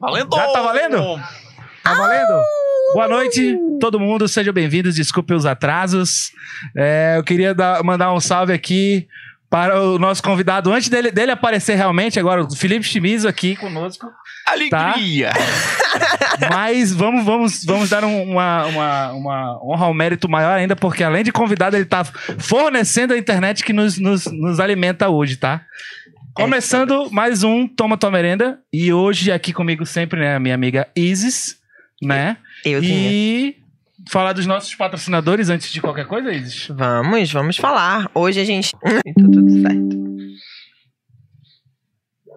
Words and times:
Valendo! 0.00 0.36
Já 0.36 0.52
tá 0.52 0.62
valendo? 0.62 1.20
Tá 1.82 1.94
valendo? 1.94 2.42
Boa 2.92 3.08
noite, 3.08 3.56
todo 3.80 3.98
mundo, 3.98 4.28
sejam 4.28 4.52
bem-vindos. 4.52 4.94
Desculpe 4.94 5.32
os 5.34 5.46
atrasos. 5.46 6.30
É, 6.76 7.14
eu 7.16 7.24
queria 7.24 7.54
dar- 7.54 7.82
mandar 7.82 8.12
um 8.12 8.20
salve 8.20 8.52
aqui 8.52 9.08
para 9.50 9.80
o 9.80 9.98
nosso 9.98 10.20
convidado, 10.22 10.72
antes 10.72 10.88
dele, 10.88 11.12
dele 11.12 11.30
aparecer 11.30 11.76
realmente, 11.76 12.18
agora 12.18 12.42
o 12.42 12.56
Felipe 12.56 12.84
Chimizo 12.84 13.28
aqui 13.28 13.54
conosco. 13.54 14.10
Alegria! 14.46 15.30
Mas 16.50 16.92
vamos, 16.92 17.24
vamos, 17.24 17.64
vamos 17.64 17.88
dar 17.88 18.04
um- 18.04 18.30
uma, 18.32 18.66
uma, 18.66 19.12
uma 19.12 19.64
honra 19.64 19.86
ao 19.86 19.94
mérito 19.94 20.28
maior 20.28 20.58
ainda, 20.58 20.74
porque 20.74 21.04
além 21.04 21.22
de 21.22 21.30
convidado, 21.32 21.76
ele 21.76 21.84
está 21.84 22.04
fornecendo 22.04 23.14
a 23.14 23.18
internet 23.18 23.64
que 23.64 23.72
nos, 23.72 23.96
nos, 23.98 24.26
nos 24.26 24.58
alimenta 24.60 25.08
hoje, 25.08 25.36
tá? 25.36 25.62
Começando 26.34 27.08
mais 27.12 27.44
um 27.44 27.68
Toma 27.68 27.96
Tua 27.96 28.10
Merenda. 28.10 28.60
E 28.72 28.92
hoje 28.92 29.30
aqui 29.30 29.52
comigo 29.52 29.86
sempre, 29.86 30.18
né, 30.18 30.34
a 30.34 30.40
minha 30.40 30.54
amiga 30.54 30.88
Isis, 30.96 31.60
né? 32.02 32.38
Eu. 32.64 32.82
E 32.82 33.56
falar 34.10 34.32
dos 34.32 34.44
nossos 34.44 34.74
patrocinadores 34.74 35.48
antes 35.48 35.70
de 35.70 35.80
qualquer 35.80 36.06
coisa, 36.06 36.32
Isis? 36.32 36.66
Vamos, 36.66 37.32
vamos 37.32 37.56
falar. 37.56 38.10
Hoje 38.12 38.40
a 38.40 38.44
gente. 38.44 38.74
E 39.06 39.14
tá 39.14 39.22
tudo 39.32 39.62
certo. 39.62 40.04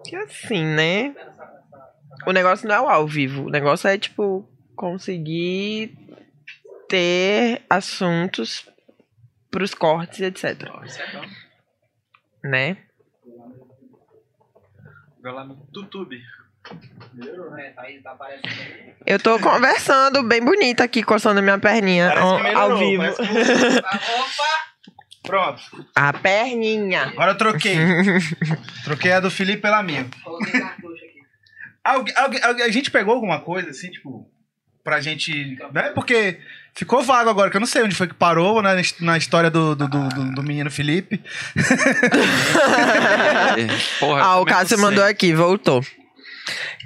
Que 0.04 0.14
assim, 0.14 0.64
né? 0.64 1.12
O 2.24 2.30
negócio 2.30 2.68
não 2.68 2.76
é 2.76 2.80
o 2.80 2.88
ao 2.88 3.06
vivo. 3.08 3.46
O 3.46 3.50
negócio 3.50 3.88
é, 3.88 3.98
tipo, 3.98 4.48
conseguir 4.76 5.98
ter 6.88 7.62
assuntos 7.68 8.64
pros 9.50 9.74
cortes, 9.74 10.20
etc. 10.20 10.68
Né? 12.44 12.76
Vai 15.22 15.32
lá 15.32 15.44
no 15.44 15.54
YouTube. 15.54 16.20
Eu 19.06 19.18
tô 19.18 19.38
conversando 19.38 20.22
bem 20.22 20.40
bonita 20.44 20.84
aqui, 20.84 21.02
coçando 21.02 21.42
minha 21.42 21.58
perninha 21.58 22.12
ao, 22.18 22.38
ao 22.56 22.78
vivo. 22.78 23.02
Pronto. 25.22 25.60
A 25.94 26.12
perninha. 26.12 27.02
Agora 27.04 27.32
eu 27.32 27.38
troquei. 27.38 27.76
troquei 28.84 29.12
a 29.12 29.20
do 29.20 29.30
Felipe 29.30 29.62
pela 29.62 29.82
minha. 29.82 30.06
Algu- 31.84 32.12
algu- 32.16 32.38
algu- 32.44 32.62
a 32.62 32.70
gente 32.70 32.90
pegou 32.90 33.14
alguma 33.14 33.40
coisa 33.40 33.70
assim, 33.70 33.90
tipo, 33.90 34.30
pra 34.88 35.00
gente. 35.02 35.58
Né? 35.72 35.90
Porque 35.94 36.38
ficou 36.74 37.02
vago 37.02 37.28
agora, 37.28 37.50
que 37.50 37.56
eu 37.56 37.60
não 37.60 37.66
sei 37.66 37.82
onde 37.82 37.94
foi 37.94 38.08
que 38.08 38.14
parou 38.14 38.62
né, 38.62 38.80
na 39.00 39.18
história 39.18 39.50
do, 39.50 39.74
do, 39.76 39.86
do, 39.86 40.08
do- 40.08 40.34
do 40.36 40.42
menino 40.42 40.70
Felipe. 40.70 41.22
Porra, 44.00 44.22
Ah, 44.22 44.40
o 44.40 44.42
é 44.42 44.46
Cássio 44.46 44.78
mandou 44.78 45.04
aqui, 45.04 45.34
voltou. 45.34 45.84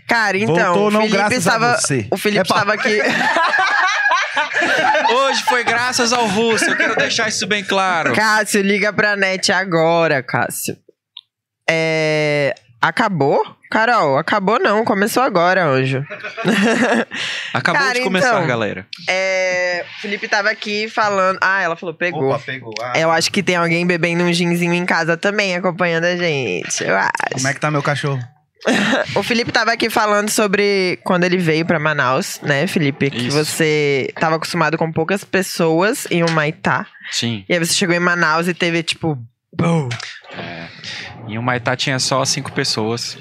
Cara, 0.09 0.37
então, 0.37 0.55
Voltou 0.75 0.89
o 0.89 0.91
não 0.91 1.01
Felipe 1.03 1.17
graças 1.17 1.47
a 1.47 1.51
estava. 1.51 1.77
você. 1.79 2.09
O 2.11 2.17
Felipe 2.17 2.41
É 2.41 2.43
estava 2.43 2.75
aqui. 2.75 2.99
Hoje 5.15 5.43
foi 5.45 5.63
graças 5.65 6.13
ao 6.13 6.27
Russo, 6.27 6.65
eu 6.65 6.77
quero 6.77 6.97
deixar 6.97 7.29
isso 7.29 7.47
bem 7.47 7.63
claro. 7.65 8.13
Cássio, 8.15 8.63
liga 8.63 8.93
pra 8.93 9.15
net 9.17 9.53
agora, 9.53 10.23
Cássio. 10.23 10.77
É. 11.71 12.55
Acabou? 12.81 13.43
Carol, 13.73 14.19
acabou 14.19 14.59
não, 14.59 14.85
começou 14.85 15.23
agora, 15.23 15.65
anjo. 15.65 16.05
Acabou 17.55 17.81
Cara, 17.81 17.95
de 17.95 18.01
começar, 18.03 18.35
então. 18.35 18.47
galera. 18.47 18.87
É. 19.09 19.85
O 19.97 20.01
Felipe 20.03 20.29
tava 20.29 20.51
aqui 20.51 20.89
falando. 20.91 21.39
Ah, 21.41 21.63
ela 21.63 21.75
falou, 21.75 21.95
pegou. 21.95 22.29
Opa, 22.29 22.39
pegou. 22.39 22.75
Ah, 22.83 22.99
Eu 22.99 23.11
acho 23.11 23.33
que 23.33 23.43
tem 23.43 23.57
alguém 23.57 23.87
bebendo 23.87 24.25
um 24.25 24.33
ginzinho 24.33 24.75
em 24.75 24.85
casa 24.85 25.17
também, 25.17 25.55
acompanhando 25.57 26.05
a 26.05 26.17
gente. 26.17 26.85
Eu 26.85 26.95
acho. 26.97 27.11
Como 27.33 27.49
é 27.49 27.55
que 27.55 27.61
tá 27.61 27.71
meu 27.71 27.83
cachorro? 27.83 28.21
O 29.17 29.23
Felipe 29.23 29.51
tava 29.51 29.73
aqui 29.73 29.89
falando 29.91 30.29
sobre 30.29 30.99
quando 31.03 31.25
ele 31.25 31.37
veio 31.39 31.65
pra 31.67 31.81
Manaus, 31.81 32.41
né, 32.43 32.67
Felipe? 32.67 33.11
Que 33.11 33.27
Isso. 33.27 33.37
você 33.45 34.13
tava 34.21 34.37
acostumado 34.37 34.79
com 34.79 34.93
poucas 34.93 35.25
pessoas 35.25 36.07
em 36.11 36.23
Humaitá. 36.23 36.87
Sim. 37.11 37.45
E 37.49 37.55
aí 37.55 37.59
você 37.59 37.73
chegou 37.75 37.97
em 37.97 38.01
Manaus 38.01 38.47
e 38.47 38.55
teve, 38.55 38.83
tipo. 38.83 39.19
Bum. 39.59 39.89
É. 40.37 40.69
Em 41.27 41.39
Humaitá 41.39 41.75
tinha 41.75 41.99
só 41.99 42.25
cinco 42.25 42.53
pessoas. 42.53 43.17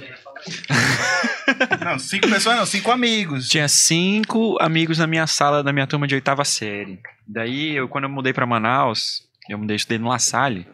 Não, 1.83 1.99
cinco 1.99 2.29
pessoas 2.29 2.55
não, 2.57 2.65
cinco 2.65 2.91
amigos. 2.91 3.47
Tinha 3.49 3.67
cinco 3.67 4.57
amigos 4.61 4.97
na 4.97 5.07
minha 5.07 5.27
sala, 5.27 5.63
da 5.63 5.73
minha 5.73 5.85
turma 5.87 6.07
de 6.07 6.15
oitava 6.15 6.43
série. 6.45 6.99
Daí, 7.27 7.75
eu, 7.75 7.87
quando 7.87 8.05
eu 8.05 8.09
mudei 8.09 8.31
pra 8.33 8.45
Manaus, 8.45 9.23
eu 9.49 9.57
mudei, 9.57 9.75
estudei 9.75 9.97
no 9.97 10.07
La 10.09 10.19
Salle. 10.19 10.65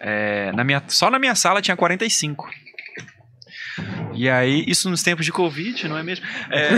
é, 0.00 0.52
na 0.52 0.64
minha, 0.64 0.82
só 0.88 1.10
na 1.10 1.18
minha 1.18 1.34
sala 1.34 1.60
tinha 1.60 1.76
45. 1.76 2.48
E 4.14 4.28
aí, 4.28 4.64
isso 4.66 4.88
nos 4.90 5.02
tempos 5.02 5.24
de 5.24 5.32
Covid, 5.32 5.88
não 5.88 5.96
é 5.98 6.02
mesmo? 6.02 6.24
É, 6.50 6.70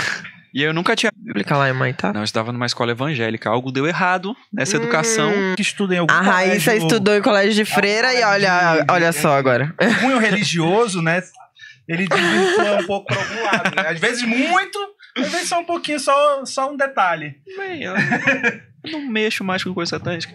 e 0.54 0.62
eu 0.62 0.72
nunca 0.72 0.96
tinha. 0.96 1.12
Explica 1.26 1.56
lá 1.56 1.68
em 1.68 1.72
Humaitá. 1.72 2.12
Não, 2.12 2.20
eu 2.20 2.24
estudava 2.24 2.52
numa 2.52 2.66
escola 2.66 2.90
evangélica. 2.92 3.48
Algo 3.50 3.70
deu 3.70 3.86
errado 3.86 4.34
nessa 4.52 4.76
educação. 4.76 5.30
Hum, 5.32 5.54
Que 5.56 5.62
estuda 5.62 5.94
em 5.94 5.98
algum 5.98 6.12
a 6.12 6.20
Raíssa 6.20 6.70
colégio- 6.70 6.86
estudou 6.88 7.14
em 7.16 7.22
colégio 7.22 7.54
de 7.54 7.64
freira 7.64 8.12
e 8.14 8.22
olha, 8.24 8.82
de- 8.84 8.92
olha 8.92 9.12
só 9.12 9.36
agora. 9.36 9.74
cunho 10.00 10.18
religioso, 10.18 11.00
né? 11.02 11.22
Ele 11.90 12.06
desvirtua 12.06 12.76
um 12.82 12.86
pouco 12.86 13.06
para 13.08 13.20
algum 13.20 13.44
lado. 13.44 13.74
Né? 13.76 13.88
Às 13.88 13.98
vezes 13.98 14.22
muito, 14.22 14.78
às 15.16 15.28
vezes 15.28 15.48
só 15.48 15.58
um 15.58 15.64
pouquinho, 15.64 15.98
só, 15.98 16.44
só 16.44 16.70
um 16.70 16.76
detalhe. 16.76 17.34
Bem, 17.58 17.82
eu 17.82 17.94
não 18.92 19.00
mexo 19.08 19.42
mais 19.42 19.64
com 19.64 19.74
coisa 19.74 19.90
satânica. 19.90 20.32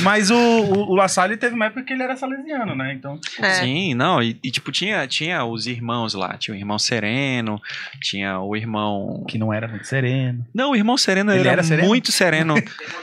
Mas 0.00 0.28
o, 0.30 0.36
o, 0.36 0.90
o 0.90 0.94
La 0.96 1.06
Salle 1.06 1.36
teve 1.36 1.54
uma 1.54 1.66
época 1.66 1.84
que 1.84 1.92
ele 1.92 2.02
era 2.02 2.16
salesiano, 2.16 2.74
né? 2.74 2.92
Então, 2.92 3.18
É. 3.40 3.54
Sim, 3.54 3.94
não, 3.94 4.20
e, 4.20 4.38
e, 4.42 4.50
tipo, 4.50 4.72
tinha, 4.72 5.06
tinha 5.06 5.44
os 5.44 5.68
irmãos 5.68 6.14
lá. 6.14 6.36
Tinha 6.36 6.54
o 6.54 6.58
irmão 6.58 6.80
Sereno, 6.80 7.60
tinha 8.02 8.40
o 8.40 8.56
irmão. 8.56 9.24
que 9.28 9.38
não 9.38 9.52
era 9.52 9.68
muito 9.68 9.86
sereno. 9.86 10.44
Não, 10.52 10.72
o 10.72 10.76
irmão 10.76 10.98
Sereno 10.98 11.30
Ele 11.30 11.40
era, 11.40 11.50
era 11.50 11.62
sereno? 11.62 11.86
muito 11.86 12.10
sereno. 12.10 12.54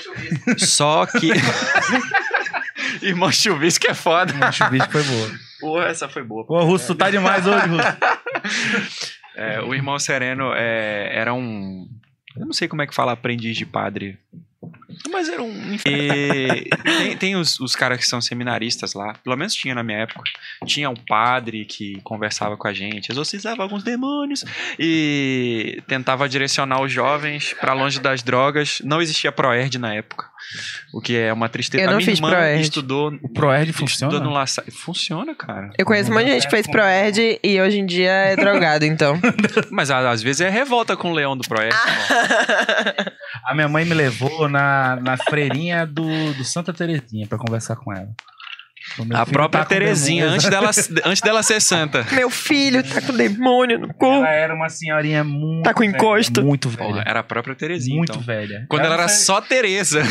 Só 0.57 1.05
que. 1.05 1.31
irmão 3.01 3.31
Chuvisco 3.31 3.87
é 3.89 3.93
foda. 3.93 4.33
O 4.47 4.51
chuvisco 4.51 4.91
foi 4.91 5.03
boa. 5.03 5.44
Porra, 5.65 5.85
essa 5.85 6.07
foi 6.07 6.23
boa. 6.23 6.45
Pô, 6.45 6.63
Russo, 6.63 6.93
tá 6.93 7.09
demais 7.09 7.47
hoje, 7.47 7.67
Russo. 7.67 9.15
É, 9.37 9.59
o 9.59 9.75
irmão 9.75 9.99
Sereno 9.99 10.53
é, 10.53 11.09
era 11.11 11.33
um. 11.33 11.85
Eu 12.37 12.45
não 12.45 12.53
sei 12.53 12.69
como 12.69 12.81
é 12.81 12.87
que 12.87 12.95
fala 12.95 13.11
aprendiz 13.11 13.57
de 13.57 13.65
padre. 13.65 14.17
Mas 15.11 15.29
era 15.29 15.41
um. 15.41 15.75
E 15.85 16.69
tem 16.83 17.17
tem 17.17 17.35
os, 17.35 17.59
os 17.59 17.75
caras 17.75 17.97
que 17.99 18.05
são 18.05 18.21
seminaristas 18.21 18.93
lá. 18.93 19.13
Pelo 19.23 19.35
menos 19.35 19.53
tinha 19.53 19.73
na 19.73 19.83
minha 19.83 19.99
época. 19.99 20.21
Tinha 20.65 20.89
um 20.89 20.95
padre 20.95 21.65
que 21.65 21.99
conversava 22.03 22.55
com 22.57 22.67
a 22.67 22.73
gente, 22.73 23.11
exorcizava 23.11 23.63
alguns 23.63 23.83
demônios 23.83 24.43
e 24.79 25.81
tentava 25.87 26.27
direcionar 26.29 26.81
os 26.81 26.91
jovens 26.91 27.53
pra 27.59 27.73
longe 27.73 27.99
das 27.99 28.21
drogas. 28.21 28.81
Não 28.83 29.01
existia 29.01 29.31
Proerd 29.31 29.77
na 29.79 29.93
época. 29.93 30.25
O 30.93 31.01
que 31.01 31.15
é 31.17 31.33
uma 31.33 31.49
tristeza. 31.49 31.83
Eu 31.83 31.87
a 31.87 31.91
não 31.91 31.97
minha 31.97 32.05
fiz 32.09 32.19
irmã 32.19 32.29
Proerd. 32.29 32.61
estudou. 32.61 33.13
O 33.23 33.29
Proerd 33.29 33.69
Estudou 33.71 33.87
funciona? 33.89 34.19
no 34.19 34.29
La 34.31 34.45
Salle. 34.45 34.71
Funciona, 34.71 35.33
cara. 35.35 35.71
Eu 35.77 35.85
conheço 35.85 36.11
um 36.11 36.13
monte 36.13 36.25
de 36.25 36.31
gente 36.33 36.43
que 36.45 36.51
fez 36.51 36.67
Proerd 36.67 37.39
e 37.43 37.59
hoje 37.61 37.79
em 37.79 37.85
dia 37.85 38.11
é 38.11 38.35
drogado, 38.35 38.85
então. 38.85 39.19
Mas 39.71 39.89
a- 39.89 40.09
às 40.11 40.21
vezes 40.21 40.41
é 40.41 40.49
revolta 40.49 40.95
com 40.95 41.11
o 41.11 41.13
leão 41.13 41.35
do 41.35 41.43
Proerd. 41.47 41.75
A 43.45 43.53
minha 43.53 43.67
mãe 43.67 43.85
me 43.85 43.93
levou 43.93 44.47
na, 44.47 44.74
na 45.01 45.17
freirinha 45.17 45.85
do, 45.85 46.33
do 46.33 46.43
Santa 46.43 46.71
Terezinha 46.73 47.27
pra 47.27 47.37
conversar 47.37 47.75
com 47.75 47.91
ela. 47.93 48.09
A 49.15 49.25
própria 49.25 49.63
tá 49.63 49.65
Terezinha, 49.67 50.27
antes 50.27 50.47
dela, 50.47 50.69
antes 51.05 51.19
dela 51.19 51.41
ser 51.41 51.59
santa. 51.59 52.05
Meu 52.11 52.29
filho 52.29 52.83
tá 52.83 53.01
com 53.01 53.13
demônio 53.17 53.79
no 53.79 53.91
cu. 53.91 54.05
Ela 54.05 54.29
era 54.29 54.53
uma 54.53 54.69
senhorinha 54.69 55.23
muito. 55.23 55.63
Tá 55.63 55.73
com 55.73 55.79
velha, 55.81 55.89
encosto. 55.91 56.43
Muito 56.43 56.69
Porra, 56.69 56.93
velha. 56.99 57.03
era 57.07 57.19
a 57.21 57.23
própria 57.23 57.55
Terezinha, 57.55 57.97
muito 57.97 58.11
então. 58.11 58.21
velha. 58.21 58.63
Quando 58.69 58.85
ela, 58.85 58.93
era 58.93 59.01
não- 59.03 59.09
só 59.09 59.41
Tereza. 59.41 60.03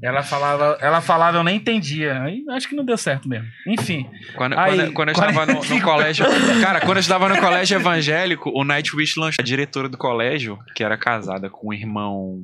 Ela 0.00 0.22
falava, 0.22 0.78
ela 0.80 1.00
falava, 1.00 1.38
eu 1.38 1.42
nem 1.44 1.56
entendia. 1.56 2.22
Aí 2.22 2.44
acho 2.52 2.68
que 2.68 2.76
não 2.76 2.84
deu 2.84 2.96
certo 2.96 3.28
mesmo. 3.28 3.48
Enfim. 3.66 4.08
Quando, 4.36 4.56
Aí, 4.60 4.76
quando, 4.76 4.92
quando 4.92 5.08
eu 5.08 5.12
estava 5.14 5.44
no, 5.46 5.54
no 5.54 5.58
45. 5.60 5.84
colégio. 5.84 6.26
Cara, 6.62 6.80
quando 6.82 6.96
eu 6.98 7.00
estava 7.00 7.28
no 7.28 7.36
colégio 7.40 7.76
evangélico, 7.80 8.48
o 8.54 8.62
Nightwish 8.62 9.18
lançou. 9.18 9.42
A 9.42 9.44
diretora 9.44 9.88
do 9.88 9.98
colégio, 9.98 10.56
que 10.76 10.84
era 10.84 10.96
casada 10.96 11.50
com 11.50 11.68
o 11.70 11.74
irmão 11.74 12.42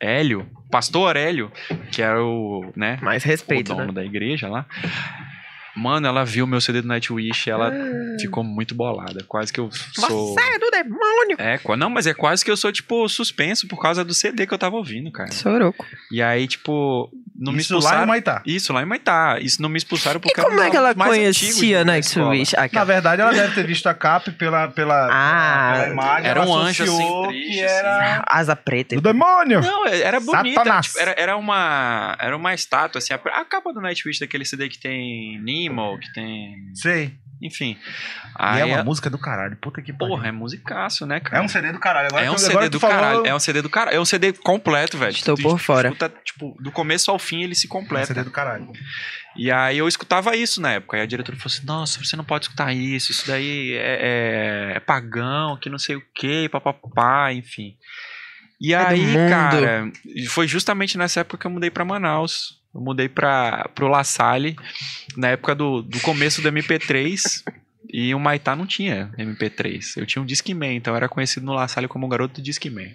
Hélio, 0.00 0.46
pastor 0.70 1.16
Hélio, 1.16 1.50
que 1.90 2.02
era 2.02 2.22
o, 2.22 2.70
né, 2.76 2.98
Mais 3.02 3.24
o 3.24 3.28
respeito, 3.28 3.74
dono 3.74 3.86
né? 3.86 3.92
da 3.92 4.04
igreja 4.04 4.48
lá. 4.48 4.66
Mano, 5.76 6.06
ela 6.06 6.24
viu 6.24 6.46
meu 6.46 6.60
CD 6.60 6.80
do 6.82 6.88
Nightwish, 6.88 7.50
ela 7.50 7.68
Ah. 7.68 8.16
ficou 8.20 8.42
muito 8.42 8.74
bolada. 8.74 9.24
Quase 9.28 9.52
que 9.52 9.60
eu 9.60 9.70
sou. 9.94 10.34
Você 10.34 10.40
é 10.40 10.58
do 10.58 10.70
demônio. 10.70 11.36
É, 11.38 11.60
não, 11.76 11.90
mas 11.90 12.06
é 12.06 12.14
quase 12.14 12.44
que 12.44 12.50
eu 12.50 12.56
sou, 12.56 12.72
tipo, 12.72 13.08
suspenso 13.08 13.68
por 13.68 13.80
causa 13.80 14.04
do 14.04 14.14
CD 14.14 14.46
que 14.46 14.54
eu 14.54 14.58
tava 14.58 14.76
ouvindo, 14.76 15.10
cara. 15.12 15.30
Soroco. 15.32 15.84
E 16.10 16.22
aí, 16.22 16.46
tipo, 16.48 17.10
não 17.38 17.52
me 17.52 17.60
Isso 17.60 17.74
lá 17.74 17.78
expulsaram. 17.78 18.04
em 18.04 18.06
Maitá. 18.06 18.42
Isso, 18.46 18.72
lá 18.72 18.82
em 18.82 18.86
Maitá. 18.86 19.38
Isso 19.40 19.60
não 19.60 19.68
me 19.68 19.76
expulsaram 19.76 20.18
E 20.18 20.20
porque 20.22 20.40
como 20.40 20.54
era 20.54 20.62
um 20.62 20.66
é 20.66 20.70
que 20.70 20.76
ela 20.76 20.94
conhecia. 20.94 21.84
Nightwish? 21.84 22.54
Na 22.72 22.84
verdade, 22.84 23.20
ela 23.22 23.32
deve 23.32 23.54
ter 23.54 23.66
visto 23.66 23.86
a 23.86 23.94
cap 23.94 24.30
pela, 24.32 24.68
pela, 24.68 25.08
Ah, 25.12 25.72
pela 25.74 25.88
imagem. 25.92 26.30
era 26.30 26.42
um 26.46 26.54
anjo, 26.54 26.84
assim, 26.84 27.28
triste, 27.28 27.52
que 27.54 27.60
era 27.60 28.24
Asa 28.26 28.56
preta. 28.56 28.94
do 28.96 29.02
demônio. 29.02 29.60
Não, 29.60 29.86
era 29.86 30.20
bonita. 30.20 30.54
Satanás. 30.60 30.86
tipo, 30.86 30.98
era, 31.00 31.14
era 31.18 31.36
uma. 31.36 32.16
Era 32.18 32.36
uma 32.36 32.54
estátua, 32.54 32.98
assim. 32.98 33.12
A, 33.12 33.16
a 33.40 33.44
capa 33.44 33.72
do 33.72 33.80
Nightwish 33.80 34.18
daquele 34.20 34.44
CD 34.44 34.68
que 34.68 34.78
tem 34.78 35.38
Nemo, 35.68 35.98
que 35.98 36.12
tem. 36.12 36.54
Sei. 36.74 37.14
Enfim. 37.42 37.76
E 37.78 37.78
Aí, 38.34 38.60
é 38.62 38.64
uma 38.64 38.82
música 38.82 39.10
do 39.10 39.18
caralho. 39.18 39.56
Puta 39.58 39.82
que 39.82 39.92
pariu. 39.92 40.14
porra, 40.16 40.28
é 40.28 40.32
musicaça, 40.32 41.04
né, 41.04 41.20
cara? 41.20 41.42
É 41.42 41.44
um 41.44 41.48
CD 41.48 41.70
do 41.70 41.78
caralho. 41.78 42.06
Agora 42.08 42.24
É 42.24 42.30
um 42.30 42.38
CD 42.38 42.68
do 42.70 42.78
tu 42.78 42.80
falou, 42.80 42.96
caralho. 42.96 43.26
É 43.26 43.34
um 43.34 43.38
CD 43.38 43.60
do 43.60 43.68
caralho. 43.68 43.96
É 43.96 44.00
um 44.00 44.06
CD 44.06 44.32
completo, 44.32 44.96
velho. 44.96 45.10
Estou 45.12 45.36
Tu 45.36 45.42
por 45.42 45.58
fora. 45.58 45.88
Escuta, 45.88 46.10
tipo, 46.24 46.56
do 46.62 46.72
começo 46.72 47.10
ao 47.10 47.18
fim 47.18 47.42
ele 47.42 47.54
se 47.54 47.66
É 47.66 47.68
um 47.68 47.72
completa. 47.72 48.06
CD 48.06 48.22
do 48.24 48.30
caralho. 48.30 48.72
E 49.36 49.50
aí 49.52 49.76
eu 49.76 49.86
escutava 49.86 50.34
isso 50.34 50.62
na 50.62 50.72
época. 50.72 50.96
Aí 50.96 51.02
a 51.02 51.06
diretora 51.06 51.36
falou 51.36 51.54
assim: 51.54 51.66
Nossa, 51.66 52.02
você 52.02 52.16
não 52.16 52.24
pode 52.24 52.46
escutar 52.46 52.72
isso. 52.72 53.12
Isso 53.12 53.26
daí 53.26 53.74
é, 53.74 54.70
é- 54.72 54.76
é 54.76 54.80
pagão, 54.80 55.58
que 55.58 55.68
não 55.68 55.78
sei 55.78 55.96
o 55.96 56.02
que, 56.14 56.48
papapá, 56.48 57.34
enfim. 57.34 57.76
E 58.58 58.72
É 58.72 58.78
aí, 58.78 59.12
cara, 59.28 59.92
foi 60.30 60.48
justamente 60.48 60.96
nessa 60.96 61.20
época 61.20 61.36
que 61.36 61.46
eu 61.46 61.50
mudei 61.50 61.70
pra 61.70 61.84
Manaus. 61.84 62.64
Eu 62.76 62.82
mudei 62.82 63.08
pra, 63.08 63.70
pro 63.74 63.88
La 63.88 64.04
Salle, 64.04 64.54
na 65.16 65.28
época 65.28 65.54
do, 65.54 65.80
do 65.80 65.98
começo 66.00 66.42
do 66.42 66.52
MP3. 66.52 67.42
E 67.88 68.14
o 68.14 68.18
Maitá 68.18 68.54
não 68.54 68.66
tinha 68.66 69.10
MP3. 69.16 69.96
Eu 69.96 70.04
tinha 70.04 70.20
um 70.20 70.26
Discman, 70.26 70.76
então 70.76 70.92
eu 70.92 70.96
era 70.96 71.08
conhecido 71.08 71.46
no 71.46 71.54
La 71.54 71.68
Salle 71.68 71.88
como 71.88 72.04
o 72.04 72.08
garoto 72.08 72.34
do 72.34 72.42
Discman. 72.42 72.94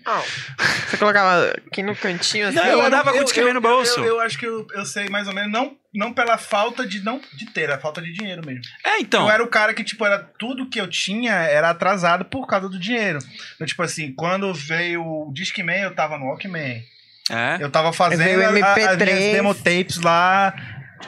Você 0.88 0.98
colocava 0.98 1.50
aqui 1.66 1.82
no 1.82 1.96
cantinho 1.96 2.48
assim. 2.48 2.58
Não, 2.58 2.66
eu 2.66 2.82
andava 2.82 3.12
com 3.12 3.20
o 3.20 3.24
Discman 3.24 3.54
no 3.54 3.62
bolso. 3.62 4.00
Eu, 4.02 4.06
eu 4.06 4.20
acho 4.20 4.38
que 4.38 4.46
eu, 4.46 4.68
eu 4.74 4.86
sei 4.86 5.10
mais 5.10 5.28
ou 5.28 5.34
menos, 5.34 5.52
não, 5.52 5.76
não 5.94 6.14
pela 6.14 6.38
falta 6.38 6.86
de 6.86 7.00
não 7.00 7.22
de 7.34 7.46
ter, 7.48 7.62
era 7.62 7.80
falta 7.80 8.02
de 8.02 8.12
dinheiro 8.12 8.46
mesmo. 8.46 8.62
É, 8.86 9.00
então. 9.00 9.24
Eu 9.24 9.32
era 9.32 9.44
o 9.44 9.48
cara 9.48 9.74
que, 9.74 9.84
tipo, 9.84 10.06
era 10.06 10.20
tudo 10.20 10.70
que 10.70 10.80
eu 10.80 10.88
tinha 10.88 11.34
era 11.34 11.70
atrasado 11.70 12.26
por 12.26 12.46
causa 12.46 12.70
do 12.70 12.78
dinheiro. 12.78 13.20
Então, 13.56 13.66
tipo 13.66 13.82
assim, 13.82 14.14
quando 14.14 14.54
veio 14.54 15.04
o 15.04 15.32
Discman, 15.34 15.84
eu 15.84 15.96
tava 15.96 16.18
no 16.18 16.26
Walkman. 16.26 16.84
É. 17.30 17.58
Eu 17.60 17.70
tava 17.70 17.94
fazendo 17.94 18.42
a- 18.42 18.46
a- 18.46 18.74
as 18.74 18.78
MP3. 18.78 19.14
minhas 19.14 19.34
demo 19.34 19.56
tapes 19.56 19.98
lá, 20.02 20.54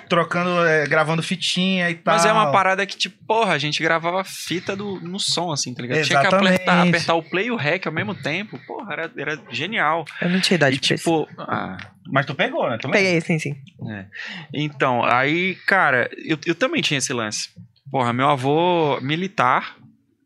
trocando, 0.10 0.66
é, 0.66 0.86
gravando 0.88 1.22
fitinha 1.24 1.90
e 1.90 1.96
tal. 1.96 2.14
Mas 2.16 2.26
é 2.26 2.32
uma 2.32 2.52
parada 2.52 2.86
que, 2.86 2.98
tipo, 2.98 3.18
porra, 3.26 3.54
a 3.54 3.58
gente 3.58 3.82
gravava 3.82 4.24
fita 4.24 4.76
do, 4.76 5.00
no 5.02 5.20
som, 5.20 5.52
assim, 5.52 5.74
tá 5.74 5.82
ligado? 5.82 6.04
Tinha 6.04 6.20
que 6.20 6.28
Exatamente. 6.28 6.56
apertar, 6.56 6.88
apertar 6.88 7.14
o 7.16 7.24
play 7.24 7.48
e 7.48 7.52
o 7.52 7.56
rec 7.56 7.86
ao 7.88 7.94
mesmo 7.94 8.14
tempo. 8.16 8.60
Porra, 8.66 8.94
era, 8.94 9.12
era 9.18 9.40
genial. 9.52 10.06
Eu 10.22 10.30
não 10.30 10.40
tinha 10.40 10.56
idade 10.56 10.78
E, 10.78 10.80
pra 10.80 10.96
isso. 10.96 11.04
tipo, 11.04 11.28
ah, 11.42 11.78
Mas 12.08 12.26
tu 12.26 12.36
pegou, 12.36 12.70
né? 12.70 12.78
Tu? 12.80 12.90
Peguei, 12.90 13.20
sim, 13.22 13.40
sim. 13.40 13.56
então, 14.54 15.04
aí, 15.04 15.56
cara, 15.68 16.10
eu, 16.26 16.38
eu 16.46 16.56
também 16.56 16.82
tinha 16.82 16.98
esse 16.98 17.14
lance. 17.14 17.50
Porra, 17.92 18.12
meu 18.14 18.30
avô 18.30 19.00
militar, 19.02 19.76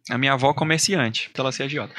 a 0.10 0.18
minha 0.18 0.34
avó 0.34 0.54
comerciante. 0.54 1.30
Então 1.32 1.44
ela 1.44 1.52
se 1.52 1.62
agiota. 1.64 1.94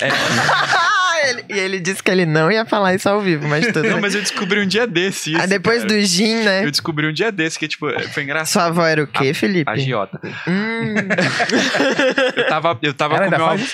É, 0.00 0.08
Ah, 0.08 0.90
ele- 1.28 1.44
e 1.48 1.58
ele 1.58 1.80
disse 1.80 2.02
que 2.02 2.10
ele 2.10 2.26
não 2.26 2.50
ia 2.50 2.64
falar 2.64 2.94
isso 2.94 3.08
ao 3.08 3.20
vivo, 3.20 3.46
mas 3.48 3.66
tudo 3.66 3.82
não, 3.88 4.00
mas 4.00 4.14
eu 4.14 4.20
descobri 4.20 4.60
um 4.60 4.66
dia 4.66 4.86
desse. 4.86 5.32
Isso, 5.32 5.42
Ah, 5.42 5.46
depois 5.46 5.82
cara. 5.82 5.94
do 5.94 6.00
gin, 6.02 6.34
né? 6.42 6.64
Eu 6.64 6.70
descobri 6.70 7.06
um 7.06 7.12
dia 7.12 7.30
desse 7.32 7.58
que, 7.58 7.66
tipo, 7.68 7.86
foi 8.10 8.22
engraçado. 8.22 8.52
Sua 8.52 8.64
avó 8.70 8.86
era 8.86 9.02
o 9.02 9.06
quê, 9.06 9.32
Felipe? 9.34 9.70
Agiota. 9.70 10.20
Hum. 10.48 10.94
Eu 12.36 12.46
tava, 12.48 12.78
eu 12.82 12.94
tava 12.94 13.16
Ela 13.16 13.24
com 13.24 13.30
meu 13.36 13.46
avô. 13.46 13.64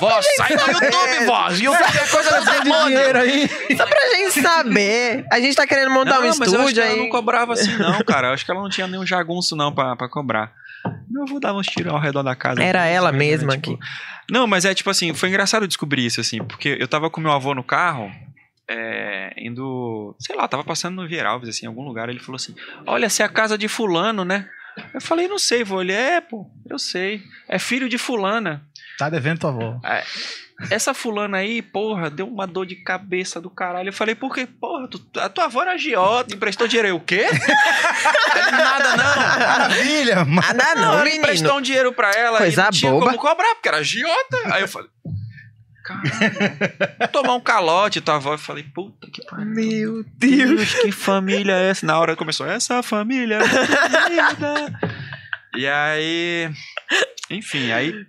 Vó, 0.00 0.20
sai 0.36 0.56
do 0.56 0.62
YouTube, 0.62 1.26
vó! 1.26 1.48
YouTube 1.50 1.82
é 1.82 2.06
coisa 2.08 2.40
demônio! 2.62 3.16
aí. 3.16 3.48
Só 3.76 3.86
pra 3.86 3.98
gente 4.14 4.40
saber. 4.42 5.24
A 5.32 5.40
gente 5.40 5.56
tá 5.56 5.66
querendo 5.66 5.90
montar 5.90 6.20
um 6.20 6.26
mas 6.28 6.36
eu 6.38 6.44
acho 6.44 6.50
que 6.52 6.56
estúdio 6.60 6.82
ela 6.82 6.92
aí. 6.92 6.98
não 7.00 7.08
cobrava 7.08 7.52
assim, 7.54 7.76
não, 7.76 7.98
cara. 8.04 8.28
Eu 8.28 8.34
acho 8.34 8.44
que 8.44 8.50
ela 8.50 8.60
não 8.62 8.68
tinha 8.70 8.86
nenhum 8.86 9.06
jagunço, 9.06 9.56
não, 9.56 9.72
pra, 9.74 9.96
pra 9.96 10.08
cobrar. 10.08 10.52
Meu 11.10 11.22
avô 11.24 11.40
dava 11.40 11.58
uns 11.58 11.66
tiros 11.66 11.92
ao 11.92 11.98
redor 12.00 12.22
da 12.22 12.36
casa. 12.36 12.62
Era 12.62 12.86
ela 12.86 13.10
né, 13.10 13.18
mesma 13.18 13.56
tipo- 13.56 13.72
aqui. 13.72 13.78
Não, 14.30 14.46
mas 14.46 14.64
é 14.64 14.74
tipo 14.74 14.90
assim, 14.90 15.14
foi 15.14 15.28
engraçado 15.28 15.68
descobrir 15.68 16.04
isso, 16.04 16.20
assim, 16.20 16.38
porque 16.38 16.76
eu 16.80 16.88
tava 16.88 17.08
com 17.10 17.20
meu 17.20 17.32
avô 17.32 17.54
no 17.54 17.62
carro, 17.62 18.10
é, 18.68 19.32
indo, 19.36 20.14
sei 20.18 20.34
lá, 20.34 20.48
tava 20.48 20.64
passando 20.64 20.96
no 20.96 21.08
Vieralves, 21.08 21.48
assim, 21.48 21.66
em 21.66 21.68
algum 21.68 21.84
lugar, 21.84 22.08
ele 22.08 22.18
falou 22.18 22.36
assim, 22.36 22.54
olha, 22.86 23.06
essa 23.06 23.22
é 23.22 23.26
a 23.26 23.28
casa 23.28 23.56
de 23.56 23.68
fulano, 23.68 24.24
né? 24.24 24.48
Eu 24.92 25.00
falei, 25.00 25.26
não 25.26 25.38
sei, 25.38 25.64
vô. 25.64 25.80
Ele, 25.80 25.92
é, 25.92 26.20
pô, 26.20 26.46
eu 26.68 26.78
sei. 26.78 27.22
É 27.48 27.58
filho 27.58 27.88
de 27.88 27.96
fulana. 27.96 28.62
Tá 28.98 29.08
devendo 29.08 29.38
tua 29.38 29.50
avó. 29.50 29.80
Essa 30.70 30.94
fulana 30.94 31.36
aí, 31.38 31.60
porra, 31.60 32.08
deu 32.08 32.26
uma 32.26 32.46
dor 32.46 32.64
de 32.64 32.76
cabeça 32.76 33.40
do 33.40 33.50
caralho. 33.50 33.90
Eu 33.90 33.92
falei, 33.92 34.14
por 34.14 34.34
quê? 34.34 34.46
Porra, 34.46 34.88
tu- 34.88 35.06
a 35.20 35.28
tua 35.28 35.44
avó 35.44 35.60
era 35.62 35.72
agiota, 35.72 36.34
emprestou 36.34 36.66
dinheiro. 36.66 36.88
Eu, 36.88 36.96
o 36.96 37.00
quê? 37.00 37.26
Nada, 38.50 38.96
não. 38.96 39.38
Maravilha, 39.46 40.24
mas... 40.24 40.50
Ah, 40.50 40.74
não, 40.74 40.98
menino. 41.04 41.16
emprestou 41.18 41.58
um 41.58 41.60
dinheiro 41.60 41.92
pra 41.92 42.10
ela 42.12 42.38
Coisa 42.38 42.60
e 42.60 42.64
não 42.64 42.70
tinha 42.70 42.90
boba. 42.90 43.06
como 43.06 43.18
cobrar, 43.18 43.54
porque 43.54 43.68
era 43.68 43.78
agiota. 43.78 44.36
Aí 44.46 44.62
eu 44.62 44.68
falei, 44.68 44.88
caramba, 45.84 46.94
vou 47.00 47.08
tomar 47.08 47.34
um 47.34 47.40
calote, 47.40 48.00
tua 48.00 48.16
avó. 48.16 48.32
Eu 48.34 48.38
falei, 48.38 48.64
puta 48.74 49.08
que 49.10 49.22
pariu. 49.26 49.44
Meu 49.46 50.04
Deus. 50.16 50.48
Deus, 50.56 50.74
que 50.74 50.90
família 50.92 51.52
é 51.52 51.68
essa? 51.70 51.84
Na 51.86 51.98
hora 51.98 52.16
começou, 52.16 52.46
essa 52.46 52.82
família 52.82 53.38
é 53.40 54.08
linda. 54.08 54.80
E 55.58 55.66
aí, 55.66 56.50
enfim, 57.30 57.72
aí 57.72 58.04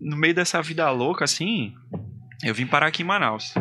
no 0.00 0.16
meio 0.16 0.34
dessa 0.34 0.60
vida 0.62 0.88
louca 0.90 1.24
assim, 1.24 1.74
eu 2.44 2.54
vim 2.54 2.66
parar 2.66 2.86
aqui 2.88 3.02
em 3.02 3.06
Manaus. 3.06 3.54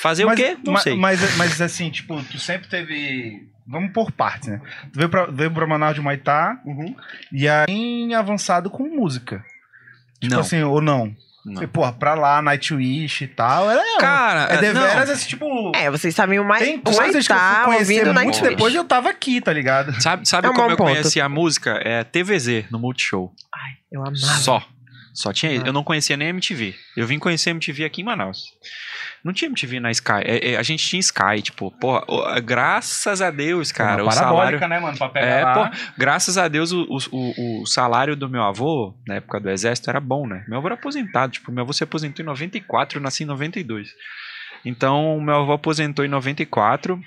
Fazer 0.00 0.24
mas, 0.26 0.38
o 0.38 0.42
quê? 0.42 0.56
Não 0.64 0.72
ma- 0.74 0.80
sei. 0.80 0.96
Mas, 0.96 1.36
mas 1.36 1.60
assim, 1.60 1.90
tipo, 1.90 2.22
tu 2.24 2.38
sempre 2.38 2.68
teve. 2.68 3.48
Vamos 3.66 3.92
por 3.92 4.12
partes, 4.12 4.48
né? 4.48 4.60
Tu 4.92 4.98
veio 4.98 5.08
pra, 5.08 5.26
veio 5.26 5.50
pra 5.50 5.66
Manaus 5.66 5.94
de 5.94 6.00
Maitá 6.00 6.60
Uhum. 6.64 6.94
e 7.32 7.48
aí 7.48 7.64
em 7.68 8.14
avançado 8.14 8.70
com 8.70 8.84
música. 8.84 9.44
Tipo 10.20 10.34
Não. 10.34 10.40
assim, 10.40 10.62
ou 10.62 10.80
não? 10.80 11.14
Não. 11.46 11.52
Porque, 11.52 11.68
porra, 11.68 11.92
pra 11.92 12.14
lá, 12.14 12.42
Nightwish 12.42 13.22
e 13.22 13.28
tal. 13.28 13.70
Era, 13.70 13.80
Cara, 14.00 14.52
é 14.52 14.56
deveras 14.58 15.08
não. 15.08 15.14
esse 15.14 15.28
tipo. 15.28 15.72
É, 15.76 15.88
vocês 15.88 16.12
sabem 16.12 16.40
o 16.40 16.44
mais. 16.44 16.64
Tem 16.64 16.76
coisas 16.80 17.24
que 17.24 17.32
eu 17.32 17.38
fui 17.38 17.64
conhecer 17.64 18.12
muito 18.12 18.42
depois 18.42 18.74
eu 18.74 18.82
tava 18.84 19.08
aqui, 19.08 19.40
tá 19.40 19.52
ligado? 19.52 19.94
Sabe, 20.02 20.28
sabe 20.28 20.48
É 20.48 20.50
um 20.50 20.54
como 20.54 20.70
eu 20.72 20.76
ponto. 20.76 20.90
conheci 20.90 21.20
a 21.20 21.28
música? 21.28 21.80
É 21.84 22.02
TVZ, 22.02 22.64
no 22.70 22.80
Multishow. 22.80 23.32
Eu 23.92 24.00
amava. 24.00 24.16
Só. 24.16 24.62
Só 25.16 25.32
tinha. 25.32 25.52
Ah. 25.62 25.66
Eu 25.66 25.72
não 25.72 25.82
conhecia 25.82 26.14
nem 26.16 26.28
MTV. 26.28 26.74
Eu 26.94 27.06
vim 27.06 27.18
conhecer 27.18 27.48
MTV 27.50 27.84
aqui 27.86 28.02
em 28.02 28.04
Manaus. 28.04 28.44
Não 29.24 29.32
tinha 29.32 29.48
MTV 29.48 29.80
na 29.80 29.90
Sky. 29.90 30.20
É, 30.24 30.50
é, 30.52 30.56
a 30.58 30.62
gente 30.62 30.86
tinha 30.86 31.00
Sky, 31.00 31.40
tipo, 31.42 31.70
porra, 31.80 32.04
ó, 32.06 32.38
graças 32.40 33.22
a 33.22 33.30
Deus, 33.30 33.72
cara, 33.72 34.02
Uma 34.02 34.10
o 34.12 34.14
salário. 34.14 34.60
né, 34.68 34.78
mano? 34.78 34.96
Pra 34.98 35.08
pegar 35.08 35.26
É, 35.26 35.42
lá. 35.42 35.70
pô, 35.70 35.76
graças 35.96 36.36
a 36.36 36.46
Deus 36.48 36.70
o, 36.70 36.82
o, 36.82 36.98
o- 37.10 37.62
o 37.62 37.66
salário 37.66 38.14
do 38.14 38.28
meu 38.28 38.42
avô, 38.42 38.94
na 39.08 39.14
época 39.14 39.40
do 39.40 39.50
exército, 39.50 39.88
era 39.88 40.00
bom, 40.00 40.26
né? 40.26 40.44
Meu 40.46 40.58
avô 40.58 40.68
era 40.68 40.74
aposentado, 40.74 41.32
tipo, 41.32 41.50
meu 41.50 41.64
avô 41.64 41.72
se 41.72 41.82
aposentou 41.82 42.22
em 42.22 42.26
94, 42.26 42.98
eu 42.98 43.02
nasci 43.02 43.22
em 43.24 43.26
92. 43.26 43.88
Então, 44.66 45.18
meu 45.20 45.36
avô 45.36 45.52
aposentou 45.54 46.04
em 46.04 46.08
94 46.08 47.00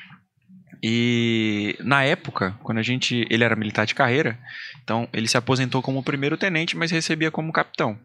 e 0.81 1.77
na 1.81 2.03
época, 2.03 2.56
quando 2.63 2.77
a 2.77 2.81
gente, 2.83 3.27
ele 3.29 3.44
era 3.44 3.56
militar 3.56 3.85
de 3.85 3.94
carreira, 3.94 4.38
então 4.89 5.07
ele 5.13 5.27
se 5.27 5.38
aposentou 5.38 5.83
como 5.83 6.01
primeiro 6.01 6.36
tenente, 6.36 6.75
mas 6.75 6.89
recebia 6.89 7.30
como 7.30 7.53
capitão. 7.53 7.99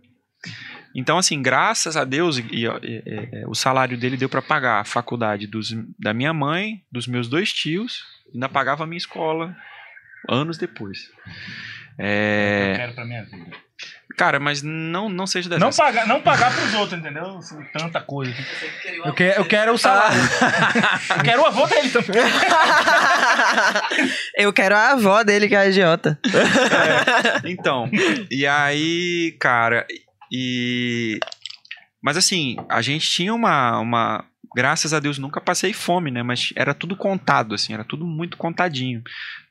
Então, 0.94 1.16
assim, 1.16 1.40
graças 1.40 1.96
a 1.96 2.04
Deus, 2.04 2.36
e, 2.36 2.42
e, 2.42 2.66
e, 2.66 3.44
o 3.46 3.54
salário 3.54 3.96
dele 3.96 4.18
deu 4.18 4.28
para 4.28 4.42
pagar 4.42 4.80
a 4.80 4.84
faculdade 4.84 5.46
dos, 5.46 5.74
da 5.98 6.12
minha 6.12 6.34
mãe, 6.34 6.82
dos 6.92 7.06
meus 7.06 7.26
dois 7.26 7.54
tios, 7.54 8.04
ainda 8.34 8.50
pagava 8.50 8.84
a 8.84 8.86
minha 8.86 8.98
escola 8.98 9.56
anos 10.28 10.58
depois. 10.58 11.10
Eu 11.98 12.04
É, 12.04 12.74
quero 12.76 12.92
pra 12.92 13.06
minha 13.06 13.24
vida. 13.24 13.56
Cara, 14.16 14.38
mas 14.40 14.62
não, 14.62 15.08
não 15.08 15.26
seja 15.26 15.48
Não 15.50 15.58
dessas. 15.58 15.76
pagar, 15.76 16.06
não 16.06 16.20
pagar 16.20 16.54
pros 16.54 16.74
outros, 16.74 16.98
entendeu? 16.98 17.38
Tanta 17.72 18.00
coisa. 18.00 18.34
Eu 19.04 19.12
quero, 19.12 19.40
eu 19.40 19.44
quero 19.44 19.72
o 19.72 19.78
salário. 19.78 20.20
eu 21.16 21.22
quero 21.22 21.42
o 21.42 21.46
avô 21.46 21.66
dele 21.66 21.90
também. 21.90 22.22
Eu 24.36 24.52
quero 24.52 24.74
a 24.76 24.90
avó 24.92 25.22
dele, 25.22 25.48
que 25.48 25.54
é 25.54 25.58
a 25.58 25.68
idiota. 25.68 26.18
Então, 27.44 27.88
e 28.30 28.46
aí, 28.46 29.36
cara, 29.40 29.86
e. 30.30 31.18
Mas 32.02 32.16
assim, 32.16 32.56
a 32.68 32.82
gente 32.82 33.08
tinha 33.08 33.32
uma, 33.32 33.78
uma. 33.78 34.24
Graças 34.54 34.92
a 34.92 35.00
Deus 35.00 35.18
nunca 35.18 35.40
passei 35.40 35.72
fome, 35.72 36.10
né? 36.10 36.22
Mas 36.22 36.52
era 36.56 36.74
tudo 36.74 36.96
contado, 36.96 37.54
assim, 37.54 37.72
era 37.74 37.84
tudo 37.84 38.04
muito 38.04 38.36
contadinho. 38.36 39.02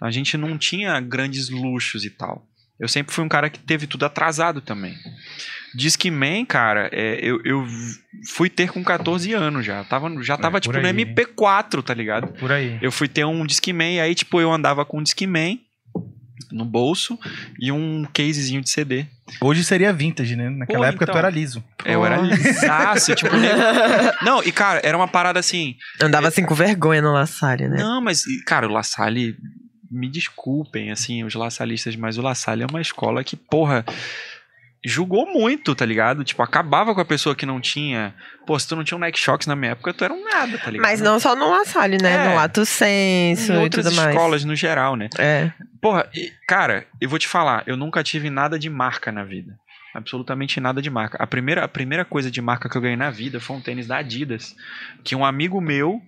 A 0.02 0.12
gente 0.12 0.38
não 0.38 0.58
tinha 0.58 1.00
grandes 1.00 1.50
luxos 1.50 2.06
e 2.06 2.10
tal. 2.10 2.46
Eu 2.84 2.90
sempre 2.90 3.14
fui 3.16 3.24
um 3.24 3.30
cara 3.30 3.50
que 3.50 3.60
teve 3.60 3.88
tudo 3.88 4.06
atrasado 4.06 4.60
também. 4.60 4.94
Discman, 5.74 6.46
cara, 6.46 6.90
é, 6.92 7.18
eu, 7.22 7.42
eu 7.46 7.66
fui 8.30 8.50
ter 8.50 8.70
com 8.70 8.84
14 8.84 9.34
anos 9.34 9.66
já. 9.66 9.84
Tava, 9.86 10.22
já 10.22 10.38
tava, 10.38 10.58
É, 10.58 10.60
tipo, 10.60 10.78
no 10.78 10.86
aí. 10.86 10.94
MP4, 10.94 11.82
tá 11.82 11.94
ligado? 11.94 12.28
Por 12.34 12.52
aí. 12.52 12.78
Eu 12.82 12.92
fui 12.92 13.08
ter 13.08 13.26
um 13.26 13.46
Discman, 13.46 13.96
e 13.96 14.00
aí, 14.02 14.14
tipo, 14.14 14.40
eu 14.42 14.52
andava 14.52 14.84
com 14.86 15.00
um 15.00 15.04
Discman 15.04 15.60
no 16.52 16.66
bolso 16.66 17.18
e 17.60 17.72
um 17.72 18.06
casezinho 18.14 18.62
de 18.62 18.70
CD. 18.70 19.06
Hoje 19.42 19.64
seria 19.64 19.92
vintage, 19.94 20.36
né? 20.36 20.50
Naquela 20.50 20.80
Pô, 20.80 20.86
época 20.86 21.06
então. 21.06 21.16
tu 21.16 21.18
era 21.18 21.30
liso. 21.30 21.64
Eu 21.86 22.06
era 22.06 22.18
lisaço, 22.18 23.16
tipo. 23.16 23.32
Não, 24.22 24.44
e 24.44 24.52
cara, 24.52 24.82
era 24.84 24.96
uma 24.96 25.08
parada 25.08 25.40
assim. 25.40 25.76
Andava 26.02 26.28
assim 26.28 26.46
com 26.46 26.54
vergonha 26.54 27.02
no 27.02 27.14
La 27.14 27.26
Salle, 27.26 27.68
né? 27.68 27.78
Não, 27.78 28.02
mas, 28.02 28.24
cara, 28.46 28.68
o 28.68 28.72
La 28.72 28.84
Salle, 28.84 29.36
me 29.94 30.10
desculpem, 30.10 30.92
assim, 30.92 31.24
os 31.24 31.36
laçalistas, 31.36 31.96
mas 31.96 32.18
o 32.18 32.22
La 32.22 32.36
Salle 32.36 32.64
é 32.64 32.68
uma 32.70 32.82
escola 32.82 33.24
que, 33.24 33.36
porra. 33.36 33.86
julgou 34.86 35.26
muito, 35.26 35.74
tá 35.74 35.86
ligado? 35.86 36.24
Tipo, 36.26 36.44
acabava 36.44 36.94
com 36.94 37.00
a 37.00 37.06
pessoa 37.06 37.36
que 37.36 37.46
não 37.46 37.62
tinha. 37.62 38.14
Pô, 38.46 38.60
se 38.60 38.68
tu 38.68 38.76
não 38.76 38.84
tinha 38.84 38.98
um 38.98 39.00
Nike 39.00 39.18
Shox 39.18 39.48
na 39.48 39.56
minha 39.56 39.72
época, 39.72 39.94
tu 39.94 40.04
era 40.04 40.14
um 40.14 40.24
nada, 40.26 40.58
tá 40.58 40.70
ligado? 40.70 40.90
Mas 40.90 41.00
não 41.00 41.20
só 41.20 41.36
no 41.36 41.50
La 41.50 41.64
Salle, 41.64 41.98
né? 42.02 42.12
É. 42.14 42.30
No 42.30 42.36
Lato 42.36 42.66
Senso 42.66 43.54
e 43.54 43.58
outras 43.58 43.86
tudo 43.86 43.96
mais. 43.96 44.10
escolas 44.10 44.44
no 44.44 44.56
geral, 44.56 44.98
né? 44.98 45.08
É. 45.18 45.52
Porra, 45.82 46.10
cara, 46.48 46.86
eu 47.00 47.08
vou 47.08 47.18
te 47.18 47.28
falar, 47.28 47.64
eu 47.66 47.78
nunca 47.78 48.04
tive 48.04 48.30
nada 48.30 48.60
de 48.60 48.70
marca 48.70 49.10
na 49.12 49.24
vida. 49.24 49.58
Absolutamente 49.94 50.60
nada 50.60 50.82
de 50.82 50.90
marca. 50.90 51.22
A 51.22 51.28
primeira, 51.28 51.64
a 51.64 51.68
primeira 51.68 52.04
coisa 52.04 52.30
de 52.32 52.42
marca 52.42 52.68
que 52.68 52.76
eu 52.76 52.82
ganhei 52.82 52.98
na 52.98 53.12
vida 53.12 53.40
foi 53.40 53.56
um 53.56 53.62
tênis 53.62 53.88
da 53.88 53.98
Adidas. 53.98 54.56
Que 55.04 55.16
um 55.16 55.24
amigo 55.24 55.62
meu 55.62 56.02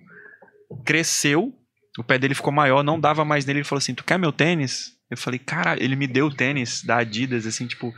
cresceu, 0.84 1.54
o 1.98 2.04
pé 2.04 2.18
dele 2.18 2.34
ficou 2.34 2.52
maior, 2.52 2.82
não 2.82 2.98
dava 3.00 3.24
mais 3.24 3.44
nele. 3.44 3.60
Ele 3.60 3.64
falou 3.68 3.78
assim: 3.78 3.94
Tu 3.94 4.04
quer 4.04 4.18
meu 4.18 4.32
tênis? 4.32 4.94
Eu 5.10 5.16
falei, 5.16 5.38
cara, 5.38 5.76
ele 5.82 5.94
me 5.96 6.06
deu 6.06 6.26
o 6.26 6.34
tênis 6.34 6.82
da 6.82 6.96
Adidas, 6.98 7.46
assim, 7.46 7.66
tipo. 7.66 7.94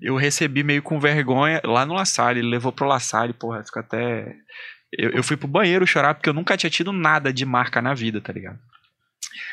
Eu 0.00 0.16
recebi 0.16 0.64
meio 0.64 0.82
com 0.82 0.98
vergonha 0.98 1.60
lá 1.64 1.86
no 1.86 1.94
La 1.94 2.04
Salle, 2.04 2.40
ele 2.40 2.48
levou 2.48 2.72
pro 2.72 2.86
La 2.88 2.98
Salle, 2.98 3.32
porra, 3.32 3.62
fica 3.64 3.80
até. 3.80 4.34
Eu, 4.92 5.10
eu 5.10 5.22
fui 5.22 5.36
pro 5.36 5.46
banheiro 5.48 5.86
chorar 5.86 6.14
porque 6.14 6.28
eu 6.28 6.34
nunca 6.34 6.56
tinha 6.56 6.68
tido 6.68 6.92
nada 6.92 7.32
de 7.32 7.44
marca 7.46 7.80
na 7.80 7.94
vida, 7.94 8.20
tá 8.20 8.32
ligado? 8.32 8.58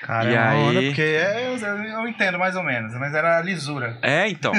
Cara, 0.01 0.29
E 0.31 0.35
é 0.35 0.39
onda, 0.67 0.79
aí? 0.79 0.85
porque 0.87 1.01
é- 1.01 1.47
eu, 1.47 1.55
eu 1.57 2.07
entendo 2.07 2.37
mais 2.39 2.55
ou 2.55 2.63
menos, 2.63 2.93
mas 2.95 3.13
era 3.13 3.39
lisura. 3.41 3.97
É, 4.01 4.27
então. 4.27 4.51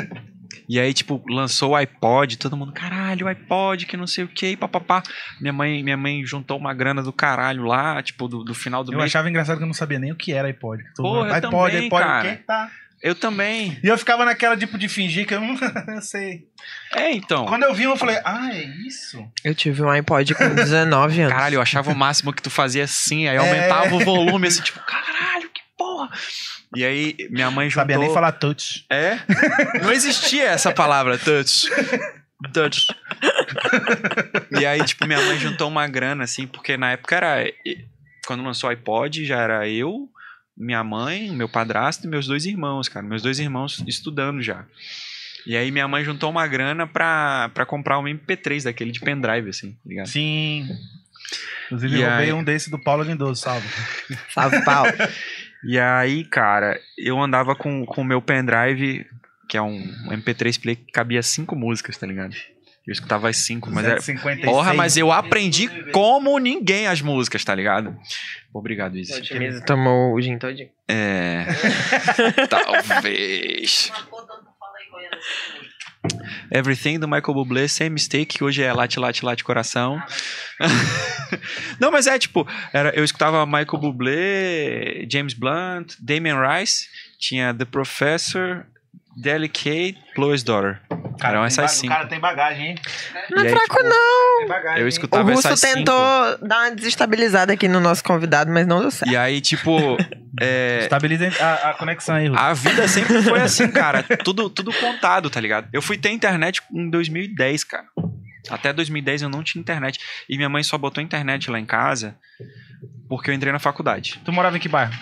E 0.72 0.78
aí, 0.78 0.94
tipo, 0.94 1.20
lançou 1.28 1.70
o 1.70 1.74
iPod, 1.74 2.38
todo 2.38 2.56
mundo, 2.56 2.72
caralho, 2.72 3.26
o 3.26 3.28
iPod, 3.28 3.86
que 3.86 3.96
não 3.96 4.06
sei 4.06 4.22
o 4.22 4.28
que, 4.28 4.56
papapá. 4.56 5.02
Minha 5.40 5.52
mãe, 5.52 5.82
minha 5.82 5.96
mãe 5.96 6.24
juntou 6.24 6.56
uma 6.56 6.72
grana 6.72 7.02
do 7.02 7.12
caralho 7.12 7.64
lá, 7.64 8.00
tipo, 8.00 8.28
do, 8.28 8.44
do 8.44 8.54
final 8.54 8.84
do 8.84 8.92
Eu 8.92 8.98
mês. 8.98 9.10
achava 9.10 9.28
engraçado 9.28 9.56
que 9.56 9.64
eu 9.64 9.66
não 9.66 9.74
sabia 9.74 9.98
nem 9.98 10.12
o 10.12 10.16
que 10.16 10.32
era 10.32 10.46
iPod. 10.46 10.80
Todo 10.94 11.04
Porra, 11.06 11.18
mundo, 11.24 11.28
eu 11.28 11.34
iPod, 11.34 11.72
também, 11.72 11.84
iPod, 11.86 12.02
cara. 12.04 12.28
o 12.32 12.36
que 12.36 12.42
tá? 12.44 12.70
Eu 13.02 13.14
também. 13.16 13.80
E 13.82 13.88
eu 13.88 13.98
ficava 13.98 14.24
naquela 14.24 14.56
tipo 14.56 14.78
de 14.78 14.86
fingir 14.86 15.26
que 15.26 15.34
eu 15.34 15.40
não 15.40 15.56
eu 15.92 16.00
sei. 16.02 16.42
É, 16.94 17.10
então. 17.10 17.46
Quando 17.46 17.64
eu 17.64 17.74
vi, 17.74 17.82
eu 17.84 17.96
falei, 17.96 18.20
ah, 18.24 18.50
é 18.52 18.62
isso? 18.86 19.26
Eu 19.42 19.54
tive 19.56 19.82
um 19.82 19.88
iPod 19.90 20.34
com 20.36 20.48
19 20.54 21.20
anos. 21.22 21.32
Caralho, 21.32 21.54
eu 21.56 21.62
achava 21.62 21.90
o 21.90 21.96
máximo 21.96 22.32
que 22.32 22.42
tu 22.42 22.50
fazia 22.50 22.84
assim, 22.84 23.26
aí 23.26 23.34
É. 23.34 23.38
aumentava 23.38 23.92
o 23.94 24.04
volume, 24.04 24.46
assim, 24.46 24.62
tipo, 24.62 24.78
caralho, 24.86 25.48
que 25.52 25.62
porra. 25.76 26.10
E 26.76 26.84
aí, 26.84 27.16
minha 27.30 27.50
mãe 27.50 27.68
juntou... 27.68 27.82
Sabia 27.82 27.98
nem 27.98 28.12
falar 28.14 28.32
touch. 28.32 28.84
É? 28.88 29.18
Não 29.82 29.92
existia 29.92 30.44
essa 30.44 30.72
palavra, 30.72 31.18
touch. 31.18 31.68
Touch. 32.52 32.86
E 34.58 34.64
aí, 34.64 34.82
tipo, 34.84 35.06
minha 35.06 35.20
mãe 35.20 35.38
juntou 35.38 35.68
uma 35.68 35.86
grana, 35.88 36.24
assim, 36.24 36.46
porque 36.46 36.76
na 36.76 36.92
época 36.92 37.16
era. 37.16 37.44
Quando 38.26 38.44
lançou 38.44 38.68
o 38.68 38.72
iPod, 38.72 39.24
já 39.26 39.38
era 39.40 39.68
eu, 39.68 40.08
minha 40.56 40.84
mãe, 40.84 41.30
meu 41.30 41.48
padrasto 41.48 42.06
e 42.06 42.10
meus 42.10 42.26
dois 42.26 42.44
irmãos, 42.46 42.88
cara. 42.88 43.04
Meus 43.04 43.22
dois 43.22 43.38
irmãos 43.40 43.82
estudando 43.86 44.40
já. 44.40 44.64
E 45.46 45.56
aí 45.56 45.70
minha 45.70 45.88
mãe 45.88 46.04
juntou 46.04 46.30
uma 46.30 46.46
grana 46.46 46.86
pra, 46.86 47.50
pra 47.52 47.66
comprar 47.66 47.98
um 47.98 48.04
MP3 48.04 48.64
daquele 48.64 48.92
de 48.92 49.00
pendrive, 49.00 49.48
assim, 49.50 49.72
tá 49.72 49.78
ligado? 49.86 50.06
Sim. 50.06 50.68
Inclusive, 51.66 51.96
E 51.96 52.00
eu 52.02 52.08
roubei 52.08 52.26
aí? 52.26 52.32
um 52.32 52.44
desse 52.44 52.70
do 52.70 52.78
Paulo 52.78 53.02
Lindoso, 53.02 53.40
salve. 53.40 53.66
Salve, 54.34 54.62
pau. 54.64 54.84
E 55.64 55.78
aí, 55.78 56.24
cara, 56.24 56.80
eu 56.96 57.20
andava 57.20 57.54
com 57.54 57.84
o 57.84 58.04
meu 58.04 58.22
pendrive, 58.22 59.06
que 59.48 59.56
é 59.56 59.62
um 59.62 59.78
MP3 60.08 60.60
player 60.60 60.78
que 60.78 60.92
cabia 60.92 61.22
cinco 61.22 61.54
músicas, 61.54 61.96
tá 61.98 62.06
ligado? 62.06 62.34
Eu 62.86 62.92
escutava 62.92 63.28
as 63.28 63.36
cinco, 63.36 63.70
mas 63.70 63.84
era. 63.84 64.00
156. 64.00 64.50
Porra, 64.50 64.72
mas 64.72 64.96
eu 64.96 65.12
aprendi 65.12 65.68
como 65.92 66.38
ninguém 66.38 66.86
as 66.86 67.02
músicas, 67.02 67.44
tá 67.44 67.54
ligado? 67.54 67.96
Obrigado, 68.52 68.96
Izzy. 68.96 69.64
Tomou 69.64 70.14
o 70.14 70.20
gin 70.20 70.38
todinho. 70.38 70.70
É. 70.88 71.46
Talvez. 72.48 73.92
Everything 76.50 76.98
do 76.98 77.06
Michael 77.06 77.34
Bublé, 77.34 77.68
Same 77.68 77.90
Mistake, 77.90 78.38
que 78.38 78.44
hoje 78.44 78.62
é 78.62 78.72
Late, 78.72 78.98
Late, 78.98 79.24
Late 79.24 79.44
Coração. 79.44 80.02
Não, 81.78 81.90
mas 81.90 82.06
é 82.06 82.18
tipo, 82.18 82.46
era, 82.72 82.90
eu 82.90 83.04
escutava 83.04 83.44
Michael 83.46 83.78
Bublé, 83.78 85.06
James 85.10 85.34
Blunt, 85.34 85.94
Damien 86.00 86.36
Rice, 86.36 86.86
tinha 87.18 87.54
The 87.54 87.64
Professor, 87.64 88.66
Delicate, 89.16 89.96
Chloe's 90.14 90.42
Daughter. 90.42 90.80
Cara, 91.20 91.34
Eram 91.34 91.42
tem 91.42 91.46
essas 91.48 91.64
ba- 91.64 91.68
cinco. 91.68 91.92
O 91.92 91.96
cara 91.96 92.08
tem 92.08 92.20
bagagem, 92.20 92.66
hein? 92.68 92.74
Não 93.30 93.42
E 93.42 93.46
é 93.46 93.48
aí, 93.48 93.54
fraco, 93.54 93.76
tipo, 93.76 93.88
não. 93.88 94.38
Tem 94.38 94.48
bagagem. 94.48 94.72
Eu 94.72 94.78
hein? 94.78 94.84
O 94.84 94.88
escutava 94.88 95.30
Russo 95.32 95.60
tentou 95.60 96.32
cinco. 96.32 96.46
dar 96.48 96.58
uma 96.62 96.70
desestabilizada 96.74 97.52
aqui 97.52 97.68
no 97.68 97.80
nosso 97.80 98.02
convidado, 98.02 98.50
mas 98.50 98.66
não 98.66 98.80
deu 98.80 98.90
certo. 98.90 99.10
E 99.10 99.16
aí, 99.16 99.40
tipo, 99.40 99.96
é, 100.40 100.80
Estabiliza 100.82 101.30
a, 101.40 101.70
a 101.70 101.74
conexão 101.74 102.14
aí, 102.16 102.28
Russo. 102.28 102.40
A 102.40 102.52
vida 102.54 102.88
sempre 102.88 103.22
foi 103.22 103.40
assim, 103.40 103.68
cara. 103.70 104.02
Tudo, 104.24 104.48
tudo 104.50 104.72
contado, 104.72 105.28
tá 105.30 105.40
ligado? 105.40 105.68
Eu 105.72 105.82
fui 105.82 105.98
ter 105.98 106.10
internet 106.10 106.62
em 106.72 106.88
2010, 106.90 107.64
cara. 107.64 107.84
Até 108.48 108.72
2010 108.72 109.22
eu 109.22 109.28
não 109.28 109.42
tinha 109.42 109.60
internet. 109.60 110.00
E 110.28 110.36
minha 110.36 110.48
mãe 110.48 110.62
só 110.62 110.78
botou 110.78 111.02
internet 111.02 111.50
lá 111.50 111.60
em 111.60 111.66
casa 111.66 112.16
porque 113.08 113.30
eu 113.30 113.34
entrei 113.34 113.52
na 113.52 113.58
faculdade. 113.58 114.18
Tu 114.24 114.32
morava 114.32 114.56
em 114.56 114.60
que 114.60 114.68
bairro? 114.68 114.92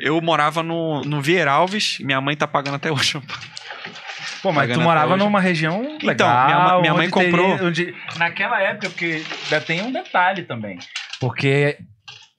Eu 0.00 0.20
morava 0.22 0.62
no, 0.62 1.02
no 1.02 1.20
Vieira 1.20 1.50
Alves, 1.52 1.98
minha 2.00 2.20
mãe 2.20 2.34
tá 2.36 2.46
pagando 2.46 2.76
até 2.76 2.90
hoje. 2.90 3.20
Pô, 4.42 4.52
mas 4.52 4.72
tu 4.72 4.80
morava 4.80 5.16
numa 5.16 5.40
região 5.40 5.98
legal. 6.02 6.14
Então, 6.14 6.28
minha 6.46 6.80
minha 6.80 6.94
mãe 6.94 7.06
onde 7.08 7.12
teria- 7.14 7.30
comprou- 7.30 7.66
onde- 7.68 7.94
naquela 8.18 8.60
época, 8.60 8.88
porque 8.90 9.22
ainda 9.44 9.60
tem 9.64 9.82
um 9.82 9.92
detalhe 9.92 10.42
também. 10.44 10.78
Porque 11.20 11.76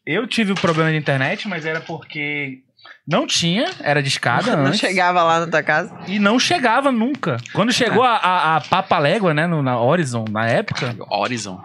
eu 0.06 0.26
tive 0.28 0.52
o 0.52 0.56
problema 0.56 0.90
de 0.92 0.98
internet, 0.98 1.48
mas 1.48 1.66
era 1.66 1.80
porque 1.82 2.60
não 3.08 3.28
tinha, 3.28 3.70
era 3.84 4.02
de 4.02 4.08
escada 4.10 4.56
Não 4.56 4.66
antes. 4.68 4.80
chegava 4.80 5.22
lá 5.22 5.42
na 5.42 5.48
tua 5.48 5.62
casa. 5.62 5.96
E 6.08 6.18
não 6.18 6.40
chegava 6.40 6.92
nunca. 6.92 7.38
Quando 7.54 7.72
chegou 7.72 8.04
a, 8.04 8.16
a, 8.16 8.56
a 8.58 8.62
Papa 8.62 8.98
Légua, 8.98 9.34
né, 9.34 9.46
no, 9.46 9.62
na 9.62 9.80
Horizon, 9.80 10.26
na 10.32 10.48
época, 10.48 10.96
Horizon. 11.10 11.62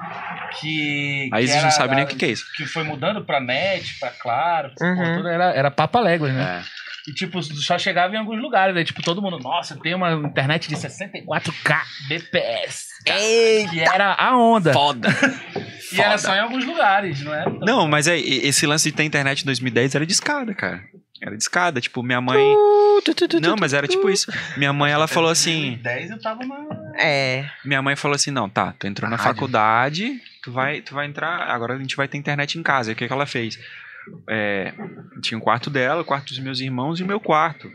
que... 0.60 1.30
Aí 1.32 1.44
que 1.44 1.50
vocês 1.50 1.62
não 1.62 1.70
sabem 1.70 1.96
nem 1.96 2.04
o 2.04 2.08
que, 2.08 2.16
que 2.16 2.24
é 2.24 2.28
isso. 2.28 2.44
Que 2.56 2.66
foi 2.66 2.82
mudando 2.84 3.24
pra 3.24 3.40
net, 3.40 3.98
pra 3.98 4.10
Claro, 4.10 4.70
pra 4.76 4.86
Uhum. 4.88 5.16
toda, 5.16 5.30
era, 5.32 5.44
era 5.54 5.70
Papa 5.70 6.00
Léguas, 6.00 6.32
né? 6.34 6.62
É. 6.62 6.76
E, 7.08 7.14
tipo, 7.14 7.42
só 7.42 7.78
chegava 7.78 8.14
em 8.14 8.18
alguns 8.18 8.40
lugares. 8.40 8.76
Aí, 8.76 8.84
tipo, 8.84 9.00
todo 9.02 9.22
mundo, 9.22 9.38
nossa, 9.38 9.76
tem 9.80 9.94
uma 9.94 10.12
internet 10.12 10.68
de 10.68 10.74
64K 10.74 11.82
BPS. 12.08 12.86
Eita! 13.06 13.70
Que 13.70 13.80
era 13.80 14.14
a 14.14 14.36
onda. 14.36 14.72
Foda. 14.72 15.08
E 15.92 16.00
era 16.00 16.18
Foda. 16.18 16.18
só 16.18 16.34
em 16.34 16.40
alguns 16.40 16.64
lugares, 16.64 17.22
não 17.22 17.32
era? 17.32 17.48
Não, 17.60 17.86
mas 17.86 18.08
é, 18.08 18.18
esse 18.18 18.66
lance 18.66 18.90
de 18.90 18.96
ter 18.96 19.04
internet 19.04 19.42
em 19.42 19.44
2010 19.44 19.94
era 19.94 20.04
de 20.04 20.12
escada, 20.12 20.52
cara. 20.52 20.82
Era 21.22 21.36
de 21.36 21.42
escada. 21.42 21.80
Tipo, 21.80 22.02
minha 22.02 22.20
mãe. 22.20 22.36
Tu, 22.36 23.02
tu, 23.04 23.14
tu, 23.14 23.28
tu, 23.28 23.40
Não, 23.40 23.54
mas 23.58 23.72
era 23.72 23.86
tipo 23.86 24.10
isso. 24.10 24.30
Minha 24.56 24.72
mãe, 24.72 24.90
ela 24.90 25.06
falou 25.06 25.30
assim. 25.30 25.78
2010 25.82 26.10
eu 26.10 26.20
tava 26.20 26.44
na... 26.44 26.56
É. 26.98 27.48
Minha 27.64 27.80
mãe 27.82 27.94
falou 27.94 28.16
assim: 28.16 28.32
não, 28.32 28.48
tá, 28.48 28.74
tu 28.78 28.88
entrou 28.88 29.08
na 29.08 29.16
Rádio. 29.16 29.32
faculdade, 29.34 30.20
tu 30.42 30.50
vai, 30.50 30.80
tu 30.80 30.92
vai 30.92 31.06
entrar. 31.06 31.48
Agora 31.48 31.74
a 31.74 31.78
gente 31.78 31.96
vai 31.96 32.08
ter 32.08 32.18
internet 32.18 32.58
em 32.58 32.62
casa. 32.64 32.90
E 32.90 32.94
o 32.94 32.96
que, 32.96 33.06
que 33.06 33.12
ela 33.12 33.26
fez? 33.26 33.56
É, 34.28 34.72
tinha 35.22 35.38
o 35.38 35.40
quarto 35.40 35.68
dela, 35.70 36.02
o 36.02 36.04
quarto 36.04 36.28
dos 36.28 36.38
meus 36.38 36.60
irmãos 36.60 37.00
e 37.00 37.02
o 37.02 37.06
meu 37.06 37.20
quarto. 37.20 37.70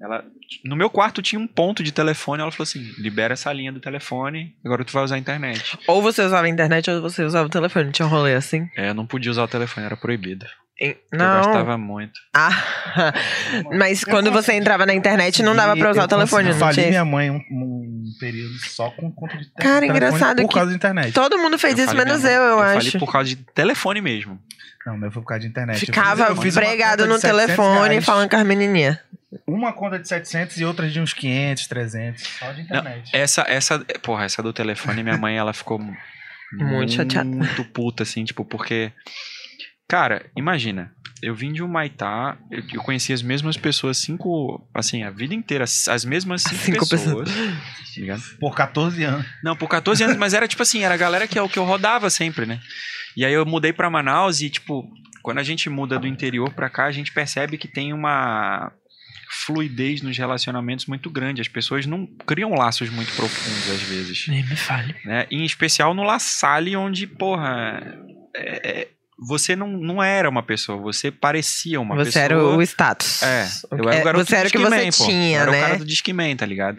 Ela, 0.00 0.24
no 0.64 0.76
meu 0.76 0.90
quarto 0.90 1.22
tinha 1.22 1.40
um 1.40 1.46
ponto 1.46 1.82
de 1.82 1.90
telefone. 1.92 2.42
Ela 2.42 2.50
falou 2.52 2.64
assim: 2.64 2.80
libera 2.98 3.32
essa 3.34 3.52
linha 3.52 3.72
do 3.72 3.80
telefone, 3.80 4.54
agora 4.64 4.84
tu 4.84 4.92
vai 4.92 5.02
usar 5.04 5.14
a 5.14 5.18
internet. 5.18 5.78
Ou 5.86 6.02
você 6.02 6.22
usava 6.22 6.46
a 6.46 6.50
internet 6.50 6.90
ou 6.90 7.00
você 7.00 7.22
usava 7.24 7.46
o 7.46 7.50
telefone. 7.50 7.90
Tinha 7.92 8.06
um 8.06 8.10
rolê 8.10 8.34
assim. 8.34 8.68
É, 8.76 8.90
eu 8.90 8.94
não 8.94 9.06
podia 9.06 9.30
usar 9.30 9.44
o 9.44 9.48
telefone, 9.48 9.86
era 9.86 9.96
proibido. 9.96 10.44
Eu 10.78 10.96
Não. 11.12 11.18
gastava 11.36 11.78
muito. 11.78 12.12
Ah, 12.34 12.50
mas 13.78 14.02
quando 14.04 14.32
você 14.32 14.54
entrava 14.54 14.84
na 14.84 14.92
internet 14.92 15.40
não 15.40 15.54
dava 15.54 15.76
pra 15.76 15.90
usar 15.92 16.02
Eu 16.02 16.04
o 16.06 16.08
telefone, 16.08 16.48
consegui- 16.48 16.52
não 16.52 16.58
Falei 16.58 16.74
tinha. 16.74 16.88
minha 16.88 17.04
mãe 17.04 17.30
um, 17.30 17.36
um 17.36 18.02
período 18.18 18.54
só 18.58 18.90
com 18.90 19.10
conta 19.12 19.36
de 19.38 19.44
te- 19.44 19.52
Cara, 19.54 19.80
telefone 19.80 19.88
engraçado 19.88 20.42
por 20.42 20.48
que 20.48 20.54
causa 20.54 20.70
da 20.70 20.76
internet. 20.76 21.12
Todo 21.12 21.38
mundo 21.38 21.56
fez 21.60 21.78
Eu 21.78 21.84
isso, 21.84 21.96
menos 21.96 22.24
eu, 22.24 22.30
eu, 22.30 22.42
eu 22.42 22.60
acho. 22.60 22.74
falei 22.90 22.98
por 23.06 23.12
causa 23.12 23.28
de 23.28 23.36
telefone 23.36 24.00
mesmo. 24.00 24.38
Não, 24.86 24.96
meu 24.98 25.10
foi 25.10 25.22
por 25.22 25.28
causa 25.28 25.40
de 25.42 25.48
internet. 25.48 25.78
Ficava 25.80 26.24
eu 26.28 26.36
fiz 26.36 26.54
pregado 26.54 27.06
no 27.06 27.14
de 27.14 27.20
700 27.22 27.46
telefone 27.46 27.88
reais. 27.90 28.04
falando 28.04 28.28
com 28.30 28.36
as 28.36 28.44
menininhas. 28.46 28.98
Uma 29.46 29.72
conta 29.72 29.98
de 29.98 30.06
700 30.06 30.58
e 30.58 30.64
outra 30.64 30.88
de 30.88 31.00
uns 31.00 31.12
500, 31.12 31.66
300. 31.66 32.22
Só 32.22 32.52
de 32.52 32.60
internet. 32.62 33.10
Essa, 33.12 33.42
essa, 33.48 33.78
porra, 34.02 34.24
essa 34.24 34.42
do 34.42 34.52
telefone, 34.52 35.02
minha 35.02 35.16
mãe, 35.16 35.36
ela 35.36 35.52
ficou 35.52 35.78
muito, 36.52 36.92
chateada. 36.92 37.28
muito 37.28 37.64
puta, 37.64 38.02
assim, 38.04 38.24
tipo, 38.24 38.44
porque, 38.44 38.92
cara, 39.88 40.24
imagina, 40.36 40.92
eu 41.22 41.34
vim 41.34 41.52
de 41.52 41.62
um 41.62 41.68
Maitá, 41.68 42.36
eu, 42.50 42.62
eu 42.74 42.82
conheci 42.82 43.12
as 43.12 43.22
mesmas 43.22 43.56
pessoas, 43.56 43.98
cinco, 43.98 44.64
assim, 44.74 45.02
a 45.02 45.10
vida 45.10 45.34
inteira, 45.34 45.64
as 45.64 45.88
as 45.88 46.04
mesmas 46.04 46.42
cinco, 46.42 46.56
Cinco 46.84 46.88
pessoas. 46.88 47.30
ligado? 47.96 48.22
Por 48.38 48.54
14 48.54 49.02
anos. 49.04 49.26
Não, 49.42 49.56
por 49.56 49.68
14 49.68 50.04
anos, 50.04 50.16
mas 50.16 50.34
era 50.34 50.46
tipo 50.46 50.62
assim, 50.62 50.84
era 50.84 50.94
a 50.94 50.98
galera 50.98 51.26
que, 51.26 51.38
eu- 51.38 51.48
que 51.48 51.58
eu 51.58 51.64
rodava 51.64 52.08
sempre, 52.10 52.46
né? 52.46 52.60
E 53.16 53.24
aí 53.24 53.32
eu 53.32 53.44
mudei 53.46 53.72
pra 53.72 53.88
Manaus 53.90 54.40
e, 54.40 54.50
tipo, 54.50 54.84
quando 55.22 55.38
a 55.38 55.42
gente 55.42 55.68
muda 55.70 55.98
do 55.98 56.06
interior 56.06 56.52
pra 56.52 56.68
cá, 56.68 56.84
a 56.86 56.92
gente 56.92 57.12
percebe 57.12 57.56
que 57.58 57.68
tem 57.68 57.92
uma 57.92 58.72
fluidez 59.46 60.00
nos 60.02 60.16
relacionamentos 60.16 60.86
muito 60.86 61.10
grande. 61.10 61.40
As 61.40 61.48
pessoas 61.48 61.86
não 61.86 62.06
criam 62.26 62.50
laços 62.54 62.88
muito 62.90 63.12
profundos 63.14 63.70
às 63.70 63.82
vezes 63.82 64.26
Nem 64.28 64.44
me 64.44 64.56
fale. 64.56 64.94
né? 65.04 65.26
Em 65.30 65.44
especial 65.44 65.94
no 65.94 66.02
La 66.02 66.18
Salle, 66.18 66.76
onde, 66.76 67.06
porra, 67.06 67.82
é- 68.36 68.80
é- 68.82 68.88
você 69.26 69.54
não, 69.54 69.68
não 69.68 70.02
era 70.02 70.28
uma 70.28 70.42
pessoa, 70.42 70.76
você 70.76 71.10
parecia 71.10 71.80
uma 71.80 71.94
você 71.94 72.06
pessoa. 72.06 72.24
era 72.24 72.44
o 72.44 72.60
status. 72.62 73.22
É, 73.22 73.46
eu 73.70 73.88
É, 73.88 73.92
era 73.94 74.00
o 74.00 74.04
garoto 74.04 74.26
você 74.28 74.36
era 74.36 74.48
o 74.48 74.50
que 74.50 74.58
você 74.58 74.90
pô. 74.98 75.06
tinha, 75.06 75.38
eu 75.38 75.42
era 75.42 75.50
né? 75.52 75.58
o 75.58 75.60
cara 75.62 75.78
do 75.78 75.84
Discman, 75.84 76.36
tá 76.36 76.44
ligado? 76.44 76.78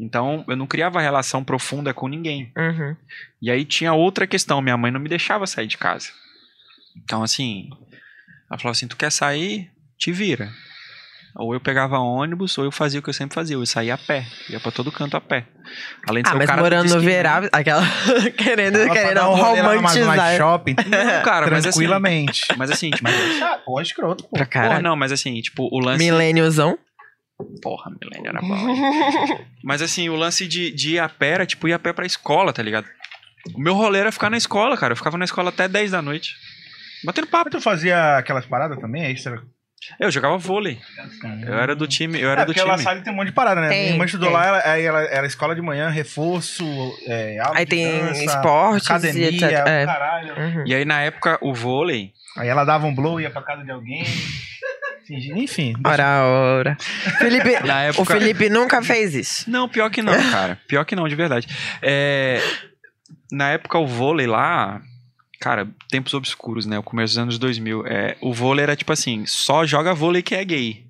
Então, 0.00 0.44
eu 0.48 0.56
não 0.56 0.66
criava 0.66 1.00
relação 1.00 1.44
profunda 1.44 1.92
com 1.92 2.08
ninguém. 2.08 2.50
Uhum. 2.56 2.96
E 3.42 3.50
aí 3.50 3.64
tinha 3.66 3.92
outra 3.92 4.26
questão, 4.26 4.62
minha 4.62 4.76
mãe 4.76 4.90
não 4.90 4.98
me 5.00 5.08
deixava 5.08 5.46
sair 5.46 5.66
de 5.66 5.76
casa. 5.76 6.08
Então, 7.04 7.22
assim, 7.22 7.68
ela 8.50 8.58
falava 8.58 8.70
assim: 8.70 8.88
tu 8.88 8.96
quer 8.96 9.12
sair? 9.12 9.70
Te 9.98 10.10
vira. 10.10 10.50
Ou 11.36 11.54
eu 11.54 11.60
pegava 11.60 11.96
ônibus, 11.98 12.58
ou 12.58 12.64
eu 12.64 12.72
fazia 12.72 12.98
o 12.98 13.02
que 13.02 13.08
eu 13.08 13.14
sempre 13.14 13.34
fazia, 13.36 13.54
eu 13.54 13.64
saía 13.64 13.94
a 13.94 13.98
pé, 13.98 14.26
ia 14.48 14.58
pra 14.58 14.72
todo 14.72 14.90
canto 14.90 15.16
a 15.16 15.20
pé. 15.20 15.46
Além 16.08 16.24
de 16.24 16.28
Ah, 16.28 16.32
ser 16.32 16.38
mas 16.38 16.46
cara 16.48 16.60
do 16.60 16.64
morando 16.64 16.88
no 16.88 16.94
disque 16.94 17.04
Verá, 17.04 17.42
aquela. 17.52 17.82
querendo 18.36 18.78
pra 18.84 18.92
querendo 18.92 19.20
um 19.28 19.36
no 19.36 19.42
romantizar. 19.44 20.16
mais 20.16 20.36
shopping, 20.38 20.74
Não, 20.74 21.22
cara, 21.22 21.46
mas 21.48 21.66
assim, 21.66 21.78
tranquilamente. 21.78 22.40
mas 22.56 22.70
assim, 22.72 22.90
tipo, 22.90 23.04
Mas, 23.04 23.42
ah, 23.42 23.60
pô, 23.64 23.78
é 23.78 23.82
escroto, 23.82 24.24
pô. 24.24 24.30
Pra 24.30 24.38
porra, 24.46 24.48
caralho. 24.50 24.82
não, 24.82 24.96
mas 24.96 25.12
assim, 25.12 25.40
tipo, 25.40 25.68
o 25.70 25.78
lance. 25.78 26.02
Milêniozão. 26.02 26.76
Porra, 27.62 27.90
milênio 28.00 28.28
era 28.28 28.40
bom. 28.40 29.44
mas 29.62 29.82
assim, 29.82 30.08
o 30.08 30.16
lance 30.16 30.46
de, 30.46 30.70
de 30.70 30.94
ir 30.94 30.98
a 30.98 31.08
pé 31.08 31.28
era, 31.30 31.46
tipo, 31.46 31.68
ir 31.68 31.72
a 31.72 31.78
pé 31.78 31.92
pra 31.92 32.06
escola, 32.06 32.52
tá 32.52 32.62
ligado? 32.62 32.86
O 33.54 33.60
meu 33.60 33.74
rolê 33.74 34.00
era 34.00 34.12
ficar 34.12 34.30
na 34.30 34.36
escola, 34.36 34.76
cara. 34.76 34.92
Eu 34.92 34.96
ficava 34.96 35.16
na 35.16 35.24
escola 35.24 35.48
até 35.48 35.66
10 35.66 35.92
da 35.92 36.02
noite. 36.02 36.36
Batendo 37.04 37.26
papo. 37.26 37.50
Mas 37.52 37.62
tu 37.62 37.64
fazia 37.64 38.18
aquelas 38.18 38.44
paradas 38.44 38.78
também? 38.78 39.04
Aí 39.06 39.16
você... 39.16 39.30
Eu 39.98 40.10
jogava 40.10 40.36
vôlei. 40.36 40.78
Eu 41.46 41.54
era 41.54 41.74
do 41.74 41.86
time, 41.86 42.20
eu 42.20 42.30
era 42.30 42.42
é, 42.42 42.44
do 42.44 42.52
time. 42.52 42.66
La 42.66 42.76
tem 42.76 43.12
um 43.12 43.16
monte 43.16 43.28
de 43.28 43.32
parada, 43.32 43.62
né? 43.62 43.68
Tem, 43.70 43.80
Minha 43.80 43.92
irmã 43.92 44.04
estudou 44.04 44.28
tem. 44.28 44.36
lá, 44.36 44.46
ela, 44.46 44.62
aí 44.72 44.84
ela 44.84 45.00
era 45.04 45.26
escola 45.26 45.54
de 45.54 45.62
manhã, 45.62 45.88
reforço, 45.88 46.64
é, 47.06 47.38
aula 47.38 47.58
Aí 47.58 47.64
de 47.64 47.70
tem 47.70 47.86
dança, 47.86 48.24
esportes 48.24 48.88
e 48.88 48.92
academia, 48.92 49.30
o 49.30 49.68
É. 49.68 49.86
caralho. 49.86 50.34
Uhum. 50.38 50.64
E 50.66 50.74
aí, 50.74 50.84
na 50.84 51.00
época, 51.00 51.38
o 51.40 51.54
vôlei. 51.54 52.12
Aí 52.36 52.48
ela 52.48 52.64
dava 52.64 52.86
um 52.86 52.94
blow, 52.94 53.20
ia 53.20 53.30
pra 53.30 53.42
casa 53.42 53.64
de 53.64 53.70
alguém. 53.70 54.04
Enfim. 55.36 55.74
Ora, 55.84 56.24
ora. 56.24 56.76
Felipe, 57.18 57.58
Na 57.66 57.76
o 57.76 57.82
época. 57.88 58.14
Felipe 58.18 58.48
nunca 58.48 58.82
fez 58.82 59.14
isso. 59.14 59.50
Não, 59.50 59.68
pior 59.68 59.90
que 59.90 60.02
não, 60.02 60.12
cara. 60.30 60.58
Pior 60.68 60.84
que 60.84 60.94
não, 60.96 61.08
de 61.08 61.14
verdade. 61.14 61.46
É, 61.82 62.40
Na 63.32 63.50
época, 63.50 63.78
o 63.78 63.86
vôlei 63.86 64.26
lá. 64.26 64.80
Cara, 65.40 65.66
tempos 65.88 66.12
obscuros, 66.12 66.66
né? 66.66 66.78
O 66.78 66.82
começo 66.82 67.14
dos 67.14 67.18
anos 67.18 67.38
2000. 67.38 67.86
É, 67.86 68.16
o 68.20 68.32
vôlei 68.32 68.62
era 68.62 68.76
tipo 68.76 68.92
assim: 68.92 69.24
só 69.26 69.64
joga 69.64 69.94
vôlei 69.94 70.22
que 70.22 70.34
é 70.34 70.44
gay. 70.44 70.84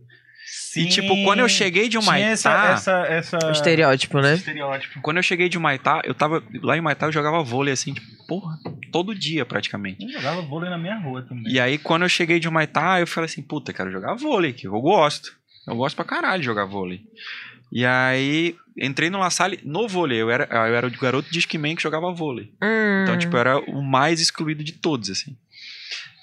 E 0.77 0.89
tipo, 0.89 1.25
quando 1.25 1.41
eu 1.41 1.49
cheguei 1.49 1.89
de 1.89 1.99
Tinha 1.99 2.19
essa, 2.19 2.49
Humaitá. 2.51 2.73
essa, 2.73 2.93
essa... 3.07 3.49
O 3.49 3.51
estereótipo, 3.51 4.21
né? 4.21 4.35
estereótipo. 4.35 5.01
Quando 5.01 5.17
eu 5.17 5.23
cheguei 5.23 5.49
de 5.49 5.59
Humaitá, 5.59 6.01
eu 6.05 6.15
tava. 6.15 6.43
Lá 6.63 6.77
em 6.77 6.81
Humaitá 6.81 7.07
eu 7.07 7.13
jogava 7.13 7.43
vôlei 7.43 7.73
assim, 7.73 7.95
tipo, 7.95 8.07
porra, 8.27 8.57
todo 8.93 9.15
dia 9.15 9.45
praticamente. 9.45 10.05
Eu 10.05 10.13
jogava 10.13 10.43
vôlei 10.43 10.71
na 10.71 10.79
minha 10.79 10.97
rua 10.97 11.23
também. 11.23 11.53
E 11.53 11.59
aí, 11.59 11.79
quando 11.79 12.03
eu 12.03 12.09
cheguei 12.09 12.39
de 12.39 12.49
Humaitá, 12.49 13.01
eu 13.01 13.07
falei 13.07 13.27
assim, 13.27 13.43
puta, 13.43 13.73
quero 13.73 13.91
jogar 13.91 14.15
vôlei, 14.15 14.53
que 14.53 14.67
eu 14.67 14.81
gosto. 14.81 15.33
Eu 15.67 15.77
gosto 15.77 15.97
pra 15.97 16.05
caralho 16.05 16.41
de 16.41 16.47
jogar 16.47 16.65
vôlei. 16.65 17.03
E 17.73 17.85
aí, 17.85 18.57
entrei 18.77 19.11
no 19.11 19.19
La 19.19 19.31
Salle 19.31 19.61
no 19.65 19.89
vôlei. 19.89 20.21
Eu 20.21 20.31
era, 20.31 20.45
eu 20.51 20.75
era 20.75 20.87
o 20.87 20.91
garoto 20.91 21.31
de 21.31 21.39
Esquimen 21.39 21.77
que 21.77 21.83
jogava 21.83 22.13
vôlei. 22.13 22.53
Hum. 22.63 23.03
Então, 23.03 23.19
tipo, 23.19 23.37
eu 23.37 23.41
era 23.41 23.59
o 23.59 23.83
mais 23.83 24.21
excluído 24.21 24.65
de 24.65 24.73
todos, 24.73 25.11
assim. 25.11 25.37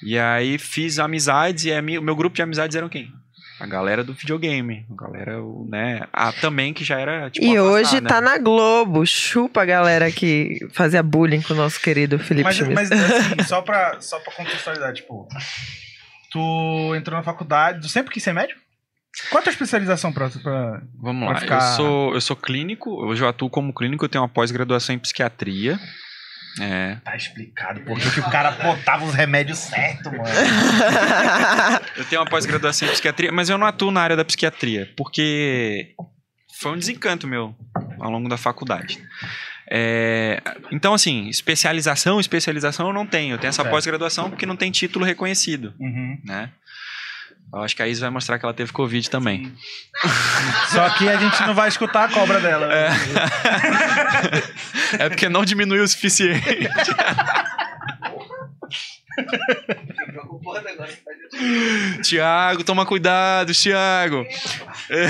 E 0.04 0.18
aí, 0.18 0.58
fiz 0.58 1.00
amizades 1.00 1.66
e 1.66 1.98
o 1.98 2.04
meu 2.04 2.16
grupo 2.16 2.36
de 2.36 2.42
amizades 2.42 2.76
eram 2.76 2.90
quem? 2.90 3.12
A 3.60 3.66
galera 3.66 4.04
do 4.04 4.14
videogame. 4.14 4.86
A 4.92 5.04
galera, 5.04 5.42
o- 5.42 5.68
né? 5.70 6.02
A 6.14 6.32
também 6.32 6.74
que 6.74 6.84
já 6.84 7.00
era, 7.00 7.30
tipo, 7.30 7.46
E 7.46 7.60
hoje 7.60 7.98
afastada. 7.98 8.08
tá 8.08 8.22
na 8.22 8.38
Globo. 8.38 9.06
Chupa 9.06 9.64
a 9.64 9.66
galera 9.66 10.12
que 10.12 10.60
fazia 10.72 11.02
bullying 11.02 11.42
com 11.42 11.54
o 11.54 11.58
nosso 11.58 11.80
querido 11.82 12.20
Felipe 12.20 12.44
Mas, 12.46 12.56
Schmidt. 12.56 12.76
mas 12.76 12.92
assim, 12.92 13.44
só 13.48 13.62
pra, 13.62 14.00
só 14.00 14.20
pra 14.20 14.34
contextualizar, 14.34 14.94
tipo, 14.94 15.28
tu 16.32 16.94
entrou 16.96 17.18
na 17.18 17.24
faculdade, 17.24 17.82
tu 17.82 17.90
sempre 17.90 18.14
quis 18.14 18.24
ser 18.24 18.34
médico? 18.34 18.60
Qual 19.32 19.40
a 19.40 19.44
tua 19.44 19.52
especialização 19.52 20.14
pra, 20.14 20.30
pra... 20.30 20.82
Vamos 21.02 21.24
Pra 21.26 21.34
lá, 21.34 21.40
ficar- 21.42 21.56
eu, 21.72 21.76
sou, 21.76 22.14
eu 22.14 22.22
sou 22.22 22.36
clínico, 22.36 22.92
hoje 23.04 23.24
eu 23.24 23.28
atuo 23.28 23.50
como 23.50 23.74
clínico, 23.74 24.06
eu 24.06 24.10
tenho 24.10 24.22
uma 24.22 24.30
pós-graduação 24.30 24.94
em 24.94 25.00
psiquiatria. 25.00 25.80
É. 26.60 26.96
Tá 27.04 27.16
explicado 27.16 27.82
por 27.82 28.00
que 28.00 28.20
o 28.20 28.30
cara 28.30 28.52
botava 28.52 29.06
os 29.06 29.14
remédios 29.14 29.60
certos, 29.60 30.12
mano. 30.12 30.24
Eu 31.96 32.06
tenho 32.06 32.22
uma 32.22 32.30
pós-graduação 32.30 32.88
em 32.88 32.92
psiquiatria, 32.92 33.32
mas 33.32 33.50
eu 33.50 33.58
não 33.58 33.68
atuo 33.68 33.92
na 33.92 34.02
área 34.02 34.16
da 34.16 34.26
psiquiatria, 34.26 34.92
porque 34.96 35.94
foi 36.60 36.72
um 36.74 36.78
desencanto 36.78 37.28
meu 37.28 37.56
ao 38.00 38.10
longo 38.10 38.28
da 38.30 38.38
faculdade. 38.38 39.00
É, 39.70 40.42
então, 40.72 40.94
assim, 40.94 41.28
especialização, 41.28 42.20
especialização 42.20 42.88
eu 42.88 42.94
não 42.94 43.06
tenho. 43.06 43.34
Eu 43.36 43.38
tenho 43.38 43.50
essa 43.50 43.66
pós-graduação 43.66 44.30
porque 44.30 44.46
não 44.46 44.56
tem 44.56 44.72
título 44.72 45.04
reconhecido, 45.06 45.74
Uhum. 45.80 46.18
né? 46.24 46.50
Eu 47.54 47.62
acho 47.62 47.76
que 47.76 47.82
a 47.82 47.88
Isa 47.88 48.02
vai 48.02 48.10
mostrar 48.10 48.38
que 48.38 48.46
ela 48.46 48.54
teve 48.54 48.74
Covid 48.74 49.10
também. 49.10 49.54
Só 50.70 50.90
que 50.92 51.08
a 51.08 51.16
gente 51.18 51.42
não 51.48 51.54
vai 51.54 51.70
escutar 51.70 52.06
a 52.06 52.14
cobra 52.14 52.40
dela. 52.40 52.68
né? 52.68 52.90
É 55.00 55.10
porque 55.10 55.28
não 55.28 55.44
diminuiu 55.44 55.84
o 55.84 55.88
suficiente. 55.88 56.42
Tiago, 62.04 62.64
toma 62.64 62.86
cuidado, 62.86 63.54
Tiago. 63.54 64.26
É. 64.90 65.08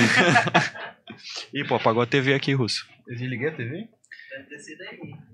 Ih, 1.53 1.63
pô, 1.63 1.75
apagou 1.75 2.01
a 2.01 2.05
TV 2.07 2.33
aqui, 2.33 2.53
Russo. 2.53 2.87
Eu 3.07 3.15
desliguei 3.15 3.49
a 3.49 3.51
TV? 3.51 3.87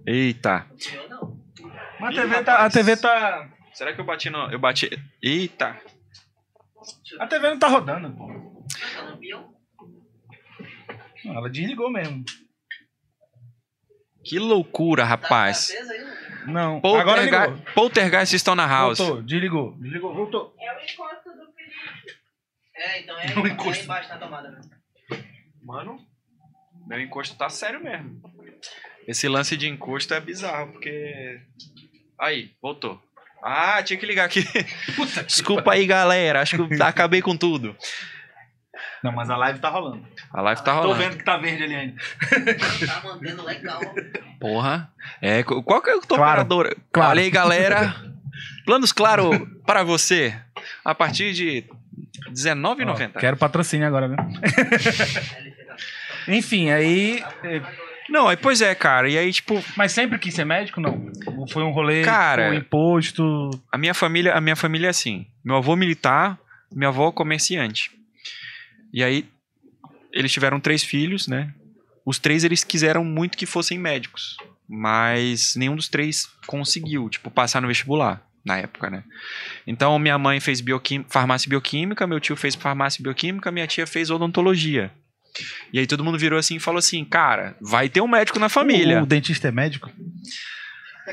Eita. 0.05 0.65
Mas 1.99 2.17
a 2.17 2.21
TV, 2.21 2.43
tá, 2.43 2.65
a. 2.65 2.69
TV 2.69 2.97
tá. 2.97 3.49
Será 3.73 3.93
que 3.93 4.01
eu 4.01 4.05
bati 4.05 4.29
no. 4.29 4.51
Eu 4.51 4.59
bati. 4.59 4.89
Eita. 5.21 5.77
A 7.19 7.27
TV 7.27 7.49
não 7.49 7.59
tá 7.59 7.67
rodando, 7.67 8.11
pô. 8.15 8.27
Não, 11.25 11.37
ela 11.37 11.49
desligou 11.49 11.89
mesmo. 11.91 12.23
Que 14.23 14.39
loucura, 14.39 15.03
rapaz. 15.03 15.71
Não, 16.47 16.77
agora 16.77 17.23
ligou. 17.23 17.57
Poltergeist, 17.73 18.35
estão 18.35 18.55
na 18.55 18.65
house. 18.65 18.97
Voltou, 18.99 19.21
desligou. 19.21 19.73
Desligou, 19.79 20.13
voltou. 20.13 20.55
É 20.59 20.71
o 20.73 20.79
encosto 20.81 21.29
do 21.29 21.53
Felipe. 21.53 22.19
É, 22.75 22.99
então 23.01 23.17
é, 23.19 23.35
Não 23.35 23.45
é 23.45 23.49
encosta. 23.49 23.83
embaixo 23.83 24.09
na 24.09 24.17
tomada. 24.17 24.51
Né? 24.51 24.61
Mano, 25.61 25.97
meu 26.87 26.99
encosto 27.01 27.37
tá 27.37 27.49
sério 27.49 27.81
mesmo. 27.81 28.21
Esse 29.07 29.27
lance 29.27 29.55
de 29.57 29.67
encosto 29.67 30.13
é 30.13 30.19
bizarro, 30.19 30.71
porque. 30.73 31.41
Aí, 32.19 32.51
voltou. 32.61 33.01
Ah, 33.43 33.82
tinha 33.84 33.99
que 33.99 34.06
ligar 34.06 34.25
aqui. 34.25 34.43
Desculpa 35.27 35.73
aí, 35.73 35.86
galera. 35.86 36.41
Acho 36.41 36.56
que 36.67 36.75
eu 36.82 36.84
acabei 36.86 37.21
com 37.21 37.36
tudo. 37.36 37.75
Não, 39.03 39.12
mas 39.12 39.29
a 39.29 39.36
live 39.36 39.60
tá 39.60 39.67
rolando. 39.69 40.06
A 40.34 40.41
live 40.41 40.63
tá 40.63 40.73
Tô 40.75 40.82
rolando. 40.84 40.95
vendo 41.03 41.17
que 41.17 41.25
tá 41.25 41.36
verde 41.38 41.63
ali 41.63 41.75
ainda. 41.75 41.95
Tá 42.88 43.01
mantendo 43.03 43.43
legal. 43.43 43.82
Porra. 44.39 44.89
É, 45.21 45.43
qu- 45.43 45.62
qual 45.62 45.82
que 45.82 45.89
é 45.89 45.93
a 45.93 45.99
tua 45.99 46.17
Claro, 46.17 46.41
operadora? 46.41 46.75
claro. 46.91 47.19
Aí, 47.19 47.29
galera. 47.29 47.93
Planos 48.65 48.93
claro 48.93 49.45
para 49.65 49.84
você. 49.84 50.34
A 50.86 50.95
partir 50.95 51.34
de 51.34 51.65
R$19,90. 52.29 53.12
Ó, 53.15 53.19
quero 53.19 53.36
patrocínio 53.36 53.86
agora, 53.86 54.08
viu? 54.08 54.17
Enfim, 56.29 56.71
aí. 56.71 57.21
Não, 58.09 58.27
aí, 58.27 58.37
pois 58.37 58.61
é, 58.61 58.73
cara. 58.75 59.09
E 59.09 59.17
aí, 59.17 59.31
tipo, 59.31 59.63
Mas 59.75 59.91
sempre 59.91 60.19
quis 60.19 60.33
ser 60.33 60.45
médico, 60.45 60.79
não? 60.81 61.11
Foi 61.51 61.63
um 61.63 61.71
rolê 61.71 62.03
Cara- 62.03 62.49
com 62.49 62.53
imposto. 62.53 63.49
a 63.71 63.77
minha 63.77 63.93
família, 63.93 64.33
a 64.33 64.41
minha 64.41 64.55
família 64.55 64.87
é 64.87 64.89
assim. 64.89 65.25
Meu 65.43 65.55
avô 65.55 65.75
militar, 65.75 66.37
minha 66.71 66.89
avó 66.89 67.11
comerciante. 67.11 67.91
E 68.93 69.03
aí 69.03 69.25
eles 70.11 70.31
tiveram 70.31 70.59
três 70.59 70.83
filhos, 70.83 71.27
né? 71.27 71.53
Os 72.05 72.19
três 72.19 72.43
eles 72.43 72.63
quiseram 72.63 73.03
muito 73.03 73.37
que 73.37 73.45
fossem 73.45 73.79
médicos, 73.79 74.37
mas 74.67 75.55
nenhum 75.55 75.75
dos 75.75 75.87
três 75.87 76.27
conseguiu, 76.45 77.09
tipo, 77.09 77.31
passar 77.31 77.61
no 77.61 77.67
vestibular 77.67 78.21
na 78.45 78.57
época, 78.57 78.89
né? 78.89 79.03
Então 79.65 79.97
minha 79.97 80.17
mãe 80.17 80.39
fez 80.39 80.59
bioquim... 80.59 81.05
farmácia 81.09 81.47
e 81.47 81.49
bioquímica, 81.49 82.05
meu 82.05 82.19
tio 82.19 82.35
fez 82.35 82.55
farmácia 82.55 82.99
e 82.99 83.03
bioquímica, 83.03 83.51
minha 83.51 83.65
tia 83.65 83.87
fez 83.87 84.09
odontologia. 84.09 84.91
E 85.71 85.79
aí 85.79 85.87
todo 85.87 86.03
mundo 86.03 86.17
virou 86.17 86.37
assim 86.37 86.55
e 86.55 86.59
falou 86.59 86.79
assim, 86.79 87.03
cara, 87.05 87.55
vai 87.61 87.89
ter 87.89 88.01
um 88.01 88.07
médico 88.07 88.39
na 88.39 88.49
família. 88.49 88.99
O, 88.99 89.03
o 89.03 89.05
dentista 89.05 89.47
é 89.47 89.51
médico? 89.51 89.91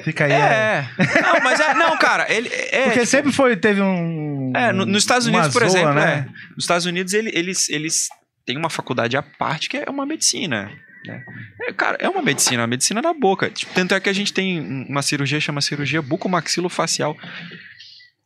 Fica 0.04 0.24
aí. 0.24 0.33
é. 0.33 0.87
É. 0.98 1.22
Não, 1.22 1.40
mas 1.42 1.59
é. 1.59 1.74
Não, 1.74 1.96
cara, 1.98 2.33
ele. 2.33 2.48
É, 2.48 2.85
Porque 2.85 3.00
tipo, 3.00 3.06
sempre 3.06 3.33
foi, 3.33 3.56
teve 3.56 3.80
um. 3.83 4.52
É, 4.54 4.72
no- 4.72 4.87
nos 4.87 5.02
Estados 5.02 5.26
Unidos, 5.26 5.48
por 5.52 5.62
exemplo, 5.62 5.94
né? 5.94 6.26
é. 6.28 6.50
Nos 6.54 6.64
Estados 6.64 6.87
Unidos, 6.87 7.12
ele- 7.12 7.30
eles, 7.35 7.68
eles 7.68 8.09
têm 8.46 8.56
uma 8.56 8.70
faculdade 8.70 9.16
à 9.16 9.22
parte 9.22 9.68
que 9.68 9.76
é 9.78 9.85
uma 9.90 10.06
medicina. 10.06 10.70
né? 11.06 11.22
É, 11.62 11.72
cara, 11.72 11.96
é 12.00 12.09
uma 12.09 12.22
medicina, 12.22 12.61
uma 12.62 12.66
medicina 12.68 13.02
da 13.02 13.12
boca. 13.12 13.50
Tipo, 13.50 13.72
Tanto 13.74 13.94
é 13.94 14.00
que 14.00 14.09
a 14.09 14.12
gente 14.12 14.33
tem 14.33 14.61
um- 14.61 14.87
uma 14.88 15.02
cirurgia, 15.02 15.40
chama 15.40 15.61
cirurgia 15.61 16.00
bucomaxilofacial. 16.00 17.16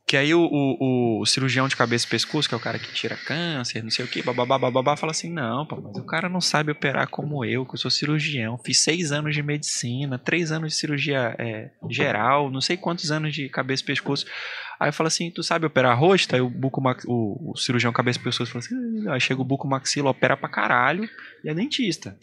Que 0.07 0.19
aí 0.19 0.35
o, 0.35 0.41
o- 0.43 1.21
o 1.23 1.27
cirurgião 1.27 1.67
de 1.67 1.75
cabeça 1.75 2.05
e 2.07 2.11
pescoço, 2.11 2.47
que 2.47 2.55
é 2.55 2.59
o 2.59 2.61
cara 2.61 2.79
que 2.79 2.93
tira 2.93 3.17
câncer, 3.17 3.83
não 3.83 3.91
sei 3.91 4.05
o 4.05 4.09
que, 4.09 4.23
bababá, 4.23 4.59
bababá, 4.59 4.97
fala 4.99 5.13
assim: 5.13 5.33
não, 5.33 5.65
pô, 5.65 5.81
mas 5.81 5.97
o 5.97 6.05
cara 6.05 6.29
não 6.29 6.43
sabe 6.43 6.71
operar 6.71 7.09
como 7.09 7.43
eu, 7.43 7.65
que 7.65 7.75
eu 7.75 7.79
sou 7.79 7.91
cirurgião, 7.91 8.59
fiz 8.59 8.81
seis 8.83 9.13
anos 9.13 9.35
de 9.35 9.43
medicina, 9.43 10.19
três 10.19 10.53
anos 10.53 10.75
de 10.75 10.79
cirurgia 10.79 11.35
é, 11.39 11.71
geral, 11.89 12.51
não 12.51 12.61
sei 12.61 12.77
quantos 12.77 13.11
anos 13.11 13.33
de 13.35 13.49
cabeça 13.49 13.83
e 13.83 13.87
pescoço. 13.87 14.27
Aí 14.79 14.91
eu 14.91 14.93
falo 14.93 15.07
assim: 15.09 15.31
tu 15.31 15.43
sabe 15.43 15.65
operar 15.65 15.99
rosto? 15.99 16.35
Aí 16.35 16.41
o, 16.43 16.51
bucomax, 16.51 17.05
o, 17.09 17.53
o 17.53 17.57
cirurgião 17.57 17.91
cabeça 17.91 18.19
e 18.19 18.23
pescoço 18.23 18.53
fala 18.53 18.63
assim: 18.63 19.09
aí 19.09 19.21
chega 19.21 19.41
o 19.41 19.45
bucomaxilo, 19.45 20.11
opera 20.11 20.37
pra 20.37 20.51
caralho 20.51 21.09
e 21.43 21.49
é 21.49 21.55
dentista. 21.55 22.15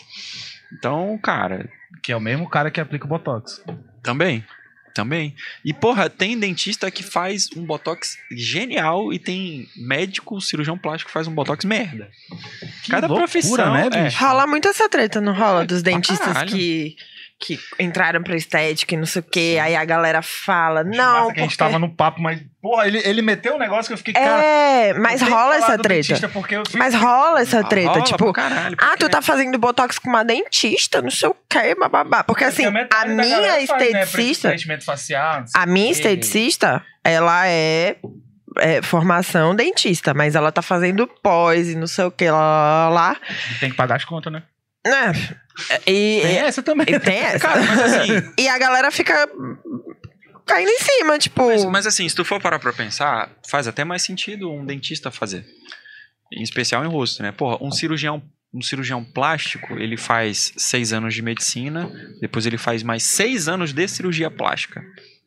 Então, 0.77 1.17
cara, 1.17 1.67
Que 2.03 2.11
é 2.11 2.15
o 2.15 2.21
mesmo 2.21 2.47
cara 2.47 2.69
que 2.69 2.79
aplica 2.79 3.05
o 3.05 3.09
Botox. 3.09 3.61
também. 4.03 4.45
Também. 4.93 5.35
E, 5.63 5.73
porra, 5.73 6.09
tem 6.09 6.37
dentista 6.37 6.89
que 6.91 7.03
faz 7.03 7.49
um 7.55 7.63
botox 7.63 8.17
genial 8.31 9.13
e 9.13 9.19
tem 9.19 9.67
médico, 9.75 10.41
cirurgião 10.41 10.77
plástico 10.77 11.09
que 11.09 11.13
faz 11.13 11.27
um 11.27 11.33
botox 11.33 11.63
merda. 11.65 12.09
Que 12.83 12.91
Cada 12.91 13.07
loucura, 13.07 13.27
profissão, 13.27 13.73
né, 13.73 13.89
é. 13.91 14.03
bicho? 14.05 14.23
Rola 14.23 14.47
muito 14.47 14.67
essa 14.67 14.89
treta, 14.89 15.21
não 15.21 15.33
rola? 15.33 15.65
Dos 15.65 15.81
dentistas 15.81 16.33
caralho. 16.33 16.51
que, 16.51 16.95
que 17.41 17.59
entraram 17.79 18.21
pra 18.21 18.35
estética 18.35 18.93
e 18.93 18.97
não 18.97 19.05
sei 19.05 19.19
o 19.21 19.23
quê. 19.23 19.57
Aí 19.61 19.75
a 19.75 19.83
galera 19.83 20.21
fala, 20.21 20.81
Acho 20.81 20.89
não. 20.91 21.13
massa 21.21 21.33
que 21.33 21.39
a 21.39 21.43
gente 21.43 21.57
porque- 21.57 21.57
tava 21.57 21.79
no 21.79 21.89
papo, 21.95 22.21
mas, 22.21 22.39
porra, 22.61 22.87
ele, 22.87 22.99
ele 23.03 23.21
meteu 23.23 23.55
um 23.55 23.57
negócio 23.57 23.87
que 23.87 23.93
eu 23.93 23.97
fiquei, 23.97 24.13
cara. 24.13 24.43
É, 24.43 24.93
mas 24.93 25.21
rola 25.21 25.55
essa 25.55 25.77
treta. 25.77 26.29
porque 26.29 26.55
eu 26.55 26.63
fico- 26.65 26.77
Mas 26.77 26.93
rola 26.93 27.41
essa 27.41 27.63
treta. 27.63 27.89
Rola 27.93 28.03
tipo, 28.03 28.31
caralho, 28.31 28.77
ah, 28.79 28.85
tu 28.91 28.99
porque- 28.99 29.09
tá 29.09 29.21
fazendo 29.21 29.57
botox 29.57 29.97
com 29.97 30.09
uma 30.09 30.23
dentista, 30.23 31.01
não 31.01 31.09
sei 31.11 31.29
o 31.29 31.35
quê, 31.49 31.73
bababá. 31.75 32.23
Porque 32.23 32.43
assim, 32.43 32.71
Porque 32.71 32.87
a 32.95 33.05
minha 33.05 33.65
faz, 33.67 33.91
né, 33.91 34.03
esteticista, 34.03 34.55
facial. 34.85 35.43
a 35.55 35.65
minha 35.65 35.91
esteticista, 35.91 36.85
ela 37.03 37.47
é, 37.47 37.95
é 38.59 38.81
formação 38.81 39.55
dentista, 39.55 40.13
mas 40.13 40.35
ela 40.35 40.51
tá 40.51 40.61
fazendo 40.61 41.07
pós 41.07 41.69
e 41.69 41.75
não 41.75 41.87
sei 41.87 42.05
o 42.05 42.11
que 42.11 42.29
lá, 42.29 42.89
lá, 42.89 43.17
Tem 43.59 43.69
que 43.71 43.75
pagar 43.75 43.95
as 43.95 44.05
contas, 44.05 44.31
né? 44.31 44.43
Né? 44.85 45.13
E, 45.85 46.21
Tem 46.21 46.37
essa 46.37 46.63
também. 46.63 46.87
e 46.89 46.99
tem 46.99 47.17
essa. 47.17 47.39
Cara, 47.39 47.61
mas 47.63 47.79
assim, 47.79 48.11
E 48.37 48.47
a 48.47 48.57
galera 48.57 48.89
fica 48.91 49.29
caindo 50.45 50.69
em 50.69 50.79
cima, 50.79 51.17
tipo. 51.19 51.45
mas, 51.45 51.65
mas 51.65 51.87
assim, 51.87 52.07
se 52.07 52.15
tu 52.15 52.25
for 52.25 52.41
parar 52.41 52.59
pra 52.59 52.73
pensar, 52.73 53.29
faz 53.49 53.67
até 53.67 53.83
mais 53.83 54.01
sentido 54.01 54.51
um 54.51 54.65
dentista 54.65 55.11
fazer. 55.11 55.45
Em 56.33 56.41
especial 56.43 56.83
em 56.85 56.87
rosto, 56.87 57.21
né? 57.21 57.31
Porra, 57.31 57.57
um 57.61 57.71
cirurgião, 57.71 58.23
um 58.53 58.61
cirurgião 58.61 59.03
plástico, 59.03 59.77
ele 59.77 59.97
faz 59.97 60.53
seis 60.57 60.93
anos 60.93 61.13
de 61.13 61.21
medicina, 61.21 61.91
depois 62.21 62.45
ele 62.45 62.57
faz 62.57 62.83
mais 62.83 63.03
seis 63.03 63.47
anos 63.47 63.73
de 63.73 63.87
cirurgia 63.87 64.31
plástica. 64.31 64.81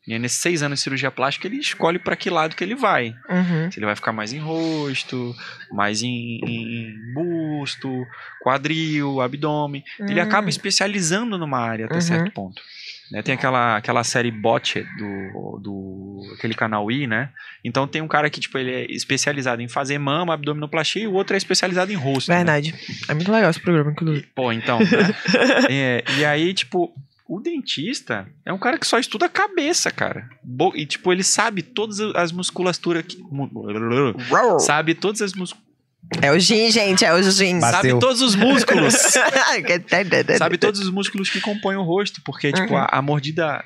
E 0.07 0.13
aí, 0.13 0.19
nesses 0.19 0.39
seis 0.39 0.61
anos 0.61 0.79
de 0.79 0.83
cirurgia 0.83 1.09
plástica, 1.09 1.47
ele 1.47 1.57
escolhe 1.57 1.97
pra 1.97 2.15
que 2.15 2.29
lado 2.29 2.55
que 2.55 2.63
ele 2.63 2.75
vai. 2.75 3.15
Uhum. 3.29 3.71
Se 3.71 3.79
ele 3.79 3.87
vai 3.87 3.95
ficar 3.95 4.11
mais 4.11 4.31
em 4.33 4.37
rosto, 4.39 5.33
mais 5.71 6.03
em, 6.03 6.39
em 6.45 7.13
busto, 7.13 8.05
quadril, 8.43 9.19
abdômen. 9.21 9.83
Ele 9.99 10.19
Hum. 10.19 10.23
acaba 10.23 10.47
especializando 10.49 11.37
numa 11.37 11.59
área 11.59 11.85
até 11.85 11.95
Uhum. 11.95 12.01
certo 12.01 12.31
ponto. 12.31 12.61
Né, 13.11 13.21
tem 13.21 13.35
aquela, 13.35 13.77
aquela 13.77 14.03
série 14.03 14.31
Bot 14.31 14.81
do, 14.97 15.59
do 15.61 16.33
aquele 16.35 16.55
canal 16.55 16.89
I, 16.91 17.05
né? 17.05 17.29
Então 17.63 17.87
tem 17.87 18.01
um 18.01 18.07
cara 18.07 18.31
que 18.31 18.39
tipo 18.39 18.57
ele 18.57 18.71
é 18.71 18.85
especializado 18.91 19.61
em 19.61 19.67
fazer 19.67 19.99
mama, 19.99 20.33
abdominoplastia 20.33 21.03
e 21.03 21.07
o 21.07 21.13
outro 21.13 21.35
é 21.35 21.37
especializado 21.37 21.91
em 21.91 21.95
rosto. 21.95 22.29
né? 22.31 22.37
Verdade. 22.37 22.73
É 23.07 23.13
muito 23.13 23.31
legal 23.31 23.51
esse 23.51 23.59
programa, 23.61 23.91
inclusive. 23.91 24.25
Pô, 24.33 24.51
então. 24.51 24.79
né? 24.79 24.87
É, 25.69 26.03
e 26.17 26.25
aí 26.25 26.51
tipo 26.55 26.91
o 27.27 27.39
dentista 27.39 28.27
é 28.45 28.53
um 28.53 28.57
cara 28.57 28.77
que 28.77 28.85
só 28.85 28.99
estuda 28.99 29.25
a 29.25 29.29
cabeça, 29.29 29.89
cara. 29.91 30.29
Bo- 30.43 30.73
e 30.75 30.85
tipo 30.85 31.11
ele 31.11 31.23
sabe 31.23 31.61
todas 31.63 31.99
as 32.15 32.31
musculaturas 32.31 33.03
que 33.05 33.17
sabe 34.59 34.93
todas 34.93 35.21
as 35.21 35.33
mus- 35.33 35.55
É 36.21 36.31
o 36.31 36.39
gin, 36.39 36.69
gente, 36.69 37.03
é 37.03 37.11
o 37.13 37.23
gin. 37.23 37.59
Bateu. 37.59 37.77
sabe 37.91 37.99
todos 37.99 38.21
os 38.21 38.35
músculos. 38.35 38.93
Sabe 38.93 40.37
sabe 40.37 40.57
todos 40.57 40.79
os 40.79 40.89
músculos 40.91 41.29
que 41.29 41.41
compõem 41.41 41.77
o 41.77 41.83
rosto, 41.83 42.21
porque 42.23 42.51
tipo 42.53 42.73
Uhum. 42.73 42.77
a, 42.79 42.85
a 42.91 43.01
mordida 43.01 43.63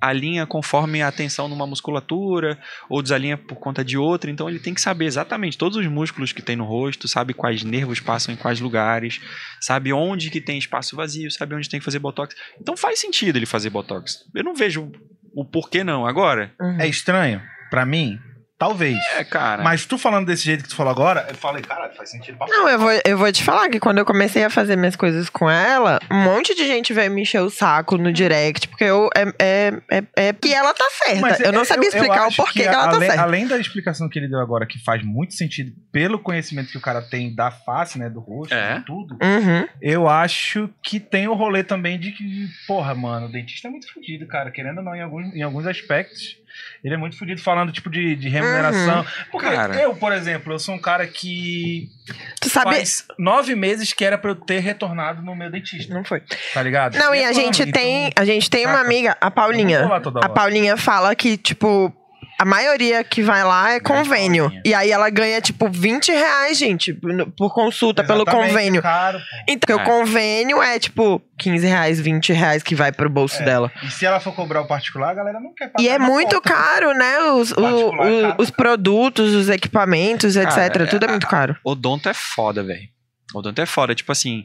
alinha 0.00 0.46
conforme 0.46 1.02
a 1.02 1.10
tensão 1.10 1.48
numa 1.48 1.66
musculatura 1.66 2.58
ou 2.88 3.02
desalinha 3.02 3.36
por 3.36 3.56
conta 3.56 3.84
de 3.84 3.96
outra, 3.96 4.30
então 4.30 4.48
ele 4.48 4.58
tem 4.58 4.74
que 4.74 4.80
saber 4.80 5.06
exatamente 5.06 5.58
todos 5.58 5.76
os 5.76 5.86
músculos 5.86 6.32
que 6.32 6.42
tem 6.42 6.56
no 6.56 6.64
rosto, 6.64 7.08
sabe 7.08 7.34
quais 7.34 7.62
nervos 7.62 8.00
passam 8.00 8.32
em 8.34 8.36
quais 8.36 8.60
lugares, 8.60 9.20
sabe 9.60 9.92
onde 9.92 10.30
que 10.30 10.40
tem 10.40 10.58
espaço 10.58 10.96
vazio, 10.96 11.30
sabe 11.30 11.54
onde 11.54 11.68
tem 11.68 11.80
que 11.80 11.84
fazer 11.84 11.98
botox. 11.98 12.34
Então 12.60 12.76
faz 12.76 13.00
sentido 13.00 13.36
ele 13.36 13.46
fazer 13.46 13.70
botox. 13.70 14.24
Eu 14.34 14.44
não 14.44 14.54
vejo 14.54 14.90
o 15.34 15.44
porquê 15.44 15.84
não. 15.84 16.06
Agora, 16.06 16.52
Uhum. 16.60 16.80
É 16.80 16.86
estranho? 16.86 17.40
Pra 17.70 17.84
mim? 17.84 18.18
Talvez. 18.58 18.98
é, 19.16 19.22
cara. 19.22 19.62
Mas 19.62 19.86
tu 19.86 19.96
falando 19.96 20.26
desse 20.26 20.44
jeito 20.44 20.64
que 20.64 20.68
tu 20.70 20.74
falou 20.74 20.90
agora, 20.90 21.24
eu 21.28 21.34
falei, 21.36 21.62
cara, 21.62 21.90
faz 21.96 22.10
sentido 22.10 22.36
pra 22.36 22.48
Não, 22.48 22.68
eu 22.68 22.78
vou, 22.78 22.90
eu 23.04 23.16
vou 23.16 23.30
te 23.30 23.44
falar 23.44 23.68
que 23.68 23.78
quando 23.78 23.98
eu 23.98 24.04
comecei 24.04 24.42
a 24.44 24.50
fazer 24.50 24.74
minhas 24.76 24.96
coisas 24.96 25.30
com 25.30 25.48
ela, 25.48 26.00
um 26.10 26.16
monte 26.24 26.54
de 26.56 26.66
gente 26.66 26.92
veio 26.92 27.10
me 27.10 27.22
encher 27.22 27.40
o 27.40 27.50
saco 27.50 27.96
no 27.96 28.12
direct, 28.12 28.66
porque 28.68 28.82
eu 28.84 29.08
é, 29.16 29.22
é, 29.38 29.72
é, 29.90 30.04
é 30.28 30.32
que 30.32 30.52
ela 30.52 30.74
tá 30.74 30.84
certa. 31.04 31.20
Mas 31.20 31.38
eu 31.40 31.52
não 31.52 31.60
é- 31.62 31.64
sabia 31.64 31.88
explicar 31.88 32.24
o 32.24 32.26
acho 32.26 32.36
porquê 32.36 32.62
que, 32.62 32.66
ela 32.66 32.88
tá 32.88 32.96
além, 32.96 33.08
certa. 33.08 33.22
além 33.22 33.46
da 33.46 33.58
explicação 33.58 34.08
que 34.08 34.18
ele 34.18 34.26
deu 34.28 34.40
agora, 34.40 34.66
que 34.66 34.82
faz 34.82 35.04
muito 35.04 35.34
sentido 35.34 35.72
pelo 35.92 36.18
conhecimento 36.18 36.70
que 36.72 36.78
o 36.78 36.80
cara 36.80 37.00
tem 37.00 37.32
da 37.34 37.52
face, 37.52 37.96
né, 37.98 38.10
do 38.10 38.18
rosto, 38.18 38.52
É. 38.54 38.78
de 38.78 38.84
tudo, 38.84 39.16
Uhum. 39.22 39.68
eu 39.80 40.08
acho 40.08 40.68
que 40.82 40.98
tem 40.98 41.28
o 41.28 41.34
rolê 41.34 41.62
também 41.62 41.96
de 41.98 42.10
que, 42.10 42.48
porra, 42.66 42.92
mano, 42.94 43.26
o 43.26 43.30
dentista 43.32 43.68
é 43.68 43.70
muito 43.70 43.92
fodido, 43.92 44.26
cara, 44.26 44.50
querendo 44.50 44.78
ou 44.78 44.84
não, 44.84 44.96
em 44.96 45.02
alguns, 45.02 45.32
em 45.32 45.42
alguns 45.42 45.64
aspectos. 45.64 46.36
Ele 46.82 46.94
é 46.94 46.96
muito 46.96 47.18
fodido 47.18 47.40
falando, 47.42 47.72
tipo, 47.72 47.90
de, 47.90 48.14
de 48.16 48.28
remuneração. 48.28 49.04
Porque 49.32 49.48
Cara. 49.48 49.74
eu, 49.82 49.94
por 49.96 50.12
exemplo, 50.12 50.52
eu 50.52 50.58
sou 50.58 50.74
um 50.74 50.78
cara 50.78 51.06
que 51.06 51.90
Tu 52.40 52.48
sabe. 52.48 52.70
faz 52.76 53.04
nove 53.18 53.54
meses 53.54 53.92
que 53.92 54.04
era 54.04 54.16
pra 54.16 54.30
eu 54.30 54.34
ter 54.36 54.60
retornado 54.60 55.20
no 55.22 55.34
meu 55.34 55.50
dentista, 55.50 55.92
Não 55.92 56.04
foi. 56.04 56.22
tá 56.54 56.62
ligado? 56.62 56.96
Não, 56.96 57.14
e 57.14 57.18
é 57.20 57.26
a 57.26 57.32
gente 57.32 57.62
então, 57.62 57.72
tem. 57.72 58.12
A 58.16 58.24
gente 58.24 58.48
tem 58.48 58.66
uma 58.66 58.80
amiga, 58.80 59.16
a 59.20 59.30
Paulinha. 59.30 59.86
A. 60.22 60.28
Paulinha 60.28 60.76
fala 60.76 61.14
que, 61.14 61.36
tipo, 61.36 61.92
a 62.38 62.44
maioria 62.44 63.02
que 63.02 63.22
vai 63.22 63.42
lá 63.42 63.72
é 63.72 63.80
convênio. 63.80 64.50
E 64.64 64.72
aí 64.72 64.90
ela 64.92 65.10
ganha, 65.10 65.40
tipo, 65.40 65.68
20 65.68 66.12
reais, 66.12 66.56
gente, 66.56 66.92
por 67.36 67.52
consulta 67.52 68.04
pelo 68.04 68.22
Exatamente, 68.22 68.48
convênio. 68.50 68.82
Caro. 68.82 69.18
Então, 69.48 69.78
É. 69.78 69.82
o 69.82 69.84
convênio 69.84 70.62
é, 70.62 70.78
tipo, 70.78 71.20
15 71.38 71.66
reais, 71.66 72.00
20 72.00 72.32
reais 72.32 72.62
que 72.62 72.74
vai 72.74 72.92
pro 72.92 73.10
bolso 73.10 73.42
É. 73.42 73.44
dela. 73.44 73.72
E 73.82 73.90
se 73.90 74.06
ela 74.06 74.20
for 74.20 74.32
cobrar 74.34 74.60
o 74.60 74.66
particular, 74.68 75.10
a 75.10 75.14
galera 75.14 75.40
não 75.40 75.52
quer 75.54 75.68
pagar. 75.68 75.82
E 75.84 75.88
é 75.88 75.98
muito 75.98 76.36
conta. 76.36 76.48
caro, 76.54 76.92
né? 76.94 77.18
Os, 77.32 77.50
o- 77.52 77.66
é 77.66 77.70
o- 77.72 77.90
caro. 78.22 78.34
os 78.38 78.50
produtos, 78.50 79.34
os 79.34 79.48
equipamentos, 79.48 80.36
etc. 80.36 80.54
Cara, 80.54 80.86
Tudo 80.86 81.04
é 81.04 81.08
é- 81.08 81.10
muito 81.10 81.26
caro. 81.26 81.56
Odonto 81.64 82.08
é 82.08 82.14
foda, 82.14 82.62
velho. 82.62 82.88
Odonto 83.34 83.60
é 83.60 83.66
foda, 83.66 83.94
tipo 83.94 84.10
assim, 84.12 84.44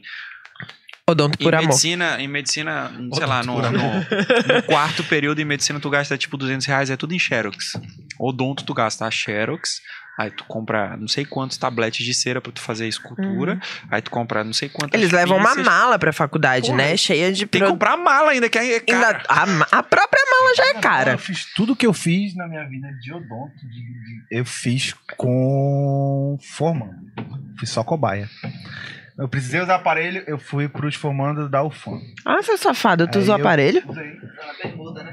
Odonto 1.06 1.36
por 1.36 1.52
em 1.52 1.56
amor. 1.58 1.68
medicina, 1.68 2.18
em 2.18 2.26
medicina, 2.26 2.90
sei 3.12 3.26
lá, 3.26 3.42
no, 3.42 3.60
no- 3.60 3.70
no 3.72 4.62
quarto 4.66 5.04
período 5.04 5.38
em 5.38 5.44
medicina 5.44 5.78
tu 5.78 5.90
gasta 5.90 6.16
tipo 6.16 6.34
200 6.38 6.66
reais, 6.66 6.88
é 6.88 6.96
tudo 6.96 7.12
em 7.14 7.18
Xerox. 7.18 7.74
Odonto 8.18 8.64
tu 8.64 8.72
gasta 8.72 9.04
a 9.04 9.10
Xerox, 9.10 9.82
aí 10.18 10.30
tu 10.30 10.44
compra 10.44 10.96
não 10.96 11.06
sei 11.06 11.26
quantos 11.26 11.58
tabletes 11.58 12.06
de 12.06 12.14
cera 12.14 12.40
pra 12.40 12.50
tu 12.50 12.62
fazer 12.62 12.86
a 12.86 12.88
escultura, 12.88 13.60
aí 13.90 14.00
tu 14.00 14.10
compra 14.10 14.42
não 14.42 14.54
sei 14.54 14.70
quantas 14.70 14.98
Uhum. 14.98 15.04
Eles 15.06 15.12
levam 15.12 15.36
uma 15.36 15.54
mala 15.56 15.98
pra 15.98 16.10
faculdade, 16.10 16.68
Porra, 16.68 16.78
né? 16.78 16.96
Cheia 16.96 17.30
de 17.30 17.44
Tem 17.44 17.60
que 17.60 17.68
comprar 17.68 17.92
a 17.92 17.96
mala 17.98 18.30
ainda, 18.30 18.48
que 18.48 18.56
aí 18.56 18.72
é 18.72 18.82
Ainda- 18.90 19.12
cara. 19.14 19.22
a, 19.28 19.78
a 19.78 19.82
própria 19.82 20.22
mala 20.30 20.54
já 20.56 20.66
é 20.70 20.74
cara. 20.80 21.12
Eu 21.12 21.18
fiz 21.18 21.44
tudo 21.54 21.76
que 21.76 21.86
eu 21.86 21.92
fiz 21.92 22.34
na 22.34 22.48
minha 22.48 22.64
vida 22.66 22.88
de 23.02 23.12
odonto. 23.12 23.52
de- 23.60 23.68
de- 23.68 24.24
eu 24.30 24.44
fiz 24.46 24.94
com 25.18 26.38
formando. 26.40 26.96
Fiz 27.60 27.68
só 27.68 27.84
cobaia. 27.84 28.26
Eu 29.16 29.28
precisei 29.28 29.60
usar 29.60 29.76
aparelho, 29.76 30.24
eu 30.26 30.38
fui 30.38 30.68
pros 30.68 30.96
formandos 30.96 31.48
da 31.48 31.62
UFAM. 31.62 32.00
Ah, 32.24 32.42
seu 32.42 32.58
safado, 32.58 33.06
tu 33.06 33.16
Aí 33.18 33.22
usou 33.22 33.36
eu- 33.36 33.40
aparelho? 33.40 33.82
Usei. 33.88 34.18
Ela 34.42 34.54
bermuda, 34.62 35.04
né? 35.04 35.12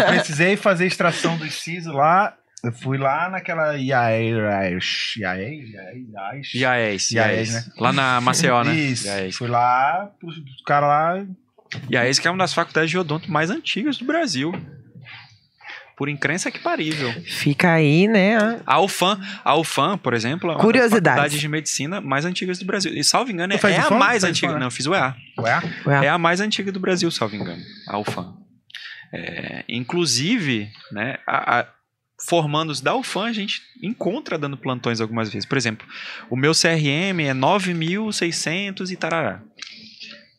Eu 0.00 0.06
precisei 0.14 0.56
fazer 0.56 0.86
extração 0.86 1.36
do 1.36 1.48
siso 1.50 1.92
lá. 1.92 2.34
Eu 2.64 2.72
fui 2.72 2.96
lá 2.96 3.28
naquela 3.28 3.76
IAES. 3.76 5.16
IAES? 5.18 6.54
IAES? 6.54 7.10
IAES, 7.10 7.52
né? 7.52 7.64
Lá 7.78 7.92
na 7.92 8.20
Maceió, 8.20 8.62
né? 8.64 8.72
Isso. 8.74 9.06
IAES. 9.06 9.36
Fui 9.36 9.48
lá, 9.48 10.10
pros 10.18 10.36
caras 10.64 10.88
lá. 10.88 11.26
IAES 11.90 12.18
que 12.18 12.28
é 12.28 12.30
uma 12.30 12.38
das 12.38 12.54
faculdades 12.54 12.90
de 12.90 12.96
odonto 12.98 13.30
mais 13.30 13.50
antigas 13.50 13.98
do 13.98 14.04
Brasil. 14.06 14.52
Por 16.02 16.08
incrença 16.08 16.50
que 16.50 16.58
parível. 16.58 17.12
Fica 17.24 17.74
aí, 17.74 18.08
né? 18.08 18.60
a- 18.66 18.80
UFAM, 18.80 19.20
a 19.44 19.54
UFAM, 19.56 19.96
por 19.96 20.14
exemplo, 20.14 20.48
é 20.50 20.54
uma 20.54 20.56
das 20.56 20.64
Curiosidades. 20.64 21.06
faculdades 21.12 21.38
de 21.40 21.46
medicina 21.46 22.00
mais 22.00 22.24
antigas 22.24 22.58
do 22.58 22.64
Brasil. 22.64 22.92
E, 22.92 23.04
salvo 23.04 23.30
engano, 23.30 23.52
é, 23.52 23.56
é 23.70 23.76
a 23.78 23.88
mais 23.90 24.24
antiga. 24.24 24.58
Não, 24.58 24.66
eu 24.66 24.70
fiz 24.72 24.84
o 24.88 24.92
EA. 24.96 25.14
Ué? 25.38 25.62
Ué. 25.86 26.06
É 26.06 26.08
a 26.08 26.18
mais 26.18 26.40
antiga 26.40 26.72
do 26.72 26.80
Brasil, 26.80 27.08
salvo 27.12 27.36
engano. 27.36 27.62
A 27.86 27.98
UFAM. 27.98 28.34
É, 29.14 29.64
inclusive, 29.68 30.68
né, 30.90 31.18
a, 31.24 31.60
a- 31.60 31.66
formandos 32.28 32.80
da 32.80 32.96
UFAM 32.96 33.26
a 33.26 33.32
gente 33.32 33.60
encontra 33.80 34.36
dando 34.36 34.56
plantões 34.56 35.00
algumas 35.00 35.32
vezes. 35.32 35.46
Por 35.46 35.56
exemplo, 35.56 35.86
o 36.28 36.34
meu 36.36 36.50
CRM 36.50 37.20
é 37.28 37.32
9.600 37.32 38.90
e 38.90 38.96
tarará. 38.96 39.40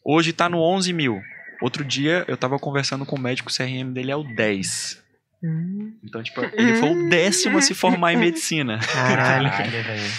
Hoje 0.03 0.33
tá 0.33 0.49
no 0.49 0.57
11 0.59 0.91
mil. 0.91 1.21
Outro 1.61 1.85
dia 1.85 2.25
eu 2.27 2.35
tava 2.35 2.59
conversando 2.59 3.05
com 3.05 3.15
o 3.15 3.19
médico, 3.19 3.49
o 3.49 3.53
CRM 3.55 3.93
dele 3.93 4.11
é 4.11 4.15
o 4.17 4.23
10. 4.23 5.01
Hum, 5.43 5.93
Então, 6.03 6.23
tipo, 6.23 6.41
ele 6.53 6.75
foi 6.75 6.89
o 6.91 7.09
décimo 7.09 7.57
a 7.57 7.61
se 7.61 7.73
formar 7.73 8.13
em 8.13 8.17
medicina. 8.17 8.79
Caralho. 8.79 9.49
velho. 9.51 10.11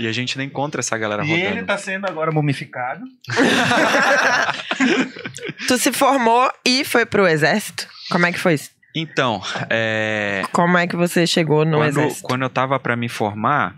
E 0.00 0.08
a 0.08 0.12
gente 0.12 0.36
não 0.36 0.44
encontra 0.44 0.80
essa 0.80 0.98
galera 0.98 1.24
E 1.24 1.28
rodando. 1.30 1.46
ele 1.58 1.62
tá 1.64 1.78
sendo 1.78 2.06
agora 2.06 2.32
mumificado. 2.32 3.04
tu 5.68 5.78
se 5.78 5.92
formou 5.92 6.50
e 6.64 6.84
foi 6.84 7.06
pro 7.06 7.26
exército? 7.26 7.86
Como 8.10 8.26
é 8.26 8.32
que 8.32 8.38
foi 8.38 8.54
isso? 8.54 8.70
Então, 8.94 9.40
é, 9.70 10.42
Como 10.52 10.76
é 10.76 10.86
que 10.86 10.96
você 10.96 11.26
chegou 11.26 11.64
no 11.64 11.78
quando, 11.78 11.88
exército? 12.00 12.22
quando 12.24 12.42
eu 12.42 12.50
tava 12.50 12.78
pra 12.78 12.94
me 12.96 13.08
formar, 13.08 13.74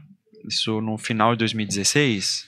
isso 0.48 0.80
no 0.80 0.98
final 0.98 1.32
de 1.32 1.38
2016, 1.40 2.46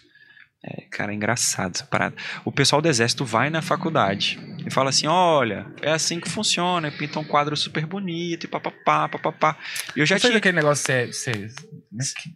É, 0.65 0.83
cara, 0.91 1.13
é 1.13 1.15
engraçado 1.15 1.77
essa 1.77 1.87
parada. 1.87 2.17
O 2.45 2.51
pessoal 2.51 2.83
do 2.83 2.89
exército 2.89 3.25
vai 3.25 3.51
na 3.51 3.63
faculdade 3.63 4.37
e 4.67 4.71
fala 4.73 4.91
assim: 4.91 5.07
olha, 5.07 5.65
é 5.81 5.93
assim 5.93 6.19
que 6.19 6.29
funciona, 6.29 6.91
pinta 6.91 7.19
um 7.21 7.25
quadro 7.25 7.57
super 7.57 7.87
bonito 7.87 8.45
e 8.45 8.49
papapá, 8.49 9.09
papapá. 9.09 9.57
E 9.95 10.01
eu 10.01 10.07
já 10.07 10.17
Já 10.17 10.21
fez 10.23 10.31
tinha. 10.33 10.39
aquele 10.39 10.57
negócio 10.57 10.85
cê, 10.85 11.13
cê- 11.13 11.49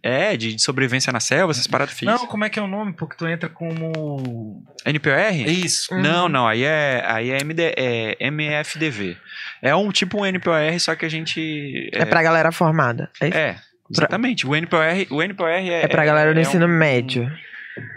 É, 0.01 0.35
de, 0.37 0.57
sobrevivência 0.61 1.11
na 1.11 1.19
selva, 1.19 1.51
essas 1.51 1.67
paradas 1.67 1.93
fiz. 1.93 2.07
Não, 2.07 2.25
como 2.25 2.43
é 2.45 2.49
que 2.49 2.57
é 2.57 2.61
o 2.61 2.67
nome? 2.67 2.93
Porque 2.93 3.15
tu 3.17 3.27
entra 3.27 3.49
como. 3.49 4.63
NPR? 4.85 5.43
Isso. 5.45 5.93
Uhum. 5.93 6.01
Não, 6.01 6.29
não, 6.29 6.47
aí 6.47 6.63
é, 6.63 7.03
aí 7.05 7.29
é, 7.31 7.41
MD, 7.41 7.73
é 7.77 8.15
MFDV. 8.19 9.17
É 9.61 9.75
um 9.75 9.91
tipo 9.91 10.21
um 10.21 10.25
NPR, 10.25 10.79
só 10.79 10.95
que 10.95 11.05
a 11.05 11.09
gente. 11.09 11.89
É 11.93 12.05
pra 12.05 12.23
galera 12.23 12.51
formada. 12.51 13.09
É, 13.19 13.27
isso? 13.27 13.37
É, 13.37 13.55
exatamente. 13.89 14.47
O 14.47 14.55
NPR, 14.55 15.07
o 15.11 15.21
NPR 15.21 15.69
é. 15.69 15.83
É 15.83 15.87
pra 15.87 16.05
galera 16.05 16.33
do 16.33 16.39
é 16.39 16.41
ensino 16.41 16.65
um- 16.65 16.69
médio. 16.69 17.31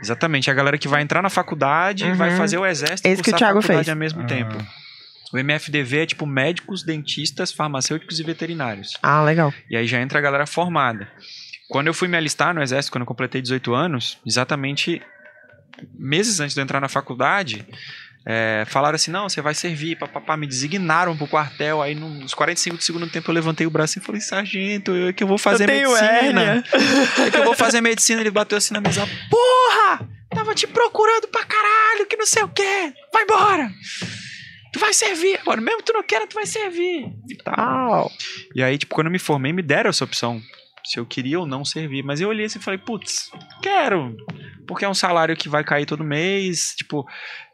Exatamente, 0.02 0.48
é 0.48 0.52
a 0.52 0.56
galera 0.56 0.78
que 0.78 0.86
vai 0.88 1.02
entrar 1.02 1.20
na 1.22 1.30
faculdade, 1.30 2.04
Uhum. 2.04 2.14
vai 2.14 2.36
fazer 2.36 2.58
o 2.58 2.66
exército 2.66 3.08
Esse 3.08 3.20
e 3.20 3.24
que 3.24 3.30
o 3.30 3.32
cursar 3.32 3.50
a 3.50 3.54
faculdade 3.54 3.76
fez. 3.84 3.88
ao 3.88 3.96
mesmo 3.96 4.22
Ah. 4.22 4.26
tempo. 4.26 4.56
O 5.32 5.38
MFDV 5.38 6.02
é 6.02 6.06
tipo 6.06 6.26
médicos, 6.26 6.84
dentistas, 6.84 7.50
farmacêuticos 7.52 8.20
e 8.20 8.22
veterinários. 8.22 8.96
Ah, 9.02 9.22
legal. 9.22 9.52
E 9.68 9.76
aí 9.76 9.86
já 9.86 10.00
entra 10.00 10.18
a 10.20 10.22
galera 10.22 10.46
formada. 10.46 11.08
Quando 11.68 11.88
eu 11.88 11.94
fui 11.94 12.06
me 12.06 12.16
alistar 12.16 12.54
no 12.54 12.62
exército, 12.62 12.92
quando 12.92 13.02
eu 13.02 13.06
completei 13.06 13.42
18 13.42 13.74
anos, 13.74 14.18
exatamente 14.24 15.02
meses 15.98 16.38
antes 16.38 16.54
de 16.54 16.60
eu 16.60 16.62
entrar 16.62 16.80
na 16.80 16.88
faculdade, 16.88 17.66
é, 18.26 18.64
falaram 18.66 18.96
assim: 18.96 19.10
não, 19.10 19.28
você 19.28 19.42
vai 19.42 19.54
servir, 19.54 19.96
papapá, 19.96 20.36
me 20.36 20.46
designaram 20.46 21.16
pro 21.16 21.28
quartel. 21.28 21.82
Aí, 21.82 21.94
nos 21.94 22.32
45 22.32 22.76
do 22.76 22.82
segundo 22.82 23.08
tempo, 23.08 23.30
eu 23.30 23.34
levantei 23.34 23.66
o 23.66 23.70
braço 23.70 23.98
e 23.98 24.02
falei: 24.02 24.20
sargento, 24.20 24.92
eu 24.92 25.08
é 25.08 25.12
que 25.12 25.22
eu 25.22 25.28
vou 25.28 25.36
fazer 25.36 25.64
eu 25.64 25.68
tenho 25.68 25.92
medicina. 25.92 26.64
É 27.26 27.30
que 27.30 27.36
eu 27.36 27.44
vou 27.44 27.54
fazer 27.54 27.80
medicina. 27.80 28.20
Ele 28.20 28.30
bateu 28.30 28.56
assim 28.56 28.72
na 28.72 28.80
mesa: 28.80 29.06
porra, 29.28 30.08
tava 30.30 30.54
te 30.54 30.66
procurando 30.66 31.28
pra 31.28 31.44
caralho, 31.44 32.06
que 32.06 32.16
não 32.16 32.26
sei 32.26 32.42
o 32.42 32.48
quê, 32.48 32.92
vai 33.12 33.24
embora. 33.24 33.70
Tu 34.72 34.80
vai 34.80 34.92
servir 34.92 35.38
agora, 35.40 35.60
mesmo 35.60 35.78
que 35.78 35.84
tu 35.84 35.92
não 35.92 36.02
queira, 36.02 36.26
tu 36.26 36.34
vai 36.34 36.46
servir. 36.46 37.06
E 37.30 37.36
tal. 37.44 38.10
E 38.56 38.62
aí, 38.62 38.76
tipo, 38.76 38.92
quando 38.92 39.06
eu 39.06 39.12
me 39.12 39.20
formei, 39.20 39.52
me 39.52 39.62
deram 39.62 39.90
essa 39.90 40.02
opção. 40.02 40.42
Se 40.82 40.98
eu 40.98 41.06
queria 41.06 41.38
ou 41.38 41.46
não 41.46 41.64
servir. 41.64 42.02
Mas 42.02 42.20
eu 42.20 42.28
olhei 42.28 42.46
assim 42.46 42.58
e 42.58 42.62
falei, 42.62 42.78
putz, 42.78 43.30
quero. 43.62 44.16
Porque 44.66 44.84
é 44.84 44.88
um 44.88 44.94
salário 44.94 45.36
que 45.36 45.48
vai 45.48 45.64
cair 45.64 45.86
todo 45.86 46.04
mês. 46.04 46.74
Tipo, 46.76 47.06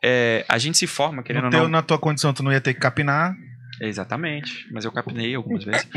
é, 0.03 0.45
a 0.49 0.59
gente 0.59 0.79
se 0.79 0.87
forma, 0.87 1.23
querendo 1.23 1.43
No 1.43 1.47
ou 1.49 1.53
teu, 1.53 1.63
não. 1.63 1.69
na 1.71 1.83
tua 1.83 1.99
condição, 1.99 2.33
tu 2.33 2.43
não 2.43 2.53
ia 2.53 2.61
ter 2.61 2.75
que 2.75 2.81
capinar. 2.81 3.35
Exatamente. 3.81 4.67
Mas 4.71 4.85
eu 4.85 4.93
capinei 4.93 5.35
algumas 5.35 5.65
vezes. 5.65 5.89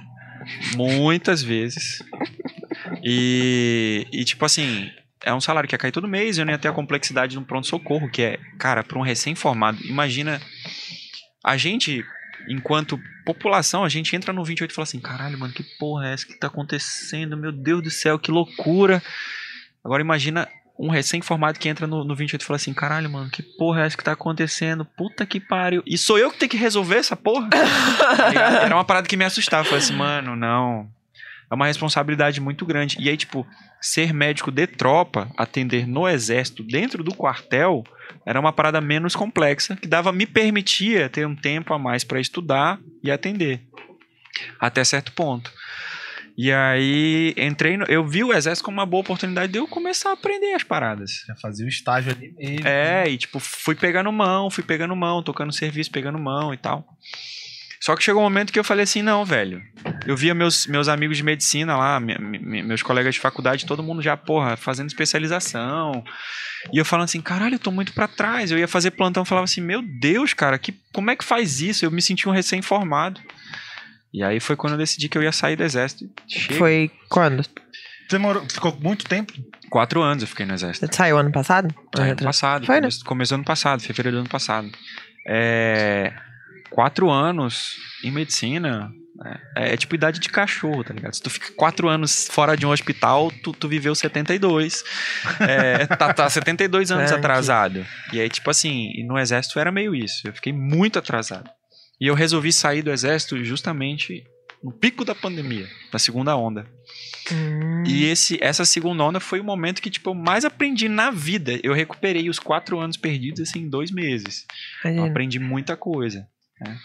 Muitas 0.74 1.42
vezes. 1.42 2.02
E, 3.02 4.06
e, 4.12 4.24
tipo 4.24 4.44
assim, 4.44 4.90
é 5.24 5.32
um 5.32 5.40
salário 5.40 5.68
que 5.68 5.74
ia 5.74 5.78
cair 5.78 5.92
todo 5.92 6.08
mês. 6.08 6.38
Eu 6.38 6.44
não 6.44 6.52
ia 6.52 6.58
ter 6.58 6.68
a 6.68 6.72
complexidade 6.72 7.32
de 7.32 7.38
um 7.38 7.44
pronto-socorro, 7.44 8.10
que 8.10 8.22
é, 8.22 8.38
cara, 8.58 8.82
para 8.82 8.98
um 8.98 9.02
recém-formado. 9.02 9.78
Imagina, 9.84 10.40
a 11.44 11.56
gente, 11.56 12.04
enquanto 12.48 13.00
população, 13.24 13.84
a 13.84 13.88
gente 13.88 14.14
entra 14.14 14.32
no 14.32 14.44
28 14.44 14.70
e 14.70 14.74
fala 14.74 14.84
assim: 14.84 15.00
caralho, 15.00 15.38
mano, 15.38 15.52
que 15.52 15.62
porra 15.78 16.08
é 16.08 16.12
essa 16.12 16.26
que 16.26 16.38
tá 16.38 16.48
acontecendo? 16.48 17.36
Meu 17.36 17.52
Deus 17.52 17.82
do 17.82 17.90
céu, 17.90 18.18
que 18.18 18.30
loucura. 18.30 19.02
Agora 19.84 20.02
imagina 20.02 20.48
um 20.78 20.88
recém-formado 20.88 21.58
que 21.58 21.68
entra 21.68 21.86
no, 21.86 22.04
no 22.04 22.14
28 22.14 22.42
e 22.42 22.44
fala 22.44 22.56
assim: 22.56 22.74
caralho, 22.74 23.10
mano, 23.10 23.30
que 23.30 23.42
porra 23.42 23.82
é 23.82 23.86
essa 23.86 23.96
que 23.96 24.04
tá 24.04 24.12
acontecendo? 24.12 24.84
Puta 24.84 25.26
que 25.26 25.38
pariu. 25.38 25.82
E 25.86 25.96
sou 25.98 26.18
eu 26.18 26.30
que 26.30 26.38
tenho 26.38 26.50
que 26.50 26.56
resolver 26.56 26.96
essa 26.96 27.16
porra? 27.16 27.48
Tá? 28.12 28.64
Era 28.64 28.74
uma 28.74 28.84
parada 28.84 29.08
que 29.08 29.16
me 29.16 29.24
assustava. 29.24 29.62
Eu 29.62 29.66
falei 29.66 29.84
assim, 29.84 29.94
mano, 29.94 30.36
não. 30.36 30.88
É 31.50 31.54
uma 31.54 31.66
responsabilidade 31.66 32.40
muito 32.40 32.64
grande. 32.64 32.96
E 32.98 33.08
aí, 33.08 33.16
tipo, 33.16 33.46
ser 33.80 34.12
médico 34.14 34.50
de 34.50 34.66
tropa, 34.66 35.30
atender 35.36 35.86
no 35.86 36.08
exército, 36.08 36.62
dentro 36.62 37.04
do 37.04 37.14
quartel, 37.14 37.84
era 38.24 38.40
uma 38.40 38.52
parada 38.52 38.80
menos 38.80 39.14
complexa, 39.14 39.76
que 39.76 39.86
dava, 39.86 40.12
me 40.12 40.24
permitia 40.24 41.08
ter 41.08 41.26
um 41.26 41.36
tempo 41.36 41.74
a 41.74 41.78
mais 41.78 42.04
pra 42.04 42.20
estudar 42.20 42.78
e 43.02 43.10
atender. 43.10 43.60
Até 44.58 44.82
certo 44.82 45.12
ponto. 45.12 45.52
E 46.36 46.50
aí, 46.50 47.34
entrei 47.36 47.76
no, 47.76 47.84
eu 47.86 48.06
vi 48.06 48.24
o 48.24 48.32
exército 48.32 48.64
como 48.64 48.78
uma 48.78 48.86
boa 48.86 49.02
oportunidade 49.02 49.52
de 49.52 49.58
eu 49.58 49.66
começar 49.68 50.10
a 50.10 50.12
aprender 50.14 50.54
as 50.54 50.62
paradas. 50.62 51.24
Já 51.26 51.34
fazia 51.36 51.66
o 51.66 51.68
estágio 51.68 52.10
ali 52.12 52.32
mesmo. 52.36 52.66
É, 52.66 53.08
e 53.08 53.18
tipo, 53.18 53.38
fui 53.38 53.74
pegando 53.74 54.10
mão, 54.10 54.50
fui 54.50 54.64
pegando 54.64 54.96
mão, 54.96 55.22
tocando 55.22 55.52
serviço, 55.52 55.90
pegando 55.90 56.18
mão 56.18 56.52
e 56.54 56.56
tal. 56.56 56.86
Só 57.80 57.96
que 57.96 58.04
chegou 58.04 58.22
um 58.22 58.24
momento 58.24 58.52
que 58.52 58.58
eu 58.60 58.62
falei 58.64 58.84
assim, 58.84 59.02
não, 59.02 59.24
velho. 59.24 59.60
Eu 60.06 60.16
via 60.16 60.32
meus, 60.32 60.68
meus 60.68 60.86
amigos 60.86 61.16
de 61.16 61.24
medicina 61.24 61.76
lá, 61.76 61.98
me- 61.98 62.16
me- 62.16 62.62
meus 62.62 62.80
colegas 62.80 63.14
de 63.16 63.20
faculdade, 63.20 63.66
todo 63.66 63.82
mundo 63.82 64.00
já, 64.00 64.16
porra, 64.16 64.56
fazendo 64.56 64.86
especialização. 64.86 66.04
E 66.72 66.78
eu 66.78 66.84
falando 66.84 67.06
assim, 67.06 67.20
caralho, 67.20 67.56
eu 67.56 67.58
tô 67.58 67.72
muito 67.72 67.92
pra 67.92 68.06
trás. 68.06 68.52
Eu 68.52 68.58
ia 68.58 68.68
fazer 68.68 68.92
plantão, 68.92 69.24
falava 69.24 69.44
assim, 69.46 69.60
meu 69.60 69.82
Deus, 69.82 70.32
cara, 70.32 70.58
que, 70.58 70.72
como 70.92 71.10
é 71.10 71.16
que 71.16 71.24
faz 71.24 71.60
isso? 71.60 71.84
Eu 71.84 71.90
me 71.90 72.00
senti 72.00 72.28
um 72.28 72.32
recém-formado. 72.32 73.20
E 74.12 74.22
aí 74.22 74.40
foi 74.40 74.56
quando 74.56 74.74
eu 74.74 74.78
decidi 74.78 75.08
que 75.08 75.16
eu 75.16 75.22
ia 75.22 75.32
sair 75.32 75.56
do 75.56 75.62
exército. 75.62 76.08
Chega. 76.28 76.58
Foi 76.58 76.90
quando? 77.08 77.42
Você 78.08 78.18
morou, 78.18 78.44
ficou 78.48 78.76
muito 78.78 79.06
tempo? 79.06 79.32
Quatro 79.70 80.02
anos 80.02 80.22
eu 80.22 80.28
fiquei 80.28 80.44
no 80.44 80.52
exército. 80.52 80.86
Você 80.86 80.92
saiu 80.92 81.16
ano 81.16 81.32
passado? 81.32 81.74
Saiu 81.94 82.04
Ano 82.04 82.12
ano 82.12 82.22
passado. 82.22 82.66
Foi, 82.66 82.74
né? 82.74 82.80
Começo, 82.82 83.04
começou 83.04 83.34
ano 83.36 83.44
passado, 83.44 83.80
fevereiro 83.80 84.18
do 84.18 84.20
ano 84.20 84.28
passado. 84.28 84.70
É, 85.26 86.12
quatro 86.68 87.08
anos 87.10 87.76
em 88.04 88.10
medicina 88.10 88.92
é, 89.56 89.72
é 89.72 89.76
tipo 89.76 89.94
idade 89.94 90.20
de 90.20 90.28
cachorro, 90.28 90.84
tá 90.84 90.92
ligado? 90.92 91.14
Se 91.14 91.22
tu 91.22 91.30
fica 91.30 91.52
quatro 91.52 91.88
anos 91.88 92.28
fora 92.30 92.56
de 92.56 92.66
um 92.66 92.70
hospital, 92.70 93.32
tu, 93.42 93.52
tu 93.52 93.66
viveu 93.66 93.94
72. 93.94 94.84
É, 95.40 95.86
tá, 95.86 96.12
tá 96.12 96.28
72 96.28 96.90
anos 96.90 97.10
É, 97.10 97.14
atrasado. 97.14 97.86
E 98.12 98.20
aí, 98.20 98.28
tipo 98.28 98.50
assim, 98.50 98.92
e 98.94 99.04
no 99.04 99.18
exército 99.18 99.58
era 99.58 99.72
meio 99.72 99.94
isso. 99.94 100.26
Eu 100.26 100.34
fiquei 100.34 100.52
muito 100.52 100.98
atrasado. 100.98 101.48
E 102.02 102.08
eu 102.08 102.14
resolvi 102.14 102.52
sair 102.52 102.82
do 102.82 102.90
exército 102.90 103.44
justamente 103.44 104.24
no 104.60 104.72
pico 104.72 105.04
da 105.04 105.14
pandemia, 105.14 105.68
na 105.92 106.00
segunda 106.00 106.36
onda. 106.36 106.66
Hum. 107.30 107.84
E 107.86 108.06
esse, 108.06 108.42
essa 108.42 108.64
segunda 108.64 109.04
onda 109.04 109.20
foi 109.20 109.38
o 109.38 109.44
momento 109.44 109.80
que, 109.80 109.88
tipo, 109.88 110.10
eu 110.10 110.14
mais 110.14 110.44
aprendi 110.44 110.88
na 110.88 111.12
vida. 111.12 111.60
Eu 111.62 111.72
recuperei 111.72 112.28
os 112.28 112.40
quatro 112.40 112.80
anos 112.80 112.96
perdidos, 112.96 113.42
assim, 113.42 113.60
em 113.60 113.68
dois 113.68 113.92
meses. 113.92 114.44
Eu 114.84 114.90
Imagina. 114.90 115.10
aprendi 115.10 115.38
muita 115.38 115.76
coisa. 115.76 116.26
né? 116.60 116.76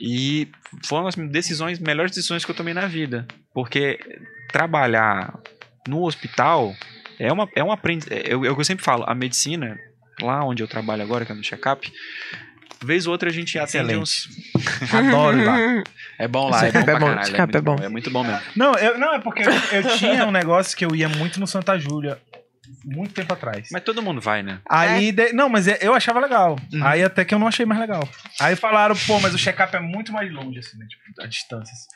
E 0.00 0.48
foram 0.84 1.06
as 1.06 1.14
decisões, 1.14 1.78
melhores 1.78 2.10
decisões 2.10 2.44
que 2.44 2.50
eu 2.50 2.56
tomei 2.56 2.74
na 2.74 2.88
vida. 2.88 3.28
Porque 3.54 4.00
trabalhar 4.50 5.38
no 5.86 6.02
hospital 6.02 6.74
é 7.16 7.32
uma, 7.32 7.48
é 7.54 7.62
um 7.62 7.70
aprendizado. 7.70 8.12
Eu, 8.12 8.44
eu 8.44 8.64
sempre 8.64 8.84
falo, 8.84 9.04
a 9.06 9.14
medicina, 9.14 9.78
lá 10.20 10.44
onde 10.44 10.64
eu 10.64 10.66
trabalho 10.66 11.04
agora, 11.04 11.24
que 11.24 11.30
é 11.30 11.34
no 11.36 11.44
check-up, 11.44 11.92
vez 12.84 13.06
ou 13.06 13.12
outra 13.12 13.28
a 13.28 13.32
gente 13.32 13.58
atende 13.58 13.92
Excelente. 13.92 14.02
uns. 14.02 14.28
Adoro 14.94 15.44
lá. 15.44 15.58
É 16.18 16.28
bom 16.28 16.48
lá, 16.50 16.66
é 16.66 16.72
bom 16.72 16.78
é 16.78 16.84
bom, 16.84 17.06
caralho. 17.06 17.20
É 17.20 17.24
check-up 17.24 17.40
é 17.56 17.60
muito 17.60 17.62
bom. 17.62 17.76
bom, 17.76 17.82
é 17.84 17.88
muito 17.88 18.10
bom 18.10 18.24
mesmo. 18.24 18.40
Não, 18.56 18.74
eu, 18.74 18.98
não, 18.98 19.14
é 19.14 19.18
porque 19.20 19.42
eu, 19.42 19.52
eu 19.72 19.96
tinha 19.96 20.24
um 20.26 20.30
negócio 20.30 20.76
que 20.76 20.84
eu 20.84 20.94
ia 20.94 21.08
muito 21.08 21.38
no 21.40 21.46
Santa 21.46 21.78
Júlia, 21.78 22.18
muito 22.84 23.12
tempo 23.14 23.32
atrás. 23.32 23.68
Mas 23.72 23.82
todo 23.82 24.02
mundo 24.02 24.20
vai, 24.20 24.42
né? 24.42 24.60
Aí, 24.68 25.10
de- 25.12 25.32
não, 25.32 25.48
mas 25.48 25.68
é- 25.68 25.78
eu 25.80 25.94
achava 25.94 26.20
legal. 26.20 26.56
Uhum. 26.72 26.84
Aí 26.86 27.02
até 27.02 27.24
que 27.24 27.34
eu 27.34 27.38
não 27.38 27.46
achei 27.48 27.64
mais 27.66 27.80
legal. 27.80 28.08
Aí 28.40 28.54
falaram, 28.56 28.94
pô, 29.06 29.18
mas 29.20 29.34
o 29.34 29.38
check-up 29.38 29.74
é 29.76 29.80
muito 29.80 30.12
mais 30.12 30.32
longe, 30.32 30.58
assim, 30.58 30.76
né? 30.78 30.86
Tipo, 30.88 31.22
a 31.22 31.26
distância. 31.26 31.72
assim. 31.72 31.86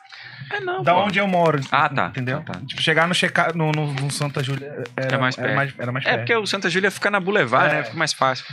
É 0.56 0.60
não. 0.60 0.82
Da 0.82 0.94
pô. 0.94 1.04
onde 1.04 1.18
eu 1.18 1.26
moro. 1.26 1.60
Ah, 1.70 1.88
tá, 1.88 2.06
Entendeu? 2.08 2.42
tá, 2.42 2.54
tá. 2.54 2.60
Tipo, 2.66 2.80
chegar 2.82 3.06
no 3.08 3.14
check-up 3.14 3.56
no, 3.56 3.70
no, 3.72 3.92
no 3.94 4.10
Santa 4.10 4.42
Júlia 4.42 4.82
era, 4.96 5.16
É 5.16 5.18
mais 5.18 5.36
era 5.36 5.46
perto. 5.46 5.56
mais, 5.56 5.74
era 5.78 5.92
mais 5.92 6.04
É 6.04 6.08
perto. 6.10 6.20
porque 6.20 6.34
o 6.36 6.46
Santa 6.46 6.68
Júlia 6.70 6.90
fica 6.90 7.10
na 7.10 7.20
Boulevard, 7.20 7.72
É. 7.72 7.78
né? 7.78 7.84
Fica 7.84 7.96
mais 7.96 8.12
fácil. 8.12 8.44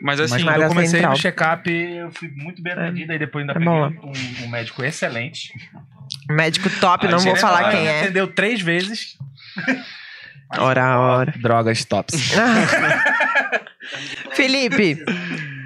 Mas 0.00 0.20
assim, 0.20 0.44
quando 0.44 0.62
eu 0.62 0.68
comecei 0.68 1.00
central. 1.00 1.12
no 1.12 1.18
check-up, 1.18 1.70
eu 1.70 2.10
fui 2.12 2.30
muito 2.34 2.62
bem 2.62 2.72
atendido. 2.72 3.12
E 3.12 3.18
depois 3.18 3.42
ainda 3.42 3.52
é 3.52 3.54
peguei 3.54 3.70
um, 3.70 4.44
um 4.44 4.48
médico 4.48 4.84
excelente. 4.84 5.52
Médico 6.28 6.68
top, 6.80 7.08
não 7.08 7.18
vou 7.18 7.36
falar 7.36 7.70
quem 7.70 7.86
é. 7.86 8.02
atendeu 8.02 8.26
três 8.26 8.60
vezes. 8.60 9.16
Ora, 10.58 11.00
ora. 11.00 11.32
Drogas 11.36 11.84
tops. 11.84 12.14
Felipe, 14.32 15.04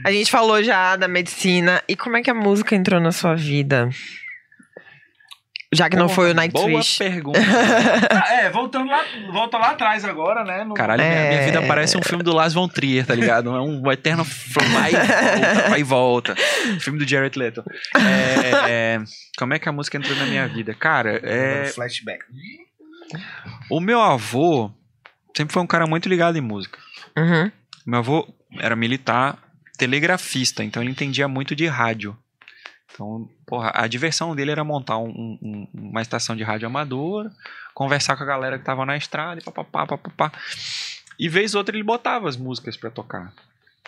a 0.04 0.10
gente 0.10 0.30
falou 0.30 0.62
já 0.62 0.96
da 0.96 1.08
medicina. 1.08 1.82
E 1.88 1.96
como 1.96 2.16
é 2.16 2.22
que 2.22 2.30
a 2.30 2.34
música 2.34 2.74
entrou 2.74 3.00
na 3.00 3.12
sua 3.12 3.34
vida? 3.34 3.88
Já 5.74 5.90
que 5.90 5.96
não 5.96 6.08
foi 6.08 6.30
o 6.32 6.34
boa 6.34 6.46
Nightwish. 6.46 6.98
pergunta. 6.98 7.38
Ah, 8.10 8.34
é, 8.34 8.50
voltando 8.50 8.88
lá, 8.90 9.04
volta 9.32 9.58
lá 9.58 9.70
atrás 9.72 10.04
agora, 10.04 10.42
né? 10.44 10.64
no- 10.64 10.72
Caralho, 10.74 11.02
minha, 11.02 11.14
minha 11.14 11.40
É. 11.42 11.44
vida 11.44 11.62
parece 11.66 11.96
um 11.98 12.02
filme 12.02 12.24
do 12.24 12.32
Lars 12.34 12.54
von 12.54 12.66
Trier, 12.68 13.04
tá 13.06 13.14
ligado? 13.14 13.50
É 13.54 13.60
um 13.60 13.90
eterno 13.92 14.24
vai 14.24 14.90
e 14.90 14.94
volta, 14.96 15.68
vai 15.68 15.80
e 15.80 15.82
volta. 15.82 16.34
Filme 16.80 16.98
do 16.98 17.06
Jared 17.06 17.38
Leto. 17.38 17.62
É, 17.96 18.70
é, 18.96 19.00
como 19.38 19.52
é 19.54 19.58
que 19.58 19.68
a 19.68 19.72
música 19.72 19.98
entrou 19.98 20.16
na 20.16 20.24
minha 20.26 20.48
vida? 20.48 20.72
Cara, 20.74 21.20
é, 21.22 21.66
Flashback. 21.66 22.24
o 23.70 23.80
meu 23.80 24.00
avô 24.00 24.70
sempre 25.36 25.52
foi 25.52 25.62
um 25.62 25.66
cara 25.66 25.86
muito 25.86 26.08
ligado 26.08 26.36
em 26.38 26.42
música. 26.42 26.78
Uhum. 27.16 27.50
Meu 27.86 27.98
avô 28.00 28.26
era 28.58 28.74
militar, 28.74 29.36
telegrafista, 29.76 30.64
então 30.64 30.82
ele 30.82 30.90
entendia 30.92 31.28
muito 31.28 31.54
de 31.54 31.66
rádio. 31.66 32.16
Então, 32.98 33.28
porra, 33.46 33.70
a 33.76 33.86
diversão 33.86 34.34
dele 34.34 34.50
era 34.50 34.64
montar 34.64 34.98
um- 34.98 35.38
um- 35.40 35.68
uma 35.72 36.02
estação 36.02 36.34
de 36.34 36.42
rádio 36.42 36.66
amadora, 36.66 37.30
conversar 37.72 38.16
com 38.16 38.24
a 38.24 38.26
galera 38.26 38.58
que 38.58 38.64
tava 38.64 38.84
na 38.84 38.96
estrada 38.96 39.40
e 39.40 39.44
papapá, 39.44 39.86
papapá. 39.86 40.32
E 41.16 41.28
vez 41.28 41.54
ou 41.54 41.60
outra 41.60 41.76
ele 41.76 41.84
botava 41.84 42.28
as 42.28 42.36
músicas 42.36 42.76
pra 42.76 42.90
tocar. 42.90 43.32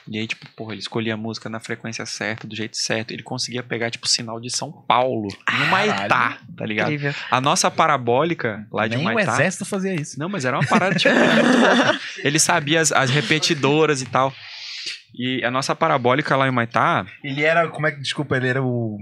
E 0.09 0.17
aí, 0.17 0.27
tipo, 0.29 0.47
porra, 0.57 0.73
ele 0.75 0.81
escolhia 0.81 1.15
a 1.15 1.17
música 1.17 1.49
na 1.49 1.59
frequência 1.61 2.07
certa, 2.07 2.47
do 2.47 2.55
jeito 2.55 2.77
certo. 2.77 3.11
Ele 3.11 3.23
conseguia 3.23 3.63
pegar, 3.65 3.91
tipo, 3.91 4.09
sinal 4.09 4.41
de 4.41 4.49
São 4.49 4.71
Paulo, 4.73 5.29
no 5.59 5.67
Maitá, 5.67 6.39
tá 6.57 6.65
ligado? 6.65 6.87
Incrível. 6.93 7.13
A 7.31 7.41
nossa 7.41 7.69
parabólica 7.71 8.65
lá 8.73 8.87
de 8.87 8.97
Nem 8.97 9.05
o 9.07 9.13
Maitá. 9.13 9.33
exército 9.35 9.65
fazia 9.65 9.95
isso. 9.95 10.19
Não, 10.19 10.29
mas 10.29 10.45
era 10.45 10.57
uma 10.57 10.67
parada 10.67 10.95
tipo. 10.95 11.13
Ele 12.25 12.39
sabia 12.39 12.81
as, 12.81 12.93
as 12.93 13.11
repetidoras 13.11 14.01
e 14.03 14.07
tal. 14.07 14.33
E 15.15 15.45
a 15.45 15.51
nossa 15.51 15.75
parabólica 15.75 16.37
lá 16.37 16.47
em 16.49 16.51
Maitá, 16.51 17.05
Ele 17.23 17.43
era, 17.43 17.69
como 17.69 17.87
é 17.87 17.93
que, 17.93 18.01
desculpa, 18.01 18.37
ele 18.37 18.49
era 18.49 18.63
o, 18.63 18.97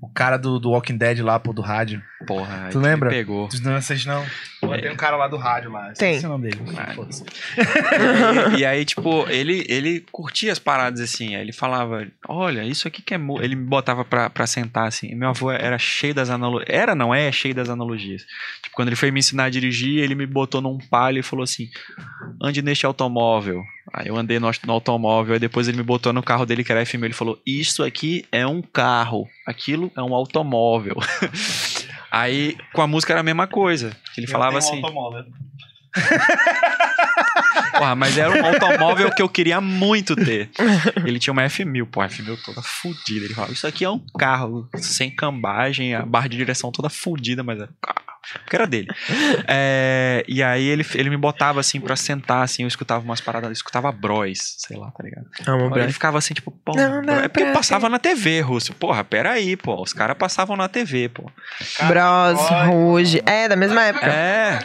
o 0.00 0.08
cara 0.14 0.36
do, 0.36 0.58
do 0.58 0.70
Walking 0.70 0.96
Dead 0.96 1.20
lá, 1.20 1.38
pô, 1.38 1.52
do 1.52 1.60
rádio. 1.62 2.02
porra, 2.26 2.68
Tu 2.72 2.78
lembra? 2.80 3.10
pegou. 3.10 3.48
Não, 3.62 3.80
vocês 3.80 4.04
não. 4.06 4.24
Pô, 4.60 4.68
Tem 4.68 4.90
um 4.90 4.96
cara 4.96 5.16
lá 5.16 5.28
do 5.28 5.36
rádio 5.36 5.70
lá. 5.70 5.92
Tem. 5.92 6.12
Esqueci 6.12 6.26
o 6.26 6.30
nome 6.30 6.50
dele. 6.50 6.60
Ah. 6.76 6.94
Foda-se. 6.94 7.24
E, 8.56 8.60
e 8.60 8.64
aí, 8.66 8.84
tipo, 8.84 9.26
ele, 9.28 9.64
ele 9.68 10.04
curtia 10.10 10.50
as 10.52 10.58
paradas 10.58 11.00
assim. 11.00 11.34
Aí 11.34 11.42
ele 11.42 11.52
falava: 11.52 12.06
Olha, 12.26 12.64
isso 12.64 12.88
aqui 12.88 13.02
que 13.02 13.14
é. 13.14 13.18
mu-" 13.18 13.42
Ele 13.42 13.54
me 13.54 13.64
botava 13.64 14.04
pra, 14.04 14.30
pra 14.30 14.46
sentar 14.46 14.86
assim. 14.88 15.08
E 15.10 15.14
meu 15.14 15.28
avô 15.28 15.50
era 15.50 15.76
cheio 15.78 16.14
das 16.14 16.30
analogias. 16.30 16.68
Era, 16.70 16.94
não 16.94 17.14
é? 17.14 17.30
Cheio 17.30 17.54
das 17.54 17.68
analogias. 17.68 18.22
Tipo, 18.62 18.74
quando 18.76 18.88
ele 18.88 18.96
foi 18.96 19.10
me 19.10 19.20
ensinar 19.20 19.44
a 19.44 19.50
dirigir, 19.50 20.02
ele 20.02 20.14
me 20.14 20.26
botou 20.26 20.60
num 20.62 20.78
palio 20.78 21.20
e 21.20 21.22
falou 21.22 21.42
assim: 21.44 21.68
Ande 22.42 22.62
neste 22.62 22.86
automóvel. 22.86 23.62
Aí 23.96 24.08
eu 24.08 24.16
andei 24.16 24.40
no, 24.40 24.50
no 24.66 24.72
automóvel. 24.72 25.34
Aí 25.34 25.40
depois 25.40 25.68
ele 25.68 25.76
me 25.76 25.82
botou 25.82 26.12
no 26.12 26.22
carro 26.22 26.44
dele 26.44 26.64
que 26.64 26.72
era 26.72 26.84
FM. 26.84 27.04
Ele 27.04 27.14
falou: 27.14 27.40
Isso 27.46 27.84
aqui 27.84 28.24
é 28.32 28.44
um 28.44 28.60
carro. 28.60 29.28
Aquilo 29.46 29.92
é 29.96 30.02
um 30.02 30.14
automóvel. 30.14 30.96
Aí 32.10 32.56
com 32.72 32.82
a 32.82 32.86
música 32.86 33.12
era 33.12 33.20
a 33.20 33.24
mesma 33.24 33.46
coisa. 33.46 33.96
Ele 34.16 34.26
falava 34.26 34.56
Eu 34.56 34.60
tenho 34.60 34.72
assim. 34.72 34.82
um 34.82 34.86
automóvel. 34.86 35.24
Porra, 37.78 37.94
mas 37.94 38.18
era 38.18 38.30
um 38.30 38.46
automóvel 38.46 39.10
que 39.10 39.22
eu 39.22 39.28
queria 39.28 39.60
muito 39.60 40.14
ter. 40.16 40.50
Ele 41.04 41.18
tinha 41.18 41.32
uma 41.32 41.42
F1000, 41.42 41.86
pô, 41.86 42.00
a 42.00 42.08
F1000 42.08 42.38
toda 42.44 42.62
fudida. 42.62 43.24
Ele 43.24 43.34
falava, 43.34 43.52
isso 43.52 43.66
aqui 43.66 43.84
é 43.84 43.90
um 43.90 44.00
carro 44.18 44.68
sem 44.76 45.10
cambagem, 45.10 45.94
a 45.94 46.04
barra 46.04 46.28
de 46.28 46.36
direção 46.36 46.70
toda 46.70 46.88
fudida, 46.88 47.42
mas 47.42 47.60
é 47.60 47.64
um 47.64 47.68
carro. 47.80 48.03
Porque 48.32 48.56
era 48.56 48.66
dele. 48.66 48.88
É, 49.46 50.24
e 50.26 50.42
aí 50.42 50.66
ele, 50.66 50.86
ele 50.94 51.10
me 51.10 51.16
botava 51.16 51.60
assim 51.60 51.80
pra 51.80 51.96
sentar, 51.96 52.42
assim, 52.42 52.62
eu 52.62 52.68
escutava 52.68 53.04
umas 53.04 53.20
paradas, 53.20 53.48
eu 53.48 53.52
escutava 53.52 53.90
Bros, 53.92 54.56
sei 54.58 54.76
lá, 54.76 54.90
tá 54.90 55.02
ligado? 55.02 55.26
Brás. 55.70 55.84
ele 55.84 55.92
ficava 55.92 56.18
assim, 56.18 56.34
tipo, 56.34 56.50
pô, 56.50 56.74
Não 56.76 57.02
dá 57.02 57.24
é 57.24 57.28
porque 57.28 57.50
passava 57.52 57.88
na 57.88 57.98
TV, 57.98 58.40
Russo. 58.40 58.72
Porra, 58.74 59.04
peraí, 59.04 59.56
pô. 59.56 59.80
Os 59.80 59.92
caras 59.92 60.16
passavam 60.16 60.56
na 60.56 60.68
TV, 60.68 61.08
pô. 61.08 61.30
Bros, 61.86 62.40
Ruge. 62.66 63.22
É, 63.26 63.48
da 63.48 63.56
mesma 63.56 63.82
época. 63.82 64.06
É. 64.06 64.58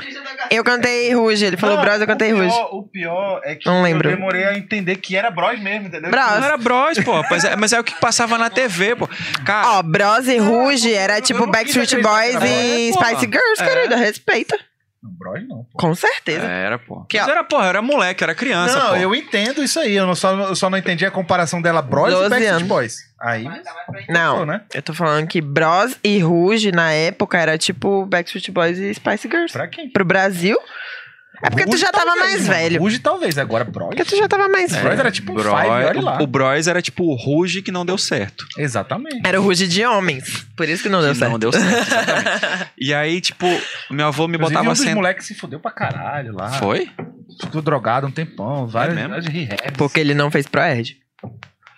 Eu 0.51 0.63
cantei 0.63 1.13
Ruge. 1.13 1.45
Ele 1.45 1.57
falou 1.57 1.75
Não, 1.75 1.83
Bros, 1.83 2.01
eu 2.01 2.07
cantei 2.07 2.31
Ruge. 2.31 2.55
o 2.71 2.83
pior 2.83 3.41
é 3.43 3.55
que 3.55 3.65
Não 3.65 3.81
lembro. 3.83 4.09
eu 4.09 4.15
demorei 4.15 4.43
a 4.45 4.57
entender 4.57 4.95
que 4.97 5.15
era 5.15 5.29
Bros 5.29 5.59
mesmo, 5.59 5.87
entendeu? 5.87 6.09
Bros. 6.11 6.25
Não 6.25 6.43
era 6.45 6.57
Bros, 6.57 6.99
pô. 7.03 7.21
Mas 7.29 7.43
é, 7.43 7.55
mas 7.55 7.73
é 7.73 7.79
o 7.79 7.83
que 7.83 7.93
passava 7.99 8.37
na 8.37 8.49
TV, 8.49 8.95
pô. 8.95 9.07
Cara, 9.45 9.77
Ó, 9.77 9.83
Bros 9.83 10.27
e 10.27 10.37
Ruge 10.37 10.93
era 10.93 11.21
tipo 11.21 11.45
Backstreet 11.47 12.01
Boys 12.01 12.35
e 12.43 12.91
Spice. 12.93 13.25
Girls, 13.31 13.61
É. 13.61 13.65
querida. 13.65 13.95
Respeita. 13.95 14.57
Não, 15.01 15.11
Bros 15.11 15.47
não, 15.47 15.63
pô. 15.63 15.77
Com 15.77 15.95
certeza. 15.95 16.45
Era, 16.45 16.77
pô. 16.77 17.05
Que, 17.05 17.17
Mas 17.17 17.27
ó- 17.27 17.31
era, 17.31 17.43
porra, 17.43 17.63
eu 17.65 17.69
era 17.69 17.81
moleque, 17.81 18.21
era 18.23 18.35
criança, 18.35 18.77
não, 18.77 18.89
pô. 18.89 18.95
eu 18.97 19.15
entendo 19.15 19.63
isso 19.63 19.79
aí. 19.79 19.93
Eu, 19.95 20.05
não 20.05 20.13
só, 20.15 20.31
eu 20.37 20.55
só 20.55 20.69
não 20.69 20.77
entendi 20.77 21.05
a 21.05 21.11
comparação 21.11 21.61
dela 21.61 21.81
Bros 21.81 22.09
e 22.09 22.11
12 22.11 22.29
Backstreet 22.29 22.55
anos. 22.55 22.67
Boys. 22.67 23.09
Aí, 23.21 23.45
Não, 24.07 24.45
né? 24.45 24.61
eu 24.73 24.81
tô 24.81 24.93
falando 24.93 25.27
que 25.27 25.41
Bros 25.41 25.95
e 26.03 26.19
Ruge 26.19 26.71
na 26.71 26.91
época 26.93 27.37
era 27.37 27.57
tipo 27.57 28.05
Backstreet 28.05 28.49
Boys 28.51 28.77
e 28.77 28.93
Spice 28.93 29.27
Girls. 29.27 29.51
Pra 29.53 29.67
quem? 29.67 29.89
Pro 29.89 30.05
Brasil. 30.05 30.57
É 31.41 31.49
porque 31.49 31.63
tu 31.65 31.71
Ruge 31.71 31.81
já 31.81 31.91
tava 31.91 32.05
talvez, 32.05 32.29
mais 32.31 32.41
mano. 32.47 32.53
velho. 32.53 32.81
Ruge 32.81 32.99
talvez, 32.99 33.37
agora 33.37 33.63
Bros. 33.63 33.87
Porque 33.89 34.03
tu 34.03 34.15
já 34.17 34.27
tava 34.27 34.49
mais 34.49 34.71
É. 34.71 34.75
velho. 34.75 34.83
Bros 34.89 34.99
era 34.99 35.11
tipo 35.11 35.31
um 35.31 35.35
Bros- 35.35 35.45
Five, 35.47 35.69
olha 35.69 36.01
lá. 36.01 36.17
O, 36.19 36.23
o 36.23 36.27
Bros 36.27 36.67
era 36.67 36.81
tipo 36.81 37.03
o 37.05 37.15
Ruge 37.15 37.61
que 37.61 37.71
não 37.71 37.85
deu 37.85 37.97
certo. 37.97 38.45
Exatamente. 38.57 39.21
Era 39.25 39.39
o 39.39 39.43
Ruge 39.43 39.67
de 39.67 39.85
homens. 39.85 40.45
Por 40.57 40.67
isso 40.67 40.83
que 40.83 40.89
não 40.89 41.01
deu 41.01 41.11
Que 41.13 41.19
certo. 41.19 41.31
Não 41.31 41.39
deu 41.39 41.51
certo, 41.51 41.65
exatamente. 41.87 42.67
e 42.77 42.93
aí, 42.93 43.21
tipo, 43.21 43.45
meu 43.89 44.07
avô 44.07 44.27
me 44.27 44.35
Inclusive, 44.35 44.55
botava 44.55 44.69
um 44.69 44.73
dos 44.73 44.79
sentado. 44.79 44.95
moleques 44.95 45.25
se 45.27 45.33
fudeu 45.35 45.59
pra 45.59 45.71
caralho 45.71 46.33
lá. 46.33 46.49
Foi? 46.53 46.89
Ficou 47.41 47.61
drogado 47.61 48.05
um 48.07 48.11
tempão. 48.11 48.67
Várias, 48.67 48.95
mesmo? 48.95 49.09
várias 49.09 49.25
rehabs. 49.27 49.71
Porque 49.77 49.99
ele 49.99 50.13
não 50.13 50.29
fez 50.29 50.45
Proerd. 50.45 50.97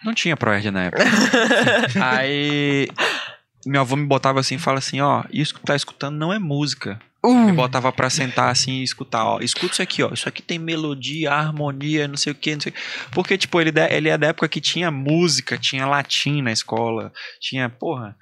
Não 0.04 0.14
tinha 0.16 0.36
Proerd 0.36 0.72
na 0.72 0.86
época. 0.86 1.04
aí, 2.02 2.88
meu 3.66 3.82
avô 3.82 3.96
me 3.96 4.06
botava 4.06 4.40
assim 4.40 4.56
e 4.56 4.60
fala 4.60 4.80
assim: 4.80 5.02
ó, 5.02 5.24
isso 5.32 5.54
que 5.54 5.60
tu 5.60 5.66
tá 5.66 5.76
escutando 5.76 6.18
não 6.18 6.34
é 6.34 6.40
música. 6.40 7.00
Me 7.24 7.52
Uh, 7.52 7.54
botava 7.54 7.92
pra 7.92 8.10
sentar 8.10 8.50
assim 8.50 8.80
e 8.80 8.84
escutar, 8.84 9.24
ó. 9.26 9.40
Escuta 9.42 9.74
isso 9.74 9.82
aqui, 9.82 10.02
ó. 10.02 10.10
Isso 10.12 10.28
aqui 10.28 10.42
tem 10.42 10.58
melodia, 10.58 11.32
harmonia, 11.32 12.08
não 12.08 12.18
sei 12.18 12.32
o 12.32 12.36
que, 12.36 12.54
não 12.56 12.62
sei 12.62 12.72
o 12.72 12.74
quê. 12.74 12.82
Porque, 13.12 13.38
tipo, 13.38 13.62
ele, 13.62 13.72
ele 13.92 14.10
é 14.10 14.18
da 14.18 14.28
época 14.28 14.48
que 14.50 14.60
tinha 14.60 14.90
música, 14.90 15.56
tinha 15.58 15.86
latim 15.86 16.42
na 16.42 16.52
escola, 16.52 17.14
tinha, 17.40 17.70
porra. 17.70 18.16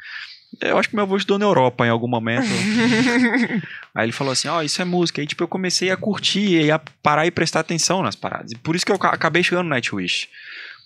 Eu 0.62 0.78
acho 0.78 0.90
que 0.90 0.96
meu 0.96 1.04
avô 1.06 1.16
estudou 1.16 1.38
na 1.38 1.46
Europa 1.46 1.86
em 1.86 1.90
algum 1.90 2.08
momento. 2.10 2.48
Aí 3.96 4.06
ele 4.06 4.12
falou 4.12 4.34
assim, 4.34 4.48
ó, 4.48 4.62
isso 4.62 4.82
é 4.82 4.86
música. 4.86 5.22
Aí, 5.22 5.28
tipo, 5.28 5.44
eu 5.44 5.48
comecei 5.48 5.92
a 5.92 5.96
curtir 5.98 6.64
e 6.66 6.72
a 6.72 6.80
parar 6.80 7.26
e 7.26 7.32
prestar 7.32 7.60
atenção 7.62 8.02
nas 8.02 8.16
paradas. 8.16 8.52
E 8.52 8.58
por 8.58 8.76
isso 8.76 8.86
que 8.86 8.92
eu 8.92 9.00
ca- 9.00 9.10
acabei 9.12 9.44
chegando 9.44 9.66
no 9.66 9.70
Nightwish. 9.70 10.28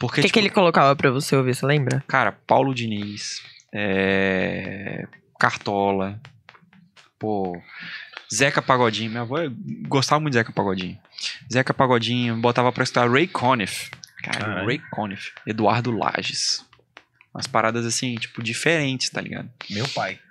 O 0.01 0.09
que, 0.09 0.21
tipo, 0.21 0.33
que 0.33 0.39
ele 0.39 0.49
colocava 0.49 0.95
pra 0.95 1.09
você 1.09 1.35
ouvir, 1.35 1.55
você 1.55 1.65
lembra? 1.65 2.03
Cara, 2.07 2.33
Paulo 2.45 2.75
Diniz, 2.75 3.41
é, 3.73 5.07
Cartola, 5.39 6.19
pô, 7.17 7.57
Zeca 8.31 8.61
Pagodinho. 8.61 9.09
Minha 9.09 9.21
avó 9.21 9.37
gostava 9.87 10.19
muito 10.19 10.33
de 10.33 10.39
Zeca 10.39 10.51
Pagodinho. 10.51 10.97
Zeca 11.51 11.73
Pagodinho, 11.73 12.35
botava 12.37 12.71
pra 12.71 12.83
escutar 12.83 13.09
Ray 13.09 13.27
Conniff. 13.27 13.89
Cara, 14.23 14.39
Caralho. 14.39 14.67
Ray 14.67 14.81
Conniff. 14.91 15.31
Eduardo 15.45 15.91
Lages. 15.91 16.65
Umas 17.33 17.47
paradas 17.47 17.85
assim, 17.85 18.15
tipo, 18.15 18.43
diferentes, 18.43 19.09
tá 19.09 19.19
ligado? 19.21 19.49
Meu 19.69 19.87
pai. 19.89 20.19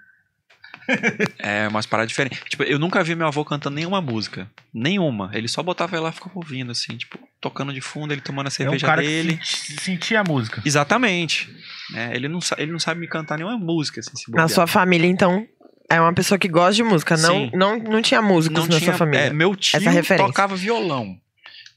É, 1.38 1.68
umas 1.68 1.86
paradas 1.86 2.08
diferentes. 2.08 2.40
Tipo, 2.48 2.64
eu 2.64 2.76
nunca 2.78 3.04
vi 3.04 3.14
meu 3.14 3.26
avô 3.26 3.44
cantando 3.44 3.76
nenhuma 3.76 4.00
música. 4.00 4.50
Nenhuma. 4.74 5.30
Ele 5.32 5.46
só 5.46 5.62
botava 5.62 5.96
ela 5.96 6.08
e 6.08 6.12
ficava 6.12 6.32
ouvindo, 6.34 6.72
assim, 6.72 6.96
tipo, 6.96 7.18
tocando 7.40 7.72
de 7.72 7.80
fundo, 7.80 8.12
ele 8.12 8.20
tomando 8.20 8.46
a 8.46 8.48
É 8.48 8.50
um 8.50 8.50
cerveja 8.50 8.86
cara 8.86 9.00
dele. 9.00 9.36
que 9.36 9.46
senti- 9.46 9.80
sentia 9.80 10.20
a 10.20 10.24
música. 10.24 10.60
Exatamente. 10.64 11.48
É, 11.94 12.14
ele, 12.16 12.26
não, 12.26 12.40
ele 12.58 12.72
não 12.72 12.80
sabe 12.80 13.00
me 13.00 13.06
cantar 13.06 13.36
nenhuma 13.38 13.56
música, 13.56 14.00
assim, 14.00 14.10
se 14.16 14.30
Na 14.32 14.48
sua 14.48 14.66
família, 14.66 15.06
então, 15.06 15.46
é 15.90 16.00
uma 16.00 16.12
pessoa 16.12 16.38
que 16.38 16.48
gosta 16.48 16.74
de 16.74 16.82
música. 16.82 17.16
Não, 17.16 17.34
Sim. 17.34 17.50
não, 17.54 17.78
não 17.78 18.02
tinha 18.02 18.22
músicos 18.22 18.60
não 18.60 18.66
na 18.66 18.78
tinha, 18.78 18.90
sua 18.90 18.98
família. 18.98 19.26
é, 19.26 19.32
meu 19.32 19.54
tio 19.54 19.80
tocava 20.16 20.56
violão. 20.56 21.18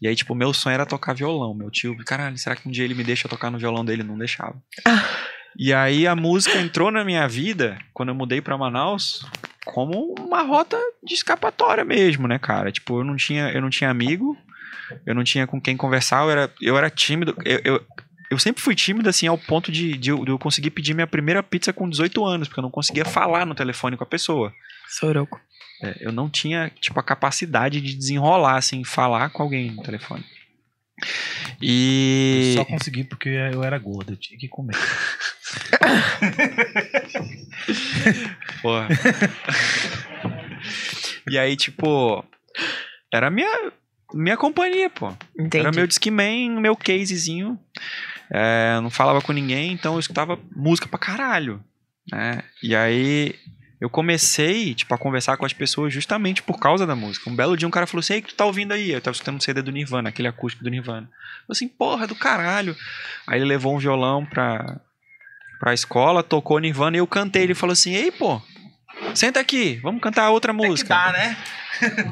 E 0.02 0.08
aí, 0.08 0.16
tipo, 0.16 0.36
meu 0.36 0.54
sonho 0.54 0.74
era 0.74 0.86
tocar 0.86 1.14
violão. 1.14 1.54
Meu 1.54 1.72
tio, 1.72 1.96
caralho, 2.06 2.38
será 2.38 2.56
que 2.56 2.68
um 2.68 2.72
dia 2.72 2.84
ele 2.84 2.94
me 2.94 3.04
deixa 3.04 3.28
tocar 3.28 3.50
no 3.50 3.58
violão 3.58 3.84
dele? 3.84 4.04
Não 4.04 4.18
deixava. 4.18 4.56
Ah. 4.86 5.04
E 5.58 5.74
aí 5.74 6.06
a 6.06 6.16
música 6.16 6.58
entrou 6.60 6.92
na 6.92 7.04
minha 7.04 7.28
vida, 7.28 7.78
quando 7.94 8.10
eu 8.10 8.16
mudei 8.16 8.42
pra 8.42 8.58
Manaus, 8.58 9.26
como 9.66 10.14
uma 10.20 10.42
rota 10.42 10.78
de 11.02 11.14
escapatória 11.14 11.86
mesmo, 11.86 12.28
né, 12.28 12.38
cara? 12.38 12.72
Tipo, 12.72 13.00
eu 13.00 13.04
não 13.06 13.16
tinha, 13.16 13.50
eu 13.50 13.62
não 13.62 13.70
tinha 13.70 13.90
amigo, 13.90 14.38
eu 15.06 15.16
não 15.16 15.24
tinha 15.24 15.48
com 15.48 15.60
quem 15.60 15.78
conversar, 15.78 16.24
eu 16.24 16.32
era, 16.32 16.54
eu 16.62 16.78
era 16.78 16.90
tímido. 16.90 17.36
Eu, 17.46 17.62
eu, 17.64 17.86
eu 18.30 18.40
sempre 18.40 18.62
fui 18.62 18.76
tímido, 18.76 19.10
assim, 19.10 19.28
ao 19.28 19.38
ponto 19.38 19.72
de, 19.72 19.98
de, 19.98 20.10
eu, 20.10 20.26
de 20.26 20.32
eu 20.32 20.40
conseguir 20.40 20.72
pedir 20.72 20.94
minha 20.94 21.08
primeira 21.08 21.44
pizza 21.44 21.72
com 21.72 21.90
18 21.90 22.26
anos, 22.26 22.48
porque 22.48 22.60
eu 22.60 22.64
não 22.64 22.72
conseguia 22.72 23.06
falar 23.06 23.46
no 23.46 23.56
telefone 23.56 23.98
com 23.98 24.04
a 24.04 24.08
pessoa. 24.08 24.54
Soroco. 24.88 25.40
É, 25.82 25.98
eu 26.00 26.12
não 26.12 26.30
tinha, 26.30 26.72
tipo, 26.80 27.00
a 27.00 27.04
capacidade 27.04 27.82
de 27.82 27.96
desenrolar, 27.96 28.58
assim, 28.58 28.84
falar 28.84 29.30
com 29.30 29.44
alguém 29.44 29.72
no 29.72 29.84
telefone. 29.84 30.24
E. 31.62 32.54
Eu 32.56 32.64
só 32.64 32.66
consegui 32.66 33.04
porque 33.04 33.30
eu 33.30 33.64
era 33.64 33.78
gordo, 33.78 34.14
eu 34.14 34.18
tinha 34.18 34.40
que 34.40 34.48
comer. 34.48 34.76
Porra. 38.62 38.88
e 41.30 41.38
aí, 41.38 41.58
tipo. 41.58 42.24
Era 43.14 43.30
minha, 43.30 43.72
minha 44.14 44.38
companhia, 44.38 44.90
pô. 44.90 45.14
Entendi. 45.38 45.66
Era 45.66 45.72
meu 45.72 45.86
Discman, 45.86 46.60
meu 46.60 46.76
casezinho. 46.76 47.60
É, 48.30 48.80
não 48.82 48.90
falava 48.90 49.22
com 49.22 49.32
ninguém, 49.32 49.72
então 49.72 49.94
eu 49.94 50.00
escutava 50.00 50.40
música 50.56 50.88
pra 50.88 51.00
caralho. 51.00 51.64
Né? 52.12 52.44
E 52.62 52.76
aí 52.76 53.36
eu 53.80 53.90
comecei, 53.90 54.74
tipo, 54.74 54.94
a 54.94 54.98
conversar 54.98 55.38
com 55.38 55.46
as 55.46 55.54
pessoas 55.54 55.94
justamente 55.94 56.42
por 56.42 56.60
causa 56.60 56.86
da 56.86 56.96
música. 56.96 57.30
Um 57.30 57.36
belo 57.36 57.58
dia 57.58 57.68
um 57.68 57.72
cara 57.72 57.88
falou 57.88 58.00
assim, 58.00 58.14
ei, 58.14 58.20
o 58.20 58.24
que 58.24 58.30
tu 58.30 58.36
tá 58.36 58.46
ouvindo 58.46 58.72
aí? 58.72 58.92
Eu 58.92 59.02
tava 59.02 59.14
escutando 59.14 59.38
um 59.38 59.42
CD 59.42 59.62
do 59.62 59.72
Nirvana, 59.72 60.10
aquele 60.10 60.28
acústico 60.28 60.64
do 60.64 60.70
Nirvana. 60.70 61.10
Eu 61.48 61.52
assim, 61.52 61.68
porra, 61.68 62.08
do 62.08 62.16
caralho. 62.16 62.76
Aí 63.28 63.38
ele 63.38 63.46
levou 63.46 63.76
um 63.76 63.80
violão 63.80 64.26
pra, 64.26 64.80
pra 65.60 65.74
escola, 65.74 66.24
tocou 66.24 66.60
Nirvana 66.60 66.98
e 66.98 67.00
eu 67.00 67.08
cantei. 67.08 67.44
Ele 67.44 67.54
falou 67.56 67.74
assim, 67.74 67.94
ei, 67.94 68.12
pô, 68.12 68.42
senta 69.14 69.40
aqui, 69.40 69.76
vamos 69.84 70.02
cantar 70.02 70.30
outra 70.30 70.54
música. 70.54 70.90
Dá, 70.90 71.12
né? 71.12 71.38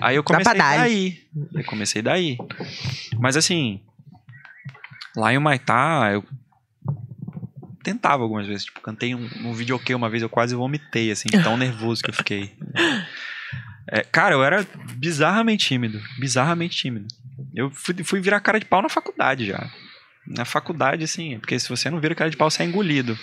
Aí 0.01 0.15
eu 0.15 0.23
comecei 0.23 0.57
daí. 0.57 1.23
Eu 1.53 1.63
comecei 1.63 2.01
daí. 2.01 2.37
Mas 3.17 3.37
assim, 3.37 3.81
lá 5.15 5.33
em 5.33 5.37
Humaitá, 5.37 6.09
eu 6.13 6.23
tentava 7.83 8.23
algumas 8.23 8.47
vezes. 8.47 8.65
Tipo, 8.65 8.81
cantei 8.81 9.13
um, 9.13 9.29
um 9.45 9.53
videokê 9.53 9.93
uma 9.93 10.09
vez, 10.09 10.23
eu 10.23 10.29
quase 10.29 10.55
vomitei, 10.55 11.11
assim, 11.11 11.27
tão 11.43 11.55
nervoso 11.57 12.01
que 12.01 12.09
eu 12.09 12.13
fiquei. 12.13 12.55
É, 13.87 14.01
cara, 14.03 14.35
eu 14.35 14.43
era 14.43 14.65
bizarramente 14.95 15.67
tímido. 15.67 16.01
Bizarramente 16.19 16.77
tímido. 16.77 17.07
Eu 17.53 17.69
fui, 17.69 17.95
fui 18.03 18.19
virar 18.21 18.39
cara 18.39 18.59
de 18.59 18.65
pau 18.65 18.81
na 18.81 18.89
faculdade 18.89 19.45
já. 19.45 19.69
Na 20.25 20.45
faculdade, 20.45 21.03
assim, 21.03 21.37
porque 21.39 21.59
se 21.59 21.69
você 21.69 21.89
não 21.89 21.99
vira 21.99 22.15
cara 22.15 22.29
de 22.29 22.37
pau, 22.37 22.49
você 22.49 22.63
é 22.63 22.65
engolido. 22.65 23.17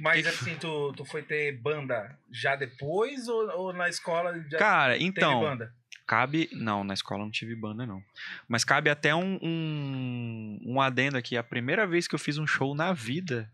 Mas 0.00 0.26
assim, 0.26 0.56
tu, 0.56 0.92
tu 0.96 1.04
foi 1.04 1.22
ter 1.22 1.52
banda 1.60 2.18
já 2.32 2.56
depois 2.56 3.28
ou, 3.28 3.48
ou 3.58 3.72
na 3.72 3.88
escola 3.88 4.34
já 4.50 4.58
Cara, 4.58 4.94
teve 4.94 5.04
então, 5.04 5.40
banda? 5.40 5.72
Cabe. 6.06 6.48
Não, 6.52 6.84
na 6.84 6.94
escola 6.94 7.22
não 7.22 7.30
tive 7.30 7.54
banda, 7.54 7.86
não. 7.86 8.02
Mas 8.48 8.64
cabe 8.64 8.90
até 8.90 9.14
um, 9.14 9.38
um, 9.42 10.60
um 10.64 10.80
adendo 10.80 11.16
aqui. 11.16 11.36
A 11.36 11.42
primeira 11.42 11.86
vez 11.86 12.06
que 12.08 12.14
eu 12.14 12.18
fiz 12.18 12.38
um 12.38 12.46
show 12.46 12.74
na 12.74 12.92
vida, 12.92 13.50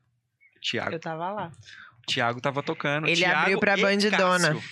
Thiago. 0.63 0.93
Eu 0.93 1.01
tava 1.01 1.31
lá. 1.33 1.53
Thiago 2.07 2.41
tava 2.41 2.63
tocando. 2.63 3.07
Ele 3.07 3.17
Thiago 3.17 3.41
abriu 3.41 3.61
pra 3.61 3.77
Bandidona. 3.77 4.55
Cássio. 4.55 4.63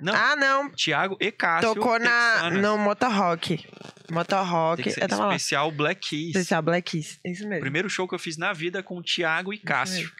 Não, 0.00 0.14
Ah, 0.14 0.36
não. 0.36 0.70
Thiago 0.70 1.16
e 1.20 1.32
Cássio. 1.32 1.74
Tocou 1.74 1.98
na, 1.98 2.50
no 2.50 2.76
Motorrock. 2.78 3.66
Motorrock. 4.10 4.86
Eu 4.86 5.08
tava 5.08 5.26
lá. 5.26 5.36
especial 5.36 5.72
Black 5.72 6.08
Keys. 6.08 6.28
Especial 6.28 6.62
Black 6.62 6.90
Keys. 6.90 7.18
Isso 7.24 7.48
mesmo. 7.48 7.60
Primeiro 7.62 7.88
show 7.88 8.06
que 8.06 8.14
eu 8.14 8.18
fiz 8.18 8.36
na 8.36 8.52
vida 8.52 8.82
com 8.82 8.98
o 8.98 9.02
Thiago 9.02 9.52
e 9.54 9.58
Cássio. 9.58 10.12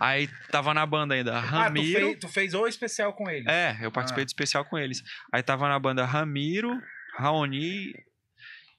Aí 0.00 0.28
tava 0.50 0.72
na 0.74 0.84
banda 0.86 1.14
ainda 1.14 1.38
Ah, 1.38 1.42
tu 1.42 1.46
Ramiro. 1.48 2.00
fez, 2.06 2.18
tu 2.20 2.28
fez 2.28 2.54
o 2.54 2.66
especial 2.66 3.12
com 3.12 3.28
ele. 3.30 3.48
É, 3.48 3.76
eu 3.80 3.90
participei 3.92 4.22
Ah. 4.22 4.24
do 4.24 4.28
especial 4.28 4.64
com 4.64 4.78
eles. 4.78 5.02
Aí 5.32 5.42
tava 5.42 5.68
na 5.68 5.78
banda 5.78 6.04
Ramiro, 6.04 6.70
Raoni 7.16 7.92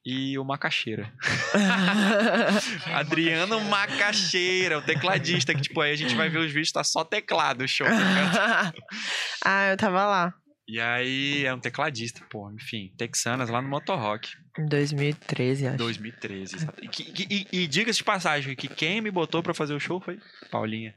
e 0.05 0.37
o 0.37 0.43
Macaxeira. 0.43 1.11
Adriano 2.93 3.59
Macaxeira, 3.61 4.77
o 4.77 4.81
tecladista, 4.81 5.53
que 5.53 5.61
tipo, 5.61 5.81
aí 5.81 5.91
a 5.91 5.95
gente 5.95 6.15
vai 6.15 6.29
ver 6.29 6.39
os 6.39 6.47
vídeos, 6.51 6.71
tá 6.71 6.83
só 6.83 7.03
teclado 7.03 7.63
o 7.63 7.67
show. 7.67 7.87
tá 7.87 7.93
ligado? 7.93 8.73
ah, 9.43 9.67
eu 9.71 9.77
tava 9.77 10.05
lá. 10.05 10.33
e 10.67 10.79
aí 10.79 11.45
é 11.45 11.53
um 11.53 11.59
tecladista, 11.59 12.21
pô, 12.29 12.51
enfim, 12.51 12.91
Texanas 12.97 13.49
lá 13.49 13.61
no 13.61 13.67
Motorrock, 13.69 14.29
Em 14.57 14.65
2013, 14.67 15.67
acho. 15.67 15.77
2013. 15.77 16.55
exato. 16.55 16.81
E, 16.83 17.47
e- 17.51 17.63
e 17.63 17.67
diga-se 17.67 17.97
de 17.99 18.03
passagem, 18.03 18.55
que 18.55 18.67
quem 18.67 19.01
me 19.01 19.11
botou 19.11 19.41
pra 19.43 19.53
fazer 19.53 19.73
o 19.73 19.79
show 19.79 19.99
foi 20.01 20.19
Paulinha. 20.51 20.93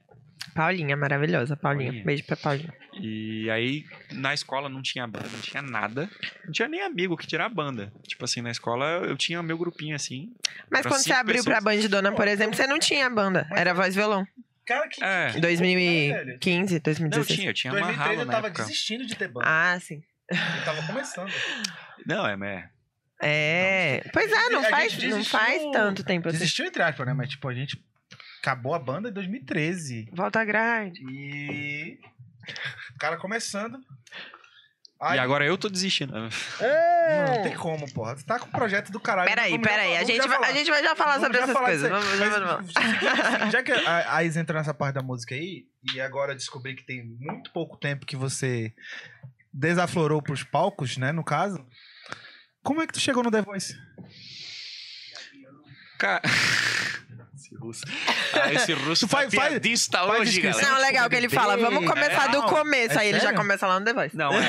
Paulinha, 0.58 0.96
maravilhosa. 0.96 1.56
Paulinha. 1.56 1.86
Paulinha. 1.90 2.04
Beijo 2.04 2.24
pra 2.24 2.36
Paulinha. 2.36 2.74
E 3.00 3.48
aí, 3.48 3.84
na 4.10 4.34
escola 4.34 4.68
não 4.68 4.82
tinha 4.82 5.06
banda, 5.06 5.28
não 5.32 5.40
tinha 5.40 5.62
nada. 5.62 6.10
Não 6.44 6.50
tinha 6.52 6.66
nem 6.66 6.82
amigo 6.82 7.16
que 7.16 7.28
tirar 7.28 7.48
banda. 7.48 7.92
Tipo 8.06 8.24
assim, 8.24 8.40
na 8.42 8.50
escola 8.50 8.84
eu 9.06 9.16
tinha 9.16 9.40
meu 9.40 9.56
grupinho 9.56 9.94
assim. 9.94 10.32
Mas 10.68 10.84
quando 10.84 11.00
você 11.02 11.12
abriu 11.12 11.36
pessoas. 11.36 11.54
pra 11.54 11.60
Bandidona, 11.60 12.10
por 12.10 12.26
exemplo, 12.26 12.56
você 12.56 12.66
não 12.66 12.80
tinha 12.80 13.08
banda. 13.08 13.46
Era 13.52 13.72
voz 13.72 13.94
e 13.94 13.98
violão. 13.98 14.26
Cara, 14.66 14.88
que. 14.88 15.02
É. 15.02 15.30
que- 15.30 15.38
Em 15.38 15.40
2015, 15.40 16.74
Não, 16.74 16.80
2016. 16.80 17.38
tinha, 17.38 17.50
eu 17.50 17.54
tinha 17.54 17.70
2013 17.72 17.94
amarrado 18.02 18.20
eu 18.20 18.26
na 18.26 18.32
tava 18.32 18.46
época. 18.48 18.62
desistindo 18.64 19.06
de 19.06 19.14
ter 19.14 19.28
banda. 19.28 19.46
Ah, 19.48 19.78
sim. 19.80 20.02
Eu 20.30 20.64
tava 20.64 20.82
começando. 20.86 21.32
Não, 22.04 22.26
é, 22.26 22.36
é. 22.46 22.68
É. 23.22 24.10
Pois 24.12 24.30
é, 24.30 24.48
não 24.50 24.60
A 24.60 24.64
faz, 24.64 24.92
gente 24.92 25.06
não 25.08 25.16
desistiu- 25.18 25.38
faz 25.38 25.62
tanto 25.72 26.02
tempo 26.04 26.28
assim. 26.28 26.38
Desistiu 26.38 26.66
entre 26.66 26.82
aspas, 26.82 27.06
né? 27.06 27.12
Mas 27.14 27.28
tipo, 27.30 27.48
a 27.48 27.54
gente 27.54 27.80
acabou 28.40 28.74
a 28.74 28.78
banda 28.78 29.08
em 29.08 29.12
2013. 29.12 30.10
Volta 30.12 30.44
grande. 30.44 31.00
E. 31.10 31.98
O 32.94 32.98
cara 32.98 33.16
começando. 33.16 33.78
E 33.78 33.80
Aí- 35.00 35.18
agora 35.20 35.44
eu 35.44 35.56
tô 35.56 35.68
desistindo. 35.68 36.12
Não, 36.12 36.22
não 36.22 37.42
tem 37.42 37.54
como, 37.54 37.92
porra. 37.92 38.16
Tu 38.16 38.24
tá 38.24 38.38
com 38.38 38.46
o 38.46 38.50
projeto 38.50 38.90
do 38.90 38.98
caralho. 38.98 39.28
Peraí, 39.28 39.56
peraí. 39.60 39.96
A 39.96 40.02
gente, 40.02 40.26
vai, 40.26 40.50
a 40.50 40.52
gente 40.52 40.68
vai 40.70 40.82
já 40.82 40.96
falar 40.96 41.18
Vamos 41.18 41.26
sobre 41.26 41.38
já 41.38 41.44
essas 41.44 41.54
falar 41.54 41.66
coisas. 41.66 41.88
Vamos, 41.90 42.18
vamos, 42.18 42.48
vamos. 42.48 42.74
Mas, 42.74 43.52
já 43.52 43.62
que 43.62 43.70
a 43.70 44.16
a 44.16 44.24
Is 44.24 44.36
entrou 44.36 44.58
nessa 44.58 44.74
parte 44.74 44.96
da 44.96 45.02
música 45.02 45.36
aí, 45.36 45.66
e 45.94 46.00
agora 46.00 46.34
descobri 46.34 46.74
que 46.74 46.84
tem 46.84 47.04
muito 47.04 47.52
pouco 47.52 47.76
tempo 47.76 48.06
que 48.06 48.16
você 48.16 48.72
desaflorou 49.52 50.20
pros 50.20 50.42
palcos, 50.42 50.96
né, 50.96 51.12
no 51.12 51.22
caso. 51.22 51.64
Como 52.62 52.82
é 52.82 52.86
que 52.86 52.92
tu 52.92 53.00
chegou 53.00 53.22
no 53.22 53.30
The 53.30 53.42
Voice? 53.42 53.76
Cara. 55.98 56.22
esse 57.38 57.54
russo. 57.56 57.82
Ah, 58.34 58.52
esse 58.52 58.72
russo 58.72 59.06
Tu 59.06 59.10
faz- 59.10 59.30
tá 59.32 59.36
faz- 59.40 59.50
piadista 59.50 59.98
faz 59.98 60.20
hoje, 60.20 60.30
inscrição. 60.30 60.60
galera. 60.60 60.74
Não, 60.80 60.86
legal 60.86 61.08
que 61.10 61.16
ele 61.16 61.28
fala. 61.28 61.56
Vamos 61.56 61.86
começar 61.88 62.24
É, 62.24 62.28
do 62.32 62.38
não, 62.38 62.48
começo. 62.48 62.94
é 62.98 63.00
aí 63.00 63.08
ele 63.08 63.20
já 63.20 63.32
começa 63.32 63.66
lá 63.66 63.78
no 63.78 63.84
The 63.86 63.92
Voice. 63.94 64.16
Não, 64.16 64.32
é. 64.32 64.40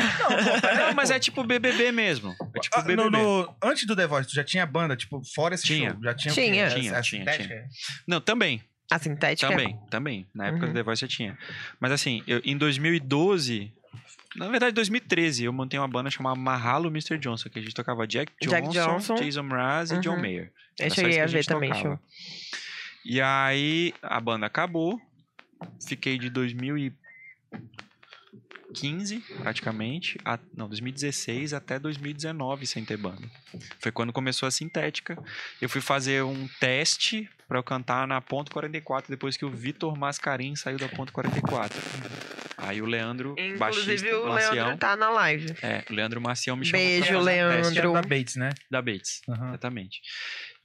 Não, 0.87 0.93
mas 0.95 1.11
é 1.11 1.19
tipo 1.19 1.43
BBB 1.43 1.91
mesmo. 1.91 2.35
É 2.55 2.59
tipo 2.59 2.77
Ah, 2.79 2.81
BBB. 2.81 3.09
no- 3.09 3.43
no- 3.43 3.55
antes 3.63 3.85
do 3.85 3.95
The 3.95 4.07
Voice, 4.07 4.27
tu 4.29 4.35
já 4.35 4.43
tinha 4.43 4.65
banda, 4.65 4.95
tipo, 4.95 5.21
fora 5.33 5.55
esse 5.55 5.63
Tinha. 5.65 5.91
show? 5.91 5.99
Já 6.03 6.13
tinha 6.13 6.33
Tinha. 6.33 6.45
Tinha, 6.69 6.91
Essa 6.91 7.01
tinha, 7.01 7.25
tinha. 7.25 7.65
Não, 8.07 8.19
também. 8.19 8.61
A 8.91 8.97
sintética. 8.97 9.47
Também, 9.51 9.79
também. 9.91 10.27
Na 10.33 10.47
época 10.47 10.65
Uhum. 10.65 10.71
do 10.71 10.75
The 10.75 10.83
Voice 10.83 11.01
já 11.01 11.07
tinha. 11.07 11.37
Mas 11.79 11.91
assim, 11.91 12.23
eu, 12.25 12.41
em 12.43 12.57
2012. 12.57 13.71
Na 14.35 14.47
verdade, 14.47 14.73
2013, 14.73 15.43
eu 15.45 15.51
montei 15.51 15.79
uma 15.79 15.87
banda 15.87 16.09
chamada 16.11 16.35
Mahalo 16.39 16.87
Mr. 16.89 17.17
Johnson, 17.17 17.49
que 17.49 17.57
a 17.57 17.61
gente 17.61 17.73
tocava 17.73 18.05
Jack 18.07 18.31
Johnson, 18.41 18.69
Jack 18.69 18.69
Johnson. 18.69 19.15
Jason 19.15 19.41
Mraz 19.43 19.89
e 19.89 19.95
Uhum. 19.95 20.01
John 20.01 20.17
Mayer. 20.17 20.51
Eu 20.79 20.85
Era 20.85 20.95
cheguei 20.95 21.13
que 21.13 21.19
a 21.19 21.25
ver 21.25 21.45
também, 21.45 21.73
show. 21.73 21.99
E 23.04 23.20
aí 23.22 23.93
a 24.02 24.20
banda 24.20 24.45
acabou. 24.45 25.02
Fiquei 25.86 26.18
de 26.18 26.30
2015, 26.30 29.20
praticamente, 29.39 30.18
a, 30.24 30.39
não, 30.56 30.68
2016 30.68 31.54
até 31.54 31.78
2019 31.78 32.66
sem 32.66 32.86
ter 32.86 32.95
banda. 32.97 33.30
Foi 33.80 33.91
quando 33.91 34.14
começou 34.14 34.47
a 34.47 34.52
sintética. 34.52 35.22
Eu 35.62 35.68
fui 35.68 35.82
fazer 35.82 36.24
um 36.24 36.47
teste 36.60 37.30
pra 37.47 37.60
eu 37.60 37.64
cantar 37.64 38.08
na 38.08 38.22
ponto 38.22 38.52
44 38.52 39.10
depois 39.10 39.36
que 39.36 39.43
o 39.43 39.50
Vitor 39.50 39.97
Mascarim 39.97 40.56
saiu 40.56 40.78
da 40.78 40.88
ponto 40.88 41.12
44. 41.12 41.78
Aí 42.62 42.82
o 42.82 42.86
Leandro, 42.86 43.32
Inclusive 43.38 43.57
baixista, 43.57 44.20
o 44.20 44.28
Macião, 44.30 44.53
Leandro 44.53 44.78
tá 44.78 44.95
na 44.95 45.10
live. 45.10 45.55
é, 45.62 45.84
o 45.89 45.93
Leandro 45.93 46.22
Macião 46.22 46.55
me 46.55 46.66
chamou 46.66 46.86
Beijo, 46.86 47.05
pra 47.07 47.18
fazer 47.18 47.20
um 47.20 47.26
teste 47.26 47.26
Leandro. 47.26 47.72
Que 47.72 47.80
era 47.80 47.91
da 47.91 48.01
Bates, 48.01 48.36
né? 48.36 48.49
da 48.70 48.82
Bates. 48.82 49.22
Aham. 49.30 49.47
Exatamente. 49.49 50.01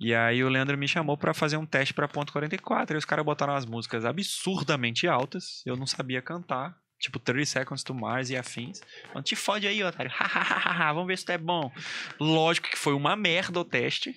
E 0.01 0.15
aí 0.15 0.43
o 0.43 0.49
Leandro 0.49 0.77
me 0.77 0.89
chamou 0.89 1.17
pra 1.17 1.33
fazer 1.33 1.57
um 1.57 1.65
teste 1.65 1.95
pra 1.95 2.09
ponto 2.09 2.33
44. 2.33 2.97
E 2.97 2.99
os 2.99 3.05
caras 3.05 3.25
botaram 3.25 3.55
as 3.55 3.65
músicas 3.65 4.05
absurdamente 4.05 5.07
altas. 5.07 5.63
Eu 5.65 5.77
não 5.77 5.87
sabia 5.87 6.21
cantar. 6.21 6.77
Tipo 7.01 7.19
30 7.19 7.45
Seconds 7.45 7.83
to 7.83 7.95
Mars 7.95 8.31
e 8.31 8.37
afins. 8.37 8.81
Não 9.15 9.23
te 9.23 9.37
fode 9.37 9.67
aí, 9.67 9.83
otário. 9.83 10.11
Vamos 10.95 11.07
ver 11.07 11.19
se 11.19 11.25
tu 11.25 11.33
é 11.33 11.39
bom. 11.39 11.71
Lógico 12.19 12.69
que 12.71 12.79
foi 12.79 12.95
uma 12.95 13.15
merda 13.15 13.61
o 13.61 13.65
teste. 13.65 14.15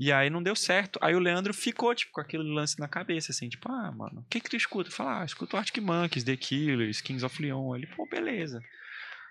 E 0.00 0.10
aí 0.10 0.30
não 0.30 0.42
deu 0.42 0.56
certo. 0.56 0.98
Aí 1.02 1.14
o 1.14 1.18
Leandro 1.18 1.52
ficou, 1.52 1.94
tipo, 1.94 2.12
com 2.12 2.22
aquele 2.22 2.42
lance 2.42 2.80
na 2.80 2.88
cabeça, 2.88 3.32
assim, 3.32 3.50
tipo, 3.50 3.70
ah, 3.70 3.92
mano, 3.92 4.20
o 4.20 4.24
que 4.30 4.40
que 4.40 4.48
tu 4.48 4.56
escuta? 4.56 4.88
Eu 4.88 4.94
falo, 4.94 5.10
ah, 5.10 5.24
escuto 5.26 5.58
Arctic 5.58 5.82
Monkeys, 5.82 6.24
The 6.24 6.38
Killers, 6.38 7.02
Kings 7.02 7.22
of 7.22 7.40
Leon. 7.42 7.76
Ele, 7.76 7.86
pô, 7.86 8.08
beleza. 8.08 8.62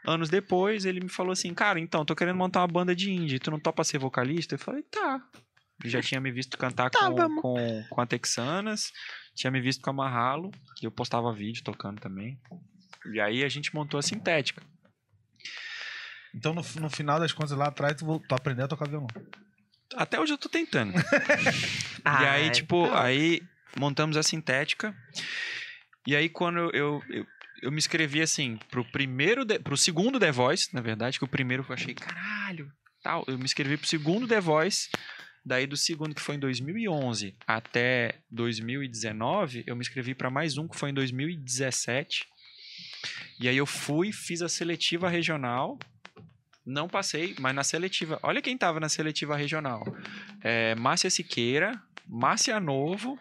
Anos 0.05 0.29
depois, 0.29 0.85
ele 0.85 0.99
me 0.99 1.09
falou 1.09 1.31
assim, 1.31 1.55
cara, 1.55 1.79
então, 1.79 2.05
tô 2.05 2.15
querendo 2.15 2.37
montar 2.37 2.59
uma 2.59 2.67
banda 2.67 2.95
de 2.95 3.11
indie, 3.11 3.39
tu 3.39 3.49
não 3.49 3.59
topa 3.59 3.83
ser 3.83 3.97
vocalista? 3.97 4.53
Eu 4.53 4.59
falei, 4.59 4.83
tá. 4.83 5.19
Ele 5.81 5.89
já 5.89 6.03
tinha 6.03 6.21
me 6.21 6.31
visto 6.31 6.55
cantar 6.55 6.91
Tá, 6.91 7.09
com, 7.09 7.41
com, 7.41 7.85
com 7.89 8.01
a 8.01 8.05
Texanas, 8.05 8.91
tinha 9.33 9.49
me 9.49 9.59
visto 9.59 9.81
com 9.81 9.89
a 9.89 9.93
Marralo, 9.93 10.51
e 10.83 10.85
eu 10.85 10.91
postava 10.91 11.33
vídeo 11.33 11.63
tocando 11.63 11.99
também. 11.99 12.39
E 13.11 13.19
aí 13.19 13.43
a 13.43 13.49
gente 13.49 13.73
montou 13.73 13.97
a 13.97 14.03
Sintética. 14.03 14.61
Então, 16.35 16.53
no, 16.53 16.61
no 16.79 16.89
final 16.91 17.19
das 17.19 17.33
contas, 17.33 17.57
lá 17.57 17.69
atrás, 17.69 17.95
tu, 17.95 18.19
tu 18.19 18.35
aprendeu 18.35 18.65
a 18.65 18.67
tocar 18.67 18.87
violão. 18.87 19.07
Até 19.95 20.19
hoje 20.19 20.33
eu 20.33 20.37
tô 20.37 20.47
tentando. 20.49 20.93
e 22.21 22.25
aí, 22.25 22.51
tipo, 22.51 22.91
aí 22.93 23.41
montamos 23.77 24.17
a 24.17 24.23
sintética. 24.23 24.95
E 26.07 26.15
aí, 26.15 26.29
quando 26.29 26.57
eu, 26.59 26.71
eu, 27.09 27.25
eu, 27.61 27.71
me 27.71 27.77
inscrevi 27.77 28.21
assim, 28.21 28.57
pro 28.69 28.83
primeiro, 28.85 29.45
The- 29.45 29.59
pro 29.59 29.75
segundo 29.77 30.19
The 30.19 30.31
Voice, 30.31 30.73
na 30.73 30.81
verdade, 30.81 31.17
que 31.19 31.25
o 31.25 31.27
primeiro 31.27 31.65
eu 31.67 31.73
achei, 31.73 31.93
caralho, 31.93 32.71
tal. 33.03 33.23
Eu 33.27 33.37
me 33.37 33.43
inscrevi 33.43 33.77
pro 33.77 33.87
segundo 33.87 34.27
The 34.27 34.39
Voice. 34.39 34.89
Daí, 35.45 35.65
do 35.65 35.77
segundo, 35.77 36.13
que 36.13 36.21
foi 36.21 36.35
em 36.35 36.39
2011, 36.39 37.35
até 37.47 38.19
2019, 38.29 39.63
eu 39.65 39.75
me 39.75 39.81
inscrevi 39.81 40.13
para 40.13 40.29
mais 40.29 40.57
um, 40.57 40.67
que 40.67 40.77
foi 40.77 40.89
em 40.89 40.93
2017. 40.93 42.25
E 43.39 43.47
aí 43.47 43.57
eu 43.57 43.65
fui, 43.65 44.11
fiz 44.11 44.41
a 44.41 44.49
seletiva 44.49 45.09
regional. 45.09 45.79
Não 46.69 46.87
passei, 46.87 47.35
mas 47.39 47.55
na 47.55 47.63
seletiva. 47.63 48.19
Olha 48.21 48.43
quem 48.43 48.55
tava 48.55 48.79
na 48.79 48.87
seletiva 48.87 49.35
regional. 49.35 49.83
É, 50.43 50.75
Márcia 50.75 51.09
Siqueira, 51.09 51.81
Márcia 52.07 52.59
Novo 52.59 53.19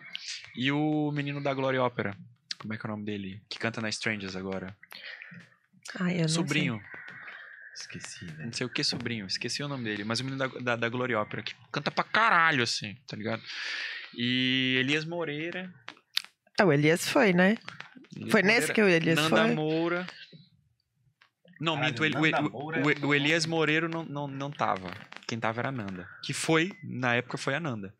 e 0.54 0.70
o 0.70 1.10
menino 1.12 1.42
da 1.42 1.54
Glória 1.54 1.82
Ópera. 1.82 2.14
Como 2.58 2.74
é 2.74 2.76
que 2.76 2.86
é 2.86 2.88
o 2.88 2.90
nome 2.90 3.06
dele? 3.06 3.40
Que 3.48 3.58
canta 3.58 3.80
na 3.80 3.88
Strangers 3.88 4.36
agora. 4.36 4.76
Ai, 5.98 6.16
eu 6.16 6.20
não 6.22 6.28
sobrinho. 6.28 6.78
Esqueci, 7.74 8.26
velho. 8.26 8.44
Não 8.44 8.52
sei 8.52 8.66
o 8.66 8.70
que 8.70 8.84
sobrinho, 8.84 9.26
esqueci 9.26 9.62
o 9.62 9.68
nome 9.68 9.84
dele. 9.84 10.04
Mas 10.04 10.20
o 10.20 10.24
menino 10.24 10.46
da, 10.46 10.58
da, 10.60 10.76
da 10.76 10.88
Glória 10.90 11.18
Ópera, 11.18 11.42
que 11.42 11.54
canta 11.72 11.90
pra 11.90 12.04
caralho, 12.04 12.62
assim, 12.62 12.96
tá 13.06 13.16
ligado? 13.16 13.42
E 14.14 14.76
Elias 14.80 15.06
Moreira. 15.06 15.72
sei. 15.86 15.94
Ah, 16.60 16.66
o 16.66 16.72
Elias 16.72 17.08
foi, 17.08 17.32
né? 17.32 17.56
Elias 18.14 18.30
Foi 18.30 18.42
Moreira, 18.42 18.60
nesse 18.60 18.72
que 18.74 18.82
o 18.82 18.88
Elias 18.88 19.16
Nanda 19.16 19.46
foi? 19.46 19.54
Moura. 19.54 20.06
Não, 21.60 21.74
Caralho, 21.74 21.90
minto, 21.92 22.04
ele- 22.04 22.16
o, 22.16 22.20
Nanda 22.22 22.42
o- 22.42 22.66
o- 22.66 22.72
é 22.72 22.78
um 23.04 23.06
o 23.08 23.14
Elias 23.14 23.46
Moreiro 23.46 23.88
não, 23.88 24.04
não, 24.04 24.28
não 24.28 24.50
tava. 24.50 24.90
Quem 25.26 25.38
tava 25.38 25.60
era 25.60 25.68
a 25.68 25.72
Nanda. 25.72 26.08
Que 26.22 26.32
foi, 26.32 26.72
na 26.82 27.14
época, 27.16 27.36
foi 27.38 27.54
a 27.54 27.60
Nanda. 27.60 27.92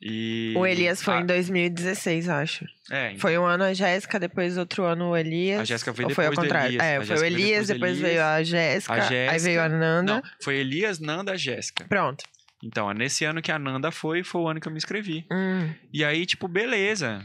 E 0.00 0.52
O 0.56 0.66
Elias 0.66 1.02
foi 1.02 1.14
a, 1.14 1.20
em 1.20 1.26
2016, 1.26 2.28
eu 2.28 2.34
acho. 2.34 2.64
É, 2.90 3.08
então, 3.08 3.20
Foi 3.20 3.38
um 3.38 3.44
ano 3.46 3.64
a 3.64 3.72
Jéssica, 3.72 4.20
depois 4.20 4.58
outro 4.58 4.84
ano 4.84 5.10
o 5.10 5.16
Elias. 5.16 5.60
A 5.60 5.64
Jéssica 5.64 5.90
veio 5.92 6.08
Ou 6.10 6.14
foi 6.14 6.26
ao 6.26 6.30
depois 6.32 6.46
do 6.48 6.52
contrário? 6.52 6.74
Elias. 6.76 6.84
É, 6.84 6.96
A 6.98 7.04
foi 7.04 7.16
o 7.16 7.24
Elias, 7.24 7.66
depois 7.66 7.68
depois, 7.68 7.96
do 7.96 8.00
veio 8.02 8.12
Elias. 8.12 8.24
a 8.26 8.42
Jéssica, 8.42 8.92
A 8.92 8.96
aí 8.96 9.08
Jéssica- 9.08 9.42
veio 9.42 9.62
a 9.62 9.68
Nanda. 9.68 10.14
Não, 10.14 10.22
foi 10.42 10.56
Elias, 10.56 10.98
Nanda, 11.00 11.36
Jéssica. 11.36 11.84
Pronto. 11.88 12.24
Então, 12.62 12.90
nesse 12.92 13.24
ano 13.24 13.40
que 13.40 13.50
a 13.50 13.58
Nanda 13.58 13.90
foi, 13.90 14.22
foi 14.22 14.40
o 14.42 14.48
ano 14.48 14.60
que 14.60 14.68
eu 14.68 14.72
me 14.72 14.78
inscrevi. 14.78 15.24
Hum. 15.32 15.72
E 15.92 16.04
aí, 16.04 16.26
tipo, 16.26 16.46
beleza. 16.46 17.24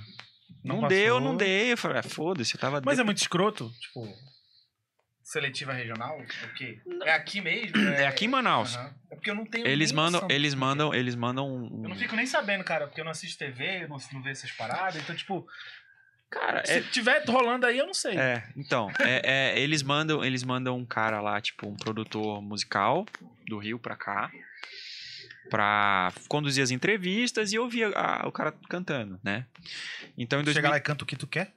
Não, 0.63 0.81
Não 0.81 0.87
deu, 0.87 1.19
não 1.19 1.35
dei. 1.35 1.73
Eu 1.73 1.77
falei, 1.77 1.97
ah, 1.99 2.03
foda-se, 2.03 2.55
eu 2.55 2.59
tava. 2.59 2.81
Mas 2.85 2.95
de- 2.95 3.01
é 3.01 3.03
muito 3.03 3.17
escroto, 3.17 3.71
tipo. 3.79 4.07
Seletiva 5.32 5.71
regional? 5.71 6.21
É 7.05 7.13
aqui 7.13 7.39
mesmo? 7.39 7.77
É 7.88 8.05
aqui 8.05 8.25
em 8.25 8.27
Manaus. 8.27 8.75
Aham. 8.75 8.93
É 9.09 9.15
porque 9.15 9.29
eu 9.29 9.36
não 9.36 9.45
tenho. 9.45 9.65
Eles 9.65 9.93
mandam, 9.93 10.27
eles 10.29 10.53
mandam, 10.53 10.93
eles 10.93 11.15
mandam 11.15 11.47
um. 11.47 11.84
Eu 11.84 11.89
não 11.89 11.95
fico 11.95 12.17
nem 12.17 12.25
sabendo, 12.25 12.65
cara, 12.65 12.86
porque 12.88 12.99
eu 12.99 13.05
não 13.05 13.11
assisto 13.11 13.38
TV, 13.39 13.84
eu 13.84 13.88
não, 13.88 13.95
não 14.11 14.21
vejo 14.21 14.32
essas 14.32 14.51
paradas. 14.51 15.01
Então, 15.01 15.15
tipo, 15.15 15.47
Cara, 16.29 16.65
se 16.65 16.79
é, 16.79 16.82
tiver 16.82 17.23
rolando 17.29 17.65
aí, 17.65 17.77
eu 17.77 17.86
não 17.86 17.93
sei. 17.93 18.17
É, 18.17 18.43
então, 18.57 18.89
é, 18.99 19.53
é, 19.53 19.59
eles 19.61 19.82
mandam, 19.82 20.21
eles 20.23 20.43
mandam 20.43 20.77
um 20.77 20.86
cara 20.86 21.21
lá, 21.21 21.39
tipo, 21.39 21.65
um 21.65 21.75
produtor 21.77 22.41
musical 22.41 23.05
do 23.47 23.57
Rio 23.57 23.79
pra 23.79 23.95
cá, 23.95 24.29
pra 25.49 26.11
conduzir 26.27 26.61
as 26.61 26.71
entrevistas 26.71 27.53
e 27.53 27.57
ouvir 27.59 27.86
a- 27.95 28.23
o 28.25 28.34
cara 28.34 28.53
cantando, 28.69 29.17
né? 29.23 29.45
Então 30.17 30.41
em 30.41 30.43
2000, 30.43 30.53
Chega 30.53 30.69
lá 30.69 30.77
e 30.77 30.82
canta 30.82 31.05
o 31.05 31.07
que 31.07 31.15
tu 31.15 31.25
quer? 31.27 31.53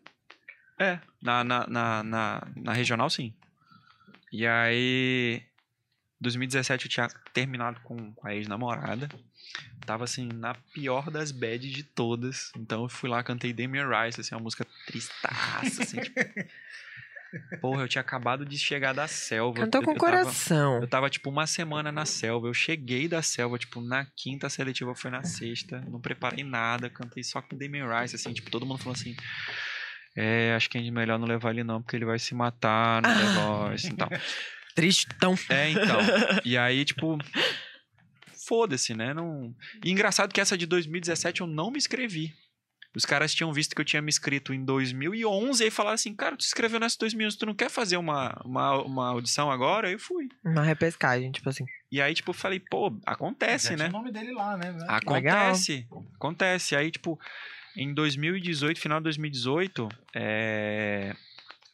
é, 0.79 0.99
na, 1.21 1.43
na, 1.45 1.67
na, 1.67 2.03
na, 2.03 2.49
na 2.57 2.73
regional 2.73 3.09
sim. 3.11 3.33
E 4.35 4.45
aí 4.49 5.43
2017 6.21 6.87
eu 6.87 6.91
tinha 6.91 7.09
terminado 7.33 7.79
com, 7.85 8.13
a 8.25 8.35
ex-namorada. 8.35 9.09
Tava 9.87 10.03
assim, 10.03 10.27
na 10.27 10.55
pior 10.55 11.09
das 11.09 11.31
bad 11.31 11.71
de 11.71 11.85
todas. 11.85 12.51
Então 12.57 12.83
eu 12.83 12.89
fui 12.89 13.09
lá, 13.09 13.23
cantei 13.23 13.53
Damien 13.53 13.85
Rice, 13.87 14.21
assim, 14.21 14.35
uma 14.35 14.41
música 14.41 14.67
tristaça, 14.87 15.85
assim, 15.85 16.01
tipo... 16.01 16.21
Porra, 17.61 17.83
eu 17.83 17.89
tinha 17.89 18.01
acabado 18.01 18.45
de 18.45 18.59
chegar 18.59 18.93
da 18.93 19.07
selva. 19.07 19.61
Cantou 19.61 19.81
eu, 19.81 19.85
com 19.85 19.93
eu 19.93 19.99
tava- 19.99 20.13
coração. 20.23 20.81
eu 20.81 20.89
tava, 20.89 21.11
tipo, 21.11 21.31
uma 21.31 21.47
semana 21.47 21.93
na 21.93 22.05
selva. 22.07 22.47
Eu 22.49 22.55
cheguei 22.55 23.09
da 23.09 23.23
selva, 23.23 23.59
tipo, 23.59 23.81
na 23.81 24.05
quinta 24.17 24.49
seletiva 24.49 24.95
foi 24.95 25.11
na 25.11 25.25
sexta. 25.25 25.81
Não 25.89 26.01
preparei 26.01 26.45
nada, 26.45 26.89
cantei 26.91 27.25
só 27.25 27.43
com 27.43 27.57
Damien 27.57 27.87
Rice, 27.89 28.15
assim, 28.15 28.33
tipo, 28.33 28.51
todo 28.51 28.65
mundo 28.67 28.79
falou 28.79 28.95
assim. 28.95 29.17
É, 30.17 30.55
acho 30.55 30.71
que 30.71 30.79
é 30.79 30.91
melhor 30.91 31.19
não 31.19 31.27
levar 31.27 31.51
ele 31.51 31.65
não, 31.65 31.83
porque 31.83 31.97
ele 31.97 32.05
vai 32.05 32.19
se 32.19 32.35
matar 32.35 33.03
no 33.03 33.09
negócio 33.09 33.91
e 33.91 33.97
tal. 33.97 34.09
Tristão. 34.75 35.35
É, 35.49 35.71
então. 35.71 35.99
E 36.45 36.59
aí, 36.59 36.85
tipo. 36.85 37.19
Foda-se, 38.47 38.95
né? 38.95 39.15
Não... 39.15 39.55
E 39.83 39.91
engraçado 39.91 40.33
que 40.33 40.41
essa 40.41 40.59
de 40.59 40.67
2017 40.67 41.41
eu 41.41 41.47
não 41.47 41.71
me 41.71 41.79
inscrevi. 41.79 42.35
Os 42.95 43.05
caras 43.05 43.35
tinham 43.35 43.53
visto 43.53 43.75
que 43.75 43.81
eu 43.81 43.85
tinha 43.85 44.01
me 44.01 44.09
inscrito 44.09 44.55
em 44.55 44.65
2011 44.65 45.65
e 45.65 45.71
falaram 45.71 45.95
assim: 45.95 46.15
Cara, 46.15 46.37
tu 46.37 46.45
se 46.45 46.49
inscreveu 46.49 46.79
nessa 46.79 46.97
2011, 47.01 47.39
tu 47.39 47.47
não 47.47 47.55
quer 47.55 47.69
fazer 47.69 47.97
uma, 47.97 48.41
uma, 48.45 48.83
uma 48.83 49.09
audição 49.09 49.51
agora? 49.51 49.89
Aí 49.89 49.95
eu 49.95 49.99
fui. 49.99 50.29
Uma 50.45 50.63
repescagem, 50.63 51.33
tipo 51.33 51.49
assim. 51.49 51.65
E 51.91 52.01
aí, 52.01 52.15
tipo, 52.15 52.31
eu 52.31 52.35
falei: 52.35 52.61
Pô, 52.61 52.97
acontece, 53.05 53.71
Já 53.71 53.77
né? 53.77 53.89
tinha 53.89 53.99
o 53.99 54.01
nome 54.01 54.13
dele 54.13 54.33
lá, 54.33 54.57
né? 54.57 54.77
Acontece. 54.87 55.89
Acontece. 56.15 56.77
Aí, 56.77 56.91
tipo, 56.93 57.19
em 57.77 57.93
2018, 57.93 58.81
final 58.81 59.01
de 59.01 59.05
2018, 59.05 59.89
é... 60.15 61.15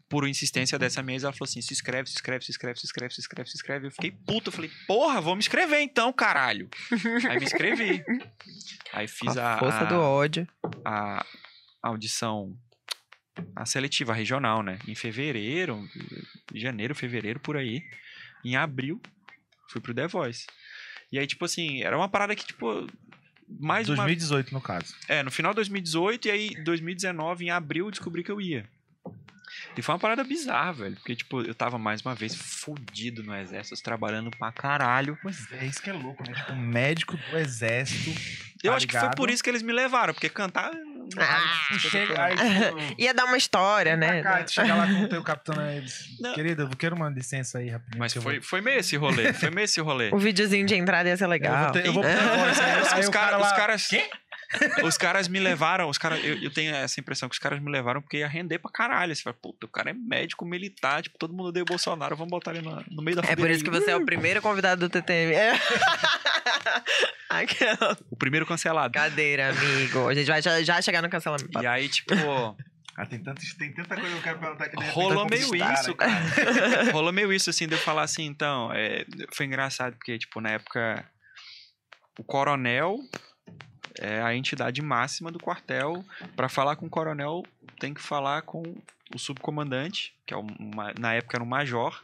por 0.08 0.26
insistência 0.26 0.78
dessa 0.78 1.02
mesa, 1.02 1.26
ela 1.26 1.32
falou 1.32 1.48
assim: 1.48 1.60
se 1.60 1.72
inscreve, 1.72 2.08
se 2.08 2.14
inscreve, 2.14 2.44
se 2.44 2.50
inscreve, 2.50 2.80
se 2.80 2.86
inscreve, 2.86 3.14
se 3.14 3.20
inscreve, 3.20 3.50
se 3.50 3.56
inscreve. 3.56 3.86
Eu 3.88 3.90
fiquei 3.90 4.10
puto. 4.10 4.48
Eu 4.48 4.52
falei, 4.52 4.70
porra, 4.86 5.20
vou 5.20 5.34
me 5.34 5.40
inscrever 5.40 5.80
então, 5.80 6.12
caralho. 6.12 6.68
Aí 7.28 7.38
me 7.38 7.44
inscrevi. 7.44 8.04
Aí 8.92 9.06
fiz 9.06 9.36
a 9.36 9.54
a, 9.54 9.58
força 9.58 9.80
a, 9.80 9.84
do 9.84 9.96
ódio. 9.96 10.48
a 10.84 11.24
audição, 11.82 12.56
a 13.54 13.64
seletiva 13.66 14.12
regional, 14.12 14.62
né? 14.62 14.78
Em 14.86 14.94
fevereiro, 14.94 15.88
janeiro, 16.54 16.94
fevereiro, 16.94 17.40
por 17.40 17.56
aí. 17.56 17.82
Em 18.44 18.56
abril, 18.56 19.00
fui 19.68 19.80
pro 19.80 19.94
The 19.94 20.06
Voice. 20.06 20.46
E 21.12 21.18
aí, 21.18 21.26
tipo 21.26 21.44
assim, 21.44 21.82
era 21.82 21.96
uma 21.96 22.08
parada 22.08 22.34
que, 22.34 22.46
tipo. 22.46 22.86
Mais 23.58 23.88
uma 23.88 23.96
2018, 23.96 24.52
no 24.52 24.60
caso. 24.60 24.94
é, 25.08 25.22
no 25.22 25.30
final 25.30 25.52
de 25.52 25.56
2018 25.56 26.28
e 26.28 26.30
aí 26.30 26.50
2019, 26.64 27.46
em 27.46 27.50
abril, 27.50 27.86
eu 27.86 27.90
descobri 27.90 28.22
que 28.22 28.30
eu 28.30 28.40
ia. 28.40 28.64
E 29.76 29.82
foi 29.82 29.94
uma 29.94 29.98
parada 29.98 30.22
bizarra, 30.24 30.72
velho. 30.72 30.96
Porque, 30.96 31.14
tipo, 31.16 31.42
eu 31.42 31.54
tava 31.54 31.78
mais 31.78 32.00
uma 32.02 32.14
vez 32.14 32.34
fudido 32.34 33.22
no 33.22 33.34
exército, 33.34 33.82
trabalhando 33.82 34.30
pra 34.30 34.52
caralho. 34.52 35.18
Pois 35.22 35.50
é, 35.52 35.64
isso 35.66 35.82
que 35.82 35.90
é 35.90 35.92
louco, 35.92 36.22
né? 36.28 36.34
Tipo, 36.34 36.52
um 36.52 36.60
médico 36.60 37.16
do 37.16 37.36
exército. 37.38 38.10
Eu 38.62 38.70
Tá 38.72 38.76
acho 38.76 38.86
que 38.86 38.92
foi 38.92 39.00
ligado? 39.02 39.16
por 39.16 39.30
isso 39.30 39.42
que 39.42 39.48
eles 39.50 39.62
me 39.62 39.72
levaram, 39.72 40.12
porque 40.14 40.28
cantar. 40.28 40.70
Ah, 41.18 41.78
chega, 41.78 42.22
aí, 42.22 42.36
tipo, 42.36 42.78
Ia 43.02 43.14
dar 43.14 43.24
uma 43.24 43.36
história, 43.36 43.96
né? 43.96 44.22
cá, 44.22 44.42
tu 44.44 44.52
chega 44.52 44.74
lá 44.74 44.86
com 44.86 45.02
o 45.04 45.08
teu 45.08 45.22
capitão 45.24 45.54
Não. 46.20 46.34
Querido, 46.34 46.62
eu 46.62 46.76
quero 46.76 46.94
uma 46.94 47.08
licença 47.08 47.58
aí 47.58 47.68
rapidinho. 47.70 47.98
Mas 47.98 48.14
eu 48.14 48.22
foi, 48.22 48.34
vou- 48.34 48.42
foi 48.42 48.60
meio 48.60 48.78
esse 48.80 48.96
rolê. 48.96 49.32
Foi 49.32 49.50
meio 49.50 49.64
esse 49.64 49.80
rolê. 49.80 50.10
O 50.12 50.18
videozinho 50.18 50.66
de 50.66 50.74
entrada 50.74 51.08
ia 51.08 51.16
ser 51.16 51.24
Eu 51.24 51.28
legal. 51.28 51.64
vou 51.64 51.72
ter- 51.72 51.86
eu 51.86 51.92
vou 51.92 52.02
ter 52.02 52.08
aí- 52.08 52.92
aí 52.94 53.00
os, 53.00 53.08
o 53.08 53.10
cara- 53.10 53.30
cara 53.30 53.38
os 53.42 53.52
caras. 53.52 53.88
Os 54.82 54.98
caras 54.98 55.28
me 55.28 55.38
levaram, 55.38 55.88
os 55.88 55.96
caras, 55.98 56.24
eu, 56.24 56.36
eu 56.42 56.50
tenho 56.52 56.74
essa 56.74 56.98
impressão 56.98 57.28
que 57.28 57.34
os 57.34 57.38
caras 57.38 57.60
me 57.60 57.70
levaram 57.70 58.02
porque 58.02 58.18
ia 58.18 58.28
render 58.28 58.58
pra 58.58 58.70
caralho. 58.70 59.14
Você 59.14 59.22
fala, 59.22 59.36
puta, 59.40 59.66
o 59.66 59.68
cara 59.68 59.90
é 59.90 59.92
médico 59.92 60.44
militar, 60.44 61.02
tipo, 61.02 61.16
todo 61.18 61.32
mundo 61.32 61.50
odeia 61.50 61.62
o 61.62 61.66
Bolsonaro, 61.66 62.16
vamos 62.16 62.30
botar 62.30 62.52
ele 62.54 62.62
no, 62.62 62.84
no 62.90 63.02
meio 63.02 63.16
da 63.16 63.22
É 63.30 63.36
por 63.36 63.48
isso 63.50 63.62
que 63.62 63.70
você 63.70 63.92
é 63.92 63.96
o 63.96 64.04
primeiro 64.04 64.42
convidado 64.42 64.88
do 64.88 64.90
TTM. 64.90 65.32
É. 65.34 65.52
Aquela 67.28 67.96
O 68.10 68.16
primeiro 68.16 68.44
cancelado. 68.44 68.92
cadeira, 68.92 69.50
amigo. 69.50 70.08
A 70.08 70.14
gente 70.14 70.26
vai 70.26 70.42
já, 70.42 70.62
já 70.62 70.82
chegar 70.82 71.00
no 71.02 71.08
cancelamento. 71.08 71.62
E 71.62 71.66
aí, 71.66 71.88
tipo, 71.88 72.12
Ah, 72.96 73.06
tem, 73.06 73.22
tanto, 73.22 73.40
tem 73.56 73.72
tanta 73.72 73.94
coisa 73.94 74.10
que 74.10 74.16
eu 74.18 74.22
quero 74.22 74.38
perguntar 74.40 74.68
que 74.68 74.84
rolou 74.90 75.22
eu 75.24 75.26
meio 75.30 75.54
isso, 75.54 75.90
né? 75.90 75.94
cara. 75.96 76.92
rolou 76.92 77.12
meio 77.12 77.32
isso, 77.32 77.48
assim, 77.50 77.66
de 77.68 77.74
eu 77.74 77.78
falar 77.78 78.02
assim, 78.02 78.26
então, 78.26 78.72
é, 78.72 79.06
foi 79.32 79.46
engraçado, 79.46 79.94
porque, 79.96 80.18
tipo, 80.18 80.40
na 80.40 80.50
época, 80.50 81.04
o 82.18 82.24
coronel 82.24 82.98
é 83.98 84.20
a 84.22 84.34
entidade 84.34 84.80
máxima 84.82 85.30
do 85.30 85.38
quartel. 85.38 86.04
Pra 86.36 86.48
falar 86.48 86.76
com 86.76 86.86
o 86.86 86.90
coronel, 86.90 87.44
tem 87.78 87.92
que 87.94 88.00
falar 88.00 88.42
com 88.42 88.62
o 89.14 89.18
subcomandante, 89.18 90.14
que 90.26 90.32
é 90.34 90.36
o, 90.36 90.44
ma- 90.74 90.92
na 90.98 91.14
época 91.14 91.36
era 91.36 91.44
um 91.44 91.46
major. 91.48 92.02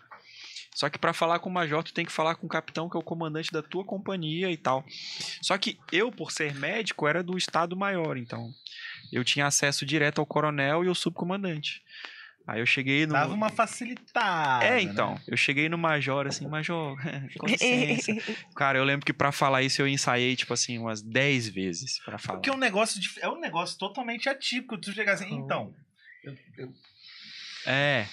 Só 0.74 0.90
que 0.90 0.98
pra 0.98 1.14
falar 1.14 1.38
com 1.38 1.48
o 1.48 1.52
major, 1.52 1.82
tu 1.82 1.94
tem 1.94 2.04
que 2.04 2.12
falar 2.12 2.34
com 2.34 2.46
o 2.46 2.50
capitão, 2.50 2.88
que 2.90 2.96
é 2.96 3.00
o 3.00 3.02
comandante 3.02 3.50
da 3.50 3.62
tua 3.62 3.82
companhia 3.82 4.50
e 4.50 4.56
tal. 4.58 4.84
Só 5.40 5.56
que 5.56 5.78
eu, 5.90 6.12
por 6.12 6.30
ser 6.30 6.54
médico, 6.54 7.06
era 7.08 7.22
do 7.22 7.38
estado 7.38 7.74
maior, 7.74 8.16
então 8.18 8.52
eu 9.10 9.24
tinha 9.24 9.46
acesso 9.46 9.86
direto 9.86 10.18
ao 10.20 10.26
coronel 10.26 10.84
e 10.84 10.88
ao 10.88 10.94
subcomandante. 10.94 11.82
Aí 12.46 12.60
eu 12.60 12.66
cheguei 12.66 13.06
no. 13.06 13.12
Dava 13.12 13.34
uma 13.34 13.48
facilitada. 13.48 14.64
É, 14.64 14.70
né? 14.76 14.82
então. 14.82 15.20
Eu 15.26 15.36
cheguei 15.36 15.68
no 15.68 15.76
Major, 15.76 16.26
assim, 16.28 16.46
Major, 16.46 16.96
com 17.38 17.46
licença. 17.46 18.12
Cara, 18.54 18.78
eu 18.78 18.84
lembro 18.84 19.04
que 19.04 19.12
pra 19.12 19.32
falar 19.32 19.62
isso 19.62 19.82
eu 19.82 19.88
ensaiei, 19.88 20.36
tipo 20.36 20.52
assim, 20.54 20.78
umas 20.78 21.02
10 21.02 21.48
vezes 21.48 21.98
pra 22.04 22.18
falar. 22.18 22.38
Porque 22.38 22.48
é 22.50 22.52
um 22.52 22.58
negócio, 22.58 23.00
dif- 23.00 23.18
é 23.20 23.28
um 23.28 23.40
negócio 23.40 23.76
totalmente 23.78 24.28
atípico. 24.28 24.78
Tu 24.78 24.92
chegar 24.92 25.14
assim, 25.14 25.34
então. 25.34 25.74
eu- 26.24 26.36
eu- 26.58 26.72
É. 27.66 28.06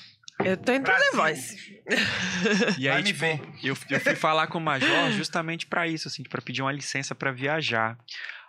Eu 0.43 0.57
tô 0.57 0.73
indo 0.73 0.83
pro 0.83 0.93
The. 0.97 1.15
Voice. 1.15 1.83
E 2.79 2.89
aí, 2.89 3.03
me 3.03 3.13
tipo, 3.13 3.19
ver. 3.19 3.39
eu, 3.63 3.77
eu 3.89 3.99
fui 3.99 4.15
falar 4.15 4.47
com 4.47 4.57
o 4.57 4.61
Major 4.61 5.11
justamente 5.11 5.67
pra 5.67 5.87
isso, 5.87 6.07
assim, 6.07 6.23
pra 6.23 6.41
pedir 6.41 6.63
uma 6.63 6.71
licença 6.71 7.13
pra 7.13 7.31
viajar. 7.31 7.95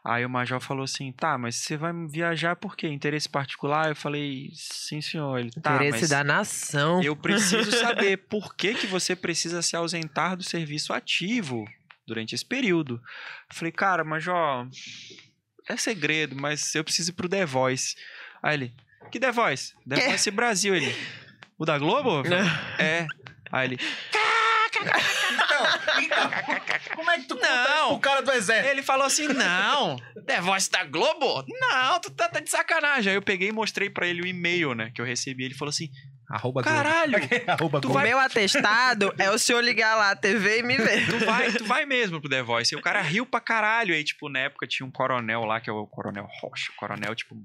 Aí 0.06 0.24
o 0.26 0.28
Major 0.28 0.60
falou 0.60 0.84
assim: 0.84 1.10
tá, 1.12 1.38
mas 1.38 1.56
você 1.56 1.76
vai 1.78 1.92
viajar 2.06 2.56
por 2.56 2.76
quê? 2.76 2.88
Interesse 2.88 3.26
particular? 3.28 3.88
Eu 3.88 3.96
falei: 3.96 4.50
sim, 4.54 5.00
senhor. 5.00 5.38
Ele, 5.38 5.50
tá, 5.50 5.76
Interesse 5.76 6.08
da 6.08 6.22
nação. 6.22 7.02
eu 7.02 7.16
preciso 7.16 7.70
saber 7.72 8.18
por 8.18 8.54
que, 8.54 8.74
que 8.74 8.86
você 8.86 9.16
precisa 9.16 9.62
se 9.62 9.74
ausentar 9.74 10.36
do 10.36 10.42
serviço 10.42 10.92
ativo 10.92 11.64
durante 12.06 12.34
esse 12.34 12.44
período. 12.44 12.96
Eu 13.50 13.56
falei, 13.56 13.72
cara, 13.72 14.04
Major, 14.04 14.68
é 15.66 15.76
segredo, 15.78 16.36
mas 16.36 16.74
eu 16.74 16.84
preciso 16.84 17.10
ir 17.10 17.14
pro 17.14 17.28
The 17.28 17.46
Voice. 17.46 17.96
Aí 18.42 18.54
ele, 18.56 18.74
que 19.10 19.18
The 19.18 19.32
Voice? 19.32 19.72
The 19.88 19.96
É. 20.02 20.08
Voice 20.10 20.30
Brasil, 20.30 20.74
ele. 20.74 20.94
O 21.56 21.64
da 21.64 21.78
Globo? 21.78 22.22
Falei, 22.22 22.40
é. 22.78 23.06
Aí 23.50 23.68
ele, 23.68 23.78
Então, 25.54 26.00
então, 26.02 26.30
como 26.96 27.10
é 27.10 27.18
que 27.18 27.24
tu 27.24 27.34
conta 27.36 27.48
Não. 27.48 27.74
isso 27.76 27.88
pro 27.88 27.98
cara 28.00 28.22
do 28.22 28.32
exército? 28.32 28.68
Ele 28.68 28.82
falou 28.82 29.06
assim: 29.06 29.28
não, 29.28 29.96
The 30.26 30.40
Voice 30.40 30.70
da 30.70 30.84
Globo? 30.84 31.44
Não, 31.48 32.00
tu 32.00 32.10
tá, 32.10 32.28
tá 32.28 32.40
de 32.40 32.50
sacanagem. 32.50 33.10
Aí 33.10 33.16
eu 33.16 33.22
peguei 33.22 33.48
e 33.48 33.52
mostrei 33.52 33.88
pra 33.90 34.06
ele 34.06 34.22
o 34.22 34.26
e-mail, 34.26 34.74
né, 34.74 34.90
que 34.94 35.00
eu 35.00 35.04
recebi. 35.04 35.44
Ele 35.44 35.54
falou 35.54 35.70
assim: 35.70 35.88
Arroba 36.30 36.62
caralho, 36.62 37.16
Arroba 37.46 37.80
tu 37.80 37.90
O 37.90 37.92
vai- 37.92 38.08
meu 38.08 38.18
atestado 38.18 39.14
é 39.18 39.30
o 39.30 39.38
senhor 39.38 39.62
ligar 39.62 39.94
lá 39.96 40.10
a 40.12 40.16
TV 40.16 40.60
e 40.60 40.62
me 40.62 40.76
ver. 40.76 41.06
tu 41.08 41.18
vai, 41.24 41.52
tu 41.52 41.64
vai 41.64 41.84
mesmo 41.84 42.20
pro 42.20 42.30
The 42.30 42.42
Voice. 42.42 42.74
E 42.74 42.78
o 42.78 42.82
cara 42.82 43.00
riu 43.02 43.26
pra 43.26 43.40
caralho. 43.40 43.94
Aí, 43.94 44.02
tipo, 44.02 44.28
na 44.28 44.40
época 44.40 44.66
tinha 44.66 44.86
um 44.86 44.90
coronel 44.90 45.44
lá, 45.44 45.60
que 45.60 45.68
é 45.68 45.72
o 45.72 45.86
Coronel 45.86 46.26
Rocha. 46.40 46.72
O 46.72 46.76
coronel, 46.76 47.14
tipo. 47.14 47.36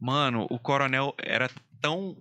Mano, 0.00 0.46
o 0.50 0.58
coronel 0.58 1.14
era 1.22 1.48
tão 1.80 2.16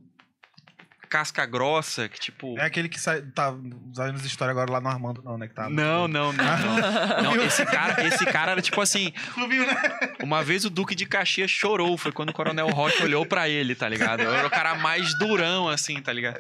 casca 1.10 1.46
grossa, 1.46 2.08
que 2.08 2.20
tipo. 2.20 2.58
É 2.60 2.66
aquele 2.66 2.88
que 2.88 3.00
sai, 3.00 3.22
tá 3.22 3.54
saindo 3.94 4.14
nos 4.14 4.26
histórias 4.26 4.56
agora 4.56 4.72
lá 4.72 4.80
no 4.80 4.88
Armando, 4.88 5.24
não, 5.24 5.38
né? 5.38 5.48
Que 5.48 5.56
tá 5.56 5.68
Não, 5.68 6.08
não, 6.08 6.32
não, 6.32 6.44
não. 6.44 7.10
Não, 7.36 7.44
esse 7.44 7.66
cara, 7.66 8.06
esse 8.06 8.26
cara 8.26 8.52
era 8.52 8.62
tipo 8.62 8.80
assim. 8.80 9.12
Né? 9.36 10.16
Uma 10.22 10.44
vez 10.44 10.64
o 10.66 10.70
Duque 10.70 10.94
de 10.94 11.06
Caxias 11.06 11.50
chorou, 11.50 11.98
foi 11.98 12.12
quando 12.12 12.30
o 12.30 12.34
Coronel 12.34 12.68
Rocha 12.70 13.04
olhou 13.04 13.26
pra 13.26 13.50
ele, 13.50 13.76
tá 13.76 13.90
ligado? 13.90 14.22
Era 14.22 14.48
o 14.48 14.50
cara 14.50 14.76
mais 14.76 15.18
durão, 15.18 15.68
assim, 15.68 16.02
tá 16.02 16.14
ligado? 16.14 16.40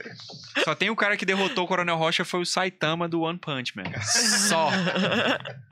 Só 0.63 0.75
tem 0.75 0.89
o 0.89 0.95
cara 0.95 1.17
que 1.17 1.25
derrotou 1.25 1.65
o 1.65 1.67
Coronel 1.67 1.97
Rocha 1.97 2.23
foi 2.23 2.41
o 2.41 2.45
Saitama 2.45 3.07
do 3.07 3.21
One 3.21 3.39
Punch 3.39 3.75
Man. 3.75 3.91
Só. 4.01 4.69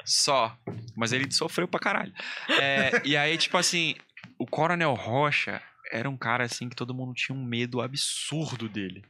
Só. 0.03 0.57
Mas 0.95 1.11
ele 1.13 1.31
sofreu 1.31 1.67
pra 1.67 1.79
caralho. 1.79 2.13
É, 2.49 3.01
e 3.03 3.15
aí, 3.15 3.37
tipo 3.37 3.57
assim, 3.57 3.95
o 4.37 4.45
Coronel 4.45 4.93
Rocha 4.93 5.61
era 5.91 6.09
um 6.09 6.17
cara 6.17 6.43
assim 6.43 6.69
que 6.69 6.75
todo 6.75 6.93
mundo 6.93 7.13
tinha 7.13 7.38
um 7.38 7.43
medo 7.43 7.81
absurdo 7.81 8.67
dele. 8.67 9.03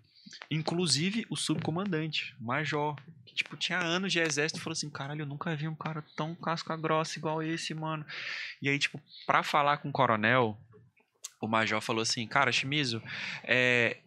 Inclusive 0.52 1.26
o 1.30 1.36
subcomandante, 1.36 2.36
o 2.40 2.46
Major, 2.46 2.96
que 3.26 3.34
tipo 3.34 3.56
tinha 3.56 3.80
anos 3.80 4.12
de 4.12 4.20
exército, 4.20 4.60
e 4.60 4.64
falou 4.64 4.74
assim: 4.74 4.90
"Caralho, 4.90 5.22
eu 5.22 5.26
nunca 5.26 5.56
vi 5.56 5.68
um 5.68 5.76
cara 5.76 6.04
tão 6.16 6.36
casca 6.36 6.76
grossa 6.76 7.18
igual 7.18 7.42
esse, 7.42 7.74
mano". 7.74 8.06
E 8.62 8.70
aí, 8.70 8.78
tipo, 8.78 9.02
pra 9.26 9.44
falar 9.44 9.78
com 9.78 9.90
o 9.90 9.92
coronel, 9.92 10.58
o 11.42 11.48
Major 11.48 11.82
falou 11.82 12.02
assim: 12.02 12.28
"Cara, 12.28 12.52
Shimizu, 12.52 13.02
é 13.44 13.98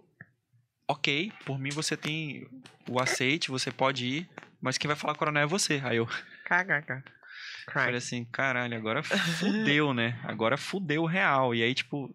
OK, 0.89 1.33
por 1.47 1.59
mim 1.59 1.71
você 1.71 1.97
tem 1.97 2.47
o 2.89 3.01
aceite, 3.01 3.51
você 3.51 3.71
pode 3.71 4.07
ir, 4.07 4.29
mas 4.61 4.77
quem 4.77 4.89
vai 4.89 4.97
falar 4.97 5.14
com 5.14 5.18
o 5.18 5.21
coronel 5.21 5.45
é 5.45 5.47
você". 5.47 5.81
Aí 5.85 5.97
eu 5.97 6.07
KKK. 6.45 7.03
Falei 7.73 7.97
assim, 7.97 8.25
caralho, 8.25 8.77
agora 8.77 9.03
fudeu, 9.39 9.95
né? 9.95 10.21
Agora 10.25 10.57
fudeu 10.57 11.05
real. 11.05 11.55
E 11.55 11.62
aí, 11.62 11.75
tipo, 11.75 12.12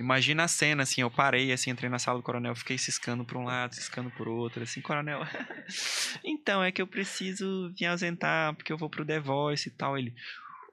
imagina 0.00 0.44
a 0.44 0.48
cena, 0.48 0.82
assim, 0.82 1.02
eu 1.02 1.10
parei, 1.10 1.52
assim, 1.52 1.70
entrei 1.70 1.90
na 1.90 1.98
sala 1.98 2.18
do 2.18 2.22
coronel, 2.22 2.54
fiquei 2.56 2.78
ciscando 2.78 3.24
pra 3.24 3.38
um 3.38 3.44
lado, 3.44 3.74
ciscando 3.74 4.10
por 4.10 4.26
outro, 4.26 4.62
assim, 4.62 4.80
coronel. 4.80 5.20
então, 6.24 6.64
é 6.64 6.72
que 6.72 6.80
eu 6.80 6.86
preciso 6.86 7.72
me 7.78 7.86
ausentar, 7.86 8.54
porque 8.54 8.72
eu 8.72 8.78
vou 8.78 8.88
pro 8.88 9.04
The 9.04 9.20
Voice 9.20 9.68
e 9.68 9.72
tal. 9.72 9.98
Ele, 9.98 10.14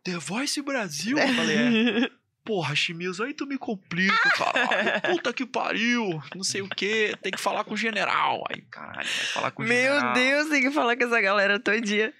The 0.03 0.17
Voice 0.17 0.61
Brasil? 0.61 1.17
Eu 1.17 1.34
falei, 1.34 1.57
é. 1.57 2.09
Porra, 2.47 2.73
Chimizo, 2.73 3.25
aí 3.25 3.34
tu 3.34 3.45
me 3.45 3.57
complica, 3.57 4.30
caralho. 4.38 5.01
Puta 5.01 5.34
que 5.34 5.45
pariu. 5.45 6.23
Não 6.34 6.45
sei 6.45 6.61
o 6.61 6.69
que. 6.69 7.13
Tem 7.21 7.30
que 7.30 7.41
falar 7.41 7.65
com 7.65 7.73
o 7.73 7.78
general. 7.78 8.41
Aí, 8.49 8.61
caralho, 8.71 9.05
vai 9.05 9.05
falar 9.05 9.51
com 9.51 9.63
o 9.63 9.67
general. 9.67 10.01
Meu 10.01 10.13
Deus, 10.13 10.49
tem 10.49 10.61
que 10.61 10.71
falar 10.71 10.95
com 10.95 11.03
essa 11.03 11.19
galera 11.19 11.59
todo 11.59 11.82
dia. 11.82 12.13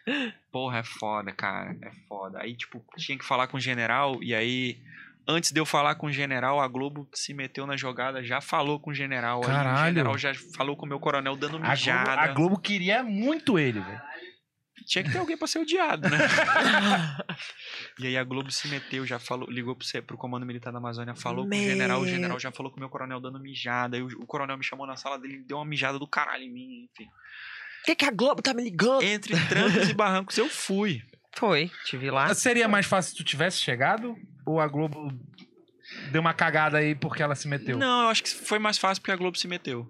Porra, 0.52 0.80
é 0.80 0.84
foda, 0.84 1.32
cara. 1.32 1.78
É 1.82 1.92
foda. 2.10 2.42
Aí, 2.42 2.58
tipo, 2.58 2.84
tinha 2.98 3.18
que 3.18 3.24
falar 3.24 3.48
com 3.48 3.56
o 3.56 3.62
general, 3.62 4.22
e 4.22 4.36
aí, 4.36 4.82
antes 5.28 5.52
de 5.52 5.60
eu 5.60 5.66
falar 5.66 5.96
com 5.96 6.08
o 6.08 6.12
general, 6.12 6.60
a 6.62 6.68
Globo 6.68 7.08
se 7.14 7.34
meteu 7.34 7.68
na 7.68 7.76
jogada, 7.76 8.24
já 8.24 8.40
falou 8.40 8.80
com 8.80 8.92
o 8.92 8.94
general. 8.94 9.42
Aí 9.44 9.50
o 9.50 9.52
Caralho. 9.52 9.88
general 9.88 10.18
já 10.18 10.34
falou 10.56 10.76
com 10.78 10.86
o 10.86 10.90
meu 10.90 11.00
coronel 11.00 11.36
dando 11.36 11.58
A 11.58 11.60
Globo, 11.60 11.70
mijada. 11.70 12.12
a 12.22 12.28
Globo 12.28 12.60
queria 12.60 13.04
muito 13.04 13.60
ele, 13.60 13.80
velho. 13.80 14.02
Tinha 14.86 15.04
que 15.04 15.12
ter 15.12 15.18
alguém 15.18 15.36
pra 15.36 15.48
ser 15.48 15.60
odiado, 15.60 16.08
né? 16.10 16.18
e 18.00 18.08
aí 18.08 18.18
a 18.18 18.24
Globo 18.24 18.50
se 18.52 18.70
meteu, 18.70 19.06
já 19.06 19.20
falou, 19.20 19.50
ligou 19.50 19.76
pro, 19.76 20.04
pro 20.04 20.18
Comando 20.18 20.46
Militar 20.46 20.72
da 20.72 20.78
Amazônia, 20.78 21.14
falou 21.14 21.44
com 21.44 21.54
o 21.54 21.58
general, 21.60 22.00
o 22.00 22.04
Meu. 22.04 22.10
general 22.10 22.40
já 22.40 22.52
falou 22.52 22.72
com 22.72 22.78
o 22.78 22.80
meu 22.80 22.90
coronel 22.90 23.20
dando 23.20 23.40
mijada. 23.40 23.98
Aí 23.98 24.04
o, 24.04 24.08
o 24.22 24.26
coronel 24.26 24.58
me 24.58 24.64
chamou 24.64 24.88
na 24.88 24.96
sala 24.96 25.20
dele, 25.20 25.44
deu 25.46 25.58
uma 25.58 25.66
mijada 25.66 26.00
do 26.00 26.08
caralho 26.08 26.44
em 26.44 26.50
mim, 26.54 26.90
enfim. 26.94 27.10
Por 27.80 27.86
que, 27.86 27.96
que 27.96 28.06
a 28.06 28.12
Globo 28.12 28.42
tá 28.42 28.54
me 28.54 28.64
ligando? 28.64 29.02
Entre 29.04 29.34
trancos 29.48 29.90
e 29.90 29.94
barrancos 29.94 30.38
eu 30.38 30.48
fui. 30.48 31.02
Foi, 31.38 31.72
te 31.86 31.96
vi 31.98 32.10
lá. 32.10 32.34
Seria 32.34 32.68
mais 32.68 32.86
fácil 32.86 33.12
se 33.12 33.18
tu 33.18 33.24
tivesse 33.24 33.58
chegado? 33.60 34.18
Ou 34.46 34.60
a 34.60 34.68
Globo 34.68 35.14
deu 36.12 36.22
uma 36.22 36.34
cagada 36.34 36.78
aí 36.80 36.96
porque 36.96 37.22
ela 37.22 37.36
se 37.36 37.48
meteu? 37.48 37.78
Não, 37.78 38.04
eu 38.04 38.10
acho 38.10 38.24
que 38.24 38.30
foi 38.30 38.60
mais 38.60 38.78
fácil 38.78 39.02
porque 39.02 39.12
a 39.12 39.16
Globo 39.16 39.38
se 39.38 39.48
meteu. 39.48 39.88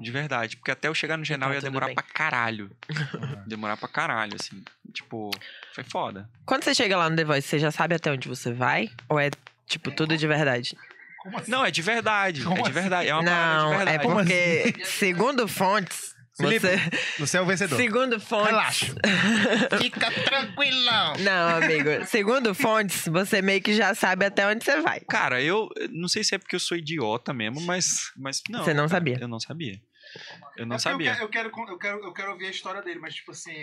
De 0.00 0.10
verdade. 0.10 0.56
Porque 0.56 0.70
até 0.70 0.88
eu 0.88 0.94
chegar 0.94 1.16
no 1.16 1.24
general 1.24 1.50
Então, 1.50 1.56
ia 1.56 1.60
tudo 1.60 1.70
demorar 1.70 1.86
bem. 1.86 1.94
pra 1.94 2.04
caralho. 2.04 2.70
demorar 3.46 3.76
pra 3.76 3.88
caralho, 3.88 4.34
assim. 4.38 4.62
Tipo, 4.92 5.30
foi 5.74 5.84
foda. 5.84 6.28
Quando 6.46 6.62
você 6.64 6.74
chega 6.74 6.96
lá 6.96 7.10
no 7.10 7.16
The 7.16 7.24
Voice, 7.24 7.46
você 7.48 7.58
já 7.58 7.70
sabe 7.70 7.94
até 7.94 8.10
onde 8.10 8.28
você 8.28 8.52
vai? 8.52 8.90
Ou 9.08 9.18
é, 9.18 9.30
tipo, 9.66 9.90
tudo 9.90 10.16
de 10.16 10.26
verdade? 10.26 10.76
Como 11.18 11.38
assim? 11.38 11.50
Não, 11.50 11.64
é 11.64 11.70
de 11.70 11.82
verdade. 11.82 12.42
Como 12.44 12.54
é 12.56 12.62
de 12.62 12.62
assim? 12.62 12.72
verdade. 12.72 13.08
É 13.08 13.14
uma 13.14 13.24
parada 13.24 13.54
Não, 13.62 13.68
de 13.68 13.74
é 13.74 13.76
verdade. 13.78 14.02
Como 14.04 14.14
porque, 14.16 14.84
segundo 14.84 15.48
fontes, 15.48 16.13
Felipe, 16.36 16.66
você... 16.66 16.76
Você 17.20 17.38
é 17.38 17.40
o 17.40 17.46
vencedor. 17.46 17.76
Segundo 17.76 18.18
fontes... 18.18 18.46
Relaxa. 18.50 18.94
Fica 19.80 20.10
tranquilão. 20.10 21.14
Não, 21.20 21.56
amigo. 21.62 22.04
Segundo 22.06 22.54
fontes, 22.54 23.06
você 23.06 23.40
meio 23.40 23.62
que 23.62 23.74
já 23.74 23.94
sabe 23.94 24.26
até 24.26 24.46
onde 24.46 24.64
você 24.64 24.80
vai. 24.80 25.00
Cara, 25.00 25.40
eu 25.40 25.68
não 25.90 26.08
sei 26.08 26.24
se 26.24 26.34
é 26.34 26.38
porque 26.38 26.56
eu 26.56 26.60
sou 26.60 26.76
idiota 26.76 27.32
mesmo, 27.32 27.60
mas. 27.60 28.12
mas 28.16 28.42
não, 28.48 28.64
Você 28.64 28.74
não 28.74 28.84
cara, 28.84 28.88
sabia? 28.88 29.18
Eu 29.20 29.28
não 29.28 29.38
sabia. 29.38 29.80
Eu 30.56 30.62
É 30.62 30.66
não 30.66 30.76
porque 30.76 30.82
sabia. 30.82 31.10
Eu 31.20 31.28
quero, 31.28 31.48
eu, 31.48 31.52
quero, 31.52 31.70
eu, 31.70 31.78
quero, 31.78 32.04
eu 32.04 32.12
quero 32.12 32.30
ouvir 32.32 32.46
a 32.46 32.50
história 32.50 32.82
dele, 32.82 32.98
mas, 33.00 33.14
tipo 33.14 33.30
assim, 33.30 33.54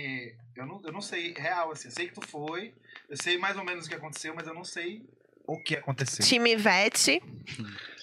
eu 0.56 0.66
não, 0.66 0.82
eu 0.86 0.92
não 0.92 1.02
sei 1.02 1.34
real, 1.38 1.72
assim. 1.72 1.90
Eu 1.90 1.92
sei 1.92 2.08
que 2.08 2.14
tu 2.14 2.26
foi, 2.26 2.74
eu 3.10 3.18
sei 3.18 3.38
mais 3.38 3.58
ou 3.58 3.66
menos 3.66 3.86
o 3.86 3.90
que 3.90 3.96
aconteceu, 3.96 4.34
mas 4.34 4.48
eu 4.48 4.54
não 4.54 4.64
sei 4.64 5.02
o 5.46 5.62
que 5.62 5.76
aconteceu. 5.76 6.26
Time 6.26 6.52
Ivete. 6.54 7.22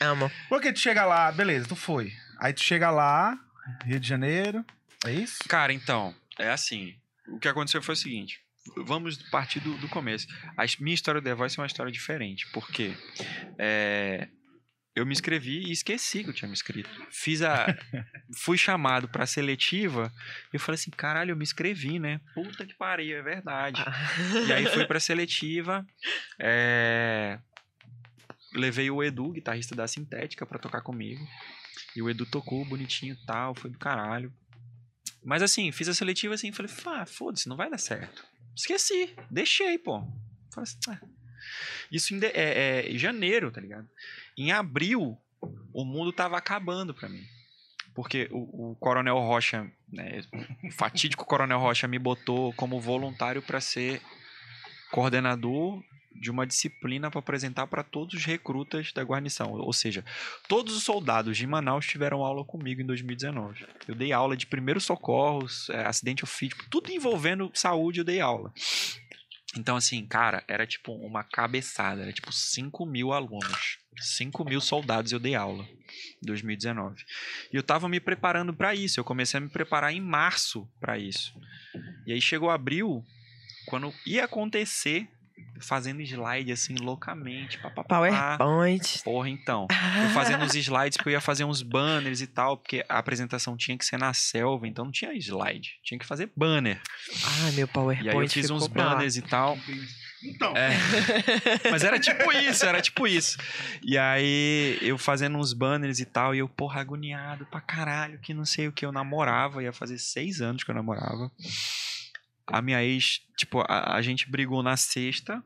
Amo. 0.00 0.30
Porque 0.48 0.72
tu 0.72 0.78
chega 0.78 1.04
lá, 1.06 1.32
beleza, 1.32 1.66
tu 1.68 1.76
foi. 1.76 2.12
Aí 2.38 2.52
tu 2.52 2.62
chega 2.62 2.90
lá, 2.90 3.36
Rio 3.84 4.00
de 4.00 4.08
Janeiro, 4.08 4.64
é 5.04 5.12
isso? 5.12 5.38
Cara, 5.48 5.72
então, 5.72 6.14
é 6.38 6.50
assim. 6.50 6.94
O 7.28 7.38
que 7.38 7.48
aconteceu 7.48 7.82
foi 7.82 7.94
o 7.94 7.96
seguinte. 7.96 8.40
Vamos 8.76 9.16
partir 9.30 9.60
do, 9.60 9.76
do 9.78 9.88
começo. 9.88 10.26
A 10.56 10.64
minha 10.80 10.94
história 10.94 11.20
do 11.20 11.24
The 11.24 11.34
Voice 11.34 11.58
é 11.58 11.62
uma 11.62 11.66
história 11.66 11.90
diferente. 11.92 12.46
Porque 12.52 12.94
é, 13.58 14.28
eu 14.94 15.06
me 15.06 15.12
inscrevi 15.12 15.68
e 15.68 15.72
esqueci 15.72 16.24
que 16.24 16.30
eu 16.30 16.34
tinha 16.34 16.48
me 16.48 16.52
inscrito. 16.52 16.90
Fiz 17.10 17.42
a. 17.42 17.66
fui 18.36 18.58
chamado 18.58 19.08
pra 19.08 19.26
seletiva 19.26 20.12
e 20.52 20.56
eu 20.56 20.60
falei 20.60 20.74
assim: 20.74 20.90
caralho, 20.90 21.30
eu 21.32 21.36
me 21.36 21.44
inscrevi, 21.44 21.98
né? 21.98 22.20
Puta 22.34 22.66
que 22.66 22.74
pariu, 22.74 23.16
é 23.16 23.22
verdade. 23.22 23.82
E 24.46 24.52
aí 24.52 24.66
fui 24.66 24.84
pra 24.86 25.00
seletiva. 25.00 25.86
é, 26.38 27.38
Levei 28.54 28.90
o 28.90 29.02
Edu, 29.02 29.32
guitarrista 29.32 29.74
da 29.74 29.86
Sintética, 29.86 30.46
pra 30.46 30.58
tocar 30.58 30.80
comigo. 30.80 31.24
E 31.96 32.02
o 32.02 32.08
Edu 32.10 32.26
tocou 32.26 32.64
bonitinho 32.64 33.14
e 33.14 33.26
tal, 33.26 33.54
foi 33.54 33.70
do 33.70 33.78
caralho. 33.78 34.32
Mas 35.24 35.42
assim, 35.42 35.70
fiz 35.72 35.88
a 35.88 35.94
seletiva 35.94 36.34
assim, 36.34 36.52
falei, 36.52 36.72
ah, 36.86 37.06
foda-se, 37.06 37.48
não 37.48 37.56
vai 37.56 37.70
dar 37.70 37.78
certo. 37.78 38.24
Esqueci, 38.56 39.14
deixei, 39.30 39.78
pô. 39.78 40.00
Falei 40.54 40.62
assim, 40.62 40.78
ah. 40.88 41.00
Isso 41.90 42.14
em, 42.14 42.18
de- 42.18 42.26
é, 42.26 42.82
é, 42.84 42.90
em 42.90 42.98
janeiro, 42.98 43.50
tá 43.50 43.60
ligado? 43.60 43.88
Em 44.36 44.52
abril, 44.52 45.16
o 45.72 45.84
mundo 45.84 46.12
tava 46.12 46.36
acabando 46.36 46.92
pra 46.94 47.08
mim. 47.08 47.24
Porque 47.94 48.28
o, 48.30 48.72
o 48.72 48.76
Coronel 48.76 49.18
Rocha, 49.18 49.70
né, 49.92 50.20
o 50.64 50.70
fatídico 50.70 51.24
Coronel 51.24 51.58
Rocha 51.58 51.88
me 51.88 51.98
botou 51.98 52.52
como 52.54 52.80
voluntário 52.80 53.42
pra 53.42 53.60
ser 53.60 54.00
coordenador 54.90 55.82
de 56.20 56.30
uma 56.30 56.46
disciplina 56.46 57.10
para 57.10 57.20
apresentar 57.20 57.66
para 57.66 57.82
todos 57.82 58.14
os 58.14 58.24
recrutas 58.24 58.92
da 58.92 59.02
guarnição. 59.02 59.52
Ou 59.52 59.72
seja, 59.72 60.04
todos 60.48 60.76
os 60.76 60.82
soldados 60.82 61.36
de 61.36 61.46
Manaus 61.46 61.86
tiveram 61.86 62.24
aula 62.24 62.44
comigo 62.44 62.80
em 62.80 62.86
2019. 62.86 63.66
Eu 63.86 63.94
dei 63.94 64.12
aula 64.12 64.36
de 64.36 64.46
primeiros 64.46 64.84
socorros, 64.84 65.68
é, 65.70 65.86
acidente 65.86 66.24
ofídico, 66.24 66.66
tudo 66.70 66.90
envolvendo 66.90 67.50
saúde 67.54 68.00
eu 68.00 68.04
dei 68.04 68.20
aula. 68.20 68.52
Então, 69.56 69.76
assim, 69.76 70.04
cara, 70.06 70.44
era 70.46 70.66
tipo 70.66 70.92
uma 70.92 71.24
cabeçada, 71.24 72.02
era 72.02 72.12
tipo 72.12 72.32
5 72.32 72.84
mil 72.84 73.12
alunos. 73.12 73.78
5 74.00 74.44
mil 74.44 74.60
soldados 74.60 75.10
eu 75.10 75.18
dei 75.18 75.34
aula 75.34 75.64
em 76.22 76.26
2019. 76.26 77.04
E 77.52 77.56
eu 77.56 77.62
tava 77.62 77.88
me 77.88 77.98
preparando 77.98 78.54
para 78.54 78.74
isso, 78.74 79.00
eu 79.00 79.04
comecei 79.04 79.38
a 79.38 79.40
me 79.40 79.48
preparar 79.48 79.92
em 79.92 80.00
março 80.00 80.68
para 80.78 80.98
isso. 80.98 81.34
E 82.06 82.12
aí 82.12 82.20
chegou 82.20 82.50
abril, 82.50 83.04
quando 83.66 83.92
ia 84.06 84.24
acontecer, 84.24 85.08
fazendo 85.60 86.00
slide 86.02 86.52
assim 86.52 86.74
loucamente, 86.76 87.58
papapá. 87.58 87.96
PowerPoint. 88.38 89.02
Porra, 89.02 89.28
então. 89.28 89.66
Eu 90.04 90.10
fazendo 90.10 90.44
uns 90.44 90.54
slides, 90.54 90.96
porque 90.96 91.08
eu 91.10 91.12
ia 91.14 91.20
fazer 91.20 91.44
uns 91.44 91.62
banners 91.62 92.20
e 92.20 92.26
tal, 92.26 92.56
porque 92.56 92.84
a 92.88 92.98
apresentação 92.98 93.56
tinha 93.56 93.76
que 93.76 93.84
ser 93.84 93.98
na 93.98 94.12
selva, 94.14 94.66
então 94.68 94.84
não 94.84 94.92
tinha 94.92 95.12
slide. 95.14 95.78
Tinha 95.82 95.98
que 95.98 96.06
fazer 96.06 96.30
banner. 96.36 96.80
Ah, 97.24 97.50
meu 97.52 97.66
PowerPoint 97.68 98.06
E 98.06 98.10
aí 98.10 98.16
eu 98.16 98.28
fiz 98.28 98.42
ficou 98.42 98.56
uns 98.56 98.68
pra 98.68 98.84
lá. 98.84 98.94
banners 98.94 99.16
e 99.16 99.22
tal. 99.22 99.58
Então, 100.24 100.52
É. 100.56 100.70
Mas 101.70 101.84
era 101.84 101.98
tipo 101.98 102.32
isso, 102.32 102.66
era 102.66 102.80
tipo 102.80 103.06
isso. 103.06 103.38
E 103.82 103.96
aí 103.96 104.76
eu 104.82 104.98
fazendo 104.98 105.38
uns 105.38 105.52
banners 105.52 106.00
e 106.00 106.04
tal, 106.04 106.34
e 106.34 106.38
eu, 106.38 106.48
porra, 106.48 106.80
agoniado 106.80 107.46
pra 107.46 107.60
caralho, 107.60 108.18
que 108.18 108.34
não 108.34 108.44
sei 108.44 108.66
o 108.66 108.72
que. 108.72 108.84
Eu 108.84 108.90
namorava, 108.92 109.62
ia 109.62 109.72
fazer 109.72 109.96
seis 109.98 110.40
anos 110.40 110.64
que 110.64 110.70
eu 110.70 110.74
namorava. 110.74 111.30
A 112.52 112.62
minha 112.62 112.82
ex, 112.82 113.20
tipo, 113.36 113.60
a, 113.60 113.94
a 113.96 114.02
gente 114.02 114.30
brigou 114.30 114.62
na 114.62 114.76
sexta. 114.76 115.42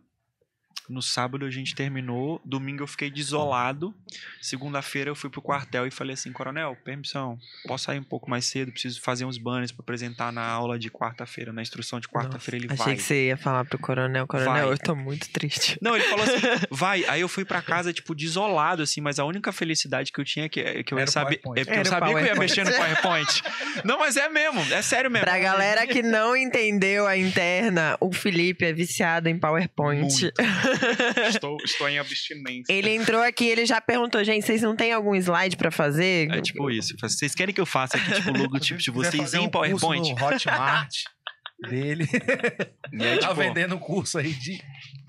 No 0.93 1.03
sábado 1.03 1.45
a 1.47 1.51
gente 1.51 1.75
terminou, 1.75 2.41
domingo 2.45 2.83
eu 2.83 2.87
fiquei 2.87 3.11
desolado. 3.11 3.95
Segunda-feira 4.41 5.11
eu 5.11 5.15
fui 5.15 5.31
pro 5.31 5.41
quartel 5.43 5.87
e 5.87 5.91
falei 5.91 6.15
assim: 6.15 6.33
Coronel, 6.33 6.77
permissão, 6.85 7.39
posso 7.67 7.85
sair 7.85 7.99
um 7.99 8.05
pouco 8.05 8.29
mais 8.29 8.45
cedo? 8.45 8.71
Preciso 8.73 9.01
fazer 9.01 9.25
uns 9.25 9.39
banners 9.39 9.73
pra 9.73 9.83
apresentar 9.83 10.33
na 10.33 10.45
aula 10.47 10.79
de 10.79 10.91
quarta-feira, 10.91 11.53
na 11.53 11.63
instrução 11.63 11.99
de 11.99 12.09
quarta-feira. 12.09 12.57
Ele 12.59 12.67
Achei 12.73 12.85
vai. 12.85 12.97
que 12.97 13.03
você 13.03 13.27
ia 13.29 13.37
falar 13.37 13.65
pro 13.65 13.79
coronel. 13.79 14.27
Coronel, 14.27 14.67
Vai. 14.67 14.73
eu 14.73 14.79
tô 14.79 14.95
muito 14.95 15.29
triste. 15.31 15.79
Não, 15.83 15.97
ele 15.97 16.05
falou 16.05 16.25
assim, 16.25 16.37
vai. 16.71 17.05
Aí 17.07 17.21
eu 17.21 17.29
fui 17.29 17.45
pra 17.45 17.63
casa, 17.63 17.93
tipo, 17.93 18.15
desolado, 18.15 18.83
assim, 18.83 19.01
mas 19.01 19.19
a 19.19 19.25
única 19.25 19.53
felicidade 19.53 20.13
que 20.13 20.21
eu 20.21 20.25
tinha 20.25 20.49
que, 20.49 20.83
que 20.85 20.93
eu 20.95 20.99
Era 20.99 21.09
ia. 21.11 21.13
PowerPoint. 21.13 21.61
É 21.61 21.65
porque 21.65 21.79
eu 21.81 21.85
sabia 21.85 22.15
que 22.15 22.21
eu 22.21 22.27
ia 22.27 22.35
mexer 22.35 22.65
no 22.65 22.73
PowerPoint. 22.73 23.43
Não, 23.85 23.99
mas 23.99 24.17
é 24.17 24.29
mesmo, 24.29 24.61
é 24.73 24.83
sério 24.83 25.11
mesmo. 25.11 25.25
Pra 25.25 25.39
galera 25.39 25.87
que 25.87 26.03
não 26.03 26.37
entendeu 26.37 27.07
a 27.07 27.17
interna, 27.17 27.97
o 28.01 28.13
Felipe 28.13 28.65
é 28.65 28.73
viciado 28.73 29.29
em 29.29 29.39
PowerPoint. 29.39 30.31
Estou, 31.29 31.57
estou 31.65 31.89
em 31.89 31.99
abstinência. 31.99 32.73
Ele 32.73 32.91
entrou 32.95 33.23
aqui, 33.23 33.47
ele 33.47 33.65
já 33.67 33.81
perguntou, 33.81 34.23
gente, 34.25 34.45
vocês 34.45 34.63
não 34.63 34.75
tem 34.77 34.93
algum 34.93 35.15
slide 35.15 35.57
pra 35.57 35.71
fazer? 35.71 36.31
É 36.31 36.41
tipo 36.41 36.71
isso. 36.71 36.95
Vocês 37.01 37.35
querem 37.35 37.55
que 37.55 37.61
eu 37.61 37.67
faça 37.67 37.97
aqui, 37.97 38.13
tipo, 38.13 38.31
logotipo 38.37 38.79
de 38.81 38.91
vocês 38.91 39.35
em 39.35 39.39
um 39.39 39.51
curso 39.51 39.51
PowerPoint? 39.79 40.15
No 40.15 40.27
Hotmart 40.27 40.95
dele. 41.69 42.09
E 42.93 43.05
aí, 43.05 43.19
tá 43.19 43.29
tipo, 43.29 43.35
vendendo 43.35 43.75
um 43.77 43.79
curso 43.79 44.19
aí 44.19 44.33
de 44.33 44.61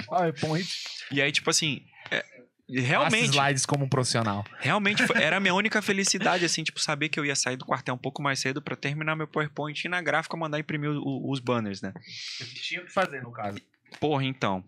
PowerPoint. 0.06 0.68
e 1.12 1.22
aí, 1.22 1.32
tipo 1.32 1.50
assim, 1.50 1.82
é, 2.12 2.18
Faça 2.20 2.88
realmente, 2.88 3.30
slides 3.30 3.66
como 3.66 3.86
um 3.86 3.90
profissional. 3.90 4.44
realmente 4.60 5.04
era 5.16 5.38
a 5.38 5.40
minha 5.40 5.54
única 5.56 5.82
felicidade, 5.82 6.46
assim, 6.46 6.64
tipo, 6.64 6.80
saber 6.80 7.10
que 7.10 7.20
eu 7.20 7.26
ia 7.26 7.36
sair 7.36 7.58
do 7.58 7.66
quartel 7.66 7.96
um 7.96 7.98
pouco 7.98 8.22
mais 8.22 8.40
cedo 8.40 8.62
pra 8.62 8.76
terminar 8.76 9.16
meu 9.16 9.28
PowerPoint 9.28 9.84
e 9.84 9.90
na 9.90 10.02
gráfica 10.02 10.38
mandar 10.38 10.60
imprimir 10.60 10.90
o- 10.92 11.02
o- 11.02 11.32
os 11.32 11.40
banners, 11.40 11.82
né? 11.82 11.94
Tinha 12.62 12.82
o 12.82 12.86
que 12.86 12.94
fazer, 12.94 13.22
no 13.22 13.32
caso. 13.32 13.60
Porra, 14.00 14.24
então. 14.24 14.64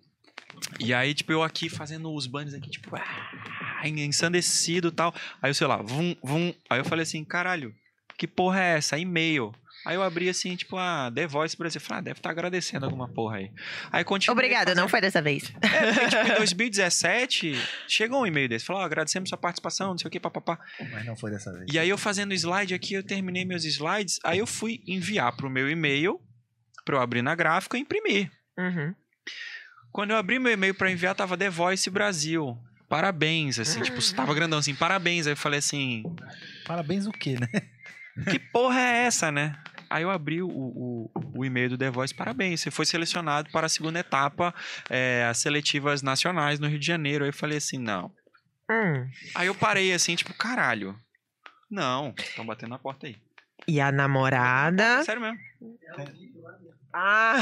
E 0.80 0.94
aí, 0.94 1.14
tipo, 1.14 1.32
eu 1.32 1.44
aqui 1.44 1.70
fazendo 1.70 2.14
os 2.14 2.28
banners 2.28 2.54
aqui, 2.54 2.70
tipo, 2.70 2.96
ah, 2.96 3.88
ensandecido 3.88 4.88
e 4.90 4.92
tal. 4.92 5.14
Aí 5.42 5.50
eu, 5.50 5.54
sei 5.56 5.68
lá, 5.68 5.78
vum, 5.78 6.16
vum. 6.24 6.54
Aí 6.70 6.80
eu 6.80 6.86
falei 6.86 7.04
assim, 7.04 7.24
caralho, 7.24 7.74
que 8.18 8.28
porra 8.28 8.62
é 8.62 8.78
essa? 8.78 8.98
E-mail. 8.98 9.54
Aí 9.86 9.94
eu 9.96 10.02
abri 10.02 10.28
assim, 10.28 10.56
tipo, 10.56 10.78
ah, 10.78 11.12
The 11.14 11.28
Voice 11.28 11.56
Brasil. 11.56 11.80
Falei, 11.80 12.00
ah, 12.00 12.04
deve 12.06 12.20
estar 12.20 12.32
agradecendo 12.32 12.86
alguma 12.86 13.08
porra 13.08 13.38
aí. 13.38 13.52
Aí 13.92 14.04
continuei. 14.04 14.34
Obrigada, 14.34 14.72
fazendo- 14.72 14.82
não 14.82 14.90
foi 14.90 15.00
dessa 15.00 15.22
vez. 15.22 15.54
É, 15.62 15.92
porque, 15.92 16.08
tipo, 16.10 16.32
em 16.34 16.36
2017, 16.38 17.54
chegou 17.88 18.22
um 18.24 18.26
e-mail 18.26 18.50
desse. 18.50 18.66
Falou, 18.66 18.82
ó, 18.82 18.86
agradecemos 18.86 19.30
sua 19.30 19.38
participação, 19.38 19.90
não 19.92 19.98
sei 19.98 20.08
o 20.08 20.12
que, 20.12 20.20
papapá. 20.20 20.60
Mas 20.92 21.06
não 21.06 21.16
foi 21.16 21.30
dessa 21.30 21.52
vez. 21.54 21.66
E 21.72 21.78
aí 21.78 21.88
eu 21.88 21.98
fazendo 22.00 22.34
slide 22.34 22.74
aqui, 22.74 22.96
eu 22.96 23.04
terminei 23.04 23.46
meus 23.46 23.64
slides. 23.64 24.20
Aí 24.24 24.40
eu 24.40 24.48
fui 24.48 24.82
enviar 24.88 25.36
pro 25.36 25.52
meu 25.52 25.70
e-mail, 25.70 26.20
pra 26.84 26.96
eu 26.96 27.02
abrir 27.02 27.22
na 27.22 27.36
gráfica 27.36 27.78
e 27.78 27.82
imprimir. 27.82 28.32
Uhum. 28.58 28.96
Quando 29.96 30.12
eu 30.12 30.18
abri 30.18 30.40
meu 30.40 30.52
e-mail 30.52 30.76
pra 30.76 30.92
enviar, 30.92 31.16
tava 31.16 31.38
The 31.38 31.50
Voice 31.50 31.90
Brasil. 31.90 32.58
Parabéns, 32.90 33.58
assim, 33.58 33.82
tipo, 33.82 33.98
tava 34.14 34.34
grandão 34.34 34.60
assim, 34.60 34.76
parabéns. 34.76 35.26
Aí 35.26 35.32
eu 35.32 35.38
falei 35.38 35.60
assim, 35.60 36.04
Parabéns 36.66 37.08
o 37.08 37.14
quê, 37.14 37.38
né? 37.40 37.48
que 38.30 38.38
porra 38.38 38.78
é 38.78 39.06
essa, 39.06 39.32
né? 39.32 39.58
Aí 39.90 40.04
eu 40.04 40.12
abri 40.12 40.42
o, 40.42 40.50
o, 40.50 41.12
o 41.34 41.46
e-mail 41.46 41.70
do 41.70 41.78
The 41.78 41.90
Voice, 41.90 42.14
parabéns, 42.14 42.60
você 42.60 42.70
foi 42.70 42.86
selecionado 42.86 43.50
para 43.52 43.68
a 43.68 43.70
segunda 43.70 43.98
etapa, 43.98 44.54
é, 44.90 45.26
as 45.30 45.38
seletivas 45.38 46.02
nacionais 46.02 46.60
no 46.60 46.68
Rio 46.68 46.78
de 46.80 46.86
Janeiro. 46.86 47.24
Aí 47.24 47.30
eu 47.30 47.34
falei 47.34 47.60
assim, 47.60 47.78
não. 47.78 48.12
Hum. 48.70 49.10
Aí 49.34 49.48
eu 49.48 49.56
parei 49.56 49.94
assim, 49.94 50.14
tipo, 50.18 50.34
caralho. 50.34 50.94
Não, 51.72 52.14
estão 52.20 52.46
batendo 52.46 52.72
na 52.72 52.80
porta 52.80 53.08
aí. 53.08 53.16
E 53.66 53.80
a 53.80 53.94
namorada. 53.94 55.06
Sério 55.06 55.22
mesmo. 55.22 55.40
Ah, 56.98 57.36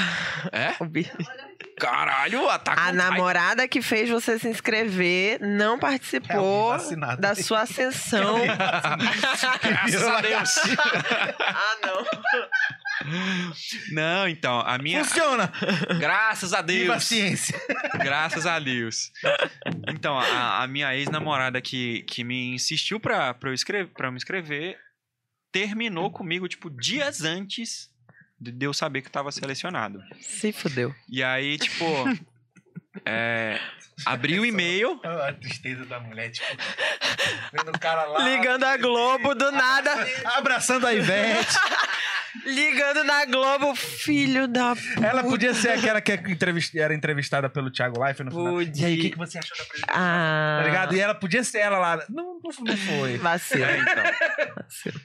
É? 0.52 0.74
Caralho, 1.80 2.50
ataca 2.50 2.82
a 2.82 2.92
namorada 2.92 3.68
que 3.68 3.82
fez 3.82 4.10
você 4.10 4.40
se 4.40 4.48
inscrever 4.48 5.40
não 5.42 5.76
É 5.76 5.80
participou 5.80 6.70
vacinado. 6.70 7.22
da 7.22 7.36
sua 7.36 7.62
ascensão. 7.62 8.38
Graças 9.62 10.04
a 10.08 10.22
Deus. 10.22 10.58
ah, 11.40 11.76
não. 11.84 12.06
Não, 13.92 14.28
então, 14.28 14.60
a 14.62 14.78
minha. 14.78 15.04
Funciona! 15.04 15.52
Graças 16.00 16.54
a 16.54 16.62
Viva 16.62 16.94
a 16.94 16.96
Deus. 16.96 17.04
ciência! 17.06 17.60
Graças 17.96 18.46
a 18.48 18.60
Deus. 18.60 19.12
Então, 19.90 20.18
a, 20.18 20.64
a 20.64 20.68
minha 20.68 20.96
ex-namorada 20.96 21.62
que, 21.62 22.04
que 22.04 22.24
me 22.24 22.54
insistiu 22.56 23.00
pra, 23.00 23.34
pra, 23.34 23.50
eu 23.50 23.54
escrever, 23.54 23.92
pra 23.94 24.08
eu 24.08 24.12
me 24.12 24.18
inscrever, 24.18 24.78
terminou 25.52 26.12
comigo, 26.12 26.48
tipo, 26.48 26.70
dias 26.70 27.24
antes 27.24 27.93
de 28.52 28.66
eu 28.66 28.74
saber 28.74 29.02
que 29.02 29.08
eu 29.08 29.12
tava 29.12 29.32
selecionado. 29.32 30.04
Se 30.20 30.52
fudeu. 30.52 30.94
E 31.10 31.24
aí, 31.24 31.58
tipo, 31.58 31.86
é, 33.06 33.60
abri 34.06 34.40
o 34.40 34.46
e-mail. 34.46 35.00
A 35.04 35.34
tristeza 35.34 35.86
da 35.86 36.00
mulher, 36.00 36.32
tipo. 36.32 36.58
Vendo 37.52 37.70
o 37.76 37.80
cara 37.80 38.06
lá. 38.06 38.28
Ligando 38.28 38.64
a 38.64 38.78
Globo 38.78 39.34
do 39.36 39.52
nada. 39.52 39.92
Abraçando 40.36 40.88
a 40.88 40.94
Ivete. 40.94 41.56
Ligando 42.46 43.04
na 43.04 43.26
Globo, 43.26 43.76
filho 43.76 44.48
da 44.48 44.76
puta. 44.76 45.06
Ela 45.06 45.24
podia 45.24 45.54
ser 45.54 45.70
aquela 45.70 46.02
que 46.02 46.12
é 46.12 46.20
era 46.80 46.94
entrevistada 46.96 47.48
pelo 47.50 47.70
Thiago 47.70 48.02
Leifert 48.04 48.26
no 48.26 48.32
final. 48.32 48.54
Podia. 48.54 48.84
E 48.84 48.86
aí, 48.86 48.98
o 48.98 49.02
que, 49.02 49.10
que 49.12 49.18
você 49.18 49.38
achou 49.38 49.56
da 49.56 49.64
apresentação? 49.64 50.04
Ah. 50.04 50.60
Tá 50.62 50.68
ligado? 50.68 50.96
E 50.96 51.00
ela 51.00 51.14
podia 51.14 51.44
ser 51.44 51.60
ela 51.60 51.78
lá. 51.78 52.06
Não, 52.10 52.40
não, 52.44 52.78
foi. 52.78 53.18
Vacilo. 53.18 53.64
É, 53.64 53.78
então. 53.78 54.04
Vacilo. 54.56 55.00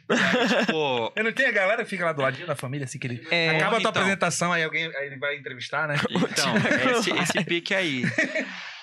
Tipo, 0.61 1.13
Eu 1.15 1.25
não 1.25 1.33
tenho 1.33 1.49
a 1.51 1.53
galera 1.53 1.85
que 1.85 1.91
fica 1.91 2.05
lá 2.07 2.13
do 2.13 2.23
ladinho 2.23 2.47
da 2.47 2.57
família, 2.57 2.85
assim, 2.87 2.99
que 2.99 3.07
ele. 3.07 3.27
É. 3.31 3.51
Acaba 3.51 3.67
a 3.67 3.71
tua 3.71 3.79
Então. 3.81 3.91
apresentação, 3.91 4.53
aí 4.53 4.65
alguém 4.65 4.87
aí 4.97 5.07
ele 5.07 5.19
vai 5.19 5.37
entrevistar, 5.37 5.87
né? 5.87 5.97
Então, 6.11 6.55
esse, 6.99 7.11
esse 7.11 7.45
pique 7.45 7.75
aí. 7.75 8.05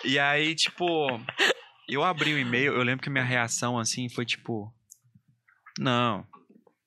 E 0.03 0.19
aí, 0.19 0.53
tipo, 0.53 1.07
eu 1.89 2.03
abri 2.03 2.33
o 2.33 2.37
e-mail, 2.37 2.73
eu 2.73 2.83
lembro 2.83 3.03
que 3.03 3.09
minha 3.09 3.23
reação, 3.23 3.79
assim, 3.79 4.07
foi 4.09 4.25
tipo. 4.25 4.71
Não. 5.79 6.25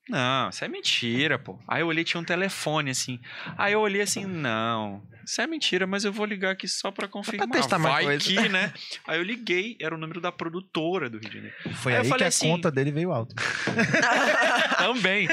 Não, 0.09 0.49
isso 0.49 0.65
é 0.65 0.67
mentira, 0.67 1.37
pô. 1.37 1.59
Aí 1.67 1.81
eu 1.81 1.87
olhei, 1.87 2.03
tinha 2.03 2.19
um 2.19 2.23
telefone, 2.23 2.91
assim. 2.91 3.19
Aí 3.57 3.73
eu 3.73 3.79
olhei 3.81 4.01
assim, 4.01 4.25
não. 4.25 5.01
Isso 5.25 5.39
é 5.41 5.45
mentira, 5.45 5.85
mas 5.85 6.03
eu 6.03 6.11
vou 6.11 6.25
ligar 6.25 6.51
aqui 6.51 6.67
só 6.67 6.89
pra 6.89 7.07
confirmar. 7.07 7.47
testar 7.49 7.77
mais 7.77 7.93
Vai 7.93 8.03
coisa. 8.05 8.23
que, 8.41 8.49
né? 8.49 8.73
Aí 9.07 9.19
eu 9.19 9.23
liguei, 9.23 9.77
era 9.79 9.93
o 9.93 9.97
número 9.97 10.19
da 10.19 10.31
produtora 10.31 11.07
do 11.09 11.19
Rio 11.19 11.29
de 11.29 11.35
Janeiro. 11.35 11.55
Foi 11.75 11.93
Aí 11.95 12.01
aí, 12.01 12.11
que 12.17 12.23
a 12.23 12.27
assim- 12.27 12.49
conta 12.49 12.71
dele 12.71 12.91
veio 12.91 13.11
alto. 13.11 13.35
Também. 14.77 15.27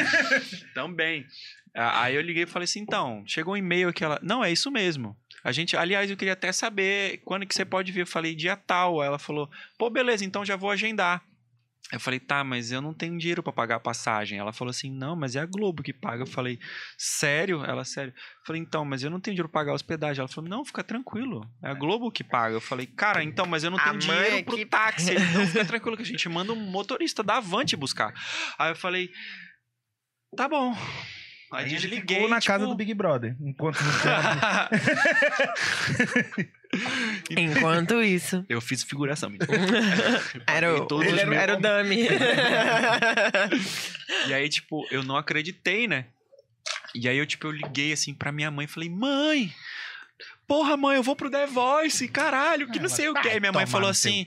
Também. 0.74 1.26
Aí 1.74 2.14
eu 2.14 2.22
liguei 2.22 2.44
e 2.44 2.46
falei 2.46 2.64
assim, 2.64 2.80
então, 2.80 3.22
chegou 3.26 3.54
um 3.54 3.56
e-mail 3.56 3.92
que 3.92 4.02
ela... 4.04 4.18
Não, 4.22 4.42
é 4.44 4.50
isso 4.50 4.70
mesmo. 4.70 5.16
A 5.44 5.52
gente, 5.52 5.76
aliás, 5.76 6.10
eu 6.10 6.16
queria 6.16 6.32
até 6.32 6.50
saber 6.50 7.20
quando 7.24 7.46
que 7.46 7.54
você 7.54 7.64
pode 7.64 7.92
vir. 7.92 8.00
Eu 8.00 8.06
falei, 8.06 8.34
dia 8.34 8.56
tal. 8.56 9.00
Aí 9.00 9.06
ela 9.06 9.18
falou, 9.18 9.48
pô, 9.78 9.88
beleza, 9.90 10.24
então 10.24 10.44
já 10.44 10.56
vou 10.56 10.70
agendar. 10.70 11.22
Eu 11.92 12.00
falei, 12.00 12.18
tá, 12.18 12.42
mas 12.42 12.72
eu 12.72 12.80
não 12.82 12.92
tenho 12.92 13.16
dinheiro 13.16 13.44
pra 13.44 13.52
pagar 13.52 13.76
a 13.76 13.80
passagem. 13.80 14.38
Ela 14.40 14.52
falou 14.52 14.70
assim, 14.70 14.90
não, 14.90 15.14
mas 15.14 15.36
é 15.36 15.40
a 15.40 15.46
Globo 15.46 15.84
que 15.84 15.92
paga. 15.92 16.22
Eu 16.24 16.26
falei, 16.26 16.58
sério? 16.98 17.64
Ela, 17.64 17.84
sério. 17.84 18.12
Eu 18.12 18.44
falei, 18.44 18.60
então, 18.60 18.84
mas 18.84 19.04
eu 19.04 19.10
não 19.10 19.20
tenho 19.20 19.36
dinheiro 19.36 19.48
pra 19.48 19.60
pagar 19.60 19.70
a 19.70 19.74
hospedagem. 19.76 20.18
Ela 20.20 20.26
falou, 20.28 20.50
não, 20.50 20.64
fica 20.64 20.82
tranquilo. 20.82 21.48
É 21.62 21.68
a 21.70 21.74
Globo 21.74 22.10
que 22.10 22.24
paga. 22.24 22.54
Eu 22.56 22.60
falei, 22.60 22.86
cara, 22.86 23.22
então, 23.22 23.46
mas 23.46 23.62
eu 23.62 23.70
não 23.70 23.78
A 23.78 23.84
tenho 23.84 23.98
dinheiro 23.98 24.36
é 24.36 24.42
pro 24.42 24.56
que- 24.56 24.66
táxi. 24.66 25.14
Não, 25.14 25.46
fica 25.46 25.64
tranquilo 25.64 25.96
que 25.96 26.02
a 26.02 26.06
gente 26.06 26.28
manda 26.28 26.52
um 26.52 26.56
motorista 26.56 27.22
da 27.22 27.36
Avante 27.36 27.76
buscar. 27.76 28.12
Aí 28.58 28.72
eu 28.72 28.76
falei, 28.76 29.08
tá 30.36 30.48
bom. 30.48 30.74
Aí, 31.52 31.64
Aí 31.64 31.70
ele 31.70 31.74
desliguei. 31.76 32.16
ficou 32.16 32.28
na 32.28 32.40
tipo, 32.40 32.52
casa 32.52 32.66
do 32.66 32.74
Big 32.74 32.92
Brother. 32.94 33.36
Enquanto 33.40 33.78
não. 33.80 33.90
Enquanto 37.36 38.02
isso. 38.02 38.44
Eu 38.48 38.60
fiz 38.60 38.82
figuração. 38.82 39.30
Era 40.46 40.74
o, 40.74 41.02
ele 41.02 41.20
era, 41.20 41.30
meus- 41.30 41.42
era 41.42 41.54
o 41.54 41.60
dummy. 41.60 42.08
E 44.28 44.34
aí, 44.34 44.48
tipo, 44.48 44.86
eu 44.90 45.02
não 45.02 45.16
acreditei, 45.16 45.86
né? 45.88 46.06
E 46.94 47.08
aí 47.08 47.16
eu, 47.18 47.26
tipo, 47.26 47.46
eu 47.46 47.50
liguei 47.52 47.92
assim 47.92 48.14
pra 48.14 48.32
minha 48.32 48.50
mãe 48.50 48.64
e 48.64 48.68
falei, 48.68 48.88
mãe, 48.90 49.52
porra, 50.46 50.76
mãe, 50.76 50.96
eu 50.96 51.02
vou 51.02 51.16
pro 51.16 51.30
The 51.30 51.46
Voice, 51.46 52.06
caralho, 52.08 52.68
que 52.70 52.78
não 52.78 52.88
sei 52.88 53.08
o 53.08 53.14
que. 53.14 53.28
Aí 53.28 53.40
minha 53.40 53.52
mãe 53.52 53.66
falou 53.66 53.88
assim: 53.90 54.26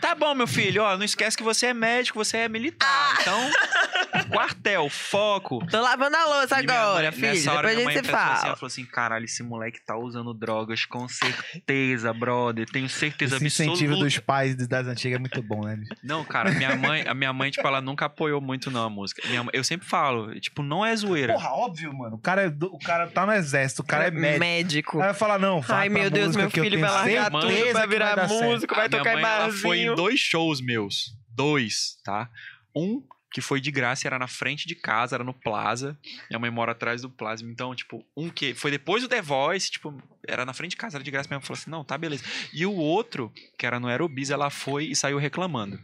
tá 0.00 0.14
bom, 0.14 0.34
meu 0.34 0.46
filho, 0.46 0.82
ó, 0.82 0.96
não 0.96 1.04
esquece 1.04 1.36
que 1.36 1.42
você 1.42 1.66
é 1.66 1.74
médico, 1.74 2.18
você 2.22 2.38
é 2.38 2.48
militar. 2.48 3.16
Então, 3.20 3.50
quartel, 4.30 4.88
foco. 4.88 5.64
Tô 5.66 5.80
lavando 5.80 6.16
a 6.16 6.24
louça 6.26 6.60
E 6.60 6.66
minha 6.66 6.80
agora, 6.80 7.02
mãe- 7.10 7.12
filho. 7.12 7.26
nessa 7.28 7.52
hora 7.52 7.68
Depois 7.68 7.86
a 7.86 7.88
minha 7.88 7.92
gente 7.92 8.06
se 8.06 8.10
pensou 8.12 8.20
assim, 8.22 8.34
fala. 8.36 8.46
ela 8.48 8.56
falou 8.56 8.66
assim, 8.66 8.84
caralho, 8.84 9.24
esse 9.24 9.42
moleque 9.42 9.80
tá 9.84 9.96
usando 9.96 10.32
drogas, 10.34 10.84
com 10.84 11.06
certeza, 11.08 12.12
brother. 12.12 12.66
Tenho 12.70 12.88
certeza 12.88 13.36
Esse 13.36 13.44
incentivo 13.46 13.92
absoluta. 13.92 14.04
dos 14.04 14.18
pais 14.18 14.54
das 14.68 14.86
antigas 14.86 15.16
é 15.16 15.20
muito 15.20 15.42
bom, 15.42 15.64
né? 15.64 15.78
Não, 16.02 16.24
cara, 16.24 16.50
minha 16.52 16.74
mãe, 16.76 17.04
a 17.06 17.14
minha 17.14 17.32
mãe, 17.32 17.50
tipo, 17.50 17.66
ela 17.66 17.80
nunca 17.80 18.06
apoiou 18.06 18.40
muito 18.40 18.70
não 18.70 18.84
a 18.84 18.90
música. 18.90 19.22
Minha 19.28 19.42
mãe- 19.44 19.50
eu 19.52 19.64
sempre 19.64 19.86
falo, 19.86 20.38
tipo, 20.40 20.62
não 20.62 20.84
é 20.84 20.94
zoeira. 20.96 21.34
Porra, 21.34 21.50
óbvio, 21.50 21.92
mano. 21.92 22.16
O 22.16 22.18
cara, 22.18 22.42
é 22.42 22.50
do- 22.50 22.72
o 22.74 22.78
cara 22.78 23.06
tá 23.08 23.26
no 23.26 23.32
exército, 23.32 23.82
o 23.82 23.84
cara 23.84 24.06
é 24.08 24.10
médico. 24.10 24.40
Médico. 24.40 24.96
Aí 24.98 25.04
vai 25.06 25.14
falar, 25.14 25.38
não, 25.38 25.49
vai 25.58 25.78
Ai, 25.80 25.88
meu 25.88 26.10
Deus, 26.10 26.36
meu 26.36 26.50
filho 26.50 26.78
vai 26.78 26.90
largar 26.90 27.30
tudo, 27.30 27.72
vai 27.72 27.86
virar 27.88 28.28
certo. 28.28 28.44
músico, 28.44 28.74
vai 28.74 28.86
A 28.86 28.88
minha 28.88 28.98
tocar 28.98 29.18
em 29.18 29.22
ela 29.24 29.50
foi 29.52 29.78
em 29.78 29.86
barzinho. 29.86 29.94
dois 29.96 30.20
shows 30.20 30.60
meus. 30.60 31.12
Dois, 31.34 31.96
tá? 32.04 32.28
Um 32.76 33.02
que 33.32 33.40
foi 33.40 33.60
de 33.60 33.70
graça, 33.70 34.06
era 34.08 34.18
na 34.18 34.26
frente 34.26 34.66
de 34.66 34.74
casa, 34.74 35.14
era 35.16 35.22
no 35.24 35.32
Plaza. 35.32 35.96
Minha 36.28 36.38
mãe 36.40 36.50
mora 36.50 36.72
atrás 36.72 37.00
do 37.02 37.08
Plaza. 37.08 37.44
Então, 37.44 37.74
tipo, 37.74 38.04
um 38.16 38.28
que 38.28 38.54
foi 38.54 38.70
depois 38.70 39.02
do 39.02 39.08
The 39.08 39.22
Voice, 39.22 39.70
tipo, 39.70 39.96
era 40.26 40.44
na 40.44 40.52
frente 40.52 40.72
de 40.72 40.76
casa, 40.76 40.96
era 40.96 41.04
de 41.04 41.10
graça. 41.10 41.28
Minha 41.28 41.38
mãe 41.38 41.46
falou 41.46 41.58
assim: 41.58 41.70
não, 41.70 41.84
tá, 41.84 41.96
beleza. 41.96 42.24
E 42.52 42.66
o 42.66 42.74
outro, 42.74 43.32
que 43.56 43.64
era 43.64 43.78
no 43.78 43.86
Aerobis, 43.86 44.30
ela 44.30 44.50
foi 44.50 44.86
e 44.86 44.96
saiu 44.96 45.16
reclamando. 45.18 45.78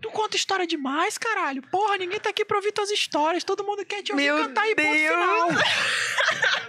Tu 0.00 0.10
conta 0.10 0.36
história 0.36 0.66
demais, 0.66 1.18
caralho. 1.18 1.62
Porra, 1.70 1.96
ninguém 1.98 2.18
tá 2.20 2.30
aqui 2.30 2.44
pra 2.44 2.56
ouvir 2.56 2.72
tuas 2.72 2.90
histórias. 2.90 3.44
Todo 3.44 3.64
mundo 3.64 3.84
quer 3.84 4.02
te 4.02 4.12
ouvir 4.12 4.24
Meu 4.24 4.36
cantar 4.38 4.66
e 4.68 4.74
ponto 4.74 4.92
Deus. 4.92 5.12
final. 5.20 5.48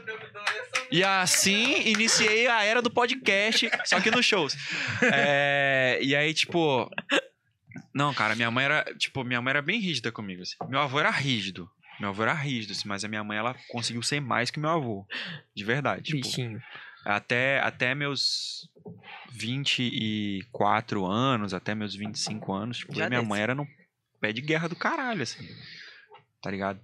E 0.92 1.04
assim 1.04 1.82
iniciei 1.88 2.48
a 2.48 2.64
era 2.64 2.82
do 2.82 2.90
podcast, 2.90 3.70
só 3.86 4.02
que 4.02 4.10
nos 4.10 4.26
shows. 4.26 4.56
É, 5.14 6.00
e 6.02 6.16
aí, 6.16 6.34
tipo. 6.34 6.90
Não, 7.94 8.12
cara, 8.14 8.36
minha 8.36 8.50
mãe 8.50 8.66
era. 8.66 8.84
Tipo, 8.98 9.24
minha 9.24 9.40
mãe 9.42 9.52
era 9.52 9.62
bem 9.62 9.80
rígida 9.80 10.12
comigo. 10.12 10.42
assim. 10.42 10.56
Meu 10.68 10.80
avô 10.80 11.00
era 11.00 11.12
rígido. 11.12 11.70
Meu 12.00 12.10
avô 12.10 12.24
era 12.24 12.34
rígido, 12.34 12.72
assim, 12.72 12.88
mas 12.88 13.04
a 13.04 13.08
minha 13.08 13.24
mãe, 13.24 13.38
ela 13.38 13.56
conseguiu 13.70 14.02
ser 14.02 14.20
mais 14.20 14.50
que 14.50 14.60
meu 14.60 14.70
avô. 14.72 15.06
De 15.56 15.64
verdade. 15.64 16.04
Tipo, 16.04 16.22
Bichinho. 16.22 16.60
até, 17.06 17.60
até 17.60 17.94
meus 17.94 18.68
24 19.32 21.06
anos, 21.06 21.54
até 21.54 21.74
meus 21.76 21.96
25 21.96 22.54
anos, 22.54 22.78
tipo, 22.80 22.94
minha 22.94 23.10
desse. 23.10 23.26
mãe 23.26 23.42
era 23.42 23.56
no 23.56 23.68
pé 24.20 24.32
de 24.34 24.42
guerra 24.42 24.68
do 24.68 24.76
caralho, 24.76 25.22
assim. 25.24 25.48
Tá 26.42 26.50
ligado? 26.52 26.80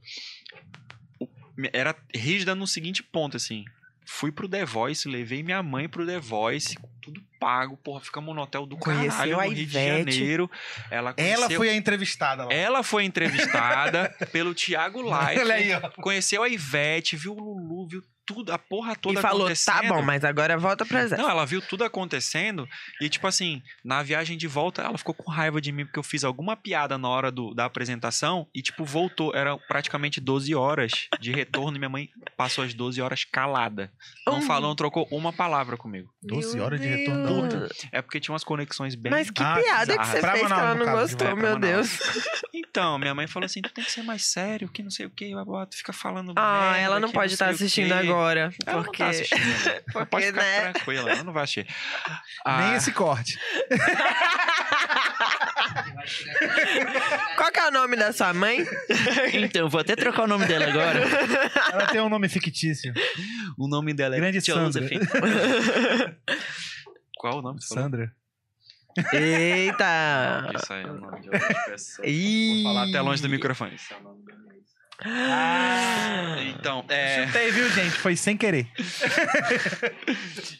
Era 1.71 1.95
rígida 2.13 2.53
no 2.55 2.67
seguinte 2.67 3.01
ponto, 3.01 3.37
assim. 3.37 3.63
Fui 4.07 4.31
pro 4.31 4.47
The 4.47 4.65
Voice, 4.65 5.07
levei 5.09 5.41
minha 5.41 5.63
mãe 5.63 5.89
pro 5.89 6.05
The 6.05 6.19
Voice, 6.19 6.77
tudo 7.01 7.19
pago, 7.39 7.75
porra, 7.77 8.01
ficamos 8.01 8.35
no 8.35 8.41
hotel 8.41 8.65
do 8.67 8.77
Conheceu 8.77 9.09
caralho, 9.11 9.39
a 9.39 9.43
no 9.45 9.49
Rio 9.49 9.55
de 9.55 9.63
Ivete. 9.63 10.11
Janeiro. 10.11 10.51
Ela, 10.91 11.13
Ela 11.17 11.37
conheceu- 11.47 11.57
foi 11.57 11.69
a 11.69 11.75
entrevistada 11.75 12.45
lá. 12.45 12.53
ela 12.53 12.83
foi 12.83 13.03
entrevistada 13.03 14.09
pelo 14.31 14.53
Thiago 14.53 15.01
Life. 15.01 15.39
Olha 15.39 15.55
aí, 15.55 15.73
ó. 15.73 15.89
Conheceu 16.01 16.43
a 16.43 16.49
Ivete, 16.49 17.15
viu 17.17 17.33
o 17.33 17.39
Lulu, 17.39 17.87
viu 17.87 18.03
tudo, 18.25 18.51
a 18.51 18.57
porra 18.57 18.95
toda 18.95 19.19
E 19.19 19.21
falou, 19.21 19.41
acontecendo. 19.45 19.81
tá 19.81 19.87
bom, 19.87 20.01
mas 20.01 20.23
agora 20.23 20.57
volta 20.57 20.85
pro 20.85 20.97
exército. 20.97 21.21
Não, 21.21 21.29
ela 21.29 21.45
viu 21.45 21.61
tudo 21.61 21.83
acontecendo 21.83 22.67
e, 23.01 23.09
tipo 23.09 23.27
assim, 23.27 23.61
na 23.83 24.01
viagem 24.03 24.37
de 24.37 24.47
volta, 24.47 24.81
ela 24.81 24.97
ficou 24.97 25.13
com 25.13 25.31
raiva 25.31 25.61
de 25.61 25.71
mim 25.71 25.85
porque 25.85 25.99
eu 25.99 26.03
fiz 26.03 26.23
alguma 26.23 26.55
piada 26.55 26.97
na 26.97 27.07
hora 27.07 27.31
do, 27.31 27.53
da 27.53 27.65
apresentação 27.65 28.47
e, 28.53 28.61
tipo, 28.61 28.83
voltou. 28.83 29.33
Era 29.35 29.57
praticamente 29.57 30.19
12 30.19 30.53
horas 30.55 31.07
de 31.19 31.31
retorno 31.31 31.77
e 31.77 31.79
minha 31.79 31.89
mãe 31.89 32.09
passou 32.35 32.63
as 32.63 32.73
12 32.73 33.01
horas 33.01 33.23
calada. 33.23 33.91
Não 34.25 34.37
Hum. 34.39 34.41
falou, 34.41 34.69
não 34.69 34.75
trocou 34.75 35.07
uma 35.11 35.31
palavra 35.31 35.77
comigo. 35.77 36.09
12 36.23 36.55
Meu 36.55 36.65
horas 36.65 36.81
de 36.81 36.87
retorno 36.87 37.31
outra. 37.33 37.67
É 37.91 38.01
porque 38.01 38.19
tinha 38.19 38.33
umas 38.33 38.43
conexões 38.43 38.95
bem. 38.95 39.11
Mas 39.11 39.29
que 39.29 39.43
Ah, 39.43 39.59
piada 39.61 39.97
que 39.97 40.07
você 40.07 40.19
Pra 40.19 40.31
fez 40.31 40.43
que 40.43 40.49
Manaus, 40.49 40.61
ela 40.63 40.73
no 40.73 40.79
não 40.79 40.85
caso, 40.85 41.01
gostou, 41.01 41.27
pra 41.27 41.35
meu. 41.35 41.59
Deus. 41.59 41.89
Então, 42.57 42.97
minha 42.97 43.13
mãe 43.13 43.27
falou 43.27 43.45
assim: 43.45 43.61
tu 43.61 43.69
tem 43.73 43.83
que 43.83 43.91
ser 43.91 44.01
mais 44.03 44.25
sério, 44.25 44.69
que 44.69 44.81
não 44.83 44.89
sei 44.89 45.05
o 45.05 45.09
que, 45.09 45.31
tu 45.69 45.77
fica 45.77 45.91
falando. 45.93 46.33
Ah, 46.37 46.71
merda, 46.71 46.77
ela 46.79 46.99
não 46.99 47.09
que 47.09 47.13
pode 47.13 47.33
estar 47.33 47.47
o 47.47 47.49
assistindo 47.51 47.87
quê." 47.87 47.93
Agora. 48.15 48.49
Ela 48.65 48.83
porque... 48.83 49.03
não 49.03 49.11
tá 49.11 49.15
assistindo. 49.15 49.39
né? 49.39 49.81
porque, 49.91 50.05
pode 50.07 50.25
ficar 50.27 50.41
né? 50.41 50.71
tranquila, 50.71 51.11
ela 51.11 51.23
não 51.23 51.33
vai 51.33 51.43
assistir. 51.43 51.65
Nem 52.45 52.45
Ah, 52.45 52.75
esse 52.75 52.91
corte. 52.91 53.37
Qual 57.37 57.51
que 57.51 57.59
é 57.59 57.67
o 57.67 57.71
nome 57.71 57.95
da 57.95 58.13
sua 58.13 58.33
mãe? 58.33 58.65
Então, 59.33 59.69
vou 59.69 59.81
até 59.81 59.95
trocar 59.95 60.23
o 60.23 60.27
nome 60.27 60.45
dela 60.45 60.67
agora. 60.67 60.99
Ela 61.71 61.87
tem 61.87 62.01
um 62.01 62.09
nome 62.09 62.29
fictício. 62.29 62.93
O 63.57 63.67
nome 63.67 63.93
dela 63.93 64.15
é 64.15 64.19
Grande. 64.19 64.41
Sandra. 64.41 64.87
Qual 67.17 67.39
o 67.39 67.41
nome? 67.41 67.61
Sandra. 67.61 68.11
Eita! 69.11 70.51
Isso 70.55 70.71
aí 70.71 70.83
é 70.83 70.87
o 70.87 70.93
nome 70.93 71.21
de 71.21 71.29
outra 71.29 71.53
pessoa. 71.65 72.07
Ih. 72.07 72.63
Vou 72.63 72.73
falar 72.73 72.89
até 72.89 73.01
longe 73.01 73.21
do 73.21 73.29
microfone. 73.29 73.75
Ah. 75.03 76.37
Então, 76.47 76.85
é. 76.87 77.25
Chutei, 77.25 77.51
viu, 77.51 77.69
gente? 77.69 77.91
Foi 77.91 78.15
sem 78.15 78.37
querer. 78.37 78.67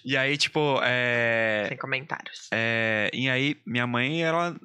E 0.03 0.15
aí, 0.15 0.37
tipo, 0.37 0.79
é. 0.83 1.65
Sem 1.67 1.77
comentários. 1.77 2.47
é 2.51 3.09
e 3.11 3.27
aí, 3.27 3.57
minha 3.65 3.87
mãe, 3.87 4.23
ela. 4.23 4.55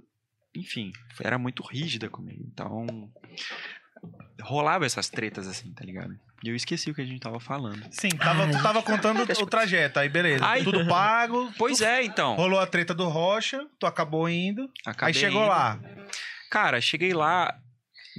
Enfim, 0.55 0.93
era 1.23 1.39
muito 1.39 1.63
rígida 1.63 2.11
comigo. 2.11 2.45
Então. 2.53 3.11
Rolava 4.43 4.85
essas 4.85 5.09
tretas 5.09 5.47
assim, 5.47 5.73
tá 5.73 5.85
ligado? 5.85 6.19
E 6.43 6.49
eu 6.49 6.57
esqueci 6.57 6.91
o 6.91 6.95
que 6.95 7.03
a 7.03 7.05
gente 7.05 7.21
tava 7.21 7.39
falando. 7.39 7.83
Sim, 7.91 8.11
tava, 8.11 8.49
tu 8.51 8.63
tava 8.63 8.83
contando 8.83 9.23
o 9.23 9.47
trajeto, 9.47 9.99
aí 9.99 10.09
beleza. 10.09 10.45
Ai. 10.45 10.63
Tudo 10.63 10.87
pago. 10.87 11.53
Pois 11.57 11.81
é, 11.81 12.03
então. 12.03 12.35
Rolou 12.35 12.59
a 12.59 12.67
treta 12.67 12.95
do 12.95 13.09
Rocha, 13.09 13.67
tu 13.79 13.87
acabou 13.87 14.29
indo. 14.29 14.71
Acabei 14.87 15.15
aí 15.15 15.21
chegou 15.21 15.43
indo. 15.43 15.51
lá. 15.51 15.79
Cara, 16.51 16.81
cheguei 16.81 17.13
lá, 17.13 17.59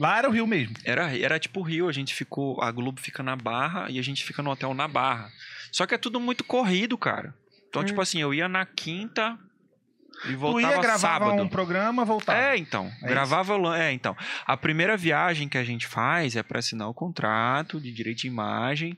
Lá 0.01 0.17
era 0.17 0.27
o 0.27 0.31
Rio 0.31 0.47
mesmo. 0.47 0.75
Era, 0.83 1.15
era 1.15 1.39
tipo 1.39 1.59
o 1.59 1.63
Rio, 1.63 1.87
a 1.87 1.91
gente 1.91 2.15
ficou. 2.15 2.59
A 2.59 2.71
Globo 2.71 2.99
fica 2.99 3.21
na 3.21 3.35
Barra 3.35 3.85
e 3.91 3.99
a 3.99 4.01
gente 4.01 4.23
fica 4.23 4.41
no 4.41 4.49
hotel 4.49 4.73
na 4.73 4.87
Barra. 4.87 5.29
Só 5.71 5.85
que 5.85 5.93
é 5.93 5.97
tudo 5.97 6.19
muito 6.19 6.43
corrido, 6.43 6.97
cara. 6.97 7.35
Então, 7.69 7.83
Hum. 7.83 7.85
tipo 7.85 8.01
assim, 8.01 8.19
eu 8.19 8.33
ia 8.33 8.49
na 8.49 8.65
quinta 8.65 9.37
e 10.25 10.31
Tu 10.31 10.37
voltava 10.37 10.73
ia, 10.73 10.81
gravava 10.81 11.25
sábado. 11.25 11.43
um 11.43 11.47
programa, 11.47 12.03
voltava. 12.03 12.37
É, 12.39 12.57
então. 12.57 12.91
É 13.03 13.07
gravava. 13.07 13.55
lan- 13.55 13.77
É, 13.77 13.91
então. 13.93 14.17
A 14.47 14.57
primeira 14.57 14.97
viagem 14.97 15.47
que 15.47 15.57
a 15.57 15.63
gente 15.63 15.85
faz 15.85 16.35
é 16.35 16.41
pra 16.41 16.57
assinar 16.57 16.89
o 16.89 16.93
contrato 16.95 17.79
de 17.79 17.91
direito 17.93 18.21
de 18.21 18.27
imagem, 18.27 18.97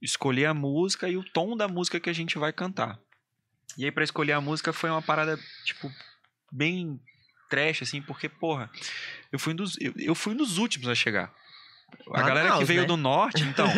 escolher 0.00 0.46
a 0.46 0.54
música 0.54 1.08
e 1.08 1.16
o 1.16 1.24
tom 1.24 1.56
da 1.56 1.66
música 1.66 1.98
que 1.98 2.08
a 2.08 2.12
gente 2.14 2.38
vai 2.38 2.52
cantar. 2.52 2.98
E 3.76 3.84
aí, 3.84 3.90
pra 3.90 4.04
escolher 4.04 4.32
a 4.32 4.40
música 4.40 4.72
foi 4.72 4.90
uma 4.90 5.02
parada, 5.02 5.36
tipo, 5.64 5.90
bem 6.52 6.98
trash, 7.50 7.82
assim, 7.82 8.00
porque, 8.02 8.28
porra, 8.28 8.68
eu 9.36 9.38
fui 9.38 9.52
um 9.52 9.56
dos, 9.56 9.76
eu, 9.78 9.92
eu 9.98 10.14
fui 10.14 10.32
um 10.32 10.36
dos 10.36 10.56
últimos 10.56 10.88
a 10.88 10.94
chegar. 10.94 11.30
A 12.06 12.10
Manaus, 12.10 12.26
galera 12.26 12.58
que 12.58 12.64
veio 12.64 12.80
né? 12.80 12.86
do 12.86 12.96
norte, 12.96 13.42
então. 13.42 13.68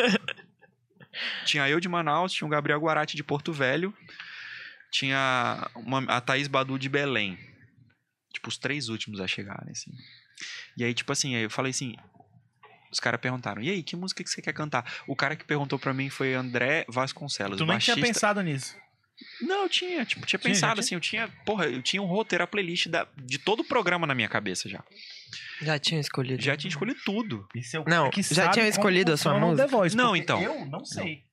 tinha 1.45 1.69
eu 1.69 1.81
de 1.81 1.89
Manaus, 1.89 2.33
tinha 2.33 2.47
o 2.47 2.51
Gabriel 2.51 2.79
Guarati 2.79 3.17
de 3.17 3.25
Porto 3.25 3.53
Velho, 3.53 3.93
tinha 4.93 5.69
uma, 5.75 6.05
a 6.05 6.21
Thaís 6.21 6.47
Badu 6.47 6.79
de 6.79 6.89
Belém. 6.89 7.37
Tipo, 8.33 8.49
os 8.49 8.57
três 8.57 8.89
últimos 8.89 9.21
a 9.21 9.27
chegarem, 9.27 9.73
assim. 9.73 9.91
E 10.77 10.85
aí, 10.85 10.95
tipo 10.95 11.11
assim, 11.11 11.35
aí 11.35 11.43
eu 11.43 11.51
falei 11.51 11.71
assim. 11.71 11.97
Os 12.91 13.01
caras 13.01 13.21
perguntaram, 13.21 13.61
e 13.61 13.69
aí, 13.69 13.83
que 13.83 13.97
música 13.97 14.25
que 14.25 14.31
você 14.31 14.41
quer 14.41 14.55
cantar? 14.55 15.03
O 15.07 15.15
cara 15.15 15.37
que 15.37 15.45
perguntou 15.45 15.79
pra 15.79 15.93
mim 15.93 16.09
foi 16.09 16.35
André 16.35 16.87
Vasconcelos. 16.89 17.59
Tu 17.59 17.67
nem 17.67 17.79
tinha 17.79 17.97
baixista. 17.97 18.15
pensado 18.15 18.41
nisso. 18.43 18.75
Não, 19.41 19.63
eu 19.63 19.69
tinha, 19.69 20.05
tipo, 20.05 20.27
tinha 20.27 20.39
pensado 20.39 20.75
tinha? 20.75 20.81
assim, 20.81 20.95
eu 20.95 21.01
tinha, 21.01 21.29
porra, 21.45 21.67
eu 21.67 21.83
tinha 21.83 22.03
um 22.03 22.07
roteiro, 22.07 22.45
a 22.45 22.47
playlist 22.47 22.89
da, 22.89 23.07
de 23.17 23.39
todo 23.39 23.61
o 23.61 23.65
programa 23.65 24.07
na 24.07 24.15
minha 24.15 24.29
cabeça 24.29 24.69
já. 24.69 24.83
Já 25.61 25.79
tinha 25.79 26.01
escolhido. 26.01 26.43
Já 26.43 26.57
tinha 26.57 26.69
escolhido 26.69 27.01
tudo. 27.05 27.47
Isso 27.55 27.77
é 27.77 27.81
o 27.81 27.85
Não, 27.87 28.11
já 28.31 28.49
tinha 28.51 28.67
escolhido 28.69 29.13
a 29.13 29.17
sua 29.17 29.35
o 29.35 29.41
música? 29.41 29.67
The 29.67 29.71
Voice, 29.71 29.97
Não, 29.97 30.15
então. 30.17 30.43
Eu 30.43 30.67
não 30.67 30.85
sei. 30.85 31.25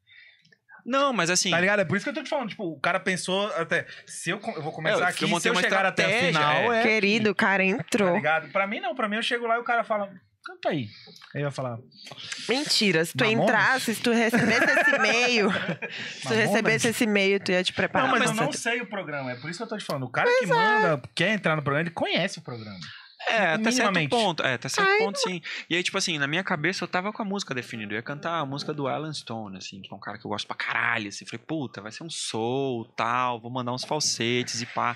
Não, 0.85 1.11
mas 1.11 1.31
assim, 1.31 1.49
Tá 1.49 1.59
ligado? 1.59 1.79
É 1.79 1.85
por 1.85 1.97
isso 1.97 2.03
que 2.05 2.09
eu 2.09 2.13
tô 2.13 2.21
te 2.21 2.29
falando. 2.29 2.49
Tipo, 2.49 2.63
o 2.65 2.79
cara 2.79 2.99
pensou 2.99 3.47
até. 3.55 3.87
Se 4.05 4.29
eu, 4.29 4.39
eu 4.55 4.61
vou 4.61 4.71
começar 4.71 4.97
É, 4.97 5.01
eu 5.01 5.05
aqui, 5.07 5.25
montei 5.25 5.41
se 5.41 5.47
eu 5.49 5.53
uma 5.53 5.61
chegar 5.61 5.83
até 5.83 6.05
a 6.05 6.09
estratégia, 6.09 6.39
final, 6.39 6.73
é. 6.73 6.83
Querido, 6.83 7.31
o 7.31 7.35
cara 7.35 7.63
Tá 7.63 7.69
entrou. 7.69 8.15
ligado? 8.15 8.51
Pra 8.51 8.67
mim, 8.67 8.79
não. 8.79 8.93
Pra 8.93 9.09
mim, 9.09 9.15
eu 9.15 9.23
chego 9.23 9.47
lá 9.47 9.55
e 9.55 9.59
o 9.59 9.63
cara 9.63 9.83
fala. 9.83 10.11
Canta 10.45 10.69
aí. 10.69 10.87
Aí 11.33 11.41
vai 11.41 11.51
falar. 11.51 11.79
Mentira, 12.47 13.03
se 13.03 13.17
tu 13.17 13.23
Mamonas? 13.23 13.43
entrasse, 13.43 13.95
se 13.95 14.01
tu 14.01 14.11
recebesse 14.11 14.79
esse 14.79 14.95
e-mail, 14.95 15.49
se 16.21 16.21
tu 16.21 16.33
recebesse 16.33 16.87
esse 16.89 17.03
e-mail, 17.05 17.39
tu 17.39 17.51
ia 17.51 17.63
te 17.63 17.73
preparar. 17.73 18.07
Não, 18.07 18.19
mas 18.19 18.29
eu 18.29 18.35
não 18.35 18.51
sei 18.51 18.79
o 18.79 18.85
programa. 18.85 19.31
É 19.31 19.35
por 19.35 19.49
isso 19.49 19.57
que 19.57 19.63
eu 19.63 19.67
tô 19.67 19.75
te 19.75 19.83
falando. 19.83 20.03
O 20.03 20.09
cara 20.09 20.29
que 20.39 20.45
manda, 20.45 21.01
quer 21.15 21.33
entrar 21.33 21.55
no 21.55 21.63
programa, 21.63 21.87
ele 21.87 21.95
conhece 21.95 22.37
o 22.37 22.41
programa. 22.43 22.79
é, 23.27 23.53
até 23.53 23.71
certo 23.71 24.07
ponto, 24.07 24.43
é, 24.43 24.53
até 24.53 24.69
certo 24.69 24.87
Ai, 24.87 24.99
ponto 24.99 25.17
sim. 25.17 25.41
E 25.67 25.75
aí, 25.75 25.81
tipo 25.81 25.97
assim, 25.97 26.19
na 26.19 26.27
minha 26.27 26.43
cabeça 26.43 26.83
eu 26.83 26.87
tava 26.87 27.11
com 27.11 27.23
a 27.23 27.25
música 27.25 27.55
definida, 27.55 27.93
eu 27.93 27.95
ia 27.95 28.03
cantar 28.03 28.37
a 28.39 28.45
música 28.45 28.71
do 28.71 28.87
Alan 28.87 29.11
Stone, 29.13 29.57
assim, 29.57 29.81
que 29.81 29.91
é 29.91 29.95
um 29.95 29.99
cara 29.99 30.19
que 30.19 30.25
eu 30.25 30.29
gosto 30.29 30.45
pra 30.45 30.55
caralho, 30.55 31.09
assim, 31.09 31.25
falei, 31.25 31.43
puta, 31.43 31.81
vai 31.81 31.91
ser 31.91 32.03
um 32.03 32.09
soul, 32.09 32.85
tal, 32.95 33.41
vou 33.41 33.49
mandar 33.49 33.73
uns 33.73 33.83
falsetes 33.83 34.61
e 34.61 34.67
pá. 34.67 34.95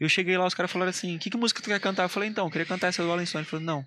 Eu 0.00 0.08
cheguei 0.08 0.36
lá, 0.36 0.44
os 0.46 0.54
caras 0.54 0.72
falaram 0.72 0.90
assim, 0.90 1.16
que, 1.18 1.30
que 1.30 1.36
música 1.36 1.62
tu 1.62 1.70
quer 1.70 1.78
cantar? 1.78 2.02
Eu 2.02 2.08
falei, 2.08 2.28
então, 2.28 2.46
eu 2.46 2.50
queria 2.50 2.66
cantar 2.66 2.88
essa 2.88 3.04
do 3.04 3.12
Alan 3.12 3.24
Stone. 3.24 3.42
Ele 3.42 3.50
falou, 3.50 3.64
não. 3.64 3.86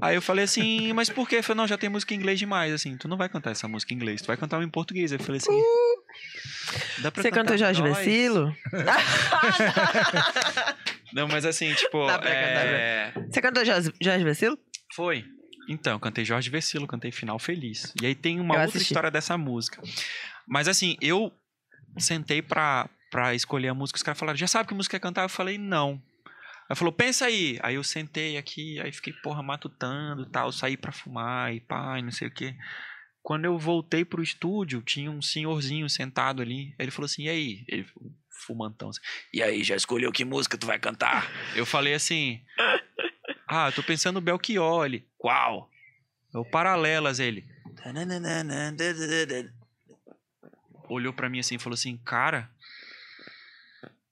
Aí 0.00 0.14
eu 0.14 0.22
falei 0.22 0.44
assim, 0.44 0.92
mas 0.92 1.08
por 1.08 1.28
quê? 1.28 1.36
Ele 1.36 1.42
falou, 1.42 1.62
não, 1.62 1.68
já 1.68 1.78
tem 1.78 1.88
música 1.88 2.14
em 2.14 2.16
inglês 2.16 2.38
demais, 2.38 2.72
assim, 2.72 2.96
tu 2.96 3.08
não 3.08 3.16
vai 3.16 3.28
cantar 3.28 3.50
essa 3.50 3.68
música 3.68 3.92
em 3.92 3.96
inglês, 3.96 4.22
tu 4.22 4.26
vai 4.26 4.36
cantar 4.36 4.58
uma 4.58 4.64
em 4.64 4.68
português. 4.68 5.12
Eu 5.12 5.18
falei 5.18 5.40
assim, 5.40 5.62
dá 6.98 7.10
pra 7.10 7.22
Você 7.22 7.30
cantar 7.30 7.42
cantou 7.42 7.58
Jorge 7.58 7.82
nós? 7.82 7.98
Vecilo? 7.98 8.56
Não, 11.12 11.26
mas 11.26 11.44
assim, 11.46 11.72
tipo, 11.74 12.06
Dá 12.06 12.18
pra 12.18 12.30
é... 12.30 13.12
Você 13.30 13.40
cantou 13.40 13.64
Jorge, 13.64 13.92
Jorge 14.00 14.24
Vecilo? 14.24 14.58
Foi. 14.94 15.24
Então, 15.68 15.94
eu 15.94 16.00
cantei 16.00 16.24
Jorge 16.24 16.50
Vecilo, 16.50 16.86
cantei 16.86 17.10
Final 17.10 17.38
Feliz. 17.38 17.92
E 18.00 18.06
aí 18.06 18.14
tem 18.14 18.40
uma 18.40 18.54
Eu 18.54 18.60
outra 18.60 18.76
assisti. 18.76 18.92
história 18.92 19.10
dessa 19.10 19.36
música. 19.36 19.82
Mas 20.46 20.68
assim, 20.68 20.96
eu 21.00 21.32
sentei 21.98 22.42
pra, 22.42 22.88
pra 23.10 23.34
escolher 23.34 23.68
a 23.68 23.74
música, 23.74 23.96
os 23.96 24.02
caras 24.02 24.18
falaram, 24.18 24.36
já 24.36 24.46
sabe 24.46 24.68
que 24.68 24.74
música 24.74 24.98
quer 24.98 25.02
cantar? 25.02 25.22
Eu 25.22 25.28
falei, 25.28 25.58
não. 25.58 26.00
Aí 26.68 26.76
falou, 26.76 26.92
pensa 26.92 27.26
aí. 27.26 27.58
Aí 27.62 27.76
eu 27.76 27.84
sentei 27.84 28.36
aqui, 28.36 28.80
aí 28.80 28.92
fiquei, 28.92 29.12
porra, 29.12 29.42
matutando 29.42 30.22
e 30.22 30.30
tal, 30.30 30.52
saí 30.52 30.76
pra 30.76 30.92
fumar 30.92 31.54
e 31.54 31.64
e 31.98 32.02
não 32.02 32.10
sei 32.10 32.28
o 32.28 32.34
quê. 32.34 32.54
Quando 33.22 33.44
eu 33.44 33.58
voltei 33.58 34.04
pro 34.04 34.22
estúdio, 34.22 34.82
tinha 34.82 35.10
um 35.10 35.20
senhorzinho 35.20 35.88
sentado 35.88 36.42
ali. 36.42 36.74
Ele 36.78 36.90
falou 36.90 37.06
assim, 37.06 37.24
e 37.24 37.28
aí? 37.28 37.64
Ele, 37.68 37.86
fumantão 38.46 38.90
assim, 38.90 39.00
e 39.34 39.42
aí, 39.42 39.64
já 39.64 39.74
escolheu 39.74 40.12
que 40.12 40.24
música 40.24 40.56
tu 40.56 40.66
vai 40.66 40.78
cantar? 40.78 41.28
Eu 41.56 41.66
falei 41.66 41.92
assim, 41.92 42.40
Ah, 43.48 43.68
eu 43.68 43.72
tô 43.72 43.82
pensando 43.82 44.16
no 44.16 44.20
Belchior. 44.20 44.84
Ele, 44.84 45.08
qual? 45.16 45.70
É 46.34 46.38
o 46.38 46.44
Paralelas, 46.44 47.18
ele. 47.18 47.48
Olhou 50.90 51.14
pra 51.14 51.30
mim 51.30 51.38
assim 51.38 51.54
e 51.54 51.58
falou 51.58 51.74
assim, 51.74 51.96
cara... 51.96 52.50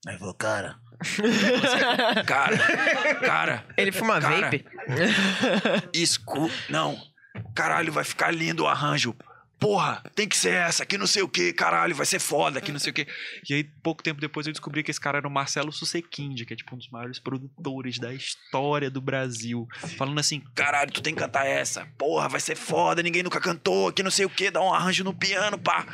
Aí 0.07 0.17
falou, 0.17 0.33
cara. 0.33 0.79
Cara, 2.25 2.57
cara, 3.19 3.65
Ele 3.77 3.91
fuma 3.91 4.19
Cara. 4.19 4.41
vape? 4.41 4.65
escu... 5.93 6.49
Não, 6.69 6.97
caralho, 7.53 7.91
vai 7.91 8.03
ficar 8.03 8.31
lindo 8.31 8.63
o 8.63 8.67
arranjo. 8.67 9.15
Porra, 9.59 10.03
tem 10.13 10.27
que 10.27 10.37
ser 10.37 10.53
essa, 10.53 10.85
que 10.85 10.99
não 10.99 11.07
sei 11.07 11.23
o 11.23 11.27
que, 11.27 11.51
caralho, 11.51 11.95
vai 11.95 12.05
ser 12.05 12.19
foda, 12.19 12.61
que 12.61 12.71
não 12.71 12.79
sei 12.79 12.91
o 12.91 12.93
que. 12.93 13.07
E 13.49 13.55
aí, 13.55 13.63
pouco 13.63 14.03
tempo 14.03 14.21
depois, 14.21 14.45
eu 14.45 14.53
descobri 14.53 14.83
que 14.83 14.91
esse 14.91 15.01
cara 15.01 15.17
era 15.17 15.27
o 15.27 15.31
Marcelo 15.31 15.71
Susequinde, 15.71 16.45
que 16.45 16.53
é 16.53 16.55
tipo 16.55 16.75
um 16.75 16.77
dos 16.77 16.89
maiores 16.91 17.17
produtores 17.17 17.97
da 17.97 18.13
história 18.13 18.89
do 18.91 19.01
Brasil. 19.01 19.67
Falando 19.97 20.19
assim, 20.19 20.43
caralho, 20.53 20.91
tu 20.91 21.01
tem 21.01 21.15
que 21.15 21.19
cantar 21.21 21.47
essa. 21.47 21.87
Porra, 21.97 22.29
vai 22.29 22.39
ser 22.39 22.55
foda, 22.55 23.01
ninguém 23.01 23.23
nunca 23.23 23.41
cantou, 23.41 23.91
que 23.91 24.03
não 24.03 24.11
sei 24.11 24.25
o 24.25 24.29
que, 24.29 24.51
dá 24.51 24.61
um 24.61 24.71
arranjo 24.71 25.03
no 25.03 25.13
piano, 25.13 25.57
pá. 25.57 25.87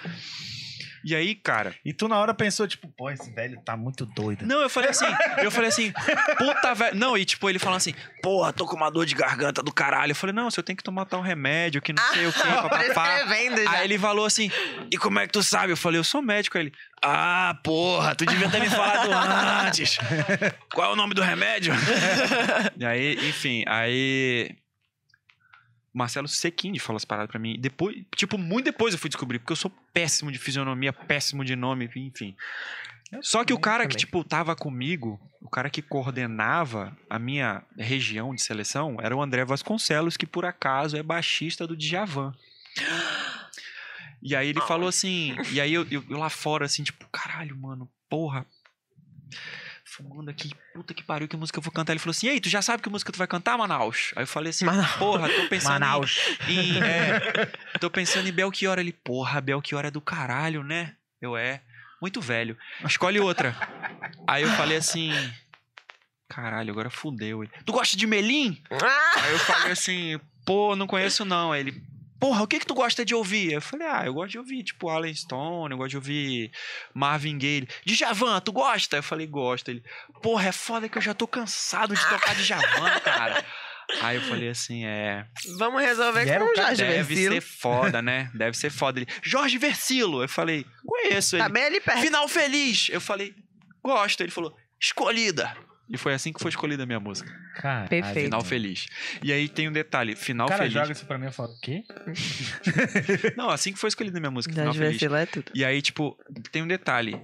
E 1.04 1.16
aí, 1.16 1.36
cara, 1.36 1.76
E 1.84 1.93
tu 1.93 2.08
na 2.08 2.18
hora 2.18 2.34
pensou, 2.34 2.68
tipo, 2.68 2.88
pô, 2.88 3.10
esse 3.10 3.32
velho 3.32 3.60
tá 3.64 3.76
muito 3.76 4.06
doido. 4.06 4.45
não, 4.45 4.62
eu 4.62 4.70
falei 4.70 4.89
assim, 4.89 5.06
eu 5.38 5.51
falei 5.51 5.70
assim, 5.70 5.91
puta 6.38 6.74
velho. 6.74 6.95
Não, 6.95 7.18
e 7.18 7.26
tipo, 7.26 7.49
ele 7.49 7.60
falando 7.60 7.78
assim, 7.78 7.93
porra, 8.22 8.54
tô 8.54 8.66
com 8.66 8.76
uma 8.76 8.89
dor 8.89 9.06
de 9.06 9.16
garganta 9.16 9.62
do 9.62 9.72
caralho. 9.74 10.12
Eu 10.12 10.16
falei, 10.16 10.34
não, 10.34 10.49
se 10.49 10.60
eu 10.60 10.64
tenho 10.64 10.78
que 10.78 10.84
tomar 10.84 11.06
tal 11.06 11.22
remédio, 11.22 11.82
que 11.82 11.93
não 11.93 12.04
sei 12.14 12.28
o 12.28 12.34
que, 12.34 12.39
papapá. 12.43 12.70
Prescrevendo 12.80 13.64
já. 13.64 13.72
Aí 13.72 13.86
ele 13.86 13.99
falou 13.99 14.26
assim, 14.26 14.49
e 14.91 14.97
como 14.97 15.20
é 15.20 15.28
que 15.28 15.34
tu 15.34 15.43
sabe? 15.43 15.74
Eu 15.74 15.78
falei, 15.78 15.99
eu 15.99 16.04
sou 16.04 16.22
médico. 16.22 16.58
Aí 16.58 16.66
ele, 16.66 16.74
ah, 17.04 17.58
porra, 17.64 18.16
tu 18.16 18.26
devia 18.26 18.49
ter 18.49 18.60
me 18.62 18.70
falado 18.70 19.10
antes. 19.68 19.97
Qual 20.74 20.89
é 20.89 20.93
o 20.93 20.95
nome 20.95 21.14
do 21.14 21.22
remédio? 21.22 21.74
e 22.78 22.86
aí, 22.86 23.30
enfim, 23.30 23.64
aí. 23.68 24.56
Marcelo 25.94 26.28
Sequinde 26.28 26.80
falou 26.80 26.98
as 26.98 27.06
paradas 27.06 27.30
pra 27.30 27.39
mim. 27.39 27.58
Depois, 27.60 27.96
tipo, 28.16 28.38
muito 28.38 28.66
depois 28.66 28.94
eu 28.94 29.00
fui 29.00 29.10
descobrir, 29.10 29.39
porque 29.39 29.52
eu 29.52 29.58
sou 29.58 29.72
péssimo 29.94 30.32
de 30.32 30.39
fisionomia, 30.39 30.91
péssimo 30.91 31.46
de 31.46 31.56
nome, 31.56 31.86
enfim. 31.96 32.36
Só 33.22 33.46
que 33.46 33.54
o 33.54 33.60
cara 33.60 33.84
que, 33.84 33.89
também. 33.89 34.00
tipo, 34.00 34.24
tava 34.24 34.56
comigo, 34.56 35.20
o 35.39 35.48
cara 35.48 35.70
que 35.70 35.84
coordenava 35.84 36.98
a 37.08 37.20
minha 37.20 37.62
região 37.78 38.34
de 38.34 38.41
seleção 38.41 38.98
era 39.00 39.16
o 39.16 39.22
André 39.22 39.46
Vasconcelos, 39.46 40.18
que 40.18 40.26
por 40.26 40.46
acaso 40.46 40.98
é 40.98 41.04
baixista 41.04 41.68
do 41.68 41.78
Djavan. 41.78 42.34
E 44.22 44.36
aí 44.36 44.48
ele 44.50 44.62
falou 44.62 44.88
assim, 44.88 45.36
e 45.52 45.62
aí 45.62 45.74
eu, 45.74 45.86
eu- 45.91 46.04
eu 46.10 46.18
lá 46.18 46.30
fora, 46.30 46.66
assim, 46.66 46.82
tipo, 46.82 47.06
caralho, 47.12 47.56
mano, 47.56 47.88
porra. 48.10 48.48
Fumando 49.96 50.32
aqui, 50.32 50.50
puta 50.74 50.91
que 50.91 51.04
pariu, 51.04 51.28
que 51.28 51.38
música 51.38 51.60
eu 51.60 51.62
vou 51.62 51.72
cantar? 51.72 51.94
Ele 51.94 52.00
falou 52.00 52.12
assim, 52.12 52.26
e 52.26 52.30
aí, 52.32 52.41
tu 52.41 52.50
já 52.50 52.64
sabe 52.64 52.82
que 52.82 52.89
música 52.89 53.12
tu 53.12 53.18
vai 53.18 53.28
cantar, 53.28 53.56
Manaus? 53.60 54.12
Aí 54.16 54.24
eu 54.24 54.28
falei 54.28 54.50
assim, 54.50 54.66
Manaus. 54.66 54.91
porra, 54.94 55.30
tô 55.30 55.48
pensando 55.48 55.74
Manaus. 55.74 56.18
em... 56.48 56.78
em, 56.78 56.84
é, 56.84 57.80
tô 57.80 57.91
pensando 57.91 58.28
em 58.28 58.32
Belchior. 58.32 58.80
Ele, 58.80 58.91
porra, 58.91 59.39
Belchior 59.39 59.86
é 59.86 59.91
do 59.91 60.02
caralho, 60.02 60.64
né? 60.64 60.96
Eu, 61.22 61.38
é. 61.38 61.62
Muito 62.02 62.20
velho. 62.20 62.58
Escolhe 62.84 63.20
outra. 63.20 63.56
Aí 64.28 64.41
eu 64.41 64.50
falei 64.50 64.78
assim... 64.78 65.12
Caralho, 66.28 66.72
agora 66.72 66.89
fudeu. 66.89 67.44
Ele, 67.44 67.52
tu 67.64 67.72
gosta 67.72 67.96
de 67.96 68.08
Melim? 68.08 68.64
Ah! 68.72 69.22
Aí 69.22 69.32
eu 69.34 69.39
falei 69.39 69.74
assim, 69.74 70.20
pô, 70.44 70.76
não 70.76 70.88
conheço 70.88 71.24
não. 71.24 71.52
Aí 71.52 71.60
ele, 71.60 71.84
porra, 72.24 72.43
o 72.43 72.47
que 72.47 72.59
que 72.59 72.65
tu 72.65 72.74
gosta 72.74 73.03
de 73.03 73.13
ouvir? 73.13 73.51
Eu 73.51 73.61
falei, 73.61 73.86
ah, 73.86 74.05
eu 74.05 74.13
gosto 74.13 74.32
de 74.32 74.38
ouvir, 74.38 74.63
tipo, 74.63 74.88
Alan 74.88 75.13
Stone, 75.13 75.74
eu 75.74 75.78
gosto 75.78 75.89
de 75.89 75.97
ouvir 75.97 76.51
Marvin 76.93 77.38
Gaye. 77.38 77.67
Djavan, 77.86 78.39
tu 78.39 78.53
gosta? 78.53 78.95
Eu 78.95 79.03
falei, 79.03 79.28
gosto. 79.28 79.67
Ele, 79.67 79.84
porra, 80.21 80.47
é 80.47 80.51
foda 80.53 80.88
que 80.88 80.97
eu 80.97 81.01
já 81.01 81.13
tô 81.13 81.28
cansado 81.28 81.93
de 81.93 82.09
tocar 82.09 82.34
Djavan, 82.36 82.97
cara. 83.03 83.43
Aí 84.01 84.15
eu 84.15 84.21
falei 84.21 84.47
assim, 84.47 84.86
é, 84.86 85.26
Vamos 85.57 85.82
resolver 85.82 86.26
E 86.26 86.39
com 86.39 86.45
o 86.45 86.55
Jorge 86.55 86.78
deve 86.78 87.03
Versilo. 87.03 87.34
ser 87.34 87.41
foda, 87.41 88.01
né? 88.01 88.32
Deve 88.34 88.55
ser 88.55 88.69
foda. 88.69 89.01
Ele, 89.01 89.07
Jorge 89.21 89.57
Versilo. 89.57 90.24
Eu 90.24 90.30
falei, 90.30 90.65
conheço 90.86 91.36
ele. 91.36 91.43
Tá 91.43 91.49
bem 91.49 91.65
ali 91.65 91.82
perto. 91.82 91.99
Final 91.99 92.28
Feliz. 92.30 92.88
Eu 92.89 93.01
falei, 93.01 93.36
gosto. 93.84 94.21
Ele 94.21 94.32
falou, 94.32 94.55
escolhida. 94.80 95.53
E 95.94 95.98
foi 95.98 96.14
assim 96.16 96.34
que 96.34 96.41
foi 96.41 96.50
escolhida 96.50 96.82
a 96.82 96.86
minha 96.88 97.00
música. 97.00 97.32
Cara, 97.56 97.88
Perfeito. 97.88 98.26
Final 98.26 98.44
Feliz. 98.44 98.88
E 99.22 99.32
aí 99.32 99.48
tem 99.48 99.70
um 99.70 99.72
detalhe, 99.72 100.16
final 100.16 100.48
cara 100.48 100.64
feliz. 100.64 100.74
joga 100.74 100.91
isso 100.91 101.06
pra 101.06 101.20
mim 101.20 101.28
e 101.28 101.32
fala, 101.32 101.50
o 101.50 101.60
quê? 101.62 101.84
Não, 103.38 103.50
assim 103.50 103.72
que 103.72 103.78
foi 103.80 103.89
escolhida 103.89 104.18
a 104.18 104.20
minha 104.20 104.32
música, 104.32 104.54
Final 104.56 104.74
Feliz. 104.74 105.02
É 105.04 105.26
tudo. 105.28 105.52
E 105.54 105.64
aí, 105.64 105.82
tipo, 105.84 106.18
tem 106.52 106.64
um 106.64 106.68
detalhe. 106.68 107.22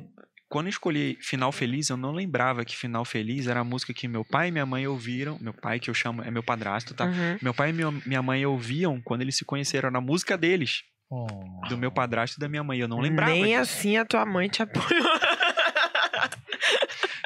Quando 0.48 0.68
eu 0.68 0.72
escolhi 0.72 1.18
Final 1.22 1.52
Feliz, 1.52 1.90
eu 1.90 1.98
não 1.98 2.12
lembrava 2.12 2.64
que 2.66 2.76
Final 2.78 3.06
Feliz 3.06 3.48
era 3.48 3.60
a 3.60 3.64
música 3.64 3.94
que 3.94 4.08
meu 4.08 4.24
pai 4.26 4.50
e 4.50 4.52
minha 4.52 4.66
mãe 4.66 4.86
ouviram. 4.88 5.38
Meu 5.42 5.54
pai, 5.54 5.80
que 5.80 5.90
eu 5.90 5.94
chamo, 5.94 6.22
é 6.24 6.30
meu 6.32 6.42
padrasto, 6.44 6.94
tá? 6.94 7.06
Uhum. 7.06 7.38
Meu 7.42 7.54
pai 7.54 7.70
e 7.70 7.74
minha, 7.74 7.92
minha 8.06 8.22
mãe 8.22 8.46
ouviam 8.46 9.00
quando 9.02 9.22
eles 9.22 9.36
se 9.36 9.46
conheceram 9.46 9.90
na 9.92 10.02
música 10.02 10.38
deles, 10.38 10.84
Oh. 11.12 11.26
do 11.68 11.76
meu 11.76 11.92
padrasto 11.92 12.38
e 12.38 12.40
da 12.40 12.48
minha 12.48 12.64
mãe. 12.64 12.78
Eu 12.80 12.88
não 12.88 13.00
lembrava. 13.00 13.32
Nem 13.32 13.46
disso. 13.46 13.60
assim 13.62 13.98
a 13.98 14.06
tua 14.06 14.24
mãe 14.28 14.48
te 14.48 14.62
apoiou. 14.62 14.88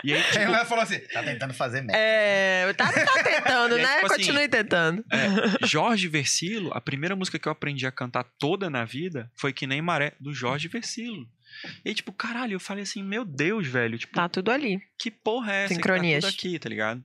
E 0.04 0.14
aí, 0.14 0.20
Aí 0.20 0.26
tipo, 0.32 0.40
ela 0.44 0.66
falou 0.66 0.84
assim, 0.84 1.00
tá 1.00 1.24
tentando 1.24 1.54
fazer 1.54 1.82
merda. 1.82 1.98
É, 1.98 2.74
tá, 2.74 2.92
tá 2.92 3.24
tentando, 3.24 3.76
aí, 3.76 3.82
né? 3.82 3.94
tipo 3.96 4.06
assim, 4.08 4.16
Continue 4.18 4.48
tentando. 4.50 5.06
é, 5.12 5.28
Jorge 5.66 6.08
Versilo, 6.08 6.72
a 6.74 6.82
primeira 6.82 7.16
música 7.16 7.40
que 7.40 7.48
eu 7.48 7.52
aprendi 7.52 7.88
a 7.88 7.92
cantar 7.92 8.26
toda 8.38 8.70
na 8.70 8.84
vida 8.84 9.32
foi 9.36 9.54
Que 9.54 9.66
Nem 9.66 9.82
Maré, 9.82 10.14
do 10.20 10.34
Jorge 10.34 10.68
Versilo. 10.68 11.26
E 11.86 11.94
tipo, 11.94 12.12
caralho, 12.12 12.54
eu 12.54 12.60
falei 12.60 12.84
assim, 12.84 13.04
meu 13.04 13.24
Deus, 13.26 13.68
velho, 13.68 13.98
tipo, 13.98 14.14
Tá 14.14 14.28
tudo 14.30 14.52
ali. 14.52 14.80
que 14.98 15.10
porra 15.12 15.52
é 15.54 15.64
essa 15.66 15.74
Sincronias. 15.76 16.24
que 16.24 16.32
tá 16.32 16.32
tudo 16.32 16.40
aqui, 16.40 16.60
tá 16.60 16.70
ligado? 16.70 17.04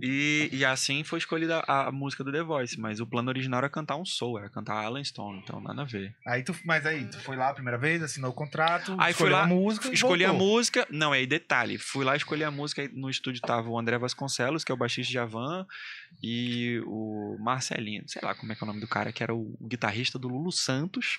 E, 0.00 0.48
e 0.50 0.64
assim 0.64 1.04
foi 1.04 1.18
escolhida 1.18 1.58
a, 1.68 1.88
a 1.88 1.92
música 1.92 2.24
do 2.24 2.32
The 2.32 2.42
Voice, 2.42 2.80
mas 2.80 3.00
o 3.00 3.06
plano 3.06 3.28
original 3.28 3.58
era 3.58 3.68
cantar 3.68 3.96
um 3.96 4.04
soul, 4.04 4.38
era 4.38 4.48
cantar 4.48 4.82
Alan 4.82 5.04
Stone, 5.04 5.40
então 5.44 5.60
nada 5.60 5.82
a 5.82 5.84
ver. 5.84 6.14
Aí 6.26 6.42
tu, 6.42 6.56
mas 6.64 6.86
aí, 6.86 7.04
tu 7.04 7.18
foi 7.20 7.36
lá 7.36 7.50
a 7.50 7.54
primeira 7.54 7.76
vez, 7.78 8.02
assinou 8.02 8.30
o 8.30 8.34
contrato, 8.34 8.96
Aí 8.98 9.10
escolheu 9.10 9.36
lá, 9.36 9.42
a 9.42 9.46
música 9.46 9.88
e 9.88 9.92
Escolhi 9.92 10.24
a 10.24 10.32
música, 10.32 10.86
não, 10.90 11.12
aí 11.12 11.26
detalhe, 11.26 11.76
fui 11.76 12.02
lá 12.04 12.16
escolher 12.16 12.44
a 12.44 12.50
música, 12.50 12.80
aí 12.80 12.88
no 12.94 13.10
estúdio 13.10 13.42
tava 13.42 13.68
o 13.68 13.78
André 13.78 13.98
Vasconcelos, 13.98 14.64
que 14.64 14.72
é 14.72 14.74
o 14.74 14.78
baixista 14.78 15.08
de 15.08 15.14
Javan, 15.14 15.66
e 16.22 16.80
o 16.86 17.36
Marcelinho, 17.40 18.04
sei 18.06 18.22
lá 18.22 18.34
como 18.34 18.52
é 18.52 18.54
que 18.54 18.62
é 18.62 18.64
o 18.64 18.68
nome 18.68 18.80
do 18.80 18.88
cara, 18.88 19.12
que 19.12 19.22
era 19.22 19.34
o 19.34 19.54
guitarrista 19.68 20.18
do 20.18 20.28
Lulu 20.28 20.50
Santos, 20.50 21.18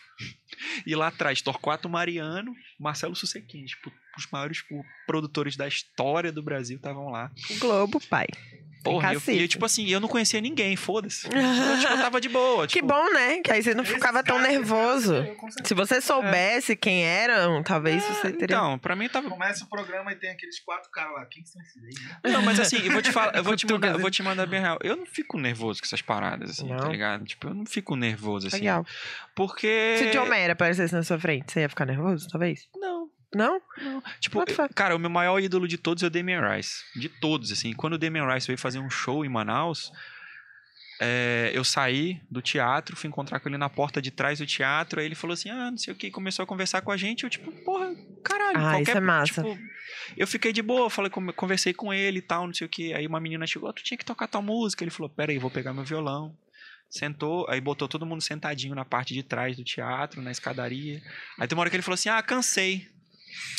e 0.88 0.95
lá 0.95 1.08
atrás 1.08 1.41
Torquato 1.41 1.88
Mariano, 1.88 2.45
Marcelo 2.80 3.16
Susequim, 3.16 3.66
tipo, 3.66 3.91
os 4.18 4.28
maiores 4.32 4.58
tipo, 4.58 4.84
produtores 5.08 5.56
da 5.56 5.68
história 5.68 6.32
do 6.32 6.43
Brasil 6.43 6.78
estavam 6.78 7.10
lá. 7.10 7.32
Globo, 7.60 8.00
pai. 8.10 8.28
Porra, 8.86 9.12
e 9.12 9.16
eu, 9.16 9.22
e 9.34 9.42
eu, 9.42 9.48
tipo 9.48 9.66
assim, 9.66 9.88
eu 9.90 10.00
não 10.00 10.08
conhecia 10.08 10.40
ninguém, 10.40 10.76
foda-se. 10.76 11.28
Eu, 11.36 11.80
tipo, 11.80 11.94
eu 11.94 11.98
tava 11.98 12.22
de 12.22 12.30
boa. 12.30 12.68
Que 12.68 12.76
tipo, 12.76 12.88
bom, 12.88 13.14
né? 13.14 13.42
Que 13.42 13.52
aí 13.52 13.62
você 13.64 13.74
não 13.74 13.84
ficava 13.84 14.24
tão 14.24 14.38
que 14.38 14.48
nervoso. 14.48 15.14
Se 15.64 15.74
você 15.74 16.00
soubesse 16.00 16.76
quem 16.76 17.04
eram, 17.04 17.64
talvez 17.64 18.04
você 18.04 18.32
teria. 18.32 18.56
Então, 18.56 18.80
pra 18.80 18.96
mim 18.96 19.10
tava. 19.10 19.30
Começa 19.30 19.66
o 19.66 19.68
programa 19.68 20.12
e 20.12 20.16
tem 20.16 20.30
aqueles 20.30 20.60
quatro 20.60 20.90
caras 20.92 21.14
lá. 21.14 21.26
Quem 21.26 21.44
que 21.44 21.50
são 21.50 21.62
esses 21.62 21.84
aí? 21.84 22.08
né? 22.24 22.32
Não, 22.32 22.42
mas 22.42 22.60
assim, 22.60 22.78
eu 22.86 22.92
vou 22.92 23.02
te 23.02 23.12
falar, 23.12 23.36
eu 23.36 23.44
vou 23.44 23.56
te 23.58 23.66
mandar, 23.66 23.88
eu 23.94 24.00
vou 24.00 24.12
te 24.12 24.24
mandar 24.24 24.46
bem 24.46 24.62
real. 24.62 24.78
Eu 24.84 24.96
não 24.96 25.06
fico 25.06 25.38
nervoso 25.38 25.82
com 25.82 25.86
essas 25.86 26.02
paradas, 26.02 26.52
assim, 26.52 26.68
tá 26.68 26.76
Não? 26.76 26.92
ligado? 26.92 27.26
Tipo, 27.26 27.48
eu 27.48 27.54
não 27.54 27.66
fico 27.66 27.96
nervoso, 27.96 28.48
assim. 28.48 28.58
Legal. 28.58 28.86
Porque. 29.34 29.96
Se 29.98 30.06
o 30.06 30.12
John 30.12 30.28
Mayer 30.28 30.52
aparecesse 30.52 30.94
na 30.94 31.04
sua 31.04 31.20
frente, 31.20 31.52
você 31.52 31.62
ia 31.62 31.70
ficar 31.70 31.86
nervoso, 31.86 32.28
talvez? 32.30 32.68
Não, 32.76 33.10
Não? 33.36 33.62
não. 33.78 34.02
Tipo, 34.20 34.50
fuck? 34.50 34.74
cara, 34.74 34.96
o 34.96 35.00
meu 35.00 35.10
maior 35.10 35.40
ídolo 35.42 35.68
de 35.68 35.78
todos 35.78 36.02
é 36.04 36.08
o 36.08 36.10
Damien 36.10 36.40
Rice. 36.40 36.84
De 36.96 37.10
todos, 37.10 37.52
assim. 37.52 37.74
Quando 37.74 37.94
o 37.94 37.98
Damien 37.98 38.26
Rice 38.26 38.48
veio 38.48 38.58
fazer 38.58 38.80
um 38.80 38.90
show 38.90 39.26
em 39.26 39.30
Manaus, 39.30 39.92
é, 41.02 41.52
eu 41.54 41.64
saí 41.64 42.22
do 42.32 42.42
teatro, 42.42 42.96
fui 42.96 43.10
encontrar 43.10 43.42
com 43.42 43.50
ele 43.50 43.58
na 43.58 43.70
porta 43.70 44.02
de 44.02 44.12
trás 44.12 44.40
do 44.40 44.46
teatro, 44.46 45.00
aí 45.02 45.06
ele 45.06 45.16
falou 45.16 45.34
assim, 45.34 45.50
ah, 45.50 45.70
não 45.70 45.78
sei 45.78 45.94
o 45.94 45.96
que, 45.98 46.10
começou 46.10 46.44
a 46.44 46.48
conversar 46.48 46.82
com 46.82 46.92
a 46.92 46.98
gente, 46.98 47.26
eu 47.26 47.30
tipo, 47.30 47.52
porra, 47.64 47.94
caralho, 48.24 48.58
Ah, 48.58 48.62
qualquer... 48.72 48.82
isso 48.82 48.98
é 48.98 49.02
massa. 49.02 49.44
Tipo, 49.44 49.60
eu 50.16 50.26
fiquei 50.26 50.54
de 50.54 50.62
boa, 50.62 50.90
falei, 50.90 51.12
conversei 51.12 51.74
com 51.74 51.94
ele 51.94 52.20
e 52.20 52.22
tal, 52.22 52.48
não 52.48 52.54
sei 52.54 52.66
o 52.66 52.70
que, 52.70 52.94
aí 52.94 53.06
uma 53.06 53.20
menina 53.20 53.46
chegou, 53.46 53.70
"Ah, 53.70 53.74
tu 53.74 53.84
tinha 53.84 53.98
que 53.98 54.06
tocar 54.06 54.28
tal 54.30 54.42
música, 54.42 54.84
ele 54.84 54.92
falou, 54.92 55.10
pera 55.10 55.34
aí, 55.34 55.38
vou 55.38 55.52
pegar 55.52 55.74
meu 55.74 55.84
violão. 55.84 56.34
Sentou, 56.90 57.46
aí 57.50 57.60
botou 57.60 57.88
todo 57.88 58.06
mundo 58.06 58.22
sentadinho 58.22 58.76
na 58.76 58.86
parte 58.86 59.14
de 59.14 59.22
trás 59.24 59.58
do 59.58 59.64
teatro, 59.64 60.22
na 60.22 60.32
escadaria. 60.32 61.02
Aí 61.38 61.48
tem 61.48 61.56
uma 61.58 61.62
hora 61.62 61.70
que 61.70 61.76
ele 61.76 61.84
falou 61.84 61.96
assim: 61.96 62.10
Ah, 62.10 62.22
cansei. 62.22 62.88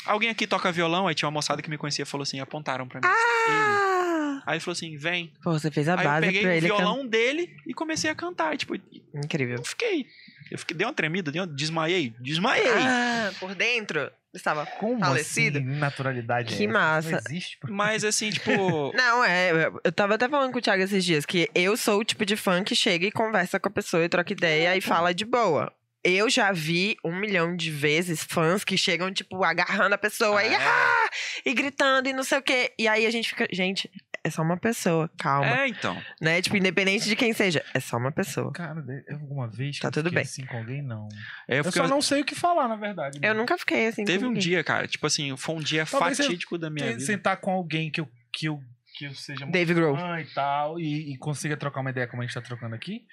Alguém 0.05 0.31
aqui 0.31 0.47
toca 0.47 0.70
violão? 0.72 1.07
Aí 1.09 1.14
tinha 1.14 1.27
uma 1.29 1.33
moçada 1.35 1.61
que 1.62 1.70
me 1.70 1.79
conhecia 1.79 2.03
e 2.03 2.07
falou 2.07 2.22
assim: 2.22 2.41
apontaram 2.41 2.87
pra 2.87 3.01
mim. 3.01 3.07
Ah! 3.07 4.43
Aí 4.47 4.55
ele 4.55 4.61
falou 4.61 4.72
assim: 4.74 4.97
vem. 4.97 5.33
Pô, 5.43 5.53
você 5.53 5.70
fez 5.70 5.89
a 5.89 5.95
Aí 5.95 5.99
eu 6.01 6.05
base 6.05 6.27
peguei 6.27 6.43
pra 6.43 6.51
o 6.51 6.55
ele. 6.55 6.66
violão 6.66 7.07
dele 7.07 7.51
e 7.66 7.74
comecei 7.74 8.11
a 8.11 8.14
cantar. 8.14 8.55
E, 8.55 8.59
tipo, 8.59 8.74
eu 8.74 8.81
can- 9.12 9.20
Incrível. 9.24 9.64
fiquei. 9.64 10.07
Eu 10.51 10.59
fiquei, 10.59 10.77
dei 10.77 10.87
uma 10.87 10.93
tremida, 10.93 11.33
dei 11.33 11.41
uma, 11.41 11.47
desmaiei, 11.49 12.14
desmaiei. 12.20 12.68
Ah, 12.68 13.33
por 13.41 13.53
dentro 13.57 14.09
estava 14.33 14.64
Como 14.66 15.01
falecido. 15.01 15.59
assim, 15.59 15.66
naturalidade 15.66 16.55
Que 16.57 16.64
é 16.64 16.68
massa. 16.68 17.11
Não 17.11 17.18
existe. 17.18 17.59
Mas 17.68 18.05
assim, 18.05 18.31
tipo. 18.31 18.53
Não, 18.95 19.24
é. 19.24 19.51
eu- 19.51 19.81
Eu 19.83 19.91
tava 19.93 20.14
até 20.14 20.29
falando 20.29 20.53
com 20.53 20.59
o 20.59 20.62
Thiago 20.62 20.83
esses 20.85 21.05
dias 21.05 21.27
que 21.27 21.51
eu 21.55 21.77
sou 21.77 21.99
o 22.01 22.05
tipo 22.05 22.24
de 22.24 22.37
fã 22.37 22.62
que 22.62 22.77
chega 22.77 23.05
e 23.07 23.11
conversa 23.11 23.59
com 23.59 23.68
a 23.68 23.72
pessoa 23.72 24.05
e 24.05 24.09
troca 24.09 24.33
ideia 24.33 24.77
e 24.77 24.81
fala 24.81 25.12
de 25.12 25.24
boa. 25.24 25.72
Eu 26.09 26.30
já 26.30 26.52
vi 26.52 26.96
um 27.04 27.18
milhão 27.18 27.57
de 27.57 27.68
vezes 27.68 28.22
fãs 28.22 28.62
que 28.62 28.78
chegam, 28.78 29.12
tipo, 29.12 29.42
agarrando 29.42 29.94
a 29.94 29.98
pessoa 29.98 30.40
e, 30.44 30.54
Ah, 30.54 30.61
ah, 30.61 31.11
e 31.44 31.52
gritando 31.52 32.09
e 32.09 32.12
não 32.12 32.22
sei 32.22 32.38
o 32.38 32.42
quê. 32.42 32.72
E 32.78 32.86
aí 32.86 33.04
a 33.04 33.11
gente 33.11 33.28
fica, 33.30 33.48
gente, 33.50 33.90
é 34.22 34.30
só 34.30 34.42
uma 34.42 34.57
pessoa, 34.57 35.11
calma. 35.18 35.62
É, 35.62 35.66
então. 35.68 36.00
Né? 36.20 36.40
Tipo, 36.40 36.57
independente 36.57 37.09
de 37.09 37.16
quem 37.16 37.32
seja, 37.32 37.64
é 37.74 37.80
só 37.80 37.96
uma 37.96 38.12
pessoa. 38.12 38.52
Cara, 38.52 38.84
alguma 39.11 39.48
vez 39.48 39.76
que 39.76 39.82
Tá 39.82 39.88
eu 39.88 39.92
tudo 39.92 40.04
fiquei 40.11 40.22
bem. 40.22 40.22
assim 40.22 40.46
com 40.46 40.59
alguém, 40.59 40.80
não. 40.80 41.09
É, 41.48 41.59
eu 41.59 41.64
Eu, 41.64 41.72
só 41.72 41.88
não 41.88 42.00
sei 42.00 42.20
o 42.20 42.24
que 42.24 42.36
falar, 42.36 42.68
na 42.68 42.76
verdade. 42.76 43.18
Eu 43.20 43.34
nunca 43.34 43.59
fiquei 43.59 43.88
assim 43.88 44.04
Teve 44.04 44.20
com 44.20 44.26
um 44.26 44.28
ninguém. 44.28 44.42
dia, 44.42 44.62
cara, 44.62 44.86
tipo 44.86 45.07
assim, 45.09 45.36
foi 45.36 45.54
um 45.57 45.61
dia 45.61 45.84
Talvez 45.84 46.20
eu 46.20 46.26
fatídico 46.26 46.57
da 46.57 46.70
minha 46.70 46.86
Tem- 46.86 46.94
vida. 46.98 47.04
Sentar 47.07 47.36
com 47.38 47.50
alguém 47.50 47.90
que 47.90 48.00
eu, 48.00 48.09
que 48.32 48.46
eu, 48.46 48.61
que 48.97 49.05
eu 49.05 49.12
seja 49.14 49.40
muito 49.44 49.53
Dave 49.53 49.74
Grohl. 49.74 49.94
fã 49.97 50.20
e 50.20 50.24
tal, 50.24 50.80
e, 50.80 51.12
e 51.12 51.16
consiga 51.18 51.55
trocar 51.57 51.80
uma 51.80 51.90
ideia 51.90 52.07
como 52.07 52.22
a 52.22 52.24
gente 52.24 52.34
tá 52.34 52.40
trocando 52.40 52.74
aqui, 52.74 53.05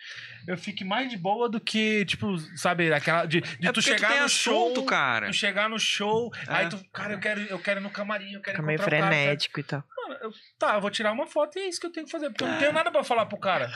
eu 0.48 0.58
fique 0.58 0.84
mais 0.86 1.10
de 1.10 1.18
boa 1.18 1.50
do 1.50 1.60
que, 1.60 2.06
tipo, 2.06 2.38
sabe, 2.58 2.92
aquela. 2.94 3.26
De, 3.26 3.42
de 3.42 3.68
É 3.68 3.72
tu 3.72 3.82
chegar 3.82 4.08
tem 4.10 4.20
no 4.20 4.26
assunto, 4.26 4.76
show. 4.76 4.86
cara. 4.86 5.28
Tu 5.28 5.34
chegar 5.34 5.70
no 5.70 5.78
show, 5.78 6.32
É. 6.48 6.54
aí 6.56 6.70
tu, 6.70 6.84
cara, 6.94 7.14
eu 7.14 7.20
quero, 7.20 7.42
eu 7.42 7.60
quero 7.60 7.80
ir 7.82 7.84
no 7.84 7.90
camarim, 7.90 8.32
eu 8.34 8.42
quero 8.42 8.56
Fica 8.58 8.66
meio 8.66 8.78
encontrar 8.78 8.98
o 8.98 9.00
cara, 9.02 9.12
frenético 9.14 9.60
e 9.60 9.64
tal. 9.64 9.84
Mano, 10.08 10.20
eu- 10.22 10.32
tá, 10.60 10.76
eu 10.76 10.82
vou 10.82 10.90
tirar 10.92 11.12
uma 11.12 11.28
foto 11.28 11.58
e 11.58 11.62
é 11.62 11.68
isso 11.70 11.80
que 11.80 11.88
eu 11.88 11.92
tenho 11.92 12.06
que 12.06 12.12
fazer, 12.12 12.30
porque 12.30 12.44
eu 12.44 12.48
não 12.48 12.58
tenho 12.60 12.74
nada 12.74 12.92
pra 12.92 13.04
falar 13.04 13.26
pro 13.26 13.38
cara. 13.38 13.72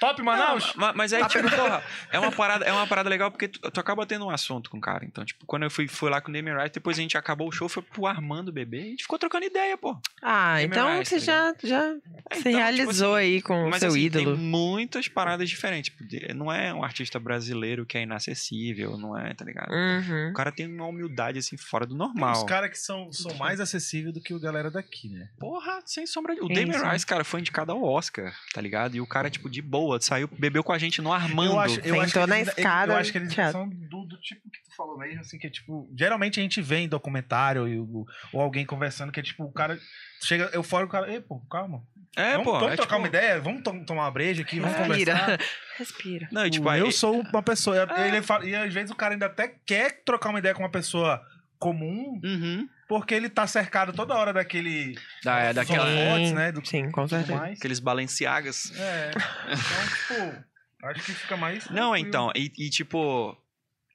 Top 0.00 0.20
Manaus? 0.22 0.74
Não, 0.74 0.80
ma- 0.80 0.92
mas 0.92 1.12
aí, 1.12 1.26
tipo, 1.26 1.48
porra, 1.50 1.82
é 2.12 2.18
uma 2.18 2.30
parada, 2.30 2.64
é 2.64 2.72
uma 2.72 2.86
parada 2.86 3.08
legal 3.08 3.30
porque 3.32 3.48
tu, 3.48 3.58
tu 3.70 3.80
acaba 3.80 4.06
tendo 4.06 4.26
um 4.26 4.30
assunto 4.30 4.70
com 4.70 4.78
o 4.78 4.80
cara. 4.80 5.04
Então, 5.04 5.24
tipo, 5.24 5.44
quando 5.46 5.64
eu 5.64 5.70
fui, 5.70 5.88
fui 5.88 6.08
lá 6.08 6.20
com 6.20 6.30
o 6.30 6.32
Damien 6.34 6.56
Rice, 6.56 6.72
depois 6.74 6.96
a 6.98 7.02
gente 7.02 7.16
acabou 7.18 7.48
o 7.48 7.52
show, 7.52 7.68
foi 7.68 7.82
pro 7.82 8.06
Armando 8.06 8.52
bebê, 8.52 8.78
e 8.80 8.86
a 8.86 8.90
gente 8.90 9.02
ficou 9.02 9.18
trocando 9.18 9.44
ideia, 9.46 9.76
pô. 9.76 9.98
Ah, 10.22 10.54
Tem 10.56 10.66
então 10.66 10.84
memória, 10.86 11.04
você 11.04 11.16
tá 11.18 11.20
já, 11.24 11.54
já 11.64 11.84
É, 12.30 12.34
se 12.36 12.40
então, 12.40 12.52
realizou 12.52 12.86
tipo 12.86 13.14
assim, 13.14 13.14
aí 13.16 13.42
com 13.42 13.64
o 13.66 13.70
Mas 13.70 13.80
seu 13.80 13.88
assim, 13.90 14.00
ídolo. 14.00 14.36
tem 14.36 14.44
muitas 14.44 15.08
paradas 15.08 15.48
diferentes. 15.48 15.92
Tipo, 15.92 16.34
Não 16.34 16.52
é 16.52 16.72
um 16.72 16.84
artista 16.84 17.18
brasileiro 17.18 17.84
que 17.84 17.98
é 17.98 18.02
inacessível, 18.02 18.96
não 18.96 19.16
é, 19.18 19.34
tá 19.34 19.44
ligado? 19.44 19.72
Uhum. 19.72 20.30
O 20.30 20.34
cara 20.34 20.52
tem 20.52 20.66
uma 20.72 20.86
humildade, 20.86 21.38
assim, 21.40 21.56
fora 21.56 21.84
do 21.86 21.90
Tem 21.90 21.98
normal. 21.98 22.32
uns 22.36 22.44
caras 22.44 22.70
que 22.70 22.78
são, 22.78 23.12
são 23.12 23.34
mais 23.34 23.58
acessíveis 23.58 24.14
do 24.14 24.20
que 24.20 24.32
o 24.32 24.38
galera 24.40 24.70
daqui, 24.70 25.08
né? 25.08 25.28
Porra, 25.58 25.80
sem 25.84 26.06
sombra 26.06 26.34
de... 26.36 26.40
O 26.40 26.46
Sim, 26.46 26.54
Damien. 26.54 26.90
Rice, 26.92 27.04
cara, 27.04 27.24
foi 27.24 27.40
indicado 27.40 27.72
ao 27.72 27.82
Oscar, 27.82 28.32
tá 28.54 28.60
ligado? 28.60 28.94
E 28.96 29.00
o 29.00 29.06
cara, 29.06 29.28
tipo, 29.28 29.50
de 29.50 29.60
boa, 29.60 30.00
saiu, 30.00 30.28
bebeu 30.38 30.62
com 30.62 30.72
a 30.72 30.78
gente 30.78 31.02
no 31.02 31.12
Armando. 31.12 31.50
Eu 31.52 31.58
acho, 31.58 31.80
eu 31.80 31.82
Sentou 31.82 32.00
acho 32.02 32.12
que 32.12 32.26
na 32.26 32.36
eles, 32.40 32.48
escada 32.56 32.92
eu 32.92 32.96
acho 32.96 33.10
que 33.12 33.18
eles 33.18 33.34
teatro. 33.34 33.52
são 33.58 33.68
do, 33.68 34.04
do 34.04 34.20
tipo 34.20 34.42
que 34.48 34.62
tu 34.62 34.76
falou 34.76 34.96
mesmo, 34.96 35.20
assim, 35.20 35.36
que 35.36 35.48
é 35.48 35.50
tipo. 35.50 35.92
Geralmente 35.98 36.38
a 36.38 36.42
gente 36.44 36.62
vê 36.62 36.76
em 36.76 36.88
documentário 36.88 37.66
e 37.66 37.76
o- 37.80 38.06
ou 38.32 38.40
alguém 38.40 38.64
conversando 38.64 39.10
que 39.10 39.18
é 39.18 39.22
tipo, 39.22 39.42
o 39.42 39.52
cara 39.52 39.76
chega 40.22 40.48
eufórico, 40.52 40.90
o 40.96 41.00
cara, 41.00 41.12
ei, 41.12 41.20
pô, 41.20 41.40
calma. 41.50 41.82
É, 42.16 42.32
vamos 42.32 42.44
pô. 42.44 42.52
vamos 42.52 42.72
é, 42.72 42.76
trocar 42.76 42.94
tipo- 42.96 42.98
uma 43.02 43.08
ideia, 43.08 43.40
vamos 43.40 43.62
to- 43.64 43.84
tomar 43.84 44.02
uma 44.04 44.10
breja 44.12 44.42
aqui, 44.42 44.60
vamos 44.60 44.76
conversar. 44.76 45.14
Respira. 45.14 45.38
Respira. 45.78 46.28
Não, 46.30 46.46
e, 46.46 46.50
tipo, 46.50 46.68
aí- 46.68 46.78
eu 46.80 46.92
sou 46.92 47.20
uma 47.20 47.42
pessoa. 47.42 47.76
Ele 48.06 48.22
fala, 48.22 48.44
e 48.46 48.54
às 48.54 48.72
vezes 48.72 48.90
o 48.92 48.94
cara 48.94 49.14
ainda 49.14 49.26
até 49.26 49.48
quer 49.66 50.02
trocar 50.04 50.30
uma 50.30 50.38
ideia 50.38 50.54
com 50.54 50.62
uma 50.62 50.70
pessoa 50.70 51.20
comum, 51.58 52.20
Uhum. 52.22 52.68
Porque 52.88 53.14
ele 53.14 53.28
tá 53.28 53.46
cercado 53.46 53.92
toda 53.92 54.14
hora 54.16 54.32
daquele. 54.32 54.98
Da, 55.22 55.38
é, 55.38 55.52
daquela... 55.52 55.84
holofotes, 55.84 56.32
né? 56.32 56.50
Do 56.50 56.66
Sim, 56.66 56.90
com 56.90 57.06
certeza. 57.06 57.36
mais. 57.36 57.58
Aqueles 57.58 57.78
Balenciagas. 57.78 58.72
É. 58.76 59.10
Então, 59.10 59.88
tipo, 60.32 60.44
acho 60.86 61.04
que 61.04 61.12
fica 61.12 61.36
mais. 61.36 61.66
Não, 61.66 61.90
tranquilo. 61.92 62.08
então, 62.08 62.32
e, 62.34 62.50
e, 62.58 62.70
tipo, 62.70 63.36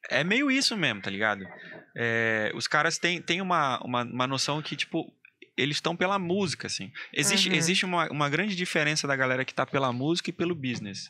é 0.10 0.24
meio 0.24 0.52
isso 0.52 0.78
mesmo, 0.78 1.02
tá 1.02 1.10
ligado? 1.10 1.44
É, 1.98 2.52
os 2.56 2.68
caras 2.68 2.98
têm, 2.98 3.22
têm 3.22 3.42
uma, 3.42 3.80
uma, 3.84 4.04
uma 4.04 4.28
noção 4.28 4.62
que, 4.62 4.76
tipo, 4.76 5.12
eles 5.58 5.78
estão 5.78 5.96
pela 5.96 6.18
música, 6.20 6.68
assim. 6.68 6.92
Existe, 7.14 7.50
Uhum. 7.50 7.56
existe 7.56 7.86
uma, 7.86 8.08
uma 8.12 8.30
grande 8.30 8.56
diferença 8.56 9.08
da 9.08 9.16
galera 9.16 9.44
que 9.46 9.54
tá 9.54 9.66
pela 9.66 9.92
música 9.92 10.30
e 10.30 10.34
pelo 10.34 10.56
business. 10.56 11.10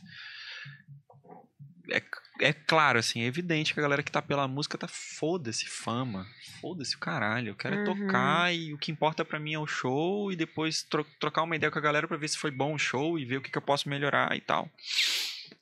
É, 1.91 2.01
é 2.43 2.53
claro, 2.53 2.99
assim, 2.99 3.21
é 3.21 3.25
evidente 3.25 3.73
que 3.73 3.79
a 3.79 3.83
galera 3.83 4.03
que 4.03 4.11
tá 4.11 4.21
pela 4.21 4.47
música 4.47 4.77
tá 4.77 4.87
foda-se 4.87 5.65
fama. 5.65 6.27
Foda-se 6.61 6.95
o 6.95 6.99
caralho. 6.99 7.49
Eu 7.49 7.55
quero 7.55 7.75
é 7.75 7.79
Uhum. 7.79 7.83
tocar 7.85 8.53
e 8.53 8.73
o 8.73 8.77
que 8.77 8.91
importa 8.91 9.23
pra 9.25 9.39
mim 9.39 9.53
é 9.53 9.59
o 9.59 9.67
show 9.67 10.31
e 10.31 10.35
depois 10.35 10.83
tro- 10.83 11.05
trocar 11.19 11.43
uma 11.43 11.55
ideia 11.55 11.71
com 11.71 11.79
a 11.79 11.81
galera 11.81 12.07
pra 12.07 12.17
ver 12.17 12.27
se 12.27 12.37
foi 12.37 12.51
bom 12.51 12.73
o 12.73 12.79
show 12.79 13.17
e 13.19 13.25
ver 13.25 13.37
o 13.37 13.41
que, 13.41 13.49
que 13.51 13.57
eu 13.57 13.61
posso 13.61 13.89
melhorar 13.89 14.35
e 14.35 14.41
tal. 14.41 14.69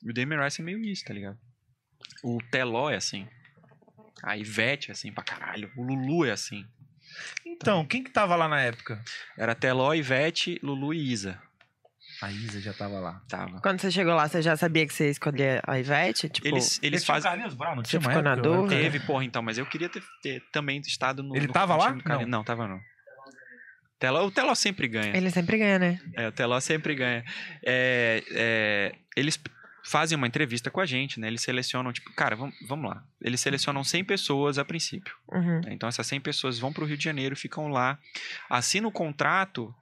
E 0.02 0.10
o 0.10 0.12
Damien 0.14 0.42
Rice 0.42 0.60
é 0.60 0.64
meio 0.64 0.78
isso, 0.80 1.04
tá 1.04 1.12
ligado? 1.14 1.38
O 2.22 2.38
Teló 2.50 2.90
é 2.90 2.96
assim. 2.96 3.26
A 4.22 4.36
Ivete 4.36 4.90
é 4.90 4.92
assim 4.92 5.10
pra 5.12 5.24
caralho. 5.24 5.70
O 5.76 5.82
Lulu 5.82 6.24
é 6.24 6.30
assim. 6.30 6.64
Então, 7.44 7.84
quem 7.84 8.02
que 8.02 8.10
tava 8.10 8.36
lá 8.36 8.48
na 8.48 8.60
época? 8.60 9.02
Era 9.36 9.54
Teló, 9.54 9.92
Ivete, 9.94 10.58
Lulu 10.62 10.94
e 10.94 11.12
Isa. 11.12 11.40
A 12.22 12.30
Isa 12.30 12.60
já 12.60 12.72
tava 12.72 13.00
lá. 13.00 13.20
Tava. 13.28 13.60
Quando 13.60 13.80
você 13.80 13.90
chegou 13.90 14.14
lá, 14.14 14.28
você 14.28 14.40
já 14.40 14.56
sabia 14.56 14.86
que 14.86 14.94
você 14.94 15.06
ia 15.06 15.10
escolher 15.10 15.60
a 15.66 15.76
Ivete? 15.80 16.28
Tipo, 16.28 16.46
Eles, 16.46 16.78
eles 16.80 17.04
fazem. 17.04 17.28
Carlinhos 17.28 17.54
Brown, 17.54 17.74
não 17.74 17.84
Você 17.84 17.98
tinha 17.98 18.00
ficou 18.00 18.22
na 18.22 18.36
dúvida? 18.36 18.80
Teve, 18.80 19.00
porra, 19.00 19.24
então, 19.24 19.42
mas 19.42 19.58
eu 19.58 19.66
queria 19.66 19.88
ter, 19.88 20.04
ter 20.22 20.40
também 20.52 20.80
estado 20.80 21.20
no. 21.20 21.34
Ele 21.36 21.48
no 21.48 21.52
tava 21.52 21.74
lá? 21.74 22.00
Carlinhos. 22.00 22.30
Não. 22.30 22.44
tava 22.44 22.68
não. 22.68 22.80
Teló, 23.98 24.24
o 24.24 24.30
Teló 24.30 24.54
sempre 24.54 24.86
ganha. 24.86 25.16
ele 25.16 25.30
sempre 25.30 25.58
ganha, 25.58 25.78
né? 25.80 26.00
É, 26.14 26.28
o 26.28 26.32
Teló 26.32 26.60
sempre 26.60 26.94
ganha. 26.94 27.24
É, 27.64 28.22
é, 28.30 28.94
eles 29.16 29.40
fazem 29.84 30.16
uma 30.16 30.26
entrevista 30.26 30.70
com 30.70 30.80
a 30.80 30.86
gente, 30.86 31.18
né? 31.18 31.26
Eles 31.26 31.42
selecionam, 31.42 31.92
tipo, 31.92 32.12
cara, 32.12 32.36
vamos, 32.36 32.54
vamos 32.68 32.88
lá. 32.88 33.04
Eles 33.20 33.40
selecionam 33.40 33.82
100 33.82 34.04
pessoas 34.04 34.58
a 34.58 34.64
princípio. 34.64 35.14
Uhum. 35.28 35.60
Então 35.68 35.88
essas 35.88 36.06
100 36.06 36.20
pessoas 36.20 36.58
vão 36.58 36.72
para 36.72 36.84
o 36.84 36.86
Rio 36.86 36.96
de 36.96 37.04
Janeiro, 37.04 37.36
ficam 37.36 37.68
lá, 37.68 37.98
assinam 38.48 38.88
o 38.88 38.92
contrato 38.92 39.74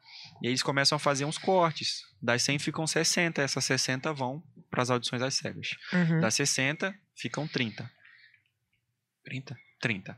e 0.43 0.47
aí 0.47 0.51
eles 0.53 0.63
começam 0.63 0.97
a 0.97 0.99
fazer 0.99 1.25
uns 1.25 1.39
cortes. 1.39 2.03
Das 2.23 2.43
100 2.43 2.59
ficam 2.59 2.87
60, 2.87 3.41
essas 3.43 3.65
60 3.65 4.13
vão 4.13 4.43
para 4.71 4.83
as 4.83 4.91
audições 4.91 5.23
às 5.23 5.35
cegas. 5.35 5.71
Uhum. 5.93 6.21
Das 6.21 6.35
60 6.35 6.95
ficam 7.17 7.47
30. 7.49 7.91
30? 9.25 9.57
30. 9.81 10.17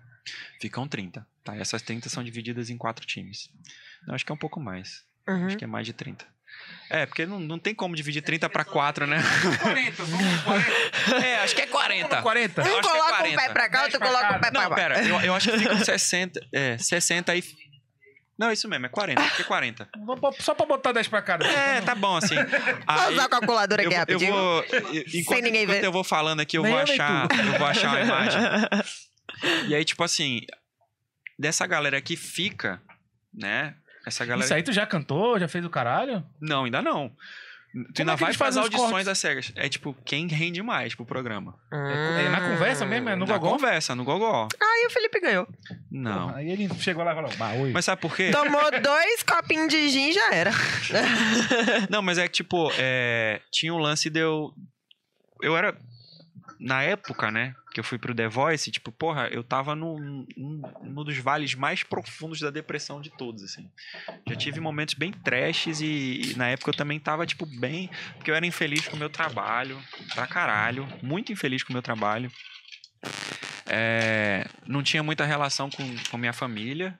Ficam 0.60 0.86
30. 0.88 1.26
Tá? 1.44 1.56
Essas 1.56 1.82
30 1.82 2.08
são 2.08 2.22
divididas 2.22 2.70
em 2.70 2.76
quatro 2.78 3.04
times. 3.06 3.48
Não, 4.06 4.14
acho 4.14 4.24
que 4.24 4.30
é 4.32 4.34
um 4.34 4.38
pouco 4.38 4.60
mais. 4.60 5.04
Uhum. 5.28 5.46
Acho 5.46 5.56
que 5.56 5.64
é 5.64 5.66
mais 5.66 5.86
de 5.86 5.92
30. 5.92 6.24
É, 6.90 7.06
porque 7.06 7.24
não, 7.24 7.40
não 7.40 7.58
tem 7.58 7.74
como 7.74 7.96
dividir 7.96 8.20
30 8.22 8.48
para 8.50 8.64
4, 8.64 9.06
né? 9.06 9.16
40, 9.62 10.04
vamos 10.04 10.42
40. 10.42 10.72
É, 11.26 11.36
acho 11.42 11.54
que 11.54 11.62
é 11.62 11.66
40. 11.66 12.22
40. 12.22 12.62
Eu 12.62 12.76
Um 12.76 12.78
é 12.78 12.82
coloca 12.82 13.04
o 13.04 13.16
40. 13.16 13.36
pé 13.42 13.48
pra 13.48 13.68
cá, 13.70 13.82
outro 13.84 13.98
coloca 13.98 14.36
o 14.36 14.40
pé 14.40 14.50
pra 14.50 14.50
Não, 14.62 14.68
baixo. 14.70 14.74
pera, 14.74 15.02
eu, 15.04 15.20
eu 15.22 15.34
acho 15.34 15.50
que 15.50 15.58
ficam 15.58 15.78
60. 15.82 16.40
É, 16.52 16.78
60 16.78 17.32
aí. 17.32 17.42
Não, 18.42 18.50
é 18.50 18.54
isso 18.54 18.68
mesmo, 18.68 18.86
é 18.86 18.88
40. 18.88 19.22
Acho 19.22 19.36
que 19.36 19.42
é 19.42 19.44
40. 19.44 19.88
Vou 20.04 20.16
bo- 20.16 20.34
Só 20.40 20.52
pra 20.52 20.66
botar 20.66 20.90
10 20.90 21.06
pra 21.06 21.22
cada. 21.22 21.46
É, 21.46 21.80
tá 21.80 21.94
bom, 21.94 22.16
assim. 22.16 22.34
Vou 22.34 22.44
Aí, 22.88 23.12
usar 23.12 23.26
a 23.26 23.28
calculadora 23.28 23.82
eu, 23.84 23.86
aqui 23.86 23.94
eu 23.94 23.98
rapidinho. 24.00 24.32
vou. 24.32 24.64
Enquanto, 25.14 25.42
ninguém 25.44 25.62
enquanto 25.62 25.78
ver. 25.80 25.86
eu 25.86 25.92
vou 25.92 26.02
falando 26.02 26.40
aqui, 26.40 26.58
eu 26.58 26.62
Nem 26.64 26.72
vou 26.72 26.80
eu, 26.80 26.84
achar. 26.84 27.28
Eu 27.30 27.58
vou 27.58 27.66
achar 27.68 27.94
a 27.96 28.00
imagem. 28.04 28.40
E 29.68 29.74
aí, 29.76 29.84
tipo 29.84 30.02
assim, 30.02 30.40
dessa 31.38 31.64
galera 31.68 32.00
que 32.00 32.16
fica, 32.16 32.82
né? 33.32 33.76
Essa 34.04 34.24
galera. 34.24 34.44
Isso 34.44 34.54
aí 34.54 34.62
tu 34.64 34.72
já 34.72 34.84
cantou? 34.86 35.38
Já 35.38 35.46
fez 35.46 35.64
o 35.64 35.70
caralho? 35.70 36.26
Não, 36.40 36.64
ainda 36.64 36.82
não. 36.82 37.12
Tu 37.94 38.02
ainda 38.02 38.12
é 38.12 38.16
vai 38.16 38.30
os 38.30 38.56
audições 38.58 38.90
cortes? 38.90 39.06
das 39.06 39.18
cegas. 39.18 39.52
É 39.56 39.66
tipo, 39.66 39.94
quem 40.04 40.26
rende 40.26 40.62
mais 40.62 40.94
pro 40.94 41.06
programa. 41.06 41.58
É 41.72 42.28
na 42.28 42.50
conversa 42.50 42.84
mesmo? 42.84 43.08
É 43.08 43.16
no 43.16 43.24
Na 43.24 43.38
gogó? 43.38 43.52
conversa, 43.52 43.94
no 43.94 44.04
gogó. 44.04 44.46
Aí 44.60 44.86
o 44.86 44.90
Felipe 44.90 45.18
ganhou. 45.20 45.48
Não. 45.90 46.34
Aí 46.34 46.50
ele 46.50 46.68
chegou 46.74 47.02
lá 47.02 47.12
e 47.12 47.14
falou, 47.14 47.30
bah, 47.38 47.52
oi. 47.54 47.72
Mas 47.72 47.86
sabe 47.86 48.02
por 48.02 48.14
quê? 48.14 48.30
Tomou 48.30 48.70
dois 48.80 49.22
copinhos 49.22 49.68
de 49.68 49.88
gin 49.88 50.10
e 50.10 50.12
já 50.12 50.34
era. 50.34 50.50
Não, 51.88 52.02
mas 52.02 52.18
é 52.18 52.28
que, 52.28 52.34
tipo, 52.34 52.70
é, 52.78 53.40
tinha 53.50 53.72
um 53.72 53.78
lance 53.78 54.10
de 54.10 54.20
eu. 54.20 54.50
Eu 55.40 55.56
era. 55.56 55.74
Na 56.60 56.82
época, 56.82 57.30
né, 57.30 57.54
que 57.72 57.80
eu 57.80 57.84
fui 57.84 57.98
pro 57.98 58.14
The 58.14 58.28
Voice, 58.28 58.70
tipo, 58.70 58.92
porra, 58.92 59.28
eu 59.28 59.42
tava 59.42 59.74
num, 59.74 60.26
num, 60.36 60.62
num 60.82 61.04
dos 61.04 61.16
vales 61.18 61.54
mais 61.54 61.82
profundos 61.82 62.40
da 62.40 62.50
depressão 62.50 63.00
de 63.00 63.10
todos, 63.10 63.42
assim. 63.42 63.70
Já 64.28 64.36
tive 64.36 64.60
momentos 64.60 64.94
bem 64.94 65.12
trashes 65.12 65.80
e, 65.80 66.32
e 66.32 66.34
na 66.36 66.48
época 66.48 66.70
eu 66.70 66.76
também 66.76 67.00
tava, 67.00 67.26
tipo, 67.26 67.46
bem. 67.46 67.90
Porque 68.16 68.30
eu 68.30 68.34
era 68.34 68.46
infeliz 68.46 68.86
com 68.86 68.96
o 68.96 68.98
meu 68.98 69.10
trabalho, 69.10 69.82
pra 70.14 70.26
caralho. 70.26 70.86
Muito 71.02 71.32
infeliz 71.32 71.62
com 71.62 71.70
o 71.70 71.72
meu 71.72 71.82
trabalho. 71.82 72.30
É, 73.66 74.46
não 74.66 74.82
tinha 74.82 75.02
muita 75.02 75.24
relação 75.24 75.70
com, 75.70 75.82
com 76.10 76.18
minha 76.18 76.32
família. 76.32 76.98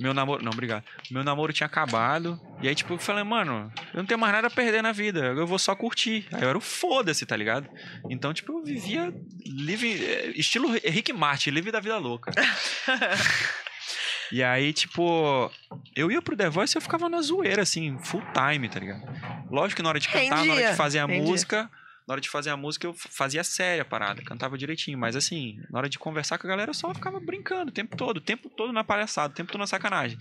Meu 0.00 0.14
namoro. 0.14 0.42
Não, 0.42 0.50
obrigado. 0.50 0.82
Meu 1.10 1.22
namoro 1.22 1.52
tinha 1.52 1.66
acabado. 1.66 2.40
E 2.62 2.68
aí, 2.68 2.74
tipo, 2.74 2.94
eu 2.94 2.98
falei, 2.98 3.22
mano, 3.22 3.70
eu 3.92 3.98
não 3.98 4.06
tenho 4.06 4.18
mais 4.18 4.32
nada 4.32 4.46
a 4.46 4.50
perder 4.50 4.82
na 4.82 4.92
vida. 4.92 5.20
Eu 5.20 5.46
vou 5.46 5.58
só 5.58 5.76
curtir. 5.76 6.26
Aí 6.32 6.42
eu 6.42 6.48
era 6.48 6.58
o 6.58 6.60
foda-se, 6.60 7.26
tá 7.26 7.36
ligado? 7.36 7.68
Então, 8.08 8.32
tipo, 8.32 8.52
eu 8.52 8.64
vivia 8.64 9.12
livre. 9.44 10.02
eh, 10.02 10.32
Estilo 10.36 10.70
Rick 10.72 11.12
Martin, 11.12 11.50
livre 11.50 11.70
da 11.70 11.80
vida 11.80 11.98
louca. 11.98 12.32
e 14.32 14.42
aí, 14.42 14.72
tipo, 14.72 15.50
eu 15.94 16.10
ia 16.10 16.22
pro 16.22 16.36
The 16.36 16.48
Voice 16.48 16.74
e 16.74 16.78
eu 16.78 16.82
ficava 16.82 17.08
na 17.08 17.20
zoeira, 17.20 17.62
assim, 17.62 17.98
full 18.04 18.22
time, 18.32 18.68
tá 18.68 18.80
ligado? 18.80 19.02
Lógico 19.50 19.76
que 19.76 19.82
na 19.82 19.90
hora 19.90 20.00
de 20.00 20.08
cantar, 20.08 20.46
na 20.46 20.54
hora 20.54 20.70
de 20.70 20.76
fazer 20.76 21.00
a 21.00 21.06
rendia. 21.06 21.28
música. 21.28 21.70
Na 22.10 22.14
hora 22.14 22.20
de 22.20 22.28
fazer 22.28 22.50
a 22.50 22.56
música, 22.56 22.88
eu 22.88 22.92
fazia 22.92 23.44
séria 23.44 23.82
a 23.82 23.84
parada, 23.84 24.20
cantava 24.20 24.58
direitinho. 24.58 24.98
Mas 24.98 25.14
assim, 25.14 25.60
na 25.70 25.78
hora 25.78 25.88
de 25.88 25.96
conversar 25.96 26.38
com 26.38 26.46
a 26.48 26.50
galera, 26.50 26.70
eu 26.70 26.74
só 26.74 26.92
ficava 26.92 27.20
brincando 27.20 27.70
o 27.70 27.72
tempo 27.72 27.96
todo, 27.96 28.16
o 28.16 28.20
tempo 28.20 28.50
todo 28.50 28.72
na 28.72 28.82
palhaçada, 28.82 29.32
o 29.32 29.36
tempo 29.36 29.52
todo 29.52 29.60
na 29.60 29.66
sacanagem. 29.68 30.18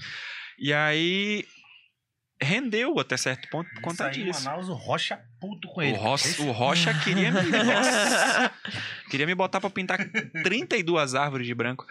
E 0.59 0.71
aí. 0.71 1.47
Rendeu 2.41 2.97
até 2.99 3.17
certo 3.17 3.49
ponto 3.49 3.67
por 3.69 3.75
Isso 3.75 3.81
conta 3.81 4.07
aí 4.07 4.21
em 4.21 4.25
disso. 4.25 4.43
Manaus, 4.45 4.69
o 4.69 4.73
Rocha 4.73 5.19
puto 5.39 5.67
com 5.67 5.81
O 5.81 5.83
ele. 5.83 5.97
Rocha, 5.97 6.41
o 6.41 6.51
Rocha 6.51 6.93
queria 7.03 7.31
me. 7.31 7.41
Nossa, 7.49 8.51
queria 9.09 9.25
me 9.25 9.35
botar 9.35 9.59
pra 9.59 9.69
pintar 9.69 9.97
32 10.43 11.15
árvores 11.15 11.47
de 11.47 11.53
branco. 11.53 11.85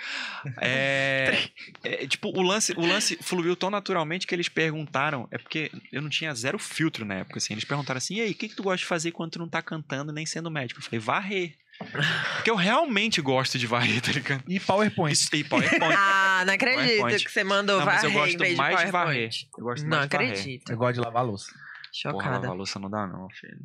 É, 0.60 1.48
é, 1.82 2.06
tipo, 2.06 2.28
o 2.28 2.42
lance, 2.42 2.72
o 2.76 2.86
lance 2.86 3.18
fluiu 3.20 3.56
tão 3.56 3.70
naturalmente 3.70 4.26
que 4.26 4.34
eles 4.34 4.48
perguntaram. 4.48 5.28
É 5.30 5.38
porque 5.38 5.70
eu 5.92 6.02
não 6.02 6.08
tinha 6.08 6.34
zero 6.34 6.58
filtro 6.58 7.04
na 7.04 7.16
época, 7.16 7.38
assim. 7.38 7.54
Eles 7.54 7.64
perguntaram 7.64 7.98
assim: 7.98 8.16
e 8.16 8.20
aí, 8.20 8.30
o 8.32 8.34
que, 8.34 8.48
que 8.48 8.54
tu 8.54 8.62
gosta 8.62 8.78
de 8.78 8.86
fazer 8.86 9.12
quando 9.12 9.32
tu 9.32 9.38
não 9.38 9.48
tá 9.48 9.62
cantando 9.62 10.12
nem 10.12 10.26
sendo 10.26 10.50
médico? 10.50 10.80
Eu 10.80 10.84
falei, 10.84 11.00
varrer. 11.00 11.54
Porque 12.34 12.50
eu 12.50 12.56
realmente 12.56 13.20
gosto 13.20 13.56
de 13.56 13.66
varrer, 13.66 14.00
tá 14.00 14.10
ligado? 14.10 14.42
E 14.48 14.58
PowerPoint. 14.58 15.12
Isso, 15.14 15.28
e 15.34 15.44
PowerPoint. 15.44 15.80
Ah, 16.40 16.44
não 16.44 16.54
acredito 16.54 16.96
PowerPoint. 16.98 17.24
que 17.24 17.30
você 17.32 17.44
mandou 17.44 17.78
Não, 17.78 17.86
mas 17.86 18.04
eu 18.04 18.10
varrer 18.10 18.16
em 18.16 18.20
gosto 18.26 18.38
vez 18.38 18.50
de 18.52 18.56
mais 18.56 18.70
de 18.70 18.90
varrer. 18.90 18.92
PowerPoint. 18.92 19.48
Eu 19.58 19.64
gosto 19.64 19.82
Não 19.84 19.96
mais 19.96 20.08
de 20.08 20.16
varrer. 20.16 20.30
acredito. 20.32 20.72
Eu 20.72 20.76
gosto 20.76 20.94
de 20.94 21.00
lavar 21.00 21.24
louça. 21.24 21.52
Porra, 22.02 22.12
Chocada. 22.24 22.38
lavar 22.40 22.56
louça 22.56 22.78
não 22.78 22.88
dá, 22.90 23.06
não, 23.06 23.28
filho. 23.30 23.58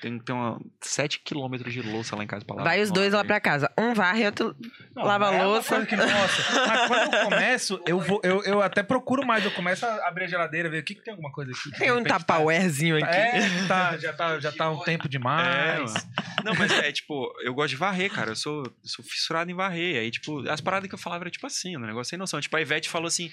Tem, 0.00 0.18
tem 0.18 0.34
uma 0.34 0.60
7 0.80 1.20
km 1.20 1.56
de 1.68 1.82
louça 1.82 2.14
lá 2.16 2.24
em 2.24 2.26
casa 2.26 2.44
pra 2.44 2.56
lavar. 2.56 2.72
Vai 2.72 2.82
os 2.82 2.90
dois 2.90 3.12
lá 3.12 3.24
pra 3.24 3.40
casa. 3.40 3.70
Um 3.78 3.94
varre 3.94 4.22
e 4.22 4.26
outro 4.26 4.56
Não, 4.94 5.04
lava 5.04 5.26
é 5.26 5.30
uma 5.38 5.44
louça. 5.44 5.84
que, 5.86 5.96
nossa, 5.96 6.66
mas 6.66 6.86
quando 6.86 7.14
eu 7.14 7.24
começo, 7.28 7.80
eu, 7.86 8.00
vou, 8.00 8.20
eu, 8.22 8.42
eu 8.44 8.62
até 8.62 8.82
procuro 8.82 9.26
mais. 9.26 9.44
Eu 9.44 9.50
começo 9.50 9.84
a 9.84 10.08
abrir 10.08 10.24
a 10.24 10.28
geladeira, 10.28 10.68
ver 10.70 10.80
o 10.80 10.84
que, 10.84 10.94
que 10.94 11.02
tem 11.02 11.12
alguma 11.12 11.30
coisa 11.32 11.50
aqui. 11.52 11.70
Tem 11.78 11.92
um 11.92 12.02
tapawarezinho 12.04 12.98
tá- 13.00 13.06
aqui. 13.06 13.16
É, 13.16 13.66
tá, 13.66 13.96
já, 13.98 14.12
tá, 14.12 14.40
já 14.40 14.52
tá 14.52 14.70
um 14.70 14.78
tempo 14.84 15.06
É, 15.06 15.08
demais. 15.08 15.92
mano. 15.92 16.06
Não, 16.44 16.54
mas 16.54 16.70
é 16.72 16.92
tipo, 16.92 17.32
eu 17.42 17.52
gosto 17.52 17.70
de 17.70 17.76
varrer, 17.76 18.10
cara. 18.12 18.30
Eu 18.30 18.36
sou, 18.36 18.62
eu 18.64 18.72
sou 18.84 19.04
fissurado 19.04 19.50
em 19.50 19.54
varrer. 19.54 20.00
Aí, 20.00 20.10
tipo, 20.10 20.48
as 20.48 20.60
paradas 20.60 20.88
que 20.88 20.94
eu 20.94 20.98
falava 20.98 21.24
era 21.24 21.30
tipo 21.30 21.46
assim, 21.46 21.76
um 21.76 21.80
negócio 21.80 22.10
sem 22.10 22.18
noção. 22.18 22.40
Tipo, 22.40 22.56
a 22.56 22.60
Ivete 22.60 22.88
falou 22.88 23.08
assim: 23.08 23.30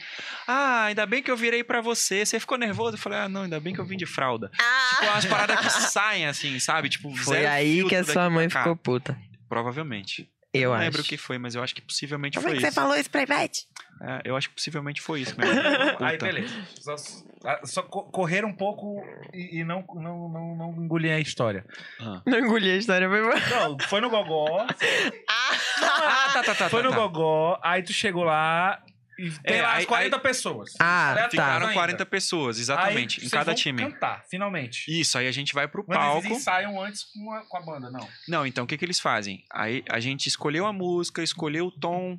Ah, 0.48 0.86
ainda 0.86 1.06
bem 1.06 1.22
que 1.22 1.30
eu 1.32 1.38
virei 1.38 1.64
pra 1.64 1.82
você. 1.82 2.26
Você 2.26 2.40
ficou 2.40 2.58
nervoso? 2.58 2.96
Eu 2.96 3.00
falei, 3.00 3.20
ah, 3.20 3.30
não, 3.30 3.44
ainda 3.44 3.60
bem 3.60 3.74
que 3.74 3.80
eu 3.80 3.86
vim 3.86 3.98
de 3.98 4.06
fralda. 4.26 4.50
Tipo, 4.50 5.12
umas 5.12 5.26
paradas 5.26 5.60
que 5.60 5.70
saem 5.92 6.26
assim, 6.26 6.60
sabe? 6.60 6.90
Tipo, 6.90 7.16
Foi 7.16 7.38
zero 7.38 7.50
aí 7.52 7.88
que 7.88 7.96
a 7.96 8.04
sua 8.04 8.30
mãe 8.30 8.50
ficou 8.50 8.76
puta. 8.76 9.18
Provavelmente. 9.48 10.30
Eu 10.54 10.70
não 10.70 10.76
acho. 10.78 10.84
lembro 10.86 11.02
o 11.02 11.04
que 11.04 11.18
foi, 11.18 11.38
mas 11.38 11.54
eu 11.54 11.62
acho 11.62 11.76
que 11.76 11.82
possivelmente 11.82 12.38
Como 12.38 12.48
é 12.48 12.52
foi 12.52 12.56
que 12.56 12.62
você 12.62 12.68
isso. 12.70 12.76
falou 12.76 12.96
isso 12.96 13.10
pra 13.10 13.22
Ivete? 13.24 13.68
É, 14.02 14.22
eu 14.24 14.38
acho 14.38 14.48
que 14.50 14.56
possivelmente 14.56 15.02
foi 15.02 15.20
isso. 15.22 15.36
Puta. 15.36 15.98
Aí, 16.06 16.18
beleza. 16.18 16.54
Só, 16.80 16.96
só 17.66 17.82
co- 17.84 18.04
correr 18.06 18.46
um 18.46 18.54
pouco 18.54 19.04
e, 19.34 19.60
e 19.60 19.64
não, 19.66 19.84
não, 19.96 20.30
não, 20.30 20.56
não 20.56 20.84
engolir 20.84 21.12
a 21.14 21.20
história. 21.20 21.66
Ah. 22.00 22.22
Não 22.26 22.40
engoli 22.40 22.72
a 22.72 22.78
história, 22.78 23.10
foi. 23.10 23.22
Não, 23.50 23.78
foi 23.82 24.00
no 24.02 24.10
Gogó. 24.10 24.66
Ah, 25.78 26.30
tá, 26.34 26.44
tá, 26.44 26.56
tá. 26.56 26.70
foi 26.70 26.82
tá, 26.82 26.90
no 26.90 26.96
tá. 26.96 27.02
Gogó, 27.02 27.60
aí 27.62 27.84
tu 27.84 27.92
chegou 27.94 28.24
lá 28.24 28.82
e 29.18 29.30
tem 29.32 29.58
É, 29.58 29.62
lá 29.62 29.74
aí- 29.74 29.80
as 29.82 29.86
40 29.86 30.20
pessoas. 30.20 30.74
Ah, 30.80 31.14
tá. 31.18 31.30
Ficaram 31.30 31.68
ainda. 31.68 31.74
40 31.74 32.06
pessoas, 32.06 32.60
exatamente, 32.60 33.20
Aí 33.22 33.28
em 33.28 33.30
cada 33.30 33.54
time. 33.54 33.82
cantar, 33.84 34.24
finalmente. 34.30 34.86
Isso, 34.90 35.18
aí 35.18 35.28
a 35.28 35.32
gente 35.32 35.54
vai 35.54 35.68
pro 35.68 35.84
Mas 35.88 35.98
palco. 35.98 36.28
eles 36.28 36.38
ensaiam 36.40 36.82
antes 36.82 37.04
com 37.04 37.32
a, 37.32 37.42
com 37.46 37.58
a 37.58 37.62
banda, 37.62 37.90
não. 37.90 38.08
Não, 38.28 38.46
então 38.46 38.64
o 38.64 38.68
que, 38.68 38.78
que 38.78 38.86
eles 38.86 39.00
fazem? 39.00 39.44
Aí 39.52 39.84
a 39.90 40.00
gente 40.00 40.28
escolheu 40.28 40.66
a 40.66 40.74
música, 40.74 41.22
escolheu 41.24 41.68
o 41.68 41.72
tom, 41.72 42.18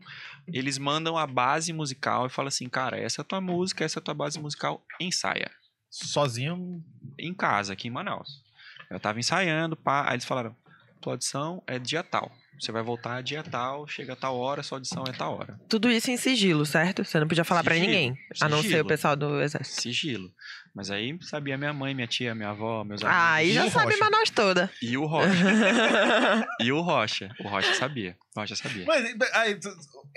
eles 0.48 0.78
mandam 0.78 1.16
a 1.18 1.26
base 1.26 1.72
musical 1.72 2.26
e 2.26 2.30
falam 2.30 2.48
assim, 2.48 2.68
cara, 2.68 2.98
essa 2.98 3.20
é 3.20 3.22
a 3.22 3.24
tua 3.24 3.40
música, 3.40 3.84
essa 3.84 3.98
é 3.98 4.00
a 4.00 4.04
tua 4.04 4.14
base 4.14 4.38
musical, 4.38 4.82
ensaia. 5.00 5.50
Sozinho. 5.90 6.82
Em 7.18 7.32
casa, 7.32 7.72
aqui 7.72 7.88
em 7.88 7.90
Manaus. 7.90 8.42
Eu 8.90 9.00
tava 9.00 9.18
ensaiando, 9.18 9.74
pá, 9.76 10.04
aí 10.06 10.14
eles 10.14 10.24
falaram, 10.24 10.54
tua 11.00 11.14
audição 11.14 11.62
é 11.66 11.78
dia 11.78 12.02
tal. 12.02 12.30
Você 12.58 12.72
vai 12.72 12.82
voltar 12.82 13.22
dia 13.22 13.42
tal, 13.42 13.86
chega 13.86 14.14
a 14.14 14.16
tal 14.16 14.36
hora, 14.38 14.62
sua 14.62 14.78
audição 14.78 15.04
é 15.06 15.12
tal 15.12 15.36
hora. 15.38 15.58
Tudo 15.68 15.90
isso 15.90 16.10
em 16.10 16.16
sigilo, 16.16 16.64
certo? 16.64 17.04
Você 17.04 17.20
não 17.20 17.28
podia 17.28 17.44
falar 17.44 17.62
pra 17.62 17.74
Sigilo, 17.74 17.90
ninguém. 17.92 18.18
A 18.40 18.48
não 18.48 18.62
ser 18.62 18.80
o 18.80 18.86
pessoal 18.86 19.14
do 19.14 19.40
exército. 19.42 19.82
Sigilo. 19.82 20.30
Mas 20.74 20.90
aí 20.90 21.16
sabia 21.22 21.56
minha 21.56 21.72
mãe, 21.72 21.94
minha 21.94 22.06
tia, 22.06 22.34
minha 22.34 22.50
avó, 22.50 22.84
meus 22.84 23.02
Ah, 23.02 23.08
amigos. 23.08 23.32
aí 23.36 23.50
E 23.50 23.52
já 23.54 23.70
sabe 23.70 23.92
Rocha? 23.92 23.98
Manaus 24.04 24.30
toda. 24.30 24.70
E 24.82 24.96
o 24.96 25.06
Rocha. 25.06 25.26
e 26.60 26.72
o 26.72 26.80
Rocha. 26.80 27.34
O 27.40 27.48
Rocha 27.48 27.74
sabia. 27.74 28.16
O 28.36 28.40
Rocha 28.40 28.56
sabia. 28.56 28.84
Mas, 28.86 29.14
aí, 29.32 29.58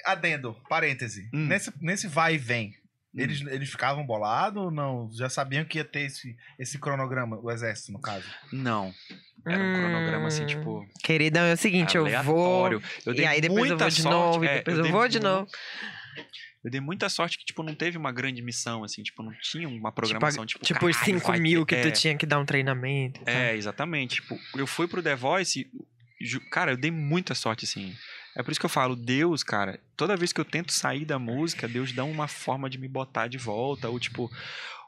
adendo, 0.06 0.56
parêntese. 0.70 1.30
Hum. 1.34 1.48
Nesse, 1.48 1.72
nesse 1.82 2.08
vai 2.08 2.36
e 2.36 2.38
vem. 2.38 2.74
Eles, 3.16 3.42
eles 3.48 3.70
ficavam 3.70 4.06
bolados 4.06 4.62
ou 4.64 4.72
não? 4.72 5.10
Já 5.12 5.30
sabiam 5.30 5.66
que 5.66 5.78
ia 5.78 5.86
ter 5.86 6.02
esse, 6.02 6.36
esse 6.60 6.78
cronograma, 6.80 7.40
o 7.42 7.50
exército, 7.52 7.92
no 7.92 8.00
caso? 8.02 8.26
Não. 8.52 8.94
Era 9.46 9.64
um 9.64 9.74
cronograma 9.74 10.28
assim, 10.28 10.44
Hum. 10.44 10.48
tipo. 10.48 10.86
Queridão, 11.04 11.44
é 11.44 11.54
o 11.54 11.58
seguinte, 11.58 11.96
eu 11.96 12.06
vou. 12.24 12.72
Eu 12.74 12.82
E 13.08 13.14
dei 13.16 13.26
aí 13.26 13.42
depois 13.42 13.64
eu 13.64 13.78
muita 13.78 13.86
vou 13.86 13.90
de 13.90 14.02
sorte- 14.02 14.16
novo, 14.18 14.44
e 14.44 14.48
é, 14.48 14.56
depois 14.58 14.78
eu, 14.78 14.84
dei 14.84 14.92
vou 14.92 15.08
de 15.08 15.20
novo. 15.20 15.48
Eu 16.64 16.70
dei 16.70 16.82
muita 16.82 17.08
sorte 17.08 17.38
que, 17.38 17.46
tipo, 17.46 17.64
não 17.64 17.74
teve 17.74 17.98
uma 17.98 18.12
grande 18.12 18.42
missão, 18.42 18.84
assim, 18.84 19.02
tipo, 19.02 19.24
não 19.24 19.32
tinha 19.42 19.66
uma 19.68 19.90
Tipo, 19.90 19.92
programação, 19.94 20.46
tipo, 20.46 20.64
tipo 20.66 20.86
os 20.86 20.98
caralho, 20.98 21.20
5 21.20 21.28
vai 21.32 21.40
mil 21.40 21.66
que 21.66 21.76
tu 21.78 21.88
é, 21.88 21.92
tinha 21.92 22.18
que 22.18 22.26
dar 22.26 22.38
um 22.38 22.46
treinamento. 22.46 23.22
e. 23.26 23.30
É, 23.32 23.56
exatamente. 23.56 24.16
Tipo, 24.16 24.38
eu 24.58 24.68
fui 24.68 24.86
pro 24.88 25.02
The 25.02 25.16
Voice, 25.16 25.62
e, 26.20 26.40
cara, 26.52 26.72
eu 26.74 26.78
dei 26.78 26.92
muita 26.92 27.34
sorte, 27.34 27.64
assim. 27.64 27.96
É 28.40 28.42
por 28.42 28.52
isso 28.52 28.60
que 28.62 28.66
eu 28.66 28.70
falo, 28.70 28.96
Deus, 28.96 29.44
cara, 29.44 29.82
toda 29.98 30.16
vez 30.16 30.32
que 30.32 30.40
eu 30.40 30.46
tento 30.46 30.72
sair 30.72 31.04
da 31.04 31.20
música, 31.20 31.68
Deus 31.68 31.92
dá 31.92 32.06
uma 32.06 32.26
forma 32.26 32.70
de 32.70 32.78
me 32.78 32.88
botar 32.88 33.28
de 33.28 33.38
volta, 33.38 33.90
ou 33.90 34.00
tipo, 34.00 34.32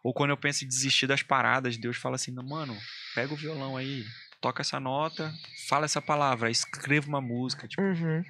ou 0.01 0.13
quando 0.13 0.29
eu 0.29 0.37
penso 0.37 0.63
em 0.63 0.67
desistir 0.69 1.05
das 1.05 1.21
paradas, 1.21 1.75
Deus 1.75 1.97
fala 1.97 2.15
assim, 2.15 2.31
"Não, 2.31 2.43
mano, 2.47 2.77
pega 3.13 3.33
o 3.33 3.35
violão 3.35 3.75
aí, 3.75 4.05
toca 4.39 4.61
essa 4.61 4.79
nota, 4.79 5.33
fala 5.67 5.83
essa 5.83 6.01
palavra, 6.01 6.49
escreva 6.49 7.09
uma 7.09 7.19
música, 7.19 7.67
tipo, 7.67 7.81
Uhum. 7.81 8.23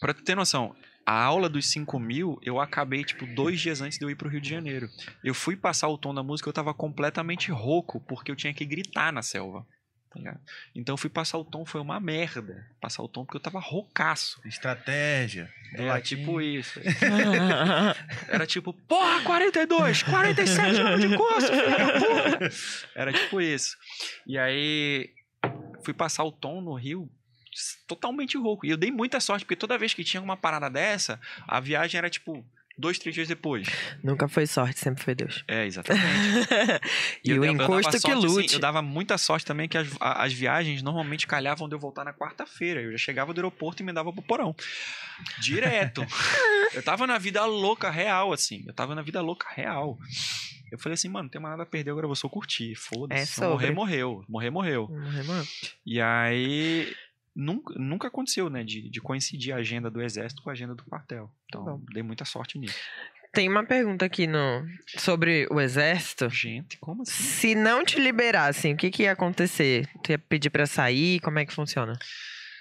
Pra 0.00 0.12
tu 0.12 0.24
ter 0.24 0.34
noção, 0.34 0.74
a 1.06 1.22
aula 1.22 1.48
dos 1.48 1.66
5 1.70 1.96
mil, 2.00 2.40
eu 2.42 2.58
acabei, 2.58 3.04
tipo, 3.04 3.24
dois 3.24 3.60
dias 3.60 3.80
antes 3.80 3.98
de 3.98 4.04
eu 4.04 4.10
ir 4.10 4.16
pro 4.16 4.28
Rio 4.28 4.40
de 4.40 4.48
Janeiro. 4.50 4.90
Eu 5.22 5.32
fui 5.32 5.56
passar 5.56 5.86
o 5.86 5.96
tom 5.96 6.12
da 6.12 6.24
música, 6.24 6.48
eu 6.48 6.52
tava 6.52 6.74
completamente 6.74 7.52
rouco, 7.52 8.00
porque 8.00 8.32
eu 8.32 8.36
tinha 8.36 8.52
que 8.52 8.66
gritar 8.66 9.12
na 9.12 9.22
selva. 9.22 9.64
Tá? 10.10 10.36
Então 10.74 10.94
eu 10.94 10.96
fui 10.96 11.10
passar 11.10 11.38
o 11.38 11.44
tom, 11.44 11.64
foi 11.64 11.80
uma 11.80 12.00
merda. 12.00 12.66
Passar 12.80 13.02
o 13.02 13.08
tom 13.08 13.24
porque 13.24 13.36
eu 13.36 13.42
tava 13.42 13.60
roucaço. 13.60 14.40
Estratégia. 14.44 15.52
Era 15.72 15.94
latim. 15.94 16.16
tipo 16.16 16.40
isso. 16.40 16.80
Era 18.28 18.46
tipo, 18.46 18.72
porra, 18.72 19.22
42, 19.22 20.02
47 20.02 20.80
anos 20.80 21.00
de 21.00 21.16
curso. 21.16 21.52
Era 22.94 23.12
tipo 23.12 23.40
isso. 23.40 23.76
E 24.26 24.38
aí, 24.38 25.10
fui 25.84 25.94
passar 25.94 26.24
o 26.24 26.32
tom 26.32 26.60
no 26.60 26.74
Rio 26.74 27.10
totalmente 27.86 28.36
rouco. 28.36 28.66
E 28.66 28.70
eu 28.70 28.76
dei 28.76 28.90
muita 28.90 29.20
sorte, 29.20 29.44
porque 29.44 29.56
toda 29.56 29.78
vez 29.78 29.94
que 29.94 30.04
tinha 30.04 30.22
uma 30.22 30.36
parada 30.36 30.70
dessa, 30.70 31.20
a 31.46 31.60
viagem 31.60 31.98
era 31.98 32.10
tipo 32.10 32.44
dois, 32.78 32.98
três 32.98 33.14
dias 33.14 33.28
depois. 33.28 33.68
Nunca 34.02 34.28
foi 34.28 34.46
sorte, 34.46 34.78
sempre 34.78 35.02
foi 35.02 35.14
Deus. 35.14 35.44
É, 35.48 35.66
exatamente. 35.66 36.04
e 37.24 37.30
eu 37.30 37.42
o 37.42 37.44
eu 37.44 37.52
encosto 37.52 37.90
que 37.92 37.98
sorte, 38.00 38.26
assim, 38.26 38.26
lute. 38.26 38.54
eu 38.54 38.60
dava 38.60 38.80
muita 38.80 39.18
sorte 39.18 39.44
também 39.44 39.68
que 39.68 39.76
as, 39.76 39.88
as 40.00 40.32
viagens 40.32 40.82
normalmente 40.82 41.26
calhavam 41.26 41.68
de 41.68 41.74
eu 41.74 41.78
voltar 41.78 42.04
na 42.04 42.12
quarta-feira. 42.12 42.80
Eu 42.80 42.92
já 42.92 42.98
chegava 42.98 43.34
do 43.34 43.40
aeroporto 43.40 43.82
e 43.82 43.86
me 43.86 43.92
dava 43.92 44.12
pro 44.12 44.22
porão. 44.22 44.54
Direto. 45.40 46.06
eu 46.72 46.82
tava 46.82 47.06
na 47.06 47.18
vida 47.18 47.44
louca 47.44 47.90
real, 47.90 48.32
assim. 48.32 48.62
Eu 48.66 48.72
tava 48.72 48.94
na 48.94 49.02
vida 49.02 49.20
louca 49.20 49.48
real. 49.52 49.98
Eu 50.70 50.78
falei 50.78 50.94
assim, 50.94 51.08
mano, 51.08 51.24
não 51.24 51.30
tem 51.30 51.40
mais 51.40 51.52
nada 51.52 51.62
a 51.62 51.66
perder, 51.66 51.90
agora 51.90 52.04
eu 52.04 52.08
vou 52.08 52.16
só 52.16 52.28
curtir. 52.28 52.72
É 52.72 52.74
Foda-se. 52.74 53.26
Se 53.26 53.32
sobre. 53.34 53.50
morrer, 53.50 53.70
morreu. 53.72 54.24
Morrer, 54.28 54.50
morreu. 54.50 54.88
Hum, 54.90 55.18
irmão. 55.18 55.44
E 55.84 56.00
aí. 56.00 56.94
Nunca, 57.40 57.72
nunca 57.78 58.08
aconteceu, 58.08 58.50
né? 58.50 58.64
De, 58.64 58.90
de 58.90 59.00
coincidir 59.00 59.54
a 59.54 59.58
agenda 59.58 59.88
do 59.88 60.02
exército 60.02 60.42
com 60.42 60.50
a 60.50 60.52
agenda 60.52 60.74
do 60.74 60.82
quartel. 60.82 61.30
Então, 61.46 61.64
bom. 61.64 61.80
dei 61.92 62.02
muita 62.02 62.24
sorte 62.24 62.58
nisso. 62.58 62.74
Tem 63.32 63.48
uma 63.48 63.64
pergunta 63.64 64.04
aqui 64.04 64.26
no 64.26 64.66
sobre 64.96 65.46
o 65.48 65.60
exército. 65.60 66.28
Gente, 66.28 66.76
como 66.78 67.02
assim? 67.02 67.12
Se 67.12 67.54
não 67.54 67.84
te 67.84 68.00
liberassem, 68.00 68.74
o 68.74 68.76
que, 68.76 68.90
que 68.90 69.04
ia 69.04 69.12
acontecer? 69.12 69.88
Tu 70.02 70.10
ia 70.10 70.18
pedir 70.18 70.50
pra 70.50 70.66
sair? 70.66 71.20
Como 71.20 71.38
é 71.38 71.46
que 71.46 71.54
funciona? 71.54 71.96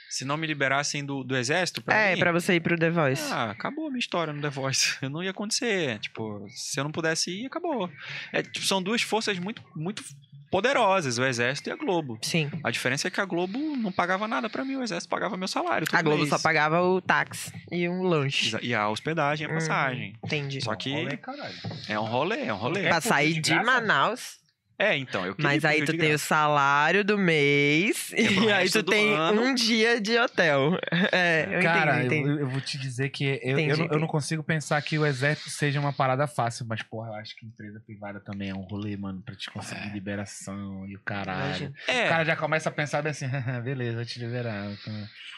Se 0.10 0.24
não 0.24 0.38
me 0.38 0.46
liberassem 0.46 1.04
do, 1.04 1.24
do 1.24 1.36
exército, 1.36 1.82
pra 1.82 1.96
é, 1.96 2.14
mim, 2.14 2.20
pra 2.20 2.32
você 2.32 2.54
ir 2.54 2.60
pro 2.60 2.78
The 2.78 2.92
Voice. 2.92 3.34
Ah, 3.34 3.50
acabou 3.50 3.88
a 3.88 3.90
minha 3.90 4.00
história 4.00 4.32
no 4.32 4.42
The 4.42 4.50
Voice. 4.50 4.96
Não 5.10 5.24
ia 5.24 5.32
acontecer. 5.32 5.98
Tipo, 6.00 6.46
se 6.50 6.80
eu 6.80 6.84
não 6.84 6.92
pudesse 6.92 7.32
ir, 7.32 7.48
acabou. 7.48 7.90
É, 8.32 8.44
tipo, 8.44 8.66
são 8.66 8.82
duas 8.82 9.02
forças 9.02 9.40
muito, 9.40 9.64
muito 9.76 10.04
poderosas, 10.52 11.18
o 11.18 11.24
Exército 11.26 11.70
e 11.70 11.72
a 11.72 11.76
Globo. 11.76 12.18
Sim. 12.22 12.50
A 12.64 12.72
diferença 12.72 13.08
é 13.08 13.12
que 13.12 13.20
a 13.22 13.26
Globo 13.26 13.58
não 13.78 13.92
pagava 13.92 14.28
nada 14.28 14.50
pra 14.50 14.64
mim, 14.66 14.76
o 14.76 14.84
Exército 14.84 15.10
pagava 15.10 15.36
meu 15.38 15.48
salário. 15.48 15.88
A 15.92 16.02
Globo 16.02 16.20
mês. 16.20 16.30
só 16.30 16.40
pagava 16.40 16.82
o 16.82 17.02
táxi 17.02 17.52
e 17.72 17.88
um 17.90 18.04
lanche. 18.04 18.56
E 18.62 18.74
a 18.74 18.88
hospedagem 18.90 19.46
e 19.46 19.50
a 19.50 19.54
Uhum. 19.54 19.60
passagem. 19.60 20.14
Entendi. 20.24 20.62
Só 20.62 20.76
que 20.76 20.94
Olha 20.94 21.10
aí, 21.12 21.18
caralho. 21.18 21.56
é 21.88 22.00
um 22.00 22.06
rolê, 22.06 22.44
é 22.46 22.54
um 22.54 22.58
rolê. 22.58 22.84
Pra 22.84 23.02
fugir 23.02 23.10
sair 23.10 23.34
de 23.34 23.42
de 23.42 23.50
graça? 23.52 23.66
Manaus. 23.66 24.38
É, 24.80 24.96
então, 24.96 25.26
eu 25.26 25.34
queria 25.34 25.50
Mas 25.50 25.66
aí 25.66 25.84
tu 25.84 25.98
tem 25.98 26.14
o 26.14 26.20
salário 26.20 27.04
do 27.04 27.18
mês 27.18 28.14
é 28.14 28.22
e 28.30 28.52
aí 28.52 28.70
tu 28.70 28.84
tem 28.84 29.12
ano. 29.16 29.42
um 29.42 29.56
dia 29.56 30.00
de 30.00 30.18
hotel. 30.18 30.78
É, 31.12 31.48
eu 31.52 31.62
Cara, 31.62 32.04
entendi, 32.04 32.16
entendi. 32.22 32.30
Eu, 32.30 32.40
eu 32.42 32.50
vou 32.50 32.62
te 32.62 32.78
dizer 32.78 33.10
que 33.10 33.24
eu, 33.26 33.36
eu, 33.42 33.60
Entendi, 33.60 33.80
não, 33.80 33.88
eu 33.94 34.00
não 34.00 34.08
consigo 34.08 34.44
pensar 34.44 34.80
que 34.82 34.98
o 35.00 35.06
exército 35.06 35.50
seja 35.50 35.80
uma 35.80 35.92
parada 35.94 36.28
fácil, 36.28 36.66
mas, 36.68 36.84
porra, 36.84 37.10
eu 37.10 37.14
acho 37.16 37.36
que 37.36 37.46
empresa 37.46 37.80
privada 37.80 38.20
também 38.20 38.50
é 38.50 38.54
um 38.54 38.62
rolê, 38.62 38.96
mano, 38.98 39.22
pra 39.22 39.36
te 39.36 39.50
conseguir 39.50 39.90
liberação 39.94 40.86
e 40.88 40.96
o 40.96 41.00
caralho. 41.00 41.40
Imagino. 41.48 41.74
O 41.88 41.92
É, 41.92 42.08
cara 42.10 42.24
já 42.26 42.36
começa 42.36 42.70
a 42.70 42.72
pensar 42.72 43.02
bem 43.02 43.12
assim, 43.12 43.26
beleza, 43.64 43.96
vou 43.96 44.06
te 44.06 44.20
liberar. 44.20 44.66
então, 44.72 44.94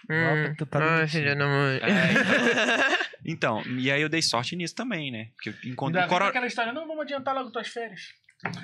Hum, 0.10 0.56
tu 0.58 0.66
tá 0.66 1.08
filha 1.08 1.36
da 1.36 1.46
mãe. 1.48 1.78
É, 1.78 3.10
Então, 3.26 3.62
e 3.78 3.92
aí 3.92 4.02
eu 4.02 4.10
dei 4.10 4.22
sorte 4.22 4.56
nisso 4.56 4.76
também, 4.76 5.12
né? 5.12 5.28
Porque 5.36 5.50
eu 5.50 5.72
encontrei. 5.72 6.02
Ainda 6.04 6.14
Coro- 6.14 6.26
aquela 6.26 6.48
história, 6.48 6.74
não, 6.74 6.88
vamos 6.88 7.04
adiantar 7.04 7.36
logo 7.36 7.52
tuas 7.52 7.68
férias. 7.68 8.02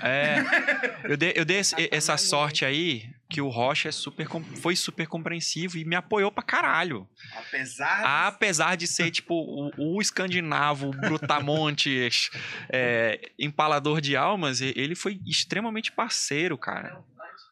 É, 0.02 0.38
eu 1.12 1.18
dei, 1.18 1.34
eu 1.36 1.44
dei 1.46 1.58
esse- 1.58 1.90
essa 1.92 2.16
sorte 2.18 2.64
aí 2.64 3.10
que 3.30 3.42
o 3.42 3.50
Rocha 3.50 3.90
é 3.90 3.92
super, 3.92 4.28
foi 4.62 4.76
super 4.76 5.08
compreensivo 5.08 5.78
e 5.78 5.84
me 5.84 5.96
apoiou 5.96 6.32
pra 6.32 6.44
caralho. 6.44 7.08
Apesar 7.36 8.28
Apesar 8.28 8.76
de 8.78 8.88
ser, 8.88 9.10
tipo, 9.12 9.34
o, 9.34 9.96
o 9.98 10.02
escandinavo, 10.02 10.92
brutamontes, 10.92 12.30
é, 12.70 13.32
empalador 13.38 14.00
de 14.00 14.16
almas, 14.16 14.62
ele 14.62 14.96
foi 14.96 15.20
extremamente 15.26 15.92
parceiro, 15.92 16.58
cara. 16.58 17.04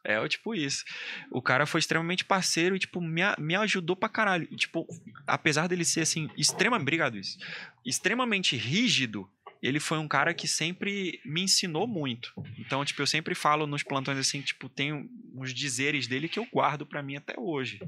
É, 0.05 0.25
tipo 0.27 0.53
isso. 0.53 0.83
O 1.31 1.41
cara 1.41 1.65
foi 1.65 1.79
extremamente 1.79 2.25
parceiro 2.25 2.75
e, 2.75 2.79
tipo, 2.79 2.99
me, 3.01 3.21
me 3.39 3.55
ajudou 3.55 3.95
pra 3.95 4.09
caralho. 4.09 4.47
E, 4.51 4.55
tipo, 4.55 4.85
apesar 5.25 5.67
dele 5.67 5.85
ser, 5.85 6.01
assim, 6.01 6.29
extremamente... 6.37 6.83
Obrigado, 6.83 7.17
isso. 7.17 7.37
Extremamente 7.85 8.55
rígido, 8.57 9.29
ele 9.64 9.80
foi 9.80 9.98
um 9.98 10.10
cara 10.10 10.34
que 10.34 10.45
sempre 10.45 11.22
me 11.23 11.41
ensinou 11.41 11.88
muito. 11.88 12.34
Então, 12.60 12.84
tipo, 12.84 13.02
eu 13.02 13.07
sempre 13.07 13.34
falo 13.34 13.65
nos 13.65 13.81
plantões, 13.81 14.18
assim, 14.18 14.41
tipo, 14.41 14.68
tem 14.68 15.10
uns 15.34 15.53
dizeres 15.53 16.06
dele 16.06 16.27
que 16.27 16.38
eu 16.38 16.45
guardo 16.52 16.85
pra 16.85 17.02
mim 17.02 17.15
até 17.15 17.34
hoje. 17.40 17.80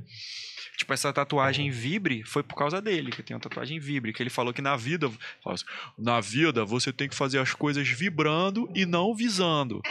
Tipo, 0.77 0.93
essa 0.93 1.11
tatuagem 1.11 1.69
Vibre 1.69 2.23
foi 2.23 2.43
por 2.43 2.55
causa 2.55 2.81
dele, 2.81 3.11
que 3.11 3.19
eu 3.19 3.25
tenho 3.25 3.35
uma 3.35 3.43
tatuagem 3.43 3.77
Vibre, 3.77 4.13
que 4.13 4.23
ele 4.23 4.29
falou 4.29 4.53
que 4.53 4.61
na 4.61 4.77
vida, 4.77 5.11
assim, 5.45 5.65
na 5.97 6.21
vida 6.21 6.63
você 6.63 6.93
tem 6.93 7.09
que 7.09 7.15
fazer 7.15 7.39
as 7.39 7.53
coisas 7.53 7.85
vibrando 7.89 8.71
e 8.73 8.85
não 8.85 9.13
visando. 9.13 9.81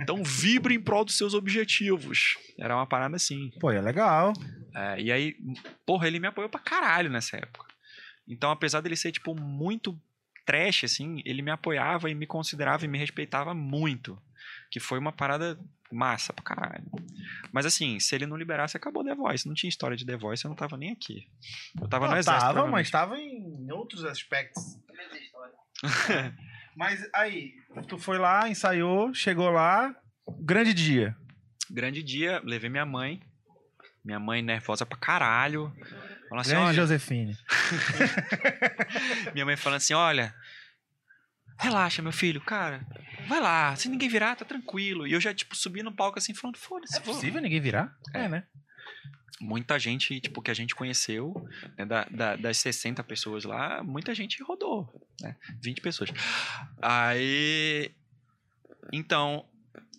Então 0.00 0.24
vibre 0.24 0.74
em 0.74 0.80
prol 0.80 1.04
dos 1.04 1.18
seus 1.18 1.34
objetivos. 1.34 2.38
Era 2.58 2.74
uma 2.74 2.86
parada 2.86 3.14
assim. 3.16 3.50
Pô, 3.60 3.70
é 3.70 3.80
legal. 3.80 4.32
É, 4.74 5.00
e 5.02 5.12
aí, 5.12 5.36
porra, 5.84 6.06
ele 6.06 6.18
me 6.18 6.28
apoiou 6.28 6.48
pra 6.48 6.60
caralho 6.60 7.10
nessa 7.10 7.36
época. 7.36 7.66
Então, 8.26 8.50
apesar 8.50 8.80
dele 8.80 8.96
ser, 8.96 9.12
tipo, 9.12 9.34
muito 9.34 9.98
trash, 10.48 10.84
assim, 10.84 11.20
ele 11.26 11.42
me 11.42 11.50
apoiava 11.50 12.08
e 12.08 12.14
me 12.14 12.26
considerava 12.26 12.82
e 12.86 12.88
me 12.88 12.96
respeitava 12.96 13.52
muito. 13.52 14.18
Que 14.70 14.80
foi 14.80 14.98
uma 14.98 15.12
parada 15.12 15.58
massa 15.92 16.32
pra 16.32 16.42
caralho. 16.42 16.84
Mas 17.52 17.66
assim, 17.66 18.00
se 18.00 18.14
ele 18.14 18.24
não 18.26 18.34
liberasse, 18.36 18.74
acabou 18.74 19.04
The 19.04 19.14
Voice. 19.14 19.46
Não 19.46 19.54
tinha 19.54 19.68
história 19.68 19.94
de 19.96 20.06
The 20.06 20.16
Voice, 20.16 20.42
eu 20.44 20.48
não 20.48 20.56
tava 20.56 20.78
nem 20.78 20.90
aqui. 20.90 21.28
Eu 21.78 21.86
tava 21.86 22.06
no 22.06 22.12
Não, 22.12 22.18
exército. 22.18 22.54
tava, 22.54 22.66
mas 22.66 22.90
tava 22.90 23.18
em 23.18 23.70
outros 23.70 24.04
aspectos. 24.04 24.62
Mas 26.76 27.08
aí, 27.12 27.54
tu 27.88 27.98
foi 27.98 28.18
lá, 28.18 28.48
ensaiou, 28.48 29.12
chegou 29.12 29.50
lá, 29.50 29.94
grande 30.40 30.72
dia. 30.72 31.16
Grande 31.68 32.02
dia, 32.04 32.40
levei 32.44 32.70
minha 32.70 32.86
mãe. 32.86 33.20
Minha 34.04 34.20
mãe 34.20 34.42
nervosa 34.42 34.86
pra 34.86 34.96
caralho. 34.96 35.72
Falando 36.28 36.40
assim, 36.46 36.54
olha, 36.56 36.74
Josefine. 36.74 37.36
minha 39.32 39.44
mãe 39.46 39.56
falando 39.56 39.78
assim, 39.78 39.94
olha, 39.94 40.34
relaxa, 41.58 42.02
meu 42.02 42.12
filho, 42.12 42.40
cara, 42.40 42.86
vai 43.28 43.40
lá, 43.40 43.74
se 43.76 43.88
ninguém 43.88 44.08
virar, 44.08 44.36
tá 44.36 44.44
tranquilo. 44.44 45.06
E 45.06 45.12
eu 45.12 45.20
já, 45.20 45.32
tipo, 45.34 45.56
subi 45.56 45.82
no 45.82 45.92
palco 45.94 46.18
assim, 46.18 46.34
falando, 46.34 46.56
foda-se, 46.58 46.96
É 46.98 47.00
vou. 47.00 47.14
possível 47.14 47.40
ninguém 47.40 47.60
virar? 47.60 47.92
É. 48.14 48.28
né? 48.28 48.44
Muita 49.40 49.78
gente, 49.78 50.20
tipo, 50.20 50.42
que 50.42 50.50
a 50.50 50.54
gente 50.54 50.74
conheceu, 50.74 51.32
né, 51.76 51.86
da, 51.86 52.04
da- 52.10 52.36
das 52.36 52.58
60 52.58 53.04
pessoas 53.04 53.44
lá, 53.44 53.82
muita 53.84 54.12
gente 54.14 54.42
rodou, 54.42 54.92
né? 55.20 55.36
20 55.62 55.80
pessoas. 55.80 56.10
Aí, 56.82 57.94
então, 58.92 59.48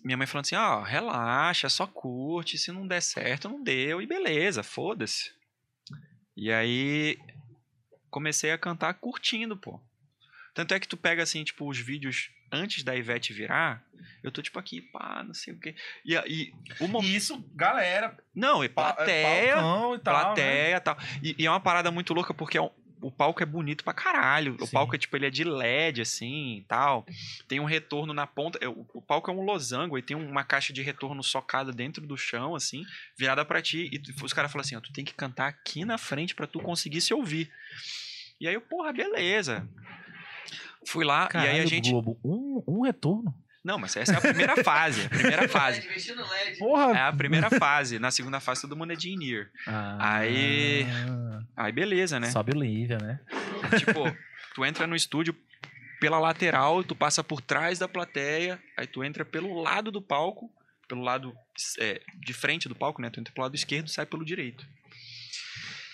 minha 0.04 0.16
mãe 0.18 0.26
falando 0.26 0.44
assim, 0.44 0.56
ó, 0.56 0.82
relaxa, 0.82 1.70
só 1.70 1.86
curte, 1.86 2.58
se 2.58 2.70
não 2.70 2.86
der 2.86 3.00
certo, 3.00 3.48
não 3.48 3.62
deu, 3.62 4.02
e 4.02 4.06
beleza, 4.06 4.62
foda-se. 4.62 5.30
E 6.42 6.50
aí, 6.50 7.18
comecei 8.10 8.50
a 8.50 8.56
cantar 8.56 8.94
curtindo, 8.94 9.58
pô. 9.58 9.78
Tanto 10.54 10.72
é 10.72 10.80
que 10.80 10.88
tu 10.88 10.96
pega, 10.96 11.22
assim, 11.22 11.44
tipo, 11.44 11.68
os 11.68 11.78
vídeos 11.78 12.30
antes 12.50 12.82
da 12.82 12.96
Ivete 12.96 13.34
virar, 13.34 13.84
eu 14.22 14.32
tô, 14.32 14.40
tipo, 14.40 14.58
aqui, 14.58 14.80
pá, 14.80 15.22
não 15.22 15.34
sei 15.34 15.52
o 15.52 15.60
quê. 15.60 15.74
E, 16.02 16.14
e 16.26 16.52
o 16.80 16.88
momento... 16.88 17.12
Isso, 17.12 17.38
galera, 17.54 18.16
Não, 18.34 18.64
e 18.64 18.70
pa- 18.70 18.94
plateia, 18.94 19.54
palcão 19.56 19.94
e 19.94 19.98
tal. 19.98 20.14
né? 20.14 20.20
plateia 20.24 20.76
e 20.76 20.80
tal. 20.80 20.96
E, 21.22 21.36
e 21.38 21.46
é 21.46 21.50
uma 21.50 21.60
parada 21.60 21.90
muito 21.90 22.14
louca 22.14 22.32
porque 22.32 22.56
é 22.56 22.62
um- 22.62 22.70
o 23.02 23.10
palco 23.10 23.42
é 23.42 23.46
bonito 23.46 23.84
pra 23.84 23.92
caralho. 23.92 24.56
O 24.60 24.66
Sim. 24.66 24.72
palco 24.72 24.94
é 24.94 24.98
tipo, 24.98 25.16
ele 25.16 25.26
é 25.26 25.30
de 25.30 25.44
LED, 25.44 26.02
assim 26.02 26.58
e 26.58 26.64
tal. 26.68 27.06
Tem 27.48 27.60
um 27.60 27.64
retorno 27.64 28.12
na 28.12 28.26
ponta. 28.26 28.58
é, 28.62 28.68
O, 28.68 28.86
o 28.94 29.02
palco 29.02 29.30
é 29.30 29.34
um 29.34 29.42
losango 29.42 29.96
e 29.98 30.02
tem 30.02 30.16
uma 30.16 30.44
caixa 30.44 30.72
de 30.72 30.82
retorno 30.82 31.22
socada 31.22 31.72
dentro 31.72 32.06
do 32.06 32.16
chão, 32.16 32.54
assim, 32.54 32.82
virada 33.16 33.44
pra 33.44 33.62
ti. 33.62 33.90
E 33.92 34.24
os 34.24 34.32
caras 34.32 34.50
falam 34.50 34.62
assim: 34.62 34.76
ó, 34.76 34.80
tu 34.80 34.92
tem 34.92 35.04
que 35.04 35.14
cantar 35.14 35.48
aqui 35.48 35.84
na 35.84 35.98
frente 35.98 36.34
pra 36.34 36.46
tu 36.46 36.60
conseguir 36.60 37.00
se 37.00 37.14
ouvir. 37.14 37.50
E 38.40 38.46
aí 38.48 38.54
eu, 38.54 38.60
porra, 38.60 38.92
beleza. 38.92 39.68
Fui 40.86 41.04
lá 41.04 41.16
e 41.16 41.20
aí 41.20 41.26
a 41.26 41.28
Caralho, 41.28 41.66
gente. 41.66 41.90
Globo, 41.90 42.18
um, 42.24 42.62
um 42.66 42.80
retorno. 42.82 43.34
Não, 43.62 43.78
mas 43.78 43.94
essa 43.96 44.14
é 44.14 44.16
a 44.16 44.20
primeira 44.20 44.62
fase. 44.64 45.04
A 45.04 45.08
primeira 45.10 45.46
fase. 45.48 45.80
Porra. 46.58 46.96
É 46.96 47.00
a 47.02 47.12
primeira 47.12 47.50
fase. 47.50 47.98
Na 47.98 48.10
segunda 48.10 48.40
fase, 48.40 48.62
todo 48.62 48.76
mundo 48.76 48.92
é 48.92 48.96
de 48.96 49.10
in-ear. 49.10 49.48
Aí- 50.00 50.86
Aí 51.56 51.72
beleza, 51.72 52.18
né? 52.18 52.30
Sobe 52.30 52.52
o 52.56 52.60
nível, 52.60 52.98
né? 52.98 53.20
tipo, 53.78 54.04
tu 54.54 54.64
entra 54.64 54.86
no 54.86 54.96
estúdio 54.96 55.36
pela 56.00 56.18
lateral, 56.18 56.82
tu 56.82 56.94
passa 56.96 57.22
por 57.22 57.42
trás 57.42 57.78
da 57.78 57.86
plateia, 57.86 58.58
aí 58.78 58.86
tu 58.86 59.04
entra 59.04 59.24
pelo 59.24 59.60
lado 59.60 59.90
do 59.90 60.00
palco, 60.00 60.50
pelo 60.88 61.02
lado 61.02 61.34
é, 61.78 62.00
de 62.18 62.32
frente 62.32 62.66
do 62.68 62.74
palco, 62.74 63.02
né? 63.02 63.10
Tu 63.10 63.20
entra 63.20 63.32
pelo 63.34 63.44
lado 63.44 63.54
esquerdo 63.54 63.88
e 63.88 63.90
sai 63.90 64.06
pelo 64.06 64.24
direito. 64.24 64.66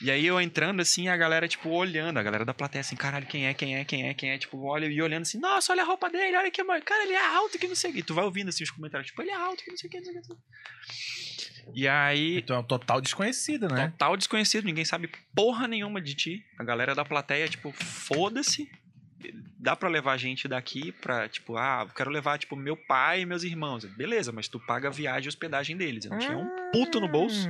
E 0.03 0.11
aí 0.11 0.27
eu 0.27 0.41
entrando 0.41 0.81
assim, 0.81 1.09
a 1.09 1.17
galera, 1.17 1.49
tipo, 1.49 1.71
olhando, 1.71 2.19
a 2.19 2.23
galera 2.23 2.45
da 2.45 2.53
plateia 2.53 2.81
assim, 2.81 2.97
caralho, 2.97 3.27
quem 3.27 3.47
é, 3.47 3.55
quem 3.55 3.77
é, 3.77 3.85
quem 3.85 4.09
é, 4.09 4.15
quem 4.15 4.31
é, 4.31 4.39
tipo, 4.39 4.63
olha 4.65 4.87
e 4.87 5.01
olhando 5.01 5.23
assim, 5.23 5.39
nossa, 5.39 5.73
olha 5.73 5.83
a 5.83 5.87
roupa 5.87 6.11
dele, 6.11 6.37
olha 6.37 6.51
que, 6.51 6.63
mano, 6.63 6.83
cara, 6.85 7.03
ele 7.05 7.15
é 7.15 7.27
alto 7.37 7.59
que 7.59 7.67
não 7.67 7.75
sei 7.75 7.91
o 7.91 7.95
que. 7.95 8.03
Tu 8.03 8.15
vai 8.15 8.25
ouvindo 8.25 8.49
assim 8.49 8.63
os 8.63 8.71
comentários, 8.71 9.09
tipo, 9.09 9.23
ele 9.23 9.31
é 9.31 9.35
alto 9.35 9.65
que 9.65 9.71
não 9.71 9.77
sei 9.79 9.89
o 9.89 9.91
que, 9.91 9.99
não 9.99 10.05
sei 10.05 10.13
o 10.13 10.15
que. 10.15 10.29
não 10.29 10.37
sei 10.37 10.37
o 10.37 10.39
que. 10.39 10.47
E 11.75 11.89
aí, 11.89 12.39
Então 12.39 12.57
é 12.57 12.59
um 12.61 12.65
total 12.65 13.01
desconhecido, 13.01 13.69
né? 13.69 13.89
Total 13.91 14.17
desconhecido, 14.17 14.65
ninguém 14.65 14.85
sabe 14.85 15.11
porra 15.35 15.67
nenhuma 15.67 16.01
de 16.01 16.15
ti. 16.15 16.45
A 16.59 16.63
galera 16.65 16.95
da 16.95 17.05
plateia, 17.05 17.49
tipo, 17.49 17.73
foda-se. 17.73 18.71
Dá 19.59 19.75
pra 19.75 19.89
levar 19.89 20.13
a 20.13 20.17
gente 20.17 20.47
daqui 20.47 20.93
pra, 20.93 21.29
tipo, 21.29 21.57
ah, 21.57 21.85
eu 21.89 21.93
quero 21.95 22.11
levar, 22.11 22.39
tipo, 22.39 22.55
meu 22.55 22.77
pai 22.77 23.23
e 23.23 23.27
meus 23.27 23.43
irmãos. 23.43 23.85
Beleza, 23.85 24.31
mas 24.31 24.47
tu 24.47 24.61
paga 24.61 24.89
a 24.89 24.91
viagem 24.93 25.25
e 25.25 25.29
hospedagem 25.29 25.77
deles. 25.77 26.05
Eu 26.05 26.13
não 26.13 26.19
tinha 26.19 26.39
um 26.39 26.71
puto 26.71 27.01
no 27.01 27.09
bolso. 27.09 27.49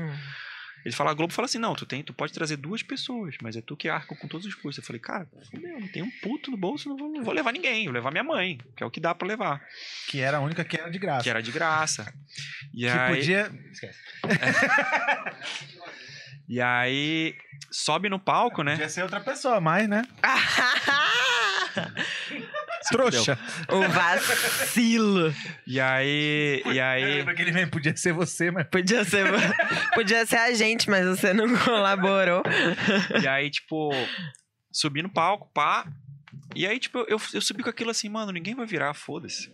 Ele 0.87 0.95
fala, 0.95 1.11
a 1.11 1.15
Globo 1.15 1.33
fala 1.33 1.47
assim, 1.47 1.59
não, 1.59 1.75
tu 1.75 1.85
tem, 1.85 2.01
tu 2.01 2.15
pode 2.15 2.33
trazer 2.33 2.57
duas 2.57 2.81
pessoas, 2.81 3.35
mas 3.43 3.57
é 3.57 3.61
tu 3.61 3.77
que 3.77 3.89
arca 3.89 4.15
com 4.15 4.29
todos 4.29 4.47
os 4.47 4.55
custos. 4.55 4.79
Eu 4.79 4.85
falei, 4.85 5.01
cara, 5.01 5.27
fudeu, 5.51 5.81
não 5.81 5.89
tem 5.89 6.01
um 6.01 6.11
puto 6.23 6.49
no 6.49 6.57
bolso, 6.57 6.89
não 6.89 6.97
vou, 6.97 7.09
não 7.09 7.25
vou 7.25 7.35
levar 7.35 7.51
ninguém, 7.53 7.87
vou 7.87 7.93
levar 7.93 8.13
minha 8.13 8.23
mãe, 8.23 8.61
que 8.77 8.85
é 8.85 8.87
o 8.87 8.91
que 8.91 9.01
dá 9.01 9.13
pra 9.13 9.27
levar, 9.27 9.61
Que 10.07 10.21
era 10.21 10.37
a 10.37 10.41
única 10.41 10.65
que 10.65 10.77
era 10.79 10.89
de 10.89 10.99
graça. 11.01 11.25
que 11.25 11.31
era 11.31 11.43
de 11.43 11.51
graça. 11.51 12.15
E 12.73 12.83
Que 12.83 12.89
aí, 12.89 13.17
podia. 13.17 13.53
Esquece. 13.73 13.99
e 16.49 16.61
aí 16.61 17.35
sobe 17.69 18.09
no 18.09 18.21
palco, 18.21 18.63
né? 18.63 18.73
Podia 18.73 18.89
ser 18.89 19.03
outra 19.03 19.21
pessoa, 19.21 19.61
mas, 19.61 19.89
né? 19.89 20.05
Trouxa. 22.91 23.39
o 23.69 23.83
vacilo. 23.89 25.35
E 25.67 25.81
aí, 25.81 26.63
e 26.67 26.81
aí, 26.81 27.17
Lembra 27.17 27.35
que 27.35 27.43
ele 27.43 27.53
mesmo 27.53 27.71
podia 27.71 27.97
ser 27.97 28.13
você, 28.13 28.51
mas. 28.51 28.67
Podia 28.69 29.05
ser, 29.05 29.25
podia 29.95 30.27
ser 30.27 30.37
a 30.37 30.53
gente, 30.55 30.89
mas 30.89 31.07
você 31.07 31.33
não 31.33 31.57
colaborou. 31.59 32.43
E 33.23 33.27
aí, 33.27 33.51
tipo, 33.51 33.91
subi 34.73 35.03
no 35.03 35.09
palco, 35.09 35.51
pá. 35.53 35.87
E 36.55 36.67
aí, 36.67 36.79
tipo, 36.79 36.99
eu, 37.09 37.21
eu 37.35 37.41
subi 37.41 37.63
com 37.63 37.71
aquilo 37.71 37.91
assim, 37.91 38.09
mano, 38.09 38.33
ninguém 38.33 38.55
vai 38.55 38.67
virar, 38.67 38.95
foda-se. 38.95 39.51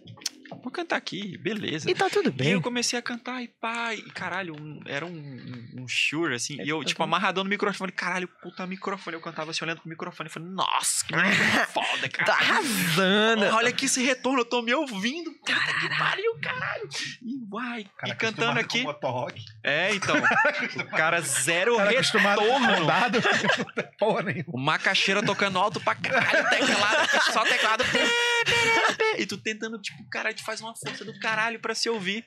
Vou 0.62 0.70
cantar 0.70 0.96
aqui, 0.96 1.36
beleza. 1.38 1.90
E 1.90 1.94
tá 1.94 2.08
tudo 2.08 2.28
E 2.28 2.32
bem. 2.32 2.50
eu 2.52 2.62
comecei 2.62 2.98
a 2.98 3.02
cantar 3.02 3.42
e 3.42 3.48
pá, 3.48 3.94
e 3.94 4.02
caralho, 4.12 4.54
um- 4.54 4.80
era 4.86 5.04
um, 5.04 5.10
um, 5.10 5.82
um 5.82 5.88
shure, 5.88 6.34
assim, 6.34 6.56
e 6.62 6.68
eu, 6.68 6.84
tipo, 6.84 7.02
amarradão 7.02 7.42
no 7.44 7.50
microfone, 7.50 7.90
caralho, 7.90 8.28
puta 8.40 8.66
microfone. 8.66 9.16
Eu 9.16 9.20
cantava 9.20 9.50
assim, 9.50 9.64
olhando 9.64 9.80
pro 9.80 9.88
microfone, 9.88 10.28
e 10.28 10.32
falei, 10.32 10.48
nossa, 10.48 11.04
que 11.04 11.12
foda, 11.72 12.08
Tá 12.08 12.24
cara. 12.24 12.32
arrasando. 12.32 13.44
Olha 13.56 13.68
aqui 13.70 13.86
esse 13.86 14.02
retorno, 14.02 14.40
eu 14.40 14.44
tô 14.44 14.62
me 14.62 14.72
ouvindo. 14.74 15.32
Puta 15.32 15.52
que 15.80 15.88
pariu, 15.98 16.38
caralho. 16.40 16.88
E 17.22 17.38
vai, 17.50 17.86
e 18.06 18.14
cantando 18.14 18.60
aqui. 18.60 18.84
É, 19.62 19.94
então. 19.94 20.14
O 20.82 20.86
cara 20.94 21.20
zero 21.20 21.76
Cara 21.76 21.90
retorno. 21.90 22.86
Porra 23.98 24.22
nenhuma. 24.22 24.44
O 24.48 24.58
macaxeira 24.58 25.22
tocando 25.22 25.58
alto 25.58 25.80
pra 25.80 25.94
caralho, 25.94 26.48
teclado, 26.50 27.22
só 27.32 27.44
teclado. 27.44 27.84
E 29.18 29.26
tu 29.26 29.36
tentando, 29.38 29.78
tipo, 29.78 30.02
cara, 30.10 30.32
te 30.32 30.42
faz 30.52 30.60
uma 30.60 30.74
força 30.74 31.04
do 31.04 31.18
caralho 31.18 31.58
pra 31.58 31.74
se 31.74 31.88
ouvir. 31.88 32.24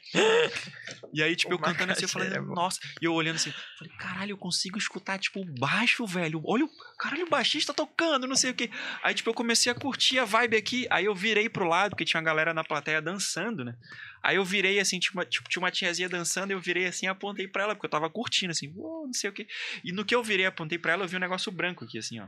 E 1.14 1.22
aí, 1.22 1.35
tipo, 1.35 1.53
eu 1.53 1.60
cantando 1.60 1.91
assim, 1.91 2.03
eu 2.03 2.10
falei, 2.10 2.30
macaxeira 2.30 2.52
é 2.52 2.56
nossa. 2.56 2.80
E 2.99 3.06
eu 3.06 3.14
olhando 3.14 3.35
assim, 3.35 3.53
falei, 3.77 3.93
caralho, 3.97 4.31
eu 4.31 4.38
consigo 4.38 4.77
escutar, 4.77 5.19
tipo, 5.19 5.41
o 5.41 5.45
baixo, 5.45 6.06
velho. 6.07 6.41
Olha 6.43 6.65
o, 6.65 6.69
caralho, 6.97 7.26
o 7.26 7.30
baixista 7.30 7.73
tocando, 7.73 8.26
não 8.26 8.35
sei 8.35 8.52
o 8.52 8.53
quê. 8.53 8.69
Aí, 9.03 9.14
tipo, 9.14 9.30
eu 9.30 9.34
comecei 9.34 9.72
a 9.72 9.76
curtir 9.76 10.18
a 10.18 10.26
vibe 10.26 10.57
aqui. 10.57 10.88
Aí 10.89 11.06
eu 11.06 11.14
virei 11.14 11.47
pro 11.47 11.68
lado, 11.68 11.91
porque 11.91 12.06
tinha 12.06 12.19
uma 12.19 12.26
galera 12.26 12.53
na 12.53 12.64
plateia 12.64 13.02
dançando, 13.02 13.64
né? 13.64 13.76
Aí 14.23 14.38
eu 14.38 14.45
virei 14.45 14.80
assim, 14.80 14.99
tinha 14.99 15.14
uma, 15.14 15.26
tipo, 15.26 15.47
tinha 15.47 15.61
uma 15.61 15.69
tiazinha 15.69 16.10
dançando, 16.10 16.49
eu 16.49 16.60
virei 16.60 16.88
assim 16.88 17.06
e 17.06 17.10
apontei 17.10 17.47
pra 17.47 17.64
ela, 17.64 17.76
porque 17.76 17.85
eu 17.85 17.91
tava 17.91 18.10
curtindo, 18.10 18.52
assim, 18.52 18.73
uou, 18.76 19.06
não 19.06 19.14
sei 19.14 19.30
o 19.30 19.34
quê. 19.34 19.47
E 19.84 19.91
no 19.91 20.03
que 20.03 20.15
eu 20.15 20.23
virei 20.23 20.47
apontei 20.47 20.80
pra 20.80 20.93
ela, 20.93 21.03
eu 21.03 21.07
vi 21.07 21.15
um 21.15 21.19
negócio 21.19 21.52
branco 21.52 21.85
aqui, 21.85 21.99
assim, 21.99 22.19
ó. 22.19 22.27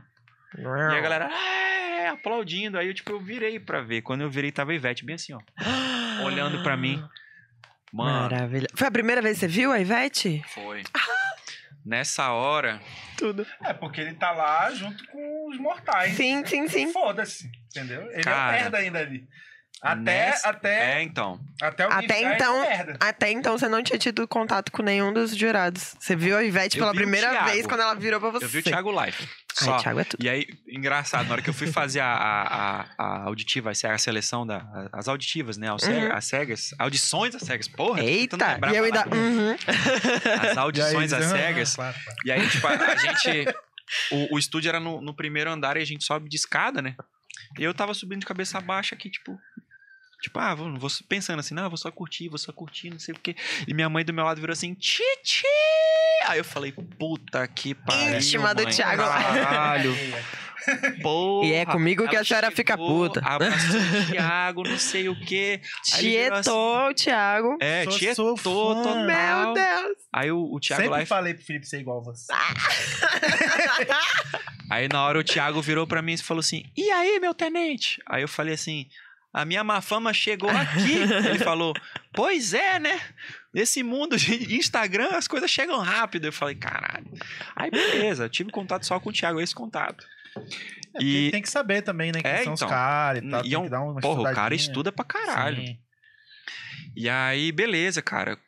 E 0.56 0.64
a 0.64 1.00
galera 1.00 1.28
"É", 1.98 2.08
aplaudindo. 2.08 2.78
Aí 2.78 2.88
eu, 2.88 2.94
tipo, 2.94 3.10
eu 3.10 3.20
virei 3.20 3.58
pra 3.58 3.80
ver. 3.80 4.02
Quando 4.02 4.22
eu 4.22 4.30
virei, 4.30 4.52
tava 4.52 4.72
a 4.72 4.74
Ivete 4.74 5.04
bem 5.04 5.14
assim, 5.16 5.32
ó. 5.32 5.40
olhando 6.24 6.62
pra 6.62 6.76
mim. 6.76 7.02
Mano, 7.92 8.20
Maravilha. 8.20 8.68
Foi 8.74 8.86
a 8.86 8.90
primeira 8.90 9.22
vez 9.22 9.36
que 9.38 9.40
você 9.40 9.48
viu 9.48 9.72
a 9.72 9.80
Ivete? 9.80 10.42
foi. 10.54 10.82
Nessa 11.84 12.32
hora, 12.32 12.82
Tudo. 13.16 13.46
É, 13.64 13.72
porque 13.72 14.00
ele 14.00 14.12
tá 14.12 14.30
lá 14.30 14.70
junto 14.72 15.06
com 15.06 15.48
os 15.48 15.58
mortais. 15.58 16.12
Sim, 16.12 16.44
sim, 16.44 16.68
sim. 16.68 16.92
Foda-se, 16.92 17.50
entendeu? 17.70 18.02
Ele 18.12 18.22
Cara, 18.22 18.56
é 18.56 18.58
o 18.58 18.62
merda 18.62 18.78
ainda 18.78 18.98
ali. 18.98 19.26
Até, 19.80 20.00
nessa- 20.00 20.48
até, 20.48 20.94
É, 20.98 21.02
então. 21.02 21.40
até 21.62 21.86
o 21.86 21.92
Até 21.92 22.34
então- 22.34 22.64
é 22.64 22.68
merda. 22.68 22.96
Até 23.00 23.30
então 23.30 23.56
você 23.56 23.68
não 23.68 23.82
tinha 23.82 23.98
tido 23.98 24.26
contato 24.26 24.72
com 24.72 24.82
nenhum 24.82 25.12
dos 25.12 25.36
jurados. 25.36 25.94
Você 26.00 26.16
viu 26.16 26.36
a 26.36 26.42
Ivete 26.42 26.76
Eu 26.76 26.82
pela 26.82 26.94
primeira 26.94 27.44
vez 27.44 27.64
quando 27.66 27.80
ela 27.80 27.94
virou 27.94 28.18
pra 28.20 28.30
você. 28.30 28.44
Eu 28.44 28.48
vi 28.48 28.58
o 28.58 28.62
Thiago 28.62 28.90
Live. 28.90 29.28
Só. 29.54 29.74
Ai, 29.74 29.82
Thiago 29.82 30.00
é 30.00 30.04
tudo. 30.04 30.24
E 30.24 30.28
aí, 30.28 30.46
engraçado, 30.68 31.26
na 31.26 31.32
hora 31.34 31.42
que 31.42 31.50
eu 31.50 31.54
fui 31.54 31.66
fazer 31.68 32.00
a, 32.00 32.06
a, 32.12 32.86
a, 32.98 33.22
auditiva, 33.24 33.70
essa 33.70 33.88
é 33.88 33.92
a 33.92 33.98
seleção 33.98 34.44
da. 34.46 34.64
As 34.92 35.06
auditivas, 35.08 35.56
né? 35.56 35.72
As, 35.72 35.82
Uhum. 35.82 36.12
as 36.12 36.24
cegas. 36.28 36.74
Audições 36.78 37.32
das 37.34 37.42
cegas. 37.42 37.68
Porra, 37.68 38.02
Eita! 38.02 38.36
E 38.72 38.76
eu 38.76 38.82
a 38.82 38.86
ainda. 38.86 39.04
Uhum. 39.14 39.56
As 40.50 40.56
audições 40.56 41.12
aí, 41.12 41.20
às 41.22 41.32
ah, 41.32 41.36
cegas. 41.36 41.74
claro, 41.76 41.96
claro. 42.04 42.18
E 42.24 42.32
aí, 42.32 42.48
tipo, 42.48 42.66
a, 42.66 42.70
a 42.72 42.96
gente. 42.96 43.46
O, 44.10 44.34
o 44.34 44.38
estúdio 44.38 44.68
era 44.68 44.78
no, 44.80 45.00
no 45.00 45.14
primeiro 45.14 45.50
andar 45.50 45.76
e 45.76 45.82
a 45.82 45.86
gente 45.86 46.04
sobe 46.04 46.28
de 46.28 46.36
escada, 46.36 46.82
né? 46.82 46.94
E 47.58 47.64
eu 47.64 47.72
tava 47.72 47.94
subindo 47.94 48.20
de 48.20 48.26
cabeça 48.26 48.60
baixa 48.60 48.94
aqui, 48.94 49.10
tipo. 49.10 49.38
Tipo, 50.20 50.38
ah, 50.40 50.54
vou, 50.54 50.76
vou 50.78 50.90
pensando 51.08 51.38
assim, 51.38 51.54
não, 51.54 51.68
vou 51.68 51.76
só 51.76 51.92
curtir, 51.92 52.28
vou 52.28 52.38
só 52.38 52.52
curtir, 52.52 52.90
não 52.90 52.98
sei 52.98 53.14
o 53.14 53.18
quê. 53.18 53.36
E 53.66 53.74
minha 53.74 53.88
mãe 53.88 54.04
do 54.04 54.12
meu 54.12 54.24
lado 54.24 54.40
virou 54.40 54.52
assim, 54.52 54.74
Titi! 54.74 55.46
Aí 56.26 56.38
eu 56.38 56.44
falei, 56.44 56.72
puta 56.72 57.46
que 57.46 57.74
pariu. 57.74 58.16
Íntima 58.16 58.54
do 58.54 58.66
Thiago 58.66 59.02
lá. 59.02 59.22
Caralho. 59.22 59.94
Porra. 61.02 61.46
E 61.46 61.52
é 61.52 61.64
comigo 61.64 62.06
que 62.08 62.16
a 62.16 62.24
senhora 62.24 62.50
fica 62.50 62.76
puta. 62.76 63.20
Abraçou 63.24 63.80
o 63.80 64.06
Thiago, 64.10 64.62
não 64.64 64.76
sei 64.76 65.08
o 65.08 65.18
quê. 65.18 65.60
Tietou 65.84 66.88
o 66.90 66.94
Thiago. 66.94 67.56
É, 67.60 67.84
Sou- 67.84 67.98
tietou 67.98 68.36
sou 68.36 68.74
total. 68.74 69.06
Meu 69.06 69.54
Deus! 69.54 69.96
Aí 70.12 70.32
o, 70.32 70.52
o 70.52 70.60
Thiago 70.60 70.82
Sempre 70.82 70.98
lá 70.98 71.06
falei 71.06 71.34
pro 71.34 71.44
Felipe 71.44 71.66
ser 71.66 71.80
igual 71.80 72.00
a 72.00 72.02
você. 72.02 72.32
Aí 74.70 74.88
na 74.88 75.02
hora 75.02 75.18
o 75.18 75.24
Thiago 75.24 75.62
virou 75.62 75.86
pra 75.86 76.02
mim 76.02 76.12
e 76.14 76.18
falou 76.18 76.40
assim: 76.40 76.64
E 76.76 76.90
aí, 76.90 77.18
meu 77.18 77.32
tenente? 77.32 78.02
Aí 78.06 78.22
eu 78.22 78.28
falei 78.28 78.54
assim: 78.54 78.86
A 79.32 79.44
minha 79.44 79.62
má 79.62 79.80
fama 79.80 80.12
chegou 80.12 80.48
aqui. 80.50 80.92
Ele 81.28 81.38
falou: 81.38 81.74
Pois 82.14 82.54
é, 82.54 82.78
né? 82.78 83.00
Nesse 83.52 83.82
mundo 83.82 84.16
de 84.16 84.56
Instagram 84.56 85.10
as 85.12 85.28
coisas 85.28 85.50
chegam 85.50 85.78
rápido. 85.78 86.26
Eu 86.26 86.32
falei: 86.32 86.54
Caralho. 86.54 87.06
Aí 87.54 87.70
beleza, 87.70 88.24
eu 88.24 88.28
tive 88.30 88.50
contato 88.50 88.86
só 88.86 88.98
com 88.98 89.10
o 89.10 89.12
Thiago, 89.12 89.40
esse 89.40 89.54
contato. 89.54 90.04
É, 90.96 91.02
E, 91.02 91.30
tem 91.30 91.42
que 91.42 91.50
saber 91.50 91.82
também, 91.82 92.10
né? 92.12 92.20
Quem 92.22 92.30
É, 92.30 92.44
são 92.44 92.54
os 92.54 92.60
então. 92.60 92.68
caras 92.68 93.22
e 93.22 93.28
tal. 93.30 93.44
e 93.44 93.54
é 93.54 93.58
um- 93.58 94.00
porra, 94.00 94.30
o 94.30 94.34
cara 94.34 94.54
estuda 94.54 94.90
pra 94.90 95.04
caralho. 95.04 95.56
Sim. 95.64 95.78
E 96.96 97.08
aí, 97.08 97.52
beleza, 97.52 98.00
cara. 98.02 98.38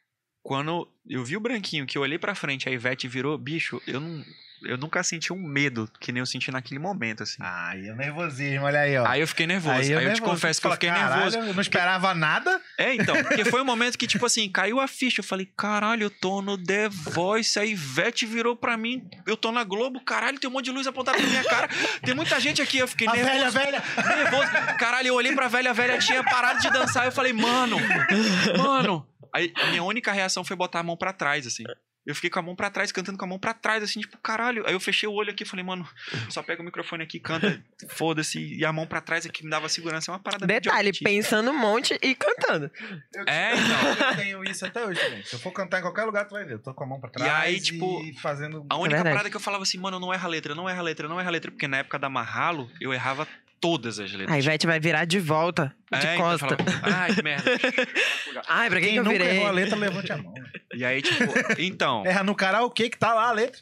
Quando 0.42 0.88
eu 1.06 1.22
vi 1.22 1.36
o 1.36 1.40
branquinho, 1.40 1.86
que 1.86 1.98
eu 1.98 2.02
olhei 2.02 2.18
pra 2.18 2.34
frente, 2.34 2.68
a 2.68 2.72
Ivete 2.72 3.06
virou, 3.06 3.36
bicho, 3.36 3.80
eu 3.86 4.00
não. 4.00 4.24
Eu 4.62 4.76
nunca 4.76 5.02
senti 5.02 5.32
um 5.32 5.36
medo 5.36 5.90
que 6.00 6.12
nem 6.12 6.20
eu 6.20 6.26
senti 6.26 6.50
naquele 6.50 6.78
momento, 6.78 7.22
assim. 7.22 7.38
Ai, 7.40 7.90
o 7.90 7.96
nervosismo, 7.96 8.64
olha 8.64 8.80
aí, 8.80 8.96
ó. 8.98 9.06
Aí 9.06 9.20
eu 9.20 9.28
fiquei 9.28 9.46
nervoso. 9.46 9.74
Aí, 9.78 9.90
eu 9.90 9.94
eu 10.00 10.00
te 10.00 10.20
nervoso. 10.20 10.22
confesso 10.32 10.60
que 10.60 10.66
eu 10.66 10.72
fiquei 10.72 10.88
"Caralho, 10.90 11.14
nervoso. 11.14 11.38
Eu 11.38 11.54
não 11.54 11.60
esperava 11.60 12.14
nada. 12.14 12.60
É, 12.78 12.94
então, 12.94 13.14
porque 13.22 13.44
foi 13.44 13.62
um 13.62 13.64
momento 13.64 13.96
que, 13.96 14.06
tipo 14.06 14.24
assim, 14.26 14.50
caiu 14.50 14.78
a 14.80 14.86
ficha. 14.86 15.20
Eu 15.20 15.24
falei, 15.24 15.48
caralho, 15.56 16.04
eu 16.04 16.10
tô 16.10 16.42
no 16.42 16.56
The 16.62 16.88
Voice. 16.88 17.58
A 17.58 17.64
Ivete 17.64 18.26
virou 18.26 18.54
pra 18.56 18.76
mim, 18.76 19.08
eu 19.26 19.36
tô 19.36 19.50
na 19.52 19.64
Globo, 19.64 20.00
caralho, 20.04 20.38
tem 20.38 20.48
um 20.48 20.52
monte 20.52 20.66
de 20.66 20.72
luz 20.72 20.86
apontada 20.86 21.18
pra 21.18 21.26
minha 21.26 21.44
cara. 21.44 21.68
Tem 22.04 22.14
muita 22.14 22.38
gente 22.40 22.60
aqui, 22.60 22.78
eu 22.78 22.88
fiquei 22.88 23.08
A 23.08 23.12
nervoso. 23.12 23.34
velha, 23.34 23.50
velha. 23.50 23.82
Nervoso. 24.16 24.50
Caralho, 24.78 25.08
eu 25.08 25.14
olhei 25.14 25.34
pra 25.34 25.48
velha, 25.48 25.70
a 25.70 25.74
velha 25.74 25.98
tinha 25.98 26.22
parado 26.24 26.60
de 26.60 26.70
dançar. 26.70 27.04
Eu 27.06 27.12
falei, 27.12 27.32
mano, 27.32 27.76
mano. 28.58 29.06
Aí 29.32 29.52
a 29.56 29.66
minha 29.66 29.82
única 29.82 30.12
reação 30.12 30.44
foi 30.44 30.56
botar 30.56 30.80
a 30.80 30.82
mão 30.82 30.96
pra 30.96 31.12
trás, 31.12 31.46
assim. 31.46 31.62
Eu 32.06 32.14
fiquei 32.14 32.30
com 32.30 32.38
a 32.38 32.42
mão 32.42 32.56
pra 32.56 32.70
trás, 32.70 32.90
cantando 32.90 33.18
com 33.18 33.24
a 33.24 33.28
mão 33.28 33.38
pra 33.38 33.52
trás, 33.52 33.82
assim, 33.82 34.00
tipo, 34.00 34.16
caralho. 34.18 34.66
Aí 34.66 34.72
eu 34.72 34.80
fechei 34.80 35.06
o 35.08 35.12
olho 35.12 35.30
aqui 35.30 35.42
e 35.42 35.46
falei, 35.46 35.64
mano, 35.64 35.86
só 36.30 36.42
pega 36.42 36.62
o 36.62 36.64
microfone 36.64 37.02
aqui, 37.02 37.20
canta, 37.20 37.62
foda-se. 37.90 38.38
E 38.56 38.64
a 38.64 38.72
mão 38.72 38.86
pra 38.86 39.00
trás 39.00 39.26
aqui 39.26 39.44
me 39.44 39.50
dava 39.50 39.68
segurança. 39.68 40.10
É 40.10 40.14
uma 40.14 40.18
parada 40.18 40.46
de 40.46 40.52
Detalhe, 40.52 40.92
pensando 40.92 41.50
um 41.50 41.58
monte 41.58 41.98
e 42.02 42.14
cantando. 42.14 42.70
Eu, 43.14 43.24
É, 43.28 43.52
então. 43.54 44.08
eu 44.10 44.16
tenho 44.16 44.44
isso 44.44 44.64
até 44.64 44.84
hoje 44.84 44.98
também. 45.00 45.22
Se 45.24 45.34
eu 45.34 45.38
for 45.38 45.52
cantar 45.52 45.78
em 45.80 45.82
qualquer 45.82 46.04
lugar, 46.04 46.24
tu 46.26 46.32
vai 46.32 46.44
ver. 46.44 46.54
Eu 46.54 46.58
tô 46.58 46.72
com 46.72 46.84
a 46.84 46.86
mão 46.86 46.98
pra 47.00 47.10
trás. 47.10 47.30
aí, 47.32 47.60
tipo, 47.60 48.02
e 48.02 48.14
fazendo. 48.18 48.64
A 48.70 48.76
única 48.76 48.96
verdade. 48.96 49.14
parada 49.14 49.30
que 49.30 49.36
eu 49.36 49.40
falava 49.40 49.62
assim, 49.62 49.78
mano, 49.78 50.00
não 50.00 50.12
erra 50.12 50.26
a 50.26 50.30
letra, 50.30 50.54
não 50.54 50.68
erra 50.68 50.80
a 50.80 50.82
letra, 50.82 51.06
não 51.08 51.20
erra 51.20 51.28
a 51.28 51.32
letra, 51.32 51.50
porque 51.50 51.68
na 51.68 51.78
época 51.78 51.98
da 51.98 52.08
Marralo, 52.08 52.70
eu 52.80 52.92
errava 52.94 53.28
todas 53.60 53.98
as 53.98 54.10
letras. 54.12 54.34
A 54.34 54.38
Ivete 54.38 54.66
vai 54.66 54.80
virar 54.80 55.04
de 55.04 55.18
volta, 55.20 55.74
de 55.92 55.98
É, 56.06 56.14
então 56.14 56.32
eu 56.32 56.38
costa. 56.38 56.56
falava, 56.56 56.96
Ai, 56.96 57.14
que 57.14 57.22
merda. 57.22 57.50
Ai, 58.48 58.70
pra 58.70 58.80
quem, 58.80 58.88
Quem 58.88 58.92
que 58.94 58.98
eu 59.00 59.04
nunca 59.04 59.18
virei? 59.18 59.36
errou 59.36 59.46
a 59.48 59.50
letra, 59.50 59.76
levante 59.76 60.12
a 60.12 60.16
mão. 60.16 60.32
E 60.74 60.84
aí, 60.84 61.02
tipo, 61.02 61.24
então, 61.58 62.04
Erra 62.06 62.22
no 62.22 62.34
karaokê 62.34 62.88
que 62.88 62.98
tá 62.98 63.12
lá 63.12 63.28
a 63.28 63.32
letra. 63.32 63.60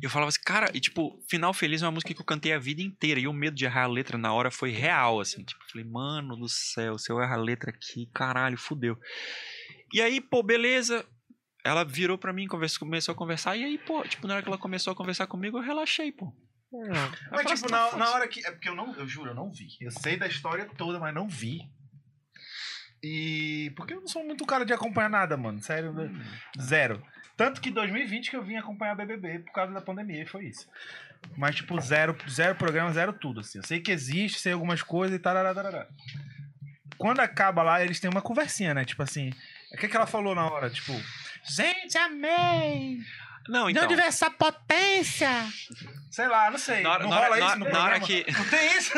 eu 0.00 0.08
falava 0.08 0.28
assim, 0.28 0.40
cara, 0.44 0.70
e 0.72 0.80
tipo, 0.80 1.18
Final 1.28 1.52
Feliz 1.52 1.82
é 1.82 1.86
uma 1.86 1.92
música 1.92 2.14
que 2.14 2.20
eu 2.20 2.24
cantei 2.24 2.52
a 2.52 2.58
vida 2.58 2.80
inteira, 2.82 3.20
e 3.20 3.26
o 3.26 3.32
medo 3.32 3.56
de 3.56 3.64
errar 3.64 3.84
a 3.84 3.88
letra 3.88 4.16
na 4.16 4.32
hora 4.32 4.50
foi 4.50 4.70
real, 4.70 5.20
assim. 5.20 5.44
Tipo, 5.44 5.60
falei, 5.70 5.86
mano 5.86 6.36
do 6.36 6.48
céu, 6.48 6.96
se 6.98 7.10
eu 7.12 7.20
errar 7.20 7.34
a 7.34 7.42
letra 7.42 7.70
aqui, 7.70 8.08
caralho, 8.14 8.56
fudeu. 8.56 8.96
E 9.92 10.00
aí, 10.00 10.20
pô, 10.20 10.42
beleza. 10.42 11.04
Ela 11.64 11.84
virou 11.84 12.18
pra 12.18 12.32
mim, 12.32 12.46
começou 12.48 13.12
a 13.12 13.14
conversar, 13.14 13.56
e 13.56 13.64
aí, 13.64 13.78
pô, 13.78 14.02
tipo, 14.02 14.26
na 14.26 14.34
hora 14.34 14.42
que 14.42 14.48
ela 14.48 14.58
começou 14.58 14.92
a 14.92 14.96
conversar 14.96 15.26
comigo, 15.28 15.58
eu 15.58 15.62
relaxei, 15.62 16.10
pô. 16.10 16.32
Não. 16.72 16.88
Mas, 16.90 17.28
falei 17.28 17.44
tipo, 17.44 17.52
assim, 17.52 17.64
na, 17.64 17.70
"Tá, 17.70 17.84
na 17.84 17.90
foda-se." 17.90 18.12
hora 18.12 18.28
que. 18.28 18.46
É 18.46 18.50
porque 18.50 18.68
eu 18.68 18.74
não. 18.74 18.94
Eu 18.94 19.06
juro, 19.06 19.30
eu 19.30 19.34
não 19.34 19.50
vi. 19.50 19.68
Eu 19.80 19.90
sei 19.90 20.16
da 20.16 20.26
história 20.26 20.64
toda, 20.76 20.98
mas 20.98 21.14
não 21.14 21.28
vi. 21.28 21.70
E. 23.02 23.72
Porque 23.76 23.92
eu 23.94 24.00
não 24.00 24.08
sou 24.08 24.24
muito 24.24 24.46
cara 24.46 24.64
de 24.64 24.72
acompanhar 24.72 25.10
nada, 25.10 25.36
mano. 25.36 25.60
Sério, 25.60 25.92
né? 25.92 26.10
zero. 26.60 27.04
Tanto 27.36 27.60
que 27.60 27.70
2020 27.70 28.30
que 28.30 28.36
eu 28.36 28.44
vim 28.44 28.56
acompanhar 28.56 28.94
BBB 28.94 29.40
por 29.40 29.52
causa 29.52 29.72
da 29.72 29.80
pandemia, 29.80 30.22
e 30.22 30.26
foi 30.26 30.46
isso. 30.46 30.68
Mas, 31.36 31.56
tipo, 31.56 31.80
zero, 31.80 32.16
zero 32.28 32.54
programa, 32.54 32.92
zero 32.92 33.12
tudo, 33.12 33.40
assim. 33.40 33.58
Eu 33.58 33.64
sei 33.64 33.80
que 33.80 33.90
existe, 33.90 34.38
sei 34.38 34.52
algumas 34.52 34.82
coisas 34.82 35.16
e 35.16 35.18
tarará. 35.18 35.86
Quando 36.96 37.20
acaba 37.20 37.62
lá, 37.62 37.82
eles 37.82 37.98
têm 38.00 38.10
uma 38.10 38.22
conversinha, 38.22 38.74
né? 38.74 38.84
Tipo 38.84 39.02
assim. 39.02 39.30
O 39.72 39.76
que, 39.76 39.88
que 39.88 39.96
ela 39.96 40.06
falou 40.06 40.34
na 40.34 40.46
hora? 40.46 40.70
Tipo, 40.70 40.92
gente, 41.44 41.96
amei! 41.98 42.98
Não, 43.48 43.68
então. 43.70 43.86
De 43.86 43.94
onde 43.94 44.02
essa 44.02 44.30
potência? 44.30 45.28
Sei 46.10 46.28
lá, 46.28 46.50
não 46.50 46.58
sei. 46.58 46.82
Na 46.82 46.90
hora, 46.92 47.02
não 47.04 47.10
na 47.10 47.16
hora- 47.16 47.28
rola 47.28 47.40
na- 47.40 47.46
isso 47.46 47.58
no 47.58 47.64
na 47.70 47.84
hora 47.84 47.98
programa? 48.00 48.06
que. 48.06 48.32
Não 48.32 48.44
tem 48.50 48.76
isso? 48.76 48.92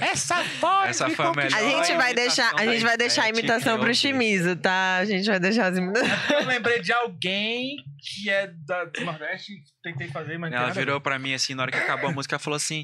Essa 0.00 0.42
voz 0.60 0.90
Essa 0.90 1.10
foi 1.10 1.24
a 1.24 1.28
conquistou. 1.28 1.58
A 1.58 1.62
gente 1.70 1.96
vai 1.96 2.14
deixar, 2.14 2.54
a 2.54 2.64
gente 2.66 2.82
vai 2.84 2.96
deixar 2.96 3.22
a 3.24 3.28
imitação 3.28 3.78
pro. 3.80 3.94
Chimizo, 3.94 4.54
tá? 4.56 4.96
A 4.98 5.04
gente 5.04 5.26
vai 5.26 5.40
deixar 5.40 5.72
as 5.72 5.78
imitações. 5.78 6.30
Eu 6.30 6.44
lembrei 6.46 6.80
de 6.80 6.92
alguém 6.92 7.76
que 7.98 8.28
é 8.30 8.48
da, 8.66 8.84
do 8.84 9.04
Nordeste, 9.04 9.52
tentei 9.82 10.08
fazer, 10.08 10.38
mas 10.38 10.50
não 10.50 10.58
Ela 10.58 10.70
virou 10.70 11.00
pra 11.00 11.18
mim 11.18 11.32
assim, 11.34 11.54
na 11.54 11.62
hora 11.62 11.72
que 11.72 11.78
acabou 11.78 12.10
a 12.10 12.12
música, 12.12 12.34
ela 12.34 12.40
falou 12.42 12.56
assim: 12.56 12.82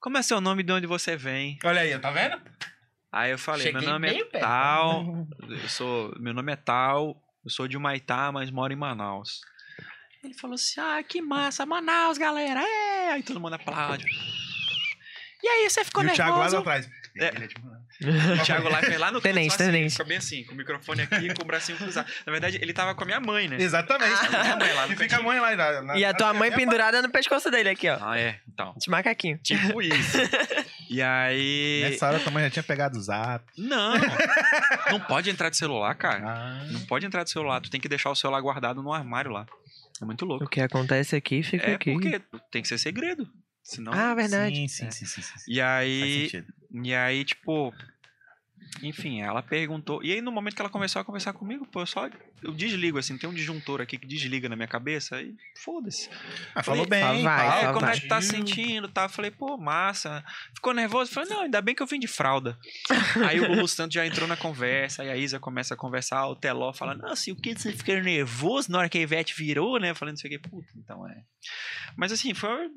Como 0.00 0.18
é 0.18 0.22
seu 0.22 0.40
nome 0.40 0.62
e 0.62 0.66
de 0.66 0.72
onde 0.72 0.86
você 0.86 1.16
vem? 1.16 1.56
Olha 1.64 1.80
aí, 1.82 1.96
tá 1.98 2.10
vendo? 2.10 2.40
Aí 3.12 3.30
eu 3.30 3.38
falei: 3.38 3.62
Cheguei 3.62 3.80
Meu 3.80 3.90
nome 3.90 4.08
é 4.08 4.24
perto. 4.24 4.40
tal, 4.40 5.26
eu 5.48 5.68
sou, 5.68 6.12
meu 6.18 6.34
nome 6.34 6.52
é 6.52 6.56
tal, 6.56 7.16
eu 7.48 7.50
sou 7.50 7.66
de 7.66 7.76
Humaitá, 7.78 8.30
mas 8.30 8.50
moro 8.50 8.72
em 8.72 8.76
Manaus. 8.76 9.40
Ele 10.22 10.34
falou 10.34 10.54
assim: 10.54 10.78
Ah, 10.80 11.02
que 11.02 11.22
massa, 11.22 11.64
Manaus, 11.64 12.18
galera! 12.18 12.60
É! 12.60 13.12
Aí 13.12 13.22
todo 13.22 13.40
mundo 13.40 13.54
aplaude. 13.54 14.04
E 15.42 15.48
aí, 15.48 15.70
você 15.70 15.84
ficou 15.84 16.02
e 16.04 16.08
o 16.08 16.12
Thiago 16.12 16.32
lá 16.32 16.38
nervoso? 16.50 16.58
atrás. 16.58 16.90
É. 17.16 17.28
Ele 17.28 17.44
é 17.44 17.48
tipo, 17.48 17.66
O 18.40 18.44
Thiago 18.44 18.68
lá 18.68 18.80
foi 18.82 18.98
lá 18.98 19.06
no 19.06 19.14
canto, 19.14 19.22
Tenente, 19.22 19.50
só 19.50 19.62
assim, 19.62 19.72
tenente. 19.72 19.92
Fica 19.92 20.04
bem 20.04 20.16
assim, 20.18 20.44
com 20.44 20.52
o 20.52 20.56
microfone 20.56 21.02
aqui 21.02 21.32
com 21.34 21.42
o 21.42 21.46
bracinho 21.46 21.78
cruzado. 21.78 22.06
Na 22.26 22.32
verdade, 22.32 22.58
ele 22.60 22.72
tava 22.72 22.94
com 22.94 23.02
a 23.04 23.06
minha 23.06 23.20
mãe, 23.20 23.48
né? 23.48 23.56
Exatamente. 23.58 24.12
A 24.26 24.42
minha 24.42 24.56
mãe 24.56 24.72
lá 24.74 24.86
e 24.88 24.96
fica 24.96 25.16
a 25.16 25.22
mãe 25.22 25.40
lá. 25.40 25.56
Na, 25.56 25.82
na- 25.82 25.96
E 25.98 26.04
a 26.04 26.12
tua 26.12 26.32
na- 26.32 26.38
mãe 26.38 26.50
na- 26.50 26.56
pendurada 26.56 27.00
no 27.00 27.08
pescoço 27.08 27.50
dele 27.50 27.70
aqui, 27.70 27.88
ó. 27.88 27.98
Ah, 28.00 28.18
é? 28.18 28.40
Então. 28.52 28.74
De 28.76 28.90
macaquinho. 28.90 29.38
Tipo 29.38 29.80
isso. 29.80 30.18
E 30.88 31.02
aí. 31.02 31.82
Nessa 31.90 32.06
hora 32.08 32.18
tua 32.20 32.32
mãe 32.32 32.44
já 32.44 32.50
tinha 32.50 32.62
pegado 32.62 32.96
o 32.98 33.02
zap. 33.02 33.44
Não. 33.56 33.94
Não 34.90 35.00
pode 35.00 35.28
entrar 35.30 35.50
de 35.50 35.56
celular, 35.56 35.94
cara. 35.94 36.22
Ah. 36.26 36.64
Não 36.70 36.80
pode 36.86 37.04
entrar 37.06 37.24
de 37.24 37.30
celular. 37.30 37.60
Tu 37.60 37.70
tem 37.70 37.80
que 37.80 37.88
deixar 37.88 38.10
o 38.10 38.14
celular 38.14 38.40
guardado 38.40 38.82
no 38.82 38.92
armário 38.92 39.30
lá. 39.30 39.46
É 40.00 40.04
muito 40.04 40.24
louco. 40.24 40.44
O 40.44 40.48
que 40.48 40.60
acontece 40.60 41.14
aqui, 41.16 41.42
fica 41.42 41.66
É 41.66 41.74
aqui. 41.74 41.92
porque 41.92 42.20
tem 42.50 42.62
que 42.62 42.68
ser 42.68 42.78
segredo. 42.78 43.28
Senão. 43.62 43.92
Ah, 43.92 44.14
verdade. 44.14 44.54
Sim, 44.56 44.68
sim, 44.68 44.86
É. 44.86 44.90
sim, 44.90 45.04
sim, 45.06 45.20
sim, 45.22 45.38
sim. 45.38 45.52
E 45.52 45.56
Faz 45.60 45.68
aí. 45.82 46.22
sentido. 46.30 46.52
E 46.84 46.94
aí, 46.94 47.24
tipo. 47.24 47.74
Enfim, 48.82 49.22
ela 49.22 49.42
perguntou. 49.42 50.02
E 50.04 50.12
aí, 50.12 50.20
no 50.20 50.30
momento 50.30 50.54
que 50.54 50.62
ela 50.62 50.70
começou 50.70 51.00
a 51.00 51.04
conversar 51.04 51.32
comigo, 51.32 51.66
pô, 51.66 51.80
eu 51.80 51.86
só. 51.86 52.08
Eu 52.42 52.52
desligo, 52.52 52.98
assim, 52.98 53.18
tem 53.18 53.28
um 53.28 53.34
disjuntor 53.34 53.80
aqui 53.80 53.98
que 53.98 54.06
desliga 54.06 54.48
na 54.48 54.54
minha 54.54 54.68
cabeça 54.68 55.20
e 55.20 55.34
foda-se. 55.56 56.08
Ah, 56.54 56.62
falou 56.62 56.86
bem. 56.86 57.02
só 57.02 57.22
vai, 57.22 57.64
É, 57.64 57.72
como 57.72 57.86
é 57.86 57.88
vai. 57.90 58.00
que 58.00 58.06
tá 58.06 58.20
sentindo? 58.20 58.88
Tá? 58.88 59.04
Eu 59.04 59.08
falei, 59.08 59.30
pô, 59.30 59.56
massa. 59.56 60.24
Ficou 60.54 60.72
nervoso? 60.72 61.10
Eu 61.10 61.14
falei, 61.14 61.30
não, 61.30 61.42
ainda 61.42 61.60
bem 61.60 61.74
que 61.74 61.82
eu 61.82 61.86
vim 61.86 61.98
de 61.98 62.06
fralda. 62.06 62.56
aí 63.26 63.40
o 63.40 63.48
Lulu 63.48 63.66
Santos 63.66 63.94
já 63.94 64.06
entrou 64.06 64.28
na 64.28 64.36
conversa, 64.36 65.02
aí 65.02 65.10
a 65.10 65.16
Isa 65.16 65.40
começa 65.40 65.74
a 65.74 65.76
conversar, 65.76 66.26
o 66.28 66.36
Teló 66.36 66.72
fala, 66.72 66.94
não, 66.94 67.10
assim, 67.10 67.32
o 67.32 67.36
que 67.36 67.54
você 67.58 67.72
fica 67.72 68.00
nervoso 68.00 68.70
na 68.70 68.78
hora 68.78 68.88
que 68.88 68.98
a 68.98 69.00
Ivete 69.00 69.34
virou, 69.36 69.80
né? 69.80 69.92
Falando 69.94 70.12
não 70.14 70.18
sei 70.18 70.36
o 70.36 70.40
que, 70.40 70.48
puta, 70.48 70.68
então 70.76 71.08
é. 71.08 71.22
Mas 71.96 72.12
assim, 72.12 72.32
foi. 72.34 72.68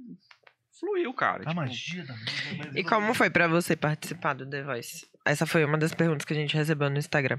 Fluiu, 0.79 1.13
cara. 1.13 1.43
A 1.43 1.45
tipo, 1.45 1.55
magia 1.55 2.03
da. 2.03 2.15
E 2.73 2.83
como 2.83 3.13
foi 3.13 3.29
pra 3.29 3.47
você 3.47 3.75
participar 3.75 4.33
do 4.33 4.49
The 4.49 4.63
Voice? 4.63 5.05
Essa 5.25 5.45
foi 5.45 5.63
uma 5.65 5.77
das 5.77 5.93
perguntas 5.93 6.25
que 6.25 6.33
a 6.33 6.35
gente 6.35 6.55
recebeu 6.55 6.89
no 6.89 6.97
Instagram. 6.97 7.37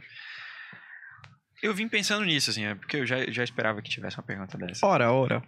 eu 1.63 1.73
vim 1.75 1.89
pensando 1.89 2.25
nisso, 2.25 2.51
assim, 2.51 2.65
é 2.65 2.75
porque 2.75 2.97
eu 2.99 3.07
já, 3.07 3.19
já 3.31 3.45
esperava 3.45 3.81
que 3.83 3.89
tivesse 3.91 4.17
uma 4.17 4.23
pergunta 4.25 4.57
dessa. 4.59 4.85
Ora, 4.87 5.13
ora. 5.13 5.43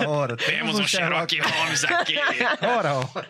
Ora, 0.00 0.08
ora. 0.08 0.36
Temos 0.44 0.78
um 0.78 0.86
Sherlock 0.86 1.38
Holmes 1.40 1.84
aqui. 1.84 2.16
Ora, 2.62 2.94
ora. 2.94 3.28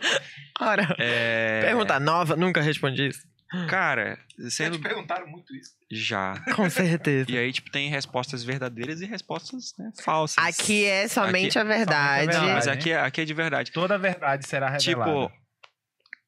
Ora. 0.60 0.96
É, 0.98 1.60
Pergunta 1.62 1.98
nova, 2.00 2.36
nunca 2.36 2.60
respondi 2.60 3.08
isso. 3.08 3.20
Cara, 3.68 4.18
Já 4.38 4.50
sendo. 4.50 4.78
te 4.78 4.82
perguntaram 4.82 5.26
muito 5.26 5.54
isso. 5.54 5.72
Já. 5.90 6.34
Com 6.56 6.70
certeza. 6.70 7.30
E 7.30 7.36
aí, 7.36 7.52
tipo, 7.52 7.70
tem 7.70 7.90
respostas 7.90 8.42
verdadeiras 8.42 9.00
e 9.02 9.06
respostas 9.06 9.74
né, 9.78 9.90
falsas. 10.02 10.42
Aqui 10.42 10.86
é 10.86 11.06
somente 11.06 11.58
Aqui- 11.58 11.58
a 11.58 11.64
verdade. 11.76 12.20
somente 12.32 12.36
a 12.36 12.40
Não, 12.48 12.54
mas 12.54 12.66
aqui, 12.66 12.90
é- 12.92 13.00
aqui 13.00 13.20
é 13.20 13.24
de 13.26 13.34
verdade. 13.34 13.70
Toda 13.70 13.94
a 13.96 13.98
verdade 13.98 14.46
será 14.48 14.70
revelada. 14.70 15.10
Tipo, 15.12 15.41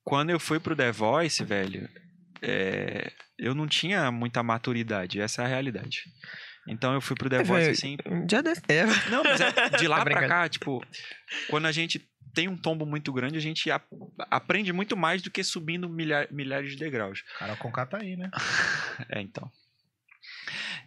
quando 0.04 0.30
eu 0.30 0.38
fui 0.38 0.60
pro 0.60 0.76
The 0.76 0.92
Voice, 0.92 1.42
velho, 1.44 1.88
é, 2.42 3.10
eu 3.38 3.54
não 3.54 3.66
tinha 3.66 4.10
muita 4.12 4.42
maturidade. 4.42 5.20
Essa 5.20 5.42
é 5.42 5.44
a 5.46 5.48
realidade. 5.48 6.02
Então 6.68 6.94
eu 6.94 7.00
fui 7.00 7.16
pro 7.16 7.28
The 7.28 7.40
É, 7.40 7.42
Voice 7.42 7.70
assim. 7.70 7.96
Um 8.06 8.24
dia 8.26 8.42
desse. 8.42 8.62
É. 8.68 8.84
Não, 9.10 9.22
mas 9.24 9.40
é 9.40 9.46
de 9.78 9.88
lá 9.88 9.98
Tá 9.98 10.04
pra 10.04 10.28
cá, 10.28 10.48
tipo, 10.48 10.84
quando 11.48 11.66
a 11.66 11.72
gente 11.72 12.06
tem 12.34 12.48
um 12.48 12.56
tombo 12.56 12.84
muito 12.86 13.12
grande, 13.12 13.36
a 13.36 13.40
gente 13.40 13.70
a- 13.70 13.80
aprende 14.30 14.72
muito 14.72 14.96
mais 14.96 15.22
do 15.22 15.30
que 15.30 15.44
subindo 15.44 15.88
milha- 15.88 16.26
milhares 16.30 16.70
de 16.70 16.76
degraus. 16.76 17.22
Carol 17.38 17.56
Conká 17.56 17.86
tá 17.86 17.98
aí, 17.98 18.16
né? 18.16 18.30
É, 19.08 19.20
então. 19.20 19.50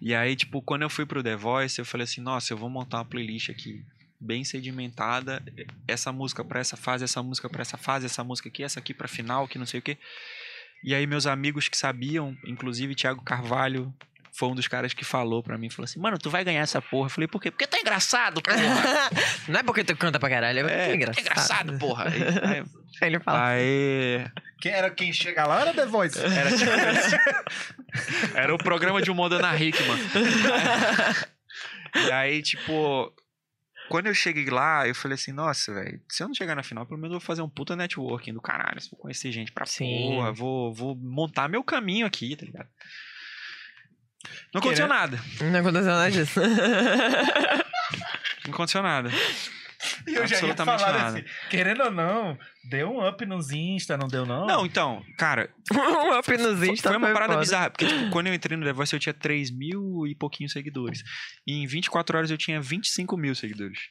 E 0.02 0.14
aí, 0.16 0.36
tipo, 0.36 0.62
quando 0.62 0.82
eu 0.84 0.90
fui 0.90 1.06
pro 1.06 1.24
The 1.24 1.36
Voice, 1.36 1.80
eu 1.80 1.86
falei 1.86 2.04
assim, 2.06 2.22
nossa, 2.22 2.54
eu 2.54 2.58
vou 2.58 2.70
montar 2.70 2.98
uma 2.98 3.06
playlist 3.06 3.50
aqui 3.50 3.84
bem 4.20 4.44
sedimentada, 4.44 5.44
essa 5.88 6.12
música 6.12 6.44
pra 6.44 6.60
essa 6.60 6.76
fase, 6.76 7.04
essa 7.04 7.22
música 7.22 7.50
pra 7.50 7.62
essa 7.62 7.78
fase, 7.78 8.06
essa 8.06 8.24
música 8.24 8.50
aqui, 8.50 8.64
essa 8.64 8.80
aqui 8.80 8.94
pra 8.94 9.08
final, 9.08 9.48
que 9.48 9.60
não 9.60 9.66
sei 9.66 9.80
o 9.80 9.84
quê. 9.84 9.98
E 10.84 10.94
aí 10.96 11.06
meus 11.08 11.26
amigos 11.28 11.68
que 11.68 11.78
sabiam, 11.78 12.36
inclusive 12.46 12.96
Thiago 12.96 13.24
Carvalho, 13.24 13.94
foi 14.34 14.50
um 14.50 14.56
dos 14.56 14.68
caras 14.68 14.94
que 14.94 15.04
falou 15.04 15.42
pra 15.42 15.58
mim, 15.58 15.68
falou 15.70 15.86
assim, 15.86 16.00
mano, 16.00 16.18
tu 16.20 16.30
vai 16.30 16.44
ganhar 16.44 16.62
essa 16.62 16.80
porra. 16.80 17.08
Eu 17.08 17.10
falei, 17.10 17.28
por 17.28 17.42
quê? 17.42 17.50
Porque 17.50 17.66
tá 17.66 17.80
engraçado, 17.80 18.40
porra. 18.42 18.56
Não 19.50 19.60
é 19.60 19.64
porque 19.64 19.84
tu 19.84 19.96
canta 19.98 20.20
pra 20.20 20.30
caralho, 20.30 20.60
é 20.60 20.62
porque 20.64 20.76
é, 20.76 20.90
é, 20.92 20.96
engraçado. 20.96 21.18
é 21.20 21.22
engraçado, 21.32 21.80
porra. 21.80 22.06
Aí, 22.10 22.22
aí- 22.60 22.66
Aí 23.00 23.10
ele 23.10 23.20
fala. 23.20 23.48
aí 23.50 24.26
Quem 24.60 24.72
era 24.72 24.90
quem 24.90 25.14
chega 25.14 25.46
lá 25.46 25.62
era 25.62 25.74
The 25.74 25.86
Voice. 25.86 26.18
Era 26.20 26.50
tipo. 26.56 26.72
Era 28.36 28.54
o 28.54 28.58
programa 28.58 29.02
de 29.02 29.10
humor 29.12 29.30
da 29.30 29.36
Ana 29.38 29.56
Hickman. 29.56 29.98
e 31.96 32.12
aí, 32.12 32.42
tipo, 32.42 33.12
quando 33.90 34.08
eu 34.08 34.14
cheguei 34.14 34.50
lá, 34.50 34.88
eu 34.88 34.94
falei 34.96 35.16
assim, 35.16 35.32
nossa, 35.32 35.74
velho, 35.74 36.02
se 36.10 36.22
eu 36.24 36.28
não 36.28 36.36
chegar 36.36 36.56
na 36.56 36.64
final, 36.64 36.86
pelo 36.86 37.00
menos 37.00 37.14
eu 37.14 37.20
vou 37.20 37.26
fazer 37.26 37.42
um 37.42 37.50
puta 37.50 37.76
networking 37.76 38.34
do 38.34 38.42
caralho. 38.42 38.80
Vou 38.92 39.00
conhecer 39.00 39.32
gente 39.32 39.52
pra 39.52 39.66
Sim. 39.66 40.14
porra, 40.16 40.32
vou, 40.32 40.74
vou 40.74 40.96
montar 40.96 41.48
meu 41.48 41.64
caminho 41.64 42.06
aqui, 42.06 42.36
tá 42.36 42.46
ligado? 42.46 42.70
Não 44.54 44.60
aconteceu 44.60 44.88
Querendo- 44.88 45.00
nada. 45.00 45.20
Não 45.42 45.60
aconteceu 45.60 45.92
nada 45.92 46.12
disso. 46.12 46.40
Não 48.46 48.54
aconteceu 48.54 48.82
nada. 48.84 49.10
E 50.08 50.14
eu 50.16 50.28
já 50.28 50.36
ia 50.36 50.52
Absolutamente 50.52 50.84
falar 50.84 50.98
nada. 50.98 51.18
assim, 51.20 51.28
querendo 51.50 51.84
ou 51.84 51.92
não, 51.92 52.38
deu 52.70 52.92
um 52.92 53.08
up 53.08 53.26
nos 53.26 53.52
Insta, 53.52 53.98
não 53.98 54.08
deu 54.08 54.26
não? 54.26 54.46
Não, 54.46 54.66
então, 54.66 55.04
cara, 55.18 55.50
um 55.72 56.18
up 56.18 56.38
nos 56.38 56.64
Insta 56.64 56.90
foi 56.90 56.98
uma 56.98 57.12
parada 57.14 57.34
foda. 57.34 57.40
bizarra, 57.40 57.70
porque 57.70 57.86
tipo, 57.86 58.10
quando 58.10 58.28
eu 58.28 58.34
entrei 58.34 58.58
no 58.58 58.66
The 58.66 58.74
Voice 58.74 58.96
eu 58.96 59.00
tinha 59.00 59.14
3 59.14 59.52
mil 59.52 60.06
e 60.08 60.16
pouquinhos 60.16 60.52
seguidores. 60.52 61.04
E 61.46 61.54
em 61.54 61.66
24 61.68 62.18
horas 62.18 62.32
eu 62.32 62.38
tinha 62.38 62.62
25 62.62 63.18
mil 63.18 63.36
seguidores. 63.36 63.90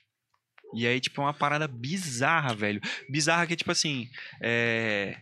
E 0.74 0.86
aí, 0.86 1.00
tipo, 1.00 1.20
é 1.20 1.24
uma 1.24 1.34
parada 1.34 1.68
bizarra, 1.68 2.54
velho. 2.54 2.80
Bizarra 3.08 3.46
que, 3.46 3.56
tipo 3.56 3.70
assim, 3.70 4.08
é, 4.42 5.16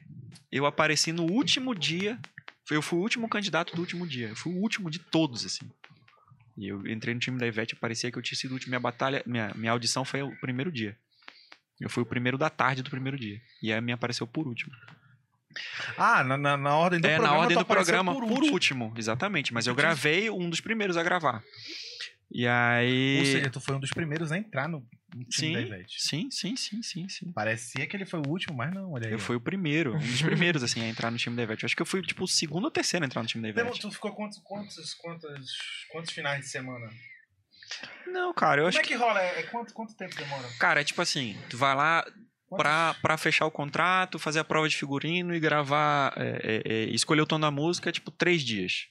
eu 0.51 0.67
apareci 0.67 1.13
no 1.13 1.25
último 1.31 1.75
dia. 1.75 2.19
Eu 2.71 2.81
fui 2.81 2.99
o 2.99 3.03
último 3.03 3.29
candidato 3.29 3.75
do 3.77 3.81
último 3.81 4.07
dia. 4.07 4.29
Eu 4.29 4.37
fui 4.37 4.53
o 4.53 4.57
último 4.57 4.91
de 4.91 4.99
todos, 4.99 5.45
assim. 5.45 5.71
E 6.57 6.69
eu 6.69 6.87
entrei 6.87 7.15
no 7.15 7.21
time 7.21 7.39
da 7.39 7.47
Ivete, 7.47 7.75
parecia 7.75 8.11
que 8.11 8.19
eu 8.19 8.23
tinha 8.23 8.39
sido 8.39 8.53
o 8.53 8.55
último. 8.55 8.71
Minha 8.71 8.81
batalha, 8.81 9.23
minha, 9.27 9.53
minha 9.55 9.73
audição 9.73 10.05
foi 10.05 10.23
o 10.23 10.31
primeiro 10.41 10.71
dia. 10.71 10.97
Eu 11.81 11.91
fui 11.91 12.03
o 12.03 12.07
primeiro 12.07 12.39
da 12.39 12.49
tarde 12.49 12.83
do 12.83 12.91
primeiro 12.91 13.19
dia. 13.19 13.41
E 13.61 13.73
aí 13.73 13.79
a 13.79 13.81
minha 13.81 13.97
apareceu 13.97 14.27
por 14.27 14.47
último. 14.47 14.73
Ah, 15.97 16.23
na, 16.25 16.37
na, 16.37 16.57
na 16.57 16.77
ordem 16.77 17.01
do 17.01 17.07
é, 17.07 17.17
programa. 17.17 17.35
na 17.35 17.41
ordem 17.41 17.59
do 17.59 17.65
programa, 17.65 18.13
por 18.13 18.43
último. 18.45 18.93
exatamente. 18.97 19.53
Mas 19.53 19.67
eu 19.67 19.75
gravei 19.75 20.31
um 20.31 20.49
dos 20.49 20.61
primeiros 20.61 20.97
a 20.97 21.03
gravar. 21.03 21.43
E 22.31 22.47
aí. 22.47 23.19
Ou 23.19 23.25
seja, 23.25 23.51
tu 23.51 23.61
foi 23.61 23.75
um 23.77 23.81
dos 23.81 23.91
primeiros 23.91 24.33
a 24.33 24.39
entrar 24.39 24.69
no, 24.69 24.87
time 25.31 25.87
sim, 25.89 26.29
sim, 26.31 26.31
sim, 26.31 26.57
sim, 26.57 26.83
sim, 26.83 27.09
sim. 27.09 27.33
Parecia 27.33 27.87
que 27.87 27.97
ele 27.97 28.05
foi 28.05 28.21
o 28.21 28.29
último, 28.29 28.57
mas 28.57 28.73
não, 28.73 28.93
olha 28.93 29.07
aí. 29.07 29.13
Eu 29.13 29.19
fui 29.19 29.37
o 29.37 29.41
primeiro, 29.41 29.95
um 29.95 30.01
dos 30.01 30.23
primeiros, 30.23 30.63
assim, 30.63 30.83
a 30.83 30.89
entrar 30.89 31.11
no 31.11 31.17
time 31.17 31.37
da 31.37 31.43
Ivete. 31.43 31.63
Eu 31.63 31.67
acho 31.67 31.77
que 31.77 31.83
eu 31.83 31.87
fui, 31.87 32.03
tipo, 32.03 32.25
o 32.25 32.29
segundo 32.29 32.65
ou 32.65 32.71
terceiro 32.71 33.05
a 33.05 33.07
entrar 33.07 33.23
no 33.23 33.29
time 33.29 33.43
da 33.43 33.49
Ivete. 33.49 33.81
tu 33.81 33.91
ficou 33.91 34.13
quantos, 34.13 34.39
quantos, 34.39 34.95
quantos, 34.95 35.51
quantos 35.91 36.13
finais 36.13 36.41
de 36.41 36.49
semana? 36.49 36.91
Não, 38.07 38.35
cara, 38.35 38.61
eu 38.61 38.65
Como 38.65 38.69
acho 38.69 38.79
é 38.81 38.83
que. 38.83 38.95
rola? 38.95 39.21
É, 39.21 39.41
é 39.41 39.43
quanto, 39.45 39.73
quanto 39.73 39.95
tempo 39.95 40.15
demora? 40.17 40.49
Cara, 40.59 40.81
é 40.81 40.85
tipo 40.85 41.01
assim, 41.01 41.37
tu 41.49 41.57
vai 41.57 41.75
lá 41.75 42.05
pra, 42.51 42.95
pra 42.95 43.17
fechar 43.17 43.47
o 43.47 43.51
contrato, 43.51 44.19
fazer 44.19 44.41
a 44.41 44.45
prova 44.45 44.69
de 44.69 44.77
figurino 44.77 45.35
e 45.35 45.41
gravar, 45.41 46.13
é, 46.17 46.63
é, 46.67 46.73
é, 46.73 46.85
escolher 46.91 47.23
o 47.23 47.27
tom 47.27 47.41
da 47.41 47.51
música, 47.51 47.93
tipo, 47.93 48.11
três 48.11 48.43
dias. 48.43 48.89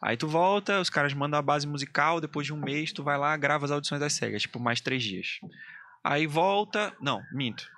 Aí 0.00 0.16
tu 0.16 0.28
volta, 0.28 0.80
os 0.80 0.88
caras 0.88 1.12
mandam 1.12 1.38
a 1.38 1.42
base 1.42 1.66
musical, 1.66 2.20
depois 2.20 2.46
de 2.46 2.52
um 2.52 2.60
mês 2.60 2.92
tu 2.92 3.02
vai 3.02 3.18
lá, 3.18 3.36
grava 3.36 3.64
as 3.64 3.70
audições 3.70 4.00
das 4.00 4.12
cegas, 4.12 4.42
tipo, 4.42 4.60
mais 4.60 4.80
três 4.80 5.02
dias. 5.02 5.40
Aí 6.04 6.26
volta. 6.26 6.94
Não, 7.00 7.22
minto. 7.32 7.68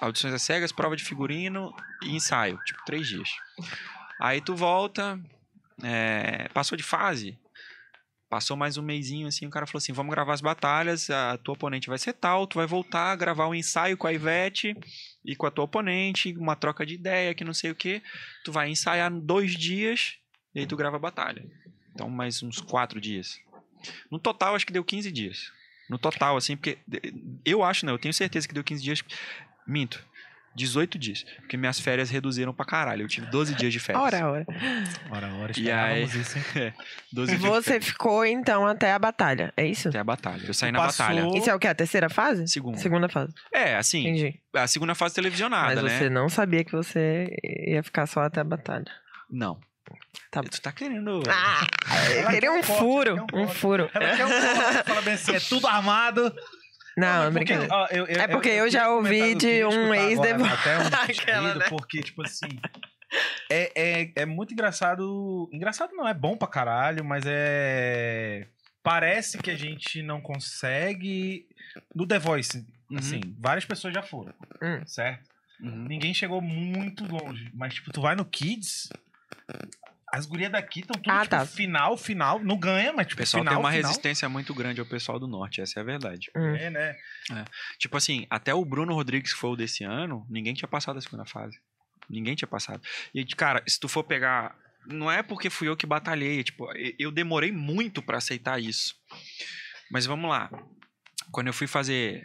Audições 0.00 0.32
das 0.32 0.42
cegas, 0.42 0.72
prova 0.72 0.96
de 0.96 1.04
figurino 1.04 1.74
e 2.02 2.14
ensaio, 2.14 2.58
tipo, 2.64 2.84
três 2.84 3.06
dias. 3.06 3.30
Aí 4.20 4.40
tu 4.40 4.54
volta, 4.54 5.18
é, 5.82 6.48
passou 6.52 6.76
de 6.76 6.82
fase, 6.82 7.38
Passou 8.28 8.56
mais 8.56 8.76
um 8.76 8.82
mêsinho 8.82 9.28
assim, 9.28 9.46
o 9.46 9.50
cara 9.50 9.66
falou 9.66 9.78
assim: 9.78 9.92
vamos 9.92 10.12
gravar 10.12 10.34
as 10.34 10.40
batalhas, 10.40 11.08
a 11.10 11.38
tua 11.38 11.54
oponente 11.54 11.88
vai 11.88 11.96
ser 11.96 12.12
tal, 12.12 12.44
tu 12.44 12.56
vai 12.56 12.66
voltar, 12.66 13.14
gravar 13.14 13.46
um 13.46 13.54
ensaio 13.54 13.96
com 13.96 14.08
a 14.08 14.12
Ivete 14.12 14.76
e 15.24 15.36
com 15.36 15.46
a 15.46 15.50
tua 15.50 15.64
oponente, 15.64 16.36
uma 16.36 16.56
troca 16.56 16.84
de 16.84 16.94
ideia, 16.94 17.34
que 17.34 17.44
não 17.44 17.54
sei 17.54 17.70
o 17.70 17.74
que. 17.74 18.02
Tu 18.44 18.50
vai 18.50 18.68
ensaiar 18.68 19.12
dois 19.12 19.52
dias 19.52 20.16
e 20.56 20.60
aí 20.60 20.66
tu 20.66 20.76
grava 20.76 20.96
a 20.96 20.98
batalha. 20.98 21.44
Então, 21.94 22.08
mais 22.10 22.42
uns 22.42 22.60
quatro 22.60 23.00
dias. 23.00 23.38
No 24.10 24.18
total, 24.18 24.54
acho 24.56 24.66
que 24.66 24.72
deu 24.72 24.82
15 24.84 25.12
dias. 25.12 25.52
No 25.88 25.98
total, 25.98 26.36
assim, 26.36 26.56
porque 26.56 26.78
eu 27.44 27.62
acho, 27.62 27.86
né? 27.86 27.92
Eu 27.92 27.98
tenho 27.98 28.12
certeza 28.12 28.48
que 28.48 28.54
deu 28.54 28.64
15 28.64 28.82
dias. 28.82 29.02
Minto. 29.66 30.04
18 30.54 30.98
dias. 30.98 31.22
Porque 31.40 31.56
minhas 31.56 31.78
férias 31.78 32.08
reduziram 32.08 32.52
pra 32.52 32.64
caralho. 32.64 33.02
Eu 33.02 33.08
tive 33.08 33.26
12 33.26 33.54
dias 33.54 33.70
de 33.72 33.78
férias. 33.78 34.02
Ora, 34.02 34.26
ora. 34.30 34.46
Ora, 35.10 35.34
ora, 35.34 35.52
E 35.56 35.70
aí- 35.70 36.04
isso, 36.04 36.38
hein? 36.38 36.72
12 37.12 37.36
dias 37.36 37.42
de 37.42 37.46
Você 37.46 37.78
ficou 37.80 38.24
então 38.24 38.66
até 38.66 38.90
a 38.92 38.98
batalha, 38.98 39.52
é 39.56 39.66
isso? 39.66 39.88
Até 39.90 39.98
a 39.98 40.04
batalha. 40.04 40.42
Eu 40.46 40.54
saí 40.54 40.72
na 40.72 40.78
Passou- 40.78 41.06
batalha. 41.06 41.38
Isso 41.38 41.50
é 41.50 41.54
o 41.54 41.58
que? 41.58 41.66
A 41.68 41.74
terceira 41.74 42.08
fase? 42.08 42.48
Segunda. 42.48 42.78
Segunda 42.78 43.06
fase. 43.08 43.34
É, 43.52 43.76
assim, 43.76 44.00
Entendi. 44.08 44.40
a 44.54 44.66
segunda 44.66 44.94
fase 44.94 45.14
televisionada, 45.14 45.74
Mas 45.82 45.84
né? 45.92 45.98
você 45.98 46.08
não 46.08 46.28
sabia 46.30 46.64
que 46.64 46.72
você 46.72 47.26
ia 47.68 47.82
ficar 47.82 48.06
só 48.06 48.20
até 48.22 48.40
a 48.40 48.44
batalha. 48.44 48.86
Não. 49.30 49.60
Tá. 50.30 50.42
Tu 50.42 50.60
tá 50.60 50.72
querendo. 50.72 51.22
Ah, 51.28 51.66
eu 52.10 52.26
queria 52.28 52.40
quer 52.40 52.50
um 52.50 52.58
um 52.58 52.62
furo. 52.62 53.26
um 53.32 53.42
Um 53.42 53.48
furo. 53.48 53.84
Um 53.84 53.88
corte, 53.88 54.84
fala 54.86 55.02
bem 55.02 55.14
assim, 55.14 55.34
é 55.34 55.40
tudo 55.40 55.66
armado. 55.66 56.34
Não, 56.96 57.24
Não, 57.24 57.32
porque, 57.32 57.44
brincadeira. 57.54 57.74
ó, 57.74 57.86
eu- 57.90 58.06
eu- 58.06 58.20
É 58.20 58.26
porque 58.28 58.48
eu 58.48 58.64
queria 58.64 58.70
já 58.70 58.88
ouvi 58.90 59.18
eu 59.32 59.38
de 59.38 59.64
um 59.64 59.94
ex 59.94 60.18
agora 60.18 60.52
Até 60.52 60.78
um 60.78 60.82
Aquela, 61.10 61.54
né? 61.54 61.66
porque, 61.68 62.00
tipo 62.00 62.22
assim. 62.22 62.48
É, 63.50 63.72
é, 64.02 64.12
é 64.16 64.26
muito 64.26 64.52
engraçado. 64.52 65.48
Engraçado 65.52 65.92
não, 65.94 66.08
é 66.08 66.14
bom 66.14 66.36
pra 66.36 66.48
caralho, 66.48 67.04
mas 67.04 67.24
é. 67.26 68.48
Parece 68.82 69.38
que 69.38 69.50
a 69.50 69.56
gente 69.56 70.02
não 70.02 70.20
consegue. 70.20 71.46
No 71.94 72.06
The 72.06 72.18
Voice, 72.18 72.66
Uhum. 72.90 72.98
assim, 72.98 73.20
várias 73.38 73.64
pessoas 73.64 73.92
já 73.92 74.02
foram, 74.02 74.32
Hum. 74.62 74.80
certo? 74.86 75.28
Uhum. 75.60 75.84
Ninguém 75.88 76.14
chegou 76.14 76.40
muito 76.40 77.04
longe. 77.06 77.50
Mas, 77.54 77.74
tipo, 77.74 77.90
tu 77.92 78.00
vai 78.00 78.14
no 78.14 78.24
Kids. 78.24 78.88
As 80.12 80.24
gurias 80.24 80.50
daqui 80.52 80.80
estão 80.80 80.94
tudo, 81.00 81.12
Ah, 81.12 81.18
tipo, 81.22 81.30
tá. 81.30 81.44
final, 81.44 81.96
final. 81.96 82.38
Não 82.38 82.56
ganha, 82.56 82.92
mas, 82.92 83.06
O 83.06 83.08
tipo, 83.08 83.18
pessoal 83.20 83.42
final, 83.42 83.54
tem 83.54 83.62
uma 83.62 83.72
final. 83.72 83.88
resistência 83.90 84.28
muito 84.28 84.54
grande 84.54 84.80
ao 84.80 84.86
pessoal 84.86 85.18
do 85.18 85.26
norte, 85.26 85.60
essa 85.60 85.80
é 85.80 85.82
a 85.82 85.84
verdade. 85.84 86.30
Hum. 86.34 86.54
É, 86.54 86.70
né? 86.70 86.96
Tipo 87.78 87.96
assim, 87.96 88.26
até 88.30 88.54
o 88.54 88.64
Bruno 88.64 88.94
Rodrigues, 88.94 89.32
que 89.32 89.38
foi 89.38 89.50
o 89.50 89.56
desse 89.56 89.82
ano, 89.84 90.24
ninguém 90.30 90.54
tinha 90.54 90.68
passado 90.68 90.96
a 90.98 91.02
segunda 91.02 91.26
fase. 91.26 91.58
Ninguém 92.08 92.34
tinha 92.36 92.46
passado. 92.48 92.80
E, 93.12 93.24
cara, 93.26 93.62
se 93.66 93.78
tu 93.80 93.88
for 93.88 94.04
pegar. 94.04 94.56
Não 94.86 95.10
é 95.10 95.20
porque 95.24 95.50
fui 95.50 95.66
eu 95.68 95.76
que 95.76 95.84
batalhei. 95.86 96.44
Tipo, 96.44 96.68
eu 96.98 97.10
demorei 97.10 97.50
muito 97.50 98.00
pra 98.00 98.18
aceitar 98.18 98.62
isso. 98.62 98.94
Mas 99.90 100.06
vamos 100.06 100.30
lá. 100.30 100.48
Quando 101.32 101.48
eu 101.48 101.52
fui 101.52 101.66
fazer. 101.66 102.24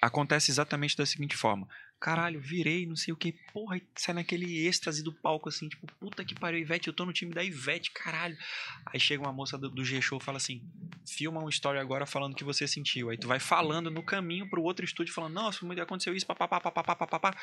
Acontece 0.00 0.50
exatamente 0.50 0.96
da 0.96 1.04
seguinte 1.04 1.36
forma. 1.36 1.68
Caralho, 2.06 2.40
virei, 2.40 2.86
não 2.86 2.94
sei 2.94 3.12
o 3.12 3.16
que. 3.16 3.32
Porra, 3.52 3.74
aí 3.74 3.82
sai 3.96 4.14
naquele 4.14 4.64
êxtase 4.64 5.02
do 5.02 5.12
palco 5.12 5.48
assim, 5.48 5.68
tipo, 5.68 5.88
puta 5.98 6.24
que 6.24 6.36
pariu, 6.36 6.60
Ivete, 6.60 6.86
eu 6.86 6.94
tô 6.94 7.04
no 7.04 7.12
time 7.12 7.34
da 7.34 7.42
Ivete, 7.42 7.90
caralho. 7.90 8.38
Aí 8.86 9.00
chega 9.00 9.24
uma 9.24 9.32
moça 9.32 9.58
do, 9.58 9.68
do 9.68 9.84
G-Show 9.84 10.20
e 10.20 10.22
fala 10.22 10.36
assim: 10.36 10.62
filma 11.04 11.42
um 11.42 11.48
story 11.48 11.80
agora 11.80 12.06
falando 12.06 12.34
o 12.34 12.36
que 12.36 12.44
você 12.44 12.68
sentiu. 12.68 13.10
Aí 13.10 13.18
tu 13.18 13.26
vai 13.26 13.40
falando 13.40 13.90
no 13.90 14.04
caminho 14.04 14.48
pro 14.48 14.62
outro 14.62 14.84
estúdio, 14.84 15.12
falando, 15.12 15.34
nossa, 15.34 15.66
aconteceu 15.82 16.14
isso, 16.14 16.24
papapá, 16.24 16.60
papapá, 16.60 16.94
papapá. 16.94 17.36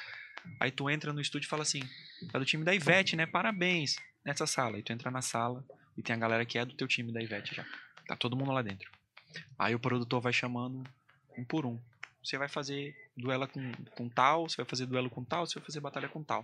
Aí 0.61 0.71
tu 0.71 0.89
entra 0.89 1.11
no 1.11 1.19
estúdio 1.19 1.47
e 1.47 1.49
fala 1.49 1.63
assim: 1.63 1.81
é 2.33 2.39
do 2.39 2.45
time 2.45 2.63
da 2.63 2.73
Ivete, 2.73 3.17
né? 3.17 3.25
Parabéns. 3.25 3.97
Nessa 4.23 4.47
sala. 4.47 4.77
Aí 4.77 4.81
tu 4.81 4.93
entra 4.93 5.11
na 5.11 5.21
sala 5.21 5.61
e 5.97 6.01
tem 6.01 6.15
a 6.15 6.19
galera 6.19 6.45
que 6.45 6.57
é 6.57 6.63
do 6.63 6.73
teu 6.73 6.87
time 6.87 7.11
da 7.11 7.21
Ivete 7.21 7.53
já. 7.53 7.65
Tá 8.07 8.15
todo 8.15 8.37
mundo 8.37 8.53
lá 8.53 8.61
dentro. 8.61 8.89
Aí 9.59 9.75
o 9.75 9.79
produtor 9.79 10.21
vai 10.21 10.31
chamando 10.31 10.81
um 11.37 11.43
por 11.43 11.65
um. 11.65 11.77
Você 12.23 12.37
vai 12.37 12.47
fazer 12.47 12.95
duelo 13.17 13.47
com, 13.47 13.71
com 13.95 14.09
tal, 14.09 14.47
você 14.49 14.57
vai 14.57 14.65
fazer 14.65 14.85
duelo 14.85 15.09
com 15.09 15.23
tal, 15.23 15.45
você 15.45 15.55
vai 15.59 15.65
fazer 15.65 15.79
batalha 15.79 16.07
com 16.09 16.23
tal. 16.23 16.43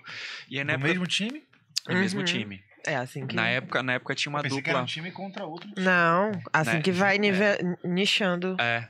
E 0.49 0.57
aí 0.57 0.63
na 0.63 0.73
No 0.73 0.79
época, 0.79 0.87
mesmo 0.89 1.07
time? 1.07 1.43
no 1.87 1.95
mesmo 1.95 2.19
Uhum. 2.19 2.25
time. 2.25 2.63
É 2.85 2.95
assim 2.95 3.27
que. 3.27 3.35
Na 3.35 3.47
época, 3.47 3.83
na 3.83 3.93
época 3.93 4.15
tinha 4.15 4.29
uma 4.31 4.41
Pensei 4.41 4.61
que 4.61 4.69
era 4.69 4.79
dupla. 4.79 4.83
um 4.83 4.93
time 4.93 5.11
contra 5.11 5.45
outro 5.45 5.69
time. 5.71 5.85
Não, 5.85 6.31
assim 6.53 6.73
Né? 6.73 6.81
que 6.81 6.91
vai 6.91 7.17
nive- 7.17 7.57
nichando. 7.83 8.55
É. 8.59 8.87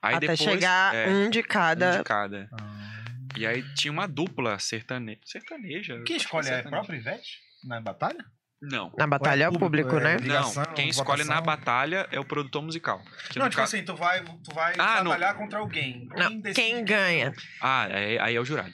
Aí 0.00 0.14
até 0.14 0.28
depois, 0.28 0.38
chegar 0.40 0.94
é, 0.94 1.08
um 1.08 1.28
de 1.28 1.40
um 1.40 1.42
cada. 1.42 1.98
de 1.98 2.04
cada. 2.04 2.48
Ah. 2.52 3.04
E 3.36 3.46
aí 3.46 3.62
tinha 3.74 3.92
uma 3.92 4.06
dupla 4.08 4.58
sertane... 4.58 5.18
sertaneja. 5.24 6.00
Quem 6.06 6.16
escolhe 6.16 6.48
é 6.48 6.60
a 6.60 6.62
própria 6.62 6.96
Ivete? 6.96 7.40
Na 7.64 7.80
batalha? 7.80 8.24
Não. 8.62 8.90
Na 8.96 9.06
batalha 9.06 9.44
é 9.44 9.48
o 9.48 9.52
público, 9.52 9.90
público, 9.90 10.08
é, 10.08 10.14
né? 10.14 10.16
ligação, 10.16 10.64
não, 10.64 10.72
quem 10.74 10.88
escolhe 10.88 11.24
na 11.24 11.34
votação? 11.40 11.44
batalha 11.44 12.08
é 12.10 12.18
o 12.18 12.24
produtor 12.24 12.62
musical. 12.62 13.00
Que 13.30 13.38
Não, 13.38 13.46
tipo 13.50 13.58
ca- 13.58 13.64
assim, 13.64 13.84
tu 13.84 13.94
vai, 13.94 14.22
tu 14.22 14.54
vai 14.54 14.72
Ah, 14.78 15.04
não. 15.04 15.10
batalhar 15.10 15.34
contra 15.34 15.58
alguém. 15.58 16.08
Não, 16.16 16.40
decide 16.40 16.54
quem 16.54 16.84
ganha? 16.84 17.32
Ah, 17.60 17.82
aí, 17.84 18.18
aí 18.18 18.34
é 18.34 18.40
o 18.40 18.44
jurado. 18.44 18.72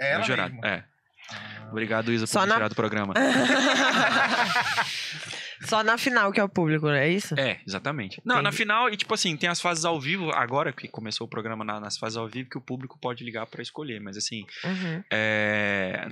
É 0.00 0.12
É 0.12 0.18
o 0.18 0.22
jurado. 0.22 0.52
mesmo. 0.54 0.66
É. 0.66 0.84
Ah. 1.30 1.68
Obrigado, 1.70 2.12
Isa, 2.12 2.24
por 2.26 2.32
Só 2.32 2.40
me 2.42 2.46
na- 2.46 2.54
tirar 2.54 2.68
do 2.68 2.74
programa. 2.76 3.14
Só 5.62 5.82
na 5.82 5.96
final 5.98 6.30
que 6.32 6.38
é 6.40 6.44
o 6.44 6.48
público, 6.48 6.86
não 6.86 6.94
é 6.94 7.08
isso? 7.08 7.38
É, 7.38 7.60
exatamente. 7.66 8.20
Não, 8.24 8.36
na 8.36 8.42
Entendi. 8.42 8.56
final, 8.58 8.88
e 8.90 8.96
tipo 8.96 9.12
assim, 9.14 9.36
tem 9.36 9.48
as 9.48 9.60
fases 9.60 9.84
ao 9.84 10.00
vivo, 10.00 10.30
agora 10.30 10.72
que 10.72 10.86
começou 10.88 11.26
o 11.26 11.30
programa 11.30 11.64
na- 11.64 11.80
nas 11.80 11.96
fases 11.96 12.16
ao 12.16 12.28
vivo, 12.28 12.50
que 12.50 12.58
o 12.58 12.60
público 12.60 12.98
pode 13.00 13.24
ligar 13.24 13.46
pra 13.46 13.62
escolher, 13.62 14.00
mas 14.00 14.16
assim, 14.16 14.44
Uhum, 14.64 15.02
é, 15.10 16.08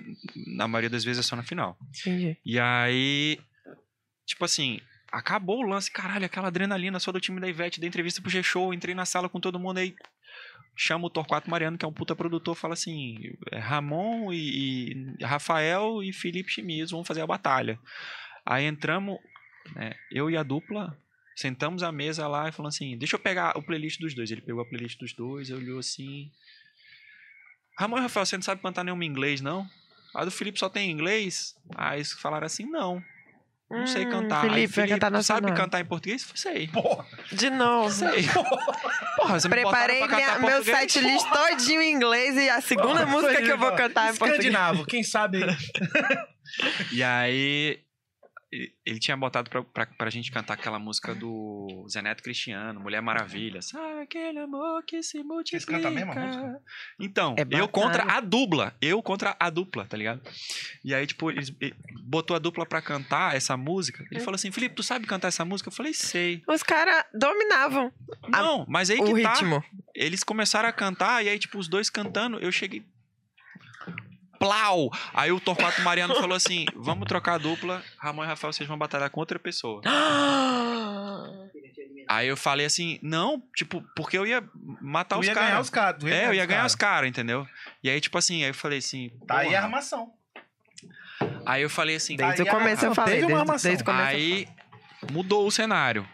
na 0.57 0.67
maioria 0.69 0.91
das 0.91 1.05
vezes 1.05 1.25
é 1.25 1.29
só 1.29 1.37
na 1.37 1.43
final. 1.43 1.77
entendi. 2.01 2.37
E 2.45 2.59
aí, 2.59 3.39
tipo 4.27 4.45
assim, 4.45 4.81
acabou 5.13 5.59
o 5.61 5.69
lance, 5.69 5.91
caralho, 5.91 6.25
aquela 6.25 6.49
adrenalina 6.49 6.99
só 6.99 7.13
do 7.13 7.21
time 7.21 7.41
da 7.41 7.49
Ivete, 7.49 7.81
da 7.81 7.87
entrevista 7.87 8.21
pro 8.21 8.31
G-Show, 8.31 8.73
entrei 8.75 8.95
na 8.95 9.05
sala 9.05 9.29
com 9.29 9.41
todo 9.41 9.59
mundo 9.61 9.79
aí. 9.79 9.95
Chama 10.77 11.07
o 11.07 11.11
Torquato 11.11 11.49
Mariano, 11.49 11.79
que 11.79 11.85
é 11.85 11.89
um 11.89 11.93
puta 11.93 12.17
produtor, 12.17 12.57
fala 12.57 12.75
assim: 12.75 13.17
é, 13.53 13.61
Ramon 13.61 14.33
e, 14.33 15.15
e 15.21 15.25
Rafael 15.25 16.03
e 16.03 16.13
Felipe 16.13 16.51
Chimiz 16.51 16.91
vão 16.91 17.05
fazer 17.05 17.21
a 17.21 17.27
batalha. 17.29 17.79
Aí 18.45 18.65
entramos, 18.65 19.17
né, 19.75 19.95
eu 20.11 20.31
e 20.31 20.37
a 20.37 20.43
dupla, 20.43 20.97
sentamos 21.37 21.83
à 21.83 21.91
mesa 21.93 22.27
lá 22.29 22.49
e 22.49 22.53
falou 22.53 22.69
assim: 22.69 22.97
deixa 22.99 23.17
eu 23.17 23.21
pegar 23.21 23.57
o 23.59 23.63
playlist 23.63 24.01
dos 24.01 24.15
dois. 24.15 24.31
Ele 24.31 24.41
pegou 24.41 24.63
a 24.63 24.67
playlist 24.67 24.99
dos 24.99 25.13
dois, 25.13 25.51
olhou 25.51 25.79
assim. 25.79 26.31
Ramon 27.79 27.99
e 27.99 28.01
Rafael, 28.03 28.25
você 28.27 28.37
não 28.37 28.43
sabe 28.43 28.63
cantar 28.63 28.85
nenhuma 28.85 29.05
inglês, 29.05 29.41
não? 29.41 29.67
A 30.15 30.25
do 30.25 30.31
Felipe 30.31 30.59
só 30.59 30.69
tem 30.69 30.89
em 30.91 30.93
inglês? 30.93 31.57
Aí 31.77 31.99
eles 31.99 32.13
falaram 32.13 32.47
assim: 32.47 32.65
não. 32.67 33.03
Não 33.71 33.87
sei 33.87 34.05
Hum, 34.07 34.11
cantar. 34.11 34.45
Aí, 34.53 34.69
Felipe 34.69 34.93
cantar 35.01 35.11
tu 35.11 35.23
sabe 35.25 35.53
cantar 35.53 35.81
em 35.81 35.85
português? 35.85 36.25
Sei. 36.37 36.69
Porra, 36.69 37.05
De 37.33 37.51
novo. 37.51 37.91
Sei. 37.91 38.23
Porra, 39.17 39.41
você 39.41 39.49
me 39.49 39.55
Preparei 39.55 39.99
pra 40.07 40.17
minha- 40.17 40.39
meu 40.39 40.63
set 40.63 41.01
list 41.01 41.27
todinho 41.29 41.81
em 41.83 41.93
inglês 41.93 42.37
e 42.37 42.49
a 42.49 42.61
segunda 42.61 43.05
música 43.07 43.43
que 43.43 43.51
eu 43.51 43.59
vou 43.59 43.73
cantar 43.73 44.09
é 44.09 44.13
em 44.13 44.17
português. 44.17 44.45
Escandinavo, 44.45 44.85
quem 44.87 45.03
sabe. 45.03 45.41
E 46.93 47.03
aí, 47.03 47.81
ele 48.87 48.99
tinha 48.99 49.17
botado 49.17 49.51
pra, 49.51 49.63
pra, 49.63 49.87
pra 49.87 50.11
gente 50.11 50.31
cantar 50.31 50.55
aquela 50.55 50.79
música 50.79 51.15
do 51.15 51.87
Zeneto 51.91 52.23
Cristiano, 52.23 52.81
Mulher 52.81 53.01
Maravilha. 53.03 53.61
Sabe 53.63 54.01
aquele 54.03 54.39
amor 54.39 54.83
que 54.85 55.03
se 55.03 55.23
multiplica. 55.23 55.73
cantam 55.73 55.91
a 55.91 55.95
mesma 55.95 56.15
música? 56.15 56.61
Então, 57.01 57.35
É 57.39 57.61
eu 57.61 57.69
contra 57.69 58.05
a 58.05 58.21
dupla. 58.21 58.77
Eu 58.81 59.03
contra 59.03 59.37
a 59.39 59.51
dupla, 59.51 59.85
tá 59.87 59.97
ligado? 59.97 60.23
E 60.85 60.95
aí, 60.95 61.07
tipo, 61.07 61.31
eles, 61.31 61.53
ele 61.61 61.75
botou 62.05 62.37
a 62.37 62.39
dupla 62.39 62.65
pra 62.67 62.81
cantar 62.81 63.35
essa 63.37 63.57
música. 63.57 64.05
Ele 64.11 64.21
falou 64.21 64.37
assim, 64.37 64.51
Felipe, 64.51 64.75
tu 64.75 64.83
sabe 64.83 65.07
cantar 65.07 65.29
essa 65.29 65.45
música? 65.45 65.69
Eu 65.69 65.73
falei, 65.75 65.93
sei. 65.95 66.43
Os 66.49 66.63
caras 66.63 67.05
dominavam 67.13 67.93
A- 68.33 68.43
Não, 68.43 68.65
mas 68.69 68.91
aí 68.91 68.99
o 69.01 69.05
que 69.15 69.23
tá. 69.23 69.33
ritmo. 69.33 69.63
Eles 69.95 70.23
começaram 70.25 70.69
a 70.69 70.73
cantar, 70.73 71.25
e 71.25 71.29
aí, 71.29 71.39
tipo, 71.39 71.59
os 71.59 71.69
dois 71.69 71.89
cantando, 71.91 72.39
eu 72.39 72.51
cheguei. 72.53 72.85
Plau! 74.45 74.91
Aí 75.15 75.33
o 75.33 75.41
Torquato 75.41 75.81
Mariano 75.81 76.15
falou 76.17 76.37
assim: 76.37 76.67
vamos 76.77 77.09
trocar 77.09 77.35
a 77.35 77.39
dupla, 77.39 77.83
Ramon 77.99 78.25
e 78.25 78.27
Rafael, 78.27 78.53
vocês 78.53 78.69
vão 78.69 78.77
batalhar 78.77 79.09
com 79.09 79.19
outra 79.21 79.39
pessoa. 79.39 79.81
Aí 82.07 82.29
eu 82.29 82.37
falei 82.37 82.67
assim, 82.67 82.99
não, 83.01 83.43
tipo, 83.57 83.83
porque 83.97 84.19
eu 84.19 84.27
ia 84.27 84.47
matar 84.83 85.17
Tu 85.17 85.21
os 85.23 85.27
ia 85.27 85.33
ganhar 85.33 85.49
caras. 85.49 85.65
os 85.67 85.71
caras. 85.71 86.05
É, 86.05 86.27
eu 86.27 86.35
ia 86.35 86.45
ganhar 86.45 86.67
os 86.67 86.75
caras. 86.75 86.97
caras, 86.97 87.09
entendeu? 87.09 87.47
E 87.83 87.89
aí, 87.89 87.99
tipo 87.99 88.19
assim, 88.19 88.43
aí 88.43 88.51
eu 88.51 88.55
falei 88.55 88.79
assim. 88.79 89.11
Tá 89.27 89.39
aí 89.39 89.55
a 89.57 89.63
armação. 89.63 90.13
Aí 91.47 91.63
eu 91.63 91.71
falei 91.71 91.97
assim, 91.97 92.15
Desde 92.17 92.43
o 92.43 92.47
começo 92.47 92.85
eu 92.85 92.95
falei. 92.95 93.21
Desde, 93.21 93.33
armação. 93.33 93.71
desde 93.71 93.83
o 93.83 93.87
começo. 93.87 94.11
eu 94.11 94.17
aí 94.17 94.47
mudou 95.11 95.47
o 95.47 95.51
cenário. 95.51 96.07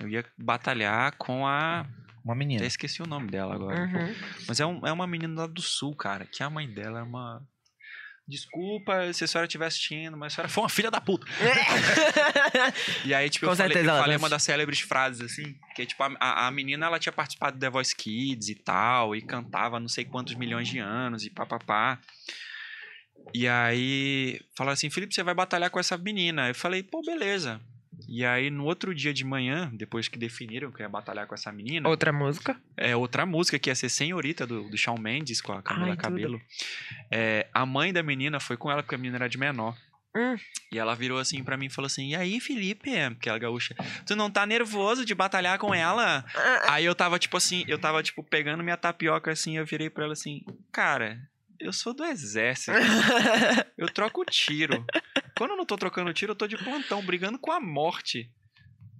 Eu 0.00 0.08
ia 0.08 0.24
batalhar 0.38 1.14
com 1.18 1.46
a. 1.46 1.84
Uma 2.24 2.32
Até 2.32 2.38
menina. 2.38 2.64
esqueci 2.64 3.02
o 3.02 3.06
nome 3.06 3.30
dela 3.30 3.54
agora. 3.54 3.80
Uhum. 3.82 4.14
Mas 4.48 4.58
é, 4.58 4.64
um, 4.66 4.86
é 4.86 4.90
uma 4.92 5.06
menina 5.06 5.42
lá 5.42 5.46
do 5.46 5.60
sul, 5.60 5.94
cara, 5.94 6.24
que 6.24 6.42
a 6.42 6.48
mãe 6.48 6.66
dela 6.68 7.00
é 7.00 7.02
uma. 7.02 7.42
Desculpa 8.26 9.12
se 9.12 9.22
a 9.24 9.26
senhora 9.26 9.46
estiver 9.46 9.66
assistindo, 9.66 10.16
mas 10.16 10.32
a 10.32 10.36
senhora 10.36 10.48
foi 10.48 10.62
uma 10.62 10.68
filha 10.70 10.90
da 10.90 10.98
puta. 10.98 11.26
E 13.04 13.12
aí, 13.12 13.28
tipo, 13.28 13.44
Com 13.44 13.52
eu 13.52 13.56
falei, 13.56 13.78
eu 13.82 13.84
falei 13.84 14.16
uma 14.16 14.30
das 14.30 14.42
célebres 14.42 14.80
frases, 14.80 15.20
assim, 15.20 15.54
que 15.74 15.82
é, 15.82 15.86
tipo, 15.86 16.02
a, 16.02 16.10
a- 16.18 16.46
a 16.46 16.50
menina, 16.50 16.86
ela 16.86 16.98
tinha 16.98 17.12
participado 17.12 17.58
do 17.58 17.60
The 17.60 17.68
Voice 17.68 17.94
Kids 17.94 18.48
e 18.48 18.54
tal, 18.54 19.14
e 19.14 19.20
cantava 19.20 19.78
não 19.78 19.88
sei 19.88 20.06
quantos 20.06 20.34
milhões 20.34 20.68
de 20.68 20.78
anos 20.78 21.26
e 21.26 21.30
papapá. 21.30 21.98
E 23.34 23.46
aí, 23.46 24.40
falaram 24.56 24.72
assim, 24.74 24.88
Felipe, 24.88 25.14
você 25.14 25.22
vai 25.22 25.34
batalhar 25.34 25.68
com 25.70 25.78
essa 25.78 25.96
menina. 25.98 26.48
Eu 26.48 26.54
falei, 26.54 26.82
pô, 26.82 27.02
beleza. 27.04 27.60
E 28.08 28.24
aí, 28.24 28.50
no 28.50 28.64
outro 28.64 28.94
dia 28.94 29.12
de 29.12 29.24
manhã, 29.24 29.70
depois 29.72 30.08
que 30.08 30.18
definiram 30.18 30.70
que 30.70 30.82
ia 30.82 30.88
batalhar 30.88 31.26
com 31.26 31.34
essa 31.34 31.50
menina, 31.52 31.88
Outra 31.88 32.12
música. 32.12 32.60
é 32.76 32.94
outra 32.96 33.24
música 33.26 33.58
que 33.58 33.70
ia 33.70 33.74
ser 33.74 33.88
Senhorita 33.88 34.46
do, 34.46 34.68
do 34.68 34.76
Shawn 34.76 34.98
Mendes 34.98 35.40
com 35.40 35.52
a 35.52 35.62
Camila 35.62 35.90
Ai. 35.90 35.96
Cabelo. 35.96 36.40
É, 37.10 37.46
a 37.52 37.64
mãe 37.66 37.92
da 37.92 38.02
menina 38.02 38.38
foi 38.40 38.56
com 38.56 38.70
ela 38.70 38.82
porque 38.82 38.94
a 38.94 38.98
menina 38.98 39.16
era 39.18 39.28
de 39.28 39.38
menor. 39.38 39.76
Hum. 40.16 40.36
E 40.70 40.78
ela 40.78 40.94
virou 40.94 41.18
assim 41.18 41.42
pra 41.42 41.56
mim 41.56 41.66
e 41.66 41.70
falou 41.70 41.86
assim: 41.86 42.10
E 42.10 42.14
aí, 42.14 42.38
Felipe, 42.38 42.90
que 43.20 43.28
ela 43.28 43.36
é 43.36 43.40
gaúcha, 43.40 43.74
tu 44.06 44.14
não 44.14 44.30
tá 44.30 44.46
nervoso 44.46 45.04
de 45.04 45.12
batalhar 45.12 45.58
com 45.58 45.74
ela? 45.74 46.24
Ah, 46.36 46.74
Aí 46.74 46.84
eu 46.84 46.94
tava 46.94 47.18
tipo 47.18 47.36
assim, 47.36 47.64
eu 47.66 47.80
tava 47.80 48.00
tipo 48.00 48.22
pegando 48.22 48.62
minha 48.62 48.76
tapioca 48.76 49.32
assim, 49.32 49.56
eu 49.56 49.66
virei 49.66 49.90
pra 49.90 50.04
ela 50.04 50.12
assim: 50.12 50.42
Cara, 50.70 51.18
eu 51.60 51.72
sou 51.72 51.94
do 51.94 52.04
exército, 52.04 52.72
eu 53.78 53.88
troco 53.88 54.24
tiro. 54.24 54.84
Quando 55.36 55.50
eu 55.52 55.56
não 55.56 55.64
tô 55.66 55.76
trocando 55.76 56.12
tiro, 56.12 56.32
eu 56.32 56.36
tô 56.36 56.46
de 56.46 56.56
plantão, 56.56 57.02
brigando 57.04 57.38
com 57.38 57.50
a 57.52 57.60
morte. 57.60 58.30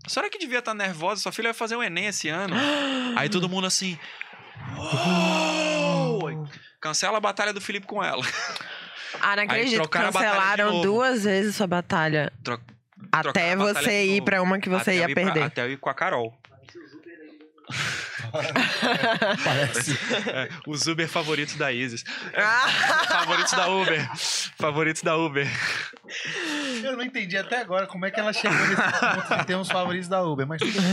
A 0.06 0.08
senhora 0.08 0.28
que 0.30 0.38
devia 0.38 0.58
estar 0.58 0.74
nervosa, 0.74 1.20
sua 1.22 1.32
filha 1.32 1.48
vai 1.48 1.54
fazer 1.54 1.76
o 1.76 1.82
Enem 1.82 2.06
esse 2.06 2.28
ano. 2.28 2.54
Aí 3.16 3.28
todo 3.28 3.48
mundo 3.48 3.66
assim. 3.66 3.98
"Uou!" 4.76 6.48
Cancela 6.80 7.16
a 7.16 7.20
batalha 7.20 7.52
do 7.52 7.60
Felipe 7.60 7.86
com 7.86 8.02
ela. 8.04 8.22
Ah, 9.20 9.36
não 9.36 9.44
acredito. 9.44 9.76
trocaram 9.76 10.08
a 10.08 10.10
batalha 10.10 10.30
de 10.32 10.36
Cancelaram 10.38 10.80
duas 10.82 11.24
vezes 11.24 11.56
sua 11.56 11.66
batalha. 11.66 12.30
Tro- 12.42 12.60
Até 13.10 13.56
você 13.56 14.04
ir 14.06 14.22
pra 14.22 14.42
uma 14.42 14.58
que 14.58 14.68
você 14.68 14.90
Até 14.90 14.96
ia 14.96 15.04
ir 15.10 15.14
pra- 15.14 15.24
perder. 15.24 15.42
até 15.44 15.62
eu 15.62 15.70
ir 15.72 15.78
com 15.78 15.88
a 15.88 15.94
Carol. 15.94 16.36
Parece. 19.44 19.92
É, 20.28 20.48
os 20.66 20.86
Uber 20.86 21.08
favoritos 21.08 21.54
da 21.56 21.72
Isis. 21.72 22.04
Favoritos 23.08 23.52
da 23.52 23.68
Uber. 23.68 24.10
Favoritos 24.58 25.02
da 25.02 25.16
Uber. 25.16 25.48
Eu 26.82 26.96
não 26.96 27.04
entendi 27.04 27.36
até 27.36 27.60
agora 27.60 27.86
como 27.86 28.04
é 28.06 28.10
que 28.10 28.18
ela 28.20 28.32
chegou 28.32 28.56
nesse 28.66 28.76
ponto 28.82 29.38
de 29.38 29.46
ter 29.46 29.56
uns 29.56 29.68
favoritos 29.70 30.08
da 30.08 30.22
Uber, 30.22 30.46
mas 30.46 30.60
tudo 30.60 30.72
bem. 30.72 30.90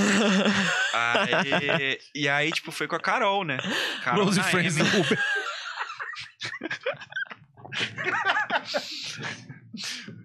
Aí, 0.93 1.99
e 2.15 2.29
aí, 2.29 2.51
tipo, 2.51 2.71
foi 2.71 2.87
com 2.87 2.95
a 2.95 2.99
Carol, 2.99 3.43
né? 3.43 3.57
Carol 4.03 4.31
na 4.31 4.43
Friends 4.43 4.77
M. 4.77 4.87
do 4.89 4.99
Uber. 5.01 5.19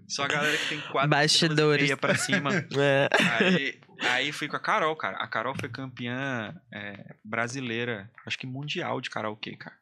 Só 0.09 0.24
a 0.24 0.28
galera 0.28 0.56
que 0.56 0.68
tem 0.68 0.81
quatro 0.81 1.10
Bastidores. 1.10 1.94
pra 1.97 2.14
cima. 2.14 2.51
é. 2.78 3.09
Aí, 3.39 3.78
aí 4.01 4.32
fui 4.32 4.48
com 4.48 4.56
a 4.56 4.60
Carol, 4.60 4.94
cara. 4.97 5.16
A 5.18 5.27
Carol 5.27 5.55
foi 5.59 5.68
campeã 5.68 6.55
é, 6.73 7.14
brasileira, 7.24 8.10
acho 8.24 8.39
que 8.39 8.47
mundial 8.47 9.01
de 9.01 9.10
karaokê, 9.10 9.56
cara. 9.56 9.77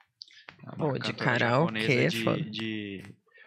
Uma 0.63 0.77
Pô, 0.77 0.99
de 0.99 1.13
karaokê 1.13 2.05
é 2.05 2.07
de, 2.09 2.25
foda. 2.25 2.41
de, 2.43 3.05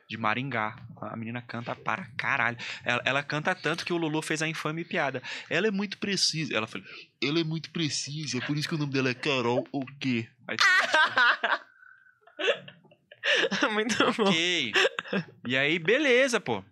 de 0.08 0.18
Maringá. 0.18 0.76
A 1.02 1.16
menina 1.16 1.42
canta 1.42 1.76
para 1.76 2.06
caralho. 2.18 2.58
Ela, 2.84 3.02
ela 3.06 3.24
canta 3.24 3.56
tanto 3.56 3.86
que 3.86 3.94
o 3.94 3.98
Lulu 3.98 4.22
fez 4.22 4.42
a 4.42 4.48
infame 4.48 4.86
piada. 4.86 5.22
Ela 5.50 5.68
é 5.68 5.72
muito 5.72 5.98
precisa. 5.98 6.56
Ela 6.56 6.68
falou, 6.68 6.88
ela 7.22 7.40
é 7.40 7.44
muito 7.44 7.72
precisa, 7.72 8.40
por 8.42 8.58
isso 8.58 8.68
que 8.70 8.76
o 8.76 8.78
nome 8.78 8.94
dela 8.94 9.10
é 9.10 9.14
Carol 9.14 9.68
ou 9.72 9.86
quê? 10.00 10.28
Aí, 10.48 10.58
Muito 13.74 13.98
bom. 14.14 14.30
ok. 14.30 14.72
E 15.46 15.58
aí, 15.58 15.80
beleza, 15.80 16.40
pô. 16.40 16.64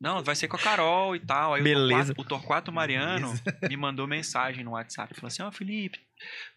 Não, 0.00 0.22
vai 0.22 0.34
ser 0.34 0.48
com 0.48 0.56
a 0.56 0.60
Carol 0.60 1.16
e 1.16 1.20
tal. 1.20 1.54
Aí 1.54 1.60
o 1.60 1.64
Beleza. 1.64 2.14
Torquato, 2.14 2.20
o 2.20 2.24
Torquato 2.24 2.72
Mariano 2.72 3.32
me 3.68 3.76
mandou 3.76 4.06
mensagem 4.06 4.64
no 4.64 4.72
WhatsApp. 4.72 5.14
Falou 5.14 5.28
assim, 5.28 5.42
ó, 5.42 5.50
Felipe, 5.50 6.00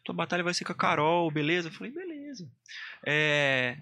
tua 0.03 0.15
batalha 0.15 0.43
vai 0.43 0.53
ser 0.53 0.65
com 0.65 0.71
a 0.71 0.75
Carol, 0.75 1.29
beleza? 1.31 1.69
Eu 1.69 1.71
falei, 1.71 1.91
beleza. 1.91 2.49
É... 3.05 3.77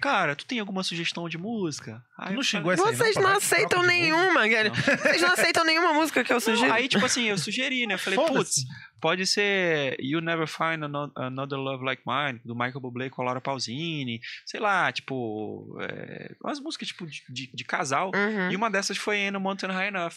Cara, 0.00 0.36
tu 0.36 0.44
tem 0.46 0.58
alguma 0.60 0.82
sugestão 0.82 1.28
de 1.28 1.38
música? 1.38 2.02
Aí 2.18 2.34
Não 2.34 2.42
xingou 2.42 2.72
essa 2.72 2.88
aí, 2.88 2.94
Vocês 2.96 3.14
pô, 3.14 3.20
não 3.20 3.28
vai, 3.28 3.36
aceitam 3.38 3.68
troca 3.68 3.86
de 3.88 3.92
nenhuma, 3.94 4.48
cara. 4.48 4.70
Vocês 4.70 5.22
não 5.22 5.32
aceitam 5.32 5.64
nenhuma 5.64 5.92
música 5.92 6.22
que 6.24 6.32
eu 6.32 6.36
Não, 6.36 6.40
sugiro. 6.40 6.72
aí, 6.72 6.88
tipo 6.88 7.04
assim, 7.04 7.24
eu 7.24 7.38
sugeri, 7.38 7.86
né? 7.86 7.94
Eu 7.94 7.98
falei, 7.98 8.18
putz, 8.18 8.64
pode 9.00 9.26
ser 9.26 9.96
You 10.00 10.20
Never 10.20 10.46
Find 10.46 10.82
Ano- 10.82 11.12
Another 11.16 11.58
Love 11.58 11.84
Like 11.84 12.02
Mine, 12.06 12.40
do 12.44 12.54
Michael 12.54 12.80
Bublé 12.80 13.10
com 13.10 13.22
a 13.22 13.24
Laura 13.26 13.40
Pausini. 13.40 14.20
Sei 14.44 14.60
lá, 14.60 14.90
tipo... 14.92 15.76
É, 15.80 16.34
umas 16.42 16.60
músicas, 16.60 16.88
tipo, 16.88 17.06
de, 17.06 17.22
de- 17.28 17.50
de 17.52 17.64
casal. 17.64 18.10
Uhum. 18.14 18.50
E 18.50 18.56
uma 18.56 18.70
dessas 18.70 18.96
foi 18.96 19.30
No 19.30 19.40
Mountain 19.40 19.70
High 19.70 19.88
Enough. 19.88 20.14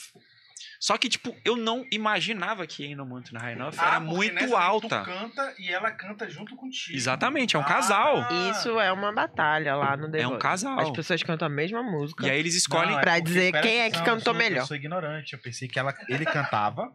Só 0.80 0.98
que, 0.98 1.10
tipo, 1.10 1.36
eu 1.44 1.58
não 1.58 1.86
imaginava 1.92 2.66
que 2.66 2.84
Ain't 2.84 2.96
No 2.96 3.06
Mountain 3.06 3.38
High 3.38 3.52
Enough 3.54 3.74
Ah, 3.78 3.88
era 3.88 4.00
muito 4.00 4.34
nessa 4.34 4.48
daí 4.48 4.56
alta. 4.56 5.00
Tu 5.02 5.06
canta 5.06 5.54
e 5.60 5.70
ela 5.70 5.92
canta 5.92 6.30
junto 6.30 6.56
contigo. 6.56 6.96
Exatamente, 6.98 7.56
é 7.58 7.60
um 7.60 7.64
Ah, 7.64 7.66
casal. 7.66 8.26
Isso 8.52 8.80
é 8.80 8.90
uma 8.92 9.12
batalha 9.12 9.76
lá 9.76 9.98
no 9.98 10.10
The 10.10 10.22
É 10.22 10.28
um 10.28 10.38
casal. 10.40 10.80
As 10.80 10.90
pessoas 10.92 11.22
cantam 11.22 11.46
a 11.48 11.50
mesma 11.50 11.84
música. 11.84 12.26
E 12.26 12.30
aí 12.32 12.40
eles 12.40 12.56
escolhem... 12.56 12.92
Não, 12.92 13.00
é 13.00 13.02
pra 13.02 13.20
dizer 13.20 13.52
quem 13.62 13.80
é 13.82 13.90
que 13.90 13.98
atenção, 13.98 14.06
cantou 14.06 14.34
eu 14.34 14.40
sou- 14.40 14.50
melhor. 14.50 14.62
Eu 14.62 14.68
sou 14.68 14.78
ignorante, 14.78 15.34
eu 15.34 15.40
pensei 15.40 15.68
que 15.68 15.78
ela, 15.78 15.94
ele 16.08 16.24
cantava, 16.26 16.90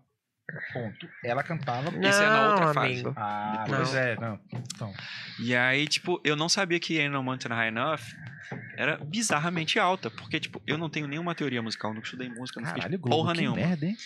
ponto. 0.72 1.08
Ela 1.22 1.42
cantava, 1.42 1.90
Não, 1.90 2.08
Isso 2.08 2.22
é 2.22 2.26
na 2.28 2.48
outra 2.52 2.72
fase. 2.74 2.86
amigo. 2.92 3.14
Ah, 3.18 3.64
Não. 3.68 3.76
pois 3.76 3.94
é, 3.94 4.16
não. 4.18 4.40
Então, 4.50 4.92
E 5.40 5.54
aí, 5.54 5.86
tipo, 5.86 6.18
eu 6.24 6.36
não 6.36 6.48
sabia 6.48 6.80
que 6.80 6.98
Ain't 6.98 7.10
No 7.12 7.22
Mountain 7.22 7.52
High 7.54 7.68
Enough 7.68 8.00
era 8.76 8.96
bizarramente 8.98 9.78
alta. 9.78 10.10
Porque, 10.10 10.38
tipo, 10.40 10.62
eu 10.66 10.76
não 10.78 10.88
tenho 10.90 11.06
nenhuma 11.06 11.34
teoria 11.34 11.62
musical, 11.62 11.92
nunca 11.94 12.06
estudei 12.06 12.28
música, 12.28 12.60
não 12.60 12.68
caralho, 12.68 12.92
fiz 12.92 13.00
Globo, 13.00 13.16
porra 13.16 13.32
que 13.34 13.40
nenhuma. 13.40 13.56
merda, 13.56 13.86
hein? 13.86 13.96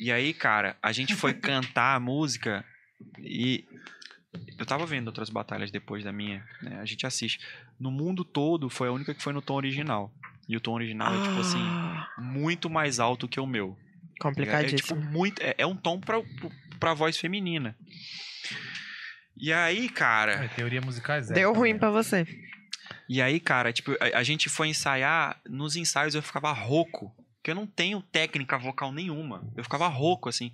E 0.00 0.10
aí, 0.12 0.32
cara, 0.32 0.76
a 0.82 0.92
gente 0.92 1.14
foi 1.14 1.34
cantar 1.34 1.96
a 1.96 2.00
música 2.00 2.64
e 3.18 3.64
eu 4.58 4.64
tava 4.64 4.86
vendo 4.86 5.08
outras 5.08 5.28
batalhas 5.30 5.70
depois 5.70 6.04
da 6.04 6.12
minha, 6.12 6.44
né? 6.62 6.78
A 6.80 6.84
gente 6.84 7.06
assiste. 7.06 7.40
No 7.78 7.90
mundo 7.90 8.24
todo 8.24 8.68
foi 8.70 8.88
a 8.88 8.92
única 8.92 9.14
que 9.14 9.22
foi 9.22 9.32
no 9.32 9.42
tom 9.42 9.54
original. 9.54 10.12
E 10.48 10.56
o 10.56 10.60
tom 10.60 10.72
original 10.74 11.14
é 11.14 11.22
tipo 11.28 11.40
assim, 11.40 11.58
Ah, 11.62 12.08
muito 12.18 12.68
mais 12.68 12.98
alto 12.98 13.28
que 13.28 13.38
o 13.40 13.46
meu. 13.46 13.68
É, 13.68 13.70
é, 13.72 14.04
tipo 14.10 14.22
Complicadíssimo. 14.22 15.00
muito, 15.00 15.40
é, 15.42 15.54
é 15.58 15.66
um 15.66 15.76
tom 15.76 15.98
pra, 16.00 16.20
pra 16.78 16.92
voz 16.94 17.16
feminina. 17.16 17.76
E 19.36 19.52
aí, 19.52 19.88
cara, 19.88 20.32
É, 20.44 20.48
teoria 20.48 20.80
musical 20.80 21.16
é 21.16 21.22
zero. 21.22 21.34
Deu 21.34 21.52
ruim 21.54 21.70
também. 21.70 21.78
pra 21.80 21.90
você. 21.90 22.26
E 23.10 23.20
aí, 23.20 23.40
cara, 23.40 23.72
tipo, 23.72 23.90
a, 24.00 24.18
a 24.18 24.22
gente 24.22 24.48
foi 24.48 24.68
ensaiar, 24.68 25.40
nos 25.44 25.74
ensaios 25.74 26.14
eu 26.14 26.22
ficava 26.22 26.52
rouco. 26.52 27.12
Porque 27.34 27.50
eu 27.50 27.56
não 27.56 27.66
tenho 27.66 28.00
técnica 28.00 28.56
vocal 28.56 28.92
nenhuma. 28.92 29.42
Eu 29.56 29.64
ficava 29.64 29.88
rouco, 29.88 30.28
assim. 30.28 30.52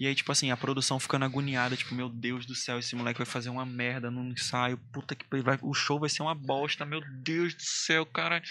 E 0.00 0.06
aí, 0.06 0.14
tipo 0.14 0.32
assim, 0.32 0.50
a 0.50 0.56
produção 0.56 0.98
ficando 0.98 1.26
agoniada, 1.26 1.76
tipo, 1.76 1.94
meu 1.94 2.08
Deus 2.08 2.46
do 2.46 2.54
céu, 2.54 2.78
esse 2.78 2.96
moleque 2.96 3.18
vai 3.18 3.26
fazer 3.26 3.50
uma 3.50 3.66
merda 3.66 4.10
no 4.10 4.24
ensaio. 4.24 4.78
Puta 4.90 5.14
que 5.14 5.26
vai, 5.42 5.58
o 5.60 5.74
show 5.74 6.00
vai 6.00 6.08
ser 6.08 6.22
uma 6.22 6.34
bosta, 6.34 6.86
meu 6.86 7.02
Deus 7.22 7.54
do 7.54 7.62
céu, 7.62 8.06
cara. 8.06 8.42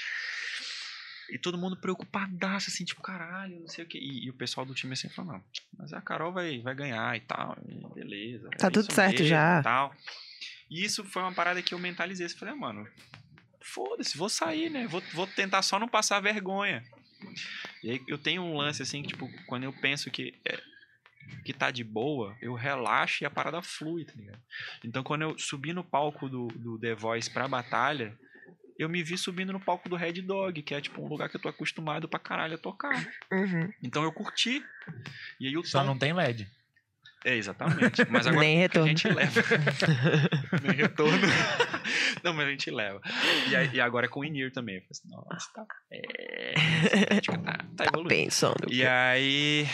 E 1.32 1.40
todo 1.40 1.58
mundo 1.58 1.78
preocupadaço, 1.78 2.70
assim, 2.70 2.86
tipo, 2.86 3.02
caralho, 3.02 3.62
não 3.62 3.68
sei 3.68 3.86
o 3.86 3.88
que. 3.88 3.98
E, 3.98 4.26
e 4.26 4.30
o 4.30 4.36
pessoal 4.36 4.68
do 4.68 4.76
time 4.76 4.94
assim 4.94 5.10
falou, 5.10 5.34
não, 5.34 5.44
mas 5.76 5.94
a 5.94 6.02
Carol 6.02 6.32
vai, 6.32 6.60
vai 6.60 6.76
ganhar 6.76 7.18
e 7.18 7.22
tal. 7.22 7.58
e 7.68 7.96
beleza. 7.96 8.50
Tá 8.52 8.68
é 8.68 8.70
tudo 8.70 8.94
certo 8.94 9.14
mesmo 9.14 9.28
já. 9.28 9.62
E 9.62 9.64
tal. 9.64 9.96
E 10.70 10.84
isso 10.84 11.04
foi 11.06 11.24
uma 11.24 11.34
parada 11.34 11.60
que 11.64 11.74
eu 11.74 11.80
mentalizei. 11.80 12.28
Eu 12.28 12.30
falei, 12.38 12.54
ah, 12.54 12.58
mano, 12.58 12.88
foda-se, 13.68 14.18
vou 14.18 14.30
sair, 14.30 14.70
né? 14.70 14.88
Vou, 14.88 15.02
vou 15.14 15.28
tentar 15.28 15.62
só 15.62 15.78
não 15.80 15.88
passar 15.88 16.20
vergonha. 16.20 16.84
E 17.84 17.92
aí 17.92 18.02
eu 18.08 18.18
tenho 18.18 18.42
um 18.44 18.56
lance 18.58 18.82
assim, 18.82 19.02
que, 19.02 19.10
tipo, 19.10 19.30
quando 19.48 19.64
eu 19.64 19.74
penso 19.74 20.10
que 20.12 20.34
é, 20.46 20.60
que 21.44 21.54
tá 21.54 21.72
de 21.72 21.84
boa, 21.84 22.36
eu 22.42 22.54
relaxo 22.54 23.24
e 23.24 23.26
a 23.26 23.30
parada 23.30 23.62
flui, 23.62 24.06
tá 24.06 24.14
ligado? 24.16 24.42
Então 24.84 25.04
quando 25.04 25.24
eu 25.24 25.38
subi 25.38 25.74
no 25.74 25.84
palco 25.84 26.30
do, 26.30 26.48
do 26.48 26.80
The 26.80 26.96
Voice 26.96 27.30
pra 27.30 27.48
batalha, 27.48 28.18
eu 28.80 28.88
me 28.88 29.02
vi 29.04 29.18
subindo 29.18 29.52
no 29.52 29.60
palco 29.60 29.90
do 29.90 29.96
Red 29.96 30.22
Dog, 30.22 30.62
que 30.62 30.76
é 30.76 30.80
tipo 30.82 31.02
um 31.04 31.08
lugar 31.08 31.28
que 31.30 31.36
eu 31.36 31.42
tô 31.42 31.50
acostumado 31.50 32.08
pra 32.08 32.20
caralho 32.20 32.56
a 32.56 32.60
tocar. 32.60 32.96
Uhum. 33.32 33.72
Então 33.84 34.04
eu 34.04 34.12
curti. 34.12 34.64
E 35.40 35.48
aí 35.48 35.58
o 35.58 35.64
Só 35.64 35.80
tom- 35.82 35.88
não 35.88 35.98
tem 35.98 36.14
LED. 36.14 36.48
É, 37.26 37.36
exatamente. 37.36 38.06
Mas 38.10 38.28
agora 38.28 38.42
Nem 38.46 38.58
a 38.58 38.60
retorno. 38.62 38.88
gente 38.88 39.08
leva. 39.10 39.42
Nem 40.64 40.72
retorno. 40.78 41.18
Não, 42.24 42.34
mas 42.34 42.48
a 42.48 42.52
gente 42.52 42.70
leva. 42.72 43.02
E, 43.50 43.76
e 43.76 43.82
agora 43.82 44.06
é 44.06 44.10
com 44.10 44.22
o 44.22 44.26
in-ear 44.26 44.52
também. 44.52 44.76
Eu 44.76 44.82
falei 44.82 44.92
assim, 44.92 45.10
nossa, 45.10 45.52
tá. 45.54 45.66
É. 45.92 46.54
tá, 47.22 47.58
tá 47.76 47.86
Tá 47.86 48.04
pensando. 48.08 48.72
E 48.72 48.86
aí, 48.86 49.68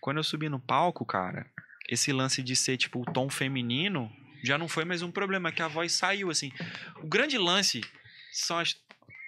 quando 0.00 0.18
eu 0.18 0.24
subi 0.24 0.48
no 0.48 0.60
palco, 0.60 1.04
cara, 1.04 1.46
esse 1.88 2.12
lance 2.12 2.42
de 2.42 2.54
ser, 2.56 2.76
tipo, 2.76 3.00
o 3.00 3.04
tom 3.04 3.28
feminino 3.28 4.10
já 4.42 4.58
não 4.58 4.68
foi 4.68 4.84
mais 4.84 5.02
um 5.02 5.10
problema, 5.10 5.50
que 5.50 5.62
a 5.62 5.68
voz 5.68 5.92
saiu, 5.92 6.30
assim. 6.30 6.52
O 7.02 7.06
grande 7.06 7.38
lance 7.38 7.80
são 8.30 8.58
as 8.58 8.74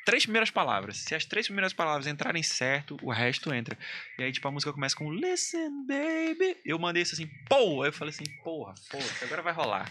três 0.07 0.25
primeiras 0.25 0.51
palavras. 0.51 0.99
Se 0.99 1.15
as 1.15 1.25
três 1.25 1.47
primeiras 1.47 1.73
palavras 1.73 2.07
entrarem 2.07 2.43
certo, 2.43 2.97
o 3.03 3.11
resto 3.11 3.53
entra. 3.53 3.77
E 4.17 4.23
aí, 4.23 4.31
tipo, 4.31 4.47
a 4.47 4.51
música 4.51 4.73
começa 4.73 4.95
com 4.95 5.13
Listen, 5.13 5.85
baby. 5.85 6.57
Eu 6.65 6.79
mandei 6.79 7.03
isso 7.03 7.15
assim, 7.15 7.29
pô! 7.49 7.83
Aí 7.83 7.89
eu 7.89 7.93
falei 7.93 8.15
assim, 8.15 8.25
porra, 8.43 8.73
porra, 8.89 9.05
agora 9.23 9.43
vai 9.43 9.53
rolar. 9.53 9.91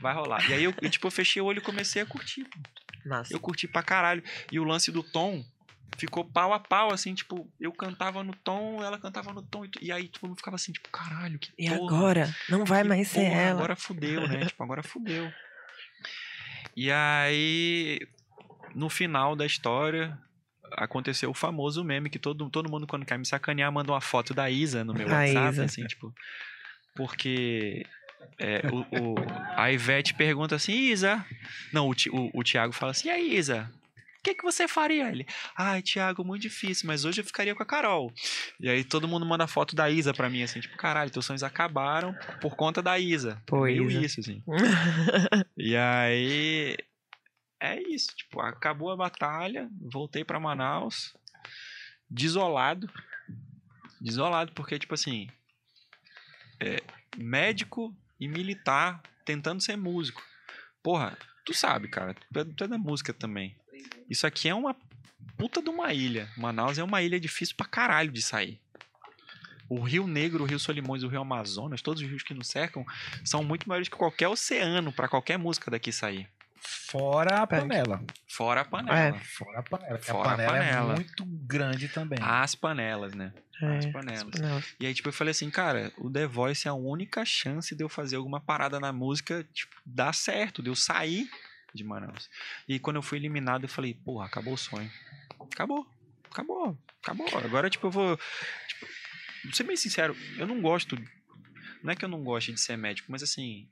Vai 0.00 0.14
rolar. 0.14 0.48
E 0.50 0.52
aí, 0.52 0.62
eu, 0.62 0.74
eu, 0.82 0.90
tipo, 0.90 1.06
eu 1.06 1.10
fechei 1.10 1.40
o 1.40 1.46
olho 1.46 1.58
e 1.58 1.62
comecei 1.62 2.02
a 2.02 2.06
curtir. 2.06 2.46
Massa. 3.04 3.32
Eu 3.32 3.40
curti 3.40 3.66
pra 3.66 3.82
caralho. 3.82 4.22
E 4.52 4.60
o 4.60 4.64
lance 4.64 4.92
do 4.92 5.02
tom 5.02 5.42
ficou 5.96 6.24
pau 6.24 6.52
a 6.52 6.60
pau, 6.60 6.92
assim, 6.92 7.14
tipo, 7.14 7.50
eu 7.58 7.72
cantava 7.72 8.22
no 8.22 8.34
tom, 8.34 8.84
ela 8.84 8.98
cantava 8.98 9.32
no 9.32 9.42
tom. 9.42 9.64
E, 9.80 9.90
aí 9.90 10.08
todo 10.08 10.28
mundo 10.28 10.36
ficava 10.36 10.56
assim, 10.56 10.72
tipo, 10.72 10.90
caralho, 10.90 11.38
que 11.38 11.50
E 11.58 11.70
porra, 11.70 11.96
agora? 11.96 12.36
Não 12.50 12.66
vai 12.66 12.84
mais 12.84 13.08
ser 13.08 13.24
porra, 13.24 13.40
ela. 13.40 13.58
Agora 13.58 13.76
fudeu, 13.76 14.28
né? 14.28 14.44
tipo, 14.44 14.62
agora 14.62 14.82
fudeu. 14.82 15.32
E 16.76 16.92
aí, 16.92 18.06
no 18.74 18.88
final 18.88 19.34
da 19.36 19.44
história, 19.46 20.16
aconteceu 20.72 21.30
o 21.30 21.34
famoso 21.34 21.82
meme 21.84 22.10
que 22.10 22.18
todo, 22.18 22.48
todo 22.50 22.70
mundo, 22.70 22.86
quando 22.86 23.06
quer 23.06 23.18
me 23.18 23.26
sacanear, 23.26 23.72
manda 23.72 23.92
uma 23.92 24.00
foto 24.00 24.32
da 24.34 24.50
Isa 24.50 24.84
no 24.84 24.92
meu 24.94 25.08
A 25.08 25.12
WhatsApp, 25.12 25.48
Isa. 25.52 25.64
assim, 25.64 25.86
tipo. 25.86 26.12
Porque. 26.94 27.84
é, 28.38 28.62
o, 28.72 28.80
o- 29.12 29.14
a 29.56 29.70
Ivete 29.72 30.14
pergunta 30.14 30.54
assim, 30.56 30.72
Isa. 30.72 31.24
Não, 31.72 31.88
o, 31.88 31.92
o, 32.12 32.40
o 32.40 32.42
Thiago 32.44 32.72
fala 32.72 32.92
assim, 32.92 33.08
e 33.08 33.10
aí, 33.10 33.36
Isa? 33.36 33.70
O 34.18 34.22
que, 34.28 34.34
que 34.34 34.42
você 34.42 34.66
faria? 34.66 35.08
Ele, 35.10 35.24
ai, 35.56 35.80
Thiago, 35.80 36.24
muito 36.24 36.42
difícil, 36.42 36.86
mas 36.88 37.04
hoje 37.04 37.20
eu 37.20 37.24
ficaria 37.24 37.54
com 37.54 37.62
a 37.62 37.66
Carol. 37.66 38.12
E 38.60 38.68
aí 38.68 38.82
todo 38.84 39.06
mundo 39.08 39.24
manda 39.24 39.46
foto 39.46 39.76
da 39.76 39.88
Isa 39.88 40.12
pra 40.12 40.28
mim, 40.28 40.42
assim, 40.42 40.58
tipo, 40.60 40.76
caralho, 40.76 41.10
teus 41.10 41.24
sonhos 41.24 41.42
acabaram 41.44 42.14
por 42.40 42.56
conta 42.56 42.82
da 42.82 42.98
Isa. 42.98 43.40
Pô, 43.46 43.62
Meio 43.62 43.88
Isa. 43.88 44.00
isso, 44.04 44.20
assim. 44.20 44.42
E 45.56 45.76
aí. 45.76 46.76
É 47.60 47.80
isso, 47.82 48.14
tipo, 48.16 48.40
acabou 48.40 48.90
a 48.90 48.96
batalha, 48.96 49.68
voltei 49.80 50.24
pra 50.24 50.38
Manaus, 50.40 51.16
desolado. 52.08 52.88
Desolado, 54.00 54.52
porque, 54.52 54.78
tipo 54.78 54.94
assim. 54.94 55.28
é, 56.60 56.82
médico 57.16 57.94
e 58.18 58.28
militar 58.28 59.02
tentando 59.24 59.60
ser 59.60 59.76
músico. 59.76 60.22
Porra, 60.82 61.16
tu 61.44 61.54
sabe, 61.54 61.88
cara, 61.88 62.14
tu 62.14 62.38
é, 62.38 62.44
tu 62.44 62.64
é 62.64 62.68
da 62.68 62.78
música 62.78 63.12
também. 63.12 63.56
Isso 64.08 64.26
aqui 64.26 64.48
é 64.48 64.54
uma 64.54 64.74
puta 65.36 65.62
de 65.62 65.68
uma 65.68 65.92
ilha. 65.92 66.28
Manaus 66.36 66.78
é 66.78 66.84
uma 66.84 67.02
ilha 67.02 67.20
difícil 67.20 67.56
pra 67.56 67.66
caralho 67.66 68.10
de 68.10 68.22
sair. 68.22 68.60
O 69.68 69.80
Rio 69.80 70.06
Negro, 70.06 70.44
o 70.44 70.46
Rio 70.46 70.58
Solimões, 70.58 71.02
o 71.02 71.08
Rio 71.08 71.20
Amazonas, 71.20 71.82
todos 71.82 72.02
os 72.02 72.08
rios 72.08 72.22
que 72.22 72.32
nos 72.32 72.48
cercam, 72.48 72.86
são 73.22 73.44
muito 73.44 73.68
maiores 73.68 73.88
que 73.88 73.96
qualquer 73.96 74.28
oceano 74.28 74.92
pra 74.92 75.08
qualquer 75.08 75.36
música 75.38 75.70
daqui 75.70 75.92
sair. 75.92 76.26
Fora 76.60 77.42
a 77.42 77.46
panela. 77.46 78.02
Fora 78.28 78.60
a 78.62 78.64
panela. 78.64 78.98
É. 78.98 79.12
Fora 79.20 79.58
a 79.58 79.62
panela. 79.62 79.98
porque 79.98 80.10
Fora 80.10 80.28
a 80.30 80.32
a 80.32 80.36
panela, 80.36 80.52
panela. 80.52 80.92
é 80.92 80.96
muito 80.96 81.24
grande 81.24 81.88
também. 81.88 82.18
As 82.22 82.54
panelas, 82.54 83.14
né? 83.14 83.32
As 83.62 83.86
É, 83.86 83.90
panelas. 83.92 84.40
não. 84.40 84.62
E 84.80 84.86
aí, 84.86 84.94
tipo, 84.94 85.08
eu 85.08 85.12
falei 85.12 85.32
assim, 85.32 85.50
cara, 85.50 85.92
o 85.98 86.10
The 86.10 86.26
Voice 86.26 86.66
é 86.66 86.70
a 86.70 86.74
única 86.74 87.24
chance 87.24 87.74
de 87.74 87.82
eu 87.82 87.88
fazer 87.88 88.16
alguma 88.16 88.40
parada 88.40 88.78
na 88.80 88.92
música, 88.92 89.46
tipo, 89.52 89.74
dar 89.84 90.14
certo, 90.14 90.62
de 90.62 90.70
eu 90.70 90.76
sair 90.76 91.28
de 91.74 91.84
Manaus. 91.84 92.30
E 92.66 92.78
quando 92.78 92.96
eu 92.96 93.02
fui 93.02 93.18
eliminado, 93.18 93.64
eu 93.64 93.68
falei, 93.68 93.94
porra, 93.94 94.26
acabou 94.26 94.54
o 94.54 94.58
sonho. 94.58 94.90
Acabou. 95.52 95.86
Acabou. 96.30 96.78
Acabou. 97.02 97.26
Agora, 97.38 97.68
tipo, 97.70 97.86
eu 97.86 97.90
vou. 97.90 98.16
Tipo, 98.68 98.86
vou 99.44 99.52
ser 99.52 99.64
bem 99.64 99.76
sincero, 99.76 100.16
eu 100.36 100.46
não 100.46 100.60
gosto. 100.60 100.96
Não 101.82 101.92
é 101.92 101.96
que 101.96 102.04
eu 102.04 102.08
não 102.08 102.22
goste 102.24 102.52
de 102.52 102.60
ser 102.60 102.76
médico, 102.76 103.10
mas 103.10 103.22
assim, 103.22 103.68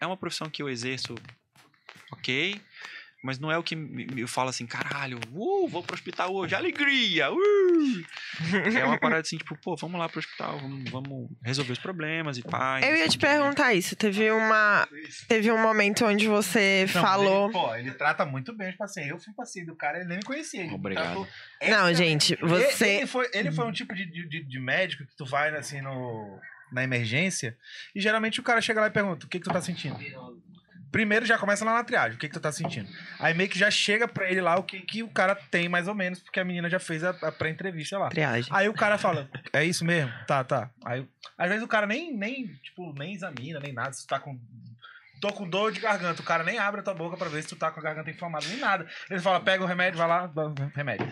é 0.00 0.06
uma 0.06 0.16
profissão 0.16 0.48
que 0.50 0.62
eu 0.62 0.68
exerço 0.68 1.14
ok. 2.12 2.60
Mas 3.22 3.38
não 3.38 3.50
é 3.50 3.56
o 3.56 3.62
que 3.62 3.74
me, 3.74 4.04
me 4.04 4.26
fala 4.26 4.50
assim, 4.50 4.66
caralho, 4.66 5.18
uh, 5.32 5.66
vou 5.66 5.82
pro 5.82 5.94
hospital 5.94 6.34
hoje, 6.34 6.54
alegria, 6.54 7.32
uh! 7.32 8.04
É 8.78 8.84
uma 8.84 8.98
parada 9.00 9.22
assim, 9.22 9.38
tipo, 9.38 9.56
pô, 9.56 9.74
vamos 9.76 9.98
lá 9.98 10.10
pro 10.10 10.18
hospital, 10.18 10.58
vamos, 10.58 10.90
vamos 10.90 11.30
resolver 11.42 11.72
os 11.72 11.78
problemas 11.78 12.36
e 12.36 12.42
pá. 12.42 12.80
Eu 12.82 12.94
ia 12.94 13.08
te 13.08 13.16
perguntar 13.16 13.72
isso. 13.72 13.96
Teve 13.96 14.30
uma. 14.30 14.86
Teve 15.26 15.50
um 15.50 15.56
momento 15.56 16.04
onde 16.04 16.28
você 16.28 16.84
Não, 16.94 17.00
falou. 17.00 17.44
Ele, 17.44 17.52
pô, 17.54 17.74
ele 17.76 17.92
trata 17.92 18.26
muito 18.26 18.54
bem 18.54 18.68
os 18.68 18.76
pacientes. 18.76 19.12
Eu 19.12 19.18
fui 19.18 19.32
paciente 19.32 19.68
do 19.68 19.76
cara, 19.76 20.00
ele 20.00 20.08
nem 20.08 20.18
me 20.18 20.24
conhecia. 20.24 20.62
Ele 20.62 20.74
Obrigado. 20.74 21.26
tratou 21.26 21.28
Não, 21.66 21.94
gente, 21.94 22.34
Ele- 22.34 22.46
você. 22.46 22.96
Ele 22.96 23.06
foi, 23.06 23.26
ele 23.32 23.50
foi 23.50 23.66
um 23.66 23.72
tipo 23.72 23.94
de, 23.94 24.04
de, 24.04 24.44
de 24.44 24.60
médico 24.60 25.06
que 25.06 25.16
tu 25.16 25.24
vai 25.24 25.48
assim 25.56 25.80
no, 25.80 26.38
na 26.70 26.84
emergência 26.84 27.56
e 27.94 28.02
geralmente 28.02 28.38
o 28.38 28.42
cara 28.42 28.60
chega 28.60 28.82
lá 28.82 28.88
e 28.88 28.90
pergunta: 28.90 29.24
o 29.24 29.28
que, 29.30 29.38
que 29.38 29.44
tu 29.48 29.52
tá 29.52 29.62
sentindo? 29.62 29.96
Primeiro 30.94 31.26
já 31.26 31.36
começa 31.36 31.64
lá 31.64 31.74
na 31.74 31.82
triagem, 31.82 32.14
o 32.16 32.20
que, 32.20 32.28
que 32.28 32.34
tu 32.34 32.38
tá 32.38 32.52
sentindo? 32.52 32.88
Aí 33.18 33.34
meio 33.34 33.50
que 33.50 33.58
já 33.58 33.68
chega 33.68 34.06
pra 34.06 34.30
ele 34.30 34.40
lá 34.40 34.56
o 34.56 34.62
que, 34.62 34.78
que 34.78 35.02
o 35.02 35.08
cara 35.08 35.34
tem 35.34 35.68
mais 35.68 35.88
ou 35.88 35.94
menos, 35.94 36.20
porque 36.20 36.38
a 36.38 36.44
menina 36.44 36.70
já 36.70 36.78
fez 36.78 37.02
a, 37.02 37.10
a 37.10 37.32
pré-entrevista 37.32 37.98
lá. 37.98 38.10
Triagem. 38.10 38.48
Aí 38.54 38.68
o 38.68 38.72
cara 38.72 38.96
fala, 38.96 39.28
é 39.52 39.64
isso 39.64 39.84
mesmo? 39.84 40.12
Tá, 40.24 40.44
tá. 40.44 40.70
Aí, 40.84 41.04
às 41.36 41.48
vezes 41.48 41.64
o 41.64 41.66
cara 41.66 41.84
nem, 41.84 42.16
nem, 42.16 42.46
tipo, 42.62 42.92
nem 42.96 43.12
examina, 43.12 43.58
nem 43.58 43.72
nada. 43.72 43.92
Se 43.92 44.06
tu 44.06 44.08
tá 44.08 44.20
com. 44.20 44.38
Tô 45.20 45.32
com 45.32 45.48
dor 45.48 45.72
de 45.72 45.80
garganta, 45.80 46.20
o 46.20 46.24
cara 46.24 46.44
nem 46.44 46.58
abre 46.58 46.80
a 46.80 46.84
tua 46.84 46.94
boca 46.94 47.16
pra 47.16 47.28
ver 47.28 47.42
se 47.42 47.48
tu 47.48 47.56
tá 47.56 47.70
com 47.70 47.80
a 47.80 47.82
garganta 47.82 48.10
inflamada, 48.10 48.46
nem 48.48 48.58
nada. 48.58 48.86
Ele 49.10 49.20
fala, 49.20 49.40
pega 49.40 49.64
o 49.64 49.66
remédio, 49.66 49.98
vai 49.98 50.08
lá, 50.08 50.30
remédio. 50.74 51.06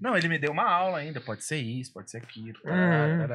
Não, 0.00 0.16
ele 0.16 0.28
me 0.28 0.38
deu 0.38 0.52
uma 0.52 0.68
aula 0.68 0.98
ainda, 0.98 1.20
pode 1.20 1.44
ser 1.44 1.58
isso, 1.58 1.92
pode 1.92 2.10
ser 2.10 2.18
aquilo. 2.18 2.58
Uhum. 2.64 3.26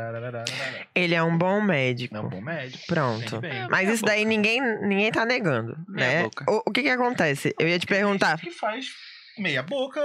Ele 0.93 1.15
é 1.15 1.23
um 1.23 1.37
bom 1.37 1.61
médico. 1.61 2.15
É 2.15 2.19
um 2.19 2.29
bom 2.29 2.41
médico. 2.41 2.85
Pronto. 2.87 3.39
bem. 3.39 3.67
Mas 3.69 3.89
isso 3.89 4.03
daí 4.03 4.25
ninguém, 4.25 4.61
ninguém 4.81 5.11
tá 5.11 5.25
negando, 5.25 5.77
Meia 5.87 6.07
né? 6.07 6.23
boca. 6.23 6.45
O, 6.49 6.63
o 6.67 6.71
que 6.71 6.83
que 6.83 6.89
acontece? 6.89 7.55
Eu 7.59 7.67
ia 7.67 7.79
te 7.79 7.87
perguntar. 7.87 8.37
Que 8.39 8.51
faz 8.51 8.87
meia 9.37 9.63
boca, 9.63 10.01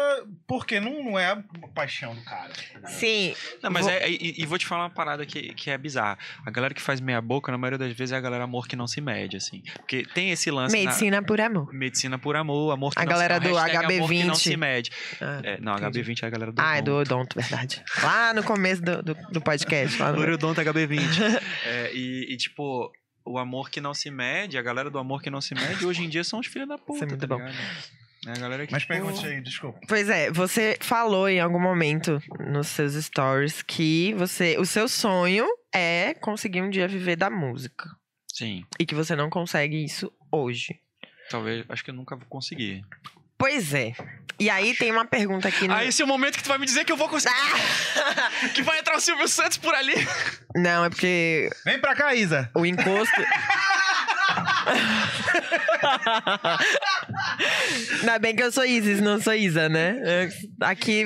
porque 0.46 0.78
não, 0.80 1.02
não 1.04 1.18
é 1.18 1.26
a 1.32 1.42
paixão 1.74 2.14
do 2.14 2.22
cara. 2.22 2.50
Sim, 2.86 3.34
Não, 3.62 3.70
mas 3.70 3.84
Vou- 3.84 3.94
é, 3.94 4.08
e, 4.10 4.34
e 4.38 4.46
vou 4.46 4.56
te 4.58 4.64
falar 4.66 4.84
uma 4.84 4.90
parada 4.90 5.26
que, 5.26 5.52
que 5.54 5.70
é 5.70 5.76
bizarra. 5.76 6.16
A 6.44 6.50
galera 6.50 6.72
que 6.72 6.80
faz 6.80 7.00
meia 7.00 7.20
boca, 7.20 7.50
na 7.52 7.58
maioria 7.58 7.78
das 7.78 7.92
vezes, 7.92 8.12
é 8.12 8.16
a 8.16 8.20
galera 8.20 8.44
amor 8.44 8.66
que 8.68 8.76
não 8.76 8.86
se 8.86 9.00
mede, 9.00 9.36
assim. 9.36 9.62
Porque 9.74 10.04
tem 10.14 10.30
esse 10.30 10.50
lance 10.50 10.76
na- 10.76 10.82
medicina 10.84 11.22
por 11.22 11.40
amor. 11.40 11.72
Medicina 11.74 12.18
por 12.18 12.36
amor, 12.36 12.72
amor 12.72 12.92
que 12.94 12.98
A 13.00 13.04
não 13.04 13.10
galera 13.12 13.34
se, 13.34 13.40
do 13.40 13.54
hashtag 13.54 13.76
amor 13.96 14.08
que 14.08 14.24
não 14.24 14.34
HB20. 14.34 14.36
se 14.38 14.56
mede. 14.56 14.90
Ah, 15.20 15.40
É, 15.42 15.60
não, 15.60 15.74
HB20 15.74 16.22
é 16.22 16.26
a 16.26 16.30
galera 16.30 16.52
do 16.52 16.62
Ah, 16.62 16.76
é 16.78 16.82
do 16.82 16.92
odonto. 16.96 17.36
odonto, 17.36 17.40
verdade. 17.40 17.82
Lá 18.02 18.32
no 18.32 18.42
começo 18.44 18.80
do, 18.82 19.02
do, 19.02 19.14
do 19.32 19.40
podcast. 19.40 20.00
Lá 20.00 20.12
no... 20.12 20.18
Lorodonto 20.18 20.60
HB20. 20.60 20.96
É, 21.66 21.90
e, 21.92 22.32
e, 22.32 22.36
tipo, 22.36 22.90
o 23.24 23.38
amor 23.38 23.70
que 23.70 23.80
não 23.80 23.92
se 23.92 24.10
mede, 24.10 24.56
a 24.56 24.62
galera 24.62 24.88
do 24.90 24.98
amor 24.98 25.20
que 25.20 25.28
não 25.30 25.40
se 25.40 25.54
mede, 25.54 25.84
hoje 25.84 26.04
em 26.04 26.08
dia 26.08 26.22
são 26.22 26.38
os 26.38 26.46
filhos 26.46 26.68
da 26.68 26.78
puta, 26.78 26.94
Isso 26.94 27.04
é 27.04 27.06
muito 27.08 27.20
tá 27.20 27.26
bom. 27.26 27.36
ligado? 27.44 27.56
É 28.26 28.32
a 28.32 28.36
galera 28.40 28.66
que, 28.66 28.72
Mas 28.72 28.84
pergunte 28.84 29.24
aí, 29.24 29.40
desculpa. 29.40 29.78
Pois 29.86 30.08
é, 30.08 30.30
você 30.32 30.76
falou 30.80 31.28
em 31.28 31.38
algum 31.40 31.60
momento 31.60 32.20
nos 32.40 32.66
seus 32.68 32.94
stories 32.94 33.62
que 33.62 34.12
você, 34.14 34.56
o 34.58 34.66
seu 34.66 34.88
sonho 34.88 35.46
é 35.72 36.12
conseguir 36.14 36.60
um 36.60 36.68
dia 36.70 36.88
viver 36.88 37.14
da 37.16 37.30
música. 37.30 37.88
Sim, 38.32 38.64
E 38.78 38.84
que 38.84 38.94
você 38.94 39.14
não 39.16 39.30
consegue 39.30 39.82
isso 39.84 40.12
hoje. 40.30 40.74
talvez, 41.30 41.64
acho 41.68 41.84
que 41.84 41.90
eu 41.90 41.94
nunca 41.94 42.16
vou 42.16 42.26
conseguir. 42.28 42.82
Pois 43.38 43.72
é. 43.74 43.92
E 44.38 44.50
aí 44.50 44.74
tem 44.74 44.90
uma 44.90 45.06
pergunta 45.06 45.48
aqui 45.48 45.66
no. 45.68 45.74
Ah, 45.74 45.84
esse 45.84 46.02
é 46.02 46.04
o 46.04 46.08
momento 46.08 46.36
que 46.36 46.42
tu 46.42 46.48
vai 46.48 46.58
me 46.58 46.66
dizer 46.66 46.84
que 46.84 46.92
eu 46.92 46.96
vou 46.96 47.08
conseguir. 47.08 47.34
Ah! 47.34 48.48
que 48.54 48.62
vai 48.62 48.78
entrar 48.78 48.96
o 48.96 49.00
Silvio 49.00 49.28
Santos 49.28 49.56
por 49.56 49.74
ali. 49.74 49.94
Não, 50.54 50.84
é 50.84 50.90
porque 50.90 51.48
Vem 51.64 51.78
pra 51.80 51.94
cá, 51.94 52.14
Isa. 52.14 52.50
o 52.54 52.66
encosto. 52.66 53.14
Ainda 58.00 58.18
bem 58.18 58.34
que 58.34 58.42
eu 58.42 58.52
sou 58.52 58.64
Isis, 58.64 59.00
não 59.00 59.20
sou 59.20 59.34
Isa, 59.34 59.68
né? 59.68 60.28
Aqui. 60.60 61.04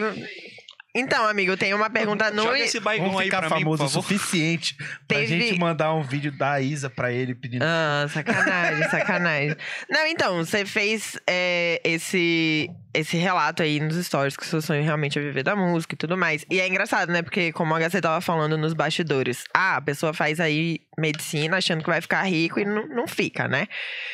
Então, 0.92 1.24
amigo, 1.28 1.56
tem 1.56 1.72
uma 1.72 1.88
pergunta 1.88 2.32
no. 2.32 2.42
Joga 2.42 2.58
esse 2.58 2.80
baigão 2.80 3.06
Vamos 3.06 3.20
aí 3.20 3.26
ficar 3.26 3.42
pra 3.46 3.56
mim, 3.56 3.62
por 3.64 3.78
famoso 3.78 3.84
o 3.84 3.88
favor. 3.88 4.02
suficiente 4.02 4.74
pra 5.06 5.18
Teve- 5.20 5.38
gente 5.40 5.58
mandar 5.58 5.94
um 5.94 6.02
vídeo 6.02 6.32
da 6.32 6.60
Isa 6.60 6.90
pra 6.90 7.12
ele 7.12 7.32
pedindo. 7.32 7.62
Ah, 7.62 8.08
sacanagem, 8.12 8.88
sacanagem. 8.90 9.56
Não, 9.88 10.04
então, 10.08 10.38
você 10.38 10.66
fez 10.66 11.16
é, 11.28 11.80
esse, 11.84 12.68
esse 12.92 13.16
relato 13.16 13.62
aí 13.62 13.78
nos 13.80 13.96
stories 14.04 14.36
que 14.36 14.42
o 14.42 14.46
seu 14.46 14.60
sonho 14.60 14.82
realmente 14.82 15.18
é 15.18 15.22
viver 15.22 15.42
da 15.42 15.54
música 15.54 15.94
e 15.94 15.98
tudo 15.98 16.16
mais. 16.16 16.44
E 16.50 16.60
é 16.60 16.66
engraçado, 16.68 17.12
né? 17.12 17.22
Porque, 17.22 17.52
como 17.52 17.74
a 17.74 17.78
HC 17.78 18.00
tava 18.00 18.20
falando 18.20 18.56
nos 18.58 18.72
bastidores, 18.74 19.44
ah, 19.54 19.76
a 19.76 19.80
pessoa 19.80 20.12
faz 20.12 20.40
aí 20.40 20.80
medicina 20.98 21.56
achando 21.56 21.82
que 21.82 21.88
vai 21.88 22.00
ficar 22.00 22.22
rico 22.24 22.60
e 22.60 22.64
não, 22.64 22.86
não 22.88 23.06
fica, 23.08 23.48
né? 23.48 23.68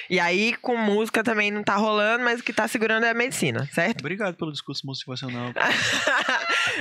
E 0.08 0.20
aí, 0.20 0.54
com 0.60 0.76
música 0.76 1.24
também 1.24 1.50
não 1.50 1.62
tá 1.62 1.74
rolando, 1.76 2.22
mas 2.24 2.40
o 2.40 2.42
que 2.44 2.52
tá 2.52 2.68
segurando 2.68 3.04
é 3.06 3.10
a 3.10 3.14
medicina, 3.14 3.68
certo? 3.72 4.00
Obrigado 4.00 4.34
pelo 4.36 4.52
discurso 4.52 4.86
motivacional. 4.86 5.52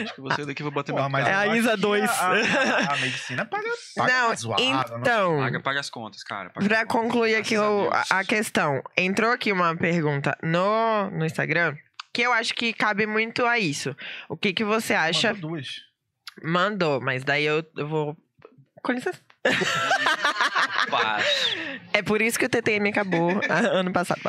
Acho 0.01 0.13
que 0.13 0.21
você 0.21 0.45
daqui 0.45 0.61
vai 0.63 0.71
bater 0.71 0.91
Pô, 0.91 0.99
meu 0.99 1.09
mas 1.09 1.27
É 1.27 1.33
a 1.33 1.55
Isa 1.55 1.71
que 1.75 1.81
dois. 1.81 2.09
A, 2.09 2.29
a- 2.31 2.93
a 2.93 2.97
medicina 2.97 3.45
paga, 3.45 3.69
paga 3.95 4.13
não, 4.13 4.29
razoável, 4.29 4.65
não 4.65 4.99
então. 4.99 5.37
Paga, 5.37 5.59
paga 5.61 5.79
as 5.79 5.89
contas, 5.89 6.23
cara. 6.23 6.49
paga 6.49 6.67
Pra 6.67 6.85
contas. 6.85 7.01
concluir 7.11 7.35
aqui 7.35 7.57
o- 7.57 7.89
a 7.91 8.05
a 8.19 8.23
questão, 8.23 8.81
entrou 8.97 9.31
aqui 9.31 9.51
uma 9.51 9.75
pergunta 9.75 10.37
no, 10.43 11.09
no 11.11 11.25
Instagram 11.25 11.75
que 12.15 12.21
eu 12.21 12.31
acho 12.31 12.53
que 12.53 12.71
cabe 12.71 13.05
muito 13.05 13.45
a 13.45 13.59
isso. 13.59 13.93
O 14.29 14.37
que, 14.37 14.53
que 14.53 14.63
você 14.63 14.93
acha? 14.93 15.33
Mandou 15.33 15.49
duas. 15.49 15.81
Mandou, 16.41 17.01
mas 17.01 17.25
daí 17.25 17.43
eu, 17.43 17.61
eu 17.75 17.87
vou. 17.89 18.17
Com 18.81 18.93
licença. 18.93 19.19
É 21.91 22.01
por 22.01 22.21
isso 22.21 22.37
que 22.37 22.45
o 22.45 22.49
TTM 22.49 22.89
acabou 22.89 23.29
ano 23.49 23.91
passado. 23.91 24.21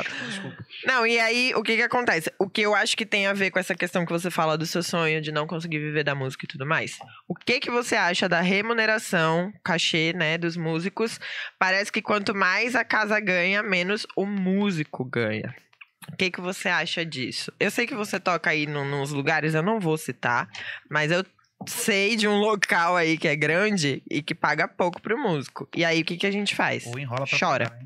Não, 0.85 1.07
e 1.07 1.19
aí, 1.19 1.53
o 1.55 1.63
que 1.63 1.77
que 1.77 1.83
acontece? 1.83 2.33
O 2.39 2.49
que 2.49 2.63
eu 2.63 2.75
acho 2.75 2.97
que 2.97 3.05
tem 3.07 3.27
a 3.27 3.33
ver 3.33 3.51
com 3.51 3.59
essa 3.59 3.75
questão 3.75 4.05
que 4.05 4.13
você 4.13 4.31
fala 4.31 4.57
do 4.57 4.67
seu 4.67 4.83
sonho 4.83 5.21
de 5.21 5.31
não 5.31 5.47
conseguir 5.47 5.79
viver 5.79 6.05
da 6.05 6.15
música 6.15 6.45
e 6.45 6.49
tudo 6.49 6.67
mais. 6.67 6.99
O 7.29 7.35
que 7.35 7.61
que 7.61 7.71
você 7.71 7.95
acha 7.97 8.29
da 8.29 8.41
remuneração, 8.41 9.53
cachê, 9.65 10.13
né, 10.13 10.39
dos 10.39 10.57
músicos? 10.57 11.21
Parece 11.59 11.93
que 11.93 12.03
quanto 12.03 12.35
mais 12.35 12.75
a 12.75 12.85
casa 12.85 13.19
ganha, 13.21 13.63
menos 13.63 14.07
o 14.17 14.25
músico 14.27 15.05
ganha. 15.05 15.55
O 16.13 16.17
que 16.17 16.31
que 16.31 16.41
você 16.41 16.69
acha 16.69 17.05
disso? 17.05 17.53
Eu 17.59 17.71
sei 17.71 17.87
que 17.87 17.95
você 17.95 18.19
toca 18.21 18.51
aí 18.51 18.67
num- 18.67 18.89
nos 18.89 19.11
lugares, 19.13 19.55
eu 19.55 19.63
não 19.63 19.79
vou 19.81 19.97
citar, 19.99 20.49
mas 20.91 21.11
eu 21.11 21.25
sei 21.67 22.17
de 22.17 22.29
um 22.29 22.39
local 22.39 22.97
aí 22.97 23.17
que 23.19 23.27
é 23.29 23.35
grande 23.37 24.03
e 24.11 24.23
que 24.23 24.35
paga 24.35 24.69
pouco 24.69 25.01
pro 25.01 25.19
músico. 25.19 25.69
E 25.75 25.85
aí, 25.85 26.03
o 26.03 26.05
que 26.05 26.17
que 26.17 26.27
a 26.27 26.31
gente 26.31 26.55
faz? 26.55 26.87
Ou 26.87 26.99
enrola 26.99 27.27
pra 27.27 27.39
Chora. 27.39 27.71
pagar? 27.71 27.85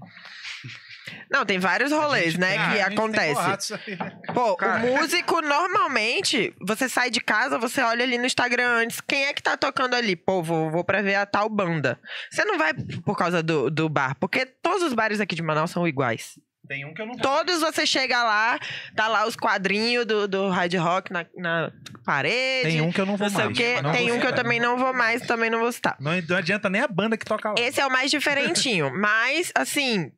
Não, 1.33 1.45
tem 1.45 1.59
vários 1.59 1.91
rolês, 1.91 2.37
né, 2.37 2.57
Ah, 2.57 2.69
que 2.71 2.77
gente 2.77 2.87
tem 2.87 2.97
acontece. 2.97 3.35
borrado 3.35 3.63
isso 3.63 3.75
aí, 3.75 3.97
né? 3.97 4.19
Pô, 4.33 4.57
Cara. 4.57 4.85
o 4.85 4.97
músico, 4.99 5.41
normalmente, 5.41 6.55
você 6.61 6.89
sai 6.89 7.11
de 7.11 7.21
casa, 7.21 7.59
você 7.59 7.81
olha 7.83 8.05
ali 8.05 8.17
no 8.19 8.27
Instagram 8.27 8.69
antes, 8.83 9.01
quem 9.01 9.25
é 9.25 9.33
que 9.33 9.43
tá 9.43 9.57
tocando 9.57 9.95
ali? 9.95 10.15
Pô, 10.15 10.43
vou, 10.43 10.71
vou 10.71 10.85
pra 10.85 11.03
ver 11.03 11.15
a 11.17 11.27
tal 11.27 11.49
banda. 11.49 11.99
Você 12.31 12.45
não 12.45 12.59
vai 12.59 12.73
por 13.05 13.17
causa 13.17 13.43
do, 13.43 13.71
do 13.71 13.89
bar, 13.89 14.15
porque 14.21 14.45
todos 14.47 14.83
os 14.85 14.93
bares 14.93 15.21
aqui 15.21 15.35
de 15.35 15.43
Manaus 15.43 15.71
são 15.71 15.87
iguais. 15.89 16.39
Tem 16.71 16.85
um 16.85 16.95
que 16.95 17.03
eu 17.03 17.07
não 17.07 17.15
vou. 17.15 17.21
Todos 17.23 17.59
você 17.63 17.85
chega 17.85 18.23
lá, 18.23 18.57
tá 18.95 19.09
lá 19.09 19.27
os 19.27 19.35
quadrinhos 19.35 20.07
do, 20.07 20.29
do 20.29 20.49
hard 20.51 20.73
rock 20.77 21.13
na, 21.13 21.27
na 21.37 21.73
parede. 22.05 22.69
Tem 22.71 22.81
um 22.81 22.93
que 22.93 23.01
eu 23.01 23.07
não 23.07 23.17
vou 23.17 23.29
não 23.29 23.35
mais. 23.37 23.51
o 23.51 23.53
quê. 23.53 23.83
Não 23.83 23.91
Tem 23.91 24.07
vou 24.07 24.17
um 24.17 24.21
que 24.21 24.27
eu 24.29 24.33
também 24.33 24.61
não 24.61 24.79
vou 24.79 24.95
mais, 24.95 25.21
também 25.27 25.51
não 25.51 25.59
vou 25.59 25.73
citar. 25.73 25.97
Não, 25.99 26.13
não 26.29 26.37
adianta 26.37 26.71
nem 26.71 26.81
a 26.81 26.87
banda 26.87 27.17
que 27.19 27.25
toca 27.25 27.49
lá. 27.49 27.55
Esse 27.59 27.81
é 27.81 27.87
o 27.87 27.91
mais 27.91 28.09
diferentinho. 28.09 28.89
Mas, 28.97 29.51
assim, 29.53 30.13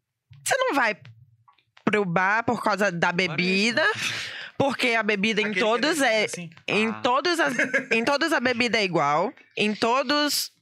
você 0.45 0.55
não 0.59 0.75
vai 0.75 0.95
pro 1.87 2.05
bar 2.05 2.43
por 2.45 2.63
causa 2.63 2.93
da 2.93 3.13
bebida. 3.13 3.83
Porque 4.59 4.89
a 4.89 5.03
bebida 5.03 5.41
em 5.41 5.47
Aquele 5.47 5.61
todos 5.61 5.99
que 6.01 6.05
é. 6.05 6.25
assim, 6.27 6.51
Em, 6.69 6.89
Ah. 6.89 7.01
todos 7.03 7.41
as, 7.41 7.55
em 7.91 8.05
todos 8.05 8.31
a 8.31 8.41
bebida 8.41 8.77
é 8.77 8.85
igual. 8.85 9.33
Em 9.57 9.75
todos. 9.75 10.53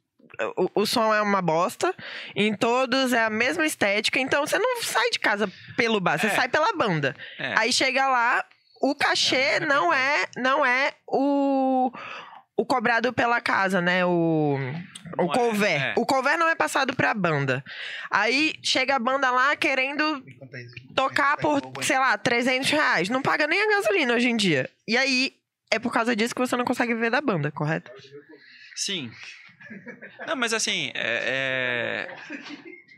O, 0.57 0.83
o 0.83 0.87
som 0.87 1.13
é 1.15 1.21
uma 1.21 1.43
bosta. 1.43 1.95
Em 2.35 2.55
todos 2.55 3.13
é 3.13 3.25
a 3.25 3.31
mesma 3.31 3.67
estética. 3.67 4.19
Então 4.19 4.47
você 4.47 4.59
não 4.59 4.83
sai 4.83 5.11
de 5.11 5.19
casa 5.19 5.51
pelo 5.77 6.01
bar, 6.01 6.19
você 6.19 6.29
É. 6.29 6.31
sai 6.31 6.49
pela 6.49 6.73
banda. 6.73 7.15
É. 7.39 7.55
Aí 7.59 7.73
chega 7.73 8.09
lá, 8.09 8.45
o 8.81 8.95
cachê 8.95 9.61
não 9.61 9.93
é, 9.93 10.25
não 10.37 10.65
é 10.65 10.93
o. 11.07 11.93
O 12.57 12.67
cobrado 12.67 13.11
pela 13.11 13.41
casa, 13.41 13.81
né? 13.81 14.05
O, 14.05 14.59
o 15.19 15.23
Não 15.23 15.33
é, 15.33 15.35
cover. 15.35 15.83
é. 15.83 15.95
O 15.97 16.05
cover 16.05 16.37
não 16.39 16.47
é 16.47 16.55
passado 16.55 16.95
pra 16.95 17.15
banda. 17.15 17.65
Aí 18.11 18.53
chega 18.63 18.97
a 18.97 18.99
banda 18.99 19.31
lá 19.31 19.57
querendo 19.57 20.23
tocar 20.95 21.39
por, 21.39 21.63
sei 21.83 21.99
lá, 21.99 22.19
300 22.19 22.69
reais. 22.71 23.09
Não 23.09 23.23
paga 23.23 23.47
nem 23.47 23.63
a 23.63 23.77
gasolina 23.81 24.13
hoje 24.13 24.29
em 24.29 24.37
dia. 24.37 24.69
E 24.87 24.95
aí, 24.95 25.33
é 25.71 25.79
por 25.79 25.91
causa 25.91 26.15
disso 26.15 26.35
que 26.35 26.41
você 26.41 26.55
não 26.55 26.67
consegue 26.67 26.93
viver 26.95 27.09
da 27.11 27.23
banda, 27.23 27.51
correto? 27.51 27.91
Sim. 28.77 29.11
Não, 30.27 30.37
mas 30.37 30.53
assim, 30.53 30.91
é. 30.95 32.09
é... 32.09 32.17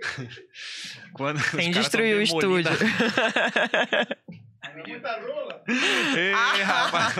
Quando 1.12 1.40
caras 1.44 1.66
destruir 1.68 2.16
o 2.22 2.26
tão 2.28 2.38
demolindo 2.40 2.68
a- 2.68 2.72
estúdio. 2.72 2.88
Ei, 6.16 6.32
Ah. 6.32 6.52
rapaz. 6.64 7.14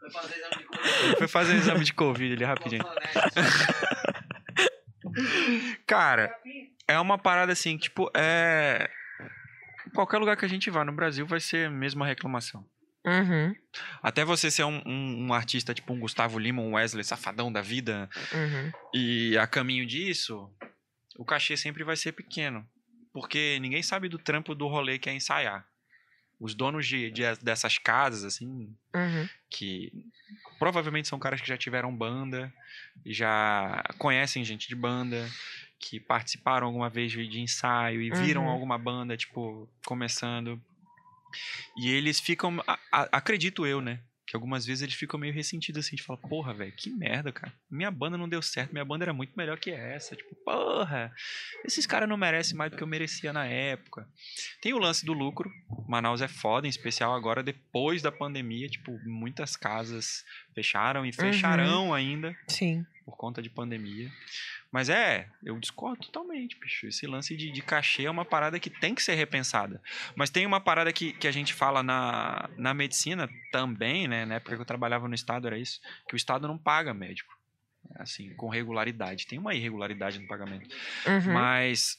Foi 0.00 0.08
fazer 0.10 0.34
exame 0.36 0.54
de 0.56 0.64
corpo. 0.64 1.18
Foi 1.18 1.28
fazer 1.28 1.54
exame 1.56 1.84
de 1.84 1.92
Covid 1.94 2.32
ali 2.34 2.44
rapidinho. 2.44 2.84
Cara, 5.86 6.34
é 6.88 6.98
uma 6.98 7.18
parada 7.18 7.52
assim, 7.52 7.76
tipo, 7.76 8.10
é. 8.16 8.88
qualquer 9.94 10.18
lugar 10.18 10.36
que 10.36 10.44
a 10.44 10.48
gente 10.48 10.70
vá 10.70 10.84
no 10.84 10.92
Brasil 10.92 11.26
vai 11.26 11.40
ser 11.40 11.66
a 11.68 11.70
mesma 11.70 12.06
reclamação. 12.06 12.64
Uhum, 13.06 13.54
Até 14.02 14.24
você 14.24 14.50
ser 14.50 14.64
um, 14.64 14.82
um- 14.86 15.26
um 15.28 15.32
artista 15.32 15.72
tipo 15.72 15.92
um 15.92 16.00
Gustavo 16.00 16.38
Lima, 16.38 16.60
um 16.60 16.74
Wesley 16.74 17.02
Safadão 17.04 17.50
da 17.50 17.62
vida, 17.62 18.10
uhum. 18.32 18.72
e 18.92 19.38
a 19.38 19.46
caminho 19.46 19.86
disso, 19.86 20.50
o 21.16 21.24
cachê 21.24 21.56
sempre 21.56 21.82
vai 21.84 21.96
ser 21.96 22.12
pequeno. 22.12 22.66
Porque 23.12 23.58
ninguém 23.60 23.82
sabe 23.82 24.08
do 24.08 24.18
trampo 24.18 24.54
do 24.54 24.68
rolê 24.68 24.98
que 24.98 25.08
é 25.08 25.14
ensaiar. 25.14 25.66
Os 26.38 26.54
donos 26.54 26.86
de, 26.86 27.10
de- 27.10 27.36
dessas 27.42 27.78
casas, 27.78 28.22
assim, 28.24 28.74
Uhum. 28.94 29.28
que 29.50 29.90
provavelmente 30.58 31.08
são 31.08 31.18
caras 31.18 31.40
que 31.40 31.48
já 31.48 31.56
tiveram 31.56 31.94
banda, 31.96 32.52
já 33.06 33.82
conhecem 33.98 34.44
gente 34.44 34.68
de 34.68 34.74
banda, 34.74 35.28
que 35.78 35.98
participaram 35.98 36.66
alguma 36.66 36.88
vez 36.90 37.10
de 37.12 37.40
ensaio 37.40 38.00
e 38.02 38.10
viram 38.10 38.44
Uhum. 38.44 38.50
alguma 38.50 38.76
banda, 38.78 39.16
tipo, 39.16 39.68
começando. 39.86 40.60
E 41.76 41.90
eles 41.90 42.18
ficam, 42.20 42.62
a- 42.66 42.78
a- 42.92 43.08
acredito 43.12 43.66
eu, 43.66 43.80
né? 43.80 44.00
Que 44.26 44.36
algumas 44.36 44.64
vezes 44.64 44.82
eles 44.82 44.94
ficam 44.94 45.18
meio 45.18 45.34
ressentidos 45.34 45.84
assim, 45.84 45.96
de 45.96 46.04
falar, 46.04 46.18
porra, 46.20 46.54
velho, 46.54 46.70
que 46.76 46.88
merda, 46.88 47.32
cara. 47.32 47.52
Minha 47.68 47.90
banda 47.90 48.16
não 48.16 48.28
deu 48.28 48.40
certo, 48.40 48.70
minha 48.70 48.84
banda 48.84 49.04
era 49.04 49.12
muito 49.12 49.32
melhor 49.36 49.58
que 49.58 49.72
essa. 49.72 50.14
Tipo, 50.14 50.36
porra, 50.44 51.12
esses 51.64 51.84
caras 51.84 52.08
não 52.08 52.16
merecem 52.16 52.56
mais 52.56 52.70
do 52.70 52.76
que 52.76 52.82
eu 52.84 52.86
merecia 52.86 53.32
na 53.32 53.44
época. 53.44 54.06
Tem 54.62 54.72
o 54.72 54.78
lance 54.78 55.04
do 55.04 55.12
lucro. 55.12 55.50
Manaus 55.88 56.20
é 56.22 56.28
foda, 56.28 56.68
em 56.68 56.70
especial 56.70 57.12
agora, 57.12 57.42
depois 57.42 58.02
da 58.02 58.12
pandemia. 58.12 58.68
Tipo, 58.68 58.96
muitas 59.04 59.56
casas 59.56 60.24
fecharam 60.54 61.04
e 61.04 61.12
fecharão 61.12 61.92
ainda 61.92 62.32
Sim. 62.46 62.86
Por 63.10 63.16
conta 63.16 63.42
de 63.42 63.50
pandemia. 63.50 64.10
Mas 64.70 64.88
é, 64.88 65.28
eu 65.42 65.58
discordo 65.58 66.06
totalmente, 66.06 66.56
bicho. 66.58 66.86
Esse 66.86 67.06
lance 67.06 67.36
de, 67.36 67.50
de 67.50 67.60
cachê 67.60 68.04
é 68.04 68.10
uma 68.10 68.24
parada 68.24 68.60
que 68.60 68.70
tem 68.70 68.94
que 68.94 69.02
ser 69.02 69.14
repensada. 69.14 69.82
Mas 70.14 70.30
tem 70.30 70.46
uma 70.46 70.60
parada 70.60 70.92
que, 70.92 71.12
que 71.12 71.26
a 71.26 71.32
gente 71.32 71.52
fala 71.52 71.82
na, 71.82 72.48
na 72.56 72.72
medicina 72.72 73.28
também, 73.50 74.06
né? 74.06 74.24
Na 74.24 74.36
época 74.36 74.54
que 74.54 74.62
eu 74.62 74.66
trabalhava 74.66 75.08
no 75.08 75.14
Estado 75.14 75.48
era 75.48 75.58
isso, 75.58 75.80
que 76.08 76.14
o 76.14 76.16
Estado 76.16 76.46
não 76.46 76.56
paga 76.56 76.94
médico. 76.94 77.36
Assim, 77.96 78.32
com 78.34 78.48
regularidade. 78.48 79.26
Tem 79.26 79.38
uma 79.38 79.54
irregularidade 79.54 80.20
no 80.20 80.28
pagamento. 80.28 80.72
Uhum. 81.06 81.32
Mas 81.32 81.98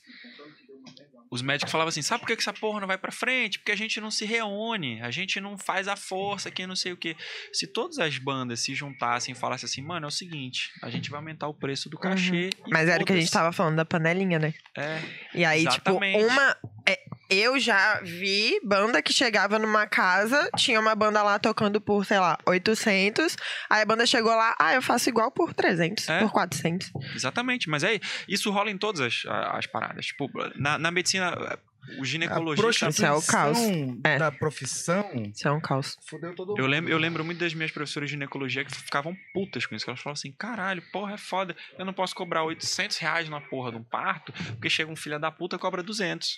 os 1.31 1.41
médicos 1.41 1.71
falavam 1.71 1.87
assim: 1.89 2.01
sabe 2.01 2.19
por 2.19 2.27
que 2.27 2.35
que 2.35 2.41
essa 2.41 2.51
porra 2.51 2.81
não 2.81 2.87
vai 2.87 2.97
pra 2.97 3.11
frente? 3.11 3.57
Porque 3.57 3.71
a 3.71 3.75
gente 3.77 4.01
não 4.01 4.11
se 4.11 4.25
reúne, 4.25 5.01
a 5.01 5.09
gente 5.09 5.39
não 5.39 5.57
faz 5.57 5.87
a 5.87 5.95
força 5.95 6.51
que 6.51 6.67
não 6.67 6.75
sei 6.75 6.91
o 6.91 6.97
quê. 6.97 7.15
Se 7.53 7.65
todas 7.65 7.97
as 7.99 8.17
bandas 8.17 8.59
se 8.59 8.75
juntassem 8.75 9.31
e 9.31 9.35
falassem 9.35 9.65
assim, 9.65 9.81
mano, 9.81 10.05
é 10.05 10.09
o 10.09 10.11
seguinte, 10.11 10.69
a 10.83 10.89
gente 10.89 11.09
vai 11.09 11.19
aumentar 11.19 11.47
o 11.47 11.53
preço 11.53 11.89
do 11.89 11.97
cachê. 11.97 12.49
e 12.49 12.61
Uhum. 12.61 12.69
Mas 12.69 12.89
era 12.89 13.01
o 13.01 13.05
que 13.05 13.13
a 13.13 13.15
gente 13.15 13.25
foda-se." 13.25 13.33
tava 13.33 13.53
falando 13.53 13.77
da 13.77 13.85
panelinha, 13.85 14.37
né? 14.37 14.53
É, 14.77 14.99
E 15.33 15.45
aí, 15.45 15.61
Exatamente. 15.61 16.19
tipo, 16.19 16.33
uma. 16.33 16.57
É, 16.87 16.99
eu 17.29 17.57
já 17.59 18.01
vi 18.01 18.59
banda 18.63 19.01
que 19.01 19.13
chegava 19.13 19.57
numa 19.57 19.87
casa, 19.87 20.49
tinha 20.57 20.79
uma 20.79 20.93
banda 20.95 21.23
lá 21.23 21.39
tocando 21.39 21.79
por, 21.79 22.05
sei 22.05 22.19
lá, 22.19 22.37
800. 22.45 23.37
Aí 23.69 23.81
a 23.81 23.85
banda 23.85 24.05
chegou 24.05 24.31
lá, 24.35 24.55
ah, 24.59 24.73
eu 24.73 24.81
faço 24.81 25.07
igual 25.09 25.31
por 25.31 25.53
300, 25.53 26.09
É. 26.09 26.19
por 26.19 26.31
400. 26.31 26.91
exatamente. 27.15 27.69
Mas 27.69 27.83
é, 27.83 27.99
isso 28.27 28.51
rola 28.51 28.69
em 28.69 28.77
todas 28.77 29.01
as, 29.01 29.23
as 29.27 29.65
paradas. 29.65 30.05
Tipo, 30.07 30.29
na, 30.55 30.77
na 30.77 30.91
medicina, 30.91 31.57
o 31.99 32.05
ginecologista. 32.05 32.89
Isso 32.89 33.05
é 33.05 33.11
o 33.11 33.21
caos. 33.21 33.57
É. 34.03 34.17
da 34.17 34.31
profissão 34.31 35.03
Isso 35.35 35.47
é 35.47 35.51
um 35.51 35.59
caos. 35.59 35.97
fudeu 36.07 36.33
todo 36.35 36.51
Eu 36.51 36.63
mundo. 36.63 36.67
lembro, 36.71 36.91
eu 36.91 36.97
lembro 36.97 37.23
muito 37.25 37.39
das 37.39 37.53
minhas 37.53 37.71
professoras 37.71 38.09
de 38.09 38.11
ginecologia 38.13 38.63
que 38.63 38.71
ficavam 38.73 39.15
putas 39.33 39.65
com 39.65 39.75
isso. 39.75 39.83
que 39.85 39.89
Elas 39.89 39.99
falavam 39.99 40.19
assim: 40.19 40.31
caralho, 40.31 40.81
porra, 40.91 41.13
é 41.13 41.17
foda. 41.17 41.55
Eu 41.77 41.85
não 41.85 41.93
posso 41.93 42.15
cobrar 42.15 42.43
800 42.43 42.97
reais 42.97 43.29
na 43.29 43.41
porra 43.41 43.71
de 43.71 43.77
um 43.77 43.83
parto, 43.83 44.31
porque 44.33 44.69
chega 44.69 44.91
um 44.91 44.95
filho 44.95 45.19
da 45.19 45.31
puta 45.31 45.55
e 45.55 45.59
cobra 45.59 45.81
200. 45.83 46.29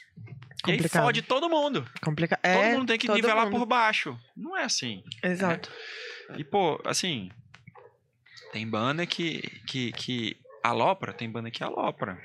E 0.65 0.71
aí 0.71 0.77
Complicado. 0.77 1.03
fode 1.03 1.21
todo 1.21 1.49
mundo. 1.49 1.85
Complicado. 2.01 2.39
todo 2.41 2.49
É, 2.51 2.73
mundo 2.77 2.87
tem 2.87 2.97
que 2.97 3.07
todo 3.07 3.15
nivelar 3.17 3.45
mundo. 3.45 3.57
por 3.59 3.65
baixo. 3.65 4.17
Não 4.35 4.57
é 4.57 4.63
assim. 4.63 5.03
Exato. 5.21 5.69
E, 6.37 6.43
pô, 6.43 6.81
assim. 6.85 7.29
Tem 8.51 8.67
banda 8.67 9.05
que, 9.05 9.41
que, 9.65 9.91
que 9.93 10.37
alopra, 10.63 11.13
tem 11.13 11.29
banda 11.29 11.51
que 11.51 11.63
alopra. 11.63 12.17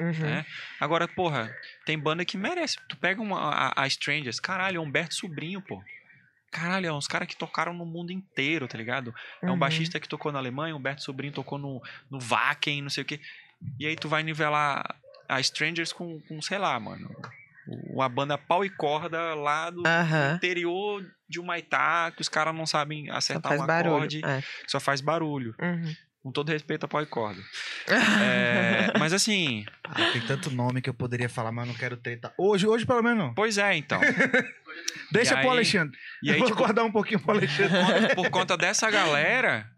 Uhum. 0.00 0.12
né? 0.12 0.44
Agora, 0.80 1.06
porra, 1.08 1.54
tem 1.86 1.98
banda 1.98 2.24
que 2.24 2.36
merece. 2.36 2.76
Tu 2.88 2.96
pega 2.96 3.20
uma, 3.22 3.38
a, 3.40 3.82
a 3.82 3.86
Strangers, 3.86 4.38
caralho, 4.40 4.76
é 4.78 4.80
Humberto 4.80 5.14
Sobrinho, 5.14 5.60
pô. 5.62 5.82
Caralho, 6.50 6.86
é 6.86 6.92
uns 6.92 7.06
caras 7.06 7.28
que 7.28 7.36
tocaram 7.36 7.74
no 7.74 7.84
mundo 7.84 8.10
inteiro, 8.10 8.66
tá 8.66 8.76
ligado? 8.78 9.14
É 9.42 9.46
um 9.46 9.50
Uhum. 9.52 9.58
baixista 9.58 10.00
que 10.00 10.08
tocou 10.08 10.32
na 10.32 10.38
Alemanha, 10.38 10.74
Humberto 10.74 11.02
Sobrinho 11.02 11.32
tocou 11.32 11.58
no, 11.58 11.82
no 12.10 12.18
Wacken, 12.18 12.82
não 12.82 12.90
sei 12.90 13.02
o 13.02 13.06
quê. 13.06 13.20
E 13.78 13.86
aí 13.86 13.96
tu 13.96 14.08
vai 14.08 14.22
nivelar 14.22 14.82
a 15.28 15.40
Strangers 15.40 15.92
com, 15.92 16.20
com 16.22 16.40
sei 16.40 16.58
lá, 16.58 16.78
mano. 16.80 17.10
Uma 17.66 18.08
banda 18.08 18.38
pau 18.38 18.64
e 18.64 18.70
corda 18.70 19.34
lá 19.34 19.68
do 19.68 19.82
Aham. 19.86 20.36
interior 20.36 21.04
de 21.28 21.38
Humaitá, 21.38 22.10
que 22.16 22.22
os 22.22 22.28
caras 22.30 22.54
não 22.54 22.64
sabem 22.64 23.10
acertar 23.10 23.52
um 23.52 23.66
barulho. 23.66 23.96
acorde, 23.96 24.24
É. 24.24 24.42
só 24.66 24.80
faz 24.80 25.02
barulho. 25.02 25.54
Uhum. 25.60 25.94
Com 26.28 26.32
todo 26.32 26.50
respeito 26.50 26.84
a 26.84 26.88
pau 26.88 27.00
e 27.02 27.06
corda. 27.06 27.40
É, 27.88 28.92
mas 28.98 29.14
assim, 29.14 29.64
Ah, 29.82 30.10
Tem 30.12 30.20
tanto 30.20 30.50
nome 30.50 30.82
que 30.82 30.90
eu 30.90 30.94
poderia 30.94 31.26
falar, 31.28 31.50
mas 31.50 31.66
eu 31.66 31.72
não 31.72 31.78
quero 31.78 31.96
treta. 31.96 32.32
Hoje, 32.36 32.66
hoje 32.66 32.84
pelo 32.84 33.02
menos 33.02 33.18
não. 33.18 33.34
pois 33.34 33.56
é, 33.56 33.74
então. 33.76 33.98
Deixa 35.10 35.32
E 35.32 35.36
pro 35.38 35.46
aí- 35.50 35.56
Alexandre. 35.56 35.98
E 36.22 36.30
aí, 36.30 36.38
Vou 36.38 36.48
tipo, 36.48 36.58
guardar 36.58 36.84
um 36.84 36.92
pouquinho 36.92 37.18
pro 37.20 37.32
Alexandre. 37.32 37.78
conta- 37.80 38.14
por 38.14 38.30
conta 38.30 38.56
dessa 38.58 38.90
galera, 38.90 39.70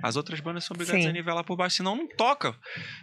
as 0.00 0.14
outras 0.14 0.38
bandas 0.38 0.64
são 0.64 0.74
obrigadas 0.76 1.02
Sim. 1.02 1.08
a 1.08 1.12
nivelar 1.12 1.42
por 1.42 1.56
baixo, 1.56 1.76
senão 1.78 1.96
não 1.96 2.06
toca. 2.06 2.54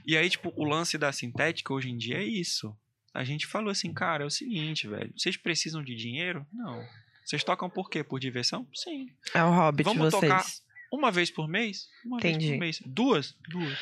E 0.05 0.15
aí, 0.15 0.30
tipo, 0.30 0.53
o 0.55 0.64
lance 0.64 0.97
da 0.97 1.11
sintética 1.11 1.73
hoje 1.73 1.89
em 1.89 1.97
dia 1.97 2.18
é 2.19 2.23
isso. 2.23 2.73
A 3.14 3.26
gente 3.26 3.45
falou 3.45 3.69
assim, 3.69 3.93
cara, 3.93 4.23
é 4.23 4.27
o 4.27 4.31
seguinte, 4.31 4.88
velho. 4.88 5.11
Vocês 5.18 5.35
precisam 5.35 5.84
de 5.84 5.93
dinheiro? 5.93 6.45
Não. 6.53 6.81
Vocês 7.26 7.43
tocam 7.43 7.69
por 7.69 7.89
quê? 7.89 8.01
Por 8.01 8.18
diversão? 8.19 8.65
Sim. 8.73 9.07
É 9.34 9.43
o 9.43 9.49
hobby 9.49 9.84
de 9.84 9.84
Vamos 9.84 10.14
vocês. 10.14 10.22
tocar 10.31 10.45
Uma 10.91 11.11
vez 11.11 11.30
por 11.31 11.47
mês? 11.47 11.88
Uma 12.05 12.19
vez 12.19 12.35
Entendi. 12.35 12.53
por 12.53 12.59
mês. 12.59 12.81
Duas? 12.85 13.35
Duas. 13.49 13.77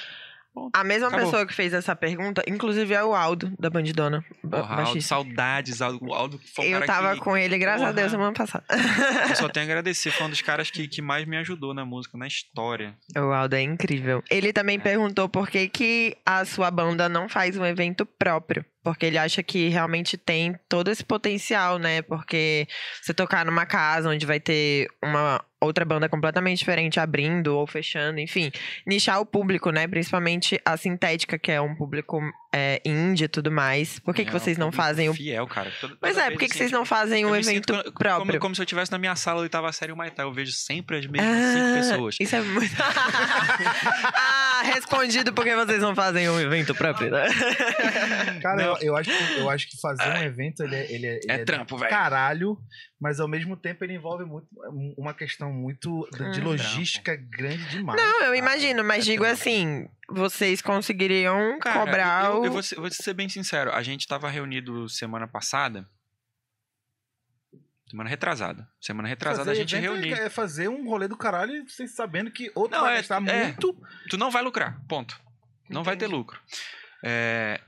A 0.74 0.86
mesma 0.86 1.10
Acabou. 1.10 1.26
pessoa 1.26 1.46
que 1.46 1.54
fez 1.54 1.74
essa 1.74 1.94
pergunta, 1.94 2.42
inclusive 2.48 2.94
é 2.94 3.04
o 3.04 3.14
Aldo, 3.14 3.54
da 3.60 3.70
Bandidona. 3.70 4.24
ba- 4.42 4.62
Porra, 4.62 4.84
Aldo, 4.84 5.02
saudades, 5.02 5.82
Aldo. 5.82 6.14
Aldo 6.14 6.40
foi 6.56 6.70
um 6.70 6.78
Eu 6.80 6.86
tava 6.86 7.14
que 7.14 7.20
com 7.20 7.36
ele, 7.36 7.58
graças 7.58 7.82
a 7.82 7.88
Porra. 7.88 7.94
Deus, 7.98 8.12
semana 8.12 8.32
passada. 8.32 8.64
eu 9.30 9.36
só 9.36 9.50
tenho 9.52 9.66
a 9.66 9.70
agradecer. 9.70 10.12
Foi 10.12 10.26
um 10.28 10.30
dos 10.30 10.42
caras 10.42 10.72
que, 10.72 10.88
que 10.88 11.02
mais 11.02 11.28
me 11.28 11.36
ajudou 11.36 11.74
na 11.74 11.84
música, 11.84 12.18
na 12.18 12.26
história. 12.26 12.96
O 13.18 13.34
Aldo 13.34 13.54
é 13.54 13.62
incrível. 13.64 14.24
Ele 14.32 14.54
também 14.54 14.80
perguntou 14.80 15.28
por 15.28 15.50
que, 15.50 15.68
que 15.68 16.16
a 16.26 16.46
sua 16.46 16.72
banda 16.72 17.10
não 17.10 17.28
faz 17.28 17.58
um 17.58 17.66
evento 17.66 18.06
próprio. 18.06 18.64
Porque 18.82 19.06
ele 19.08 19.18
acha 19.18 19.44
que 19.44 19.68
realmente 19.68 20.16
tem 20.16 20.56
todo 20.70 20.90
esse 20.90 21.04
potencial, 21.04 21.78
né? 21.80 22.02
Porque 22.04 22.66
você 23.02 23.14
tocar 23.14 23.44
numa 23.44 23.66
casa 23.66 24.08
onde 24.10 24.26
vai 24.26 24.40
ter 24.40 24.88
uma 25.04 25.44
outra 25.66 25.84
banda 25.86 26.08
completamente 26.08 26.60
diferente 26.60 27.00
abrindo 27.00 27.56
ou 27.58 27.68
fechando, 27.68 28.20
enfim, 28.20 28.52
nichar 28.86 29.20
o 29.20 29.26
público, 29.26 29.70
né? 29.72 29.88
Principalmente 29.88 30.60
a 30.64 30.78
sintética, 30.78 31.38
que 31.38 31.52
é 31.52 31.60
um 31.60 31.76
público 31.76 32.22
é, 32.58 32.82
indie 32.86 33.26
e 33.26 33.28
tudo 33.28 33.52
mais. 33.52 34.00
Por 34.00 34.14
que, 34.16 34.24
que 34.24 34.30
É, 34.32 34.34
um 34.34 34.40
vocês 34.40 34.58
não 34.58 34.72
fazem 34.72 35.10
o. 35.10 35.14
Fiel, 35.14 35.46
cara. 35.48 35.70
Toda- 35.82 35.98
Pois 36.00 36.14
toda 36.14 36.26
é, 36.26 36.32
por 36.32 36.40
que, 36.40 36.46
que 36.46 36.52
assim, 36.52 36.58
vocês 36.60 36.72
não 36.72 36.86
fazem 36.86 37.26
um 37.26 37.36
evento 37.36 37.74
sinto 37.76 37.84
co- 37.84 37.92
próprio? 38.00 38.26
Como, 38.28 38.40
como 38.40 38.56
se 38.56 38.62
eu 38.62 38.64
estivesse 38.64 38.92
na 38.92 38.98
minha 38.98 39.16
sala 39.16 39.46
e 39.46 39.50
tava 39.50 39.72
série 39.74 39.94
Maitá. 39.94 40.24
Eu 40.24 40.32
vejo 40.32 40.52
sempre 40.54 40.98
as 41.00 41.06
mesmas 41.06 41.36
Ah, 41.36 41.54
cinco 41.54 41.74
pessoas. 41.90 42.16
Isso 42.20 42.36
é 42.36 42.42
muito. 42.42 42.74
ah, 44.14 44.62
respondido 44.64 45.34
porque 45.34 45.56
vocês 45.56 45.82
não 45.82 45.96
fazem 45.96 46.30
um 46.30 46.40
evento 46.40 46.74
próprio, 46.76 47.12
né? 47.12 47.26
Cara, 48.42 48.62
eu, 48.64 48.78
eu 48.82 48.96
acho 48.98 49.10
que, 49.10 49.40
eu 49.40 49.50
acho 49.50 49.70
que 49.70 49.78
fazer 49.80 50.04
um 50.10 50.24
evento, 50.24 50.64
ele 50.64 50.76
é, 50.76 50.92
ele 50.94 51.08
é, 51.08 51.16
ele 51.16 51.26
É 51.28 51.38
trampo, 51.46 51.78
velho. 51.78 51.90
caralho, 51.90 52.58
mas 53.00 53.20
ao 53.20 53.28
mesmo 53.28 53.56
tempo 53.58 53.84
ele 53.84 53.94
envolve 53.96 54.26
muito, 54.26 54.48
uma 54.98 55.14
questão 55.14 55.52
muito 55.52 56.08
de- 56.12 56.32
de 56.32 56.42
Hum. 56.42 56.44
logística 56.46 57.16
grande 57.16 57.66
demais. 57.70 58.02
Não, 58.02 58.14
eu 58.16 58.20
cara. 58.26 58.38
imagino, 58.38 58.84
mas 58.84 59.04
É 59.08 59.12
digo 59.12 59.24
trampo. 59.24 59.40
assim, 59.42 59.88
vocês 60.10 60.62
conseguiriam 60.62 61.58
Cara, 61.60 61.80
cobrar 61.80 62.26
eu, 62.26 62.42
o. 62.42 62.46
eu 62.46 62.52
vou, 62.52 62.64
ser, 62.64 62.76
vou 62.76 62.90
ser 62.92 63.14
bem 63.14 63.28
sincero. 63.30 63.72
A 63.74 63.82
gente 63.84 64.08
tava 64.08 64.30
reunido 64.30 64.88
semana 64.90 65.28
passada. 65.28 65.88
Semana 67.90 68.10
retrasada. 68.10 68.68
Semana 68.82 69.08
retrasada 69.08 69.46
Fazer 69.46 69.52
a 69.52 69.62
gente 69.64 69.76
é- 69.76 69.80
reuniu. 69.80 70.16
É 70.16 70.30
fazer 70.30 70.68
um 70.68 70.88
rolê 70.90 71.08
do 71.08 71.16
caralho 71.16 71.68
vocês 71.70 71.94
sabendo 71.96 72.32
que 72.32 72.52
outro 72.56 72.78
Não, 72.78 72.84
vai 72.86 72.94
é- 72.94 72.98
gastar 72.98 73.18
é. 73.28 73.44
muito. 73.46 73.78
Tu 74.10 74.18
não 74.18 74.32
vai 74.32 74.42
lucrar, 74.42 74.80
ponto. 74.88 75.20
Não 75.70 75.84
vai 75.84 75.96
ter 75.96 76.08
lucro. 76.08 76.40
É, 77.04 77.60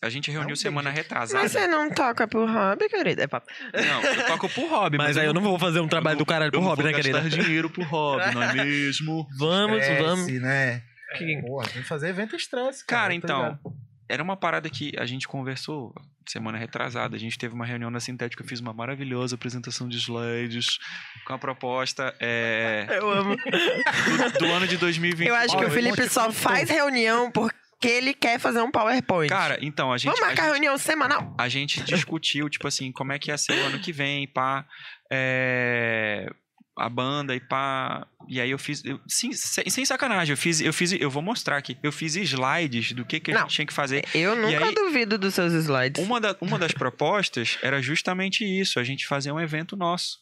a 0.00 0.08
gente 0.08 0.30
reuniu 0.30 0.50
Não, 0.50 0.56
semana 0.56 0.90
entendi. 0.90 1.02
retrasada. 1.02 1.42
Mas 1.42 1.52
você 1.52 1.66
não 1.66 1.90
toca 1.90 2.26
por 2.28 2.48
hobby, 2.48 2.88
querido? 2.88 3.22
É 3.22 3.26
papo. 3.26 3.48
Não, 3.74 4.02
eu 4.02 4.26
toco 4.26 4.48
por 4.48 4.68
hobby. 4.70 4.98
Mas 4.98 5.16
aí 5.16 5.26
eu 5.26 5.34
não 5.34 5.42
vou 5.42 5.58
fazer 5.58 5.80
um 5.80 5.88
trabalho 5.88 6.18
do 6.18 6.26
caralho 6.26 6.50
pro 6.50 6.60
eu 6.60 6.62
não 6.62 6.70
hobby, 6.70 6.82
vou 6.82 6.90
né, 6.92 6.96
querida? 6.96 7.20
gastar 7.20 7.42
dinheiro 7.42 7.68
pro 7.68 7.82
hobby, 7.84 8.34
não 8.34 8.42
é 8.42 8.52
mesmo? 8.54 9.28
Vamos, 9.36 9.78
Estresse, 9.78 10.02
vamos. 10.02 10.26
né? 10.40 10.82
Que- 11.16 11.42
Porra, 11.42 11.68
tem 11.68 11.82
que 11.82 11.88
fazer 11.88 12.08
evento 12.08 12.34
estresse, 12.36 12.84
Cara, 12.84 13.02
cara. 13.02 13.08
tá 13.08 13.14
então, 13.14 13.42
ligado? 13.42 13.60
era 14.08 14.22
uma 14.22 14.36
parada 14.36 14.68
que 14.70 14.92
a 14.98 15.06
gente 15.06 15.26
conversou 15.28 15.94
semana 16.28 16.58
retrasada. 16.58 17.14
A 17.14 17.18
gente 17.18 17.38
teve 17.38 17.54
uma 17.54 17.64
reunião 17.64 17.90
na 17.90 18.00
Sintética, 18.00 18.42
eu 18.42 18.48
fiz 18.48 18.58
uma 18.60 18.72
maravilhosa 18.72 19.36
apresentação 19.36 19.88
de 19.88 19.96
slides 19.98 20.78
com 21.24 21.32
a 21.34 21.38
proposta 21.38 22.12
é, 22.20 22.86
Eu 22.98 23.10
amo. 23.10 23.36
do, 23.36 24.38
do 24.40 24.46
ano 24.46 24.66
de 24.66 24.76
2020. 24.76 25.28
Eu 25.28 25.34
acho 25.36 25.50
que 25.56 25.56
Olha, 25.56 25.68
o 25.68 25.70
Felipe 25.70 26.08
só 26.08 26.32
faz 26.32 26.68
reunião 26.68 27.30
por, 27.30 27.52
que 27.80 27.86
ele 27.88 28.12
quer 28.12 28.40
fazer 28.40 28.60
um 28.60 28.70
PowerPoint. 28.72 29.28
Cara, 29.28 29.58
então, 29.60 29.92
a 29.92 29.98
gente. 29.98 30.06
Vamos 30.06 30.20
a 30.20 30.26
marcar 30.26 30.42
gente- 30.44 30.52
reunião 30.52 30.76
semanal. 30.78 31.34
a 31.38 31.48
gente 31.48 31.80
discutiu, 31.84 32.48
tipo 32.48 32.66
assim, 32.66 32.90
como 32.90 33.12
é 33.12 33.18
que 33.20 33.30
ia 33.30 33.38
ser 33.38 33.52
o 33.52 33.66
ano 33.66 33.78
que 33.78 33.92
vem, 33.92 34.26
pá. 34.26 34.66
é, 35.12 36.28
a 36.76 36.88
banda 36.88 37.34
e 37.34 37.40
pá. 37.40 38.06
E 38.28 38.40
aí 38.40 38.50
eu 38.50 38.58
fiz. 38.58 38.84
eu- 38.84 39.00
sim, 39.08 39.32
sem, 39.32 39.68
sem 39.70 39.84
sacanagem, 39.84 40.32
eu 40.32 40.36
fiz, 40.36 40.60
eu 40.60 40.72
fiz. 40.72 40.92
Eu 40.92 41.10
vou 41.10 41.22
mostrar 41.22 41.56
aqui. 41.56 41.76
Eu 41.82 41.90
fiz 41.92 42.16
slides 42.16 42.92
do 42.92 43.04
que, 43.04 43.18
que 43.20 43.30
a 43.30 43.34
Não. 43.34 43.40
gente 43.42 43.54
tinha 43.54 43.66
que 43.66 43.72
fazer. 43.72 44.04
Eu 44.14 44.36
nunca 44.36 44.64
aí- 44.66 44.74
duvido 44.74 45.16
dos 45.16 45.34
seus 45.34 45.52
slides. 45.52 46.04
Uma, 46.04 46.20
da- 46.20 46.36
uma 46.40 46.58
das 46.58 46.72
propostas 46.74 47.58
era 47.62 47.80
justamente 47.80 48.44
isso, 48.44 48.78
a 48.78 48.84
gente 48.84 49.06
fazer 49.06 49.32
um 49.32 49.40
evento 49.40 49.76
nosso. 49.76 50.18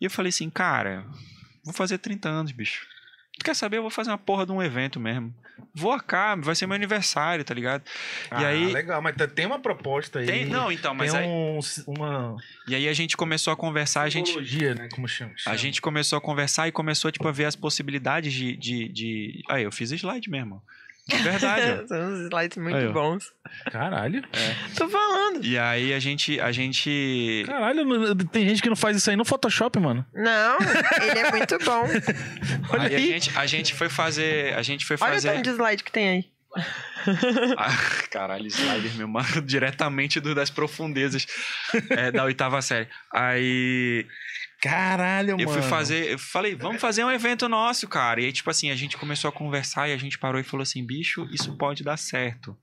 E 0.00 0.04
eu 0.06 0.10
falei 0.10 0.30
assim, 0.30 0.48
cara, 0.50 1.04
vou 1.64 1.74
fazer 1.74 1.98
30 1.98 2.28
anos, 2.28 2.52
bicho. 2.52 2.86
Tu 3.38 3.44
quer 3.44 3.54
saber? 3.54 3.78
Eu 3.78 3.82
vou 3.82 3.90
fazer 3.90 4.10
uma 4.10 4.18
porra 4.18 4.46
de 4.46 4.52
um 4.52 4.62
evento 4.62 4.98
mesmo. 5.00 5.34
Vou 5.74 5.98
cá, 6.00 6.36
vai 6.36 6.54
ser 6.54 6.66
meu 6.66 6.74
aniversário, 6.76 7.44
tá 7.44 7.52
ligado? 7.52 7.82
E 8.30 8.34
Ah, 8.44 8.46
aí- 8.48 8.72
legal, 8.72 9.02
mas 9.02 9.16
tá- 9.16 9.26
tem 9.26 9.44
uma 9.44 9.58
proposta 9.58 10.20
aí. 10.20 10.26
Tem, 10.26 10.44
não, 10.44 10.70
então, 10.70 10.94
mas 10.94 11.12
tem 11.12 11.20
aí. 11.22 11.26
um, 11.28 11.58
uma 11.88 12.36
E 12.68 12.74
aí 12.76 12.88
a 12.88 12.92
gente 12.92 13.16
começou 13.16 13.52
a 13.52 13.56
conversar, 13.56 14.02
a 14.02 14.08
gente. 14.08 14.36
né? 14.74 14.88
Como 14.92 15.08
chama? 15.08 15.32
A 15.46 15.56
gente 15.56 15.82
começou 15.82 16.16
a 16.16 16.20
conversar 16.20 16.68
e 16.68 16.72
começou, 16.72 17.10
tipo, 17.10 17.26
a 17.26 17.32
ver 17.32 17.44
as 17.46 17.56
possibilidades 17.56 18.32
de. 18.32 18.56
de, 18.56 18.88
de... 18.88 19.42
Aí, 19.48 19.64
eu 19.64 19.72
fiz 19.72 19.90
slide 19.90 20.30
mesmo. 20.30 20.62
De 21.06 21.16
verdade. 21.16 21.86
São 21.88 22.00
uns 22.12 22.20
slides 22.26 22.56
muito 22.56 22.76
Aí, 22.76 22.88
bons. 22.88 23.24
Caralho. 23.70 24.22
Tô 24.76 24.88
falando. 24.88 25.44
E 25.44 25.58
aí 25.58 25.92
a 25.92 25.98
gente. 25.98 26.40
A 26.40 26.50
gente. 26.50 27.44
Caralho, 27.46 27.86
mano, 27.86 28.14
tem 28.24 28.48
gente 28.48 28.62
que 28.62 28.68
não 28.68 28.76
faz 28.76 28.96
isso 28.96 29.10
aí 29.10 29.16
no 29.16 29.24
Photoshop, 29.24 29.78
mano. 29.78 30.04
Não, 30.14 30.58
ele 31.02 31.18
é 31.18 31.30
muito 31.30 31.58
bom. 31.58 31.84
Olha 32.70 32.82
Aí 32.88 32.94
a 32.94 32.98
aí. 32.98 33.06
gente, 33.06 33.38
a 33.38 33.46
gente 33.46 33.74
foi 33.74 33.88
fazer. 33.88 34.54
A 34.54 34.62
gente 34.62 34.86
foi 34.86 34.96
Olha 35.00 35.10
o 35.10 35.14
fazer. 35.14 35.28
tanto 35.32 35.42
de 35.42 35.50
slide 35.50 35.84
que 35.84 35.92
tem 35.92 36.08
aí. 36.08 36.24
Ah, 37.58 37.76
caralho, 38.10 38.46
slider, 38.46 38.94
meu 38.94 39.06
mano, 39.06 39.42
diretamente 39.42 40.20
do- 40.20 40.34
das 40.34 40.48
profundezas 40.48 41.26
é, 41.90 42.10
da 42.10 42.24
oitava 42.24 42.62
série. 42.62 42.88
Aí 43.12 44.06
Caralho, 44.68 45.30
eu 45.32 45.36
mano. 45.38 45.50
fui 45.50 45.62
fazer, 45.62 46.12
eu 46.12 46.18
falei, 46.18 46.54
vamos 46.54 46.80
fazer 46.80 47.04
um 47.04 47.10
evento 47.10 47.48
nosso, 47.48 47.86
cara. 47.86 48.20
E 48.20 48.26
aí, 48.26 48.32
tipo 48.32 48.48
assim, 48.50 48.70
a 48.70 48.76
gente 48.76 48.96
começou 48.96 49.28
a 49.28 49.32
conversar 49.32 49.88
e 49.88 49.92
a 49.92 49.96
gente 49.98 50.18
parou 50.18 50.40
e 50.40 50.44
falou 50.44 50.62
assim, 50.62 50.84
bicho, 50.84 51.28
isso 51.30 51.56
pode 51.56 51.84
dar 51.84 51.96
certo. 51.96 52.56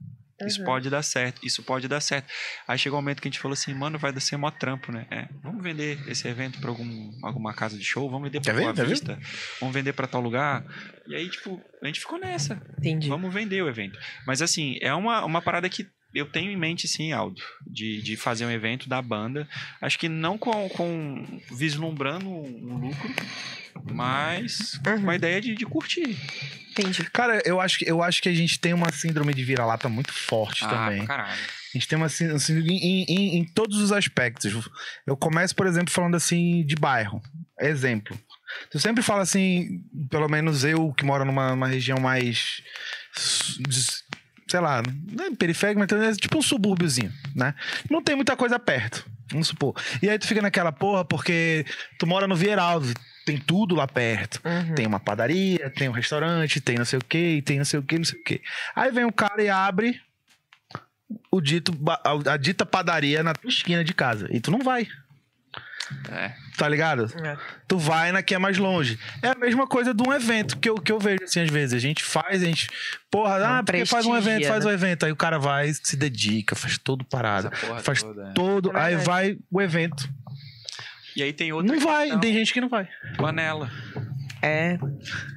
Isso 0.43 0.59
Uhum. 0.61 0.65
pode 0.65 0.89
dar 0.89 1.03
certo, 1.03 1.45
isso 1.45 1.61
pode 1.61 1.87
dar 1.87 2.01
certo. 2.01 2.25
Aí 2.67 2.75
chegou 2.75 2.97
um 2.97 3.01
momento 3.03 3.21
que 3.21 3.27
a 3.27 3.31
gente 3.31 3.39
falou 3.39 3.53
assim, 3.53 3.75
mano, 3.75 3.99
vai 3.99 4.11
ser 4.19 4.37
mó 4.37 4.49
trampo, 4.49 4.91
né? 4.91 5.05
É, 5.11 5.27
vamos 5.43 5.61
vender 5.61 5.99
esse 6.07 6.27
evento 6.27 6.59
pra 6.59 6.71
algum, 6.71 7.11
alguma 7.21 7.53
casa 7.53 7.77
de 7.77 7.83
show, 7.83 8.09
vamos 8.09 8.23
vender 8.23 8.41
pra 8.41 8.51
Quer 8.51 8.73
ver? 8.73 8.87
Vista, 8.87 9.19
vamos 9.59 9.71
vender 9.75 9.93
pra 9.93 10.07
tal 10.07 10.19
lugar. 10.19 10.65
E 11.07 11.13
aí, 11.15 11.29
tipo, 11.29 11.61
a 11.83 11.85
gente 11.85 11.99
ficou 11.99 12.19
nessa. 12.19 12.59
Entendi. 12.79 13.07
Vamos 13.07 13.31
vender 13.31 13.61
o 13.61 13.69
evento. 13.69 13.99
Mas 14.25 14.41
assim, 14.41 14.79
é 14.81 14.91
uma, 14.95 15.23
uma 15.23 15.43
parada 15.43 15.69
que 15.69 15.87
eu 16.13 16.25
tenho 16.25 16.51
em 16.51 16.57
mente, 16.57 16.87
sim, 16.87 17.11
Aldo, 17.11 17.41
de, 17.65 18.01
de 18.01 18.15
fazer 18.17 18.45
um 18.45 18.51
evento 18.51 18.87
da 18.89 19.01
banda. 19.01 19.47
Acho 19.81 19.97
que 19.99 20.09
não 20.09 20.37
com, 20.37 20.67
com 20.69 21.39
vislumbrando 21.51 22.27
um 22.29 22.77
lucro, 22.77 23.09
mas 23.93 24.73
Uhum. 24.85 25.01
com 25.03 25.09
a 25.09 25.15
ideia 25.15 25.41
de, 25.41 25.55
de 25.55 25.65
curtir. 25.65 26.17
Entendi. 26.71 27.03
Cara, 27.11 27.41
eu 27.45 27.59
acho, 27.59 27.79
que- 27.79 27.89
eu 27.89 28.01
acho 28.01 28.21
que 28.21 28.29
a 28.29 28.33
gente 28.33 28.59
tem 28.59 28.73
uma 28.73 28.91
síndrome 28.91 29.33
de 29.33 29.43
vira-lata 29.43 29.89
muito 29.89 30.13
forte 30.13 30.63
Ah, 30.63 30.69
também. 30.69 31.05
caralho. 31.05 31.31
A 31.73 31.77
gente 31.77 31.87
tem 31.87 31.97
uma 31.97 32.09
sí- 32.09 32.37
síndrome 32.39 32.77
em, 32.77 33.03
em, 33.07 33.37
em 33.37 33.45
todos 33.45 33.77
os 33.79 33.91
aspectos. 33.91 34.53
Eu 35.07 35.15
começo, 35.17 35.55
por 35.55 35.65
exemplo, 35.67 35.91
falando 35.91 36.15
assim 36.15 36.65
de 36.65 36.75
bairro. 36.75 37.21
Exemplo. 37.59 38.17
Eu 38.73 38.79
sempre 38.79 39.01
falo 39.01 39.21
assim, 39.21 39.81
pelo 40.09 40.27
menos 40.27 40.65
eu 40.65 40.91
que 40.93 41.05
moro 41.05 41.23
numa, 41.23 41.51
numa 41.51 41.67
região 41.67 41.97
mais. 41.99 42.61
Sei 44.51 44.59
lá, 44.59 44.83
não 45.09 45.27
é 45.27 45.31
periférica, 45.33 45.79
mas 45.79 46.09
é 46.09 46.19
tipo 46.19 46.37
um 46.37 46.41
subúrbiozinho, 46.41 47.09
né? 47.33 47.55
Não 47.89 48.03
tem 48.03 48.17
muita 48.17 48.35
coisa 48.35 48.59
perto, 48.59 49.09
vamos 49.31 49.47
supor. 49.47 49.73
E 50.03 50.09
aí 50.09 50.19
tu 50.19 50.27
fica 50.27 50.41
naquela 50.41 50.73
porra 50.73 51.05
porque 51.05 51.65
tu 51.97 52.05
mora 52.05 52.27
no 52.27 52.35
Vieraldo, 52.35 52.93
tem 53.25 53.37
tudo 53.37 53.75
lá 53.75 53.87
perto. 53.87 54.41
Uhum. 54.43 54.75
Tem 54.75 54.85
uma 54.85 54.99
padaria, 54.99 55.69
tem 55.69 55.87
um 55.87 55.93
restaurante, 55.93 56.59
tem 56.59 56.75
não 56.75 56.83
sei 56.83 56.99
o 56.99 57.01
que, 57.01 57.41
tem 57.43 57.59
não 57.59 57.63
sei 57.63 57.79
o 57.79 57.83
que, 57.83 57.97
não 57.97 58.03
sei 58.03 58.19
o 58.19 58.23
que. 58.25 58.41
Aí 58.75 58.91
vem 58.91 59.05
um 59.05 59.11
cara 59.11 59.41
e 59.41 59.47
abre 59.47 60.01
o 61.31 61.39
dito, 61.39 61.71
a, 61.87 62.33
a 62.33 62.35
dita 62.35 62.65
padaria 62.65 63.23
na 63.23 63.33
tua 63.33 63.49
esquina 63.49 63.85
de 63.85 63.93
casa. 63.93 64.27
E 64.31 64.41
tu 64.41 64.51
não 64.51 64.59
vai, 64.59 64.85
É. 66.11 66.31
tá 66.57 66.67
ligado? 66.67 67.11
É. 67.23 67.37
Tu 67.67 67.77
vai 67.77 68.11
na 68.11 68.21
que 68.21 68.35
é 68.35 68.37
mais 68.37 68.57
longe. 68.57 68.99
É 69.21 69.29
a 69.29 69.35
mesma 69.35 69.67
coisa 69.67 69.93
de 69.93 70.07
um 70.07 70.13
evento 70.13 70.57
que 70.57 70.69
eu, 70.69 70.75
que 70.75 70.91
eu 70.91 70.99
vejo 70.99 71.23
assim 71.23 71.41
às 71.41 71.49
vezes. 71.49 71.73
A 71.73 71.79
gente 71.79 72.03
faz, 72.03 72.41
a 72.41 72.45
gente. 72.45 72.69
Porra, 73.09 73.39
Não 73.39 73.47
ah, 73.55 73.63
porque 73.63 73.85
faz 73.85 74.05
um 74.05 74.15
evento, 74.15 74.47
faz 74.47 74.65
né? 74.65 74.71
um 74.71 74.73
evento. 74.73 75.05
Aí 75.05 75.11
o 75.11 75.15
cara 75.15 75.37
vai, 75.37 75.73
se 75.73 75.95
dedica, 75.95 76.55
faz 76.55 76.77
todo 76.77 77.03
parado. 77.03 77.51
Faz 77.83 78.01
toda, 78.01 78.29
é. 78.29 78.33
todo. 78.33 78.77
É 78.77 78.81
aí 78.81 78.95
vai 78.95 79.37
o 79.51 79.61
evento. 79.61 80.09
E 81.15 81.23
aí 81.23 81.33
tem 81.33 81.51
outra 81.51 81.75
Não 81.75 81.81
vai, 81.81 82.03
questão, 82.03 82.19
tem 82.21 82.33
gente 82.33 82.53
que 82.53 82.61
não 82.61 82.69
vai. 82.69 82.87
panela. 83.17 83.69
É. 84.41 84.77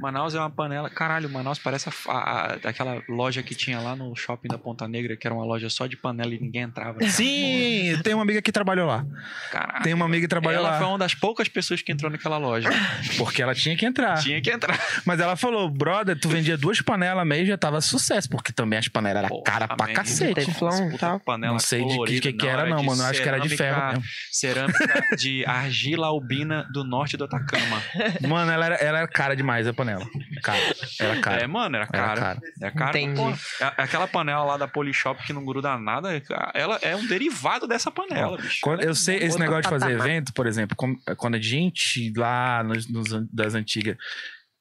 Manaus 0.00 0.34
é 0.34 0.38
uma 0.38 0.50
panela. 0.50 0.88
Caralho, 0.90 1.28
Manaus 1.30 1.58
parece 1.58 1.88
a, 1.88 2.12
a- 2.12 2.54
aquela 2.64 3.02
loja 3.08 3.42
que 3.42 3.54
tinha 3.54 3.78
lá 3.80 3.94
no 3.96 4.14
shopping 4.16 4.48
da 4.48 4.58
Ponta 4.58 4.86
Negra, 4.88 5.16
que 5.16 5.26
era 5.26 5.34
uma 5.34 5.44
loja 5.44 5.68
só 5.68 5.86
de 5.86 5.96
panela 5.96 6.34
e 6.34 6.38
ninguém 6.40 6.62
entrava. 6.62 6.98
cara. 6.98 7.10
Sim, 7.12 7.98
tem 8.02 8.14
uma 8.14 8.22
amiga 8.22 8.40
que 8.42 8.50
trabalhou 8.52 8.86
lá. 8.86 9.04
Caralho. 9.50 9.82
Tem 9.82 9.92
uma 9.94 10.04
amiga 10.04 10.22
que 10.22 10.28
trabalhou 10.28 10.60
Ela 10.60 10.70
lá. 10.72 10.78
foi 10.78 10.86
uma 10.86 10.98
das 10.98 11.14
poucas 11.14 11.48
pessoas 11.48 11.82
que 11.82 11.92
entrou 11.92 12.10
naquela 12.10 12.38
loja. 12.38 12.68
Porque 13.18 13.42
ela 13.42 13.54
tinha 13.54 13.76
que 13.76 13.84
entrar. 13.86 14.14
Tinha 14.18 14.40
que 14.40 14.50
entrar. 14.50 14.78
Mas 15.04 15.20
ela 15.20 15.36
falou, 15.36 15.68
brother, 15.70 16.18
tu 16.18 16.28
vendia 16.28 16.56
duas 16.56 16.80
panelas 16.80 17.26
mesmo 17.26 17.46
já 17.46 17.58
tava 17.58 17.80
sucesso, 17.80 18.28
porque 18.28 18.52
também 18.52 18.78
as 18.78 18.88
panelas 18.88 19.18
eram 19.24 19.28
Porra, 19.28 19.42
cara 19.44 19.68
pra 19.68 19.86
man. 19.86 19.92
cacete. 19.92 20.34
Teflon 20.46 20.90
e 20.92 20.98
tal. 20.98 21.20
panela 21.20 21.52
Não 21.52 21.58
sei 21.58 21.80
de 21.82 21.88
que, 21.88 21.94
colorida, 21.94 22.20
que, 22.20 22.32
que 22.32 22.46
não, 22.46 22.52
era, 22.52 22.66
não, 22.66 22.76
de 22.78 22.86
mano. 22.86 23.02
Acho 23.04 23.22
que 23.22 23.28
era 23.28 23.38
de 23.38 23.48
ferro 23.50 23.74
cerâmica- 23.74 23.92
mesmo. 23.98 24.04
Cerâmica 24.30 25.16
de 25.16 25.44
argila 25.46 26.06
albina 26.06 26.66
do 26.72 26.84
norte 26.84 27.16
do 27.16 27.24
Atacama. 27.24 27.82
Mano, 28.26 28.50
ela 28.50 28.64
era, 28.66 28.74
ela 28.94 29.04
era 29.04 29.08
cara 29.08 29.34
demais, 29.36 29.66
a 29.66 29.72
panela. 29.72 30.06
Cara, 30.42 30.58
era 31.00 31.20
cara. 31.20 31.42
É, 31.42 31.46
mano, 31.46 31.76
era 31.76 31.84
Era 31.92 31.92
cara. 32.06 32.20
cara. 32.20 32.40
É 32.62 32.70
cara. 32.70 32.90
Entendi. 32.98 33.20
pô. 33.20 33.64
A- 33.64 33.74
Aquela 33.84 34.06
panela 34.08 34.44
lá 34.44 34.56
da 34.56 34.68
Polishop 34.68 35.22
que 35.26 35.32
não 35.32 35.44
gruda 35.44 35.76
nada, 35.78 36.10
ela 36.54 36.78
é 36.82 36.94
um 36.96 37.06
derivado 37.06 37.66
dessa 37.66 37.90
panela, 37.90 38.36
bicho. 38.36 38.58
Quando, 38.62 38.82
eu 38.82 38.94
sei, 38.94 39.16
esse 39.18 39.38
negócio 39.38 39.62
de 39.62 39.68
fazer 39.68 39.92
evento, 39.92 40.32
por 40.32 40.46
exemplo, 40.46 40.76
quando 41.16 41.34
a 41.34 41.40
gente 41.40 42.12
lá 42.16 42.62
nos, 42.62 42.88
nos 42.90 43.08
das 43.32 43.54
antigas 43.54 43.96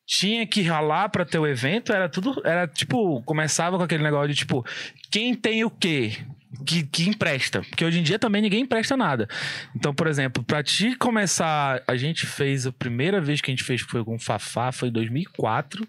tinha 0.05 0.45
que 0.45 0.61
ralar 0.61 1.07
pra 1.09 1.23
ter 1.25 1.39
o 1.39 1.47
evento, 1.47 1.93
era 1.93 2.09
tudo. 2.09 2.41
Era 2.45 2.67
tipo, 2.67 3.21
começava 3.23 3.77
com 3.77 3.83
aquele 3.83 4.03
negócio 4.03 4.27
de 4.29 4.35
tipo, 4.35 4.65
quem 5.09 5.33
tem 5.33 5.63
o 5.63 5.69
quê? 5.69 6.17
Que, 6.65 6.83
que 6.83 7.09
empresta. 7.09 7.61
Porque 7.61 7.83
hoje 7.83 7.99
em 7.99 8.03
dia 8.03 8.19
também 8.19 8.41
ninguém 8.41 8.61
empresta 8.61 8.95
nada. 8.95 9.27
Então, 9.75 9.93
por 9.93 10.07
exemplo, 10.07 10.43
pra 10.43 10.61
te 10.61 10.95
começar, 10.95 11.81
a 11.87 11.95
gente 11.95 12.25
fez, 12.25 12.67
a 12.67 12.71
primeira 12.71 13.19
vez 13.19 13.41
que 13.41 13.49
a 13.49 13.53
gente 13.53 13.63
fez 13.63 13.81
foi 13.81 14.03
com 14.03 14.15
o 14.15 14.19
Fafá, 14.19 14.71
foi 14.71 14.89
em 14.89 14.91
2004, 14.91 15.87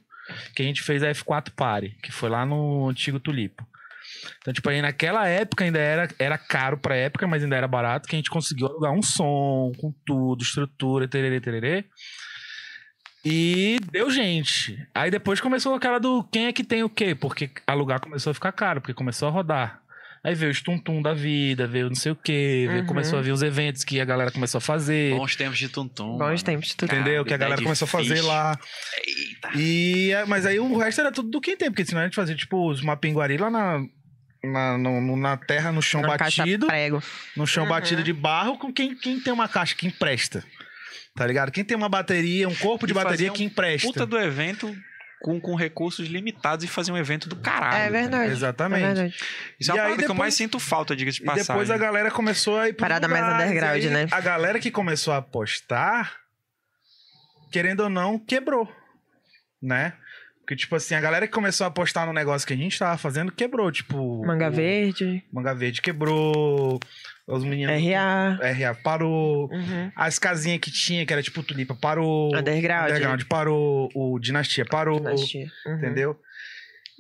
que 0.55 0.63
a 0.63 0.65
gente 0.65 0.83
fez 0.83 1.03
a 1.03 1.11
F4 1.11 1.51
Party, 1.55 1.97
que 2.03 2.11
foi 2.11 2.31
lá 2.31 2.47
no 2.47 2.89
antigo 2.89 3.21
Tulipo. 3.21 3.67
Então, 4.39 4.53
tipo, 4.53 4.69
aí 4.69 4.81
naquela 4.81 5.27
época 5.27 5.65
ainda 5.65 5.79
era, 5.79 6.09
era 6.19 6.39
caro 6.39 6.79
pra 6.79 6.97
época, 6.97 7.27
mas 7.27 7.43
ainda 7.43 7.57
era 7.57 7.69
barato, 7.69 8.09
que 8.09 8.17
a 8.17 8.19
gente 8.19 8.31
conseguiu 8.31 8.67
alugar 8.67 8.93
um 8.93 9.03
som, 9.03 9.73
com 9.79 9.93
tudo, 10.05 10.43
estrutura, 10.43 11.09
tererê, 11.09 11.41
tererê. 11.41 11.85
E 13.25 13.79
deu 13.91 14.11
gente. 14.11 14.87
Aí 14.95 15.11
depois 15.11 15.41
começou 15.41 15.75
aquela 15.75 15.99
do 15.99 16.23
quem 16.25 16.47
é 16.47 16.53
que 16.53 16.63
tem 16.63 16.83
o 16.83 16.91
quê? 16.91 17.15
Porque 17.15 17.51
alugar 17.67 18.01
começou 18.01 18.31
a 18.31 18.35
ficar 18.35 18.53
caro, 18.53 18.83
porque 18.83 18.93
começou 18.93 19.29
a 19.29 19.31
rodar. 19.31 19.81
Aí 20.25 20.35
veio 20.35 20.51
os 20.51 20.63
tum-tum 20.63 21.03
da 21.03 21.13
vida, 21.13 21.67
veio 21.67 21.89
não 21.89 21.95
sei 21.95 22.13
o 22.13 22.17
quê, 22.17 22.65
veio- 22.67 22.81
Uhum. 22.81 22.87
começou 22.87 23.19
a 23.19 23.23
vir 23.23 23.31
os 23.31 23.43
eventos 23.43 23.85
que 23.85 24.01
a 24.01 24.05
galera 24.07 24.31
começou 24.31 24.57
a 24.57 24.61
fazer. 24.61 25.15
Bons 25.15 25.37
tempos 25.37 25.59
de 25.59 25.69
tum-tum. 25.69 26.17
Bons 26.17 26.43
tempos 26.43 26.69
de 26.69 26.77
tudo. 26.77 26.89
Cara, 26.89 27.03
Entendeu? 27.03 27.25
Que 27.27 27.35
a 27.35 27.37
galera 27.37 27.57
Dead 27.57 27.65
começou 27.65 27.85
a 27.85 27.89
fazer 27.89 28.23
lá. 28.23 28.59
Eita. 29.07 29.51
E, 29.59 30.13
é, 30.13 30.25
mas 30.25 30.47
aí 30.47 30.59
o 30.59 30.79
resto 30.79 31.03
era 31.03 31.13
tudo 31.13 31.29
do 31.31 31.41
quem 31.43 31.57
tem, 31.57 31.71
porque 31.71 31.85
senão 31.85 32.01
a 32.01 32.05
gente 32.05 32.15
fazia, 32.17 32.35
tipo, 32.35 32.71
os 32.71 32.81
mapinguari 32.81 33.37
lá 33.37 33.51
na, 33.51 33.85
na, 34.43 34.79
no- 34.79 35.15
na 35.17 35.37
terra, 35.37 35.71
no 35.71 35.83
chão 35.83 36.01
Na 36.01 36.17
batido. 36.17 36.67
prego. 36.69 37.03
no 37.37 37.47
chão 37.47 37.65
Uhum. 37.65 37.69
batido 37.71 38.03
de 38.03 38.13
barro 38.15 38.57
com 38.57 38.73
quem, 38.73 38.95
quem 38.97 39.21
tem 39.21 39.33
uma 39.33 39.47
caixa 39.49 39.75
que 39.75 39.87
empresta. 39.87 40.43
Tá 41.15 41.27
ligado? 41.27 41.53
Quem 41.53 41.63
tem 41.63 41.77
uma 41.77 41.89
bateria, 41.89 42.49
um 42.49 42.55
corpo 42.57 42.87
de 42.87 42.93
E 42.93 42.95
fazer 42.95 43.05
bateria 43.09 43.31
um 43.31 43.35
que 43.35 43.45
empresta. 43.45 43.87
Puta 43.87 44.05
do 44.07 44.19
evento 44.19 44.75
com, 45.25 45.41
com 45.41 45.55
recursos 45.55 46.07
limitados 46.07 46.67
e 46.67 46.69
fazer 46.69 46.93
um 46.93 46.99
evento 46.99 47.31
do 47.31 47.37
caralho. 47.37 47.83
É 47.83 47.89
verdade. 47.91 48.29
É 48.29 48.33
Exatamente. 48.35 48.83
verdade. 48.83 49.15
Isso 49.59 49.71
é 49.71 49.75
E 49.75 49.79
uma 49.79 49.81
aí 49.81 49.81
parada 49.85 49.95
que 49.97 50.05
eu 50.05 50.09
depois- 50.09 50.19
mais 50.19 50.35
sinto 50.35 50.61
falta, 50.61 50.95
diga 50.95 51.11
de 51.11 51.23
E 51.23 51.25
passagem. 51.25 51.47
depois 51.47 51.71
a 51.71 51.79
galera 51.79 52.11
começou 52.11 52.59
a 52.59 52.69
ir 52.69 52.75
pro 52.75 52.83
Parada 52.83 53.09
mais 53.09 53.25
underground, 53.25 53.85
né? 53.85 54.07
A 54.11 54.21
galera 54.21 54.59
que 54.61 54.71
começou 54.71 55.15
a 55.15 55.17
apostar, 55.17 56.13
querendo 57.51 57.81
ou 57.85 57.89
não, 57.89 58.19
quebrou. 58.19 58.71
Né? 59.63 59.95
Porque, 60.41 60.57
tipo 60.57 60.77
assim, 60.77 60.95
a 60.95 61.01
galera 61.01 61.27
que 61.27 61.33
começou 61.33 61.65
a 61.65 61.69
apostar 61.69 62.07
no 62.07 62.13
negócio 62.13 62.47
que 62.47 62.53
a 62.53 62.57
gente 62.57 62.79
tava 62.79 62.99
fazendo, 62.99 63.33
quebrou. 63.33 63.73
Tipo. 63.73 64.23
Manga 64.27 64.49
o- 64.49 64.53
verde, 64.53 65.25
Manga 65.33 65.55
Verde 65.55 65.81
quebrou. 65.81 66.79
Os 67.27 67.43
meninos. 67.43 67.75
RA. 67.83 68.39
RA 68.53 68.75
parou. 68.75 69.49
Uhum. 69.51 69.91
As 69.97 70.19
casinhas 70.19 70.61
que 70.61 70.71
tinha, 70.71 71.07
que 71.07 71.13
era 71.13 71.23
tipo 71.23 71.43
Tulipa, 71.43 71.75
parou. 71.75 72.35
Underground. 72.37 72.91
Underground 72.91 73.23
parou. 73.25 73.89
O 73.95 74.19
Dinastia 74.19 74.65
parou. 74.65 74.99
Dinastia. 74.99 75.47
Uhum. 75.67 75.75
Entendeu? 75.79 76.21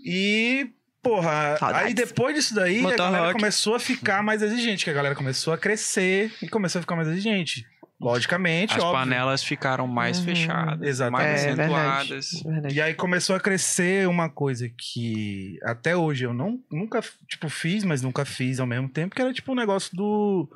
E 0.05 0.71
porra, 1.03 1.57
Saudades. 1.59 1.87
aí 1.89 1.95
depois 1.95 2.35
disso 2.35 2.55
daí, 2.55 2.79
a 2.79 2.83
Motor 2.83 2.97
galera 2.97 3.25
rock. 3.27 3.35
começou 3.35 3.75
a 3.75 3.79
ficar 3.81 4.23
mais 4.23 4.41
exigente, 4.41 4.85
que 4.85 4.91
a 4.91 4.95
galera 4.95 5.15
começou 5.15 5.53
a 5.53 5.59
crescer 5.59 6.33
e 6.43 6.49
começou 6.49 6.79
a 6.79 6.83
ficar 6.83 6.97
mais 6.97 7.09
exigente. 7.09 7.67
Logicamente, 8.01 8.75
As 8.77 8.83
óbvio. 8.83 8.99
panelas 8.99 9.43
ficaram 9.45 9.87
mais 9.87 10.19
Uhum. 10.19 10.25
fechadas, 10.25 10.87
Exatamente. 10.89 11.23
mais 11.29 11.45
É, 11.45 11.51
acentuadas. 11.51 12.31
Verdade. 12.45 12.75
E 12.75 12.83
aí 12.83 12.93
começou 12.95 13.37
a 13.37 13.41
crescer 13.41 14.09
uma 14.09 14.29
coisa 14.29 14.69
que 14.69 15.59
até 15.63 15.97
hoje 15.97 16.25
eu 16.25 16.35
não, 16.35 16.59
nunca, 16.71 17.01
tipo, 17.29 17.49
fiz, 17.49 17.85
mas 17.85 18.03
nunca 18.03 18.25
fiz 18.25 18.59
ao 18.61 18.67
mesmo 18.67 18.89
tempo, 18.89 19.15
que 19.15 19.23
era 19.23 19.33
tipo 19.33 19.53
um 19.53 19.55
negócio 19.55 19.97
do, 19.97 20.51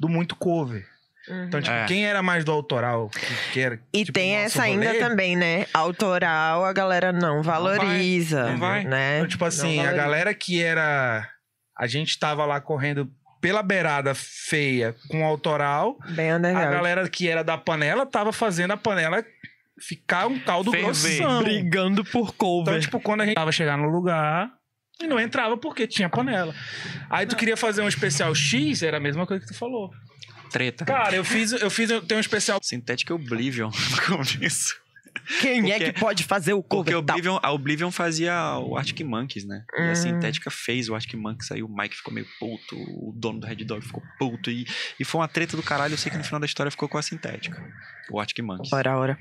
do 0.00 0.08
muito 0.08 0.36
cover. 0.36 0.86
Uhum. 1.28 1.44
Então, 1.46 1.60
tipo, 1.60 1.74
É. 1.74 1.84
quem 1.86 2.06
era 2.06 2.22
mais 2.22 2.44
do 2.44 2.52
autoral, 2.52 3.10
que, 3.52 3.58
era, 3.60 3.80
E 3.92 4.04
tipo, 4.04 4.12
tem 4.12 4.36
essa 4.36 4.62
ainda 4.62 4.86
rolê, 4.86 4.98
também, 4.98 5.34
né? 5.36 5.66
Autoral 5.74 6.64
a 6.64 6.72
galera 6.72 7.12
não 7.12 7.42
valoriza. 7.42 8.50
não 8.52 8.58
vai. 8.58 8.84
Né? 8.84 9.16
Então, 9.18 9.28
tipo 9.28 9.44
Não 9.44 9.48
assim, 9.48 9.80
a 9.80 9.92
galera 9.92 10.32
que 10.32 10.62
era. 10.62 11.28
A 11.76 11.86
gente 11.86 12.18
tava 12.18 12.44
lá 12.46 12.60
correndo 12.60 13.10
pela 13.44 13.62
beirada 13.62 14.14
feia 14.14 14.96
com 15.10 15.20
o 15.20 15.24
autoral. 15.26 15.98
Bem 16.16 16.30
A 16.30 16.36
underground. 16.38 16.72
galera 16.72 17.08
que 17.10 17.28
era 17.28 17.44
da 17.44 17.58
panela 17.58 18.06
tava 18.06 18.32
fazendo 18.32 18.70
a 18.70 18.76
panela 18.78 19.22
ficar 19.78 20.26
um 20.28 20.38
caldo 20.38 20.70
Ferver. 20.70 20.86
grossão. 20.86 21.42
Brigando 21.42 22.02
por 22.06 22.32
cover. 22.36 22.72
Então, 22.72 22.80
tipo, 22.80 22.98
quando 23.00 23.20
a 23.20 23.26
gente 23.26 23.34
tava 23.34 23.52
chegando 23.52 23.82
no 23.82 23.90
lugar. 23.90 24.50
E 24.98 25.06
não 25.06 25.20
entrava 25.20 25.58
porque 25.58 25.86
tinha 25.86 26.08
panela. 26.08 26.54
Aí 27.10 27.26
tu 27.26 27.36
queria 27.36 27.54
fazer 27.54 27.82
um 27.82 27.88
especial 27.88 28.34
X, 28.34 28.82
era 28.82 28.96
a 28.96 29.00
mesma 29.00 29.26
coisa 29.26 29.44
que 29.44 29.52
tu 29.52 29.58
falou. 29.58 29.90
Treta. 30.50 30.86
Cara, 30.86 31.14
eu 31.14 31.24
fiz, 31.24 31.52
eu 31.52 31.68
fiz, 31.68 31.90
eu 31.90 32.00
tenho 32.00 32.16
um 32.16 32.22
especial. 32.22 32.58
Synthetic 32.62 33.12
Oblivion 33.12 33.68
no 34.08 34.16
começo. 34.24 34.74
Quem 35.40 35.70
é 35.72 35.76
Porque- 35.78 35.92
que 35.92 36.00
pode 36.00 36.24
fazer 36.24 36.52
o 36.52 36.62
Porque 36.62 36.76
cover 36.92 36.96
a 36.98 37.02
tal? 37.02 37.16
Oblivion, 37.16 37.38
a 37.42 37.50
Oblivion 37.52 37.90
fazia 37.90 38.58
o 38.58 38.76
Arctic 38.76 39.00
Monkeys, 39.06 39.44
né? 39.44 39.64
E 39.76 39.82
a 39.82 39.92
Hum. 39.92 39.94
Sintética 39.94 40.50
fez 40.50 40.88
o 40.88 40.94
Arctic 40.94 41.14
Monkeys, 41.18 41.50
aí 41.52 41.62
o 41.62 41.68
Mike 41.68 41.96
ficou 41.96 42.12
meio 42.12 42.26
puto, 42.38 42.76
o 42.76 43.12
dono 43.16 43.40
do 43.40 43.46
Red 43.46 43.56
Dog 43.64 43.84
ficou 43.84 44.02
puto. 44.18 44.50
E, 44.50 44.66
e 44.98 45.04
foi 45.04 45.20
uma 45.20 45.28
treta 45.28 45.56
do 45.56 45.62
caralho, 45.62 45.94
eu 45.94 45.98
sei 45.98 46.10
que 46.10 46.18
no 46.18 46.24
final 46.24 46.40
da 46.40 46.46
história 46.46 46.70
ficou 46.70 46.88
com 46.88 46.98
a 46.98 47.02
Sintética. 47.02 47.62
O 48.10 48.20
Arctic 48.20 48.44
Monkeys. 48.44 48.72
Ora, 48.72 48.96
ora. 48.98 49.18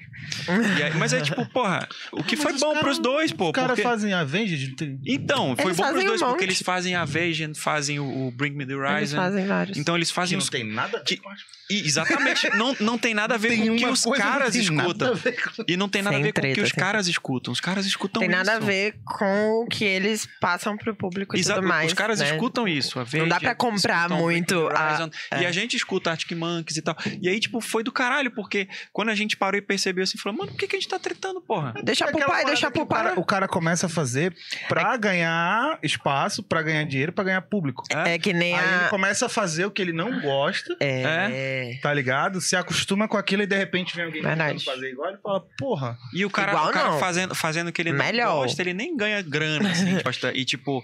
E 0.77 0.83
aí- 0.83 0.93
mas 0.97 1.13
é 1.13 1.21
tipo, 1.21 1.45
porra, 1.49 1.87
o 2.11 2.23
que 2.23 2.35
Mas 2.35 2.43
foi 2.43 2.53
bom 2.53 2.67
caras- 2.73 2.79
pros 2.81 2.99
dois, 2.99 3.31
pô. 3.31 3.45
Os 3.47 3.51
caras 3.51 3.69
porque- 3.71 3.81
fazem 3.83 4.13
Avenged. 4.13 4.67
não 4.69 4.75
tem- 4.75 4.99
Então, 5.05 5.55
foi 5.55 5.65
Eles 5.67 5.77
bom 5.77 5.91
pros 5.91 6.03
dois, 6.05 6.21
um 6.21 6.25
porque 6.27 6.43
eles 6.43 6.61
fazem 6.61 6.95
a 6.95 7.05
Vision, 7.05 7.53
fazem 7.53 7.99
o, 7.99 8.27
o 8.27 8.31
Bring 8.31 8.51
Me 8.51 8.65
the 8.65 8.73
Eles 8.73 8.83
Horizon. 8.91 9.15
fazem 9.17 9.45
vários. 9.47 9.77
Então 9.77 9.95
eles 9.95 10.09
Que 10.09 10.15
fazem 10.15 10.37
não 10.37 10.43
os. 10.43 10.49
tem 10.49 10.63
nada 10.63 10.97
a 10.97 10.99
ver 10.99 11.05
que- 11.05 11.21
E, 11.69 11.87
exatamente, 11.87 12.49
não, 12.57 12.75
não 12.81 12.97
tem 12.97 13.13
nada 13.13 13.35
a 13.35 13.37
ver 13.37 13.47
Tem 13.49 13.65
com 13.67 13.73
o 13.73 13.77
que 13.77 13.85
os 13.85 14.01
que 14.03 14.09
não 14.09 14.17
caras 14.17 14.51
tem 14.51 14.61
escutam. 14.61 15.13
a 15.13 15.17
com- 15.17 15.63
E 15.67 15.77
não 15.77 15.87
tem 15.89 16.01
nada 16.01 16.15
Sem 16.17 16.21
a 16.21 16.25
ver 16.25 16.33
com 16.33 16.39
o 16.39 16.41
que 16.43 16.47
treta, 16.53 16.61
os 16.61 16.69
sem 16.69 16.77
caras 16.79 17.07
escutam. 17.07 17.53
Os 17.53 17.61
caras 17.61 17.85
escutam 17.85 18.19
tem 18.19 18.29
nada 18.29 18.51
a 18.51 18.57
isso. 18.57 18.65
ver 18.65 18.95
com 19.05 19.63
o 19.63 19.67
que 19.67 19.85
eles 19.85 20.27
passam 20.41 20.77
pro 20.77 20.93
público 20.93 21.35
e 21.35 21.39
Exato, 21.39 21.61
tudo 21.61 21.69
mais. 21.69 21.87
os 21.87 21.93
caras 21.93 22.19
né? 22.19 22.29
escutam 22.31 22.67
isso. 22.67 22.99
A 22.99 23.05
Não 23.13 23.27
dá 23.29 23.39
pra 23.39 23.55
comprar 23.55 24.09
muito 24.09 24.67
a- 24.67 25.09
E 25.39 25.45
é. 25.45 25.47
a 25.47 25.51
gente 25.51 25.75
escuta 25.77 26.11
Arctic 26.11 26.37
Monkeys 26.37 26.77
e 26.77 26.81
tal. 26.81 26.97
E 27.21 27.29
aí, 27.29 27.39
tipo, 27.39 27.61
foi 27.61 27.81
do 27.81 27.91
caralho, 27.93 28.29
porque 28.31 28.67
quando 28.91 29.09
a 29.09 29.15
gente 29.15 29.35
parou 29.37 29.57
e 29.57 29.61
percebeu 29.61 30.03
assim, 30.03 30.17
falou, 30.17 30.37
mano, 30.39 30.51
por 30.51 30.57
que, 30.59 30.67
que 30.67 30.75
a 30.75 30.79
gente 30.79 30.89
tá 30.89 30.99
tretando, 30.99 31.41
porra? 31.41 31.73
Deixa 31.83 32.05
É 32.05 32.11
pro 32.11 32.25
pai, 32.25 32.45
deixa 32.45 32.69
pro 32.71 32.83
o 32.83 32.85
cara, 32.87 33.09
pai. 33.11 33.19
o 33.19 33.25
cara 33.25 33.47
começa 33.47 33.85
a 33.85 33.89
fazer 33.89 34.35
pra 34.67 34.95
ganhar 34.97 35.77
espaço, 35.83 36.41
pra 36.43 36.61
ganhar 36.61 36.83
dinheiro, 36.83 37.11
pra 37.11 37.23
ganhar 37.23 37.41
público. 37.41 37.83
É 37.89 38.17
que 38.17 38.33
nem 38.33 38.53
Aí 38.57 38.65
ele 38.75 38.85
a. 38.85 38.89
começa 38.89 39.25
a 39.25 39.29
fazer 39.29 39.65
o 39.65 39.71
que 39.71 39.81
ele 39.81 39.93
não 39.93 40.19
gosta, 40.21 40.75
É. 40.79 41.77
tá 41.81 41.93
ligado? 41.93 42.41
Se 42.41 42.55
acostuma 42.55 43.07
com 43.07 43.17
aquilo 43.17 43.43
e 43.43 43.47
de 43.47 43.57
repente 43.57 43.95
vem 43.95 44.05
alguém 44.05 44.21
Verdade. 44.21 44.57
tentando 44.59 44.75
fazer 44.75 44.91
igual, 44.91 45.09
ele 45.09 45.17
fala, 45.21 45.45
porra. 45.57 45.97
E 46.13 46.25
o 46.25 46.29
cara, 46.29 46.51
Igual 46.51 46.69
o 46.69 46.71
cara 46.71 46.89
não. 46.91 46.99
fazendo, 46.99 47.35
fazendo 47.35 47.67
o 47.67 47.71
que 47.71 47.81
ele 47.81 47.91
Melhor. 47.91 48.27
não 48.29 48.35
gosta, 48.37 48.61
ele 48.61 48.73
nem 48.73 48.95
ganha 48.95 49.21
grana, 49.21 49.71
assim, 49.71 49.97
gosta. 50.03 50.31
E, 50.35 50.43
tipo, 50.45 50.83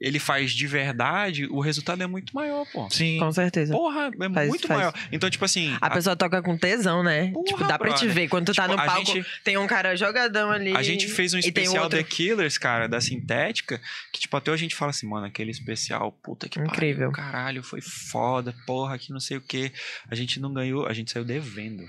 ele 0.00 0.18
faz 0.20 0.52
de 0.52 0.66
verdade, 0.66 1.46
o 1.46 1.58
resultado 1.60 2.02
é 2.02 2.06
muito 2.06 2.32
maior, 2.34 2.64
pô. 2.72 2.88
Sim. 2.88 3.18
Com 3.18 3.32
certeza. 3.32 3.72
Porra, 3.72 4.10
é 4.20 4.30
Faz- 4.30 4.48
muito 4.48 4.66
faz. 4.68 4.78
maior. 4.78 4.94
Então, 5.10 5.28
tipo 5.28 5.44
assim... 5.44 5.76
A 5.80 5.90
pessoa 5.90 6.14
toca 6.14 6.40
com 6.40 6.56
tesão, 6.56 7.02
né? 7.02 7.32
Porra, 7.32 7.44
tipo, 7.46 7.64
dá 7.64 7.76
pra 7.78 7.92
te 7.94 8.06
ver. 8.06 8.28
Quando 8.28 8.46
tu 8.46 8.54
tá 8.54 8.62
Tipo, 8.62 8.76
no 8.76 8.80
a 8.82 8.86
palco, 8.86 9.04
gente- 9.12 9.26
tem 9.42 9.56
um 9.58 9.66
cara 9.66 9.96
jogadão 9.96 10.50
ali. 10.52 10.76
A 10.76 10.82
gente 10.82 11.08
fez 11.08 11.34
um 11.34 11.38
e 11.38 11.42
tem 11.42 11.64
especial 11.64 11.84
outro- 11.84 11.98
The 11.98 12.04
Killers, 12.04 12.56
cara, 12.58 12.86
da 12.86 13.00
Sintética, 13.00 13.80
que, 14.12 14.20
tipo, 14.20 14.36
até 14.36 14.52
a 14.52 14.56
gente 14.56 14.74
fala 14.76 14.90
assim, 14.90 15.06
mano, 15.08 15.26
aquele 15.26 15.50
especial, 15.50 16.12
puta 16.12 16.48
que 16.48 16.60
Incrível. 16.60 17.10
pariu, 17.10 17.30
caralho, 17.30 17.62
foi 17.64 17.80
foda, 17.80 18.54
porra, 18.66 18.96
que 18.98 19.10
não 19.12 19.18
sei 19.20 19.36
o 19.36 19.40
que. 19.40 19.72
A 20.08 20.14
gente 20.14 20.38
não 20.38 20.52
ganhou, 20.54 20.86
a 20.86 20.92
gente 20.92 21.10
saiu 21.10 21.24
devendo. 21.24 21.82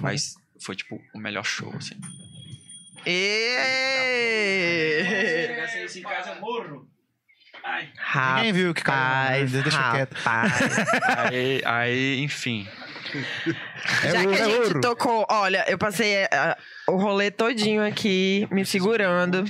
Mas 0.00 0.34
foi, 0.60 0.74
tipo, 0.74 1.00
o 1.14 1.18
melhor 1.20 1.44
show, 1.44 1.72
assim. 1.76 1.94
Ê! 4.22 5.04
Chegasse 5.46 5.98
em 6.00 6.02
casa, 6.02 6.34
morro. 6.40 6.88
Ninguém 8.36 8.52
viu 8.52 8.70
o 8.70 8.74
que 8.74 8.82
caiu. 8.82 8.98
Rapaz? 8.98 9.52
Deixa 9.52 9.90
quieto. 9.92 10.14
rapaz. 10.14 10.52
Aí, 11.30 11.62
aí, 11.64 12.22
enfim. 12.22 12.66
É 14.04 14.10
Já 14.10 14.18
ouro, 14.20 14.30
que 14.30 14.34
a 14.42 14.44
é 14.46 14.50
gente 14.50 14.58
ouro. 14.68 14.80
tocou, 14.80 15.26
olha, 15.30 15.64
eu 15.68 15.76
passei 15.76 16.24
ah, 16.32 16.56
o 16.88 16.96
rolê 16.96 17.30
todinho 17.30 17.84
aqui, 17.86 18.48
me 18.50 18.64
segurando. 18.64 19.44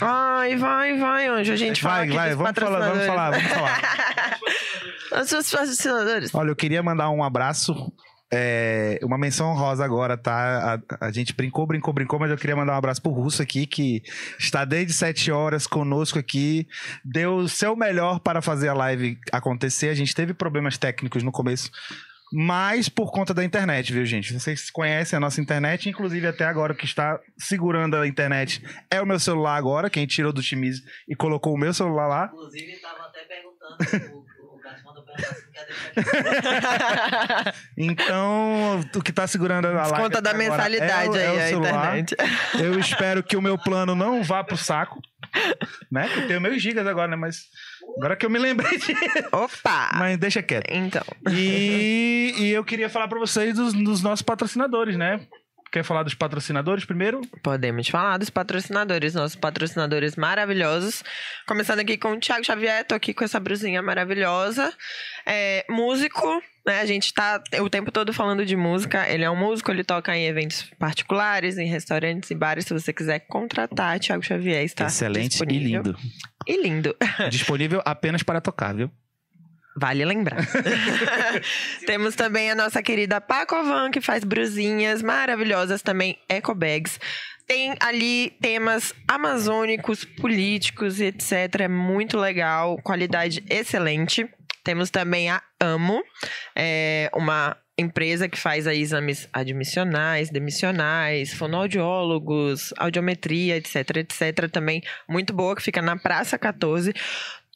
Ai, 0.00 0.56
vai, 0.56 0.96
vai, 0.96 1.26
Anjo. 1.26 1.52
A 1.52 1.56
gente 1.56 1.80
fala 1.82 1.94
Vai, 1.96 2.04
aqui 2.06 2.14
vai, 2.16 2.34
vamos 2.34 2.52
falar, 2.58 2.88
vamos 2.90 3.06
falar, 3.06 3.30
vamos 3.30 3.48
falar. 3.48 3.80
falar. 3.80 4.38
Os 5.22 5.28
seus 5.28 5.50
patrocinadores. 5.50 6.34
Olha, 6.34 6.50
eu 6.50 6.56
queria 6.56 6.82
mandar 6.82 7.10
um 7.10 7.22
abraço, 7.22 7.92
é, 8.36 8.98
uma 9.00 9.16
menção 9.16 9.52
honrosa 9.52 9.84
agora, 9.84 10.16
tá? 10.16 10.80
A, 11.00 11.06
a 11.06 11.12
gente 11.12 11.32
brincou, 11.32 11.64
brincou, 11.66 11.94
brincou, 11.94 12.18
mas 12.18 12.32
eu 12.32 12.36
queria 12.36 12.56
mandar 12.56 12.72
um 12.72 12.76
abraço 12.76 13.00
pro 13.00 13.12
Russo 13.12 13.40
aqui, 13.40 13.64
que 13.64 14.02
está 14.36 14.64
desde 14.64 14.92
sete 14.92 15.30
horas 15.30 15.68
conosco 15.68 16.18
aqui, 16.18 16.66
deu 17.04 17.36
o 17.36 17.48
seu 17.48 17.76
melhor 17.76 18.18
para 18.18 18.42
fazer 18.42 18.68
a 18.68 18.74
live 18.74 19.16
acontecer. 19.30 19.88
A 19.88 19.94
gente 19.94 20.14
teve 20.14 20.34
problemas 20.34 20.76
técnicos 20.76 21.22
no 21.22 21.30
começo, 21.30 21.70
mas 22.32 22.88
por 22.88 23.12
conta 23.12 23.32
da 23.32 23.44
internet, 23.44 23.92
viu, 23.92 24.04
gente? 24.04 24.32
Vocês 24.32 24.68
conhecem 24.68 25.16
a 25.16 25.20
nossa 25.20 25.40
internet, 25.40 25.88
inclusive 25.88 26.26
até 26.26 26.44
agora 26.44 26.72
o 26.72 26.76
que 26.76 26.86
está 26.86 27.20
segurando 27.38 27.96
a 27.96 28.08
internet 28.08 28.60
é 28.90 29.00
o 29.00 29.06
meu 29.06 29.20
celular 29.20 29.56
agora, 29.56 29.88
quem 29.88 30.06
tirou 30.06 30.32
do 30.32 30.42
Chimiz 30.42 30.82
e 31.08 31.14
colocou 31.14 31.54
o 31.54 31.58
meu 31.58 31.72
celular 31.72 32.08
lá. 32.08 32.30
Inclusive, 32.32 32.80
tava 32.80 33.04
até 33.04 33.20
perguntando, 33.20 34.16
o, 34.16 34.56
o 34.56 34.58
Cássio 34.58 34.84
mandou 34.84 35.04
perguntar 35.04 35.43
Então, 37.76 38.80
o 38.94 39.02
que 39.02 39.12
tá 39.12 39.26
segurando 39.26 39.66
a 39.66 39.70
live 39.72 39.90
Desconta 39.90 40.22
da 40.22 40.34
mensalidade 40.34 41.18
é 41.18 41.22
é 41.22 41.42
aí, 41.44 41.54
o 41.54 41.58
a 41.58 41.68
internet. 41.68 42.16
Eu 42.58 42.78
espero 42.78 43.22
que 43.22 43.36
o 43.36 43.42
meu 43.42 43.58
plano 43.58 43.94
não 43.94 44.22
vá 44.22 44.42
pro 44.44 44.56
saco. 44.56 45.00
Né? 45.90 46.08
Eu 46.16 46.28
tenho 46.28 46.40
meus 46.40 46.62
gigas 46.62 46.86
agora, 46.86 47.08
né? 47.08 47.16
Mas 47.16 47.38
agora 47.98 48.14
que 48.16 48.24
eu 48.24 48.30
me 48.30 48.38
lembrei 48.38 48.78
de... 48.78 48.94
Opa! 49.32 49.90
Mas 49.94 50.16
deixa 50.18 50.42
quieto. 50.42 50.70
Então, 50.70 51.02
E, 51.30 52.34
e 52.38 52.50
eu 52.50 52.64
queria 52.64 52.88
falar 52.88 53.08
pra 53.08 53.18
vocês 53.18 53.54
dos, 53.54 53.72
dos 53.72 54.02
nossos 54.02 54.22
patrocinadores, 54.22 54.96
né? 54.96 55.20
Quer 55.74 55.82
falar 55.82 56.04
dos 56.04 56.14
patrocinadores 56.14 56.84
primeiro? 56.84 57.20
podemos 57.42 57.88
falar 57.88 58.16
dos 58.16 58.30
patrocinadores, 58.30 59.12
nossos 59.12 59.34
patrocinadores 59.34 60.14
maravilhosos. 60.14 61.02
Começando 61.48 61.80
aqui 61.80 61.98
com 61.98 62.12
o 62.12 62.20
Thiago 62.20 62.44
Xavier, 62.44 62.86
tô 62.86 62.94
aqui 62.94 63.12
com 63.12 63.24
essa 63.24 63.40
brusinha 63.40 63.82
maravilhosa. 63.82 64.72
É, 65.26 65.66
músico, 65.68 66.40
né? 66.64 66.78
A 66.78 66.86
gente 66.86 67.12
tá 67.12 67.42
o 67.60 67.68
tempo 67.68 67.90
todo 67.90 68.12
falando 68.12 68.46
de 68.46 68.54
música. 68.54 69.08
Ele 69.08 69.24
é 69.24 69.30
um 69.30 69.34
músico, 69.34 69.72
ele 69.72 69.82
toca 69.82 70.16
em 70.16 70.26
eventos 70.28 70.62
particulares, 70.78 71.58
em 71.58 71.66
restaurantes 71.66 72.30
e 72.30 72.36
bares. 72.36 72.66
Se 72.66 72.72
você 72.72 72.92
quiser 72.92 73.26
contratar, 73.26 73.98
Thiago 73.98 74.22
Xavier 74.22 74.62
está 74.64 74.86
Excelente 74.86 75.24
e 75.24 75.28
disponível. 75.30 75.82
lindo. 75.82 75.98
E 76.46 76.62
lindo. 76.62 76.96
Disponível 77.30 77.82
apenas 77.84 78.22
para 78.22 78.40
tocar, 78.40 78.76
viu? 78.76 78.92
Vale 79.76 80.04
lembrar. 80.04 80.38
Temos 81.86 82.14
também 82.14 82.50
a 82.50 82.54
nossa 82.54 82.82
querida 82.82 83.20
Pacovan, 83.20 83.90
que 83.90 84.00
faz 84.00 84.24
brusinhas 84.24 85.02
maravilhosas 85.02 85.82
também, 85.82 86.18
eco 86.28 86.54
bags. 86.54 86.98
Tem 87.46 87.74
ali 87.80 88.30
temas 88.40 88.94
amazônicos, 89.06 90.04
políticos 90.04 91.00
e 91.00 91.06
etc. 91.06 91.60
É 91.60 91.68
muito 91.68 92.16
legal, 92.18 92.78
qualidade 92.82 93.44
excelente. 93.50 94.26
Temos 94.62 94.88
também 94.90 95.28
a 95.28 95.42
Amo, 95.60 96.02
é 96.56 97.10
uma 97.14 97.54
empresa 97.76 98.28
que 98.28 98.38
faz 98.38 98.66
aí 98.66 98.80
exames 98.80 99.28
admissionais, 99.32 100.30
demissionais, 100.30 101.34
fonoaudiólogos, 101.34 102.72
audiometria, 102.78 103.56
etc, 103.56 103.96
etc. 103.96 104.48
Também 104.50 104.82
muito 105.08 105.34
boa, 105.34 105.56
que 105.56 105.62
fica 105.62 105.82
na 105.82 105.96
Praça 105.96 106.38
14. 106.38 106.94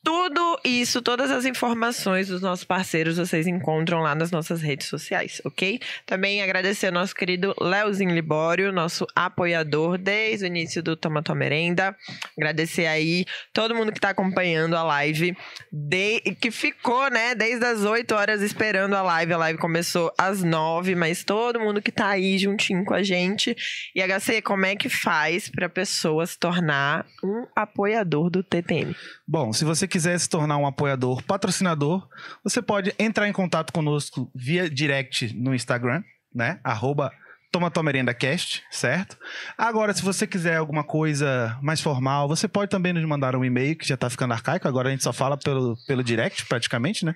Tudo 0.09 0.59
isso, 0.65 1.03
todas 1.03 1.31
as 1.31 1.45
informações 1.45 2.29
dos 2.29 2.41
nossos 2.41 2.65
parceiros 2.65 3.19
vocês 3.19 3.47
encontram 3.47 4.01
lá 4.01 4.15
nas 4.15 4.31
nossas 4.31 4.63
redes 4.63 4.87
sociais, 4.87 5.43
ok? 5.45 5.79
Também 6.07 6.43
agradecer 6.43 6.87
ao 6.87 6.93
nosso 6.95 7.15
querido 7.15 7.55
Leozinho 7.61 8.15
Libório, 8.15 8.73
nosso 8.73 9.07
apoiador 9.15 9.99
desde 9.99 10.47
o 10.47 10.49
início 10.49 10.83
do 10.83 10.97
Toma 10.97 11.23
Tua 11.23 11.35
Merenda. 11.35 11.95
Agradecer 12.39 12.87
aí 12.87 13.27
todo 13.53 13.75
mundo 13.75 13.93
que 13.93 14.01
tá 14.01 14.09
acompanhando 14.09 14.77
a 14.77 14.83
live, 14.83 15.37
de- 15.71 16.21
que 16.41 16.51
ficou, 16.51 17.11
né, 17.11 17.35
desde 17.35 17.67
as 17.67 17.85
8 17.85 18.15
horas 18.15 18.41
esperando 18.41 18.95
a 18.95 19.03
live. 19.03 19.35
A 19.35 19.37
live 19.37 19.59
começou 19.59 20.11
às 20.17 20.43
9, 20.43 20.95
mas 20.95 21.23
todo 21.23 21.61
mundo 21.61 21.83
que 21.83 21.93
tá 21.93 22.09
aí 22.09 22.39
juntinho 22.39 22.83
com 22.83 22.95
a 22.95 23.03
gente. 23.03 23.55
E 23.95 24.01
HC, 24.01 24.41
como 24.41 24.65
é 24.65 24.75
que 24.75 24.89
faz 24.89 25.51
pra 25.51 25.69
pessoa 25.69 26.25
se 26.25 26.39
tornar 26.39 27.05
um 27.23 27.47
apoiador 27.55 28.31
do 28.31 28.43
TTM? 28.43 28.97
Bom, 29.31 29.53
se 29.53 29.63
você 29.63 29.87
quiser 29.87 30.19
se 30.19 30.27
tornar 30.27 30.57
um 30.57 30.67
apoiador 30.67 31.23
patrocinador, 31.23 32.09
você 32.43 32.63
pode 32.63 32.95
entrar 32.99 33.29
em 33.29 33.33
contato 33.33 33.75
conosco 33.75 34.31
via 34.35 34.71
direct 34.71 35.37
no 35.37 35.55
Instagram, 35.55 36.03
né? 36.35 36.59
Arroba 36.65 37.13
Toma 37.51 37.71
Tua 37.71 37.83
Merenda 37.83 38.13
Cast, 38.13 38.63
certo? 38.71 39.17
Agora, 39.57 39.95
se 39.95 40.03
você 40.03 40.27
quiser 40.27 40.57
alguma 40.57 40.85
coisa 40.85 41.59
mais 41.63 41.81
formal, 41.81 42.29
você 42.29 42.47
pode 42.47 42.71
também 42.71 42.93
nos 42.93 43.05
mandar 43.05 43.35
um 43.35 43.45
e-mail, 43.45 43.77
que 43.77 43.89
já 43.89 43.97
tá 43.97 44.11
ficando 44.11 44.35
arcaico, 44.35 44.69
agora 44.69 44.89
a 44.89 44.91
gente 44.91 45.03
só 45.03 45.15
fala 45.15 45.37
pelo, 45.37 45.75
pelo 45.87 46.05
direct, 46.05 46.45
praticamente, 46.47 47.07
né? 47.07 47.15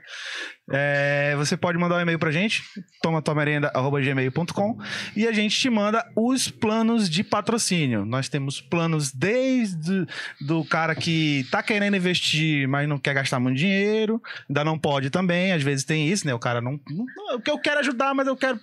É, 0.71 1.35
você 1.37 1.55
pode 1.55 1.77
mandar 1.77 1.97
um 1.97 2.01
e-mail 2.01 2.19
pra 2.19 2.31
gente, 2.31 2.63
tomatuamerenda.gmail.com 3.03 4.79
e 5.15 5.27
a 5.27 5.33
gente 5.33 5.59
te 5.59 5.69
manda 5.69 6.03
os 6.17 6.49
planos 6.49 7.11
de 7.11 7.23
patrocínio. 7.23 8.07
Nós 8.07 8.29
temos 8.29 8.61
planos 8.61 9.13
desde 9.13 10.07
do 10.41 10.65
cara 10.65 10.95
que 10.95 11.47
tá 11.51 11.63
querendo 11.63 11.97
investir, 11.97 12.67
mas 12.69 12.89
não 12.89 12.99
quer 12.99 13.13
gastar 13.13 13.39
muito 13.39 13.59
dinheiro, 13.59 14.23
ainda 14.49 14.65
não 14.65 14.79
pode 14.79 15.11
também, 15.11 15.53
às 15.53 15.63
vezes 15.63 15.85
tem 15.85 16.09
isso, 16.09 16.27
né? 16.27 16.33
O 16.33 16.39
cara 16.39 16.63
não, 16.63 16.81
não 16.89 17.05
eu 17.47 17.59
quero 17.59 17.81
ajudar, 17.81 18.15
mas 18.15 18.27
eu 18.27 18.37
quero 18.37 18.59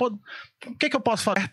o 0.67 0.75
que 0.75 0.89
que 0.89 0.95
eu 0.95 0.99
posso 1.01 1.23
fazer? 1.23 1.49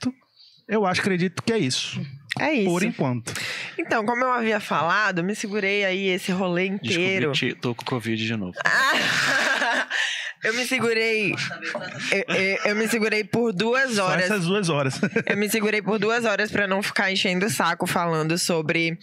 Eu 0.68 0.84
acho, 0.84 1.00
acredito 1.00 1.42
que 1.42 1.52
é 1.52 1.58
isso, 1.58 2.00
É 2.40 2.52
isso. 2.52 2.68
por 2.70 2.82
enquanto. 2.82 3.32
Então, 3.78 4.04
como 4.04 4.24
eu 4.24 4.32
havia 4.32 4.58
falado, 4.58 5.22
me 5.22 5.34
segurei 5.36 5.84
aí 5.84 6.08
esse 6.08 6.32
rolê 6.32 6.66
inteiro. 6.66 7.30
Descobri 7.30 7.54
que 7.54 7.60
tô 7.60 7.74
com 7.74 7.84
Covid 7.84 8.24
de 8.26 8.36
novo. 8.36 8.56
Eu 10.44 10.54
me 10.54 10.64
segurei. 10.66 11.34
Eu, 12.12 12.34
eu- 12.36 12.58
eu 12.66 12.76
me 12.76 12.86
segurei 12.86 13.24
por 13.24 13.52
duas 13.52 13.94
Só 13.94 14.06
horas. 14.06 14.24
essas 14.26 14.44
duas 14.44 14.68
horas. 14.68 15.00
Eu 15.26 15.36
me 15.36 15.48
segurei 15.48 15.82
por 15.82 15.98
duas 15.98 16.24
horas 16.24 16.52
pra 16.52 16.68
não 16.68 16.82
ficar 16.82 17.10
enchendo 17.10 17.46
o 17.46 17.50
saco 17.50 17.86
falando 17.86 18.38
sobre 18.38 18.96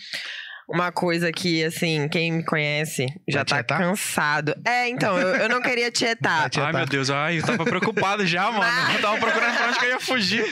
uma 0.69 0.91
coisa 0.91 1.31
que, 1.31 1.64
assim, 1.64 2.07
quem 2.10 2.31
me 2.31 2.44
conhece 2.45 3.06
já 3.27 3.40
Vai 3.40 3.45
tá 3.45 3.56
tietar? 3.57 3.80
cansado. 3.80 4.56
É, 4.65 4.88
então, 4.90 5.18
eu, 5.19 5.35
eu 5.35 5.49
não 5.49 5.61
queria 5.61 5.91
tietar. 5.91 6.49
Ai, 6.57 6.73
meu 6.73 6.85
Deus, 6.85 7.10
ai, 7.10 7.40
eu 7.40 7.44
tava 7.44 7.64
preocupado 7.65 8.26
já, 8.26 8.52
mano. 8.52 8.94
Eu 8.95 9.02
tava 9.02 9.18
procurando 9.18 9.56
pra 9.57 9.68
onde 9.68 9.80
que 9.80 9.85
eu 9.85 9.90
ia 9.90 9.99
fugir. 9.99 10.45